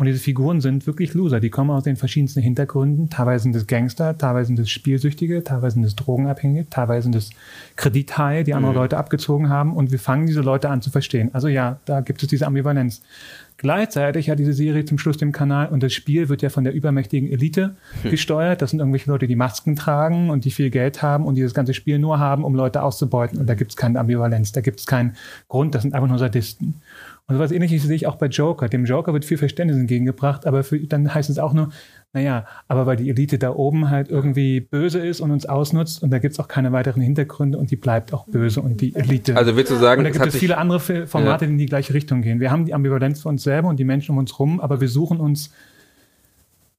Und 0.00 0.06
diese 0.06 0.18
Figuren 0.18 0.62
sind 0.62 0.86
wirklich 0.86 1.12
Loser. 1.12 1.40
Die 1.40 1.50
kommen 1.50 1.68
aus 1.68 1.82
den 1.82 1.96
verschiedensten 1.96 2.40
Hintergründen. 2.40 3.10
Teilweise 3.10 3.42
sind 3.42 3.54
es 3.54 3.66
Gangster, 3.66 4.16
teilweise 4.16 4.46
sind 4.46 4.58
es 4.58 4.70
Spielsüchtige, 4.70 5.44
teilweise 5.44 5.74
sind 5.74 5.84
es 5.84 5.94
Drogenabhängige, 5.94 6.70
teilweise 6.70 7.02
sind 7.02 7.16
es 7.16 7.28
Kredithaie, 7.76 8.42
die 8.42 8.54
andere 8.54 8.72
mhm. 8.72 8.78
Leute 8.78 8.96
abgezogen 8.96 9.50
haben. 9.50 9.76
Und 9.76 9.92
wir 9.92 9.98
fangen 9.98 10.26
diese 10.26 10.40
Leute 10.40 10.70
an 10.70 10.80
zu 10.80 10.88
verstehen. 10.88 11.28
Also 11.34 11.48
ja, 11.48 11.80
da 11.84 12.00
gibt 12.00 12.22
es 12.22 12.30
diese 12.30 12.46
Ambivalenz. 12.46 13.02
Gleichzeitig 13.58 14.30
hat 14.30 14.38
diese 14.38 14.54
Serie 14.54 14.86
zum 14.86 14.96
Schluss 14.96 15.18
den 15.18 15.32
Kanal 15.32 15.68
und 15.68 15.82
das 15.82 15.92
Spiel 15.92 16.30
wird 16.30 16.40
ja 16.40 16.48
von 16.48 16.64
der 16.64 16.72
übermächtigen 16.72 17.30
Elite 17.30 17.76
hm. 18.00 18.10
gesteuert. 18.10 18.62
Das 18.62 18.70
sind 18.70 18.78
irgendwelche 18.78 19.10
Leute, 19.10 19.26
die 19.26 19.36
Masken 19.36 19.76
tragen 19.76 20.30
und 20.30 20.46
die 20.46 20.50
viel 20.50 20.70
Geld 20.70 21.02
haben 21.02 21.26
und 21.26 21.34
die 21.34 21.42
das 21.42 21.52
ganze 21.52 21.74
Spiel 21.74 21.98
nur 21.98 22.18
haben, 22.18 22.42
um 22.42 22.54
Leute 22.54 22.82
auszubeuten. 22.82 23.38
Und 23.38 23.46
da 23.50 23.54
gibt 23.54 23.72
es 23.72 23.76
keine 23.76 24.00
Ambivalenz, 24.00 24.52
da 24.52 24.62
gibt 24.62 24.80
es 24.80 24.86
keinen 24.86 25.14
Grund, 25.48 25.74
das 25.74 25.82
sind 25.82 25.92
einfach 25.92 26.08
nur 26.08 26.18
Sadisten. 26.18 26.80
Und 27.30 27.36
sowas 27.36 27.52
ähnliches 27.52 27.84
sehe 27.84 27.94
ich 27.94 28.08
auch 28.08 28.16
bei 28.16 28.26
Joker. 28.26 28.68
Dem 28.68 28.84
Joker 28.84 29.12
wird 29.12 29.24
viel 29.24 29.38
Verständnis 29.38 29.78
entgegengebracht, 29.78 30.46
aber 30.46 30.64
für, 30.64 30.80
dann 30.80 31.14
heißt 31.14 31.30
es 31.30 31.38
auch 31.38 31.52
nur, 31.52 31.70
naja, 32.12 32.44
aber 32.66 32.86
weil 32.86 32.96
die 32.96 33.08
Elite 33.08 33.38
da 33.38 33.54
oben 33.54 33.88
halt 33.88 34.08
irgendwie 34.08 34.58
böse 34.58 34.98
ist 34.98 35.20
und 35.20 35.30
uns 35.30 35.46
ausnutzt 35.46 36.02
und 36.02 36.10
da 36.10 36.18
gibt 36.18 36.32
es 36.32 36.40
auch 36.40 36.48
keine 36.48 36.72
weiteren 36.72 37.00
Hintergründe 37.02 37.56
und 37.56 37.70
die 37.70 37.76
bleibt 37.76 38.12
auch 38.12 38.26
böse 38.26 38.60
und 38.60 38.80
die 38.80 38.96
Elite. 38.96 39.36
Also 39.36 39.54
willst 39.54 39.70
du 39.70 39.76
sagen, 39.76 40.00
und 40.00 40.04
da 40.06 40.10
gibt 40.10 40.26
es 40.26 40.36
viele 40.36 40.58
andere 40.58 40.80
Formate, 40.80 41.44
ja. 41.44 41.46
die 41.46 41.52
in 41.52 41.58
die 41.58 41.66
gleiche 41.66 41.94
Richtung 41.94 42.20
gehen. 42.20 42.40
Wir 42.40 42.50
haben 42.50 42.64
die 42.64 42.74
Ambivalenz 42.74 43.22
für 43.22 43.28
uns 43.28 43.44
selber 43.44 43.68
und 43.68 43.78
die 43.78 43.84
Menschen 43.84 44.10
um 44.10 44.18
uns 44.18 44.36
rum, 44.40 44.58
aber 44.58 44.80
wir 44.80 44.88
suchen 44.88 45.20
uns 45.20 45.52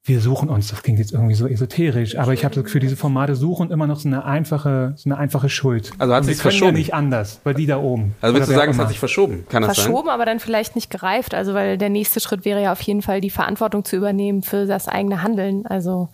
wir 0.03 0.19
suchen 0.19 0.49
uns, 0.49 0.69
das 0.69 0.82
klingt 0.82 0.98
jetzt 0.98 1.11
irgendwie 1.11 1.36
so 1.36 1.48
esoterisch, 1.48 2.18
aber 2.18 2.34
ich 2.34 2.44
habe 2.44 2.56
das 2.56 2.64
Gefühl, 2.64 2.82
diese 2.82 2.95
Formate 2.95 3.36
suchen 3.36 3.69
immer 3.69 3.86
noch 3.86 3.99
so 3.99 4.10
eine 4.10 4.26
einfache, 4.26 4.94
so 4.95 5.07
eine 5.10 5.18
einfache 5.19 5.48
Schuld. 5.48 5.91
Also 5.99 6.15
hat 6.15 6.26
sich 6.26 6.38
verschoben. 6.38 6.72
Ja 6.72 6.80
nicht 6.80 6.94
anders, 6.95 7.40
bei 7.44 7.53
die 7.53 7.68
da 7.68 7.78
oben. 7.78 8.15
Also 8.19 8.36
würdest 8.36 8.52
du 8.52 8.56
sagen, 8.56 8.72
es 8.72 8.80
hat 8.80 8.88
sich 8.88 8.98
verschoben? 8.98 9.45
Kann 9.48 9.61
das 9.61 9.78
verschoben, 9.78 10.07
sein? 10.07 10.15
aber 10.15 10.26
dann 10.26 10.40
vielleicht 10.40 10.76
nicht 10.76 10.90
gereift. 10.90 11.36
Also 11.36 11.53
weil 11.53 11.78
der 11.78 11.90
nächste 11.90 12.19
Schritt 12.19 12.45
wäre 12.45 12.64
ja 12.64 12.72
auf 12.72 12.82
jeden 12.82 13.03
Fall 13.03 13.22
die 13.22 13.30
Verantwortung 13.30 13.86
zu 13.86 13.95
übernehmen 13.95 14.41
für 14.41 14.65
das 14.65 14.88
eigene 14.88 15.22
Handeln. 15.22 15.68
Also 15.68 16.10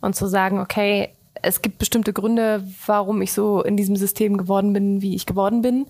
und 0.00 0.14
zu 0.14 0.28
sagen, 0.28 0.60
okay, 0.60 1.08
es 1.42 1.62
gibt 1.62 1.78
bestimmte 1.78 2.12
Gründe, 2.12 2.62
warum 2.86 3.22
ich 3.22 3.32
so 3.32 3.62
in 3.62 3.76
diesem 3.76 3.96
System 3.96 4.36
geworden 4.36 4.72
bin, 4.72 5.02
wie 5.02 5.16
ich 5.16 5.26
geworden 5.26 5.62
bin. 5.62 5.86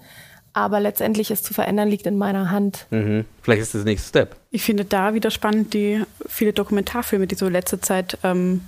Aber 0.54 0.80
letztendlich 0.80 1.30
es 1.30 1.42
zu 1.42 1.54
verändern 1.54 1.88
liegt 1.88 2.06
in 2.06 2.18
meiner 2.18 2.50
Hand. 2.50 2.86
Mhm. 2.90 3.24
Vielleicht 3.40 3.62
ist 3.62 3.74
das 3.74 3.84
der 3.84 3.92
nächste 3.92 4.08
Step. 4.08 4.36
Ich 4.50 4.62
finde 4.62 4.84
da 4.84 5.14
wieder 5.14 5.30
spannend 5.30 5.72
die 5.72 6.02
viele 6.26 6.52
Dokumentarfilme, 6.52 7.26
die 7.26 7.34
so 7.34 7.48
letzte 7.48 7.80
Zeit 7.80 8.18
ähm, 8.22 8.62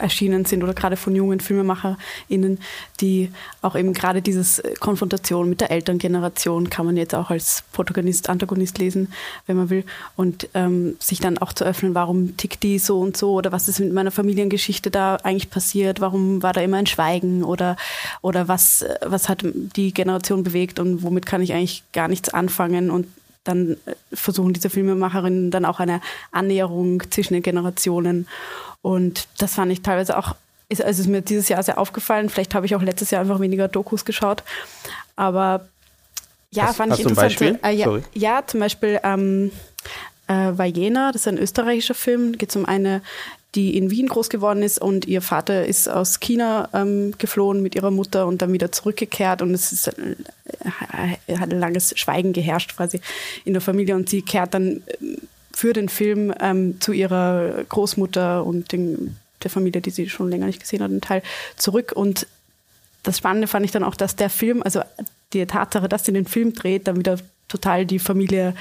erschienen 0.00 0.44
sind 0.44 0.62
oder 0.62 0.74
gerade 0.74 0.96
von 0.96 1.14
jungen 1.14 1.40
FilmemacherInnen, 1.40 2.58
die 3.00 3.30
auch 3.62 3.76
eben 3.76 3.92
gerade 3.92 4.22
dieses 4.22 4.58
äh, 4.58 4.74
Konfrontation 4.80 5.48
mit 5.48 5.60
der 5.60 5.70
Elterngeneration 5.70 6.70
kann 6.70 6.86
man 6.86 6.96
jetzt 6.96 7.14
auch 7.14 7.30
als 7.30 7.64
Protagonist, 7.72 8.28
Antagonist 8.28 8.78
lesen, 8.78 9.12
wenn 9.46 9.56
man 9.56 9.70
will, 9.70 9.84
und 10.16 10.48
ähm, 10.54 10.96
sich 10.98 11.20
dann 11.20 11.38
auch 11.38 11.52
zu 11.52 11.64
öffnen, 11.64 11.94
warum 11.94 12.36
tickt 12.36 12.62
die 12.62 12.78
so 12.78 13.00
und 13.00 13.16
so 13.16 13.32
oder 13.32 13.52
was 13.52 13.68
ist 13.68 13.80
mit 13.80 13.92
meiner 13.92 14.10
Familiengeschichte 14.10 14.90
da 14.90 15.16
eigentlich 15.16 15.50
passiert, 15.50 16.00
warum 16.00 16.42
war 16.42 16.52
da 16.52 16.60
immer 16.60 16.78
ein 16.78 16.86
Schweigen 16.86 17.44
oder, 17.44 17.76
oder 18.22 18.48
was, 18.48 18.82
äh, 18.82 18.96
was 19.04 19.28
hat 19.28 19.44
die 19.44 19.92
Generation 19.92 20.42
bewegt 20.42 20.78
und 20.78 21.02
womit 21.02 21.26
kann 21.26 21.42
ich 21.42 21.52
eigentlich 21.52 21.84
gar 21.92 22.08
nichts 22.08 22.28
anfangen? 22.28 22.90
Und 22.90 23.06
dann 23.44 23.76
äh, 23.86 23.94
versuchen 24.12 24.52
diese 24.52 24.70
Filmemacherinnen 24.70 25.50
dann 25.50 25.64
auch 25.64 25.80
eine 25.80 26.00
Annäherung 26.30 27.02
zwischen 27.10 27.34
den 27.34 27.42
Generationen 27.42 28.26
und 28.82 29.28
das 29.38 29.54
fand 29.54 29.72
ich 29.72 29.82
teilweise 29.82 30.16
auch, 30.16 30.34
ist, 30.68 30.82
also 30.82 31.02
ist 31.02 31.08
mir 31.08 31.22
dieses 31.22 31.48
Jahr 31.48 31.62
sehr 31.62 31.78
aufgefallen. 31.78 32.28
Vielleicht 32.28 32.54
habe 32.54 32.66
ich 32.66 32.74
auch 32.74 32.82
letztes 32.82 33.10
Jahr 33.10 33.20
einfach 33.20 33.40
weniger 33.40 33.68
Dokus 33.68 34.04
geschaut. 34.04 34.42
Aber 35.16 35.68
ja, 36.50 36.64
hast, 36.64 36.76
fand 36.76 36.92
hast 36.92 37.00
ich 37.00 37.06
interessant. 37.06 37.58
Äh, 37.62 37.72
ja, 37.72 37.98
ja, 38.14 38.42
zum 38.46 38.60
Beispiel 38.60 39.00
ähm, 39.02 39.52
äh, 40.26 40.52
Vajena, 40.56 41.12
das 41.12 41.22
ist 41.22 41.28
ein 41.28 41.38
österreichischer 41.38 41.94
Film, 41.94 42.38
geht 42.38 42.54
um 42.56 42.64
eine, 42.64 43.02
die 43.54 43.76
in 43.76 43.90
Wien 43.90 44.06
groß 44.06 44.28
geworden 44.28 44.62
ist 44.62 44.80
und 44.80 45.06
ihr 45.06 45.22
Vater 45.22 45.66
ist 45.66 45.88
aus 45.88 46.20
China 46.20 46.68
ähm, 46.72 47.14
geflohen 47.18 47.62
mit 47.62 47.74
ihrer 47.74 47.90
Mutter 47.90 48.26
und 48.26 48.42
dann 48.42 48.52
wieder 48.52 48.70
zurückgekehrt 48.70 49.42
und 49.42 49.52
es 49.52 49.72
ist, 49.72 49.88
äh, 49.88 51.36
hat 51.36 51.52
ein 51.52 51.58
langes 51.58 51.92
Schweigen 51.98 52.32
geherrscht 52.32 52.76
quasi 52.76 53.00
in 53.44 53.52
der 53.52 53.62
Familie 53.62 53.96
und 53.96 54.08
sie 54.08 54.22
kehrt 54.22 54.54
dann 54.54 54.82
ähm, 55.00 55.18
für 55.52 55.72
den 55.72 55.88
Film 55.88 56.32
ähm, 56.40 56.80
zu 56.80 56.92
ihrer 56.92 57.64
Großmutter 57.68 58.44
und 58.46 58.72
den, 58.72 59.16
der 59.42 59.50
Familie, 59.50 59.80
die 59.80 59.90
sie 59.90 60.08
schon 60.08 60.30
länger 60.30 60.46
nicht 60.46 60.60
gesehen 60.60 60.82
hat, 60.82 60.90
einen 60.90 61.00
Teil 61.00 61.22
zurück. 61.56 61.92
Und 61.94 62.26
das 63.02 63.18
Spannende 63.18 63.48
fand 63.48 63.64
ich 63.64 63.72
dann 63.72 63.84
auch, 63.84 63.94
dass 63.94 64.16
der 64.16 64.30
Film, 64.30 64.62
also 64.62 64.80
die 65.32 65.44
Tatsache, 65.46 65.88
dass 65.88 66.04
sie 66.04 66.12
den 66.12 66.26
Film 66.26 66.54
dreht, 66.54 66.86
dann 66.86 66.96
wieder 66.98 67.18
total 67.48 67.84
die 67.84 67.98
Familie 67.98 68.54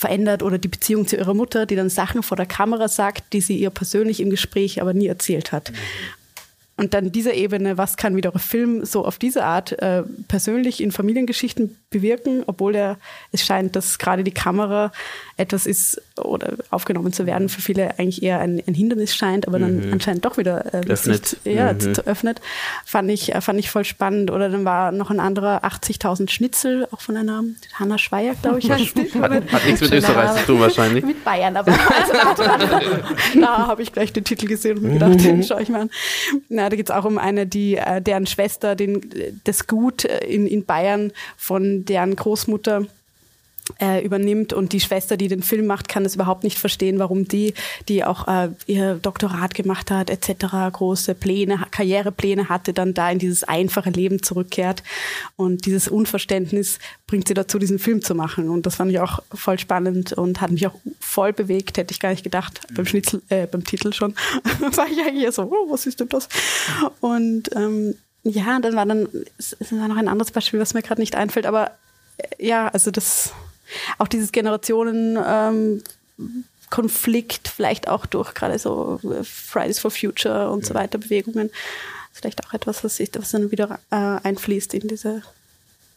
verändert 0.00 0.42
oder 0.42 0.56
die 0.56 0.68
Beziehung 0.68 1.06
zu 1.06 1.16
ihrer 1.16 1.34
Mutter, 1.34 1.66
die 1.66 1.76
dann 1.76 1.90
Sachen 1.90 2.22
vor 2.22 2.34
der 2.34 2.46
Kamera 2.46 2.88
sagt, 2.88 3.34
die 3.34 3.42
sie 3.42 3.58
ihr 3.58 3.68
persönlich 3.68 4.20
im 4.20 4.30
Gespräch 4.30 4.80
aber 4.80 4.94
nie 4.94 5.08
erzählt 5.08 5.52
hat. 5.52 5.72
Und 6.78 6.94
dann 6.94 7.12
diese 7.12 7.32
Ebene, 7.32 7.76
was 7.76 7.98
kann 7.98 8.16
wieder 8.16 8.32
Film 8.38 8.86
so 8.86 9.04
auf 9.04 9.18
diese 9.18 9.44
Art 9.44 9.72
äh, 9.82 10.02
persönlich 10.26 10.82
in 10.82 10.90
Familiengeschichten 10.90 11.76
bewirken, 11.90 12.44
obwohl 12.46 12.76
er, 12.76 12.98
es 13.32 13.44
scheint, 13.44 13.74
dass 13.74 13.98
gerade 13.98 14.22
die 14.22 14.30
Kamera 14.30 14.92
etwas 15.36 15.66
ist 15.66 16.00
oder 16.16 16.54
aufgenommen 16.70 17.12
zu 17.12 17.26
werden 17.26 17.48
für 17.48 17.60
viele 17.60 17.98
eigentlich 17.98 18.22
eher 18.22 18.38
ein, 18.38 18.62
ein 18.66 18.74
Hindernis 18.74 19.14
scheint, 19.14 19.48
aber 19.48 19.58
dann 19.58 19.86
mhm. 19.86 19.92
anscheinend 19.94 20.24
doch 20.24 20.36
wieder 20.36 20.72
äh, 20.72 20.86
öffnet. 20.86 21.26
Sich, 21.26 21.38
ja, 21.44 21.72
mhm. 21.72 21.94
zu, 21.94 22.06
öffnet. 22.06 22.40
Fand 22.84 23.10
ich, 23.10 23.32
fand 23.40 23.58
ich 23.58 23.70
voll 23.70 23.84
spannend. 23.84 24.30
Oder 24.30 24.50
dann 24.50 24.64
war 24.64 24.92
noch 24.92 25.10
ein 25.10 25.18
anderer 25.18 25.64
80.000 25.64 26.30
Schnitzel, 26.30 26.86
auch 26.92 27.00
von 27.00 27.16
einer 27.16 27.42
Hanna 27.74 27.98
Schweier, 27.98 28.34
glaube 28.40 28.60
ich. 28.60 28.70
Heißt 28.70 28.96
die. 28.96 29.10
Hat, 29.14 29.32
hat 29.32 29.66
nichts 29.66 29.80
mit 29.80 29.92
Österreich 29.92 30.40
zu 30.40 30.46
tun 30.46 30.60
wahrscheinlich. 30.60 31.04
Mit 31.04 31.24
Bayern, 31.24 31.56
aber 31.56 31.72
also, 31.72 32.44
da 33.40 33.66
habe 33.66 33.82
ich 33.82 33.92
gleich 33.92 34.12
den 34.12 34.24
Titel 34.24 34.46
gesehen 34.46 34.76
und 34.78 34.84
mir 34.84 34.92
gedacht, 34.92 35.24
den 35.24 35.38
mhm. 35.38 35.42
schaue 35.42 35.62
ich 35.62 35.68
mal 35.68 35.82
an. 35.82 35.90
Na, 36.48 36.68
da 36.68 36.76
geht 36.76 36.88
es 36.88 36.94
auch 36.94 37.04
um 37.04 37.18
eine, 37.18 37.46
die, 37.46 37.76
äh, 37.76 38.00
deren 38.00 38.26
Schwester 38.26 38.76
den, 38.76 39.00
das 39.44 39.66
Gut 39.66 40.04
äh, 40.04 40.18
in, 40.26 40.46
in 40.46 40.64
Bayern 40.64 41.12
von 41.36 41.79
deren 41.84 42.16
Großmutter 42.16 42.86
äh, 43.78 44.04
übernimmt 44.04 44.52
und 44.52 44.72
die 44.72 44.80
Schwester, 44.80 45.16
die 45.16 45.28
den 45.28 45.42
Film 45.42 45.66
macht, 45.66 45.88
kann 45.88 46.04
es 46.04 46.14
überhaupt 46.14 46.44
nicht 46.44 46.58
verstehen, 46.58 46.98
warum 46.98 47.26
die, 47.26 47.54
die 47.88 48.04
auch 48.04 48.26
äh, 48.26 48.50
ihr 48.66 48.94
Doktorat 48.94 49.54
gemacht 49.54 49.90
hat, 49.90 50.10
etc., 50.10 50.46
große 50.72 51.14
Pläne, 51.14 51.64
Karrierepläne 51.70 52.48
hatte, 52.48 52.72
dann 52.72 52.94
da 52.94 53.10
in 53.10 53.18
dieses 53.18 53.44
einfache 53.44 53.90
Leben 53.90 54.22
zurückkehrt. 54.22 54.82
Und 55.36 55.66
dieses 55.66 55.88
Unverständnis 55.88 56.78
bringt 57.06 57.28
sie 57.28 57.34
dazu, 57.34 57.58
diesen 57.58 57.78
Film 57.78 58.02
zu 58.02 58.14
machen. 58.14 58.48
Und 58.48 58.66
das 58.66 58.76
fand 58.76 58.90
ich 58.90 59.00
auch 59.00 59.20
voll 59.32 59.58
spannend 59.58 60.12
und 60.12 60.40
hat 60.40 60.50
mich 60.50 60.66
auch 60.66 60.74
voll 60.98 61.32
bewegt, 61.32 61.78
hätte 61.78 61.92
ich 61.92 62.00
gar 62.00 62.10
nicht 62.10 62.24
gedacht, 62.24 62.60
beim 62.74 62.86
Schnitzel, 62.86 63.22
äh, 63.28 63.46
beim 63.46 63.64
Titel 63.64 63.92
schon. 63.92 64.14
war 64.60 64.86
ich 64.88 65.00
eigentlich 65.00 65.30
so, 65.32 65.42
oh, 65.42 65.70
was 65.70 65.86
ist 65.86 66.00
denn 66.00 66.08
das? 66.08 66.28
Und 67.00 67.54
ähm, 67.54 67.94
ja, 68.22 68.58
dann 68.60 68.74
war 68.76 68.86
dann, 68.86 69.08
es 69.38 69.56
war 69.70 69.88
noch 69.88 69.96
ein 69.96 70.08
anderes 70.08 70.30
Beispiel, 70.30 70.60
was 70.60 70.74
mir 70.74 70.82
gerade 70.82 71.00
nicht 71.00 71.14
einfällt, 71.14 71.46
aber 71.46 71.72
äh, 72.18 72.46
ja, 72.46 72.68
also 72.68 72.90
das 72.90 73.32
auch 73.98 74.08
dieses 74.08 74.32
Generationen 74.32 75.18
ähm, 75.24 75.82
Konflikt, 76.70 77.48
vielleicht 77.48 77.88
auch 77.88 78.06
durch 78.06 78.34
gerade 78.34 78.58
so 78.58 79.00
äh, 79.02 79.24
Fridays 79.24 79.80
for 79.80 79.90
Future 79.90 80.50
und 80.50 80.60
ja. 80.62 80.68
so 80.68 80.74
weiter 80.74 80.98
Bewegungen. 80.98 81.50
Vielleicht 82.12 82.46
auch 82.46 82.52
etwas, 82.52 82.84
was, 82.84 82.96
sich, 82.96 83.10
was 83.14 83.30
dann 83.30 83.50
wieder 83.50 83.78
äh, 83.90 83.96
einfließt 83.96 84.74
in 84.74 84.88
diese 84.88 85.22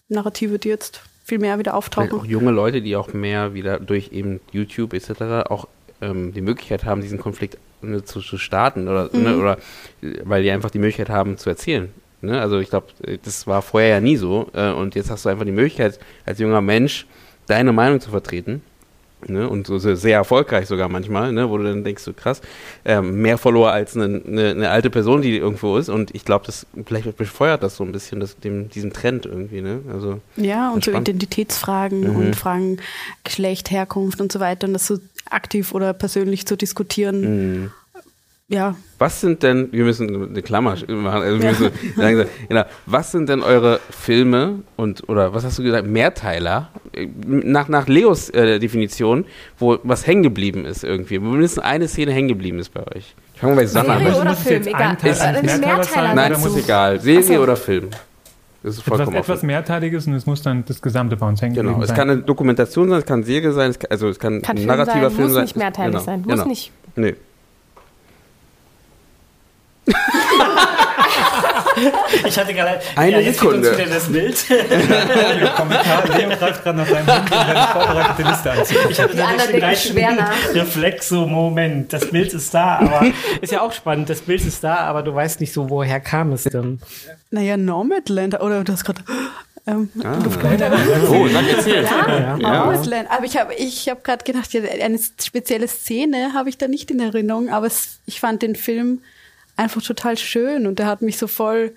Narrative, 0.10 0.60
die 0.60 0.70
jetzt 0.70 1.02
viel 1.26 1.40
mehr 1.40 1.60
wieder 1.60 1.76
auftauchen. 1.76 2.10
Vielleicht 2.10 2.24
auch 2.24 2.28
junge 2.28 2.52
Leute, 2.52 2.82
die 2.82 2.96
auch 2.96 3.14
mehr 3.14 3.54
wieder 3.54 3.80
durch 3.80 4.12
eben 4.12 4.40
YouTube 4.52 4.94
etc. 4.94 5.50
auch 5.50 5.68
ähm, 6.02 6.34
die 6.34 6.42
Möglichkeit 6.42 6.86
haben, 6.86 7.02
diesen 7.02 7.20
Konflikt 7.20 7.58
ne, 7.82 8.04
zu, 8.04 8.22
zu, 8.22 8.38
starten 8.38 8.88
oder, 8.88 9.06
ne, 9.06 9.10
mhm. 9.14 9.24
ne, 9.24 9.38
oder 9.38 9.58
weil 10.24 10.44
die 10.44 10.52
einfach 10.52 10.72
die 10.72 10.80
Möglichkeit 10.80 11.10
haben 11.10 11.38
zu 11.38 11.50
erzählen 11.50 11.92
Ne? 12.24 12.40
Also 12.40 12.60
ich 12.60 12.70
glaube, 12.70 12.88
das 13.24 13.48
war 13.48 13.62
vorher 13.62 13.90
ja 13.90 14.00
nie 14.00 14.16
so. 14.16 14.50
Äh, 14.54 14.72
und 14.72 14.96
jetzt 14.96 15.12
hast 15.12 15.26
du 15.26 15.30
einfach 15.30 15.46
die 15.46 15.52
Möglichkeit, 15.52 16.00
als 16.26 16.40
junger 16.40 16.62
Mensch 16.62 17.06
deine 17.48 17.74
Meinung 17.74 18.00
zu 18.00 18.10
vertreten. 18.10 18.62
Ne, 19.30 19.48
und 19.48 19.68
so 19.68 19.78
sehr, 19.78 20.18
erfolgreich 20.18 20.68
sogar 20.68 20.90
manchmal, 20.90 21.32
ne, 21.32 21.50
wo 21.50 21.58
du 21.58 21.64
dann 21.64 21.86
denkst, 21.86 22.04
so 22.04 22.12
krass, 22.12 22.42
ähm, 22.84 23.22
mehr 23.22 23.38
Follower 23.38 23.72
als 23.72 23.96
eine, 23.96 24.22
eine, 24.28 24.50
eine, 24.50 24.70
alte 24.70 24.90
Person, 24.90 25.22
die 25.22 25.38
irgendwo 25.38 25.78
ist. 25.78 25.88
Und 25.88 26.14
ich 26.14 26.26
glaube, 26.26 26.46
das 26.46 26.66
vielleicht 26.86 27.16
befeuert 27.16 27.64
das 27.64 27.78
so 27.78 27.86
ein 27.86 27.94
bisschen, 27.94 28.20
das, 28.20 28.38
dem, 28.40 28.70
diesen 28.70 28.92
Trend 28.92 29.26
irgendwie. 29.26 29.62
Ne? 29.62 29.80
Also, 29.94 30.20
ja, 30.36 30.72
und 30.72 30.84
so 30.84 30.92
spannend. 30.92 31.08
Identitätsfragen 31.08 32.02
Mhm. 32.02 32.16
und 32.18 32.36
Fragen 32.36 32.78
Geschlecht, 33.24 33.72
Herkunft 33.72 34.20
und 34.20 34.30
so 34.30 34.42
weiter 34.42 34.68
und 34.68 34.74
das 34.74 34.88
so 34.88 34.98
aktiv 35.30 35.74
oder 35.74 35.94
persönlich 35.94 36.46
zu 36.46 36.58
diskutieren. 36.58 37.22
Mhm. 37.62 37.72
Ja, 38.54 38.76
Was 39.00 39.20
sind 39.22 39.44
denn, 39.44 39.70
wir 39.72 39.84
müssen 39.84 40.30
eine 40.30 40.42
Klammer 40.42 40.76
machen, 40.88 41.22
also 41.24 41.42
wir 41.42 41.50
müssen 41.50 41.70
langsam, 41.98 42.28
genau, 42.48 42.64
was 42.86 43.12
sind 43.12 43.28
denn 43.28 43.42
eure 43.42 43.80
Filme 43.90 44.60
und, 44.78 45.10
oder 45.10 45.34
was 45.34 45.44
hast 45.44 45.60
du 45.60 45.64
gesagt, 45.64 45.88
Mehrteiler, 45.88 46.70
äh, 46.94 47.08
nach, 47.26 47.68
nach 47.68 47.88
Leos 47.88 48.30
äh, 48.30 48.60
Definition, 48.60 49.26
wo 49.58 49.78
was 49.84 50.06
hängen 50.08 50.24
geblieben 50.24 50.66
ist 50.66 50.84
irgendwie, 50.84 51.20
wo 51.22 51.26
mindestens 51.26 51.64
eine 51.64 51.88
Szene 51.88 52.12
hängen 52.12 52.30
geblieben 52.30 52.60
ist 52.60 52.74
bei 52.74 52.82
euch. 52.96 53.16
Ich 53.34 53.42
fange 53.42 53.56
mal 53.56 53.62
bei 53.62 53.66
Serie 53.66 53.90
an. 53.92 54.06
oder 54.06 54.26
muss 54.26 54.38
es 54.38 54.44
Film, 54.44 54.56
jetzt 54.64 54.68
egal. 54.68 54.94
Ist- 54.96 55.04
Mehrteilers 55.04 55.42
Mehrteiler 55.60 55.84
sein, 55.84 56.16
Nein, 56.16 56.32
oder 56.32 56.40
muss 56.40 56.52
muss- 56.54 56.64
egal, 56.64 57.00
Serie 57.02 57.24
so. 57.24 57.44
oder 57.44 57.56
Film. 57.58 57.90
Das 58.62 58.76
ist 58.76 58.80
Etwas, 58.80 58.98
vollkommen 58.98 59.18
etwas 59.18 59.38
offen. 59.40 59.48
Mehrteiliges 59.48 60.08
und 60.08 60.14
es 60.14 60.26
muss 60.26 60.42
dann 60.42 60.64
das 60.66 60.82
Gesamte 60.82 61.18
bei 61.18 61.28
uns 61.28 61.42
hängen 61.42 61.54
Genau, 61.56 61.82
es 61.82 61.90
sein. 61.90 61.98
kann 61.98 62.10
eine 62.10 62.22
Dokumentation 62.22 62.88
sein, 62.90 63.00
es 63.00 63.06
kann 63.06 63.24
Serie 63.24 63.52
sein, 63.52 63.72
es 63.72 63.80
kann, 63.80 63.92
also 63.92 64.08
es 64.08 64.18
kann, 64.20 64.42
Kann 64.42 64.52
ein 64.56 64.58
Film 64.60 64.68
narrativer 64.70 65.10
sein, 65.10 65.12
Film 65.12 65.24
muss 65.28 65.34
sein. 65.34 65.44
nicht 65.44 65.56
mehrteilig 65.58 65.92
genau, 65.92 66.04
sein. 66.06 66.20
Muss 66.22 66.32
genau. 66.34 66.46
nicht. 66.46 66.72
Nee. 66.96 67.16
Ich 72.26 72.38
hatte 72.38 72.54
gerade. 72.54 72.80
Eine 72.96 73.20
jetzt 73.22 73.40
fehlt 73.40 73.54
uns 73.56 73.66
Sekunde. 73.66 73.86
wieder 73.86 73.96
das 73.96 74.12
Bild. 74.12 74.46
Kommentar, 75.56 76.04
Leo 76.18 76.30
greift 76.30 76.64
gerade 76.64 76.78
nach 76.78 76.88
seinem 76.88 77.08
Hund, 77.08 77.32
um 77.32 77.38
seine 77.38 77.68
vorbereitete 77.68 78.30
Liste 78.30 78.52
anzugucken. 78.52 78.92
Ich 78.92 79.00
hatte 79.02 79.16
Die 79.16 79.22
anderen 79.22 79.38
denken 79.40 79.58
gleich 79.58 79.84
schwer 79.84 80.08
einen 80.10 80.18
nach. 80.18 80.54
Reflex, 80.54 81.10
so 81.10 81.26
Moment, 81.26 81.92
das 81.92 82.10
Bild 82.12 82.34
ist 82.34 82.54
da, 82.54 82.78
aber 82.80 83.08
ist 83.42 83.52
ja 83.52 83.62
auch 83.62 83.74
spannend. 83.74 84.10
Das 84.10 84.22
Bild 84.22 84.46
ist 84.46 84.64
da, 84.64 84.76
aber 84.78 85.02
du 85.02 85.14
weißt 85.16 85.40
nicht 85.42 85.52
so, 85.54 85.70
woher 85.70 86.00
kam 86.00 86.32
es 86.34 86.44
denn? 86.44 86.80
naja, 87.32 87.58
Nomadland, 87.58 88.40
oder 88.40 88.64
du 88.64 88.72
hast 88.72 88.86
gerade 88.86 89.02
ähm, 89.66 89.90
Ah. 90.04 90.18
Oh, 91.10 91.28
sag 91.28 91.50
erzähl. 91.50 91.84
Ja, 91.84 92.38
Ja. 92.38 92.38
Nomadland. 92.38 93.10
Aber 93.10 93.26
ich 93.26 93.38
habe 93.38 93.54
ich 93.56 93.90
hab 93.90 94.04
gerade 94.04 94.24
gedacht, 94.24 94.54
ja, 94.54 94.62
eine 94.62 95.00
spezielle 95.22 95.68
Szene 95.68 96.34
habe 96.34 96.50
ich 96.50 96.58
da 96.58 96.68
nicht 96.68 96.92
in 96.92 97.00
Erinnerung, 97.00 97.50
aber 97.50 97.66
es, 97.68 98.00
ich 98.06 98.20
fand 98.20 98.42
den 98.42 98.56
Film 98.56 99.02
einfach 99.56 99.82
total 99.82 100.18
schön 100.18 100.68
und 100.68 100.80
der 100.80 100.88
hat 100.88 101.02
mich 101.02 101.18
so 101.18 101.28
voll, 101.28 101.74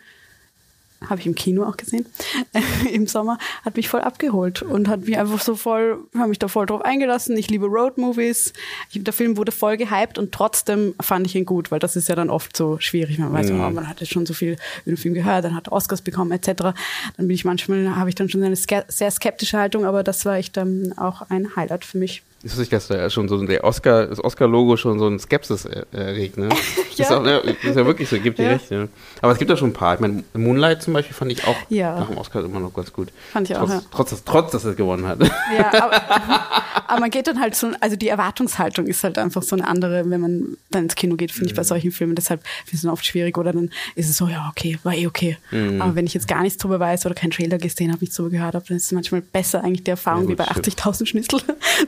habe 1.09 1.21
ich 1.21 1.27
im 1.27 1.35
Kino 1.35 1.65
auch 1.65 1.77
gesehen, 1.77 2.07
im 2.93 3.07
Sommer, 3.07 3.39
hat 3.65 3.77
mich 3.77 3.89
voll 3.89 4.01
abgeholt 4.01 4.63
und 4.63 4.89
hat 4.89 5.07
mich 5.07 5.19
einfach 5.19 5.41
so 5.41 5.55
voll, 5.55 5.99
habe 6.17 6.29
mich 6.29 6.39
da 6.39 6.49
voll 6.49 6.67
drauf 6.67 6.83
eingelassen. 6.83 7.37
Ich 7.37 7.51
liebe 7.51 7.67
Roadmovies. 7.67 8.55
Der 8.95 9.13
Film 9.13 9.37
wurde 9.37 9.53
voll 9.53 9.77
gehypt 9.77 10.17
und 10.19 10.33
trotzdem 10.33 10.95
fand 11.01 11.27
ich 11.27 11.37
ihn 11.37 11.45
gut, 11.45 11.71
weil 11.71 11.79
das 11.79 11.97
ist 11.97 12.09
ja 12.09 12.15
dann 12.15 12.31
oft 12.31 12.57
so 12.57 12.79
schwierig. 12.81 13.19
Man 13.19 13.33
weiß, 13.33 13.51
oh, 13.51 13.55
man 13.55 13.89
hat 13.89 14.01
jetzt 14.01 14.13
schon 14.13 14.25
so 14.25 14.33
viel 14.33 14.57
über 14.85 14.93
den 14.93 14.97
Film 14.97 15.15
gehört, 15.15 15.45
dann 15.45 15.55
hat 15.55 15.71
Oscars 15.71 16.01
bekommen 16.01 16.33
etc. 16.33 16.49
Dann 16.57 16.75
bin 17.19 17.31
ich 17.31 17.45
manchmal, 17.45 17.95
habe 17.95 18.09
ich 18.09 18.15
dann 18.15 18.31
schon 18.31 18.43
eine 18.43 18.57
sehr 18.57 19.11
skeptische 19.11 19.59
Haltung, 19.59 19.85
aber 19.85 20.03
das 20.03 20.25
war 20.25 20.37
echt 20.37 20.57
ähm, 20.57 20.95
auch 20.97 21.23
ein 21.29 21.55
Highlight 21.57 21.85
für 21.85 21.99
mich. 21.99 22.23
Ist 22.47 22.59
nicht, 22.59 22.73
dass 22.73 22.87
da 22.87 23.11
schon 23.11 23.29
so 23.29 23.45
der 23.45 23.65
Oscar, 23.65 24.07
das 24.07 24.23
Oscar-Logo 24.23 24.77
schon 24.77 25.01
so 25.01 25.09
ein 25.09 25.19
Skepsis 25.19 25.65
erregt, 25.93 26.39
ne? 26.39 26.49
Ja. 26.97 27.05
Ist, 27.05 27.13
auch, 27.13 27.27
ja, 27.27 27.37
ist 27.41 27.77
ja 27.77 27.85
wirklich 27.85 28.09
so, 28.09 28.19
gibt 28.19 28.39
dir 28.39 28.45
Ja. 28.45 28.49
recht, 28.53 28.71
ja. 28.71 28.89
Aber 29.21 29.33
es 29.33 29.39
gibt 29.39 29.51
ja 29.51 29.57
schon 29.59 29.69
ein 29.69 29.73
paar. 29.75 29.93
Ich 29.97 30.01
meine, 30.01 30.25
Moonlight 30.33 30.83
zum 30.83 30.95
Beispiel 30.95 31.15
fand 31.15 31.31
ich 31.31 31.47
auch 31.47 31.55
Ja. 31.69 31.99
nach 32.01 32.07
dem 32.09 32.17
Oscar 32.17 32.43
immer 32.43 32.59
noch 32.59 32.73
ganz 32.73 32.91
gut. 32.91 33.09
Fand 33.33 33.51
ich 33.51 33.55
auch, 33.57 33.61
trotz, 33.67 33.71
ja. 33.73 33.83
trotz, 33.91 34.11
dass, 34.11 34.25
trotz, 34.25 34.53
dass 34.53 34.65
er 34.65 34.75
gewonnen 34.75 35.07
hat. 35.07 35.19
Ja, 35.59 35.83
aber, 35.85 36.01
aber 36.89 37.01
man 37.01 37.11
geht 37.11 37.27
dann 37.27 37.39
halt 37.39 37.55
so, 37.55 37.71
also 37.81 37.97
die 37.97 38.09
Erwartungshaltung 38.09 38.87
ist 38.87 39.05
halt 39.05 39.19
einfach 39.19 39.43
so 39.43 39.57
eine 39.57 39.67
andere, 39.69 40.09
wenn 40.09 40.21
man 40.23 40.57
dann 40.71 40.85
ins 40.85 40.95
Kino 40.95 41.17
geht, 41.17 41.33
finde 41.33 41.51
ich 41.51 41.55
bei 41.55 41.65
solchen 41.65 41.91
Filmen. 41.93 42.15
Deshalb 42.15 42.41
ist 42.73 42.83
es 42.83 42.87
oft 42.87 43.05
schwierig 43.05 43.37
oder 43.37 43.53
dann 43.53 43.71
ist 43.95 44.09
es 44.09 44.17
so, 44.17 44.29
ja, 44.29 44.49
okay, 44.51 44.79
war 44.83 44.95
eh 44.95 45.07
okay. 45.07 45.37
Aber 45.79 45.97
wenn 45.97 46.07
ich 46.07 46.15
jetzt 46.15 46.29
gar 46.29 46.43
nichts 46.43 46.57
drüber 46.63 46.81
weiß 46.81 47.05
oder 47.05 47.15
keinen 47.15 47.33
Trailer 47.33 47.59
gesehen 47.59 47.91
habe, 47.91 48.01
nichts 48.01 48.17
drüber 48.17 48.31
gehört 48.31 48.55
habe, 48.55 48.65
dann 48.69 48.77
ist 48.79 48.85
es 48.87 48.93
manchmal 48.93 49.21
besser 49.21 49.63
eigentlich 49.63 49.85
die 49.85 49.91
Erfahrung 49.91 50.25
Ja, 50.25 50.29
wie 50.31 50.35
bei 50.37 50.45
gut, 50.45 50.65
stimmt. 50.65 50.81
80.000 50.81 51.07
Schnitzel 51.07 51.41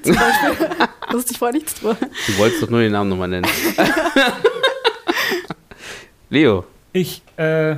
zum 0.02 0.14
Beispiel. 0.14 0.47
Wusste 1.12 1.32
ich 1.32 1.38
vorher 1.38 1.54
nichts 1.56 1.74
drüber. 1.74 1.96
Du 2.26 2.38
wolltest 2.38 2.62
doch 2.62 2.70
nur 2.70 2.80
den 2.80 2.92
Namen 2.92 3.08
nochmal 3.10 3.28
nennen. 3.28 3.46
Leo, 6.30 6.64
Ich, 6.92 7.22
äh, 7.36 7.76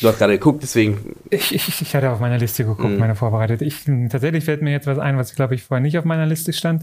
du 0.00 0.08
hast 0.08 0.18
gerade 0.18 0.34
geguckt, 0.34 0.62
deswegen. 0.62 1.16
ich, 1.30 1.54
ich, 1.54 1.80
ich 1.80 1.96
hatte 1.96 2.10
auf 2.10 2.20
meiner 2.20 2.38
Liste 2.38 2.64
geguckt, 2.64 2.90
Mhm. 2.92 2.98
meine 2.98 3.14
vorbereitet. 3.14 3.62
Ich, 3.62 3.84
tatsächlich 4.10 4.44
fällt 4.44 4.62
mir 4.62 4.70
jetzt 4.72 4.86
was 4.86 4.98
ein, 4.98 5.16
was, 5.16 5.34
glaube 5.34 5.54
ich, 5.54 5.62
vorher 5.62 5.80
nicht 5.82 5.96
auf 5.98 6.04
meiner 6.04 6.26
Liste 6.26 6.52
stand. 6.52 6.82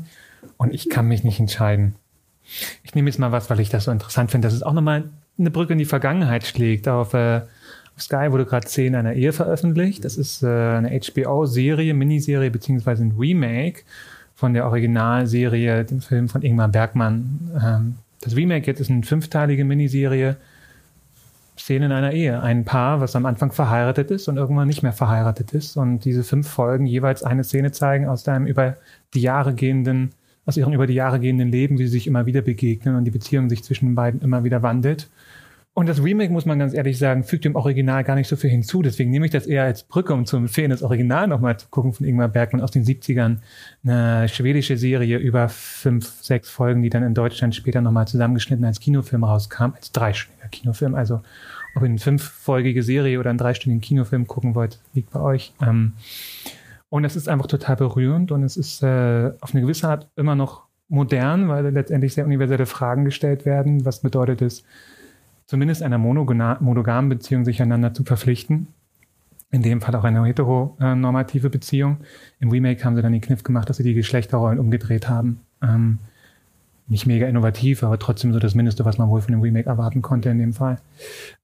Und 0.57 0.73
ich 0.73 0.89
kann 0.89 1.07
mich 1.07 1.23
nicht 1.23 1.39
entscheiden. 1.39 1.95
Ich 2.83 2.95
nehme 2.95 3.09
jetzt 3.09 3.19
mal 3.19 3.31
was, 3.31 3.49
weil 3.49 3.59
ich 3.59 3.69
das 3.69 3.85
so 3.85 3.91
interessant 3.91 4.31
finde, 4.31 4.47
dass 4.47 4.55
es 4.55 4.63
auch 4.63 4.73
nochmal 4.73 5.03
eine 5.37 5.51
Brücke 5.51 5.73
in 5.73 5.79
die 5.79 5.85
Vergangenheit 5.85 6.45
schlägt. 6.45 6.87
Auf, 6.87 7.13
äh, 7.13 7.41
auf 7.95 8.01
Sky 8.01 8.31
wurde 8.31 8.45
gerade 8.45 8.67
Szene 8.67 8.97
einer 8.97 9.13
Ehe 9.13 9.33
veröffentlicht. 9.33 10.03
Das 10.03 10.17
ist 10.17 10.43
äh, 10.43 10.47
eine 10.47 10.89
HBO-Serie, 10.99 11.93
Miniserie 11.93 12.49
beziehungsweise 12.51 13.03
ein 13.03 13.13
Remake 13.17 13.81
von 14.43 14.53
der 14.53 14.65
Originalserie, 14.65 15.85
dem 15.85 16.01
Film 16.01 16.27
von 16.27 16.41
Ingmar 16.41 16.67
Bergmann. 16.67 17.49
Ähm, 17.63 17.95
das 18.19 18.35
Remake 18.35 18.67
jetzt 18.67 18.81
ist 18.81 18.91
eine 18.91 19.03
fünfteilige 19.03 19.63
Miniserie. 19.63 20.35
Szene 21.57 21.85
in 21.85 21.93
einer 21.93 22.11
Ehe. 22.11 22.41
Ein 22.41 22.65
Paar, 22.65 22.99
was 22.99 23.15
am 23.15 23.25
Anfang 23.25 23.53
verheiratet 23.53 24.11
ist 24.11 24.27
und 24.27 24.35
irgendwann 24.35 24.67
nicht 24.67 24.83
mehr 24.83 24.91
verheiratet 24.91 25.53
ist. 25.53 25.77
Und 25.77 26.03
diese 26.03 26.25
fünf 26.25 26.49
Folgen 26.49 26.85
jeweils 26.85 27.23
eine 27.23 27.45
Szene 27.45 27.71
zeigen 27.71 28.09
aus 28.09 28.23
deinem 28.23 28.45
über 28.45 28.75
die 29.13 29.21
Jahre 29.21 29.55
gehenden, 29.55 30.09
aus 30.45 30.57
ihrem 30.57 30.73
über 30.73 30.87
die 30.87 30.95
Jahre 30.95 31.21
gehenden 31.21 31.49
Leben, 31.49 31.79
wie 31.79 31.85
sie 31.85 31.93
sich 31.93 32.07
immer 32.07 32.25
wieder 32.25 32.41
begegnen 32.41 32.97
und 32.97 33.05
die 33.05 33.11
Beziehung 33.11 33.49
sich 33.49 33.63
zwischen 33.63 33.85
den 33.85 33.95
beiden 33.95 34.19
immer 34.19 34.43
wieder 34.43 34.61
wandelt. 34.61 35.07
Und 35.75 35.89
das 35.89 36.03
Remake, 36.03 36.31
muss 36.31 36.45
man 36.45 36.59
ganz 36.59 36.75
ehrlich 36.75 36.99
sagen, 36.99 37.23
fügt 37.23 37.45
dem 37.45 37.55
Original 37.55 38.03
gar 38.03 38.15
nicht 38.15 38.27
so 38.27 38.35
viel 38.35 38.51
hinzu. 38.51 38.83
Deswegen 38.83 39.09
nehme 39.09 39.25
ich 39.25 39.31
das 39.31 39.47
eher 39.47 39.63
als 39.63 39.81
Brücke, 39.81 40.13
um 40.13 40.27
zu 40.27 40.37
empfehlen, 40.37 40.69
das 40.69 40.83
Original 40.83 41.27
nochmal 41.27 41.57
zu 41.57 41.67
gucken 41.69 41.93
von 41.93 42.05
Ingmar 42.05 42.27
Bergmann 42.27 42.61
aus 42.61 42.69
den 42.69 42.83
70ern. 42.83 43.37
Eine 43.83 44.29
schwedische 44.29 44.77
Serie 44.77 45.17
über 45.17 45.49
fünf, 45.49 46.21
sechs 46.21 46.49
Folgen, 46.49 46.83
die 46.83 46.91
dann 46.91 47.01
in 47.01 47.15
Deutschland 47.15 47.55
später 47.55 47.81
nochmal 47.81 48.07
zusammengeschnitten 48.07 48.63
als 48.65 48.79
Kinofilm 48.79 49.23
rauskam, 49.23 49.73
als 49.75 49.91
dreistündiger 49.91 50.47
Kinofilm. 50.49 50.93
Also 50.93 51.21
ob 51.75 51.81
ihr 51.81 51.89
eine 51.89 51.97
fünffolgige 51.97 52.83
Serie 52.83 53.19
oder 53.19 53.31
einen 53.31 53.39
dreistündigen 53.39 53.81
Kinofilm 53.81 54.27
gucken 54.27 54.53
wollt, 54.53 54.79
liegt 54.93 55.09
bei 55.09 55.21
euch. 55.21 55.53
Ähm, 55.59 55.93
und 56.89 57.03
es 57.03 57.15
ist 57.15 57.27
einfach 57.27 57.47
total 57.47 57.77
berührend 57.77 58.31
und 58.31 58.43
es 58.43 58.57
ist 58.57 58.83
äh, 58.83 59.31
auf 59.41 59.55
eine 59.55 59.61
gewisse 59.61 59.89
Art 59.89 60.07
immer 60.15 60.35
noch 60.35 60.65
modern, 60.87 61.49
weil 61.49 61.67
letztendlich 61.69 62.13
sehr 62.13 62.25
universelle 62.25 62.67
Fragen 62.67 63.05
gestellt 63.05 63.47
werden. 63.47 63.83
Was 63.85 64.01
bedeutet 64.01 64.43
es, 64.43 64.63
zumindest 65.45 65.83
einer 65.83 65.97
monogamen 65.97 67.09
Beziehung 67.09 67.45
sich 67.45 67.61
einander 67.61 67.93
zu 67.93 68.03
verpflichten? 68.03 68.67
In 69.51 69.61
dem 69.61 69.81
Fall 69.81 69.95
auch 69.95 70.03
eine 70.03 70.25
heteronormative 70.25 71.49
Beziehung. 71.49 71.97
Im 72.39 72.49
Remake 72.49 72.83
haben 72.83 72.95
sie 72.95 73.01
dann 73.03 73.11
den 73.11 73.21
Kniff 73.21 73.43
gemacht, 73.43 73.69
dass 73.69 73.77
sie 73.77 73.83
die 73.83 73.93
Geschlechterrollen 73.93 74.59
umgedreht 74.59 75.07
haben. 75.09 75.41
Ähm, 75.61 75.99
nicht 76.87 77.05
mega 77.05 77.27
innovativ, 77.27 77.83
aber 77.83 77.99
trotzdem 77.99 78.33
so 78.33 78.39
das 78.39 78.55
Mindeste, 78.55 78.83
was 78.83 78.97
man 78.97 79.09
wohl 79.09 79.21
von 79.21 79.31
dem 79.31 79.41
Remake 79.41 79.69
erwarten 79.69 80.01
konnte 80.01 80.29
in 80.29 80.39
dem 80.39 80.53
Fall. 80.53 80.79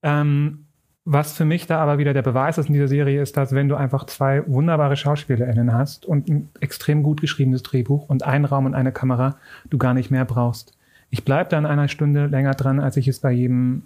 Ähm, 0.02 0.64
was 1.04 1.32
für 1.32 1.44
mich 1.44 1.66
da 1.66 1.78
aber 1.78 1.98
wieder 1.98 2.12
der 2.12 2.22
Beweis 2.22 2.58
ist 2.58 2.66
in 2.66 2.74
dieser 2.74 2.88
Serie, 2.88 3.22
ist, 3.22 3.36
dass 3.36 3.52
wenn 3.52 3.68
du 3.68 3.74
einfach 3.74 4.04
zwei 4.04 4.46
wunderbare 4.46 4.96
SchauspielerInnen 4.96 5.72
hast 5.72 6.04
und 6.04 6.28
ein 6.28 6.50
extrem 6.60 7.02
gut 7.02 7.20
geschriebenes 7.20 7.62
Drehbuch 7.62 8.08
und 8.08 8.22
einen 8.22 8.44
Raum 8.44 8.66
und 8.66 8.74
eine 8.74 8.92
Kamera, 8.92 9.36
du 9.70 9.78
gar 9.78 9.94
nicht 9.94 10.10
mehr 10.10 10.24
brauchst. 10.24 10.76
Ich 11.10 11.24
bleib 11.24 11.50
da 11.50 11.58
in 11.58 11.66
einer 11.66 11.88
Stunde 11.88 12.26
länger 12.26 12.52
dran, 12.54 12.80
als 12.80 12.96
ich 12.96 13.08
es 13.08 13.18
bei 13.18 13.32
jedem 13.32 13.82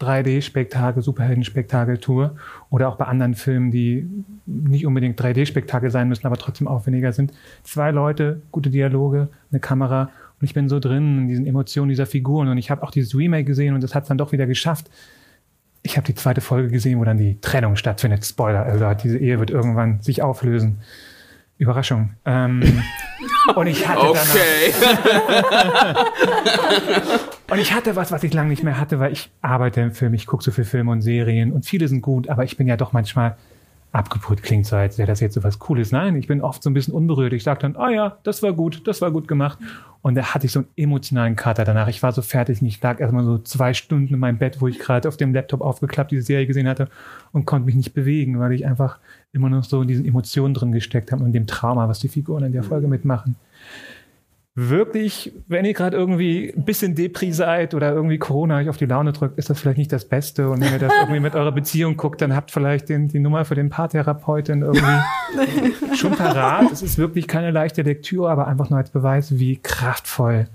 3D-Spektakel, 0.00 1.02
Superhelden-Spektakel 1.02 1.98
tue 1.98 2.30
oder 2.70 2.88
auch 2.88 2.96
bei 2.96 3.06
anderen 3.06 3.34
Filmen, 3.34 3.70
die 3.70 4.08
nicht 4.46 4.86
unbedingt 4.86 5.20
3D-Spektakel 5.20 5.90
sein 5.90 6.08
müssen, 6.08 6.26
aber 6.26 6.36
trotzdem 6.36 6.68
aufwendiger 6.68 7.12
sind. 7.12 7.32
Zwei 7.64 7.90
Leute, 7.90 8.40
gute 8.52 8.70
Dialoge, 8.70 9.28
eine 9.50 9.60
Kamera 9.60 10.10
und 10.40 10.44
ich 10.44 10.54
bin 10.54 10.68
so 10.68 10.78
drin 10.78 11.18
in 11.18 11.28
diesen 11.28 11.46
Emotionen 11.46 11.88
dieser 11.88 12.06
Figuren 12.06 12.48
und 12.48 12.58
ich 12.58 12.70
habe 12.70 12.82
auch 12.84 12.92
dieses 12.92 13.16
Remake 13.16 13.44
gesehen 13.44 13.74
und 13.74 13.82
das 13.82 13.94
hat 13.94 14.04
es 14.04 14.08
dann 14.08 14.18
doch 14.18 14.30
wieder 14.30 14.46
geschafft. 14.46 14.88
Ich 15.82 15.96
habe 15.96 16.06
die 16.06 16.14
zweite 16.14 16.40
Folge 16.40 16.68
gesehen, 16.68 17.00
wo 17.00 17.04
dann 17.04 17.18
die 17.18 17.40
Trennung 17.40 17.74
stattfindet. 17.74 18.24
Spoiler 18.24 18.66
Alert, 18.66 19.02
diese 19.02 19.18
Ehe 19.18 19.40
wird 19.40 19.50
irgendwann 19.50 20.00
sich 20.00 20.22
auflösen. 20.22 20.78
Überraschung. 21.58 22.10
Ähm, 22.24 22.62
und 23.54 23.66
ich 23.66 23.86
hatte 23.86 24.00
danach, 24.00 24.34
Okay. 24.34 24.72
und 27.50 27.58
ich 27.58 27.72
hatte 27.72 27.96
was, 27.96 28.12
was 28.12 28.22
ich 28.22 28.32
lange 28.32 28.48
nicht 28.50 28.62
mehr 28.62 28.78
hatte, 28.78 28.98
weil 29.00 29.12
ich 29.12 29.30
arbeite 29.42 29.80
im 29.80 29.92
Film, 29.92 30.14
ich 30.14 30.26
gucke 30.26 30.42
so 30.42 30.50
viel 30.50 30.64
Filme 30.64 30.92
und 30.92 31.02
Serien 31.02 31.52
und 31.52 31.66
viele 31.66 31.88
sind 31.88 32.00
gut, 32.00 32.28
aber 32.28 32.44
ich 32.44 32.56
bin 32.56 32.66
ja 32.66 32.76
doch 32.76 32.92
manchmal 32.92 33.36
abgeput 33.90 34.42
klingt, 34.42 34.66
so 34.66 34.76
als 34.76 34.98
wäre 34.98 35.06
das 35.06 35.20
jetzt 35.20 35.34
so 35.34 35.42
was 35.42 35.58
Cooles. 35.58 35.92
Nein, 35.92 36.14
ich 36.16 36.26
bin 36.26 36.42
oft 36.42 36.62
so 36.62 36.68
ein 36.68 36.74
bisschen 36.74 36.92
unberührt. 36.92 37.32
Ich 37.32 37.42
sage 37.42 37.60
dann, 37.60 37.76
ah 37.76 37.86
oh 37.86 37.88
ja, 37.88 38.18
das 38.22 38.42
war 38.42 38.52
gut, 38.52 38.86
das 38.86 39.00
war 39.00 39.10
gut 39.10 39.26
gemacht. 39.28 39.58
Und 40.02 40.14
da 40.14 40.34
hatte 40.34 40.46
ich 40.46 40.52
so 40.52 40.60
einen 40.60 40.68
emotionalen 40.76 41.36
Kater 41.36 41.64
danach. 41.64 41.88
Ich 41.88 42.02
war 42.02 42.12
so 42.12 42.22
fertig 42.22 42.60
und 42.60 42.68
ich 42.68 42.80
lag 42.82 43.00
erstmal 43.00 43.24
so 43.24 43.38
zwei 43.38 43.72
Stunden 43.74 44.12
in 44.12 44.20
meinem 44.20 44.38
Bett, 44.38 44.60
wo 44.60 44.68
ich 44.68 44.78
gerade 44.78 45.08
auf 45.08 45.16
dem 45.16 45.32
Laptop 45.32 45.62
aufgeklappt 45.62 46.10
diese 46.10 46.22
Serie 46.22 46.46
gesehen 46.46 46.68
hatte 46.68 46.88
und 47.32 47.46
konnte 47.46 47.66
mich 47.66 47.74
nicht 47.74 47.94
bewegen, 47.94 48.38
weil 48.38 48.52
ich 48.52 48.66
einfach 48.66 48.98
immer 49.32 49.48
noch 49.48 49.64
so 49.64 49.82
in 49.82 49.88
diesen 49.88 50.04
Emotionen 50.04 50.54
drin 50.54 50.72
gesteckt 50.72 51.12
habe 51.12 51.24
und 51.24 51.32
dem 51.32 51.46
Trauma, 51.46 51.88
was 51.88 52.00
die 52.00 52.08
Figuren 52.08 52.44
in 52.44 52.52
der 52.52 52.62
Folge 52.62 52.88
mitmachen 52.88 53.36
wirklich, 54.58 55.32
wenn 55.46 55.64
ihr 55.64 55.72
gerade 55.72 55.96
irgendwie 55.96 56.52
ein 56.54 56.64
bisschen 56.64 56.96
Depri 56.96 57.32
seid 57.32 57.74
oder 57.74 57.92
irgendwie 57.92 58.18
Corona 58.18 58.56
euch 58.56 58.68
auf 58.68 58.76
die 58.76 58.86
Laune 58.86 59.12
drückt, 59.12 59.38
ist 59.38 59.48
das 59.48 59.60
vielleicht 59.60 59.78
nicht 59.78 59.92
das 59.92 60.04
Beste. 60.06 60.50
Und 60.50 60.60
wenn 60.60 60.72
ihr 60.72 60.80
das 60.80 60.92
irgendwie 61.00 61.20
mit 61.20 61.34
eurer 61.34 61.52
Beziehung 61.52 61.96
guckt, 61.96 62.20
dann 62.20 62.34
habt 62.34 62.50
vielleicht 62.50 62.88
den, 62.88 63.08
die 63.08 63.20
Nummer 63.20 63.44
für 63.44 63.54
den 63.54 63.70
Paartherapeuten 63.70 64.62
irgendwie 64.62 65.94
schon 65.94 66.12
parat. 66.12 66.72
Es 66.72 66.82
ist 66.82 66.98
wirklich 66.98 67.28
keine 67.28 67.52
leichte 67.52 67.82
Lektüre, 67.82 68.28
aber 68.28 68.48
einfach 68.48 68.68
nur 68.68 68.78
als 68.78 68.90
Beweis, 68.90 69.38
wie 69.38 69.58
kraftvoll 69.58 70.48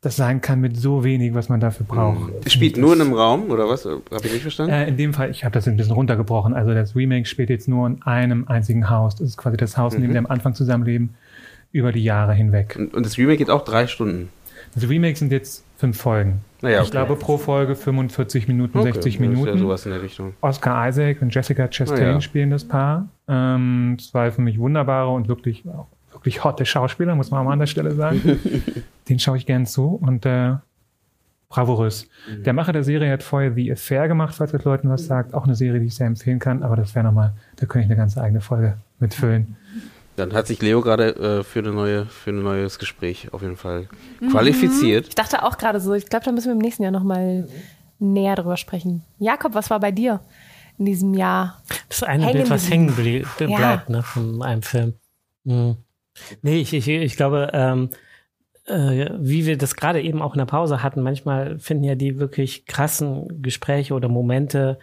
das 0.00 0.16
sein 0.16 0.40
kann 0.40 0.60
mit 0.60 0.76
so 0.78 1.04
wenig, 1.04 1.34
was 1.34 1.48
man 1.50 1.60
dafür 1.60 1.84
braucht. 1.86 2.32
Es 2.40 2.44
hm. 2.46 2.50
spielt 2.50 2.76
nur 2.78 2.94
in 2.94 3.02
einem 3.02 3.12
Raum 3.12 3.50
oder 3.50 3.68
was? 3.68 3.84
Habe 3.84 4.02
ich 4.24 4.32
nicht 4.32 4.42
verstanden? 4.42 4.72
Äh, 4.72 4.88
in 4.88 4.96
dem 4.96 5.12
Fall, 5.12 5.30
ich 5.30 5.44
habe 5.44 5.52
das 5.52 5.68
ein 5.68 5.76
bisschen 5.76 5.92
runtergebrochen. 5.92 6.54
Also 6.54 6.72
das 6.72 6.96
Remake 6.96 7.26
spielt 7.26 7.50
jetzt 7.50 7.68
nur 7.68 7.86
in 7.86 8.02
einem 8.02 8.48
einzigen 8.48 8.88
Haus. 8.88 9.16
Das 9.16 9.28
ist 9.28 9.36
quasi 9.36 9.58
das 9.58 9.76
Haus, 9.76 9.94
in 9.94 10.00
dem 10.00 10.10
mhm. 10.10 10.14
wir 10.14 10.18
am 10.20 10.26
Anfang 10.26 10.54
zusammenleben 10.54 11.14
über 11.70 11.92
die 11.92 12.02
Jahre 12.02 12.32
hinweg. 12.32 12.76
Und, 12.78 12.94
und 12.94 13.04
das 13.04 13.18
Remake 13.18 13.38
geht 13.38 13.50
auch 13.50 13.62
drei 13.62 13.86
Stunden. 13.86 14.30
Das 14.74 14.88
Remake 14.88 15.18
sind 15.18 15.32
jetzt 15.32 15.64
fünf 15.76 15.98
Folgen. 15.98 16.40
Naja, 16.62 16.78
okay. 16.78 16.86
Ich 16.86 16.90
glaube 16.90 17.16
pro 17.16 17.38
Folge 17.38 17.74
45 17.74 18.48
Minuten, 18.48 18.78
okay. 18.78 18.92
60 18.92 19.20
Minuten. 19.20 19.46
Das 19.46 19.54
ist 19.54 19.60
ja 19.60 19.66
sowas 19.66 19.86
in 19.86 19.92
der 19.92 20.02
Richtung. 20.02 20.34
Oscar 20.40 20.88
Isaac 20.88 21.20
und 21.22 21.34
Jessica 21.34 21.68
Chastain 21.68 22.02
ja. 22.02 22.20
spielen 22.20 22.50
das 22.50 22.64
Paar. 22.64 23.08
Ähm, 23.28 23.96
zwei 23.98 24.30
für 24.30 24.42
mich 24.42 24.58
wunderbare 24.58 25.10
und 25.10 25.28
wirklich, 25.28 25.64
wirklich 26.20 26.44
hotte 26.44 26.66
Schauspieler, 26.66 27.14
muss 27.14 27.30
man 27.30 27.46
auch 27.46 27.50
an 27.50 27.58
der 27.58 27.66
Stelle 27.66 27.94
sagen. 27.94 28.20
Den 29.08 29.18
schaue 29.18 29.36
ich 29.38 29.46
gern 29.46 29.66
zu 29.66 29.94
und 29.94 30.26
äh, 30.26 30.54
bravourös. 31.48 32.08
Mhm. 32.28 32.44
Der 32.44 32.52
Macher 32.52 32.72
der 32.72 32.84
Serie 32.84 33.12
hat 33.12 33.22
vorher 33.22 33.52
The 33.52 33.72
Affair 33.72 34.08
gemacht, 34.08 34.34
falls 34.36 34.52
das 34.52 34.64
Leuten 34.64 34.88
was 34.88 35.06
sagt. 35.06 35.34
Auch 35.34 35.44
eine 35.44 35.54
Serie, 35.54 35.80
die 35.80 35.86
ich 35.86 35.94
sehr 35.94 36.06
empfehlen 36.06 36.38
kann, 36.38 36.62
aber 36.62 36.76
das 36.76 36.94
wäre 36.94 37.04
nochmal, 37.04 37.34
da 37.56 37.66
könnte 37.66 37.86
ich 37.86 37.90
eine 37.90 37.96
ganze 37.96 38.22
eigene 38.22 38.40
Folge 38.40 38.76
mitfüllen. 38.98 39.56
Dann 40.16 40.32
hat 40.32 40.46
sich 40.46 40.60
Leo 40.60 40.82
gerade 40.82 41.16
äh, 41.16 41.42
für, 41.42 41.60
eine 41.60 41.72
neue, 41.72 42.06
für 42.06 42.30
ein 42.30 42.42
neues 42.42 42.78
Gespräch 42.78 43.32
auf 43.32 43.42
jeden 43.42 43.56
Fall 43.56 43.88
mhm. 44.20 44.30
qualifiziert. 44.30 45.08
Ich 45.08 45.14
dachte 45.14 45.42
auch 45.42 45.56
gerade 45.58 45.80
so, 45.80 45.94
ich 45.94 46.06
glaube, 46.06 46.24
da 46.24 46.32
müssen 46.32 46.46
wir 46.46 46.52
im 46.52 46.58
nächsten 46.58 46.82
Jahr 46.82 46.92
nochmal 46.92 47.48
näher 47.98 48.36
drüber 48.36 48.56
sprechen. 48.56 49.02
Jakob, 49.18 49.54
was 49.54 49.70
war 49.70 49.80
bei 49.80 49.92
dir 49.92 50.20
in 50.78 50.84
diesem 50.84 51.14
Jahr? 51.14 51.62
Das 51.88 51.98
ist 51.98 52.04
ein 52.04 52.20
Bild, 52.20 52.50
was 52.50 52.70
hängen 52.70 52.94
bleibt 52.94 53.40
ja. 53.40 53.82
ne, 53.88 54.02
von 54.02 54.42
einem 54.42 54.62
Film. 54.62 54.94
Mhm. 55.44 55.76
Nee, 56.42 56.60
ich, 56.60 56.72
ich, 56.72 56.88
ich 56.88 57.16
glaube, 57.16 57.50
ähm, 57.52 57.90
äh, 58.66 59.10
wie 59.18 59.46
wir 59.46 59.58
das 59.58 59.76
gerade 59.76 60.00
eben 60.00 60.22
auch 60.22 60.34
in 60.34 60.38
der 60.38 60.46
Pause 60.46 60.82
hatten, 60.82 61.02
manchmal 61.02 61.58
finden 61.58 61.84
ja 61.84 61.94
die 61.94 62.18
wirklich 62.18 62.66
krassen 62.66 63.42
Gespräche 63.42 63.94
oder 63.94 64.08
Momente 64.08 64.78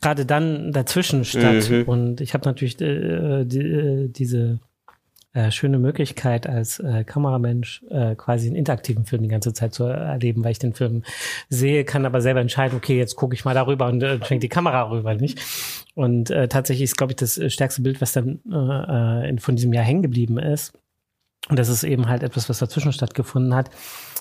gerade 0.00 0.26
dann 0.26 0.72
dazwischen 0.72 1.24
statt. 1.24 1.70
Mhm. 1.70 1.82
Und 1.84 2.20
ich 2.20 2.34
habe 2.34 2.44
natürlich 2.46 2.80
äh, 2.80 3.44
die, 3.44 3.60
äh, 3.60 4.08
diese 4.08 4.60
äh, 5.34 5.50
schöne 5.50 5.78
Möglichkeit 5.78 6.46
als 6.46 6.78
äh, 6.78 7.04
Kameramensch 7.04 7.84
äh, 7.90 8.14
quasi 8.14 8.46
einen 8.46 8.56
interaktiven 8.56 9.04
Film 9.04 9.22
die 9.22 9.28
ganze 9.28 9.52
Zeit 9.52 9.74
zu 9.74 9.84
erleben, 9.84 10.42
weil 10.44 10.52
ich 10.52 10.58
den 10.58 10.72
Film 10.72 11.02
sehe, 11.48 11.84
kann 11.84 12.06
aber 12.06 12.20
selber 12.20 12.40
entscheiden, 12.40 12.78
okay, 12.78 12.96
jetzt 12.96 13.16
gucke 13.16 13.34
ich 13.34 13.44
mal 13.44 13.54
darüber 13.54 13.86
und 13.86 14.02
äh, 14.02 14.24
schwenkt 14.24 14.44
die 14.44 14.48
Kamera 14.48 14.90
rüber, 14.90 15.14
nicht? 15.14 15.40
Und 15.94 16.30
äh, 16.30 16.48
tatsächlich 16.48 16.84
ist, 16.84 16.96
glaube 16.96 17.12
ich, 17.12 17.16
das 17.16 17.40
stärkste 17.52 17.82
Bild, 17.82 18.00
was 18.00 18.12
dann 18.12 18.40
äh, 18.50 19.28
in, 19.28 19.38
von 19.38 19.56
diesem 19.56 19.72
Jahr 19.72 19.84
hängen 19.84 20.02
geblieben 20.02 20.38
ist. 20.38 20.72
Und 21.48 21.58
das 21.58 21.68
ist 21.68 21.84
eben 21.84 22.08
halt 22.08 22.22
etwas, 22.22 22.48
was 22.48 22.58
dazwischen 22.58 22.92
stattgefunden 22.92 23.54
hat 23.54 23.70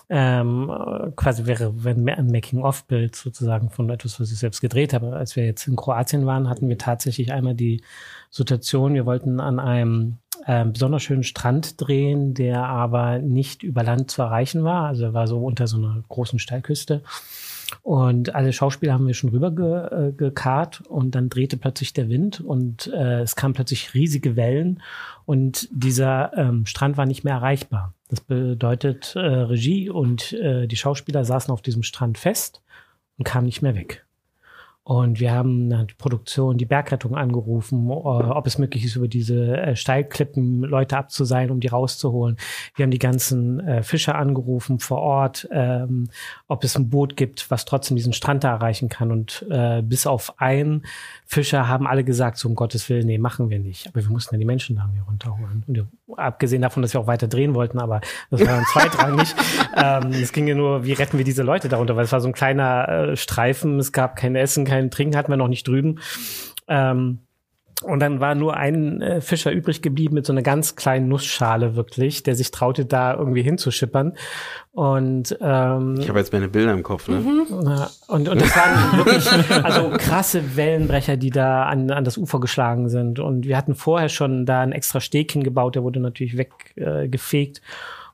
ähm, 0.10 0.72
quasi 1.16 1.46
wäre 1.46 1.84
wenn 1.84 2.08
ein 2.10 2.28
Making-of-Bild 2.28 3.16
sozusagen 3.16 3.70
von 3.70 3.90
etwas, 3.90 4.20
was 4.20 4.32
ich 4.32 4.38
selbst 4.38 4.62
gedreht 4.62 4.94
habe. 4.94 5.16
Als 5.16 5.36
wir 5.36 5.46
jetzt 5.46 5.68
in 5.68 5.76
Kroatien 5.76 6.26
waren, 6.26 6.50
hatten 6.50 6.70
wir 6.70 6.78
tatsächlich 6.78 7.32
einmal 7.32 7.56
die 7.56 7.84
Situation, 8.30 8.94
wir 8.94 9.06
wollten 9.06 9.40
an 9.40 9.60
einem 9.60 10.18
ähm, 10.48 10.74
besonders 10.74 11.04
schönen 11.04 11.24
Strand 11.24 11.80
drehen, 11.80 12.34
der 12.34 12.64
aber 12.66 13.20
nicht 13.20 13.64
über 13.64 13.84
Land 13.84 14.12
zu 14.12 14.22
erreichen 14.22 14.64
war. 14.64 14.88
Also 14.88 15.14
war 15.14 15.28
so 15.28 15.44
unter 15.44 15.68
so 15.68 15.78
einer 15.78 16.04
großen 16.08 16.40
Steilküste. 16.40 17.02
Und 17.82 18.36
alle 18.36 18.54
Schauspieler 18.54 18.94
haben 18.94 19.08
wir 19.08 19.14
schon 19.14 19.32
rüber 19.32 19.52
ge, 19.52 20.14
äh, 20.20 20.90
und 20.90 21.16
dann 21.16 21.30
drehte 21.30 21.58
plötzlich 21.58 21.94
der 21.94 22.10
Wind 22.10 22.40
und 22.40 22.88
äh, 22.88 23.22
es 23.22 23.36
kamen 23.36 23.54
plötzlich 23.54 23.94
riesige 23.94 24.36
Wellen 24.36 24.82
und 25.26 25.68
dieser 25.72 26.38
ähm, 26.38 26.66
Strand 26.66 26.98
war 26.98 27.06
nicht 27.06 27.24
mehr 27.24 27.34
erreichbar. 27.34 27.94
Das 28.10 28.22
bedeutet, 28.22 29.16
äh, 29.16 29.20
Regie 29.20 29.90
und 29.90 30.34
äh, 30.34 30.68
die 30.68 30.76
Schauspieler 30.76 31.26
saßen 31.26 31.52
auf 31.52 31.62
diesem 31.62 31.84
Strand 31.84 32.18
fest 32.18 32.62
und 33.18 33.24
kamen 33.24 33.46
nicht 33.46 33.62
mehr 33.62 33.76
weg. 33.76 34.06
Und 34.86 35.22
wir 35.22 35.32
haben 35.32 35.88
die 35.88 35.94
Produktion, 35.94 36.58
die 36.58 36.66
Bergrettung 36.66 37.16
angerufen, 37.16 37.90
äh, 37.90 37.94
ob 37.94 38.46
es 38.46 38.58
möglich 38.58 38.84
ist, 38.84 38.98
über 38.98 39.08
diese 39.08 39.56
äh, 39.58 39.76
Steilklippen 39.78 40.62
Leute 40.62 40.98
abzuseilen, 40.98 41.52
um 41.52 41.62
die 41.62 41.70
rauszuholen. 41.70 42.36
Wir 42.76 42.84
haben 42.84 42.92
die 42.92 43.00
ganzen 43.00 43.62
äh, 43.62 43.82
Fischer 43.82 44.16
angerufen 44.16 44.80
vor 44.80 44.98
Ort, 44.98 45.48
ähm, 45.52 46.10
ob 46.50 46.66
es 46.66 46.76
ein 46.76 46.90
Boot 46.90 47.16
gibt, 47.16 47.50
was 47.50 47.64
trotzdem 47.64 47.96
diesen 47.96 48.12
Strand 48.12 48.44
da 48.44 48.52
erreichen 48.52 48.90
kann. 48.90 49.12
Und 49.12 49.46
bis 49.84 50.08
auf 50.08 50.40
einen 50.40 50.84
Fischer 51.26 51.68
haben 51.68 51.88
alle 51.88 52.04
gesagt, 52.04 52.38
so 52.38 52.50
um 52.50 52.56
Gottes 52.56 52.90
Willen, 52.90 53.06
nee, 53.06 53.18
machen 53.18 53.50
wir 53.50 53.60
nicht. 53.60 53.88
Aber 53.88 54.02
wir 54.02 54.10
mussten 54.10 54.36
ja 54.36 54.40
die 54.40 54.46
Menschen 54.46 54.76
da 54.76 54.84
irgendwie 54.84 55.02
runterholen. 55.02 55.64
Und 55.68 55.88
abgesehen 56.16 56.62
davon, 56.62 56.82
dass 56.82 56.94
wir 56.94 57.02
auch 57.02 57.08
weiter 57.08 57.28
drehen 57.28 57.56
wollten, 57.56 57.80
aber 57.80 58.02
das 58.30 58.42
war 58.42 58.48
dann 58.48 58.66
zweitrangig. 58.66 59.34
ähm, 59.76 60.12
es 60.12 60.32
ging 60.34 60.48
ja 60.48 60.56
nur, 60.56 60.84
wie 60.84 60.94
retten 60.94 61.18
wir 61.18 61.26
diese 61.26 61.44
Leute 61.44 61.70
darunter, 61.70 61.96
weil 61.96 62.06
es 62.06 62.12
war 62.12 62.22
so 62.22 62.28
ein 62.28 62.34
kleiner 62.34 62.88
äh, 62.88 63.16
Streifen, 63.16 63.80
es 63.80 63.92
gab 63.92 64.16
kein 64.16 64.36
Essen, 64.36 64.66
kein 64.66 64.92
Trinken, 64.92 65.16
hatten 65.16 65.32
wir 65.32 65.38
noch 65.38 65.48
nicht 65.48 65.68
drüben. 65.68 66.00
Ähm, 66.68 67.20
und 67.84 68.00
dann 68.00 68.20
war 68.20 68.36
nur 68.36 68.56
ein 68.56 69.02
äh, 69.02 69.22
Fischer 69.22 69.52
übrig 69.52 69.82
geblieben 69.82 70.16
mit 70.16 70.26
so 70.26 70.34
einer 70.34 70.42
ganz 70.42 70.76
kleinen 70.76 71.08
Nussschale 71.08 71.76
wirklich, 71.76 72.24
der 72.24 72.36
sich 72.36 72.52
traute, 72.52 72.86
da 72.86 73.14
irgendwie 73.14 73.42
hinzuschippern. 73.42 74.14
Und 74.72 75.38
ähm, 75.40 75.98
ich 76.00 76.10
habe 76.10 76.20
jetzt 76.20 76.34
meine 76.34 76.48
Bilder 76.48 76.74
im 76.74 76.82
Kopf, 76.82 77.08
ne? 77.08 77.18
Mhm. 77.18 77.46
Und, 78.08 78.28
und 78.30 78.42
das 78.42 78.56
waren 78.56 78.98
wirklich 79.06 79.64
also 79.64 79.92
krasse 79.98 80.56
Wellenbrecher, 80.56 81.16
die 81.16 81.30
da 81.30 81.66
an, 81.66 81.92
an 81.92 82.04
das 82.04 82.18
Ufer 82.18 82.40
geschlagen 82.40 82.90
sind. 82.90 83.20
Und 83.20 83.46
wir 83.46 83.56
hatten 83.56 83.76
vorher 83.76 84.10
schon 84.10 84.46
da 84.46 84.62
ein 84.62 84.72
extra 84.72 85.00
Steg 85.00 85.32
hingebaut, 85.32 85.76
der 85.76 85.84
wurde 85.84 86.00
natürlich 86.00 86.38
weggefegt. 86.38 87.58
Äh, 87.58 87.62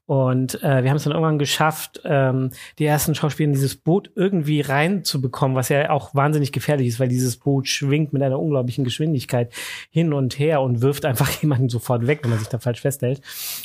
und 0.10 0.64
äh, 0.64 0.82
wir 0.82 0.90
haben 0.90 0.98
es 0.98 1.04
dann 1.04 1.14
irgendwann 1.14 1.38
geschafft, 1.38 2.02
ähm, 2.04 2.50
die 2.80 2.86
ersten 2.86 3.14
Schauspieler 3.14 3.50
in 3.50 3.54
dieses 3.54 3.76
Boot 3.76 4.10
irgendwie 4.16 4.60
reinzubekommen, 4.60 5.56
was 5.56 5.70
ja 5.70 5.92
auch 5.92 6.16
wahnsinnig 6.16 6.52
gefährlich 6.52 6.88
ist, 6.88 7.00
weil 7.00 7.10
dieses 7.10 7.38
Boot 7.38 7.68
schwingt 7.68 8.12
mit 8.12 8.24
einer 8.24 8.40
unglaublichen 8.40 8.84
Geschwindigkeit 8.84 9.54
hin 9.92 10.12
und 10.12 10.40
her 10.40 10.62
und 10.62 10.82
wirft 10.82 11.06
einfach 11.06 11.30
jemanden 11.44 11.70
sofort 11.70 12.08
weg, 12.08 12.22
wenn 12.24 12.32
man 12.32 12.40
sich 12.40 12.48
da 12.48 12.58
falsch 12.58 12.82
festhält. 12.82 13.20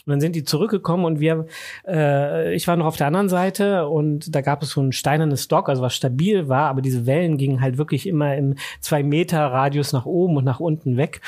Und 0.05 0.11
dann 0.11 0.21
sind 0.21 0.37
die 0.37 0.45
zurückgekommen 0.45 1.07
und 1.07 1.19
wir, 1.19 1.47
äh, 1.89 2.55
ich 2.55 2.69
war 2.69 2.77
noch 2.77 2.85
auf 2.85 2.99
der 2.99 3.07
anderen 3.07 3.31
Seite 3.31 3.89
und 3.89 4.35
da 4.35 4.43
gab 4.43 4.63
es 4.63 4.69
so 4.69 4.83
ein 4.83 4.93
steinernes 4.93 5.49
Dock, 5.49 5.71
also 5.71 5.81
was 5.81 5.97
stabil 5.97 6.47
war, 6.47 6.69
aber 6.69 6.83
diese 6.83 7.07
Wellen 7.07 7.39
gingen 7.39 7.63
halt 7.63 7.79
wirklich 7.79 8.07
immer 8.07 8.37
im 8.37 8.57
zwei 8.81 9.03
Meter 9.03 9.41
Radius 9.47 9.95
nach 9.95 10.05
oben 10.05 10.37
und 10.37 10.45
nach 10.45 10.61
unten 10.61 10.99
weg. 10.99 11.23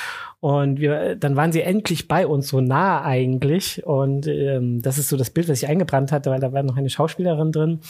Und 0.47 0.79
wir, 0.79 1.17
dann 1.17 1.35
waren 1.35 1.51
sie 1.51 1.63
endlich 1.63 2.07
bei 2.07 2.25
uns, 2.25 2.47
so 2.47 2.61
nah 2.61 3.03
eigentlich. 3.03 3.85
Und 3.85 4.29
ähm, 4.29 4.81
das 4.81 4.97
ist 4.97 5.09
so 5.09 5.17
das 5.17 5.31
Bild, 5.31 5.49
was 5.49 5.59
sich 5.59 5.69
eingebrannt 5.69 6.13
hatte, 6.13 6.31
weil 6.31 6.39
da 6.39 6.53
war 6.53 6.63
noch 6.63 6.77
eine 6.77 6.89
Schauspielerin 6.89 7.51
drin. 7.51 7.81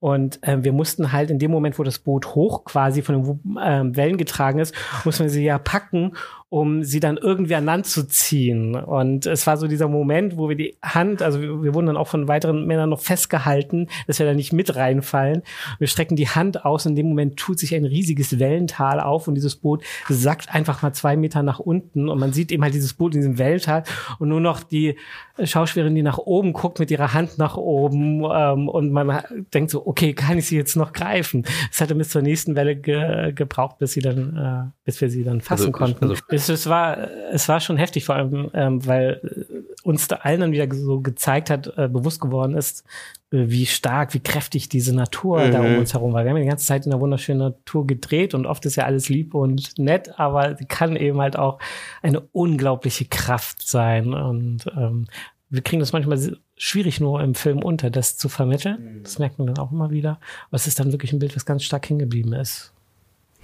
Und 0.00 0.38
ähm, 0.42 0.64
wir 0.64 0.72
mussten 0.72 1.12
halt 1.12 1.30
in 1.30 1.38
dem 1.38 1.50
Moment, 1.50 1.78
wo 1.78 1.82
das 1.82 1.98
Boot 1.98 2.34
hoch 2.34 2.64
quasi 2.64 3.02
von 3.02 3.22
den 3.22 3.40
ähm, 3.60 3.96
Wellen 3.96 4.16
getragen 4.16 4.60
ist, 4.60 4.74
mussten 5.04 5.24
wir 5.24 5.30
sie 5.30 5.44
ja 5.44 5.58
packen 5.58 6.12
um 6.50 6.82
sie 6.82 6.98
dann 6.98 7.18
irgendwie 7.18 7.54
an 7.54 7.66
Land 7.66 7.86
zu 7.86 8.08
ziehen. 8.08 8.74
Und 8.74 9.26
es 9.26 9.46
war 9.46 9.58
so 9.58 9.66
dieser 9.66 9.88
Moment, 9.88 10.38
wo 10.38 10.48
wir 10.48 10.56
die 10.56 10.76
Hand, 10.82 11.20
also 11.20 11.42
wir, 11.42 11.62
wir 11.62 11.74
wurden 11.74 11.86
dann 11.86 11.98
auch 11.98 12.08
von 12.08 12.26
weiteren 12.26 12.66
Männern 12.66 12.88
noch 12.88 13.00
festgehalten, 13.00 13.88
dass 14.06 14.18
wir 14.18 14.24
da 14.24 14.32
nicht 14.32 14.54
mit 14.54 14.74
reinfallen. 14.74 15.42
Wir 15.78 15.88
strecken 15.88 16.16
die 16.16 16.28
Hand 16.28 16.64
aus 16.64 16.86
und 16.86 16.92
in 16.92 16.96
dem 16.96 17.08
Moment 17.08 17.36
tut 17.36 17.58
sich 17.58 17.74
ein 17.74 17.84
riesiges 17.84 18.38
Wellental 18.38 18.98
auf 19.00 19.28
und 19.28 19.34
dieses 19.34 19.56
Boot 19.56 19.84
sackt 20.08 20.54
einfach 20.54 20.80
mal 20.80 20.94
zwei 20.94 21.16
Meter 21.16 21.42
nach 21.42 21.58
unten 21.58 22.08
und 22.08 22.18
man 22.18 22.32
sieht 22.32 22.50
eben 22.50 22.62
halt 22.62 22.74
dieses 22.74 22.94
Boot 22.94 23.14
in 23.14 23.20
diesem 23.20 23.38
Wellental 23.38 23.82
und 24.18 24.30
nur 24.30 24.40
noch 24.40 24.62
die 24.62 24.96
Schauspielerin, 25.42 25.94
die 25.94 26.02
nach 26.02 26.18
oben 26.18 26.54
guckt 26.54 26.78
mit 26.78 26.90
ihrer 26.90 27.12
Hand 27.12 27.36
nach 27.36 27.58
oben 27.58 28.24
ähm, 28.24 28.68
und 28.68 28.90
man 28.90 29.22
denkt 29.52 29.70
so, 29.70 29.84
okay, 29.88 30.12
kann 30.12 30.36
ich 30.36 30.46
sie 30.48 30.56
jetzt 30.56 30.76
noch 30.76 30.92
greifen? 30.92 31.46
Es 31.72 31.80
hatte 31.80 31.94
bis 31.94 32.10
zur 32.10 32.20
nächsten 32.20 32.54
Welle 32.54 32.76
ge 32.76 33.32
gebraucht, 33.32 33.78
bis 33.78 33.92
sie 33.92 34.02
dann, 34.02 34.36
äh, 34.36 34.70
bis 34.84 35.00
wir 35.00 35.08
sie 35.08 35.24
dann 35.24 35.40
fassen 35.40 35.68
also, 35.68 35.72
konnten. 35.72 36.04
Also 36.10 36.22
es, 36.28 36.48
es, 36.50 36.66
war, 36.68 37.08
es 37.32 37.48
war 37.48 37.58
schon 37.60 37.78
heftig, 37.78 38.04
vor 38.04 38.14
allem, 38.14 38.50
ähm, 38.52 38.86
weil 38.86 39.46
uns 39.84 40.06
da 40.06 40.16
allen 40.16 40.40
dann 40.40 40.52
wieder 40.52 40.66
so 40.74 41.00
gezeigt 41.00 41.48
hat, 41.48 41.72
äh, 41.78 41.88
bewusst 41.88 42.20
geworden 42.20 42.54
ist, 42.54 42.84
äh, 43.30 43.44
wie 43.48 43.64
stark, 43.64 44.12
wie 44.12 44.20
kräftig 44.20 44.68
diese 44.68 44.94
Natur 44.94 45.46
mhm. 45.46 45.52
da 45.52 45.60
um 45.60 45.78
uns 45.78 45.94
herum 45.94 46.12
war. 46.12 46.22
Wir 46.22 46.32
haben 46.32 46.40
die 46.40 46.46
ganze 46.46 46.66
Zeit 46.66 46.84
in 46.84 46.90
der 46.90 47.00
wunderschönen 47.00 47.40
Natur 47.40 47.86
gedreht 47.86 48.34
und 48.34 48.44
oft 48.44 48.66
ist 48.66 48.76
ja 48.76 48.84
alles 48.84 49.08
lieb 49.08 49.32
und 49.32 49.78
nett, 49.78 50.18
aber 50.20 50.54
sie 50.56 50.66
kann 50.66 50.96
eben 50.96 51.18
halt 51.18 51.38
auch 51.38 51.58
eine 52.02 52.20
unglaubliche 52.20 53.06
Kraft 53.06 53.66
sein 53.66 54.12
und 54.12 54.66
ähm, 54.76 55.06
wir 55.48 55.62
kriegen 55.62 55.80
das 55.80 55.94
manchmal 55.94 56.18
schwierig 56.58 57.00
nur 57.00 57.22
im 57.22 57.34
Film 57.34 57.62
unter, 57.62 57.90
das 57.90 58.16
zu 58.16 58.28
vermitteln. 58.28 58.98
Mhm. 58.98 59.02
Das 59.04 59.18
merkt 59.18 59.38
man 59.38 59.46
dann 59.46 59.58
auch 59.58 59.72
immer 59.72 59.90
wieder. 59.90 60.20
Aber 60.48 60.56
es 60.56 60.66
ist 60.66 60.78
dann 60.80 60.92
wirklich 60.92 61.12
ein 61.12 61.18
Bild, 61.18 61.34
was 61.34 61.46
ganz 61.46 61.64
stark 61.64 61.86
hingeblieben 61.86 62.32
ist. 62.32 62.72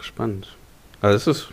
Spannend. 0.00 0.48
Also 1.00 1.30
es 1.30 1.38
ist 1.38 1.52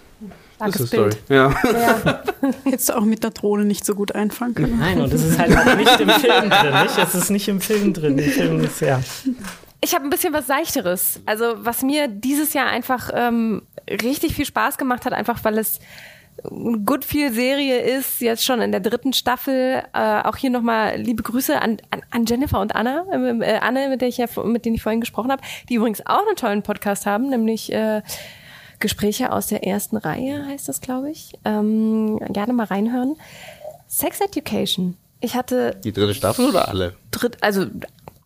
das 0.59 0.75
ist 0.75 0.91
Bild. 0.91 1.13
Story. 1.13 1.35
Ja. 1.35 1.55
ja. 1.63 2.23
Hättest 2.63 2.89
du 2.89 2.97
auch 2.97 3.05
mit 3.05 3.23
der 3.23 3.31
Drohne 3.31 3.65
nicht 3.65 3.85
so 3.85 3.95
gut 3.95 4.13
einfangen 4.13 4.55
können. 4.55 4.79
Nein, 4.79 5.01
und 5.01 5.11
das 5.11 5.23
ist 5.23 5.39
halt 5.39 5.57
auch 5.57 5.75
nicht 5.75 5.99
im 5.99 6.09
Film 6.09 6.49
drin. 6.49 6.83
Nicht? 6.83 6.97
Es 6.97 7.15
ist 7.15 7.29
nicht 7.29 7.47
im 7.47 7.61
Film 7.61 7.93
drin. 7.93 8.17
Im 8.17 8.29
Film 8.29 8.63
ist, 8.63 8.81
ja. 8.81 9.01
Ich 9.83 9.95
habe 9.95 10.03
ein 10.03 10.11
bisschen 10.11 10.33
was 10.33 10.45
Seichteres. 10.45 11.19
Also 11.25 11.55
was 11.57 11.81
mir 11.81 12.07
dieses 12.07 12.53
Jahr 12.53 12.67
einfach 12.67 13.09
ähm, 13.13 13.63
richtig 13.89 14.35
viel 14.35 14.45
Spaß 14.45 14.77
gemacht 14.77 15.05
hat, 15.05 15.13
einfach 15.13 15.43
weil 15.43 15.57
es 15.57 15.79
gut 16.85 17.05
viel 17.05 17.31
Serie 17.33 17.79
ist, 17.79 18.21
jetzt 18.21 18.43
schon 18.43 18.61
in 18.61 18.71
der 18.71 18.81
dritten 18.81 19.13
Staffel. 19.13 19.83
Äh, 19.93 20.21
auch 20.23 20.35
hier 20.35 20.49
nochmal 20.49 20.97
liebe 20.97 21.23
Grüße 21.23 21.61
an, 21.61 21.77
an, 21.91 22.01
an 22.09 22.25
Jennifer 22.25 22.59
und 22.59 22.75
Anna, 22.75 23.05
äh, 23.41 23.57
Anne, 23.59 23.89
mit, 23.89 24.01
der 24.01 24.07
ich 24.07 24.17
ja, 24.17 24.27
mit 24.43 24.65
denen 24.65 24.75
ich 24.75 24.81
vorhin 24.81 25.01
gesprochen 25.01 25.31
habe, 25.31 25.43
die 25.69 25.75
übrigens 25.75 26.05
auch 26.05 26.25
einen 26.25 26.35
tollen 26.35 26.63
Podcast 26.63 27.05
haben, 27.05 27.29
nämlich 27.29 27.71
äh, 27.71 28.01
Gespräche 28.79 29.31
aus 29.31 29.47
der 29.47 29.65
ersten 29.65 29.97
Reihe, 29.97 30.45
heißt 30.45 30.67
das, 30.67 30.81
glaube 30.81 31.11
ich. 31.11 31.33
Ähm, 31.45 32.19
gerne 32.29 32.53
mal 32.53 32.65
reinhören. 32.65 33.15
Sex 33.87 34.19
Education. 34.19 34.97
Ich 35.21 35.35
hatte. 35.35 35.79
Die 35.83 35.91
dritte 35.91 36.15
Staffel 36.15 36.49
oder 36.49 36.67
alle? 36.67 36.95
Dritt, 37.11 37.37
also 37.41 37.67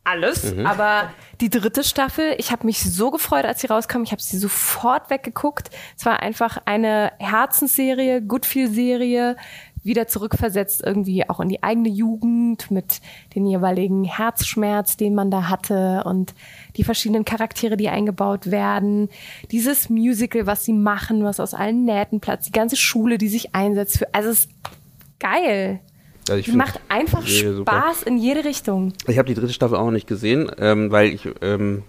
alles, 0.05 0.55
mhm. 0.55 0.65
aber 0.65 1.11
die 1.41 1.49
dritte 1.49 1.83
Staffel, 1.83 2.35
ich 2.37 2.51
habe 2.51 2.65
mich 2.65 2.79
so 2.79 3.11
gefreut, 3.11 3.45
als 3.45 3.61
sie 3.61 3.67
rauskam. 3.67 4.03
Ich 4.03 4.11
habe 4.11 4.21
sie 4.21 4.37
sofort 4.37 5.09
weggeguckt. 5.09 5.69
Es 5.97 6.05
war 6.05 6.21
einfach 6.21 6.57
eine 6.65 7.11
Herzensserie, 7.19 8.21
Goodfeel-Serie, 8.21 9.35
wieder 9.85 10.07
zurückversetzt 10.07 10.83
irgendwie 10.83 11.29
auch 11.29 11.39
in 11.39 11.49
die 11.49 11.61
eigene 11.61 11.89
Jugend 11.89 12.71
mit 12.71 13.01
den 13.35 13.45
jeweiligen 13.45 14.03
Herzschmerz, 14.03 14.97
den 14.97 15.13
man 15.13 15.29
da 15.29 15.47
hatte 15.47 16.03
und 16.05 16.33
die 16.75 16.83
verschiedenen 16.83 17.23
Charaktere, 17.23 17.77
die 17.77 17.89
eingebaut 17.89 18.49
werden. 18.49 19.09
Dieses 19.51 19.89
Musical, 19.89 20.47
was 20.47 20.65
sie 20.65 20.73
machen, 20.73 21.23
was 21.23 21.39
aus 21.39 21.53
allen 21.53 21.85
Nähten 21.85 22.19
platzt, 22.19 22.47
die 22.47 22.51
ganze 22.51 22.77
Schule, 22.77 23.19
die 23.19 23.29
sich 23.29 23.53
einsetzt 23.53 23.99
für, 23.99 24.13
also 24.13 24.29
es 24.29 24.45
ist 24.45 24.49
geil. 25.19 25.81
Also 26.29 26.39
ich 26.39 26.53
macht 26.53 26.79
einfach 26.89 27.25
Spaß 27.25 27.55
super. 27.55 27.93
in 28.05 28.17
jede 28.17 28.43
Richtung. 28.43 28.93
Ich 29.07 29.17
habe 29.17 29.27
die 29.27 29.35
dritte 29.35 29.53
Staffel 29.53 29.77
auch 29.77 29.85
noch 29.85 29.91
nicht 29.91 30.07
gesehen, 30.07 30.51
ähm, 30.59 30.91
weil 30.91 31.13
ich 31.13 31.29
ähm, 31.41 31.83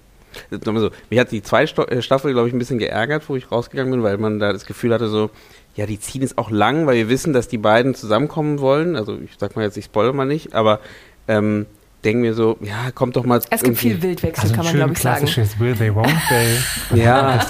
so, 0.51 0.91
mich 1.11 1.19
hat 1.19 1.33
die 1.33 1.43
zweite 1.43 1.89
äh, 1.89 2.03
Staffel, 2.03 2.33
glaube 2.33 2.49
ich, 2.49 2.55
ein 2.55 2.59
bisschen 2.59 2.79
geärgert, 2.79 3.29
wo 3.29 3.37
ich 3.37 3.51
rausgegangen 3.51 3.93
bin, 3.93 4.03
weil 4.03 4.19
man 4.19 4.39
da 4.39 4.53
das 4.53 4.67
Gefühl 4.67 4.93
hatte, 4.93 5.09
so, 5.09 5.31
ja, 5.75 5.87
die 5.87 5.99
ziehen 5.99 6.23
es 6.23 6.37
auch 6.39 6.51
lang, 6.51 6.87
weil 6.87 6.97
wir 6.97 7.09
wissen, 7.09 7.33
dass 7.33 7.49
die 7.49 7.59
beiden 7.59 7.95
zusammenkommen 7.95 8.61
wollen. 8.61 8.97
Also 8.97 9.19
ich 9.19 9.33
sag 9.39 9.57
mal 9.57 9.63
jetzt, 9.63 9.77
ich 9.77 9.87
spoilere 9.87 10.15
mal 10.15 10.27
nicht, 10.27 10.55
aber 10.55 10.81
ähm, 11.29 11.67
denke 12.05 12.21
mir 12.21 12.35
so, 12.35 12.57
ja, 12.61 12.91
kommt 12.95 13.17
doch 13.17 13.25
mal. 13.25 13.41
Es 13.51 13.63
gibt 13.63 13.79
viel 13.79 14.01
Wildwechsel, 14.01 14.43
also 14.43 14.55
kann 14.55 14.65
man 14.65 14.75
glaube 14.75 14.93
ich 14.93 14.99
sagen. 14.99 15.27
Will 15.59 15.75
they 15.75 15.91
won't 15.91 16.29
they. 16.29 16.99
ja, 16.99 17.41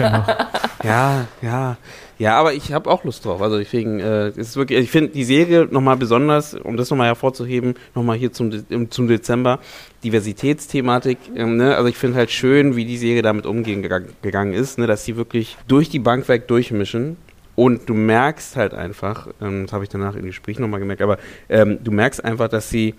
ja, 0.82 1.26
ja, 1.42 1.76
ja, 2.18 2.36
aber 2.36 2.54
ich 2.54 2.72
habe 2.72 2.90
auch 2.90 3.04
Lust 3.04 3.24
drauf. 3.24 3.42
Also 3.42 3.58
deswegen 3.58 4.00
äh, 4.00 4.30
ist 4.30 4.56
wirklich, 4.56 4.78
ich 4.78 4.90
finde 4.90 5.12
die 5.12 5.24
Serie 5.24 5.68
nochmal 5.70 5.96
besonders, 5.96 6.54
um 6.54 6.76
das 6.76 6.90
nochmal 6.90 7.08
hervorzuheben, 7.08 7.74
nochmal 7.94 8.16
hier 8.16 8.32
zum, 8.32 8.50
zum 8.90 9.08
Dezember, 9.08 9.60
Diversitätsthematik. 10.02 11.18
Ähm, 11.34 11.56
ne? 11.56 11.76
Also 11.76 11.88
ich 11.88 11.96
finde 11.96 12.16
halt 12.16 12.30
schön, 12.30 12.74
wie 12.76 12.86
die 12.86 12.96
Serie 12.96 13.22
damit 13.22 13.44
umgehen 13.44 13.82
gegangen 14.22 14.54
ist, 14.54 14.78
ne? 14.78 14.86
dass 14.86 15.04
sie 15.04 15.16
wirklich 15.16 15.58
durch 15.68 15.90
die 15.90 15.98
Bank 15.98 16.28
weg 16.28 16.48
durchmischen 16.48 17.16
und 17.56 17.88
du 17.88 17.94
merkst 17.94 18.56
halt 18.56 18.74
einfach, 18.74 19.28
ähm, 19.40 19.64
das 19.64 19.72
habe 19.72 19.84
ich 19.84 19.90
danach 19.90 20.14
im 20.14 20.26
Gespräch 20.26 20.58
nochmal 20.58 20.78
gemerkt, 20.80 21.02
aber 21.02 21.18
ähm, 21.48 21.78
du 21.82 21.90
merkst 21.90 22.24
einfach, 22.24 22.48
dass 22.48 22.70
sie 22.70 22.94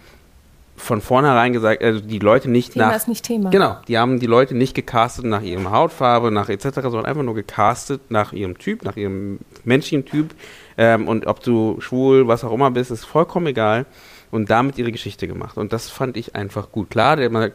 von 0.77 1.01
vornherein 1.01 1.53
gesagt, 1.53 1.83
also 1.83 1.99
die 1.99 2.19
Leute 2.19 2.49
nicht 2.49 2.73
Thema 2.73 2.87
nach. 2.87 2.95
ist 2.95 3.07
nicht 3.07 3.25
Thema. 3.25 3.49
Genau, 3.49 3.77
die 3.87 3.97
haben 3.97 4.19
die 4.19 4.27
Leute 4.27 4.55
nicht 4.55 4.75
gecastet 4.75 5.25
nach 5.25 5.41
ihrer 5.41 5.71
Hautfarbe, 5.71 6.31
nach 6.31 6.49
etc., 6.49 6.69
sondern 6.75 7.05
einfach 7.05 7.23
nur 7.23 7.33
gecastet 7.33 8.01
nach 8.09 8.31
ihrem 8.31 8.57
Typ, 8.57 8.85
nach 8.85 8.95
ihrem 8.95 9.39
menschlichen 9.65 10.05
Typ. 10.05 10.35
Ähm, 10.77 11.07
und 11.07 11.25
ob 11.25 11.41
du 11.41 11.81
schwul, 11.81 12.27
was 12.27 12.43
auch 12.43 12.53
immer 12.53 12.69
bist, 12.69 12.91
ist 12.91 13.05
vollkommen 13.05 13.47
egal. 13.47 13.85
Und 14.29 14.49
damit 14.49 14.77
ihre 14.77 14.91
Geschichte 14.91 15.25
gemacht. 15.27 15.57
Und 15.57 15.73
das 15.73 15.89
fand 15.89 16.17
ich 16.17 16.35
einfach 16.35 16.71
gut. 16.71 16.89
Klar, 16.89 17.15
da 17.15 17.47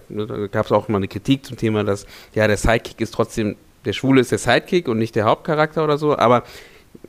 gab 0.50 0.66
es 0.66 0.72
auch 0.72 0.88
mal 0.88 0.96
eine 0.96 1.08
Kritik 1.08 1.44
zum 1.44 1.56
Thema, 1.56 1.84
dass 1.84 2.06
ja 2.34 2.46
der 2.48 2.56
Sidekick 2.56 3.00
ist 3.00 3.12
trotzdem, 3.14 3.56
der 3.84 3.92
Schwule 3.92 4.22
ist 4.22 4.32
der 4.32 4.38
Sidekick 4.38 4.88
und 4.88 4.98
nicht 4.98 5.14
der 5.14 5.24
Hauptcharakter 5.24 5.84
oder 5.84 5.98
so, 5.98 6.16
aber 6.16 6.44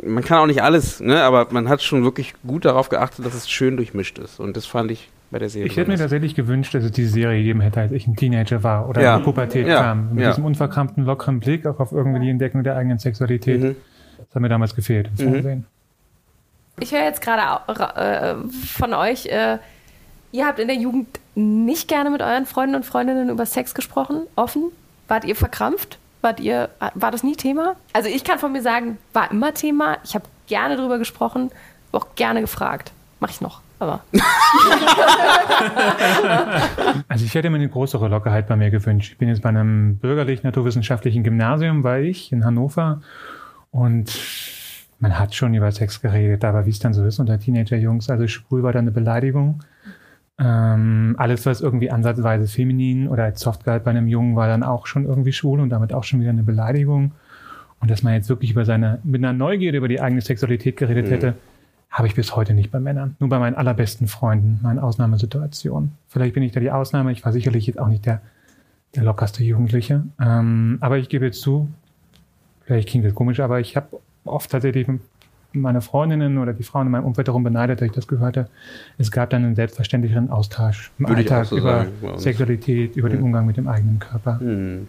man 0.04 0.24
kann 0.24 0.40
auch 0.40 0.48
nicht 0.48 0.62
alles, 0.62 1.00
ne? 1.00 1.24
aber 1.24 1.48
man 1.52 1.70
hat 1.70 1.82
schon 1.82 2.04
wirklich 2.04 2.34
gut 2.46 2.66
darauf 2.66 2.90
geachtet, 2.90 3.26
dass 3.26 3.34
es 3.34 3.50
schön 3.50 3.78
durchmischt 3.78 4.20
ist. 4.20 4.40
Und 4.40 4.58
das 4.58 4.66
fand 4.66 4.92
ich 4.92 5.10
bei 5.34 5.40
der 5.40 5.50
Serie. 5.50 5.68
Ich 5.68 5.76
hätte 5.76 5.92
mir 5.92 5.98
tatsächlich 5.98 6.36
gewünscht, 6.36 6.74
dass 6.74 6.86
es 6.86 6.92
diese 6.92 7.10
Serie 7.10 7.40
gegeben 7.40 7.60
hätte, 7.60 7.82
als 7.82 7.92
ich 7.92 8.08
ein 8.08 8.16
Teenager 8.16 8.64
war 8.64 8.88
oder 8.88 9.02
ja. 9.02 9.16
in 9.16 9.20
die 9.20 9.26
Pubertät 9.26 9.68
ja. 9.68 9.82
kam. 9.82 10.14
Mit 10.14 10.24
ja. 10.24 10.30
diesem 10.30 10.46
unverkrampften, 10.46 11.04
lockeren 11.04 11.42
Blick 11.42 11.66
auch 11.66 11.80
auf 11.80 11.92
irgendwie 11.92 12.22
die 12.22 12.30
Entdeckung 12.30 12.64
der 12.64 12.78
eigenen 12.78 13.00
Sexualität. 13.00 13.62
Mhm. 13.62 13.76
Das 14.18 14.36
hat 14.36 14.42
mir 14.42 14.50
damals 14.50 14.76
gefehlt 14.76 15.10
im 15.18 15.26
mhm. 15.26 15.32
Fernsehen. 15.32 15.66
Ich 16.80 16.92
höre 16.92 17.04
jetzt 17.04 17.22
gerade 17.22 17.62
äh, 17.68 18.48
von 18.50 18.94
euch, 18.94 19.26
äh, 19.26 19.58
ihr 20.32 20.46
habt 20.46 20.60
in 20.60 20.68
der 20.68 20.78
Jugend 20.78 21.20
nicht 21.36 21.88
gerne 21.88 22.10
mit 22.10 22.22
euren 22.22 22.46
Freunden 22.46 22.76
und 22.76 22.86
Freundinnen 22.86 23.30
über 23.30 23.46
Sex 23.46 23.74
gesprochen, 23.74 24.22
offen. 24.36 24.72
Wart 25.08 25.26
ihr 25.26 25.36
verkrampft? 25.36 26.00
Wart 26.22 26.40
ihr, 26.40 26.70
war 26.94 27.12
das 27.12 27.24
nie 27.24 27.36
Thema? 27.36 27.76
Also 27.92 28.08
ich 28.08 28.24
kann 28.24 28.40
von 28.40 28.52
mir 28.52 28.62
sagen, 28.62 28.98
war 29.12 29.30
immer 29.30 29.54
Thema. 29.54 29.98
Ich 30.04 30.16
habe 30.16 30.26
gerne 30.48 30.78
darüber 30.78 30.98
gesprochen, 30.98 31.52
auch 31.92 32.16
gerne 32.16 32.42
gefragt. 32.42 32.92
Mache 33.20 33.32
ich 33.32 33.42
noch, 33.42 33.62
aber. 33.84 34.04
also 37.08 37.26
ich 37.26 37.36
hätte 37.36 37.50
mir 37.50 37.58
eine 37.58 37.70
größere 37.70 38.08
Lockerheit 38.08 38.48
bei 38.48 38.56
mir 38.56 38.72
gewünscht. 38.72 39.14
Ich 39.14 39.18
bin 39.18 39.30
jetzt 39.30 39.42
bei 39.42 39.50
einem 39.50 39.98
bürgerlich-naturwissenschaftlichen 39.98 41.24
Gymnasium, 41.24 41.84
war 41.84 42.00
ich 42.00 42.32
in 42.32 42.46
Hannover 42.46 43.02
und 43.72 44.18
man 45.00 45.20
hat 45.20 45.36
schon 45.36 45.54
über 45.54 45.72
Sex 45.72 46.02
geredet, 46.02 46.46
aber 46.46 46.66
wie 46.66 46.70
es 46.70 46.80
dann 46.80 46.94
so 46.94 47.06
ist 47.06 47.20
unter 47.20 47.38
Teenager-Jungs, 47.38 48.10
also 48.10 48.28
schwul 48.28 48.64
war 48.64 48.72
da 48.72 48.80
eine 48.80 48.92
Beleidigung. 48.92 49.60
Ähm, 50.40 51.16
alles, 51.18 51.46
was 51.46 51.62
irgendwie 51.62 51.92
ansatzweise 51.92 52.48
feminin 52.48 53.08
oder 53.08 53.26
als 53.26 53.42
soft 53.42 53.66
galt 53.66 53.84
bei 53.84 53.92
einem 53.92 54.08
Jungen, 54.08 54.36
war 54.36 54.48
dann 54.48 54.64
auch 54.64 54.88
schon 54.88 55.06
irgendwie 55.06 55.34
schwul 55.34 55.60
und 55.60 55.70
damit 55.70 55.94
auch 55.94 56.04
schon 56.04 56.22
wieder 56.22 56.32
eine 56.32 56.44
Beleidigung. 56.44 57.12
Und 57.80 57.92
dass 57.92 58.02
man 58.02 58.14
jetzt 58.14 58.30
wirklich 58.30 58.52
über 58.52 58.66
seine, 58.66 59.00
mit 59.04 59.24
einer 59.24 59.34
Neugierde 59.34 59.78
über 59.78 59.90
die 59.90 60.00
eigene 60.00 60.22
Sexualität 60.22 60.78
geredet 60.78 61.08
mhm. 61.08 61.12
hätte, 61.12 61.36
habe 61.94 62.08
ich 62.08 62.16
bis 62.16 62.36
heute 62.36 62.56
nicht 62.56 62.72
bei 62.72 62.80
Männern. 62.80 63.16
Nur 63.20 63.30
bei 63.30 63.38
meinen 63.38 63.56
allerbesten 63.56 64.08
Freunden, 64.08 64.60
meinen 64.64 64.80
Ausnahmesituationen. 64.80 65.92
Vielleicht 66.10 66.34
bin 66.34 66.42
ich 66.42 66.52
da 66.52 66.60
die 66.60 66.72
Ausnahme. 66.72 67.12
Ich 67.12 67.24
war 67.24 67.32
sicherlich 67.32 67.68
jetzt 67.68 67.80
auch 67.80 67.88
nicht 67.88 68.08
der, 68.08 68.20
der 68.96 69.04
lockerste 69.04 69.44
Jugendliche. 69.44 70.04
Ähm, 70.20 70.80
aber 70.82 70.98
ich 70.98 71.08
gebe 71.08 71.26
jetzt 71.26 71.42
zu, 71.42 71.70
vielleicht 72.66 72.90
klingt 72.90 73.06
das 73.06 73.14
komisch, 73.14 73.40
aber 73.40 73.60
ich 73.60 73.76
habe 73.76 74.02
oft 74.26 74.50
tatsächlich 74.50 74.88
meine 75.52 75.82
Freundinnen 75.82 76.40
oder 76.40 76.54
die 76.54 76.64
Frauen 76.64 76.88
in 76.88 76.92
meinem 76.92 77.06
Umfeld 77.06 77.28
darum 77.28 77.44
beneidet, 77.44 77.80
dass 77.80 77.86
ich 77.86 77.92
das 77.92 78.08
gehört 78.08 78.38
habe. 78.38 78.50
Es 78.98 79.12
gab 79.12 79.30
dann 79.30 79.46
einen 79.46 79.56
selbstverständlicheren 79.56 80.32
Austausch 80.32 80.92
im 80.98 81.08
Würde 81.08 81.20
Alltag 81.20 81.46
so 81.46 81.58
über 81.58 81.86
sagen, 82.02 82.18
Sexualität, 82.18 82.96
über 82.96 83.08
mhm. 83.08 83.12
den 83.12 83.20
hm. 83.20 83.26
Umgang 83.26 83.46
mit 83.46 83.58
dem 83.58 83.68
eigenen 83.68 84.00
Körper. 84.00 84.40
Mhm. 84.42 84.88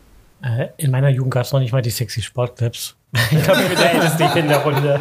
in 0.79 0.91
meiner 0.91 1.11
Jugend 1.11 1.35
gab 1.35 1.45
es 1.45 1.53
noch 1.53 1.61
nicht 1.61 1.73
mal 1.73 1.83
die 1.83 1.91
sexy 1.91 2.23
Sportclips. 2.23 2.97
Ich 3.31 3.43
glaube, 3.45 3.61
ich 3.61 3.69
bin 3.69 3.79
der 3.79 3.95
Älteste 3.95 4.39
in 4.39 4.49
der 4.49 4.59
Runde. 4.59 5.01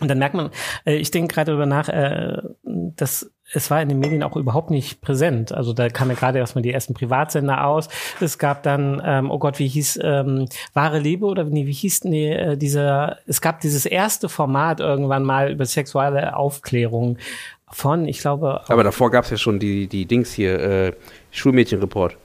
Und 0.00 0.08
dann 0.08 0.18
merkt 0.18 0.34
man, 0.34 0.50
äh, 0.84 0.94
ich 0.94 1.10
denke 1.10 1.34
gerade 1.34 1.52
darüber 1.52 1.66
nach, 1.66 1.88
äh, 1.88 2.38
dass 2.62 3.30
es 3.54 3.70
war 3.70 3.82
in 3.82 3.88
den 3.88 3.98
Medien 3.98 4.22
auch 4.22 4.36
überhaupt 4.36 4.70
nicht 4.70 5.00
präsent. 5.00 5.52
Also 5.52 5.72
da 5.72 5.88
kam 5.88 6.08
ja 6.08 6.14
gerade 6.14 6.38
erstmal 6.38 6.62
die 6.62 6.72
ersten 6.72 6.94
Privatsender 6.94 7.66
aus. 7.66 7.88
Es 8.20 8.38
gab 8.38 8.62
dann, 8.62 9.02
ähm, 9.04 9.30
oh 9.30 9.38
Gott, 9.38 9.58
wie 9.58 9.68
hieß 9.68 10.00
ähm, 10.02 10.48
Wahre 10.72 10.98
Liebe 10.98 11.26
oder 11.26 11.44
nee, 11.44 11.66
wie 11.66 11.72
hieß 11.72 12.04
nee, 12.04 12.32
äh, 12.32 12.56
dieser, 12.56 13.18
es 13.26 13.40
gab 13.40 13.60
dieses 13.60 13.84
erste 13.84 14.28
Format 14.28 14.80
irgendwann 14.80 15.24
mal 15.24 15.50
über 15.50 15.66
sexuelle 15.66 16.36
Aufklärung 16.36 17.18
von, 17.70 18.06
ich 18.06 18.20
glaube. 18.20 18.62
Aber 18.68 18.84
davor 18.84 19.10
gab 19.10 19.24
es 19.24 19.30
ja 19.30 19.36
schon 19.36 19.58
die, 19.58 19.86
die 19.86 20.06
Dings 20.06 20.32
hier, 20.32 20.58
äh, 20.58 20.92
Schulmädchenreport. 21.30 22.16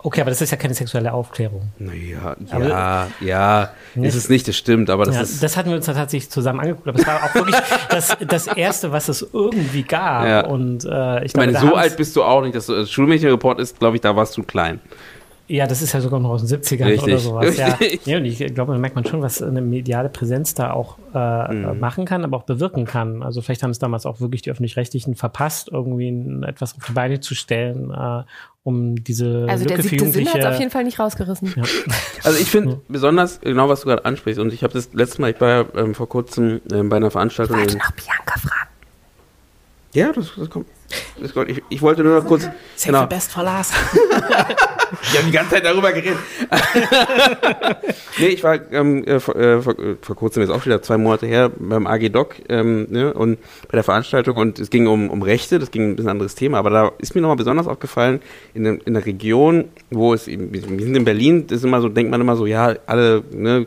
Okay, 0.00 0.20
aber 0.20 0.30
das 0.30 0.40
ist 0.40 0.50
ja 0.50 0.56
keine 0.56 0.74
sexuelle 0.74 1.12
Aufklärung. 1.12 1.72
Naja, 1.78 2.36
ja, 2.60 3.08
ja, 3.20 3.70
ist 4.00 4.14
es 4.14 4.28
nicht, 4.28 4.46
das 4.46 4.56
stimmt, 4.56 4.90
aber 4.90 5.04
das 5.04 5.16
ja, 5.16 5.22
ist. 5.22 5.42
Das 5.42 5.56
hatten 5.56 5.70
wir 5.70 5.76
uns 5.76 5.86
tatsächlich 5.86 6.30
zusammen 6.30 6.60
angeguckt, 6.60 6.86
aber 6.88 6.98
es 7.00 7.06
war 7.06 7.24
auch 7.24 7.34
wirklich 7.34 7.56
das, 7.90 8.16
das 8.26 8.46
Erste, 8.46 8.92
was 8.92 9.08
es 9.08 9.26
irgendwie 9.32 9.82
gab. 9.82 10.24
Ja. 10.26 10.46
Und 10.46 10.84
äh, 10.84 11.18
ich, 11.20 11.32
ich 11.32 11.36
meine, 11.36 11.58
so 11.58 11.74
alt 11.74 11.96
bist 11.96 12.14
du 12.14 12.22
auch 12.22 12.42
nicht. 12.42 12.54
Das, 12.54 12.66
das 12.66 12.90
Schulmädchenreport 12.90 13.58
ist, 13.58 13.78
glaube 13.80 13.96
ich, 13.96 14.00
da 14.00 14.14
warst 14.14 14.36
du 14.36 14.44
klein. 14.44 14.80
Ja, 15.50 15.66
das 15.66 15.80
ist 15.80 15.94
ja 15.94 16.02
sogar 16.02 16.20
noch 16.20 16.28
aus 16.28 16.44
den 16.44 16.60
70ern 16.60 16.84
Richtig. 16.84 17.02
oder 17.04 17.18
sowas. 17.18 17.56
Ja. 17.56 17.78
Ja, 18.04 18.18
und 18.18 18.26
ich 18.26 18.38
glaube, 18.54 18.72
da 18.72 18.78
merkt 18.78 18.96
man 18.96 19.06
schon, 19.06 19.22
was 19.22 19.42
eine 19.42 19.62
mediale 19.62 20.10
Präsenz 20.10 20.54
da 20.54 20.72
auch 20.72 20.98
äh, 21.14 21.54
Mhm. 21.54 21.80
machen 21.80 22.04
kann, 22.04 22.22
aber 22.22 22.36
auch 22.36 22.42
bewirken 22.42 22.84
kann. 22.84 23.22
Also 23.22 23.40
vielleicht 23.40 23.62
haben 23.62 23.70
es 23.70 23.78
damals 23.78 24.04
auch 24.04 24.20
wirklich 24.20 24.42
die 24.42 24.50
Öffentlich-Rechtlichen 24.50 25.14
verpasst, 25.14 25.70
irgendwie 25.72 26.10
ein, 26.10 26.42
etwas 26.42 26.76
auf 26.76 26.84
die 26.86 26.92
Beine 26.92 27.20
zu 27.20 27.34
stellen, 27.34 27.90
äh, 27.90 28.24
um 28.68 29.02
diese 29.02 29.46
Also 29.48 29.64
der 29.64 29.78
Lücke 29.78 29.88
für 29.88 29.88
siebte 29.88 30.10
Sinn 30.12 30.28
hat 30.28 30.38
es 30.40 30.46
auf 30.46 30.58
jeden 30.58 30.70
Fall 30.70 30.84
nicht 30.84 30.98
rausgerissen. 30.98 31.54
Also 32.24 32.38
ich 32.40 32.50
finde 32.50 32.80
besonders 32.88 33.40
genau, 33.40 33.68
was 33.68 33.80
du 33.82 33.86
gerade 33.86 34.04
ansprichst. 34.04 34.38
Und 34.40 34.52
ich 34.52 34.62
habe 34.64 34.72
das 34.74 34.92
letzte 34.92 35.20
Mal, 35.22 35.30
ich 35.30 35.40
war 35.40 35.48
ja 35.48 35.64
ähm, 35.76 35.94
vor 35.94 36.08
kurzem 36.08 36.60
ähm, 36.72 36.88
bei 36.88 36.96
einer 36.96 37.10
Veranstaltung. 37.10 37.56
Wollte 37.56 37.72
in- 37.74 37.78
noch 37.78 37.92
Bianca 37.92 38.38
fragen. 38.38 38.68
Ja, 39.94 40.12
das, 40.12 40.32
das 40.36 40.50
kommt. 40.50 40.66
Ich, 41.48 41.62
ich 41.68 41.82
wollte 41.82 42.02
nur 42.02 42.16
noch 42.20 42.26
kurz. 42.26 42.48
genau. 42.82 43.06
best 43.06 43.32
for 43.32 43.42
last. 43.42 43.72
Wir 45.12 45.20
haben 45.20 45.26
die 45.26 45.32
ganze 45.32 45.50
Zeit 45.56 45.64
darüber 45.66 45.92
geredet. 45.92 46.16
nee, 48.18 48.28
ich 48.28 48.42
war 48.42 48.58
ähm, 48.72 49.04
äh, 49.04 49.20
vor, 49.20 49.36
äh, 49.36 49.60
vor, 49.60 49.78
äh, 49.78 49.96
vor 50.00 50.16
kurzem, 50.16 50.42
jetzt 50.42 50.50
auch 50.50 50.64
wieder 50.64 50.80
zwei 50.80 50.96
Monate 50.96 51.26
her, 51.26 51.50
beim 51.58 51.86
AG 51.86 52.08
Doc 52.10 52.36
ähm, 52.48 52.86
ne, 52.90 53.12
und 53.12 53.38
bei 53.70 53.76
der 53.76 53.84
Veranstaltung 53.84 54.36
und 54.36 54.58
es 54.58 54.70
ging 54.70 54.86
um, 54.86 55.10
um 55.10 55.20
Rechte, 55.22 55.58
das 55.58 55.70
ging 55.70 55.90
ein 55.90 55.96
bisschen 55.96 56.10
anderes 56.10 56.34
Thema, 56.34 56.58
aber 56.58 56.70
da 56.70 56.92
ist 56.98 57.14
mir 57.14 57.20
nochmal 57.20 57.36
besonders 57.36 57.66
aufgefallen, 57.66 58.20
in, 58.54 58.64
der- 58.64 58.78
in 58.86 58.94
der 58.94 59.04
Region, 59.04 59.66
wo 59.90 60.14
es, 60.14 60.26
eben- 60.26 60.52
wir 60.54 60.60
sind 60.62 60.96
in 60.96 61.04
Berlin, 61.04 61.46
das 61.46 61.58
ist 61.58 61.64
immer 61.64 61.82
so, 61.82 61.88
denkt 61.90 62.10
man 62.10 62.20
immer 62.22 62.36
so, 62.36 62.46
ja, 62.46 62.74
alle, 62.86 63.22
ne, 63.30 63.66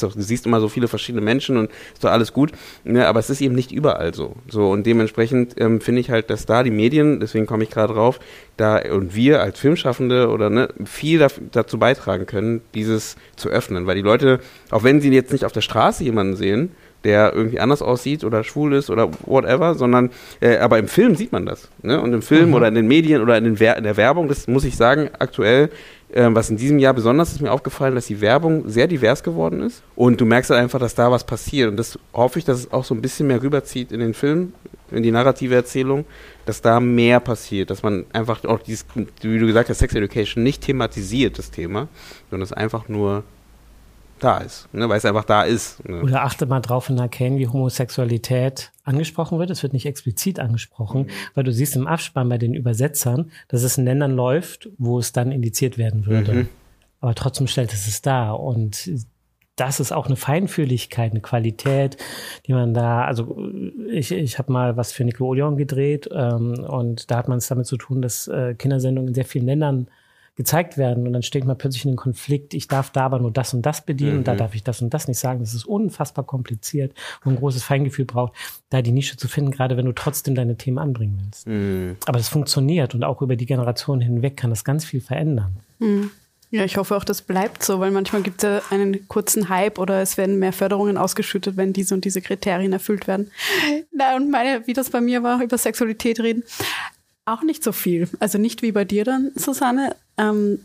doch, 0.00 0.14
du 0.14 0.22
siehst 0.22 0.46
immer 0.46 0.60
so 0.60 0.68
viele 0.70 0.88
verschiedene 0.88 1.22
Menschen 1.22 1.56
und 1.58 1.70
ist 1.92 2.02
doch 2.04 2.10
alles 2.10 2.32
gut, 2.32 2.52
ne, 2.84 3.06
aber 3.06 3.20
es 3.20 3.28
ist 3.28 3.40
eben 3.42 3.54
nicht 3.54 3.70
überall 3.70 4.14
so. 4.14 4.34
So 4.48 4.70
und 4.70 4.86
dementsprechend 4.86 5.60
ähm, 5.60 5.80
finde 5.82 6.00
ich 6.00 6.10
halt, 6.10 6.30
dass 6.30 6.46
da 6.46 6.53
die 6.62 6.70
Medien, 6.70 7.20
deswegen 7.20 7.46
komme 7.46 7.64
ich 7.64 7.70
gerade 7.70 7.94
drauf, 7.94 8.20
da 8.56 8.78
und 8.92 9.14
wir 9.14 9.42
als 9.42 9.58
Filmschaffende 9.58 10.28
oder 10.28 10.50
ne, 10.50 10.68
viel 10.84 11.22
daf- 11.22 11.40
dazu 11.50 11.78
beitragen 11.78 12.26
können, 12.26 12.60
dieses 12.74 13.16
zu 13.36 13.48
öffnen. 13.48 13.86
Weil 13.86 13.96
die 13.96 14.02
Leute, 14.02 14.40
auch 14.70 14.84
wenn 14.84 15.00
sie 15.00 15.10
jetzt 15.10 15.32
nicht 15.32 15.44
auf 15.44 15.52
der 15.52 15.62
Straße 15.62 16.04
jemanden 16.04 16.36
sehen, 16.36 16.70
der 17.02 17.34
irgendwie 17.34 17.60
anders 17.60 17.82
aussieht 17.82 18.24
oder 18.24 18.44
schwul 18.44 18.72
ist 18.72 18.88
oder 18.88 19.10
whatever, 19.26 19.74
sondern 19.74 20.10
äh, 20.40 20.56
aber 20.56 20.78
im 20.78 20.88
Film 20.88 21.16
sieht 21.16 21.32
man 21.32 21.44
das. 21.44 21.68
Ne? 21.82 22.00
Und 22.00 22.14
im 22.14 22.22
Film 22.22 22.54
oder 22.54 22.68
in 22.68 22.74
den 22.74 22.86
Medien 22.86 23.20
oder 23.20 23.36
in, 23.36 23.44
den 23.44 23.60
Wer 23.60 23.76
in 23.76 23.84
der 23.84 23.98
Werbung, 23.98 24.26
das 24.28 24.46
muss 24.46 24.64
ich 24.64 24.74
sagen, 24.74 25.10
aktuell, 25.18 25.68
ähm, 26.14 26.34
was 26.34 26.48
in 26.48 26.56
diesem 26.56 26.78
Jahr 26.78 26.94
besonders 26.94 27.32
ist 27.32 27.42
mir 27.42 27.52
aufgefallen, 27.52 27.94
dass 27.94 28.06
die 28.06 28.22
Werbung 28.22 28.70
sehr 28.70 28.86
divers 28.86 29.22
geworden 29.22 29.60
ist. 29.60 29.82
Und 29.96 30.18
du 30.18 30.24
merkst 30.24 30.48
halt 30.50 30.62
einfach, 30.62 30.78
dass 30.78 30.94
da 30.94 31.10
was 31.10 31.24
passiert. 31.24 31.68
Und 31.68 31.76
das 31.76 31.98
hoffe 32.14 32.38
ich, 32.38 32.46
dass 32.46 32.60
es 32.60 32.72
auch 32.72 32.84
so 32.86 32.94
ein 32.94 33.02
bisschen 33.02 33.26
mehr 33.26 33.42
rüberzieht 33.42 33.92
in 33.92 34.00
den 34.00 34.14
Film, 34.14 34.54
in 34.90 35.02
die 35.02 35.10
narrative 35.10 35.54
Erzählung, 35.54 36.04
dass 36.46 36.60
da 36.60 36.80
mehr 36.80 37.20
passiert, 37.20 37.70
dass 37.70 37.82
man 37.82 38.04
einfach 38.12 38.44
auch 38.44 38.60
dieses, 38.60 38.84
wie 38.94 39.38
du 39.38 39.46
gesagt 39.46 39.68
hast, 39.68 39.78
Sex 39.78 39.94
Education 39.94 40.42
nicht 40.42 40.62
thematisiert, 40.62 41.38
das 41.38 41.50
Thema, 41.50 41.88
sondern 42.30 42.44
es 42.44 42.52
einfach 42.52 42.88
nur 42.88 43.24
da 44.20 44.38
ist, 44.38 44.72
ne? 44.72 44.88
weil 44.88 44.98
es 44.98 45.04
einfach 45.04 45.24
da 45.24 45.42
ist. 45.42 45.86
Ne? 45.88 46.02
Oder 46.02 46.22
achte 46.22 46.46
mal 46.46 46.60
drauf 46.60 46.88
in 46.88 46.98
Arcane, 46.98 47.38
wie 47.38 47.48
Homosexualität 47.48 48.72
angesprochen 48.84 49.38
wird. 49.38 49.50
Es 49.50 49.62
wird 49.62 49.72
nicht 49.72 49.86
explizit 49.86 50.38
angesprochen, 50.38 51.08
weil 51.34 51.44
du 51.44 51.52
siehst 51.52 51.76
im 51.76 51.86
Abspann 51.86 52.28
bei 52.28 52.38
den 52.38 52.54
Übersetzern, 52.54 53.30
dass 53.48 53.62
es 53.62 53.76
in 53.76 53.84
Ländern 53.84 54.12
läuft, 54.12 54.68
wo 54.78 54.98
es 54.98 55.12
dann 55.12 55.32
indiziert 55.32 55.78
werden 55.78 56.06
würde. 56.06 56.32
Mhm. 56.32 56.48
Aber 57.00 57.14
trotzdem 57.14 57.46
stellt 57.46 57.72
es 57.72 57.86
es 57.86 58.00
dar. 58.02 58.40
Und 58.40 58.90
das 59.56 59.80
ist 59.80 59.92
auch 59.92 60.06
eine 60.06 60.16
Feinfühligkeit, 60.16 61.12
eine 61.12 61.20
Qualität, 61.20 61.96
die 62.46 62.52
man 62.52 62.74
da, 62.74 63.04
also 63.04 63.36
ich, 63.88 64.10
ich 64.10 64.38
habe 64.38 64.52
mal 64.52 64.76
was 64.76 64.92
für 64.92 65.04
Nickelodeon 65.04 65.56
gedreht 65.56 66.08
ähm, 66.12 66.64
und 66.64 67.10
da 67.10 67.18
hat 67.18 67.28
man 67.28 67.38
es 67.38 67.46
damit 67.46 67.66
zu 67.66 67.76
tun, 67.76 68.02
dass 68.02 68.26
äh, 68.28 68.54
Kindersendungen 68.54 69.08
in 69.08 69.14
sehr 69.14 69.24
vielen 69.24 69.46
Ländern 69.46 69.88
gezeigt 70.36 70.76
werden 70.76 71.06
und 71.06 71.12
dann 71.12 71.22
steht 71.22 71.44
man 71.44 71.56
plötzlich 71.56 71.84
in 71.84 71.92
den 71.92 71.96
Konflikt, 71.96 72.54
ich 72.54 72.66
darf 72.66 72.90
da 72.90 73.04
aber 73.04 73.20
nur 73.20 73.30
das 73.30 73.54
und 73.54 73.62
das 73.62 73.86
bedienen 73.86 74.18
und 74.18 74.28
da 74.28 74.34
darf 74.34 74.56
ich 74.56 74.64
das 74.64 74.82
und 74.82 74.92
das 74.92 75.06
nicht 75.06 75.20
sagen. 75.20 75.38
Das 75.38 75.54
ist 75.54 75.64
unfassbar 75.64 76.24
kompliziert 76.24 76.92
und 77.24 77.34
ein 77.34 77.38
großes 77.38 77.62
Feingefühl 77.62 78.04
braucht, 78.04 78.32
da 78.68 78.82
die 78.82 78.90
Nische 78.90 79.16
zu 79.16 79.28
finden, 79.28 79.52
gerade 79.52 79.76
wenn 79.76 79.86
du 79.86 79.92
trotzdem 79.92 80.34
deine 80.34 80.56
Themen 80.56 80.78
anbringen 80.78 81.20
willst. 81.24 81.46
Mhm. 81.46 81.96
Aber 82.06 82.18
das 82.18 82.28
funktioniert 82.28 82.96
und 82.96 83.04
auch 83.04 83.22
über 83.22 83.36
die 83.36 83.46
Generationen 83.46 84.00
hinweg 84.00 84.36
kann 84.36 84.50
das 84.50 84.64
ganz 84.64 84.84
viel 84.84 85.00
verändern. 85.00 85.58
Ja, 86.54 86.64
ich 86.64 86.76
hoffe 86.76 86.96
auch, 86.96 87.02
das 87.02 87.20
bleibt 87.20 87.64
so, 87.64 87.80
weil 87.80 87.90
manchmal 87.90 88.22
gibt 88.22 88.44
es 88.44 88.48
ja 88.48 88.62
einen 88.70 89.08
kurzen 89.08 89.48
Hype 89.48 89.76
oder 89.76 90.00
es 90.00 90.16
werden 90.16 90.38
mehr 90.38 90.52
Förderungen 90.52 90.96
ausgeschüttet, 90.96 91.56
wenn 91.56 91.72
diese 91.72 91.96
und 91.96 92.04
diese 92.04 92.22
Kriterien 92.22 92.72
erfüllt 92.72 93.08
werden. 93.08 93.32
Na, 93.90 94.14
und 94.14 94.30
meine, 94.30 94.64
wie 94.68 94.72
das 94.72 94.90
bei 94.90 95.00
mir 95.00 95.24
war, 95.24 95.42
über 95.42 95.58
Sexualität 95.58 96.20
reden, 96.20 96.44
auch 97.24 97.42
nicht 97.42 97.64
so 97.64 97.72
viel. 97.72 98.08
Also 98.20 98.38
nicht 98.38 98.62
wie 98.62 98.70
bei 98.70 98.84
dir 98.84 99.02
dann, 99.02 99.32
Susanne. 99.34 99.96
Ähm, 100.16 100.60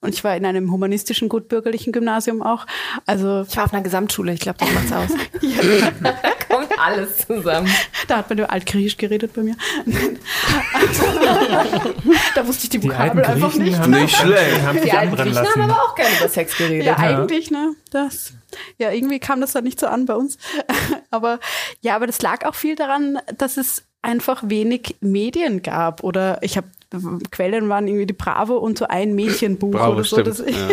und 0.00 0.14
ich 0.14 0.22
war 0.22 0.36
in 0.36 0.46
einem 0.46 0.70
humanistischen, 0.70 1.28
gutbürgerlichen 1.28 1.92
Gymnasium 1.92 2.40
auch. 2.40 2.64
Also 3.06 3.44
Ich 3.48 3.56
war 3.56 3.64
auf 3.64 3.72
einer 3.72 3.82
Gesamtschule, 3.82 4.34
ich 4.34 4.40
glaube, 4.40 4.58
das 4.60 4.72
macht's 4.72 4.92
aus. 4.92 5.10
alles 6.82 7.26
zusammen. 7.26 7.68
da 8.08 8.18
hat 8.18 8.28
man 8.28 8.38
über 8.38 8.50
Altgriechisch 8.50 8.96
geredet 8.96 9.32
bei 9.34 9.42
mir. 9.42 9.56
da 12.34 12.46
wusste 12.46 12.64
ich 12.64 12.70
die 12.70 12.82
Vokabel 12.82 13.24
einfach 13.24 13.54
nicht. 13.54 13.78
haben 13.78 13.90
Nicht 13.90 14.16
schlecht. 14.20 14.62
haben 14.62 14.80
Die 14.82 14.92
alten 14.92 15.16
Griechen 15.16 15.36
haben 15.36 15.44
lassen. 15.44 15.60
aber 15.60 15.82
auch 15.82 15.94
gerne 15.94 16.16
über 16.18 16.28
Sex 16.28 16.56
geredet. 16.56 16.86
Ja, 16.86 16.98
eigentlich, 16.98 17.50
ne? 17.50 17.74
Das. 17.90 18.32
Ja, 18.78 18.90
irgendwie 18.90 19.18
kam 19.18 19.40
das 19.40 19.52
dann 19.52 19.64
nicht 19.64 19.80
so 19.80 19.86
an 19.86 20.06
bei 20.06 20.14
uns. 20.14 20.38
aber 21.10 21.38
ja, 21.80 21.96
aber 21.96 22.06
das 22.06 22.20
lag 22.22 22.44
auch 22.44 22.54
viel 22.54 22.74
daran, 22.76 23.18
dass 23.38 23.56
es 23.56 23.84
einfach 24.02 24.42
wenig 24.46 24.96
Medien 25.00 25.62
gab. 25.62 26.02
Oder 26.04 26.38
ich 26.42 26.56
habe 26.56 26.66
Quellen 27.30 27.70
waren 27.70 27.88
irgendwie 27.88 28.04
die 28.04 28.12
Bravo 28.12 28.58
und 28.58 28.76
so 28.76 28.86
ein 28.86 29.14
Mädchenbuch 29.14 29.70
Bravo, 29.70 29.92
oder 29.94 30.04
so. 30.04 30.16
stimmt, 30.20 30.28
Das, 30.28 30.38
ja. 30.46 30.68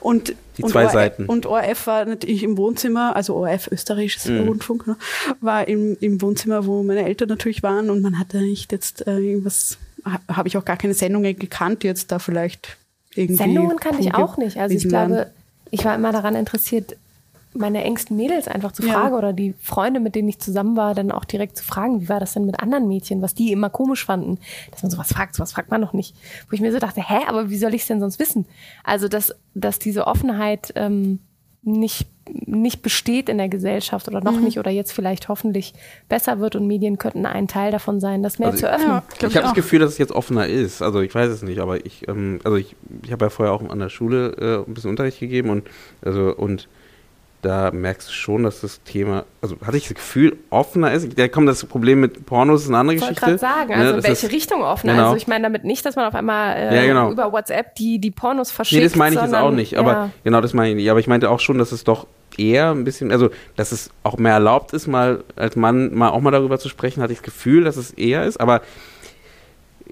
Und, 0.00 0.34
Die 0.56 0.62
und 0.64 0.70
zwei 0.70 0.82
ORF, 0.84 0.92
Seiten. 0.92 1.26
Und 1.26 1.46
ORF 1.46 1.86
war 1.86 2.04
natürlich 2.06 2.42
im 2.42 2.56
Wohnzimmer, 2.56 3.14
also 3.14 3.36
ORF, 3.36 3.68
österreichisches 3.70 4.24
Mhm. 4.26 4.48
Rundfunk, 4.48 4.86
ne, 4.88 4.96
war 5.40 5.68
im, 5.68 5.96
im 6.00 6.20
Wohnzimmer, 6.20 6.66
wo 6.66 6.82
meine 6.82 7.04
Eltern 7.04 7.28
natürlich 7.28 7.62
waren 7.62 7.88
und 7.88 8.02
man 8.02 8.18
hatte 8.18 8.38
nicht 8.38 8.72
jetzt 8.72 9.06
äh, 9.06 9.18
irgendwas, 9.18 9.78
ha- 10.04 10.20
habe 10.28 10.48
ich 10.48 10.56
auch 10.56 10.64
gar 10.64 10.76
keine 10.76 10.94
Sendungen 10.94 11.38
gekannt, 11.38 11.84
die 11.84 11.86
jetzt 11.86 12.10
da 12.10 12.18
vielleicht 12.18 12.76
irgendwie. 13.14 13.36
Sendungen 13.44 13.76
kannte 13.78 14.00
ich 14.02 14.14
auch 14.14 14.38
nicht. 14.38 14.56
Also 14.56 14.74
ich 14.76 14.88
glaube, 14.88 15.30
ich 15.70 15.84
war 15.84 15.94
immer 15.94 16.10
daran 16.10 16.34
interessiert, 16.34 16.96
meine 17.54 17.82
engsten 17.84 18.16
Mädels 18.16 18.46
einfach 18.48 18.72
zu 18.72 18.82
Ja. 18.84 18.92
fragen 18.92 19.14
oder 19.14 19.32
die 19.32 19.54
Freunde, 19.60 20.00
mit 20.00 20.14
denen 20.14 20.28
ich 20.28 20.38
zusammen 20.38 20.76
war, 20.76 20.94
dann 20.94 21.10
auch 21.10 21.24
direkt 21.24 21.56
zu 21.56 21.64
fragen, 21.64 22.00
wie 22.00 22.08
war 22.08 22.20
das 22.20 22.34
denn 22.34 22.44
mit 22.44 22.60
anderen 22.60 22.86
Mädchen, 22.88 23.22
was 23.22 23.34
die 23.34 23.52
immer 23.52 23.70
komisch 23.70 24.04
fanden, 24.04 24.38
dass 24.70 24.82
man 24.82 24.90
sowas 24.90 25.12
fragt, 25.12 25.34
sowas 25.34 25.52
fragt 25.52 25.70
man 25.70 25.80
noch 25.80 25.92
nicht. 25.92 26.14
Wo 26.48 26.54
ich 26.54 26.60
mir 26.60 26.72
so 26.72 26.78
dachte, 26.78 27.00
hä, 27.06 27.20
aber 27.26 27.50
wie 27.50 27.58
soll 27.58 27.74
ich 27.74 27.82
es 27.82 27.88
denn 27.88 28.00
sonst 28.00 28.18
wissen? 28.18 28.46
Also, 28.84 29.08
dass, 29.08 29.34
dass 29.54 29.78
diese 29.78 30.06
Offenheit 30.06 30.72
ähm, 30.76 31.20
nicht, 31.62 32.06
nicht 32.46 32.82
besteht 32.82 33.28
in 33.28 33.38
der 33.38 33.48
Gesellschaft 33.48 34.06
oder 34.08 34.18
Mhm. 34.20 34.24
noch 34.24 34.40
nicht 34.40 34.58
oder 34.58 34.70
jetzt 34.70 34.92
vielleicht 34.92 35.28
hoffentlich 35.28 35.74
besser 36.08 36.38
wird 36.40 36.54
und 36.54 36.66
Medien 36.66 36.96
könnten 36.98 37.26
ein 37.26 37.48
Teil 37.48 37.72
davon 37.72 37.98
sein, 38.00 38.22
das 38.22 38.38
mehr 38.38 38.48
Also 38.48 38.60
zu 38.60 38.70
öffnen. 38.72 38.88
Ja, 38.90 39.02
ich 39.28 39.36
habe 39.36 39.46
das. 39.46 39.54
Gefühl, 39.54 39.80
dass 39.80 39.90
es 39.92 39.98
jetzt 39.98 40.12
offener 40.12 40.46
ist. 40.46 40.82
Also 40.82 41.00
ich 41.00 41.14
weiß 41.14 41.30
es 41.30 41.42
nicht, 41.42 41.58
aber 41.58 41.84
ich, 41.84 42.06
ähm, 42.08 42.38
also 42.44 42.56
ich, 42.56 42.76
ich 43.02 43.10
habe 43.12 43.24
ja 43.24 43.30
vorher 43.30 43.52
auch 43.54 43.68
an 43.68 43.78
der 43.78 43.88
Schule 43.88 44.32
äh, 44.64 44.68
ein 44.68 44.74
bisschen 44.74 44.90
Unterricht 44.90 45.18
gegeben 45.18 45.50
und 45.50 45.64
also 46.02 46.34
und 46.36 46.68
da 47.42 47.70
merkst 47.70 48.08
du 48.08 48.12
schon, 48.12 48.42
dass 48.42 48.60
das 48.62 48.82
Thema, 48.82 49.24
also 49.40 49.56
hatte 49.64 49.76
ich 49.76 49.84
das 49.84 49.94
Gefühl, 49.94 50.36
offener 50.50 50.92
ist. 50.92 51.16
Da 51.18 51.28
kommt 51.28 51.48
das 51.48 51.64
Problem 51.64 52.00
mit 52.00 52.26
Pornos, 52.26 52.62
ist 52.62 52.68
eine 52.68 52.78
andere 52.78 52.96
Ich 52.96 53.00
wollte 53.02 53.14
Geschichte. 53.14 53.38
gerade 53.38 53.58
sagen, 53.58 53.68
Ne, 53.70 53.76
also 53.76 53.90
in 53.90 53.96
das 53.96 54.04
welche 54.08 54.26
ist- 54.26 54.32
Richtung 54.32 54.62
offen? 54.62 54.88
Genau. 54.90 55.04
Also 55.04 55.16
ich 55.16 55.28
meine 55.28 55.42
damit 55.44 55.64
nicht, 55.64 55.86
dass 55.86 55.94
man 55.96 56.06
auf 56.06 56.14
einmal 56.14 56.56
äh, 56.56 56.74
Ja, 56.76 56.84
genau. 56.86 57.10
über 57.12 57.32
WhatsApp 57.32 57.74
die, 57.76 58.00
die 58.00 58.10
Pornos 58.10 58.50
verschickt. 58.50 58.80
Nee, 58.82 58.88
das 58.88 58.96
meine 58.96 59.14
ich 59.14 59.20
jetzt 59.20 59.30
sondern, 59.30 59.52
auch 59.52 59.56
nicht. 59.56 59.76
Aber 59.78 59.92
ja. 59.92 60.10
genau, 60.24 60.40
das 60.40 60.52
meine 60.54 60.70
ich 60.70 60.76
nicht. 60.76 60.90
Aber 60.90 60.98
ich 61.00 61.06
meinte 61.06 61.30
auch 61.30 61.40
schon, 61.40 61.58
dass 61.58 61.70
es 61.72 61.84
doch 61.84 62.06
eher 62.36 62.70
ein 62.70 62.84
bisschen, 62.84 63.10
also 63.12 63.30
dass 63.56 63.72
es 63.72 63.90
auch 64.02 64.16
mehr 64.18 64.32
erlaubt 64.32 64.72
ist, 64.72 64.86
mal 64.86 65.24
als 65.36 65.56
Mann 65.56 65.94
mal 65.94 66.10
auch 66.10 66.20
mal 66.20 66.30
darüber 66.30 66.58
zu 66.58 66.68
sprechen, 66.68 67.02
hatte 67.02 67.12
ich 67.12 67.20
das 67.20 67.24
Gefühl, 67.24 67.64
dass 67.64 67.76
es 67.76 67.92
eher 67.92 68.24
ist. 68.24 68.40
Aber 68.40 68.62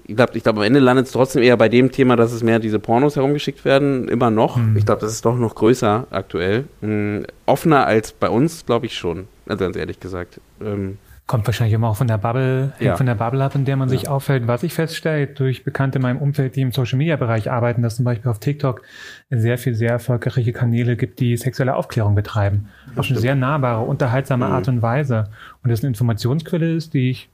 ich 0.07 0.15
glaube, 0.15 0.31
ich 0.37 0.43
glaub, 0.43 0.55
am 0.57 0.63
Ende 0.63 0.79
landet 0.79 1.05
es 1.07 1.11
trotzdem 1.11 1.43
eher 1.43 1.57
bei 1.57 1.69
dem 1.69 1.91
Thema, 1.91 2.15
dass 2.15 2.31
es 2.31 2.41
mehr 2.43 2.59
diese 2.59 2.79
Pornos 2.79 3.15
herumgeschickt 3.17 3.65
werden, 3.65 4.07
immer 4.07 4.31
noch. 4.31 4.57
Ich 4.75 4.85
glaube, 4.85 5.01
das 5.01 5.11
ist 5.11 5.25
doch 5.25 5.35
noch 5.37 5.53
größer 5.55 6.07
aktuell. 6.11 6.65
Mm, 6.81 7.23
offener 7.45 7.85
als 7.85 8.11
bei 8.13 8.29
uns, 8.29 8.65
glaube 8.65 8.85
ich 8.85 8.95
schon. 8.97 9.27
Also 9.47 9.63
ganz 9.65 9.75
ehrlich 9.75 9.99
gesagt. 9.99 10.39
Ähm, 10.63 10.97
Kommt 11.25 11.45
wahrscheinlich 11.45 11.73
immer 11.73 11.89
auch 11.89 11.97
von 11.97 12.07
der 12.07 12.17
Bubble, 12.17 12.71
Ja. 12.79 12.95
von 12.95 13.05
der 13.05 13.15
Bubble 13.15 13.43
ab, 13.43 13.53
in 13.53 13.65
der 13.65 13.75
man 13.75 13.89
sich 13.89 14.03
Ja. 14.03 14.11
aufhält. 14.11 14.47
Was 14.47 14.63
ich 14.63 14.73
feststelle, 14.73 15.27
durch 15.27 15.65
Bekannte 15.65 15.97
in 15.97 16.03
meinem 16.03 16.19
Umfeld, 16.19 16.55
die 16.55 16.61
im 16.61 16.71
Social 16.71 16.97
Media 16.97 17.17
Bereich 17.17 17.51
arbeiten, 17.51 17.81
dass 17.81 17.97
zum 17.97 18.05
Beispiel 18.05 18.31
auf 18.31 18.39
TikTok 18.39 18.81
sehr 19.29 19.57
viel 19.57 19.73
sehr 19.75 19.89
erfolgreiche 19.91 20.53
Kanäle 20.53 20.95
gibt, 20.95 21.19
die 21.19 21.35
sexuelle 21.35 21.75
Aufklärung 21.75 22.15
betreiben. 22.15 22.69
Auf 22.95 23.09
eine 23.09 23.19
sehr 23.19 23.35
nahbare, 23.35 23.83
unterhaltsame 23.83 24.45
Mhm. 24.47 24.51
Art 24.53 24.67
und 24.69 24.81
Weise. 24.81 25.25
Und 25.63 25.69
das 25.69 25.81
eine 25.81 25.89
Informationsquelle 25.89 26.73
ist, 26.73 26.93
die 26.93 27.09
ich, 27.09 27.29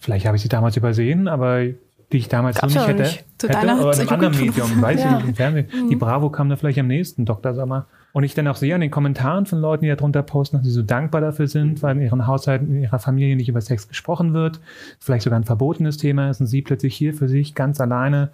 vielleicht 0.00 0.26
habe 0.26 0.36
ich 0.36 0.42
sie 0.42 0.48
damals 0.48 0.76
übersehen, 0.76 1.28
aber 1.28 1.62
die 2.12 2.16
ich 2.16 2.28
damals 2.28 2.60
Gab's 2.60 2.72
so 2.72 2.80
nicht 2.80 2.88
hätte. 2.88 3.02
nicht. 3.02 3.24
Zu 3.38 3.48
hätte 3.48 3.58
oder 3.58 3.92
in 3.94 4.00
einem 4.00 4.08
anderen. 4.08 4.36
Medium, 4.38 4.82
weiß 4.82 4.98
ich 4.98 5.04
Ja. 5.04 5.16
nicht, 5.18 5.28
im 5.28 5.34
Fernsehen. 5.36 5.66
Die 5.88 5.94
Bravo 5.96 6.28
kam 6.30 6.48
da 6.48 6.56
vielleicht 6.56 6.78
am 6.80 6.88
nächsten, 6.88 7.24
Dr. 7.24 7.54
Sommer. 7.54 7.86
Und 8.12 8.24
ich 8.24 8.34
dann 8.34 8.48
auch 8.48 8.56
sehe 8.56 8.74
an 8.74 8.80
den 8.80 8.90
Kommentaren 8.90 9.46
von 9.46 9.60
Leuten, 9.60 9.84
die 9.84 9.88
da 9.88 9.94
drunter 9.94 10.24
posten, 10.24 10.56
dass 10.56 10.66
sie 10.66 10.72
so 10.72 10.82
dankbar 10.82 11.20
dafür 11.20 11.46
sind, 11.46 11.80
weil 11.84 11.96
in 11.96 12.02
ihren 12.02 12.26
Haushalten, 12.26 12.74
in 12.74 12.82
ihrer 12.82 12.98
Familie 12.98 13.36
nicht 13.36 13.48
über 13.48 13.60
Sex 13.60 13.86
gesprochen 13.86 14.34
wird, 14.34 14.58
vielleicht 14.98 15.22
sogar 15.22 15.38
ein 15.38 15.44
verbotenes 15.44 15.96
Thema 15.96 16.28
ist 16.30 16.40
und 16.40 16.48
sie 16.48 16.62
plötzlich 16.62 16.96
hier 16.96 17.14
für 17.14 17.28
sich 17.28 17.54
ganz 17.54 17.80
alleine 17.80 18.30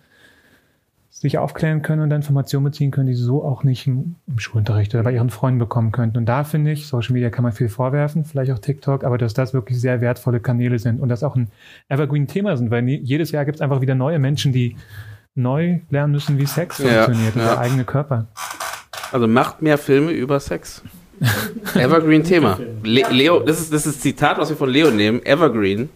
sich 1.19 1.39
aufklären 1.39 1.81
können 1.81 2.03
und 2.03 2.11
dann 2.11 2.21
Informationen 2.21 2.65
beziehen 2.65 2.91
können, 2.91 3.07
die 3.07 3.15
sie 3.15 3.23
so 3.23 3.43
auch 3.43 3.65
nicht 3.65 3.87
im, 3.87 4.17
im 4.27 4.39
Schulunterricht 4.39 4.95
oder 4.95 5.03
bei 5.03 5.13
ihren 5.13 5.31
Freunden 5.31 5.59
bekommen 5.59 5.91
könnten. 5.91 6.19
Und 6.19 6.27
da 6.27 6.45
finde 6.45 6.73
ich, 6.73 6.87
Social 6.89 7.15
Media 7.15 7.31
kann 7.31 7.43
man 7.43 7.53
viel 7.53 7.71
vorwerfen, 7.71 8.27
vielleicht 8.27 8.53
auch 8.53 8.59
TikTok, 8.59 9.03
aber 9.03 9.17
dass 9.17 9.33
das 9.33 9.55
wirklich 9.55 9.81
sehr 9.81 10.03
wertvolle 10.03 10.41
Kanäle 10.41 10.79
sind 10.79 11.01
und 11.01 11.09
das 11.09 11.23
auch 11.23 11.35
ein 11.35 11.49
Evergreen-Thema 11.89 12.59
sind, 12.59 12.71
weil 12.71 12.83
nie, 12.83 13.01
jedes 13.03 13.31
Jahr 13.31 13.47
gibt 13.47 13.57
es 13.57 13.63
einfach 13.63 13.81
wieder 13.81 13.95
neue 13.95 14.19
Menschen, 14.19 14.53
die 14.53 14.77
neu 15.35 15.81
lernen 15.89 16.13
müssen, 16.13 16.37
wie 16.39 16.45
Sex 16.45 16.79
Ja, 16.79 17.05
funktioniert, 17.05 17.35
ja. 17.35 17.43
der 17.43 17.59
eigene 17.61 17.85
Körper. 17.85 18.27
Also 19.11 19.27
macht 19.27 19.63
mehr 19.63 19.79
Filme 19.79 20.11
über 20.11 20.39
Sex. 20.39 20.83
Evergreen 21.75 22.25
Thema. 22.25 22.59
Le 22.83 23.05
Leo, 23.11 23.41
das 23.41 23.61
ist 23.61 23.73
das 23.73 23.87
ist 23.87 24.03
Zitat, 24.03 24.37
was 24.37 24.51
wir 24.51 24.57
von 24.57 24.69
Leo 24.69 24.91
nehmen. 24.91 25.25
Evergreen. 25.25 25.89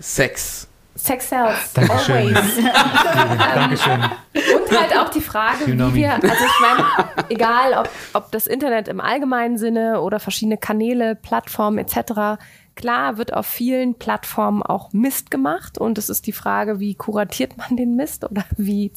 Sex. 0.00 0.67
Sex 0.98 1.28
sells. 1.28 1.72
Dankeschön. 1.74 2.36
Always. 2.36 2.56
Dankeschön. 3.54 4.00
Und 4.00 4.78
halt 4.78 4.96
auch 4.98 5.08
die 5.10 5.20
Frage, 5.20 5.64
You 5.66 5.74
know 5.74 5.92
wie 5.94 6.00
wir, 6.00 6.14
also 6.14 6.26
ich 6.26 6.60
meine, 6.60 7.08
egal 7.28 7.72
ob, 7.74 7.88
ob 8.14 8.32
das 8.32 8.46
Internet 8.46 8.88
im 8.88 9.00
allgemeinen 9.00 9.58
Sinne 9.58 10.00
oder 10.00 10.20
verschiedene 10.20 10.58
Kanäle, 10.58 11.14
Plattformen 11.14 11.78
etc., 11.78 12.40
klar 12.74 13.16
wird 13.18 13.32
auf 13.32 13.46
vielen 13.46 13.94
Plattformen 13.94 14.62
auch 14.62 14.92
Mist 14.92 15.30
gemacht 15.30 15.78
und 15.78 15.98
es 15.98 16.08
ist 16.08 16.26
die 16.26 16.32
Frage, 16.32 16.78
wie 16.78 16.94
kuratiert 16.94 17.56
man 17.56 17.76
den 17.76 17.96
Mist 17.96 18.24
oder 18.24 18.44
wie, 18.56 18.92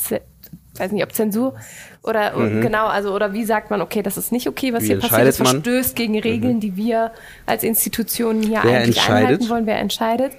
weiß 0.78 0.92
nicht, 0.92 1.04
ob 1.04 1.14
Zensur 1.14 1.56
oder 2.04 2.32
genau, 2.62 2.88
also 2.88 3.14
oder 3.14 3.34
wie 3.34 3.44
sagt 3.44 3.70
man, 3.70 3.82
okay, 3.82 4.02
das 4.02 4.18
ist 4.18 4.32
nicht 4.32 4.48
okay, 4.48 4.74
was 4.74 4.84
Wie 4.84 4.88
hier 4.88 5.00
passiert, 5.00 5.28
das 5.28 5.38
verstößt 5.38 5.96
gegen 5.96 6.18
Regeln, 6.20 6.60
die 6.60 6.76
wir 6.76 7.12
als 7.46 7.64
Institutionen 7.64 8.42
hier 8.42 8.62
Wer 8.64 8.82
eigentlich 8.82 9.02
einhalten 9.02 9.50
wollen, 9.50 9.66
wer 9.66 9.80
entscheidet. 9.80 10.34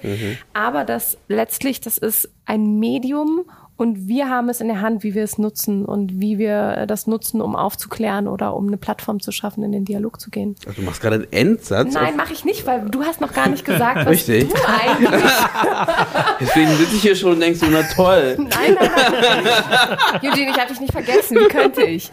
Aber 0.53 0.83
das 0.83 1.17
letztlich, 1.27 1.81
das 1.81 1.97
ist 1.97 2.29
ein 2.45 2.79
Medium 2.79 3.45
und 3.83 4.07
wir 4.07 4.29
haben 4.29 4.47
es 4.47 4.61
in 4.61 4.69
der 4.69 4.79
Hand, 4.79 5.03
wie 5.03 5.13
wir 5.13 5.25
es 5.25 5.37
nutzen 5.37 5.83
und 5.83 6.21
wie 6.21 6.37
wir 6.37 6.85
das 6.87 7.05
nutzen, 7.05 7.41
um 7.41 7.53
aufzuklären 7.53 8.29
oder 8.29 8.55
um 8.55 8.67
eine 8.67 8.77
Plattform 8.77 9.19
zu 9.19 9.33
schaffen, 9.33 9.61
in 9.61 9.73
den 9.73 9.83
Dialog 9.83 10.21
zu 10.21 10.29
gehen. 10.29 10.55
Also 10.65 10.79
du 10.79 10.85
machst 10.85 11.01
gerade 11.01 11.15
einen 11.15 11.27
Endsatz. 11.33 11.93
Nein, 11.93 12.15
mache 12.15 12.31
ich 12.31 12.45
nicht, 12.45 12.65
weil 12.65 12.85
du 12.89 13.03
hast 13.03 13.19
noch 13.19 13.33
gar 13.33 13.49
nicht 13.49 13.65
gesagt, 13.65 13.97
was 13.97 14.07
Richtig. 14.07 14.47
du 14.47 14.55
eigentlich. 14.55 15.21
Deswegen 16.39 16.69
sitze 16.77 16.95
ich 16.95 17.01
hier 17.01 17.15
schon 17.17 17.33
und 17.33 17.41
denkst 17.41 17.59
du, 17.59 17.65
na 17.69 17.83
toll. 17.93 18.35
Nein, 18.37 18.49
nein, 18.49 18.77
nein. 18.95 19.43
nein. 19.43 20.31
Eugene, 20.31 20.51
ich 20.51 20.57
habe 20.57 20.69
dich 20.69 20.79
nicht 20.79 20.93
vergessen. 20.93 21.37
Wie 21.37 21.47
könnte 21.49 21.83
ich? 21.83 22.09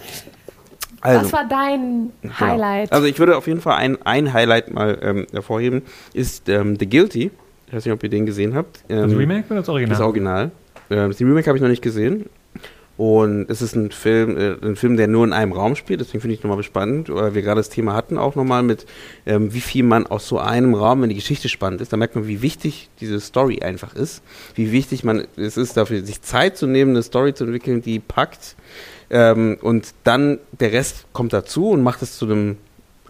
Also, 1.02 1.26
Was 1.26 1.32
war 1.32 1.46
dein 1.48 2.10
genau. 2.20 2.40
Highlight? 2.40 2.92
Also 2.92 3.06
ich 3.06 3.20
würde 3.20 3.36
auf 3.36 3.46
jeden 3.46 3.60
Fall 3.60 3.76
ein, 3.76 3.96
ein 4.04 4.32
Highlight 4.32 4.74
mal 4.74 4.98
ähm, 5.02 5.26
hervorheben, 5.30 5.82
ist 6.14 6.48
ähm, 6.48 6.76
The 6.80 6.88
Guilty. 6.88 7.30
Ich 7.68 7.72
weiß 7.72 7.84
nicht, 7.84 7.94
ob 7.94 8.02
ihr 8.02 8.10
den 8.10 8.26
gesehen 8.26 8.56
habt. 8.56 8.82
Ähm, 8.88 9.02
Das 9.08 9.16
Remake 9.16 9.44
oder 9.50 9.60
das 9.60 9.68
Original? 9.68 9.96
Das 9.96 10.04
Original. 10.04 10.50
Ähm, 10.90 11.10
das 11.10 11.20
Remake 11.20 11.46
habe 11.46 11.56
ich 11.56 11.62
noch 11.62 11.68
nicht 11.68 11.82
gesehen. 11.82 12.26
Und 13.00 13.48
es 13.48 13.62
ist 13.62 13.74
ein 13.74 13.92
Film, 13.92 14.36
äh, 14.36 14.56
ein 14.62 14.76
Film, 14.76 14.98
der 14.98 15.08
nur 15.08 15.24
in 15.24 15.32
einem 15.32 15.52
Raum 15.52 15.74
spielt. 15.74 16.02
Deswegen 16.02 16.20
finde 16.20 16.34
ich 16.34 16.42
nochmal 16.42 16.62
spannend, 16.62 17.08
weil 17.08 17.34
wir 17.34 17.40
gerade 17.40 17.58
das 17.58 17.70
Thema 17.70 17.94
hatten 17.94 18.18
auch 18.18 18.34
nochmal 18.34 18.62
mit, 18.62 18.84
ähm, 19.24 19.54
wie 19.54 19.62
viel 19.62 19.84
man 19.84 20.06
aus 20.06 20.28
so 20.28 20.38
einem 20.38 20.74
Raum, 20.74 21.00
wenn 21.00 21.08
die 21.08 21.14
Geschichte 21.14 21.48
spannend 21.48 21.80
ist, 21.80 21.94
da 21.94 21.96
merkt 21.96 22.14
man, 22.14 22.26
wie 22.28 22.42
wichtig 22.42 22.90
diese 23.00 23.18
Story 23.20 23.62
einfach 23.62 23.96
ist. 23.96 24.22
Wie 24.54 24.70
wichtig 24.70 25.02
man 25.02 25.26
es 25.36 25.56
ist, 25.56 25.78
dafür 25.78 26.02
sich 26.04 26.20
Zeit 26.20 26.58
zu 26.58 26.66
nehmen, 26.66 26.90
eine 26.90 27.02
Story 27.02 27.32
zu 27.32 27.44
entwickeln, 27.44 27.80
die 27.80 28.00
packt. 28.00 28.54
Ähm, 29.08 29.56
und 29.62 29.94
dann 30.04 30.38
der 30.52 30.72
Rest 30.72 31.06
kommt 31.14 31.32
dazu 31.32 31.70
und 31.70 31.82
macht 31.82 32.02
es 32.02 32.18
zu 32.18 32.26
einem 32.26 32.58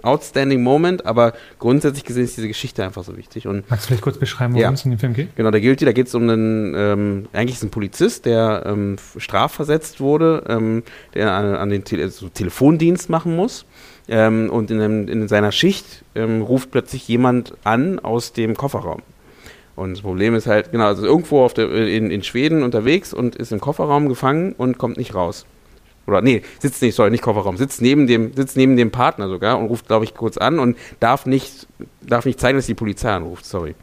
outstanding 0.02 0.62
Moment. 0.62 1.06
Aber 1.06 1.32
grundsätzlich 1.58 2.04
gesehen 2.04 2.24
ist 2.24 2.36
diese 2.36 2.48
Geschichte 2.48 2.84
einfach 2.84 3.04
so 3.04 3.16
wichtig. 3.16 3.46
Und 3.46 3.68
Magst 3.70 3.84
du 3.84 3.88
vielleicht 3.88 4.02
kurz 4.02 4.18
beschreiben, 4.18 4.54
worum 4.54 4.62
Ja. 4.62 4.72
es 4.72 4.84
in 4.84 4.90
dem 4.90 4.98
Film 4.98 5.14
geht? 5.14 5.34
Genau, 5.36 5.50
der 5.50 5.60
Guilty, 5.60 5.84
da 5.84 5.92
geht 5.92 6.06
es 6.08 6.14
um 6.14 6.22
einen, 6.28 6.74
ähm, 6.76 7.28
eigentlich 7.32 7.56
ist 7.56 7.62
ein 7.62 7.70
Polizist, 7.70 8.26
der 8.26 8.64
ähm, 8.66 8.96
strafversetzt 9.16 10.00
wurde, 10.00 10.44
ähm, 10.48 10.82
der 11.14 11.32
an, 11.32 11.54
an 11.54 11.70
den 11.70 11.84
Tele 11.84 12.08
so 12.10 12.28
Telefondienst 12.28 13.08
machen 13.10 13.36
muss. 13.36 13.64
Ähm, 14.08 14.50
und 14.50 14.70
in, 14.70 14.80
einem, 14.80 15.08
in 15.08 15.28
seiner 15.28 15.52
Schicht 15.52 16.04
ähm, 16.14 16.42
ruft 16.42 16.70
plötzlich 16.72 17.06
jemand 17.06 17.54
an 17.64 17.98
aus 18.00 18.32
dem 18.32 18.56
Kofferraum. 18.56 19.02
Und 19.76 19.92
das 19.92 20.00
Problem 20.02 20.34
ist 20.34 20.46
halt, 20.46 20.72
genau, 20.72 20.86
also 20.86 21.06
irgendwo 21.06 21.46
der, 21.48 21.70
in, 21.70 22.10
in 22.10 22.22
Schweden 22.22 22.62
unterwegs 22.62 23.14
und 23.14 23.36
ist 23.36 23.52
im 23.52 23.60
Kofferraum 23.60 24.08
gefangen 24.08 24.54
und 24.58 24.78
kommt 24.78 24.96
nicht 24.96 25.14
raus. 25.14 25.46
Oder 26.10 26.22
nee, 26.22 26.42
sitzt 26.58 26.82
nicht, 26.82 26.94
sorry, 26.94 27.10
nicht 27.10 27.22
Kofferraum, 27.22 27.56
sitzt 27.56 27.80
neben 27.80 28.06
dem, 28.06 28.34
sitzt 28.34 28.56
neben 28.56 28.76
dem 28.76 28.90
Partner 28.90 29.28
sogar 29.28 29.58
und 29.58 29.66
ruft, 29.66 29.86
glaube 29.86 30.04
ich, 30.04 30.14
kurz 30.14 30.36
an 30.36 30.58
und 30.58 30.76
darf 30.98 31.26
nicht, 31.26 31.66
darf 32.02 32.24
nicht 32.24 32.40
zeigen, 32.40 32.58
dass 32.58 32.66
die 32.66 32.74
Polizei 32.74 33.10
anruft, 33.10 33.44
sorry. 33.44 33.74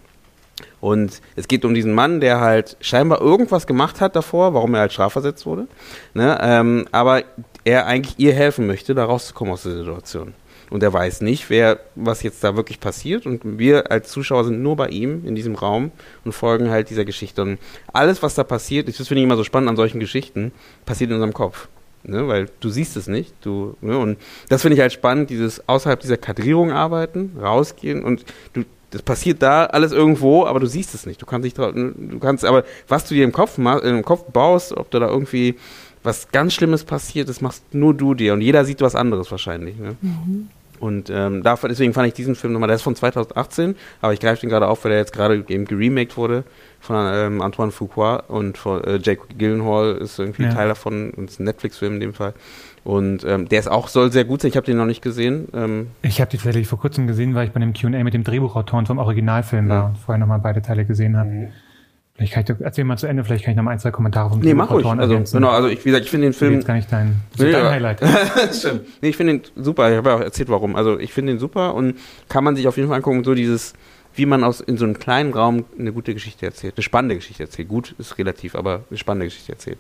Und 0.80 1.22
es 1.36 1.48
geht 1.48 1.66
um 1.66 1.74
diesen 1.74 1.94
Mann, 1.94 2.20
der 2.20 2.40
halt 2.40 2.78
scheinbar 2.82 3.22
irgendwas 3.22 3.68
gemacht 3.68 4.02
hat 4.02 4.16
davor, 4.16 4.54
warum 4.54 4.74
er 4.74 4.82
halt 4.82 4.94
strafversetzt 4.94 5.46
wurde. 5.46 5.68
Ne? 6.14 6.38
Ähm, 6.42 6.86
aber 6.92 7.24
er 7.64 7.86
eigentlich 7.86 8.16
ihr 8.18 8.34
helfen 8.34 8.68
möchte, 8.68 8.94
da 8.94 9.06
rauszukommen 9.06 9.54
aus 9.54 9.64
der 9.64 9.74
Situation. 9.74 10.34
Und 10.70 10.84
er 10.84 10.92
weiß 10.92 11.22
nicht, 11.22 11.50
wer, 11.50 11.80
was 11.96 12.24
jetzt 12.24 12.44
da 12.44 12.56
wirklich 12.56 12.80
passiert. 12.80 13.26
Und 13.26 13.58
wir 13.58 13.92
als 13.92 14.10
Zuschauer 14.12 14.44
sind 14.44 14.62
nur 14.62 14.76
bei 14.76 14.90
ihm 14.90 15.26
in 15.26 15.36
diesem 15.36 15.56
Raum 15.56 15.92
und 16.26 16.34
folgen 16.34 16.70
halt 16.70 16.90
dieser 16.90 17.06
Geschichte. 17.06 17.42
Und 17.42 17.60
alles, 17.94 18.22
was 18.22 18.36
da 18.36 18.44
passiert, 18.44 18.88
das 18.88 18.96
finde 18.98 19.22
ich 19.22 19.24
immer 19.24 19.38
so 19.38 19.44
spannend 19.44 19.70
an 19.70 19.78
solchen 19.78 20.00
Geschichten, 20.00 20.52
passiert 20.86 21.10
in 21.10 21.16
unserem 21.16 21.34
Kopf. 21.34 21.70
Ne? 22.08 22.28
Weil 22.28 22.50
du 22.60 22.70
siehst 22.70 22.98
es 22.98 23.08
nicht. 23.08 23.34
Du, 23.42 23.76
ne? 23.82 23.98
Und 23.98 24.18
das 24.50 24.62
finde 24.62 24.76
ich 24.76 24.82
halt 24.82 24.94
spannend, 24.94 25.30
dieses 25.30 25.68
außerhalb 25.68 26.00
dieser 26.00 26.18
Kadrierung 26.18 26.72
arbeiten, 26.72 27.38
rausgehen 27.42 28.04
und 28.04 28.26
du, 28.54 28.64
das 28.92 29.02
passiert 29.02 29.42
da 29.42 29.66
alles 29.66 29.92
irgendwo, 29.92 30.46
aber 30.46 30.60
du 30.60 30.68
siehst 30.68 30.96
es 30.96 31.06
nicht. 31.06 31.22
Du 31.22 31.26
kannst 31.26 31.44
nicht, 31.44 31.58
du 31.58 32.20
kannst, 32.20 32.46
aber 32.46 32.64
was 32.88 33.06
du 33.06 33.16
dir 33.16 33.24
im 33.24 33.34
Kopf, 33.34 33.58
im 33.58 34.04
Kopf 34.04 34.32
baust, 34.32 34.76
ob 34.76 34.90
da 34.92 35.00
da 35.00 35.08
irgendwie 35.08 35.56
was 36.04 36.30
ganz 36.32 36.54
Schlimmes 36.54 36.86
passiert, 36.86 37.28
das 37.28 37.42
machst 37.42 37.64
nur 37.74 37.94
du 37.94 38.14
dir 38.14 38.34
und 38.34 38.42
jeder 38.42 38.64
sieht 38.64 38.82
was 38.82 38.96
anderes 38.96 39.30
wahrscheinlich. 39.30 39.78
Ne? 39.78 39.98
Und 40.80 41.10
ähm, 41.10 41.44
dafür, 41.44 41.70
deswegen 41.70 41.94
fand 41.94 42.08
ich 42.08 42.14
diesen 42.14 42.36
Film 42.36 42.54
nochmal, 42.54 42.68
der 42.68 42.76
ist 42.76 42.82
von 42.84 42.96
2018, 42.96 43.76
aber 44.02 44.14
ich 44.14 44.20
greife 44.20 44.42
den 44.42 44.50
gerade 44.50 44.68
auf, 44.68 44.84
weil 44.84 44.92
der 44.92 45.00
jetzt 45.00 45.14
gerade 45.14 45.44
eben 45.48 45.66
geremaked 45.66 46.18
wurde 46.18 46.44
von 46.80 46.96
ähm, 47.12 47.42
Antoine 47.42 47.72
Fuqua 47.72 48.18
und 48.28 48.58
von 48.58 48.84
äh, 48.84 49.00
Jake 49.02 49.22
Gyllenhaal 49.38 49.96
ist 49.98 50.20
irgendwie 50.20 50.44
Ja. 50.44 50.54
Teil 50.54 50.68
davon 50.68 51.10
und 51.12 51.30
ist 51.30 51.40
ein 51.40 51.46
Netflix-Film 51.46 51.96
in 51.96 52.00
dem 52.00 52.14
Fall. 52.14 52.34
Und 52.84 53.26
ähm, 53.26 53.50
der 53.50 53.60
ist 53.60 53.68
auch, 53.68 53.88
soll 53.90 54.12
sehr 54.12 54.24
gut 54.24 54.42
sein, 54.42 54.50
ich 54.50 54.56
habe 54.56 54.66
den 54.66 54.78
noch 54.78 54.86
nicht 54.86 55.02
gesehen. 55.02 55.48
Ähm, 55.54 55.88
Ich 56.04 56.22
habe 56.22 56.30
die 56.32 56.38
tatsächlich 56.38 56.68
vor 56.68 56.80
kurzem 56.80 57.06
gesehen, 57.08 57.36
weil 57.36 57.48
ich 57.48 57.52
bei 57.52 57.58
einem 57.60 57.74
Q&A 57.74 58.04
mit 58.04 58.14
dem 58.14 58.24
Drehbuchautoren 58.24 58.86
vom 58.86 58.98
Originalfilm 59.00 59.68
Ja. 59.68 59.74
war 59.76 59.86
und 59.88 59.98
vorher 59.98 60.20
nochmal 60.20 60.40
beide 60.40 60.62
Teile 60.62 60.86
gesehen 60.86 61.18
habe. 61.18 61.50
Vielleicht 62.18 62.34
kann 62.34 62.44
ich, 62.44 62.50
erzähl 62.66 62.84
mal 62.84 62.98
zu 62.98 63.06
Ende, 63.06 63.24
vielleicht 63.24 63.46
kann 63.46 63.52
ich 63.52 63.58
noch 63.58 63.64
mal 63.64 63.72
ein, 63.72 63.80
zwei 63.80 63.92
Kommentare 63.92 64.32
vom 64.32 64.40
nee, 64.40 64.56
mach 64.56 64.72
ruhig. 64.72 64.84
Also, 64.86 65.00
ergänzen. 65.02 65.38
genau, 65.38 65.52
also 65.52 65.68
ich, 65.68 65.80
wie 65.86 65.90
gesagt, 65.90 66.06
ich 66.06 66.10
finde 66.10 66.26
den 66.28 66.34
Film 66.34 66.54
jetzt 66.54 66.66
gar 66.66 66.74
nicht 66.74 66.92
dein, 66.92 67.22
das 67.32 67.42
ist 67.42 67.46
Nee, 67.46 67.52
dein 67.52 67.64
ja. 67.64 67.70
Highlight. 67.70 68.00
Stimmt. 68.56 68.82
Nee, 69.04 69.10
ich 69.10 69.18
finde 69.18 69.34
ihn 69.34 69.42
super. 69.56 69.92
Ich 69.92 69.98
habe 69.98 70.10
ja 70.10 70.16
auch 70.16 70.22
erzählt, 70.22 70.50
warum. 70.50 70.76
Also 70.76 70.98
ich 70.98 71.14
finde 71.14 71.34
ihn 71.34 71.40
super 71.40 71.76
und 71.76 71.96
kann 72.28 72.44
man 72.44 72.56
sich 72.56 72.68
auf 72.68 72.76
jeden 72.76 72.90
Fall 72.90 72.98
angucken, 72.98 73.24
so 73.24 73.36
dieses, 73.36 73.74
wie 74.16 74.26
man 74.26 74.44
aus 74.44 74.62
in 74.62 74.78
so 74.78 74.86
einem 74.86 74.98
kleinen 74.98 75.32
Raum 75.32 75.66
eine 75.78 75.94
gute 75.94 76.16
Geschichte 76.16 76.48
erzählt, 76.48 76.74
eine 76.76 76.82
spannende 76.84 77.16
Geschichte 77.16 77.44
erzählt. 77.44 77.68
Gut 77.68 77.94
ist 78.00 78.18
relativ, 78.18 78.56
aber 78.56 78.82
eine 78.90 78.98
spannende 78.98 79.28
Geschichte 79.28 79.52
erzählt. 79.52 79.78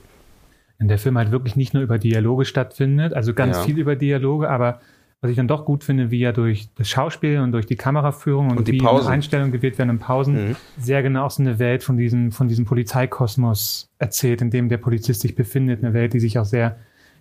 In 0.79 0.89
der 0.89 0.99
Film 0.99 1.17
halt 1.17 1.31
wirklich 1.31 1.55
nicht 1.55 1.73
nur 1.73 1.81
über 1.81 1.97
Dialoge 1.97 2.45
stattfindet, 2.45 3.15
also 3.15 3.33
ganz 3.33 3.57
Ja. 3.57 3.63
viel 3.63 3.79
über 3.79 3.95
Dialoge, 3.95 4.47
aber 4.47 4.79
was 5.21 5.31
ich 5.31 5.35
dann 5.37 5.47
doch 5.47 5.65
gut 5.65 5.83
finde, 5.83 6.11
wie 6.11 6.21
er 6.21 6.31
durch 6.33 6.69
das 6.75 6.87
Schauspiel 6.89 7.39
und 7.39 7.51
durch 7.51 7.65
die 7.65 7.75
Kameraführung 7.75 8.51
und, 8.51 8.57
Und 8.59 8.67
die 8.67 8.73
wie 8.73 8.77
Pausen. 8.77 9.11
Einstellungen 9.11 9.51
gewählt 9.51 9.77
werden 9.79 9.89
in 9.89 9.99
Pausen, 9.99 10.49
Mhm. 10.49 10.55
sehr 10.77 11.01
genau 11.01 11.27
so 11.29 11.41
eine 11.41 11.57
Welt 11.59 11.83
von 11.83 11.97
diesem, 11.97 12.31
von 12.31 12.47
diesem 12.47 12.65
Polizeikosmos 12.65 13.89
erzählt, 13.99 14.41
in 14.41 14.49
dem 14.51 14.69
der 14.69 14.77
Polizist 14.77 15.21
sich 15.21 15.35
befindet. 15.35 15.83
Eine 15.83 15.93
Welt, 15.93 16.13
die 16.13 16.19
sich 16.19 16.37
auch 16.39 16.45
sehr, 16.45 16.77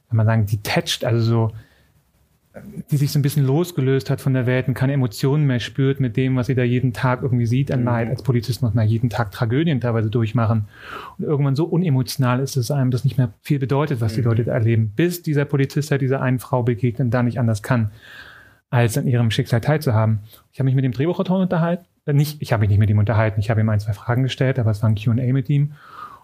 kann 0.09 0.17
man 0.17 0.27
sagen, 0.27 0.47
detached, 0.47 1.05
also 1.05 1.21
so, 1.25 1.51
die 2.91 2.97
sich 2.97 3.13
so 3.13 3.19
ein 3.19 3.23
bisschen 3.23 3.47
losgelöst 3.47 4.11
hat 4.11 4.21
von 4.21 4.35
der 4.35 4.47
Welt 4.47 4.69
und 4.69 4.75
keine 4.75 4.93
Emotionen 4.93 5.47
mehr 5.47 5.61
spürt 5.61 6.01
mit 6.01 6.17
dem, 6.17 6.37
was 6.37 6.47
sie 6.47 6.55
da 6.55 6.63
jeden 6.63 6.93
Tag 6.93 7.23
irgendwie 7.23 7.47
sieht 7.47 7.71
an 7.73 7.85
Leid. 7.85 8.09
Als 8.09 8.23
Polizist 8.23 8.63
muss 8.63 8.75
man 8.75 8.87
jeden 8.89 9.11
Tag 9.11 9.31
Tragödien 9.31 9.81
teilweise 9.81 10.11
durchmachen. 10.11 10.67
Und 11.19 11.25
irgendwann 11.25 11.57
so 11.57 11.65
unemotional 11.65 12.41
ist 12.41 12.57
es 12.57 12.71
einem, 12.71 12.91
das 12.91 13.05
nicht 13.05 13.19
mehr 13.19 13.33
viel 13.43 13.59
bedeutet, 13.59 14.01
was 14.01 14.15
die 14.15 14.23
Leute 14.23 14.45
da 14.45 14.53
erleben, 14.53 14.93
bis 14.95 15.23
dieser 15.23 15.45
Polizist 15.45 15.91
halt 15.91 16.03
dieser 16.03 16.23
einen 16.23 16.39
Frau 16.39 16.63
begegnet 16.63 17.07
und 17.07 17.11
da 17.11 17.23
nicht 17.23 17.39
anders 17.39 17.63
kann, 17.63 17.91
als 18.71 18.97
an 18.99 19.07
ihrem 19.07 19.31
Schicksal 19.31 19.61
teilzuhaben. 19.61 20.21
Ich 20.53 20.59
habe 20.59 20.65
mich 20.67 20.75
mit 20.75 20.85
dem 20.85 20.93
Drehbuchautor 20.93 21.41
unterhalten. 21.41 21.85
Äh, 22.07 22.13
Nicht, 22.13 22.41
ich 22.41 22.53
habe 22.53 22.61
mich 22.61 22.71
nicht 22.71 22.79
mit 22.79 22.91
ihm 22.91 22.99
unterhalten. 22.99 23.41
Ich 23.41 23.51
habe 23.51 23.61
ihm 23.61 23.69
ein, 23.69 23.81
zwei 23.81 23.93
Fragen 23.93 24.23
gestellt, 24.23 24.59
aber 24.59 24.71
es 24.71 24.83
war 24.83 24.91
ein 24.91 24.97
Q&A 24.97 25.33
mit 25.33 25.49
ihm. 25.51 25.73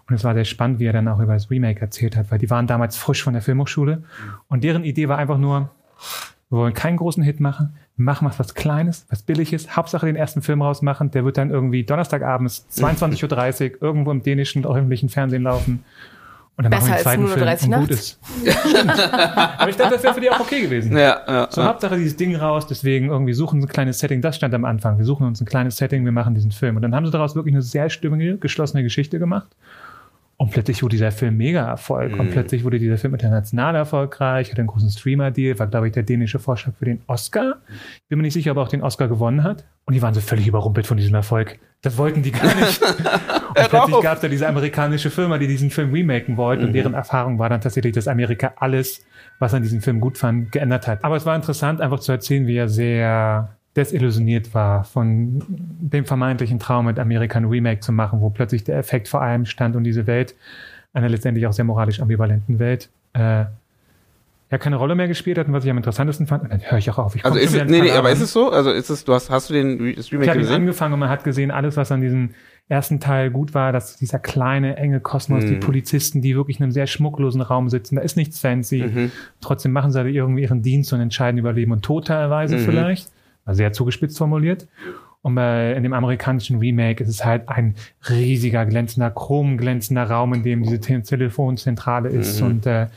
Und 0.09 0.15
es 0.15 0.23
war 0.23 0.33
sehr 0.33 0.45
spannend, 0.45 0.79
wie 0.79 0.85
er 0.85 0.93
dann 0.93 1.07
auch 1.07 1.19
über 1.19 1.33
das 1.33 1.49
Remake 1.49 1.79
erzählt 1.79 2.17
hat, 2.17 2.29
weil 2.29 2.37
die 2.37 2.49
waren 2.49 2.67
damals 2.67 2.97
frisch 2.97 3.23
von 3.23 3.33
der 3.33 3.41
Filmhochschule. 3.41 4.03
Und 4.49 4.63
deren 4.63 4.83
Idee 4.83 5.07
war 5.07 5.17
einfach 5.17 5.37
nur, 5.37 5.69
wir 6.49 6.59
wollen 6.59 6.73
keinen 6.73 6.97
großen 6.97 7.23
Hit 7.23 7.39
machen. 7.39 7.75
Wir 7.95 8.05
machen 8.05 8.27
was, 8.27 8.37
was 8.37 8.53
Kleines, 8.53 9.05
was 9.09 9.23
Billiges. 9.23 9.75
Hauptsache 9.75 10.05
den 10.05 10.15
ersten 10.15 10.41
Film 10.41 10.61
rausmachen. 10.61 11.09
Der 11.11 11.25
wird 11.25 11.37
dann 11.37 11.49
irgendwie 11.49 11.83
Donnerstagabends 11.83 12.67
22.30 12.77 13.75
Uhr 13.75 13.81
irgendwo 13.81 14.11
im 14.11 14.21
dänischen 14.21 14.65
öffentlichen 14.65 15.09
Fernsehen 15.09 15.43
laufen. 15.43 15.83
Und 16.55 16.65
dann 16.65 16.69
Besser 16.69 16.89
machen 16.89 17.27
wir 17.27 17.35
den 17.35 17.57
zweiten 17.57 17.57
0:30 17.57 17.57
Film 17.57 17.73
und 17.73 17.79
gut 17.79 17.89
ist. 17.89 18.19
Aber 19.57 19.69
ich 19.69 19.75
dachte, 19.75 19.95
das 19.95 20.03
wäre 20.03 20.13
für 20.13 20.21
die 20.21 20.29
auch 20.29 20.39
okay 20.39 20.61
gewesen. 20.61 20.95
Ja, 20.95 21.21
ja. 21.27 21.47
So, 21.49 21.63
Hauptsache 21.63 21.97
dieses 21.97 22.15
Ding 22.15 22.35
raus, 22.35 22.67
deswegen 22.67 23.07
irgendwie 23.07 23.33
suchen 23.33 23.59
sie 23.59 23.67
ein 23.67 23.71
kleines 23.71 23.97
Setting, 23.97 24.21
das 24.21 24.35
stand 24.35 24.53
am 24.53 24.63
Anfang. 24.63 24.99
Wir 24.99 25.05
suchen 25.05 25.25
uns 25.25 25.41
ein 25.41 25.45
kleines 25.45 25.77
Setting, 25.77 26.05
wir 26.05 26.11
machen 26.11 26.35
diesen 26.35 26.51
Film. 26.51 26.75
Und 26.75 26.83
dann 26.83 26.93
haben 26.93 27.07
sie 27.07 27.11
daraus 27.11 27.33
wirklich 27.33 27.55
eine 27.55 27.63
sehr 27.63 27.89
stimmige, 27.89 28.37
geschlossene 28.37 28.83
Geschichte 28.83 29.17
gemacht. 29.17 29.47
Und 30.43 30.51
plötzlich 30.51 30.83
wurde 30.83 30.97
dieser 30.97 31.11
Film 31.13 31.37
mega 31.37 31.65
Erfolg. 31.65 32.19
Und 32.19 32.25
Mhm. 32.27 32.31
plötzlich 32.31 32.65
wurde 32.65 32.77
dieser 32.77 32.97
Film 32.97 33.13
international 33.13 33.75
erfolgreich, 33.75 34.51
hatte 34.51 34.59
einen 34.59 34.67
großen 34.67 34.89
Streamer-Deal, 34.89 35.57
war, 35.57 35.67
glaube 35.67 35.87
ich, 35.87 35.93
der 35.93 36.03
dänische 36.03 36.37
Vorschlag 36.37 36.73
für 36.77 36.83
den 36.83 37.01
Oscar. 37.07 37.55
Ich 37.95 38.09
bin 38.09 38.17
mir 38.17 38.23
nicht 38.23 38.33
sicher, 38.33 38.51
ob 38.51 38.57
er 38.57 38.63
auch 38.63 38.67
den 38.67 38.83
Oscar 38.83 39.07
gewonnen 39.07 39.43
hat. 39.43 39.63
Und 39.85 39.93
die 39.93 40.01
waren 40.01 40.13
so 40.13 40.19
völlig 40.19 40.45
überrumpelt 40.45 40.85
von 40.85 40.97
diesem 40.97 41.15
Erfolg. 41.15 41.59
Das 41.81 41.97
wollten 41.97 42.23
die 42.23 42.31
gar 42.31 42.43
nicht. 42.55 42.81
und 43.57 43.69
plötzlich 43.69 44.01
gab 44.01 44.15
es 44.15 44.19
da 44.21 44.27
diese 44.27 44.45
amerikanische 44.47 45.09
Firma, 45.11 45.37
die 45.37 45.47
diesen 45.47 45.69
Film 45.69 45.93
remaken 45.93 46.35
wollte. 46.35 46.65
Und 46.65 46.73
deren 46.73 46.93
Erfahrung 46.93 47.39
war 47.39 47.47
dann 47.47 47.61
tatsächlich, 47.61 47.93
dass 47.93 48.09
Amerika 48.09 48.51
alles, 48.57 49.01
was 49.39 49.53
an 49.53 49.61
diesem 49.61 49.79
Film 49.81 50.01
gut 50.01 50.17
fand, 50.17 50.51
geändert 50.51 50.87
hat. 50.89 51.05
Aber 51.05 51.15
es 51.15 51.25
war 51.25 51.37
interessant, 51.37 51.79
einfach 51.79 52.01
zu 52.01 52.11
erzählen, 52.11 52.47
wie 52.47 52.57
er 52.57 52.67
sehr 52.67 53.47
desillusioniert 53.75 54.53
war 54.53 54.83
von 54.83 55.41
dem 55.47 56.05
vermeintlichen 56.05 56.59
Traum, 56.59 56.85
mit 56.85 56.99
Amerika 56.99 57.37
ein 57.39 57.45
Remake 57.45 57.79
zu 57.81 57.91
machen, 57.91 58.21
wo 58.21 58.29
plötzlich 58.29 58.63
der 58.63 58.77
Effekt 58.77 59.07
vor 59.07 59.21
allem 59.21 59.45
stand 59.45 59.75
und 59.75 59.83
diese 59.83 60.05
Welt, 60.07 60.35
einer 60.93 61.09
letztendlich 61.09 61.47
auch 61.47 61.53
sehr 61.53 61.65
moralisch 61.65 61.99
ambivalenten 61.99 62.59
Welt, 62.59 62.89
äh, 63.13 63.45
ja 64.51 64.57
keine 64.59 64.75
Rolle 64.75 64.93
mehr 64.93 65.07
gespielt 65.07 65.39
hat 65.39 65.47
und 65.47 65.53
was 65.53 65.63
ich 65.65 65.71
am 65.71 65.77
interessantesten 65.77 66.27
fand, 66.27 66.51
dann 66.51 66.61
höre 66.61 66.77
ich 66.77 66.87
auch 66.91 66.99
auf. 66.99 67.15
Ich 67.15 67.25
Also 67.25 67.39
ist 67.39 67.55
es, 67.55 67.63
nee, 67.65 67.81
nee, 67.81 67.89
aber 67.91 68.11
ist 68.11 68.21
es 68.21 68.31
so? 68.31 68.51
Also 68.51 68.69
ist 68.69 68.91
es, 68.91 69.03
du 69.03 69.13
hast, 69.13 69.31
hast 69.31 69.49
du 69.49 69.53
den 69.55 69.95
das 69.95 70.05
Ich 70.05 70.11
Remake 70.13 70.29
habe 70.29 70.39
ihn 70.39 70.43
gesehen? 70.43 70.55
angefangen 70.61 70.93
und 70.93 70.99
man 70.99 71.09
hat 71.09 71.23
gesehen, 71.23 71.49
alles, 71.49 71.75
was 71.75 71.91
an 71.91 72.01
diesem 72.01 72.29
ersten 72.69 72.99
Teil 72.99 73.31
gut 73.31 73.55
war, 73.55 73.71
dass 73.71 73.97
dieser 73.97 74.19
kleine, 74.19 74.77
enge 74.77 74.99
Kosmos, 74.99 75.45
die 75.45 75.55
Mhm. 75.55 75.59
Polizisten, 75.61 76.21
die 76.21 76.35
wirklich 76.35 76.57
in 76.59 76.63
einem 76.63 76.71
sehr 76.71 76.85
schmucklosen 76.85 77.41
Raum 77.41 77.69
sitzen, 77.69 77.95
da 77.95 78.03
ist 78.03 78.15
nichts 78.15 78.39
fancy. 78.39 78.83
Mhm. 78.93 79.11
Trotzdem 79.41 79.71
machen 79.71 79.91
sie 79.91 79.97
da 79.99 80.05
irgendwie 80.05 80.43
ihren 80.43 80.61
Dienst 80.61 80.93
und 80.93 80.99
entscheiden 81.01 81.39
über 81.39 81.51
Leben 81.51 81.71
und 81.71 81.83
Tod 81.83 82.05
teilweise 82.07 82.57
Mhm. 82.57 82.59
vielleicht. 82.59 83.09
War 83.45 83.55
sehr 83.55 83.73
zugespitzt 83.73 84.17
formuliert. 84.17 84.67
Und 85.21 85.35
bei, 85.35 85.73
in 85.73 85.83
dem 85.83 85.93
amerikanischen 85.93 86.59
Remake 86.59 87.01
ist 87.01 87.09
es 87.09 87.23
halt 87.23 87.47
ein 87.47 87.75
riesiger, 88.09 88.65
glänzender, 88.65 89.09
chromglänzender 89.09 90.03
Raum, 90.03 90.33
in 90.33 90.43
dem 90.43 90.63
diese 90.63 90.81
Te 90.81 91.01
Telefonzentrale 91.01 92.09
ist. 92.09 92.41
Mhm. 92.41 92.47
Und, 92.47 92.65
äh, 92.65 92.87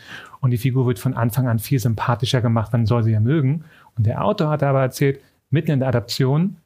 und 0.40 0.50
die 0.50 0.58
Figur 0.58 0.86
wird 0.86 0.98
von 0.98 1.14
Anfang 1.14 1.46
an 1.46 1.60
viel 1.60 1.78
sympathischer 1.78 2.40
gemacht, 2.40 2.72
man 2.72 2.84
soll 2.84 3.04
sie 3.04 3.12
ja 3.12 3.20
mögen. 3.20 3.64
Und 3.96 4.06
der 4.06 4.24
Autor 4.24 4.50
hat 4.50 4.64
aber 4.64 4.80
erzählt, 4.80 5.20
mitten 5.50 5.70
in 5.70 5.78
der 5.78 5.88
Adaption 5.88 6.56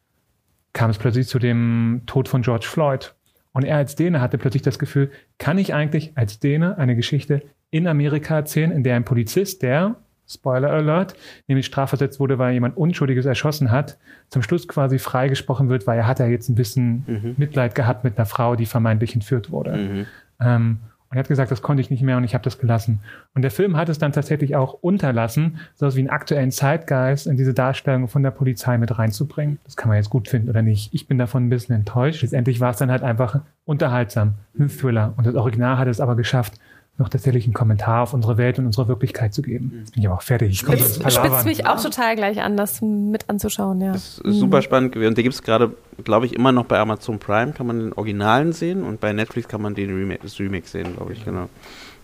kam 0.72 0.90
es 0.90 0.98
plötzlich 0.98 1.26
zu 1.26 1.38
dem 1.38 2.02
Tod 2.06 2.28
von 2.28 2.42
George 2.42 2.66
Floyd. 2.66 3.14
Und 3.52 3.64
er 3.64 3.76
als 3.76 3.96
Däne 3.96 4.20
hatte 4.20 4.38
plötzlich 4.38 4.62
das 4.62 4.78
Gefühl, 4.78 5.10
kann 5.38 5.58
ich 5.58 5.74
eigentlich 5.74 6.12
als 6.14 6.38
Däne 6.38 6.78
eine 6.78 6.96
Geschichte 6.96 7.42
in 7.70 7.86
Amerika 7.86 8.36
erzählen, 8.36 8.70
in 8.70 8.82
der 8.82 8.96
ein 8.96 9.04
Polizist, 9.04 9.62
der, 9.62 9.96
Spoiler 10.32 10.70
Alert, 10.70 11.14
nämlich 11.48 11.66
strafversetzt 11.66 12.20
wurde, 12.20 12.38
weil 12.38 12.52
jemand 12.52 12.76
Unschuldiges 12.76 13.26
erschossen 13.26 13.70
hat, 13.70 13.98
zum 14.28 14.42
Schluss 14.42 14.68
quasi 14.68 14.98
freigesprochen 14.98 15.68
wird, 15.68 15.86
weil 15.86 15.98
er 15.98 16.06
hat 16.06 16.18
ja 16.20 16.26
jetzt 16.26 16.48
ein 16.48 16.54
bisschen 16.54 17.04
Mhm. 17.06 17.34
Mitleid 17.36 17.74
gehabt 17.74 18.04
mit 18.04 18.16
einer 18.16 18.26
Frau, 18.26 18.56
die 18.56 18.66
vermeintlich 18.66 19.14
entführt 19.14 19.50
wurde. 19.50 19.76
Mhm. 19.76 20.06
Ähm, 20.40 20.78
und 21.10 21.16
er 21.16 21.20
hat 21.24 21.28
gesagt, 21.28 21.50
das 21.50 21.60
konnte 21.60 21.80
ich 21.80 21.90
nicht 21.90 22.02
mehr 22.04 22.16
und 22.16 22.22
ich 22.22 22.34
habe 22.34 22.44
das 22.44 22.60
gelassen. 22.60 23.00
Und 23.34 23.42
der 23.42 23.50
Film 23.50 23.76
hat 23.76 23.88
es 23.88 23.98
dann 23.98 24.12
tatsächlich 24.12 24.54
auch 24.54 24.74
unterlassen, 24.74 25.58
sowas 25.74 25.96
wie 25.96 26.00
einen 26.00 26.10
aktuellen 26.10 26.52
Zeitgeist 26.52 27.26
in 27.26 27.36
diese 27.36 27.52
Darstellung 27.52 28.06
von 28.06 28.22
der 28.22 28.30
Polizei 28.30 28.78
mit 28.78 28.96
reinzubringen. 28.96 29.58
Das 29.64 29.76
kann 29.76 29.88
man 29.88 29.96
jetzt 29.96 30.10
gut 30.10 30.28
finden 30.28 30.48
oder 30.48 30.62
nicht. 30.62 30.94
Ich 30.94 31.08
bin 31.08 31.18
davon 31.18 31.46
ein 31.46 31.50
bisschen 31.50 31.74
enttäuscht. 31.74 32.22
Letztendlich 32.22 32.60
war 32.60 32.70
es 32.70 32.76
dann 32.76 32.92
halt 32.92 33.02
einfach 33.02 33.40
unterhaltsam, 33.64 34.34
ein 34.56 34.68
Thriller. 34.68 35.12
Und 35.16 35.26
das 35.26 35.34
Original 35.34 35.78
hat 35.78 35.88
es 35.88 36.00
aber 36.00 36.14
geschafft, 36.14 36.54
noch 37.00 37.08
tatsächlich 37.08 37.44
einen 37.44 37.54
Kommentar 37.54 38.02
auf 38.02 38.14
unsere 38.14 38.36
Welt 38.36 38.58
und 38.58 38.66
unsere 38.66 38.86
Wirklichkeit 38.86 39.34
zu 39.34 39.42
geben. 39.42 39.70
Bin 39.92 40.02
ich 40.02 40.06
aber 40.06 40.16
auch 40.16 40.22
fertig. 40.22 40.50
Ich 40.50 40.64
komme 40.64 40.78
Das 40.78 40.98
ins 40.98 41.14
spitzt 41.14 41.44
mich 41.44 41.66
auch 41.66 41.82
total 41.82 42.14
gleich 42.14 42.40
an, 42.40 42.56
das 42.56 42.80
mit 42.80 43.28
anzuschauen, 43.28 43.80
ja. 43.80 43.92
Das 43.92 44.18
ist 44.18 44.38
super 44.38 44.62
spannend 44.62 44.92
gewesen. 44.92 45.08
Und 45.08 45.16
der 45.16 45.24
gibt 45.24 45.34
es 45.34 45.42
gerade, 45.42 45.74
glaube 46.04 46.26
ich, 46.26 46.34
immer 46.34 46.52
noch 46.52 46.66
bei 46.66 46.78
Amazon 46.78 47.18
Prime, 47.18 47.52
kann 47.52 47.66
man 47.66 47.80
den 47.80 47.92
Originalen 47.94 48.52
sehen 48.52 48.84
und 48.84 49.00
bei 49.00 49.12
Netflix 49.12 49.48
kann 49.48 49.62
man 49.62 49.74
den 49.74 49.94
Remake, 49.94 50.20
das 50.22 50.38
Remake 50.38 50.68
sehen, 50.68 50.94
glaube 50.96 51.12
ich, 51.12 51.24
genau. 51.24 51.48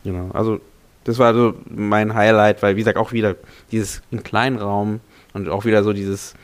Genau. 0.02 0.30
Also, 0.32 0.60
das 1.04 1.18
war 1.18 1.34
so 1.34 1.54
mein 1.68 2.14
Highlight, 2.14 2.62
weil, 2.62 2.74
wie 2.74 2.80
gesagt, 2.80 2.98
auch 2.98 3.12
wieder 3.12 3.36
dieses 3.70 4.02
im 4.10 4.24
kleinen 4.24 4.58
Raum 4.58 5.00
und 5.34 5.48
auch 5.48 5.64
wieder 5.64 5.84
so 5.84 5.92
dieses 5.92 6.34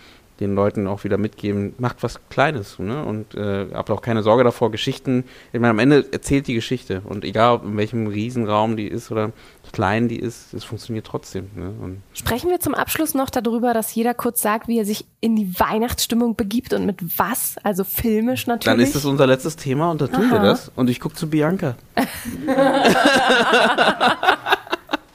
den 0.43 0.55
Leuten 0.55 0.87
auch 0.87 1.05
wieder 1.05 1.19
mitgeben, 1.19 1.75
macht 1.79 2.03
was 2.03 2.21
Kleines, 2.29 2.79
ne? 2.79 3.05
Und 3.05 3.35
äh, 3.35 3.67
habt 3.73 3.91
auch 3.91 4.03
keine 4.03 4.23
Sorge 4.23 4.45
davor, 4.45 4.71
Geschichten, 4.71 5.25
ich 5.53 5.61
meine, 5.61 5.71
am 5.71 5.79
Ende 5.79 6.07
erzählt 6.13 6.47
die 6.47 6.55
Geschichte 6.55 7.03
und 7.05 7.25
egal 7.25 7.61
in 7.65 7.77
welchem 7.77 8.07
Riesenraum 8.07 8.77
die 8.77 8.87
ist 8.87 9.11
oder 9.11 9.33
klein 9.73 10.09
die 10.09 10.19
ist, 10.19 10.53
es 10.53 10.65
funktioniert 10.65 11.07
trotzdem. 11.07 11.51
Ne? 11.55 11.73
Und 11.81 12.03
Sprechen 12.13 12.51
wir 12.51 12.61
zum 12.61 12.75
Abschluss 12.75 13.15
noch 13.15 13.31
darüber, 13.31 13.73
dass 13.73 13.95
jeder 13.95 14.13
kurz 14.13 14.43
sagt, 14.43 14.69
wie 14.69 14.79
er 14.79 14.85
sich 14.85 15.07
in 15.21 15.37
die 15.37 15.59
Weihnachtsstimmung 15.59 16.37
begibt 16.37 16.75
und 16.75 16.85
mit 16.85 17.19
was, 17.19 17.57
also 17.63 17.85
filmisch 17.85 18.47
natürlich. 18.47 18.65
dann 18.65 18.81
ist 18.81 18.95
das 18.95 19.05
unser 19.05 19.27
letztes 19.27 19.57
Thema 19.57 19.91
und 19.91 20.01
dann 20.01 20.13
tun 20.13 20.31
wir 20.31 20.39
Aha. 20.39 20.47
das. 20.47 20.71
Und 20.77 20.91
ich 20.91 21.01
gucke 21.01 21.15
zu 21.15 21.31
Bianca. 21.31 21.77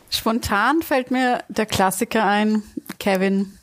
Spontan 0.09 0.81
fällt 0.81 1.11
mir 1.11 1.39
der 1.47 1.65
Klassiker 1.65 2.25
ein, 2.25 2.63
Kevin. 2.99 3.56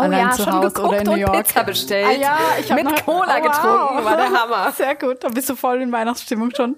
Oh 0.00 0.04
allein 0.04 0.26
ja, 0.26 0.30
zu 0.30 0.42
schon 0.42 0.52
Hause 0.52 0.82
oder 0.82 0.98
in 0.98 1.06
New 1.06 1.14
York. 1.14 1.32
Pizza 1.46 1.62
bestellt. 1.62 2.06
Ah 2.08 2.20
ja, 2.20 2.38
ich 2.58 2.70
hab 2.70 2.82
Mit 2.82 2.90
noch, 2.90 3.04
Cola 3.04 3.38
oh, 3.38 3.42
getrunken, 3.42 4.04
war 4.04 4.16
der 4.16 4.30
Hammer. 4.30 4.72
Sehr 4.72 4.94
gut, 4.94 5.22
da 5.22 5.28
bist 5.28 5.48
du 5.50 5.54
voll 5.54 5.82
in 5.82 5.92
Weihnachtsstimmung 5.92 6.52
schon. 6.54 6.76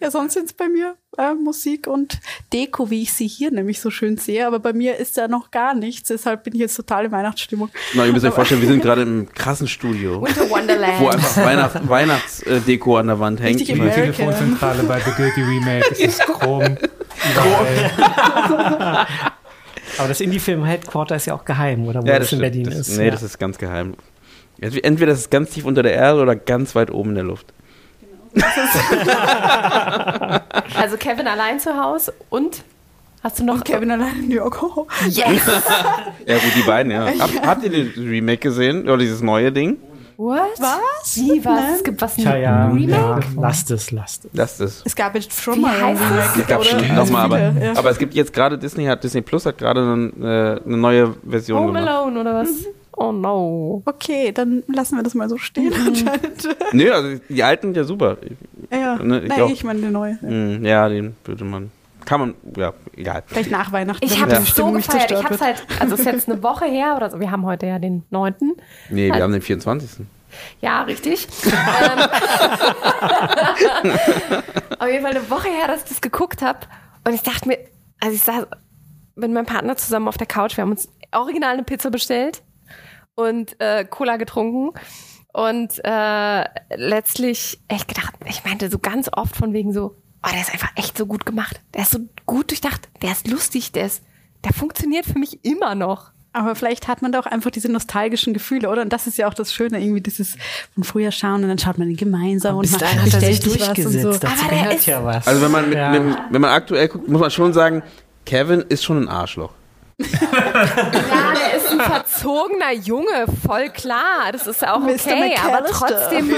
Ja, 0.00 0.10
sonst 0.10 0.34
sind's 0.34 0.52
bei 0.52 0.68
mir 0.68 0.96
äh, 1.18 1.34
Musik 1.34 1.86
und 1.86 2.18
Deko, 2.52 2.90
wie 2.90 3.02
ich 3.02 3.12
sie 3.12 3.26
hier 3.26 3.50
nämlich 3.50 3.80
so 3.80 3.90
schön 3.90 4.16
sehe. 4.16 4.46
Aber 4.46 4.58
bei 4.58 4.72
mir 4.72 4.96
ist 4.96 5.16
da 5.16 5.28
noch 5.28 5.50
gar 5.50 5.74
nichts, 5.74 6.08
deshalb 6.08 6.44
bin 6.44 6.54
ich 6.54 6.60
jetzt 6.60 6.76
total 6.76 7.06
in 7.06 7.12
Weihnachtsstimmung. 7.12 7.70
Na, 7.94 8.06
ihr 8.06 8.12
müsst 8.12 8.24
euch 8.24 8.34
vorstellen, 8.34 8.60
wir 8.60 8.68
sind 8.68 8.82
gerade 8.82 9.02
im 9.02 9.32
krassen 9.32 9.68
Studio, 9.68 10.22
Winter 10.22 10.48
Wonderland. 10.50 11.00
wo 11.00 11.08
einfach 11.08 11.36
Weihnachts 11.36 11.88
Weihnachtsdeko 11.88 12.98
an 12.98 13.06
der 13.08 13.20
Wand 13.20 13.40
hängt. 13.40 13.60
Richtig 13.60 13.80
Die. 13.80 13.90
Telefonzentrale 13.90 14.82
bei 14.84 15.00
The 15.00 15.10
Guilty 15.12 15.42
Remake, 15.42 15.86
es 15.92 16.00
ist 16.00 16.20
Chrom. 16.26 16.76
Überall. 17.32 19.06
Aber 19.98 20.08
das 20.08 20.20
Indie-Film 20.20 20.64
Headquarter 20.64 21.16
ist 21.16 21.26
ja 21.26 21.34
auch 21.34 21.44
geheim, 21.44 21.86
oder 21.86 22.02
wo 22.02 22.06
Ja, 22.06 22.18
das, 22.18 22.30
das 22.30 22.32
in. 22.34 22.38
Berlin 22.40 22.64
das, 22.64 22.78
ist. 22.88 22.96
Nee, 22.98 23.06
ja. 23.06 23.10
das 23.10 23.22
ist 23.22 23.38
ganz 23.38 23.58
geheim. 23.58 23.94
Entweder 24.60 25.12
das 25.12 25.20
ist 25.20 25.30
ganz 25.30 25.50
tief 25.50 25.64
unter 25.64 25.82
der 25.82 25.94
Erde 25.94 26.20
oder 26.20 26.36
ganz 26.36 26.74
weit 26.74 26.90
oben 26.90 27.10
in 27.10 27.14
der 27.16 27.24
Luft. 27.24 27.52
Also 30.76 30.96
Kevin 30.96 31.26
allein 31.26 31.58
zu 31.60 31.76
Hause 31.76 32.14
und 32.30 32.62
hast 33.22 33.38
du 33.38 33.44
noch 33.44 33.64
Kevin 33.64 33.90
allein 33.90 34.14
in 34.20 34.28
New 34.28 34.36
York. 34.36 34.62
Oh. 34.62 34.86
Yes! 35.08 35.42
Ja, 36.26 36.34
gut, 36.36 36.52
die 36.54 36.62
beiden, 36.62 36.92
ja. 36.92 37.06
Hab, 37.18 37.46
habt 37.46 37.64
ihr 37.64 37.70
den 37.70 37.92
Remake 37.96 38.38
gesehen? 38.38 38.84
Oder 38.84 38.98
dieses 38.98 39.20
neue 39.20 39.50
Ding? 39.52 39.78
What? 40.20 40.50
Was? 40.58 41.16
Wie 41.16 41.42
was? 41.42 41.60
Nein. 41.60 41.74
Es 41.76 41.82
gibt 41.82 42.02
was 42.02 42.14
Tja, 42.14 42.36
ja, 42.36 42.66
Remake? 42.68 42.90
ja, 42.90 43.20
lasst 43.40 43.70
es, 43.70 43.90
lasst 43.90 44.26
es. 44.26 44.30
Das 44.34 44.60
ist. 44.60 44.82
Es 44.84 44.94
gab 44.94 45.14
jetzt 45.14 45.32
schon 45.32 45.62
mal 45.62 45.74
ein 45.74 45.98
heißt 45.98 46.00
es? 46.02 46.10
Remake. 46.10 46.40
Es 46.42 46.46
gab 46.46 46.58
bestimmt 46.60 46.94
nochmal, 46.94 47.24
aber, 47.24 47.38
ja. 47.38 47.72
aber 47.76 47.90
es 47.90 47.96
gibt 47.98 48.12
jetzt 48.12 48.32
gerade 48.34 48.58
Disney 48.58 48.84
hat 48.84 49.02
Disney 49.02 49.22
Plus 49.22 49.46
hat 49.46 49.56
gerade 49.56 49.80
eine, 49.80 50.58
äh, 50.62 50.66
eine 50.66 50.76
neue 50.76 51.14
Version 51.26 51.58
Home 51.60 51.68
gemacht. 51.72 51.88
Alone 51.88 52.20
oder 52.20 52.34
was? 52.34 52.48
Oh 52.98 53.12
no. 53.12 53.80
Okay, 53.86 54.30
dann 54.32 54.62
lassen 54.66 54.96
wir 54.96 55.02
das 55.02 55.14
mal 55.14 55.26
so 55.30 55.38
stehen 55.38 55.70
Mhm. 55.70 55.86
anscheinend. 55.88 56.48
Nö, 56.72 56.92
also 56.92 57.18
die 57.30 57.42
alten 57.42 57.68
sind 57.68 57.76
ja 57.78 57.84
super. 57.84 58.18
Ja, 58.70 58.96
Ne, 58.96 59.20
ich 59.22 59.28
Nein, 59.30 59.40
auch. 59.40 59.50
ich 59.50 59.64
meine 59.64 59.80
die 59.80 59.86
neue. 59.86 60.18
Ja, 60.62 60.86
den 60.90 61.16
würde 61.24 61.44
man. 61.44 61.70
Kann 62.10 62.18
man, 62.18 62.34
ja, 62.56 62.72
egal. 62.96 63.22
Vielleicht 63.26 63.52
nach 63.52 63.70
Weihnachten. 63.70 64.04
Ich 64.04 64.20
habe 64.20 64.32
es 64.32 64.48
so 64.52 64.72
gefeiert. 64.72 65.12
Ich 65.12 65.30
wird. 65.30 65.40
halt, 65.40 65.64
also 65.78 65.94
es 65.94 66.00
ist 66.00 66.06
jetzt 66.06 66.28
eine 66.28 66.42
Woche 66.42 66.64
her 66.64 66.94
oder 66.96 67.08
so. 67.08 67.20
Wir 67.20 67.30
haben 67.30 67.46
heute 67.46 67.66
ja 67.66 67.78
den 67.78 68.02
9. 68.10 68.34
Nee, 68.88 69.06
wir 69.06 69.12
Also- 69.14 69.22
haben 69.22 69.32
den 69.32 69.42
24. 69.42 70.04
Ja, 70.60 70.82
richtig. 70.82 71.28
ähm, 71.46 71.52
auf 74.80 74.88
jeden 74.88 75.02
Fall 75.04 75.16
eine 75.16 75.30
Woche 75.30 75.50
her, 75.50 75.68
dass 75.68 75.84
ich 75.84 75.88
das 75.88 76.00
geguckt 76.00 76.42
habe. 76.42 76.58
Und 77.06 77.14
ich 77.14 77.22
dachte 77.22 77.46
mir, 77.46 77.58
also 78.00 78.16
ich 78.16 78.24
saß 78.24 78.44
mit 79.14 79.30
meinem 79.30 79.46
Partner 79.46 79.76
zusammen 79.76 80.08
auf 80.08 80.18
der 80.18 80.26
Couch, 80.26 80.56
wir 80.56 80.62
haben 80.62 80.72
uns 80.72 80.88
original 81.14 81.52
eine 81.52 81.62
Pizza 81.62 81.90
bestellt 81.92 82.42
und 83.14 83.54
äh, 83.60 83.84
Cola 83.84 84.16
getrunken. 84.16 84.76
Und 85.32 85.80
äh, 85.84 86.44
letztlich 86.74 87.60
echt 87.68 87.86
gedacht, 87.86 88.14
ich 88.26 88.44
meinte 88.44 88.68
so 88.68 88.80
ganz 88.80 89.08
oft 89.12 89.36
von 89.36 89.52
wegen 89.52 89.72
so, 89.72 89.94
oh, 90.24 90.28
der 90.32 90.40
ist 90.40 90.52
einfach 90.52 90.70
echt 90.76 90.96
so 90.98 91.06
gut 91.06 91.26
gemacht. 91.26 91.60
Der 91.74 91.82
ist 91.82 91.92
so 91.92 91.98
gut 92.26 92.50
durchdacht, 92.50 92.88
der 93.02 93.12
ist 93.12 93.26
lustig, 93.28 93.72
der 93.72 93.86
ist, 93.86 94.02
der 94.44 94.52
funktioniert 94.52 95.06
für 95.06 95.18
mich 95.18 95.44
immer 95.44 95.74
noch. 95.74 96.10
Aber 96.32 96.54
vielleicht 96.54 96.86
hat 96.86 97.02
man 97.02 97.10
da 97.10 97.18
auch 97.18 97.26
einfach 97.26 97.50
diese 97.50 97.68
nostalgischen 97.72 98.32
Gefühle, 98.32 98.68
oder? 98.70 98.82
Und 98.82 98.92
das 98.92 99.08
ist 99.08 99.18
ja 99.18 99.26
auch 99.26 99.34
das 99.34 99.52
Schöne, 99.52 99.80
irgendwie 99.82 100.00
dieses 100.00 100.36
von 100.74 100.84
früher 100.84 101.10
schauen 101.10 101.42
und 101.42 101.48
dann 101.48 101.58
schaut 101.58 101.76
man 101.76 101.88
den 101.88 101.96
gemeinsam 101.96 102.54
und 102.56 102.62
Bis 102.62 102.72
man 102.72 102.82
hat 102.82 103.12
er 103.14 103.20
sich 103.20 103.40
und 103.44 103.58
durchgesetzt. 103.58 104.02
so. 104.02 104.12
Dazu 104.12 104.26
Aber 104.26 104.48
der 104.48 104.58
gehört 104.58 104.74
ist- 104.76 104.86
ja 104.86 105.04
was. 105.04 105.26
Also 105.26 105.42
wenn 105.42 105.50
man, 105.50 105.68
mit, 105.68 105.76
Ja. 105.76 105.90
mit, 105.98 106.16
wenn 106.30 106.40
man 106.40 106.50
aktuell 106.52 106.86
guckt, 106.86 107.08
muss 107.08 107.20
man 107.20 107.30
schon 107.32 107.52
sagen, 107.52 107.82
Kevin 108.26 108.60
ist 108.68 108.84
schon 108.84 109.02
ein 109.02 109.08
Arschloch. 109.08 109.52
Ja, 110.00 111.32
der 111.34 111.56
ist 111.56 111.70
ein 111.70 111.80
verzogener 111.80 112.72
Junge, 112.72 113.26
voll 113.46 113.68
klar. 113.70 114.32
Das 114.32 114.46
ist 114.46 114.66
auch 114.66 114.80
Mr. 114.80 114.94
okay, 114.94 115.34
aber 115.44 115.64
trotzdem. 115.66 116.30
Ich 116.30 116.36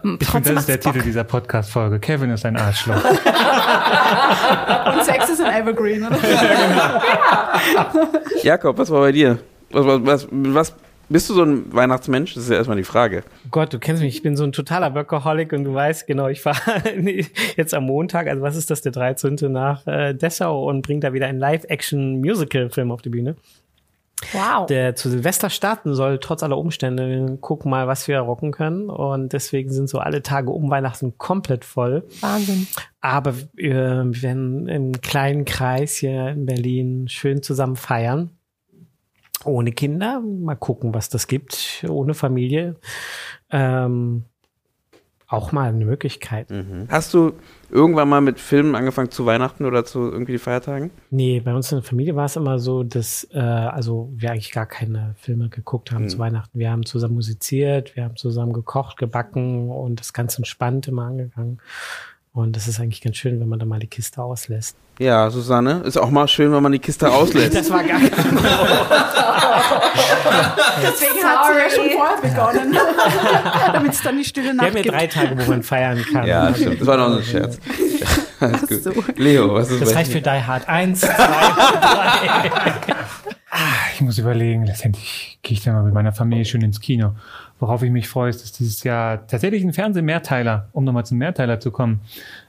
finde, 0.00 0.18
trotzdem 0.24 0.54
das 0.54 0.62
ist 0.62 0.68
der 0.68 0.76
Bock. 0.78 0.92
Titel 0.92 1.04
dieser 1.04 1.24
Podcast-Folge. 1.24 1.98
Kevin 1.98 2.30
ist 2.30 2.44
ein 2.44 2.56
Arschloch. 2.56 3.02
Und 4.94 5.04
Sex 5.04 5.30
ist 5.30 5.40
ein 5.40 5.62
Evergreen, 5.62 6.06
oder? 6.06 6.16
Jakob, 8.42 8.78
was 8.78 8.90
war 8.90 9.00
bei 9.00 9.12
dir? 9.12 9.38
Was, 9.70 9.86
was, 9.86 10.00
was, 10.04 10.28
was 10.30 10.74
Bist 11.08 11.28
du 11.28 11.34
so 11.34 11.42
ein 11.42 11.72
Weihnachtsmensch? 11.72 12.34
Das 12.34 12.44
ist 12.44 12.50
ja 12.50 12.56
erstmal 12.56 12.76
die 12.76 12.84
Frage. 12.84 13.24
Gott, 13.50 13.72
du 13.72 13.78
kennst 13.78 14.02
mich, 14.02 14.16
ich 14.16 14.22
bin 14.22 14.36
so 14.36 14.44
ein 14.44 14.52
totaler 14.52 14.94
Workaholic 14.94 15.52
und 15.52 15.64
du 15.64 15.74
weißt 15.74 16.06
genau, 16.06 16.28
ich 16.28 16.40
fahre 16.40 16.82
jetzt 17.56 17.74
am 17.74 17.84
Montag, 17.84 18.26
also 18.26 18.42
was 18.42 18.56
ist 18.56 18.70
das, 18.70 18.80
der 18.80 18.92
13. 18.92 19.36
nach 19.50 19.86
äh, 19.86 20.14
Dessau 20.14 20.68
und 20.68 20.82
bringe 20.82 21.00
da 21.00 21.12
wieder 21.12 21.26
einen 21.26 21.38
Live-Action-Musical-Film 21.38 22.90
auf 22.90 23.02
die 23.02 23.10
Bühne. 23.10 23.36
Wow. 24.32 24.66
Der 24.66 24.94
zu 24.94 25.10
Silvester 25.10 25.50
starten 25.50 25.94
soll, 25.94 26.18
trotz 26.18 26.42
aller 26.42 26.56
Umstände. 26.56 27.08
Wir 27.08 27.36
gucken 27.38 27.70
mal, 27.70 27.86
was 27.86 28.08
wir 28.08 28.18
rocken 28.20 28.52
können. 28.52 28.88
Und 28.88 29.32
deswegen 29.32 29.70
sind 29.70 29.88
so 29.88 29.98
alle 29.98 30.22
Tage 30.22 30.50
um 30.50 30.70
Weihnachten 30.70 31.18
komplett 31.18 31.64
voll. 31.64 32.04
Wahnsinn. 32.20 32.66
Aber 33.00 33.30
äh, 33.56 33.68
wir 33.68 34.22
werden 34.22 34.68
im 34.68 35.00
kleinen 35.00 35.44
Kreis 35.44 35.96
hier 35.96 36.28
in 36.28 36.46
Berlin 36.46 37.08
schön 37.08 37.42
zusammen 37.42 37.76
feiern. 37.76 38.30
Ohne 39.44 39.72
Kinder. 39.72 40.20
Mal 40.20 40.56
gucken, 40.56 40.94
was 40.94 41.08
das 41.08 41.26
gibt. 41.26 41.84
Ohne 41.88 42.14
Familie. 42.14 42.76
Ähm, 43.50 44.24
auch 45.26 45.52
mal 45.52 45.68
eine 45.70 45.84
Möglichkeit. 45.84 46.48
Hast 46.88 47.14
du 47.14 47.32
irgendwann 47.70 48.08
mal 48.08 48.20
mit 48.20 48.38
Filmen 48.38 48.74
angefangen 48.74 49.10
zu 49.10 49.26
Weihnachten 49.26 49.64
oder 49.64 49.84
zu 49.84 50.10
irgendwie 50.10 50.38
Feiertagen? 50.38 50.90
Nee, 51.10 51.40
bei 51.40 51.54
uns 51.54 51.72
in 51.72 51.78
der 51.78 51.82
Familie 51.82 52.14
war 52.14 52.26
es 52.26 52.36
immer 52.36 52.58
so, 52.58 52.84
dass 52.84 53.26
äh, 53.32 53.38
also 53.38 54.12
wir 54.14 54.30
eigentlich 54.30 54.52
gar 54.52 54.66
keine 54.66 55.14
Filme 55.18 55.48
geguckt 55.48 55.90
haben 55.92 56.08
zu 56.08 56.18
Weihnachten. 56.18 56.58
Wir 56.58 56.70
haben 56.70 56.84
zusammen 56.84 57.14
musiziert, 57.14 57.96
wir 57.96 58.04
haben 58.04 58.16
zusammen 58.16 58.52
gekocht, 58.52 58.98
gebacken 58.98 59.70
und 59.70 59.98
das 59.98 60.12
ganz 60.12 60.36
entspannt 60.36 60.88
immer 60.88 61.06
angegangen. 61.06 61.58
Und 62.34 62.56
das 62.56 62.66
ist 62.66 62.80
eigentlich 62.80 63.00
ganz 63.00 63.16
schön, 63.16 63.38
wenn 63.38 63.48
man 63.48 63.60
da 63.60 63.64
mal 63.64 63.78
die 63.78 63.86
Kiste 63.86 64.20
auslässt. 64.20 64.76
Ja, 64.98 65.30
Susanne, 65.30 65.82
ist 65.84 65.96
auch 65.96 66.10
mal 66.10 66.26
schön, 66.26 66.52
wenn 66.52 66.64
man 66.64 66.72
die 66.72 66.80
Kiste 66.80 67.08
auslässt. 67.12 67.54
Das 67.54 67.70
war 67.70 67.84
gar 67.84 68.00
Deswegen 70.82 71.24
hat 71.24 71.46
sie 71.46 71.58
ja 71.58 71.70
schon 71.70 71.90
vorher 71.90 72.20
begonnen. 72.20 72.76
Damit 73.72 73.92
es 73.92 74.02
dann 74.02 74.16
die 74.18 74.24
stille 74.24 74.46
Wir 74.48 74.54
Nacht 74.54 74.66
haben 74.66 74.76
ja 74.76 74.82
gibt. 74.82 74.94
drei 74.94 75.06
Tage, 75.06 75.38
wo 75.38 75.48
man 75.50 75.62
feiern 75.62 76.04
kann. 76.12 76.26
ja, 76.26 76.52
stimmt. 76.52 76.80
Das 76.80 76.86
war 76.88 76.96
noch 76.96 77.16
ein 77.18 77.22
Scherz. 77.22 77.58
Alles 78.40 78.84
gut. 78.84 79.16
Leo, 79.16 79.54
was 79.54 79.70
ist 79.70 79.80
Das 79.80 79.90
bei 79.90 79.98
reicht 80.00 80.10
für 80.10 80.20
Die 80.20 80.28
Hard 80.30 80.68
1, 80.68 81.00
2, 81.02 81.08
3. 81.08 81.22
Ich 83.94 84.00
muss 84.00 84.18
überlegen, 84.18 84.66
letztendlich 84.66 85.38
gehe 85.42 85.56
ich 85.56 85.62
dann 85.62 85.74
mal 85.74 85.84
mit 85.84 85.94
meiner 85.94 86.12
Familie 86.12 86.44
schön 86.44 86.62
ins 86.62 86.80
Kino. 86.80 87.12
Worauf 87.64 87.82
ich 87.82 87.90
mich 87.90 88.08
freue, 88.08 88.28
ist, 88.28 88.42
dass 88.42 88.52
dieses 88.52 88.84
Jahr 88.84 89.26
tatsächlich 89.26 89.64
ein 89.64 89.72
Fernsehmehrteiler, 89.72 90.68
um 90.72 90.84
nochmal 90.84 91.06
zum 91.06 91.16
Mehrteiler 91.16 91.60
zu 91.60 91.70
kommen, 91.70 92.02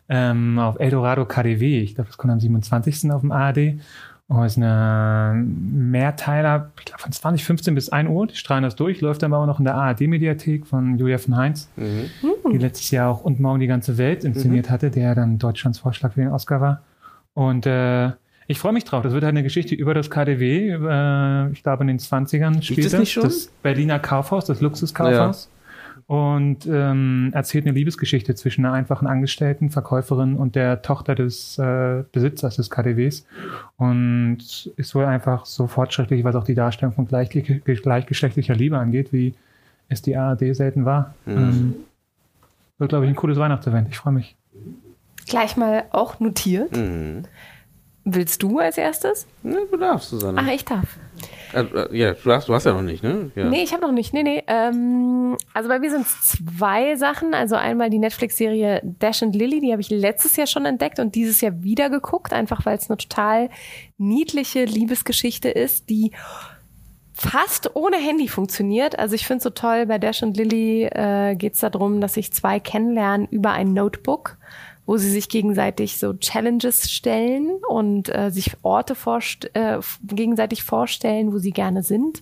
ähm, 0.10 0.60
auf 0.60 0.78
Eldorado 0.78 1.24
KDW, 1.24 1.80
ich 1.80 1.96
glaube, 1.96 2.10
das 2.10 2.18
kommt 2.18 2.34
am 2.34 2.42
27. 2.42 3.10
auf 3.12 3.22
dem 3.22 3.32
ARD. 3.32 3.80
Und 4.28 4.44
es 4.44 4.58
ist 4.58 4.62
ein 4.62 5.90
Mehrteiler, 5.90 6.72
ich 6.78 6.84
glaube, 6.84 7.02
von 7.02 7.14
2015 7.14 7.76
bis 7.76 7.88
1 7.88 8.10
Uhr. 8.10 8.28
Die 8.28 8.36
strahlen 8.36 8.66
das 8.66 8.76
durch, 8.76 9.00
läuft 9.00 9.24
dann 9.24 9.32
aber 9.32 9.42
auch 9.42 9.48
noch 9.48 9.60
in 9.60 9.64
der 9.64 9.76
ARD-Mediathek 9.76 10.68
von 10.68 10.98
Julia 10.98 11.18
von 11.18 11.38
Heinz, 11.38 11.70
die 12.52 12.58
letztes 12.58 12.92
Jahr 12.92 13.10
auch 13.10 13.24
Und 13.24 13.40
Morgen 13.40 13.62
die 13.62 13.68
ganze 13.68 13.98
Welt 13.98 14.26
inszeniert 14.26 14.70
hatte, 14.70 14.92
der 14.92 15.16
dann 15.16 15.40
Deutschlands 15.40 15.80
Vorschlag 15.80 16.12
für 16.12 16.20
den 16.20 16.34
Oscar 16.34 16.60
war. 16.60 16.82
Und 17.34 17.66
äh, 17.66 18.12
ich 18.48 18.60
freue 18.60 18.74
mich 18.74 18.84
drauf. 18.84 19.04
Das 19.04 19.14
wird 19.14 19.24
halt 19.24 19.34
eine 19.34 19.44
Geschichte 19.44 19.76
über 19.76 19.94
das 19.94 20.10
KDW. 20.10 20.70
Äh, 20.70 21.52
ich 21.52 21.64
glaube, 21.64 21.84
in 21.84 21.88
den 21.88 22.00
20ern 22.00 22.62
spielt 22.62 23.00
nicht 23.00 23.14
schon? 23.14 23.24
das 23.24 23.48
Berliner 23.64 24.00
Kaufhaus, 24.00 24.46
das 24.46 24.62
Luxuskaufhaus. 24.62 25.50
Und 26.08 26.68
ähm, 26.68 27.32
erzählt 27.34 27.66
eine 27.66 27.74
Liebesgeschichte 27.74 28.36
zwischen 28.36 28.64
einer 28.64 28.76
einfachen 28.76 29.08
Angestellten, 29.08 29.72
Verkäuferin 29.72 30.36
und 30.36 30.56
der 30.56 30.84
Tochter 30.84 31.16
des 31.16 31.58
äh, 31.58 32.04
Besitzers 32.12 32.58
des 32.58 32.70
KDWs. 32.70 33.26
Und 33.78 34.38
ist 34.76 34.94
wohl 34.94 35.06
einfach 35.06 35.48
so 35.48 35.66
fortschrittlich, 35.66 36.24
was 36.24 36.36
auch 36.36 36.44
die 36.44 36.54
Darstellung 36.54 36.94
von 36.94 37.08
gleich, 37.08 37.30
gleichgeschlechtlicher 37.30 38.54
Liebe 38.54 38.78
angeht, 38.78 39.12
wie 39.14 39.34
es 39.90 40.04
die 40.04 40.16
ARD 40.16 40.56
selten 40.56 40.86
war. 40.86 41.16
Ähm, 41.26 41.74
wird, 42.78 42.90
glaube 42.90 43.06
ich, 43.06 43.10
ein 43.10 43.16
cooles 43.16 43.40
Weihnachtsevent. 43.40 43.88
Ich 43.90 43.98
freue 43.98 44.14
mich. 44.14 44.36
Gleich 45.26 45.58
mal 45.58 45.86
auch 45.92 46.20
notiert. 46.20 46.76
Mhm. 46.76 47.24
Willst 48.08 48.44
du 48.44 48.60
als 48.60 48.78
erstes? 48.78 49.26
Ja, 49.44 49.58
du 49.70 49.78
darfst, 49.78 50.12
Susanne. 50.12 50.40
Ah, 50.40 50.54
ich 50.54 50.64
darf. 50.64 51.00
Also, 51.54 51.76
äh, 51.76 51.98
ja, 51.98 52.14
du 52.14 52.32
hast, 52.32 52.48
du 52.48 52.54
hast 52.54 52.66
ja 52.66 52.74
noch 52.74 52.84
nicht, 52.84 53.02
ne? 53.02 53.32
Ja. 53.34 53.50
Nee, 53.50 53.64
ich 53.64 53.74
habe 53.74 53.82
noch 53.82 53.92
nicht. 53.92 54.14
Nee, 54.14 54.22
nee. 54.22 54.44
Ähm, 54.46 55.38
also 55.54 55.70
bei 55.70 55.80
mir 55.80 55.90
sind 55.90 56.06
es 56.06 56.38
zwei 56.38 56.96
Sachen. 56.98 57.34
Also 57.34 57.56
einmal 57.56 57.90
die 57.90 57.98
Netflix-Serie 57.98 58.82
Dash 58.84 59.24
and 59.24 59.36
Lily, 59.36 59.60
die 59.60 59.72
habe 59.72 59.82
ich 59.82 59.90
letztes 59.90 60.36
Jahr 60.36 60.46
schon 60.46 60.66
entdeckt 60.66 61.00
und 61.00 61.16
dieses 61.16 61.42
Jahr 61.42 61.64
wieder 61.64 61.90
geguckt, 61.90 62.32
einfach 62.32 62.64
weil 62.66 62.78
es 62.78 62.90
eine 62.92 62.98
total 62.98 63.50
niedliche 63.98 64.66
Liebesgeschichte 64.66 65.50
ist, 65.50 65.90
die 65.90 66.12
fast 67.14 67.76
ohne 67.76 67.98
Handy 67.98 68.28
funktioniert. 68.28 69.00
Also 69.00 69.16
ich 69.16 69.26
finde 69.26 69.38
es 69.38 69.44
so 69.46 69.50
toll, 69.50 69.86
bei 69.88 69.98
Dash 69.98 70.22
und 70.22 70.38
Lily 70.38 70.84
äh, 70.84 71.36
geht 71.36 71.54
es 71.54 71.62
darum, 71.62 72.02
dass 72.02 72.16
sich 72.16 72.34
zwei 72.34 72.60
kennenlernen 72.60 73.28
über 73.32 73.52
ein 73.52 73.74
Notebook, 73.74 74.38
wo 74.86 74.98
sie 74.98 75.10
sich 75.10 75.30
gegenseitig 75.30 75.98
so 75.98 76.14
Challenges 76.14 76.92
stellen 76.92 77.58
und 77.68 78.14
äh, 78.14 78.30
sich 78.30 78.52
Orte 78.62 78.94
vorst 78.94 79.50
äh, 79.56 79.80
gegenseitig 80.04 80.64
vorstellen, 80.64 81.34
wo 81.34 81.40
sie 81.40 81.52
gerne 81.52 81.82
sind 81.82 82.22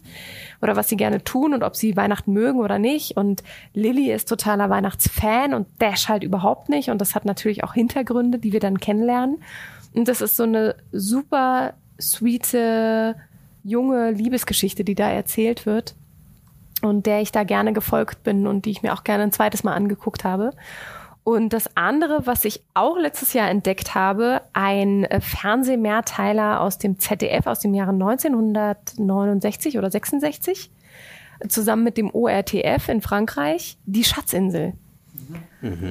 oder 0.62 0.76
was 0.76 0.88
sie 0.88 0.96
gerne 0.96 1.24
tun 1.24 1.54
und 1.54 1.64
ob 1.64 1.76
sie 1.76 1.98
Weihnachten 1.98 2.32
mögen 2.32 2.60
oder 2.60 2.80
nicht. 2.80 3.18
Und 3.18 3.44
Lily 3.74 4.12
ist 4.12 4.30
totaler 4.30 4.70
Weihnachtsfan 4.70 5.54
und 5.54 5.68
Dash 5.80 6.08
halt 6.08 6.24
überhaupt 6.24 6.70
nicht. 6.70 6.90
Und 6.90 7.02
das 7.02 7.16
hat 7.16 7.26
natürlich 7.26 7.64
auch 7.64 7.74
Hintergründe, 7.74 8.40
die 8.40 8.54
wir 8.54 8.62
dann 8.62 8.80
kennenlernen. 8.80 9.40
Und 9.94 10.08
das 10.08 10.22
ist 10.22 10.38
so 10.38 10.44
eine 10.44 10.76
super 10.92 11.74
sweete, 12.00 13.16
junge 13.64 14.12
Liebesgeschichte, 14.12 14.84
die 14.84 14.96
da 14.96 15.10
erzählt 15.10 15.66
wird 15.66 15.96
und 16.82 17.06
der 17.06 17.22
ich 17.22 17.32
da 17.32 17.44
gerne 17.44 17.74
gefolgt 17.74 18.24
bin 18.24 18.48
und 18.48 18.66
die 18.66 18.72
ich 18.72 18.84
mir 18.84 18.94
auch 18.94 19.04
gerne 19.04 19.24
ein 19.24 19.32
zweites 19.32 19.64
Mal 19.64 19.74
angeguckt 19.74 20.24
habe. 20.24 20.52
Und 21.24 21.54
das 21.54 21.78
andere, 21.78 22.28
was 22.28 22.44
ich 22.44 22.64
auch 22.74 22.98
letztes 22.98 23.34
Jahr 23.34 23.50
entdeckt 23.50 23.96
habe, 23.96 24.42
ein 24.52 25.06
äh, 25.06 25.22
Fernsehmehrteiler 25.22 26.60
aus 26.60 26.78
dem 26.78 27.00
ZDF 27.00 27.48
aus 27.48 27.62
dem 27.62 27.74
Jahre 27.74 27.92
1969 27.92 29.78
oder 29.78 29.90
66, 29.90 30.70
zusammen 31.48 31.84
mit 31.84 31.98
dem 31.98 32.14
ORTF 32.14 32.90
in 32.90 33.02
Frankreich, 33.02 33.78
die 33.86 34.04
Schatzinsel. 34.04 34.74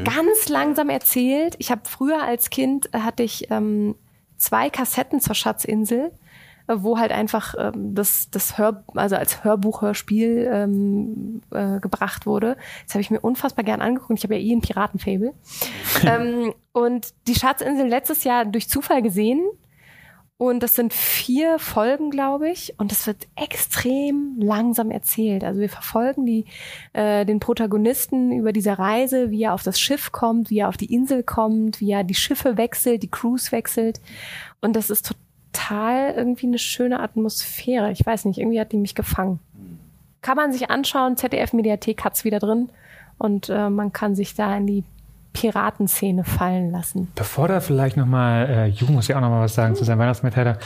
Ganz 0.05 0.49
langsam 0.51 0.91
erzählt. 0.91 1.55
Ich 1.59 1.71
habe 1.71 1.83
früher 1.85 2.23
als 2.23 2.51
Kind 2.51 2.93
äh, 2.93 2.99
hatte 2.99 3.23
ich 3.23 3.51
ähm, 3.51 3.95
zwei 4.37 4.69
Kassetten 4.69 5.21
zur 5.21 5.35
Schatzinsel 5.35 6.13
wo 6.69 6.99
halt 6.99 7.13
einfach 7.13 7.55
ähm, 7.59 7.95
das, 7.95 8.31
das 8.31 8.59
Hör, 8.59 8.85
also 8.95 9.17
als 9.17 9.45
Hörbuch, 9.45 9.83
Hörspiel 9.83 10.49
ähm, 10.53 11.41
äh, 11.51 11.81
gebracht 11.81 12.27
wurde. 12.27 12.57
Das 12.85 12.95
habe 12.95 13.03
ich 13.03 13.11
mir 13.11 13.21
unfassbar 13.21 13.65
gern 13.65 13.81
angeguckt. 13.81 14.19
Ich 14.19 14.25
habe 14.25 14.37
ja 14.37 14.41
eh 14.41 14.53
ein 14.53 14.61
Piratenfable. 14.61 15.35
ähm, 16.05 16.55
und 16.73 17.15
die 17.27 17.35
Schatzinsel 17.35 17.87
letztes 17.87 18.25
Jahr 18.25 18.45
durch 18.45 18.69
Zufall 18.69 19.03
gesehen. 19.03 19.41
Und 20.43 20.65
das 20.65 20.75
sind 20.75 20.93
vier 20.93 21.61
Folgen, 21.61 22.11
glaube 22.11 22.51
ich. 22.51 22.75
Und 22.77 22.91
das 22.91 23.07
wird 23.07 23.29
extrem 23.37 24.35
langsam 24.41 24.91
erzählt. 24.91 25.45
Also 25.45 25.61
wir 25.61 25.69
verfolgen 25.69 26.27
die, 26.27 26.47
äh, 26.95 27.25
den 27.25 27.39
Protagonisten 27.39 28.33
über 28.33 28.53
diese 28.53 28.77
Reise, 28.77 29.31
wie 29.31 29.45
er 29.45 29.55
auf 29.55 29.63
das 29.63 29.79
Schiff 29.79 30.11
kommt, 30.11 30.51
wie 30.51 30.59
er 30.59 30.69
auf 30.69 30.77
die 30.77 30.93
Insel 30.93 31.23
kommt, 31.23 31.81
wie 31.81 31.93
er 31.93 32.03
die 32.03 32.17
Schiffe 32.17 32.57
wechselt, 32.57 33.05
die 33.05 33.11
Crews 33.11 33.53
wechselt. 33.53 34.01
Und 34.61 34.75
das 34.75 34.91
ist 34.91 35.07
total 35.07 35.22
irgendwie 36.17 36.47
eine 36.47 36.59
schöne 36.59 37.01
Atmosphäre. 37.01 37.91
Ich 37.93 38.05
weiß 38.05 38.25
nicht, 38.25 38.39
irgendwie 38.39 38.61
hat 38.61 38.73
die 38.73 38.79
mich 38.79 38.95
gefangen. 38.95 39.39
Kann 40.21 40.37
man 40.37 40.53
sich 40.53 40.71
anschauen, 40.71 41.17
ZDF-Mediathek 41.17 42.05
hat's 42.05 42.25
wieder 42.25 42.39
drin. 42.39 42.71
Und 43.19 43.49
äh, 43.49 43.71
man 43.71 43.93
kann 43.93 44.15
sich 44.15 44.35
da 44.35 44.57
in 44.57 44.67
die 44.67 44.85
Piratenszene 45.33 46.25
fallen 46.25 46.71
lassen. 46.71 47.09
Bevor 47.15 47.49
da 47.49 47.61
vielleicht 47.61 47.97
nochmal, 47.97 48.49
äh, 48.49 48.67
Jugend 48.67 48.97
muss 48.97 49.09
ja 49.09 49.17
auch 49.17 49.21
nochmal 49.21 49.43
was 49.43 49.55
sagen 49.55 49.75
zu 49.75 49.85
seinem 49.85 49.99
Weihnachtsmehrteiler. 49.99 50.59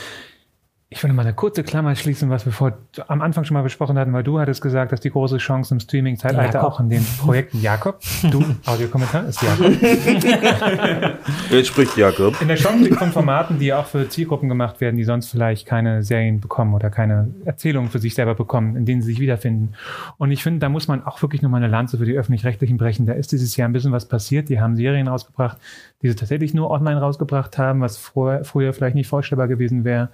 Ich 0.88 1.02
würde 1.02 1.14
mal 1.14 1.22
eine 1.22 1.34
kurze 1.34 1.64
Klammer 1.64 1.96
schließen, 1.96 2.30
was 2.30 2.46
wir 2.46 2.52
vor, 2.52 2.78
am 3.08 3.20
Anfang 3.20 3.42
schon 3.42 3.54
mal 3.54 3.64
besprochen 3.64 3.98
hatten, 3.98 4.12
weil 4.12 4.22
du 4.22 4.38
hattest 4.38 4.62
gesagt, 4.62 4.92
dass 4.92 5.00
die 5.00 5.10
große 5.10 5.38
Chance 5.38 5.74
im 5.74 5.80
Streaming-Zeitalter 5.80 6.64
auch 6.64 6.78
in 6.78 6.88
den 6.88 7.04
Projekten 7.18 7.60
Jakob, 7.60 7.98
du, 8.30 8.44
Audiokommentar, 8.64 9.26
ist 9.26 9.42
Jakob. 9.42 9.72
Jetzt 11.50 11.66
spricht 11.66 11.96
Jakob. 11.96 12.40
In 12.40 12.46
der 12.46 12.56
Chance 12.56 12.84
liegt 12.84 12.98
von 12.98 13.10
Formaten, 13.10 13.58
die 13.58 13.72
auch 13.72 13.86
für 13.86 14.08
Zielgruppen 14.08 14.48
gemacht 14.48 14.80
werden, 14.80 14.96
die 14.96 15.02
sonst 15.02 15.28
vielleicht 15.28 15.66
keine 15.66 16.04
Serien 16.04 16.38
bekommen 16.38 16.72
oder 16.72 16.88
keine 16.88 17.34
Erzählungen 17.44 17.90
für 17.90 17.98
sich 17.98 18.14
selber 18.14 18.36
bekommen, 18.36 18.76
in 18.76 18.84
denen 18.84 19.02
sie 19.02 19.08
sich 19.08 19.18
wiederfinden. 19.18 19.74
Und 20.18 20.30
ich 20.30 20.44
finde, 20.44 20.60
da 20.60 20.68
muss 20.68 20.86
man 20.86 21.04
auch 21.04 21.20
wirklich 21.20 21.42
nochmal 21.42 21.64
eine 21.64 21.70
Lanze 21.70 21.98
für 21.98 22.04
die 22.04 22.16
Öffentlich-Rechtlichen 22.16 22.76
brechen. 22.76 23.06
Da 23.06 23.14
ist 23.14 23.32
dieses 23.32 23.56
Jahr 23.56 23.68
ein 23.68 23.72
bisschen 23.72 23.90
was 23.90 24.06
passiert. 24.06 24.48
Die 24.50 24.60
haben 24.60 24.76
Serien 24.76 25.08
rausgebracht, 25.08 25.58
die 26.02 26.08
sie 26.08 26.14
tatsächlich 26.14 26.54
nur 26.54 26.70
online 26.70 27.00
rausgebracht 27.00 27.58
haben, 27.58 27.80
was 27.80 27.96
früher, 27.96 28.44
früher 28.44 28.72
vielleicht 28.72 28.94
nicht 28.94 29.08
vorstellbar 29.08 29.48
gewesen 29.48 29.84
wäre. 29.84 30.10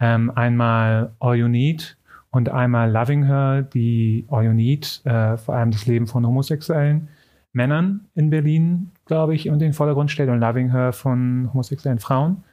Ähm, 0.00 0.30
einmal 0.34 1.12
All 1.20 1.36
You 1.36 1.48
Need 1.48 1.96
und 2.30 2.48
einmal 2.48 2.90
Loving 2.90 3.24
Her, 3.24 3.62
die 3.62 4.24
All 4.28 4.44
You 4.44 4.52
Need, 4.52 5.02
äh, 5.04 5.36
vor 5.36 5.54
allem 5.54 5.70
das 5.70 5.86
Leben 5.86 6.06
von 6.06 6.26
homosexuellen 6.26 7.08
Männern 7.52 8.06
in 8.14 8.30
Berlin, 8.30 8.92
glaube 9.06 9.34
ich, 9.34 9.46
in 9.46 9.58
den 9.58 9.72
Vordergrund 9.72 10.10
stellt 10.10 10.30
und 10.30 10.40
Loving 10.40 10.70
Her 10.70 10.92
von 10.92 11.50
homosexuellen 11.52 11.98
Frauen. 11.98 12.44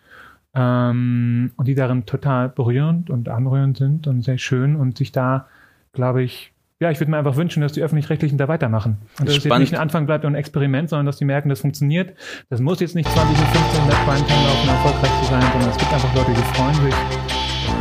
Ähm, 0.55 1.51
und 1.55 1.67
die 1.67 1.75
darin 1.75 2.05
total 2.05 2.49
berührend 2.49 3.09
und 3.09 3.29
anrührend 3.29 3.77
sind 3.77 4.07
und 4.07 4.23
sehr 4.23 4.39
schön 4.39 4.75
und 4.75 4.97
sich 4.97 5.11
da, 5.11 5.47
glaube 5.93 6.23
ich, 6.23 6.51
ja, 6.79 6.91
ich 6.91 6.99
würde 6.99 7.09
mir 7.09 7.17
einfach 7.17 7.35
wünschen, 7.35 7.61
dass 7.61 7.73
die 7.73 7.81
Öffentlich-Rechtlichen 7.81 8.37
da 8.37 8.47
weitermachen. 8.47 8.97
Und 9.19 9.27
dass 9.27 9.37
es 9.37 9.43
jetzt 9.43 9.57
nicht 9.57 9.73
ein 9.73 9.79
Anfang 9.79 10.05
bleibt 10.05 10.25
und 10.25 10.33
ein 10.33 10.35
Experiment, 10.35 10.89
sondern 10.89 11.07
dass 11.07 11.17
die 11.17 11.25
merken, 11.25 11.49
das 11.49 11.61
funktioniert. 11.61 12.13
Das 12.49 12.59
muss 12.59 12.79
jetzt 12.79 12.93
nicht 12.95 13.09
20 13.09 13.35
bis 13.35 13.47
15 13.47 13.81
in 13.83 13.89
der 13.89 13.95
Primetime 13.97 14.43
laufen, 14.45 14.69
erfolgreich 14.69 15.21
zu 15.21 15.25
sein, 15.25 15.41
sondern 15.53 15.69
es 15.71 15.77
gibt 15.77 15.93
einfach 15.93 16.15
Leute, 16.15 16.31
die 16.31 16.55
freuen 16.55 16.75
sich, 16.75 17.26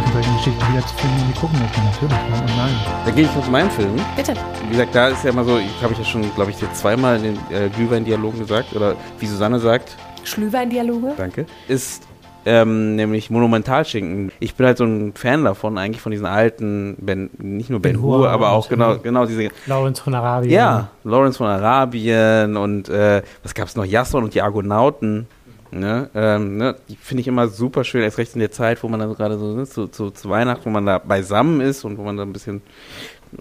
in 0.04 0.12
solchen 0.12 0.36
Geschichten 0.36 0.72
wieder 0.72 0.86
zu 0.86 0.94
finden 0.94 1.20
und 1.20 1.28
die 1.28 1.40
gucken 1.40 1.58
dann 1.58 1.84
natürlich. 1.84 2.16
Warum 2.30 2.40
und 2.40 2.56
nein. 2.56 2.74
Da 3.04 3.10
gehe 3.10 3.24
ich 3.24 3.34
noch 3.34 3.44
zu 3.44 3.50
meinem 3.50 3.70
Film. 3.70 3.96
Bitte. 4.16 4.34
Wie 4.64 4.70
gesagt, 4.70 4.94
da 4.94 5.08
ist 5.08 5.24
ja 5.24 5.30
immer 5.30 5.44
so, 5.44 5.58
ich 5.58 5.82
habe 5.82 5.92
ich 5.92 5.98
ja 5.98 6.04
schon, 6.04 6.34
glaube 6.34 6.50
ich, 6.50 6.60
jetzt 6.60 6.78
zweimal 6.80 7.16
in 7.16 7.22
den 7.22 7.36
äh, 7.50 7.68
Glühwein-Dialogen 7.68 8.38
gesagt, 8.38 8.74
oder 8.74 8.96
wie 9.18 9.26
Susanne 9.26 9.58
sagt, 9.58 9.96
Schlühwein-Dialoge. 10.24 11.12
danke, 11.16 11.46
ist 11.68 12.02
ähm, 12.46 12.94
nämlich 12.94 13.28
Monumentalschinken. 13.28 14.30
Ich 14.38 14.54
bin 14.54 14.66
halt 14.66 14.78
so 14.78 14.84
ein 14.84 15.12
Fan 15.14 15.44
davon, 15.44 15.78
eigentlich 15.78 16.00
von 16.00 16.12
diesen 16.12 16.26
alten, 16.26 16.96
ben, 17.00 17.30
nicht 17.38 17.70
nur 17.70 17.80
Ben 17.80 17.94
Ben 17.94 18.02
Hur, 18.02 18.28
aber 18.30 18.52
auch 18.52 18.68
genau, 18.68 18.92
ja. 18.92 18.98
genau 18.98 19.26
diese, 19.26 19.50
Lawrence 19.66 20.02
von 20.02 20.14
Arabien. 20.14 20.52
ja, 20.52 20.88
Lawrence 21.02 21.38
von 21.38 21.48
Arabien 21.48 22.56
und 22.56 22.88
äh, 22.88 23.22
was 23.42 23.54
gab 23.54 23.66
es 23.66 23.74
noch, 23.74 23.84
Jasson 23.84 24.22
und 24.22 24.34
die 24.34 24.42
Argonauten. 24.42 25.26
Ne, 25.72 26.10
ähm, 26.14 26.56
ne, 26.58 26.76
die 26.88 26.96
finde 26.96 27.22
ich 27.22 27.28
immer 27.28 27.48
super 27.48 27.82
schön, 27.82 28.02
erst 28.02 28.18
recht 28.18 28.34
in 28.34 28.40
der 28.40 28.52
Zeit, 28.52 28.82
wo 28.82 28.88
man 28.88 29.00
dann 29.00 29.12
gerade 29.14 29.36
so 29.38 29.54
ne, 29.54 29.66
zu, 29.66 29.88
zu, 29.88 30.10
zu 30.10 30.30
Weihnachten, 30.30 30.64
wo 30.64 30.70
man 30.70 30.86
da 30.86 30.98
beisammen 30.98 31.60
ist 31.60 31.84
und 31.84 31.98
wo 31.98 32.04
man 32.04 32.16
da 32.16 32.22
ein 32.22 32.32
bisschen 32.32 32.62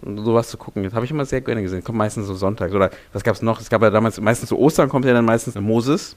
sowas 0.03 0.49
zu 0.49 0.57
gucken. 0.57 0.84
Das 0.84 0.93
habe 0.93 1.06
ich 1.06 1.11
immer 1.11 1.26
sehr 1.26 1.41
gerne 1.41 1.61
gesehen. 1.61 1.84
Kommt 1.84 1.97
meistens 1.97 2.27
so 2.27 2.34
sonntags. 2.34 2.73
Oder 2.73 2.89
was 3.14 3.23
gab 3.23 3.35
es 3.35 3.41
noch? 3.41 3.61
Es 3.61 3.69
gab 3.69 3.81
ja 3.81 3.89
damals, 3.89 4.19
meistens 4.19 4.49
zu 4.49 4.57
Ostern 4.57 4.89
kommt 4.89 5.06
ja 5.06 5.14
dann 5.14 5.26
meistens 5.26 5.56
Moses. 5.56 6.15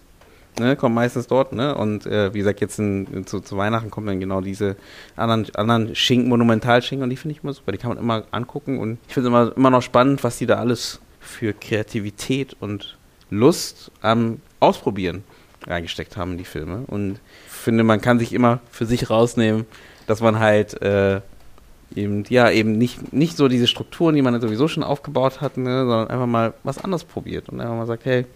Ne, 0.58 0.74
kommt 0.74 0.94
meistens 0.94 1.28
dort, 1.28 1.52
ne? 1.52 1.74
Und 1.76 2.04
äh, 2.06 2.34
wie 2.34 2.38
gesagt, 2.38 2.60
jetzt 2.60 2.80
in, 2.80 3.26
zu, 3.26 3.38
zu 3.40 3.56
Weihnachten 3.56 3.90
kommen 3.90 4.08
dann 4.08 4.18
genau 4.18 4.40
diese 4.40 4.74
anderen, 5.14 5.46
anderen 5.54 5.94
Schinken, 5.94 6.28
Monumentalschinken 6.28 7.04
und 7.04 7.10
die 7.10 7.16
finde 7.16 7.36
ich 7.36 7.44
immer 7.44 7.52
super. 7.52 7.70
Die 7.70 7.78
kann 7.78 7.90
man 7.90 7.98
immer 7.98 8.24
angucken 8.32 8.78
und 8.78 8.98
ich 9.06 9.14
finde 9.14 9.28
es 9.28 9.30
immer, 9.30 9.56
immer 9.56 9.70
noch 9.70 9.82
spannend, 9.82 10.24
was 10.24 10.38
die 10.38 10.46
da 10.46 10.56
alles 10.56 11.00
für 11.20 11.52
Kreativität 11.52 12.56
und 12.58 12.98
Lust 13.30 13.92
am 14.00 14.40
Ausprobieren 14.58 15.22
reingesteckt 15.68 16.16
haben 16.16 16.32
in 16.32 16.38
die 16.38 16.44
Filme. 16.44 16.84
Und 16.86 17.20
ich 17.46 17.52
finde, 17.52 17.84
man 17.84 18.00
kann 18.00 18.18
sich 18.18 18.32
immer 18.32 18.60
für 18.70 18.86
sich 18.86 19.10
rausnehmen, 19.10 19.66
dass 20.06 20.20
man 20.20 20.38
halt 20.38 20.80
äh, 20.82 21.20
eben, 21.94 22.24
ja, 22.28 22.50
eben 22.50 22.72
nicht, 22.72 23.12
nicht 23.12 23.36
so 23.36 23.48
diese 23.48 23.66
Strukturen, 23.66 24.14
die 24.14 24.22
man 24.22 24.40
sowieso 24.40 24.68
schon 24.68 24.82
aufgebaut 24.82 25.40
hat, 25.40 25.56
ne, 25.56 25.80
sondern 25.80 26.08
einfach 26.08 26.26
mal 26.26 26.54
was 26.64 26.78
anderes 26.78 27.04
probiert 27.04 27.48
und 27.48 27.60
einfach 27.60 27.76
mal 27.76 27.86
sagt, 27.86 28.04
hey, 28.04 28.26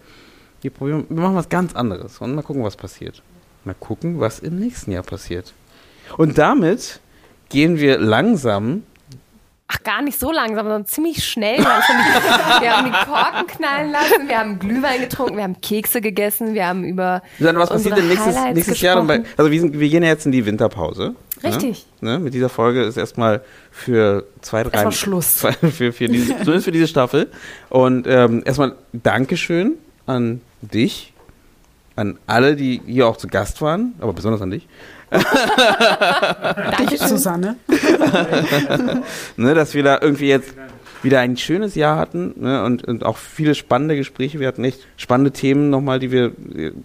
wir 0.61 0.71
probieren, 0.71 1.05
wir 1.09 1.21
machen 1.21 1.35
was 1.35 1.49
ganz 1.49 1.75
anderes 1.75 2.19
und 2.19 2.35
mal 2.35 2.41
gucken, 2.41 2.63
was 2.63 2.77
passiert. 2.77 3.21
Mal 3.65 3.75
gucken, 3.79 4.19
was 4.19 4.39
im 4.39 4.59
nächsten 4.59 4.91
Jahr 4.91 5.03
passiert. 5.03 5.53
Und 6.17 6.37
damit 6.37 6.99
gehen 7.49 7.79
wir 7.79 7.97
langsam 7.97 8.83
Ach, 9.73 9.83
gar 9.83 10.01
nicht 10.01 10.19
so 10.19 10.31
langsam, 10.31 10.65
sondern 10.65 10.85
ziemlich 10.85 11.25
schnell. 11.25 11.59
Wir 11.59 11.65
haben, 11.65 11.83
schon 11.83 11.95
die, 11.95 12.61
wir 12.61 12.77
haben 12.77 12.85
die 12.85 13.09
Korken 13.09 13.47
knallen 13.47 13.91
lassen, 13.91 14.27
wir 14.27 14.37
haben 14.37 14.59
Glühwein 14.59 15.01
getrunken, 15.01 15.37
wir 15.37 15.43
haben 15.43 15.61
Kekse 15.61 16.01
gegessen, 16.01 16.53
wir 16.53 16.67
haben 16.67 16.83
über 16.83 17.21
Susanne, 17.37 17.59
was 17.59 17.69
passiert 17.69 17.97
denn 17.97 18.07
nächstes, 18.07 18.35
nächstes 18.53 18.81
Jahr? 18.81 19.01
Bei, 19.03 19.23
also 19.37 19.51
wir, 19.51 19.59
sind, 19.59 19.79
wir 19.79 19.89
gehen 19.89 20.03
ja 20.03 20.09
jetzt 20.09 20.25
in 20.25 20.31
die 20.31 20.45
Winterpause. 20.45 21.15
Richtig. 21.43 21.85
Ne? 21.99 22.13
Ne? 22.13 22.19
Mit 22.19 22.33
dieser 22.33 22.49
Folge 22.49 22.83
ist 22.83 22.97
erstmal 22.97 23.41
für 23.71 24.25
zwei, 24.41 24.63
drei... 24.63 24.71
Erstmal 24.71 24.91
Schluss. 24.93 25.35
Zwei, 25.37 25.51
für, 25.53 25.91
für 25.91 26.07
diese, 26.07 26.37
zumindest 26.39 26.65
für 26.65 26.71
diese 26.71 26.87
Staffel. 26.87 27.29
Und 27.69 28.07
ähm, 28.07 28.43
erstmal 28.45 28.75
Dankeschön 28.93 29.73
an 30.05 30.41
dich, 30.61 31.13
an 31.95 32.17
alle, 32.27 32.55
die 32.55 32.81
hier 32.85 33.07
auch 33.07 33.17
zu 33.17 33.27
Gast 33.27 33.61
waren, 33.61 33.93
aber 33.99 34.13
besonders 34.13 34.41
an 34.41 34.51
dich. 34.51 34.67
Dich, 36.89 36.99
Susanne. 36.99 37.55
ne, 39.37 39.53
dass 39.53 39.73
wir 39.73 39.83
da 39.83 39.99
irgendwie 40.01 40.27
jetzt 40.27 40.53
wieder 41.03 41.19
ein 41.19 41.37
schönes 41.37 41.75
Jahr 41.75 41.97
hatten 41.97 42.33
ne, 42.37 42.63
und, 42.63 42.83
und 42.85 43.05
auch 43.05 43.17
viele 43.17 43.55
spannende 43.55 43.95
Gespräche. 43.95 44.39
Wir 44.39 44.47
hatten 44.47 44.63
echt 44.63 44.87
spannende 44.97 45.31
Themen 45.31 45.69
nochmal, 45.69 45.99
die 45.99 46.11
wir 46.11 46.31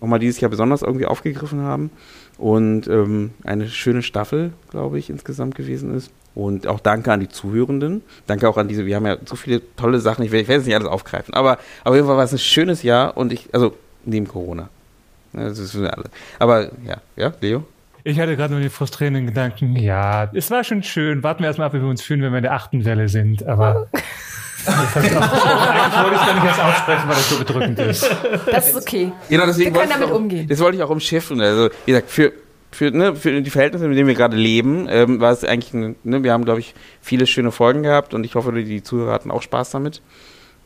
nochmal 0.01 0.19
dieses 0.19 0.41
Jahr 0.41 0.51
besonders 0.51 0.83
irgendwie 0.83 1.07
aufgegriffen 1.07 1.61
haben. 1.61 1.91
Und 2.37 2.87
ähm, 2.87 3.31
eine 3.43 3.69
schöne 3.69 4.03
Staffel, 4.03 4.53
glaube 4.71 4.99
ich, 4.99 5.11
insgesamt 5.11 5.55
gewesen 5.57 5.95
ist. 5.97 6.11
Und 6.35 6.69
auch 6.69 6.79
danke 6.79 7.13
an 7.13 7.19
die 7.19 7.29
Zuhörenden. 7.29 8.03
Danke 8.29 8.49
auch 8.49 8.57
an 8.57 8.69
diese, 8.69 8.87
wir 8.87 8.95
haben 8.95 9.07
ja 9.07 9.17
so 9.25 9.35
viele 9.35 9.61
tolle 9.75 9.99
Sachen, 9.99 10.25
ich 10.25 10.31
werde, 10.31 10.53
jetzt 10.53 10.67
nicht 10.67 10.77
alles 10.77 10.87
aufgreifen, 10.87 11.35
aber 11.35 11.59
auf 11.83 11.95
jeden 11.95 12.07
Fall 12.07 12.17
war 12.17 12.25
es 12.25 12.33
ein 12.33 12.39
schönes 12.39 12.85
Jahr 12.85 13.17
und 13.17 13.33
ich, 13.33 13.49
also 13.53 13.75
neben 14.05 14.29
Corona. 14.29 14.69
Ja, 15.33 15.49
Das 15.49 15.59
wissen 15.59 15.83
wir 15.83 15.97
alle. 15.97 16.05
Aber 16.39 16.71
ja, 16.87 16.99
ja, 17.17 17.33
Leo? 17.41 17.65
Ich 18.05 18.19
hatte 18.21 18.37
gerade 18.37 18.53
nur 18.53 18.61
den 18.61 18.71
frustrierenden 18.71 19.27
Gedanken, 19.27 19.77
ja, 19.77 20.31
es 20.33 20.51
war 20.51 20.65
schon 20.65 20.83
schön. 20.83 21.23
Warten 21.23 21.41
wir 21.41 21.49
erstmal 21.49 21.67
ab, 21.67 21.75
wie 21.75 21.81
wir 21.81 21.89
uns 21.89 22.03
fühlen, 22.03 22.23
wenn 22.23 22.33
wir 22.33 22.39
in 22.39 22.45
der 22.45 22.55
achten 22.55 22.85
Welle 22.85 23.09
sind. 23.09 23.47
Aber 23.47 23.89
eigentlich 24.67 25.15
wollte 25.15 26.15
ich 26.15 26.27
gar 26.27 26.35
nicht 26.35 26.45
erst 26.45 26.61
aussprechen, 26.61 27.09
weil 27.09 27.17
das 27.17 27.31
so 27.31 27.39
bedrückend 27.39 27.79
ist. 27.79 28.11
Das 28.51 28.69
ist 28.69 28.77
okay. 28.77 29.13
Genau, 29.29 29.47
deswegen 29.47 29.75
Wir 29.75 29.81
können 29.81 29.93
damit 29.93 30.11
auch, 30.11 30.17
umgehen. 30.17 30.49
Das 30.49 30.59
wollte 30.61 30.77
ich 30.77 30.83
auch 30.83 30.91
umschiffen. 30.91 31.41
Also, 31.41 31.71
wie 31.87 31.93
gesagt, 31.93 32.11
für, 32.11 32.33
für, 32.71 32.91
ne, 32.91 33.15
für 33.15 33.41
die 33.41 33.51
Verhältnisse, 33.51 33.89
mit 33.89 33.97
denen 33.97 34.09
wir 34.09 34.15
gerade 34.15 34.37
leben, 34.37 34.87
ähm, 34.89 35.21
war 35.21 35.33
es 35.33 35.45
eigentlich, 35.45 35.73
ein, 35.75 35.97
ne, 36.05 36.23
wir 36.23 36.33
haben, 36.33 36.45
glaube 36.45 36.61
ich, 36.61 36.75
viele 37.01 37.27
schöne 37.27 37.51
Folgen 37.51 37.83
gehabt 37.83 38.15
und 38.15 38.25
ich 38.25 38.35
hoffe, 38.35 38.53
die 38.53 38.83
Zuhörer 38.83 39.13
hatten 39.13 39.31
auch 39.31 39.43
Spaß 39.43 39.71
damit. 39.71 40.03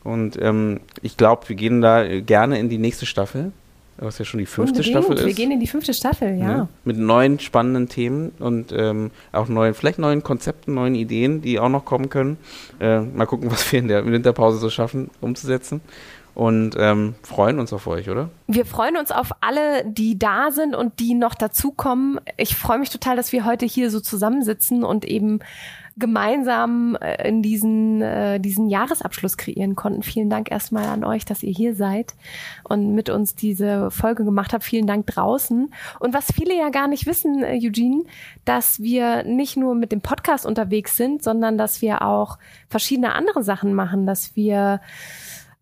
Und 0.03 0.37
ähm, 0.41 0.81
ich 1.01 1.15
glaube, 1.15 1.47
wir 1.47 1.55
gehen 1.55 1.81
da 1.81 2.03
äh, 2.03 2.21
gerne 2.21 2.59
in 2.59 2.69
die 2.69 2.77
nächste 2.77 3.05
Staffel, 3.05 3.51
was 3.97 4.17
ja 4.17 4.25
schon 4.25 4.39
die 4.39 4.45
fünfte 4.45 4.77
Unbedingt. 4.77 4.97
Staffel 4.97 5.17
ist. 5.17 5.25
Wir 5.25 5.33
gehen 5.33 5.51
in 5.51 5.59
die 5.59 5.67
fünfte 5.67 5.93
Staffel, 5.93 6.37
ja. 6.37 6.57
Ne? 6.57 6.67
Mit 6.83 6.97
neuen 6.97 7.39
spannenden 7.39 7.89
Themen 7.89 8.31
und 8.39 8.71
ähm, 8.71 9.11
auch 9.31 9.47
neuen, 9.47 9.73
vielleicht 9.73 9.99
neuen 9.99 10.23
Konzepten, 10.23 10.73
neuen 10.73 10.95
Ideen, 10.95 11.41
die 11.41 11.59
auch 11.59 11.69
noch 11.69 11.85
kommen 11.85 12.09
können. 12.09 12.37
Äh, 12.79 13.01
mal 13.01 13.25
gucken, 13.25 13.51
was 13.51 13.71
wir 13.71 13.79
in 13.79 13.87
der 13.87 14.05
Winterpause 14.05 14.57
so 14.57 14.69
schaffen, 14.69 15.09
umzusetzen. 15.21 15.81
Und 16.35 16.75
ähm, 16.79 17.13
freuen 17.21 17.59
uns 17.59 17.73
auf 17.73 17.85
euch, 17.85 18.09
oder? 18.09 18.31
Wir 18.47 18.65
freuen 18.65 18.97
uns 18.97 19.11
auf 19.11 19.33
alle, 19.41 19.85
die 19.85 20.17
da 20.17 20.49
sind 20.49 20.75
und 20.75 20.99
die 20.99 21.13
noch 21.13 21.35
dazukommen. 21.35 22.19
Ich 22.37 22.55
freue 22.55 22.79
mich 22.79 22.89
total, 22.89 23.15
dass 23.15 23.31
wir 23.31 23.45
heute 23.45 23.67
hier 23.67 23.91
so 23.91 23.99
zusammensitzen 23.99 24.83
und 24.83 25.05
eben 25.05 25.41
gemeinsam 25.97 26.95
äh, 26.95 27.27
in 27.27 27.41
diesen, 27.41 28.01
äh, 28.01 28.39
diesen 28.39 28.69
Jahresabschluss 28.69 29.37
kreieren 29.37 29.75
konnten. 29.75 30.03
Vielen 30.03 30.29
Dank 30.29 30.49
erstmal 30.51 30.85
an 30.85 31.03
euch, 31.03 31.25
dass 31.25 31.43
ihr 31.43 31.53
hier 31.53 31.75
seid 31.75 32.15
und 32.63 32.95
mit 32.95 33.09
uns 33.09 33.35
diese 33.35 33.91
Folge 33.91 34.25
gemacht 34.25 34.53
habt. 34.53 34.63
Vielen 34.63 34.87
Dank 34.87 35.05
draußen. 35.07 35.71
Und 35.99 36.13
was 36.13 36.31
viele 36.31 36.57
ja 36.57 36.69
gar 36.69 36.87
nicht 36.87 37.05
wissen, 37.05 37.43
äh, 37.43 37.59
Eugene, 37.63 38.03
dass 38.45 38.81
wir 38.81 39.23
nicht 39.23 39.55
nur 39.55 39.75
mit 39.75 39.91
dem 39.91 40.01
Podcast 40.01 40.45
unterwegs 40.45 40.97
sind, 40.97 41.23
sondern 41.23 41.57
dass 41.57 41.81
wir 41.81 42.01
auch 42.01 42.39
verschiedene 42.69 43.13
andere 43.13 43.43
Sachen 43.43 43.73
machen, 43.73 44.07
dass 44.07 44.35
wir 44.35 44.81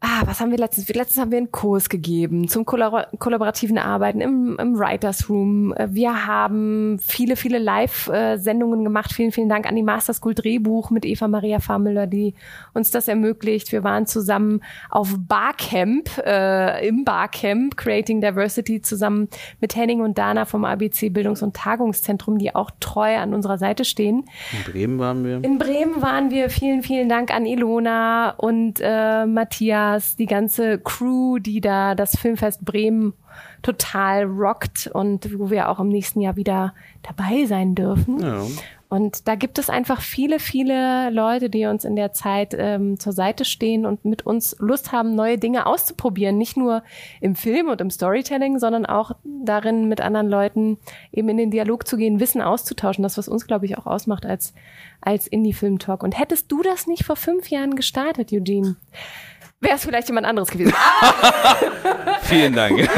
Ah, 0.03 0.23
was 0.25 0.39
haben 0.41 0.49
wir 0.49 0.57
letztens? 0.57 0.89
Letztens 0.89 1.19
haben 1.21 1.29
wir 1.29 1.37
einen 1.37 1.51
Kurs 1.51 1.87
gegeben 1.87 2.47
zum 2.47 2.65
kollabor 2.65 3.05
kollaborativen 3.19 3.77
Arbeiten 3.77 4.19
im, 4.19 4.57
im 4.59 4.75
Writers 4.75 5.29
Room. 5.29 5.73
Äh, 5.73 5.89
Wir 5.91 6.25
haben 6.25 6.97
viele, 6.99 7.35
viele 7.35 7.59
Live-Sendungen 7.59 8.83
gemacht. 8.83 9.13
Vielen, 9.13 9.31
vielen 9.31 9.47
Dank 9.47 9.67
an 9.67 9.75
die 9.75 9.83
Master 9.83 10.15
School 10.15 10.33
Drehbuch 10.33 10.89
mit 10.89 11.05
Eva 11.05 11.27
Maria 11.27 11.59
Farmüller, 11.59 12.07
die 12.07 12.33
uns 12.73 12.89
das 12.89 13.07
ermöglicht. 13.07 13.71
Wir 13.71 13.83
waren 13.83 14.07
zusammen 14.07 14.61
auf 14.89 15.13
Barcamp, 15.19 16.09
äh, 16.25 16.87
im 16.87 17.05
Barcamp 17.05 17.77
Creating 17.77 18.21
Diversity 18.21 18.81
zusammen 18.81 19.27
mit 19.59 19.75
Henning 19.75 20.01
und 20.01 20.17
Dana 20.17 20.45
vom 20.45 20.65
ABC 20.65 21.09
Bildungs- 21.09 21.43
und 21.43 21.55
Tagungszentrum, 21.55 22.39
die 22.39 22.55
auch 22.55 22.71
treu 22.79 23.17
an 23.17 23.35
unserer 23.35 23.59
Seite 23.59 23.85
stehen. 23.85 24.25
In 24.51 24.71
Bremen 24.71 24.97
waren 24.97 25.23
wir. 25.23 25.43
In 25.43 25.59
Bremen 25.59 26.01
waren 26.01 26.31
wir. 26.31 26.49
Vielen, 26.49 26.81
vielen 26.81 27.07
Dank 27.07 27.31
an 27.31 27.45
Ilona 27.45 28.31
und 28.31 28.79
äh, 28.81 29.27
Matthias, 29.27 29.90
die 29.99 30.25
ganze 30.25 30.79
Crew, 30.79 31.39
die 31.39 31.61
da 31.61 31.95
das 31.95 32.17
Filmfest 32.17 32.63
Bremen 32.65 33.13
total 33.61 34.23
rockt 34.23 34.89
und 34.93 35.39
wo 35.39 35.49
wir 35.49 35.69
auch 35.69 35.79
im 35.79 35.89
nächsten 35.89 36.21
Jahr 36.21 36.35
wieder 36.35 36.73
dabei 37.03 37.45
sein 37.45 37.75
dürfen. 37.75 38.19
Ja. 38.21 38.43
Und 38.91 39.29
da 39.29 39.35
gibt 39.35 39.57
es 39.57 39.69
einfach 39.69 40.01
viele, 40.01 40.37
viele 40.37 41.09
Leute, 41.11 41.49
die 41.49 41.65
uns 41.65 41.85
in 41.85 41.95
der 41.95 42.11
Zeit 42.11 42.53
ähm, 42.57 42.99
zur 42.99 43.13
Seite 43.13 43.45
stehen 43.45 43.85
und 43.85 44.03
mit 44.03 44.25
uns 44.25 44.57
Lust 44.59 44.91
haben, 44.91 45.15
neue 45.15 45.37
Dinge 45.37 45.65
auszuprobieren. 45.65 46.37
Nicht 46.37 46.57
nur 46.57 46.83
im 47.21 47.37
Film 47.37 47.69
und 47.69 47.79
im 47.79 47.89
Storytelling, 47.89 48.59
sondern 48.59 48.85
auch 48.85 49.13
darin, 49.23 49.87
mit 49.87 50.01
anderen 50.01 50.27
Leuten 50.27 50.77
eben 51.13 51.29
in 51.29 51.37
den 51.37 51.51
Dialog 51.51 51.87
zu 51.87 51.95
gehen, 51.95 52.19
Wissen 52.19 52.41
auszutauschen. 52.41 53.03
Das, 53.03 53.17
was 53.17 53.29
uns, 53.29 53.47
glaube 53.47 53.65
ich, 53.65 53.77
auch 53.77 53.85
ausmacht 53.85 54.25
als, 54.25 54.53
als 54.99 55.25
Indie-Film-Talk. 55.25 56.03
Und 56.03 56.19
hättest 56.19 56.51
du 56.51 56.61
das 56.61 56.85
nicht 56.85 57.05
vor 57.05 57.15
fünf 57.15 57.49
Jahren 57.49 57.77
gestartet, 57.77 58.33
Eugene? 58.33 58.75
Wäre 59.61 59.75
es 59.75 59.85
vielleicht 59.85 60.07
jemand 60.07 60.25
anderes 60.25 60.49
gewesen. 60.49 60.73
Vielen 62.23 62.53
Dank. 62.53 62.89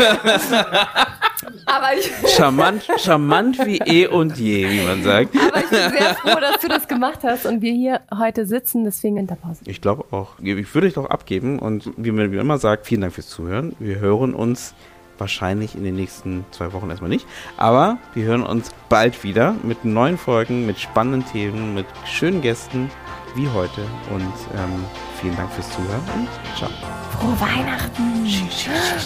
Aber 1.66 1.88
ich, 1.98 2.10
charmant, 2.36 2.88
charmant 2.98 3.58
wie 3.66 3.80
eh 3.80 4.08
und 4.08 4.38
je, 4.38 4.70
wie 4.70 4.86
man 4.86 5.04
sagt. 5.04 5.36
aber 5.36 5.58
ich 5.60 5.70
bin 5.70 5.90
sehr 5.92 6.16
froh, 6.16 6.40
dass 6.40 6.62
du 6.62 6.70
das 6.70 6.88
gemacht 6.88 7.20
hast 7.24 7.46
und 7.46 7.62
wir 7.62 7.74
hier 7.74 8.02
heute 8.18 8.46
sitzen. 8.46 8.86
Deswegen 8.86 9.18
in 9.18 9.28
der 9.28 9.36
Pause. 9.36 9.62
Ich 9.66 9.82
glaube 9.82 10.06
auch. 10.12 10.40
Ich 10.40 10.74
würde 10.74 10.88
euch 10.88 10.94
doch 10.94 11.10
abgeben 11.10 11.60
und 11.60 11.92
wie 11.98 12.12
man 12.12 12.32
wie 12.32 12.38
man 12.38 12.46
immer 12.46 12.58
sagt, 12.58 12.88
vielen 12.88 13.02
Dank 13.02 13.14
fürs 13.14 13.28
Zuhören. 13.28 13.76
Wir 13.80 14.00
hören 14.00 14.34
uns 14.34 14.74
wahrscheinlich 15.18 15.76
in 15.76 15.84
den 15.84 15.96
nächsten 15.96 16.46
zwei 16.52 16.72
Wochen 16.74 16.90
erstmal 16.90 17.10
nicht, 17.10 17.28
aber 17.58 17.98
wir 18.14 18.24
hören 18.24 18.44
uns 18.44 18.72
bald 18.90 19.24
wieder 19.24 19.56
mit 19.64 19.86
neuen 19.86 20.18
Folgen, 20.18 20.66
mit 20.66 20.80
spannenden 20.80 21.26
Themen, 21.26 21.76
mit 21.76 21.86
schönen 22.06 22.42
Gästen 22.42 22.90
wie 23.36 23.48
heute. 23.50 23.82
Und 24.12 24.34
ähm, 24.56 24.86
vielen 25.22 25.36
Dank 25.36 25.52
fürs 25.52 25.70
Zuhören 25.70 26.02
und 26.16 26.28
ciao. 26.58 26.70
Frohe 27.12 27.40
Weihnachten. 27.40 28.26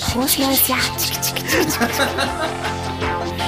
Frohes 0.01 0.39
neues 0.39 0.67
Jahr. 0.67 0.79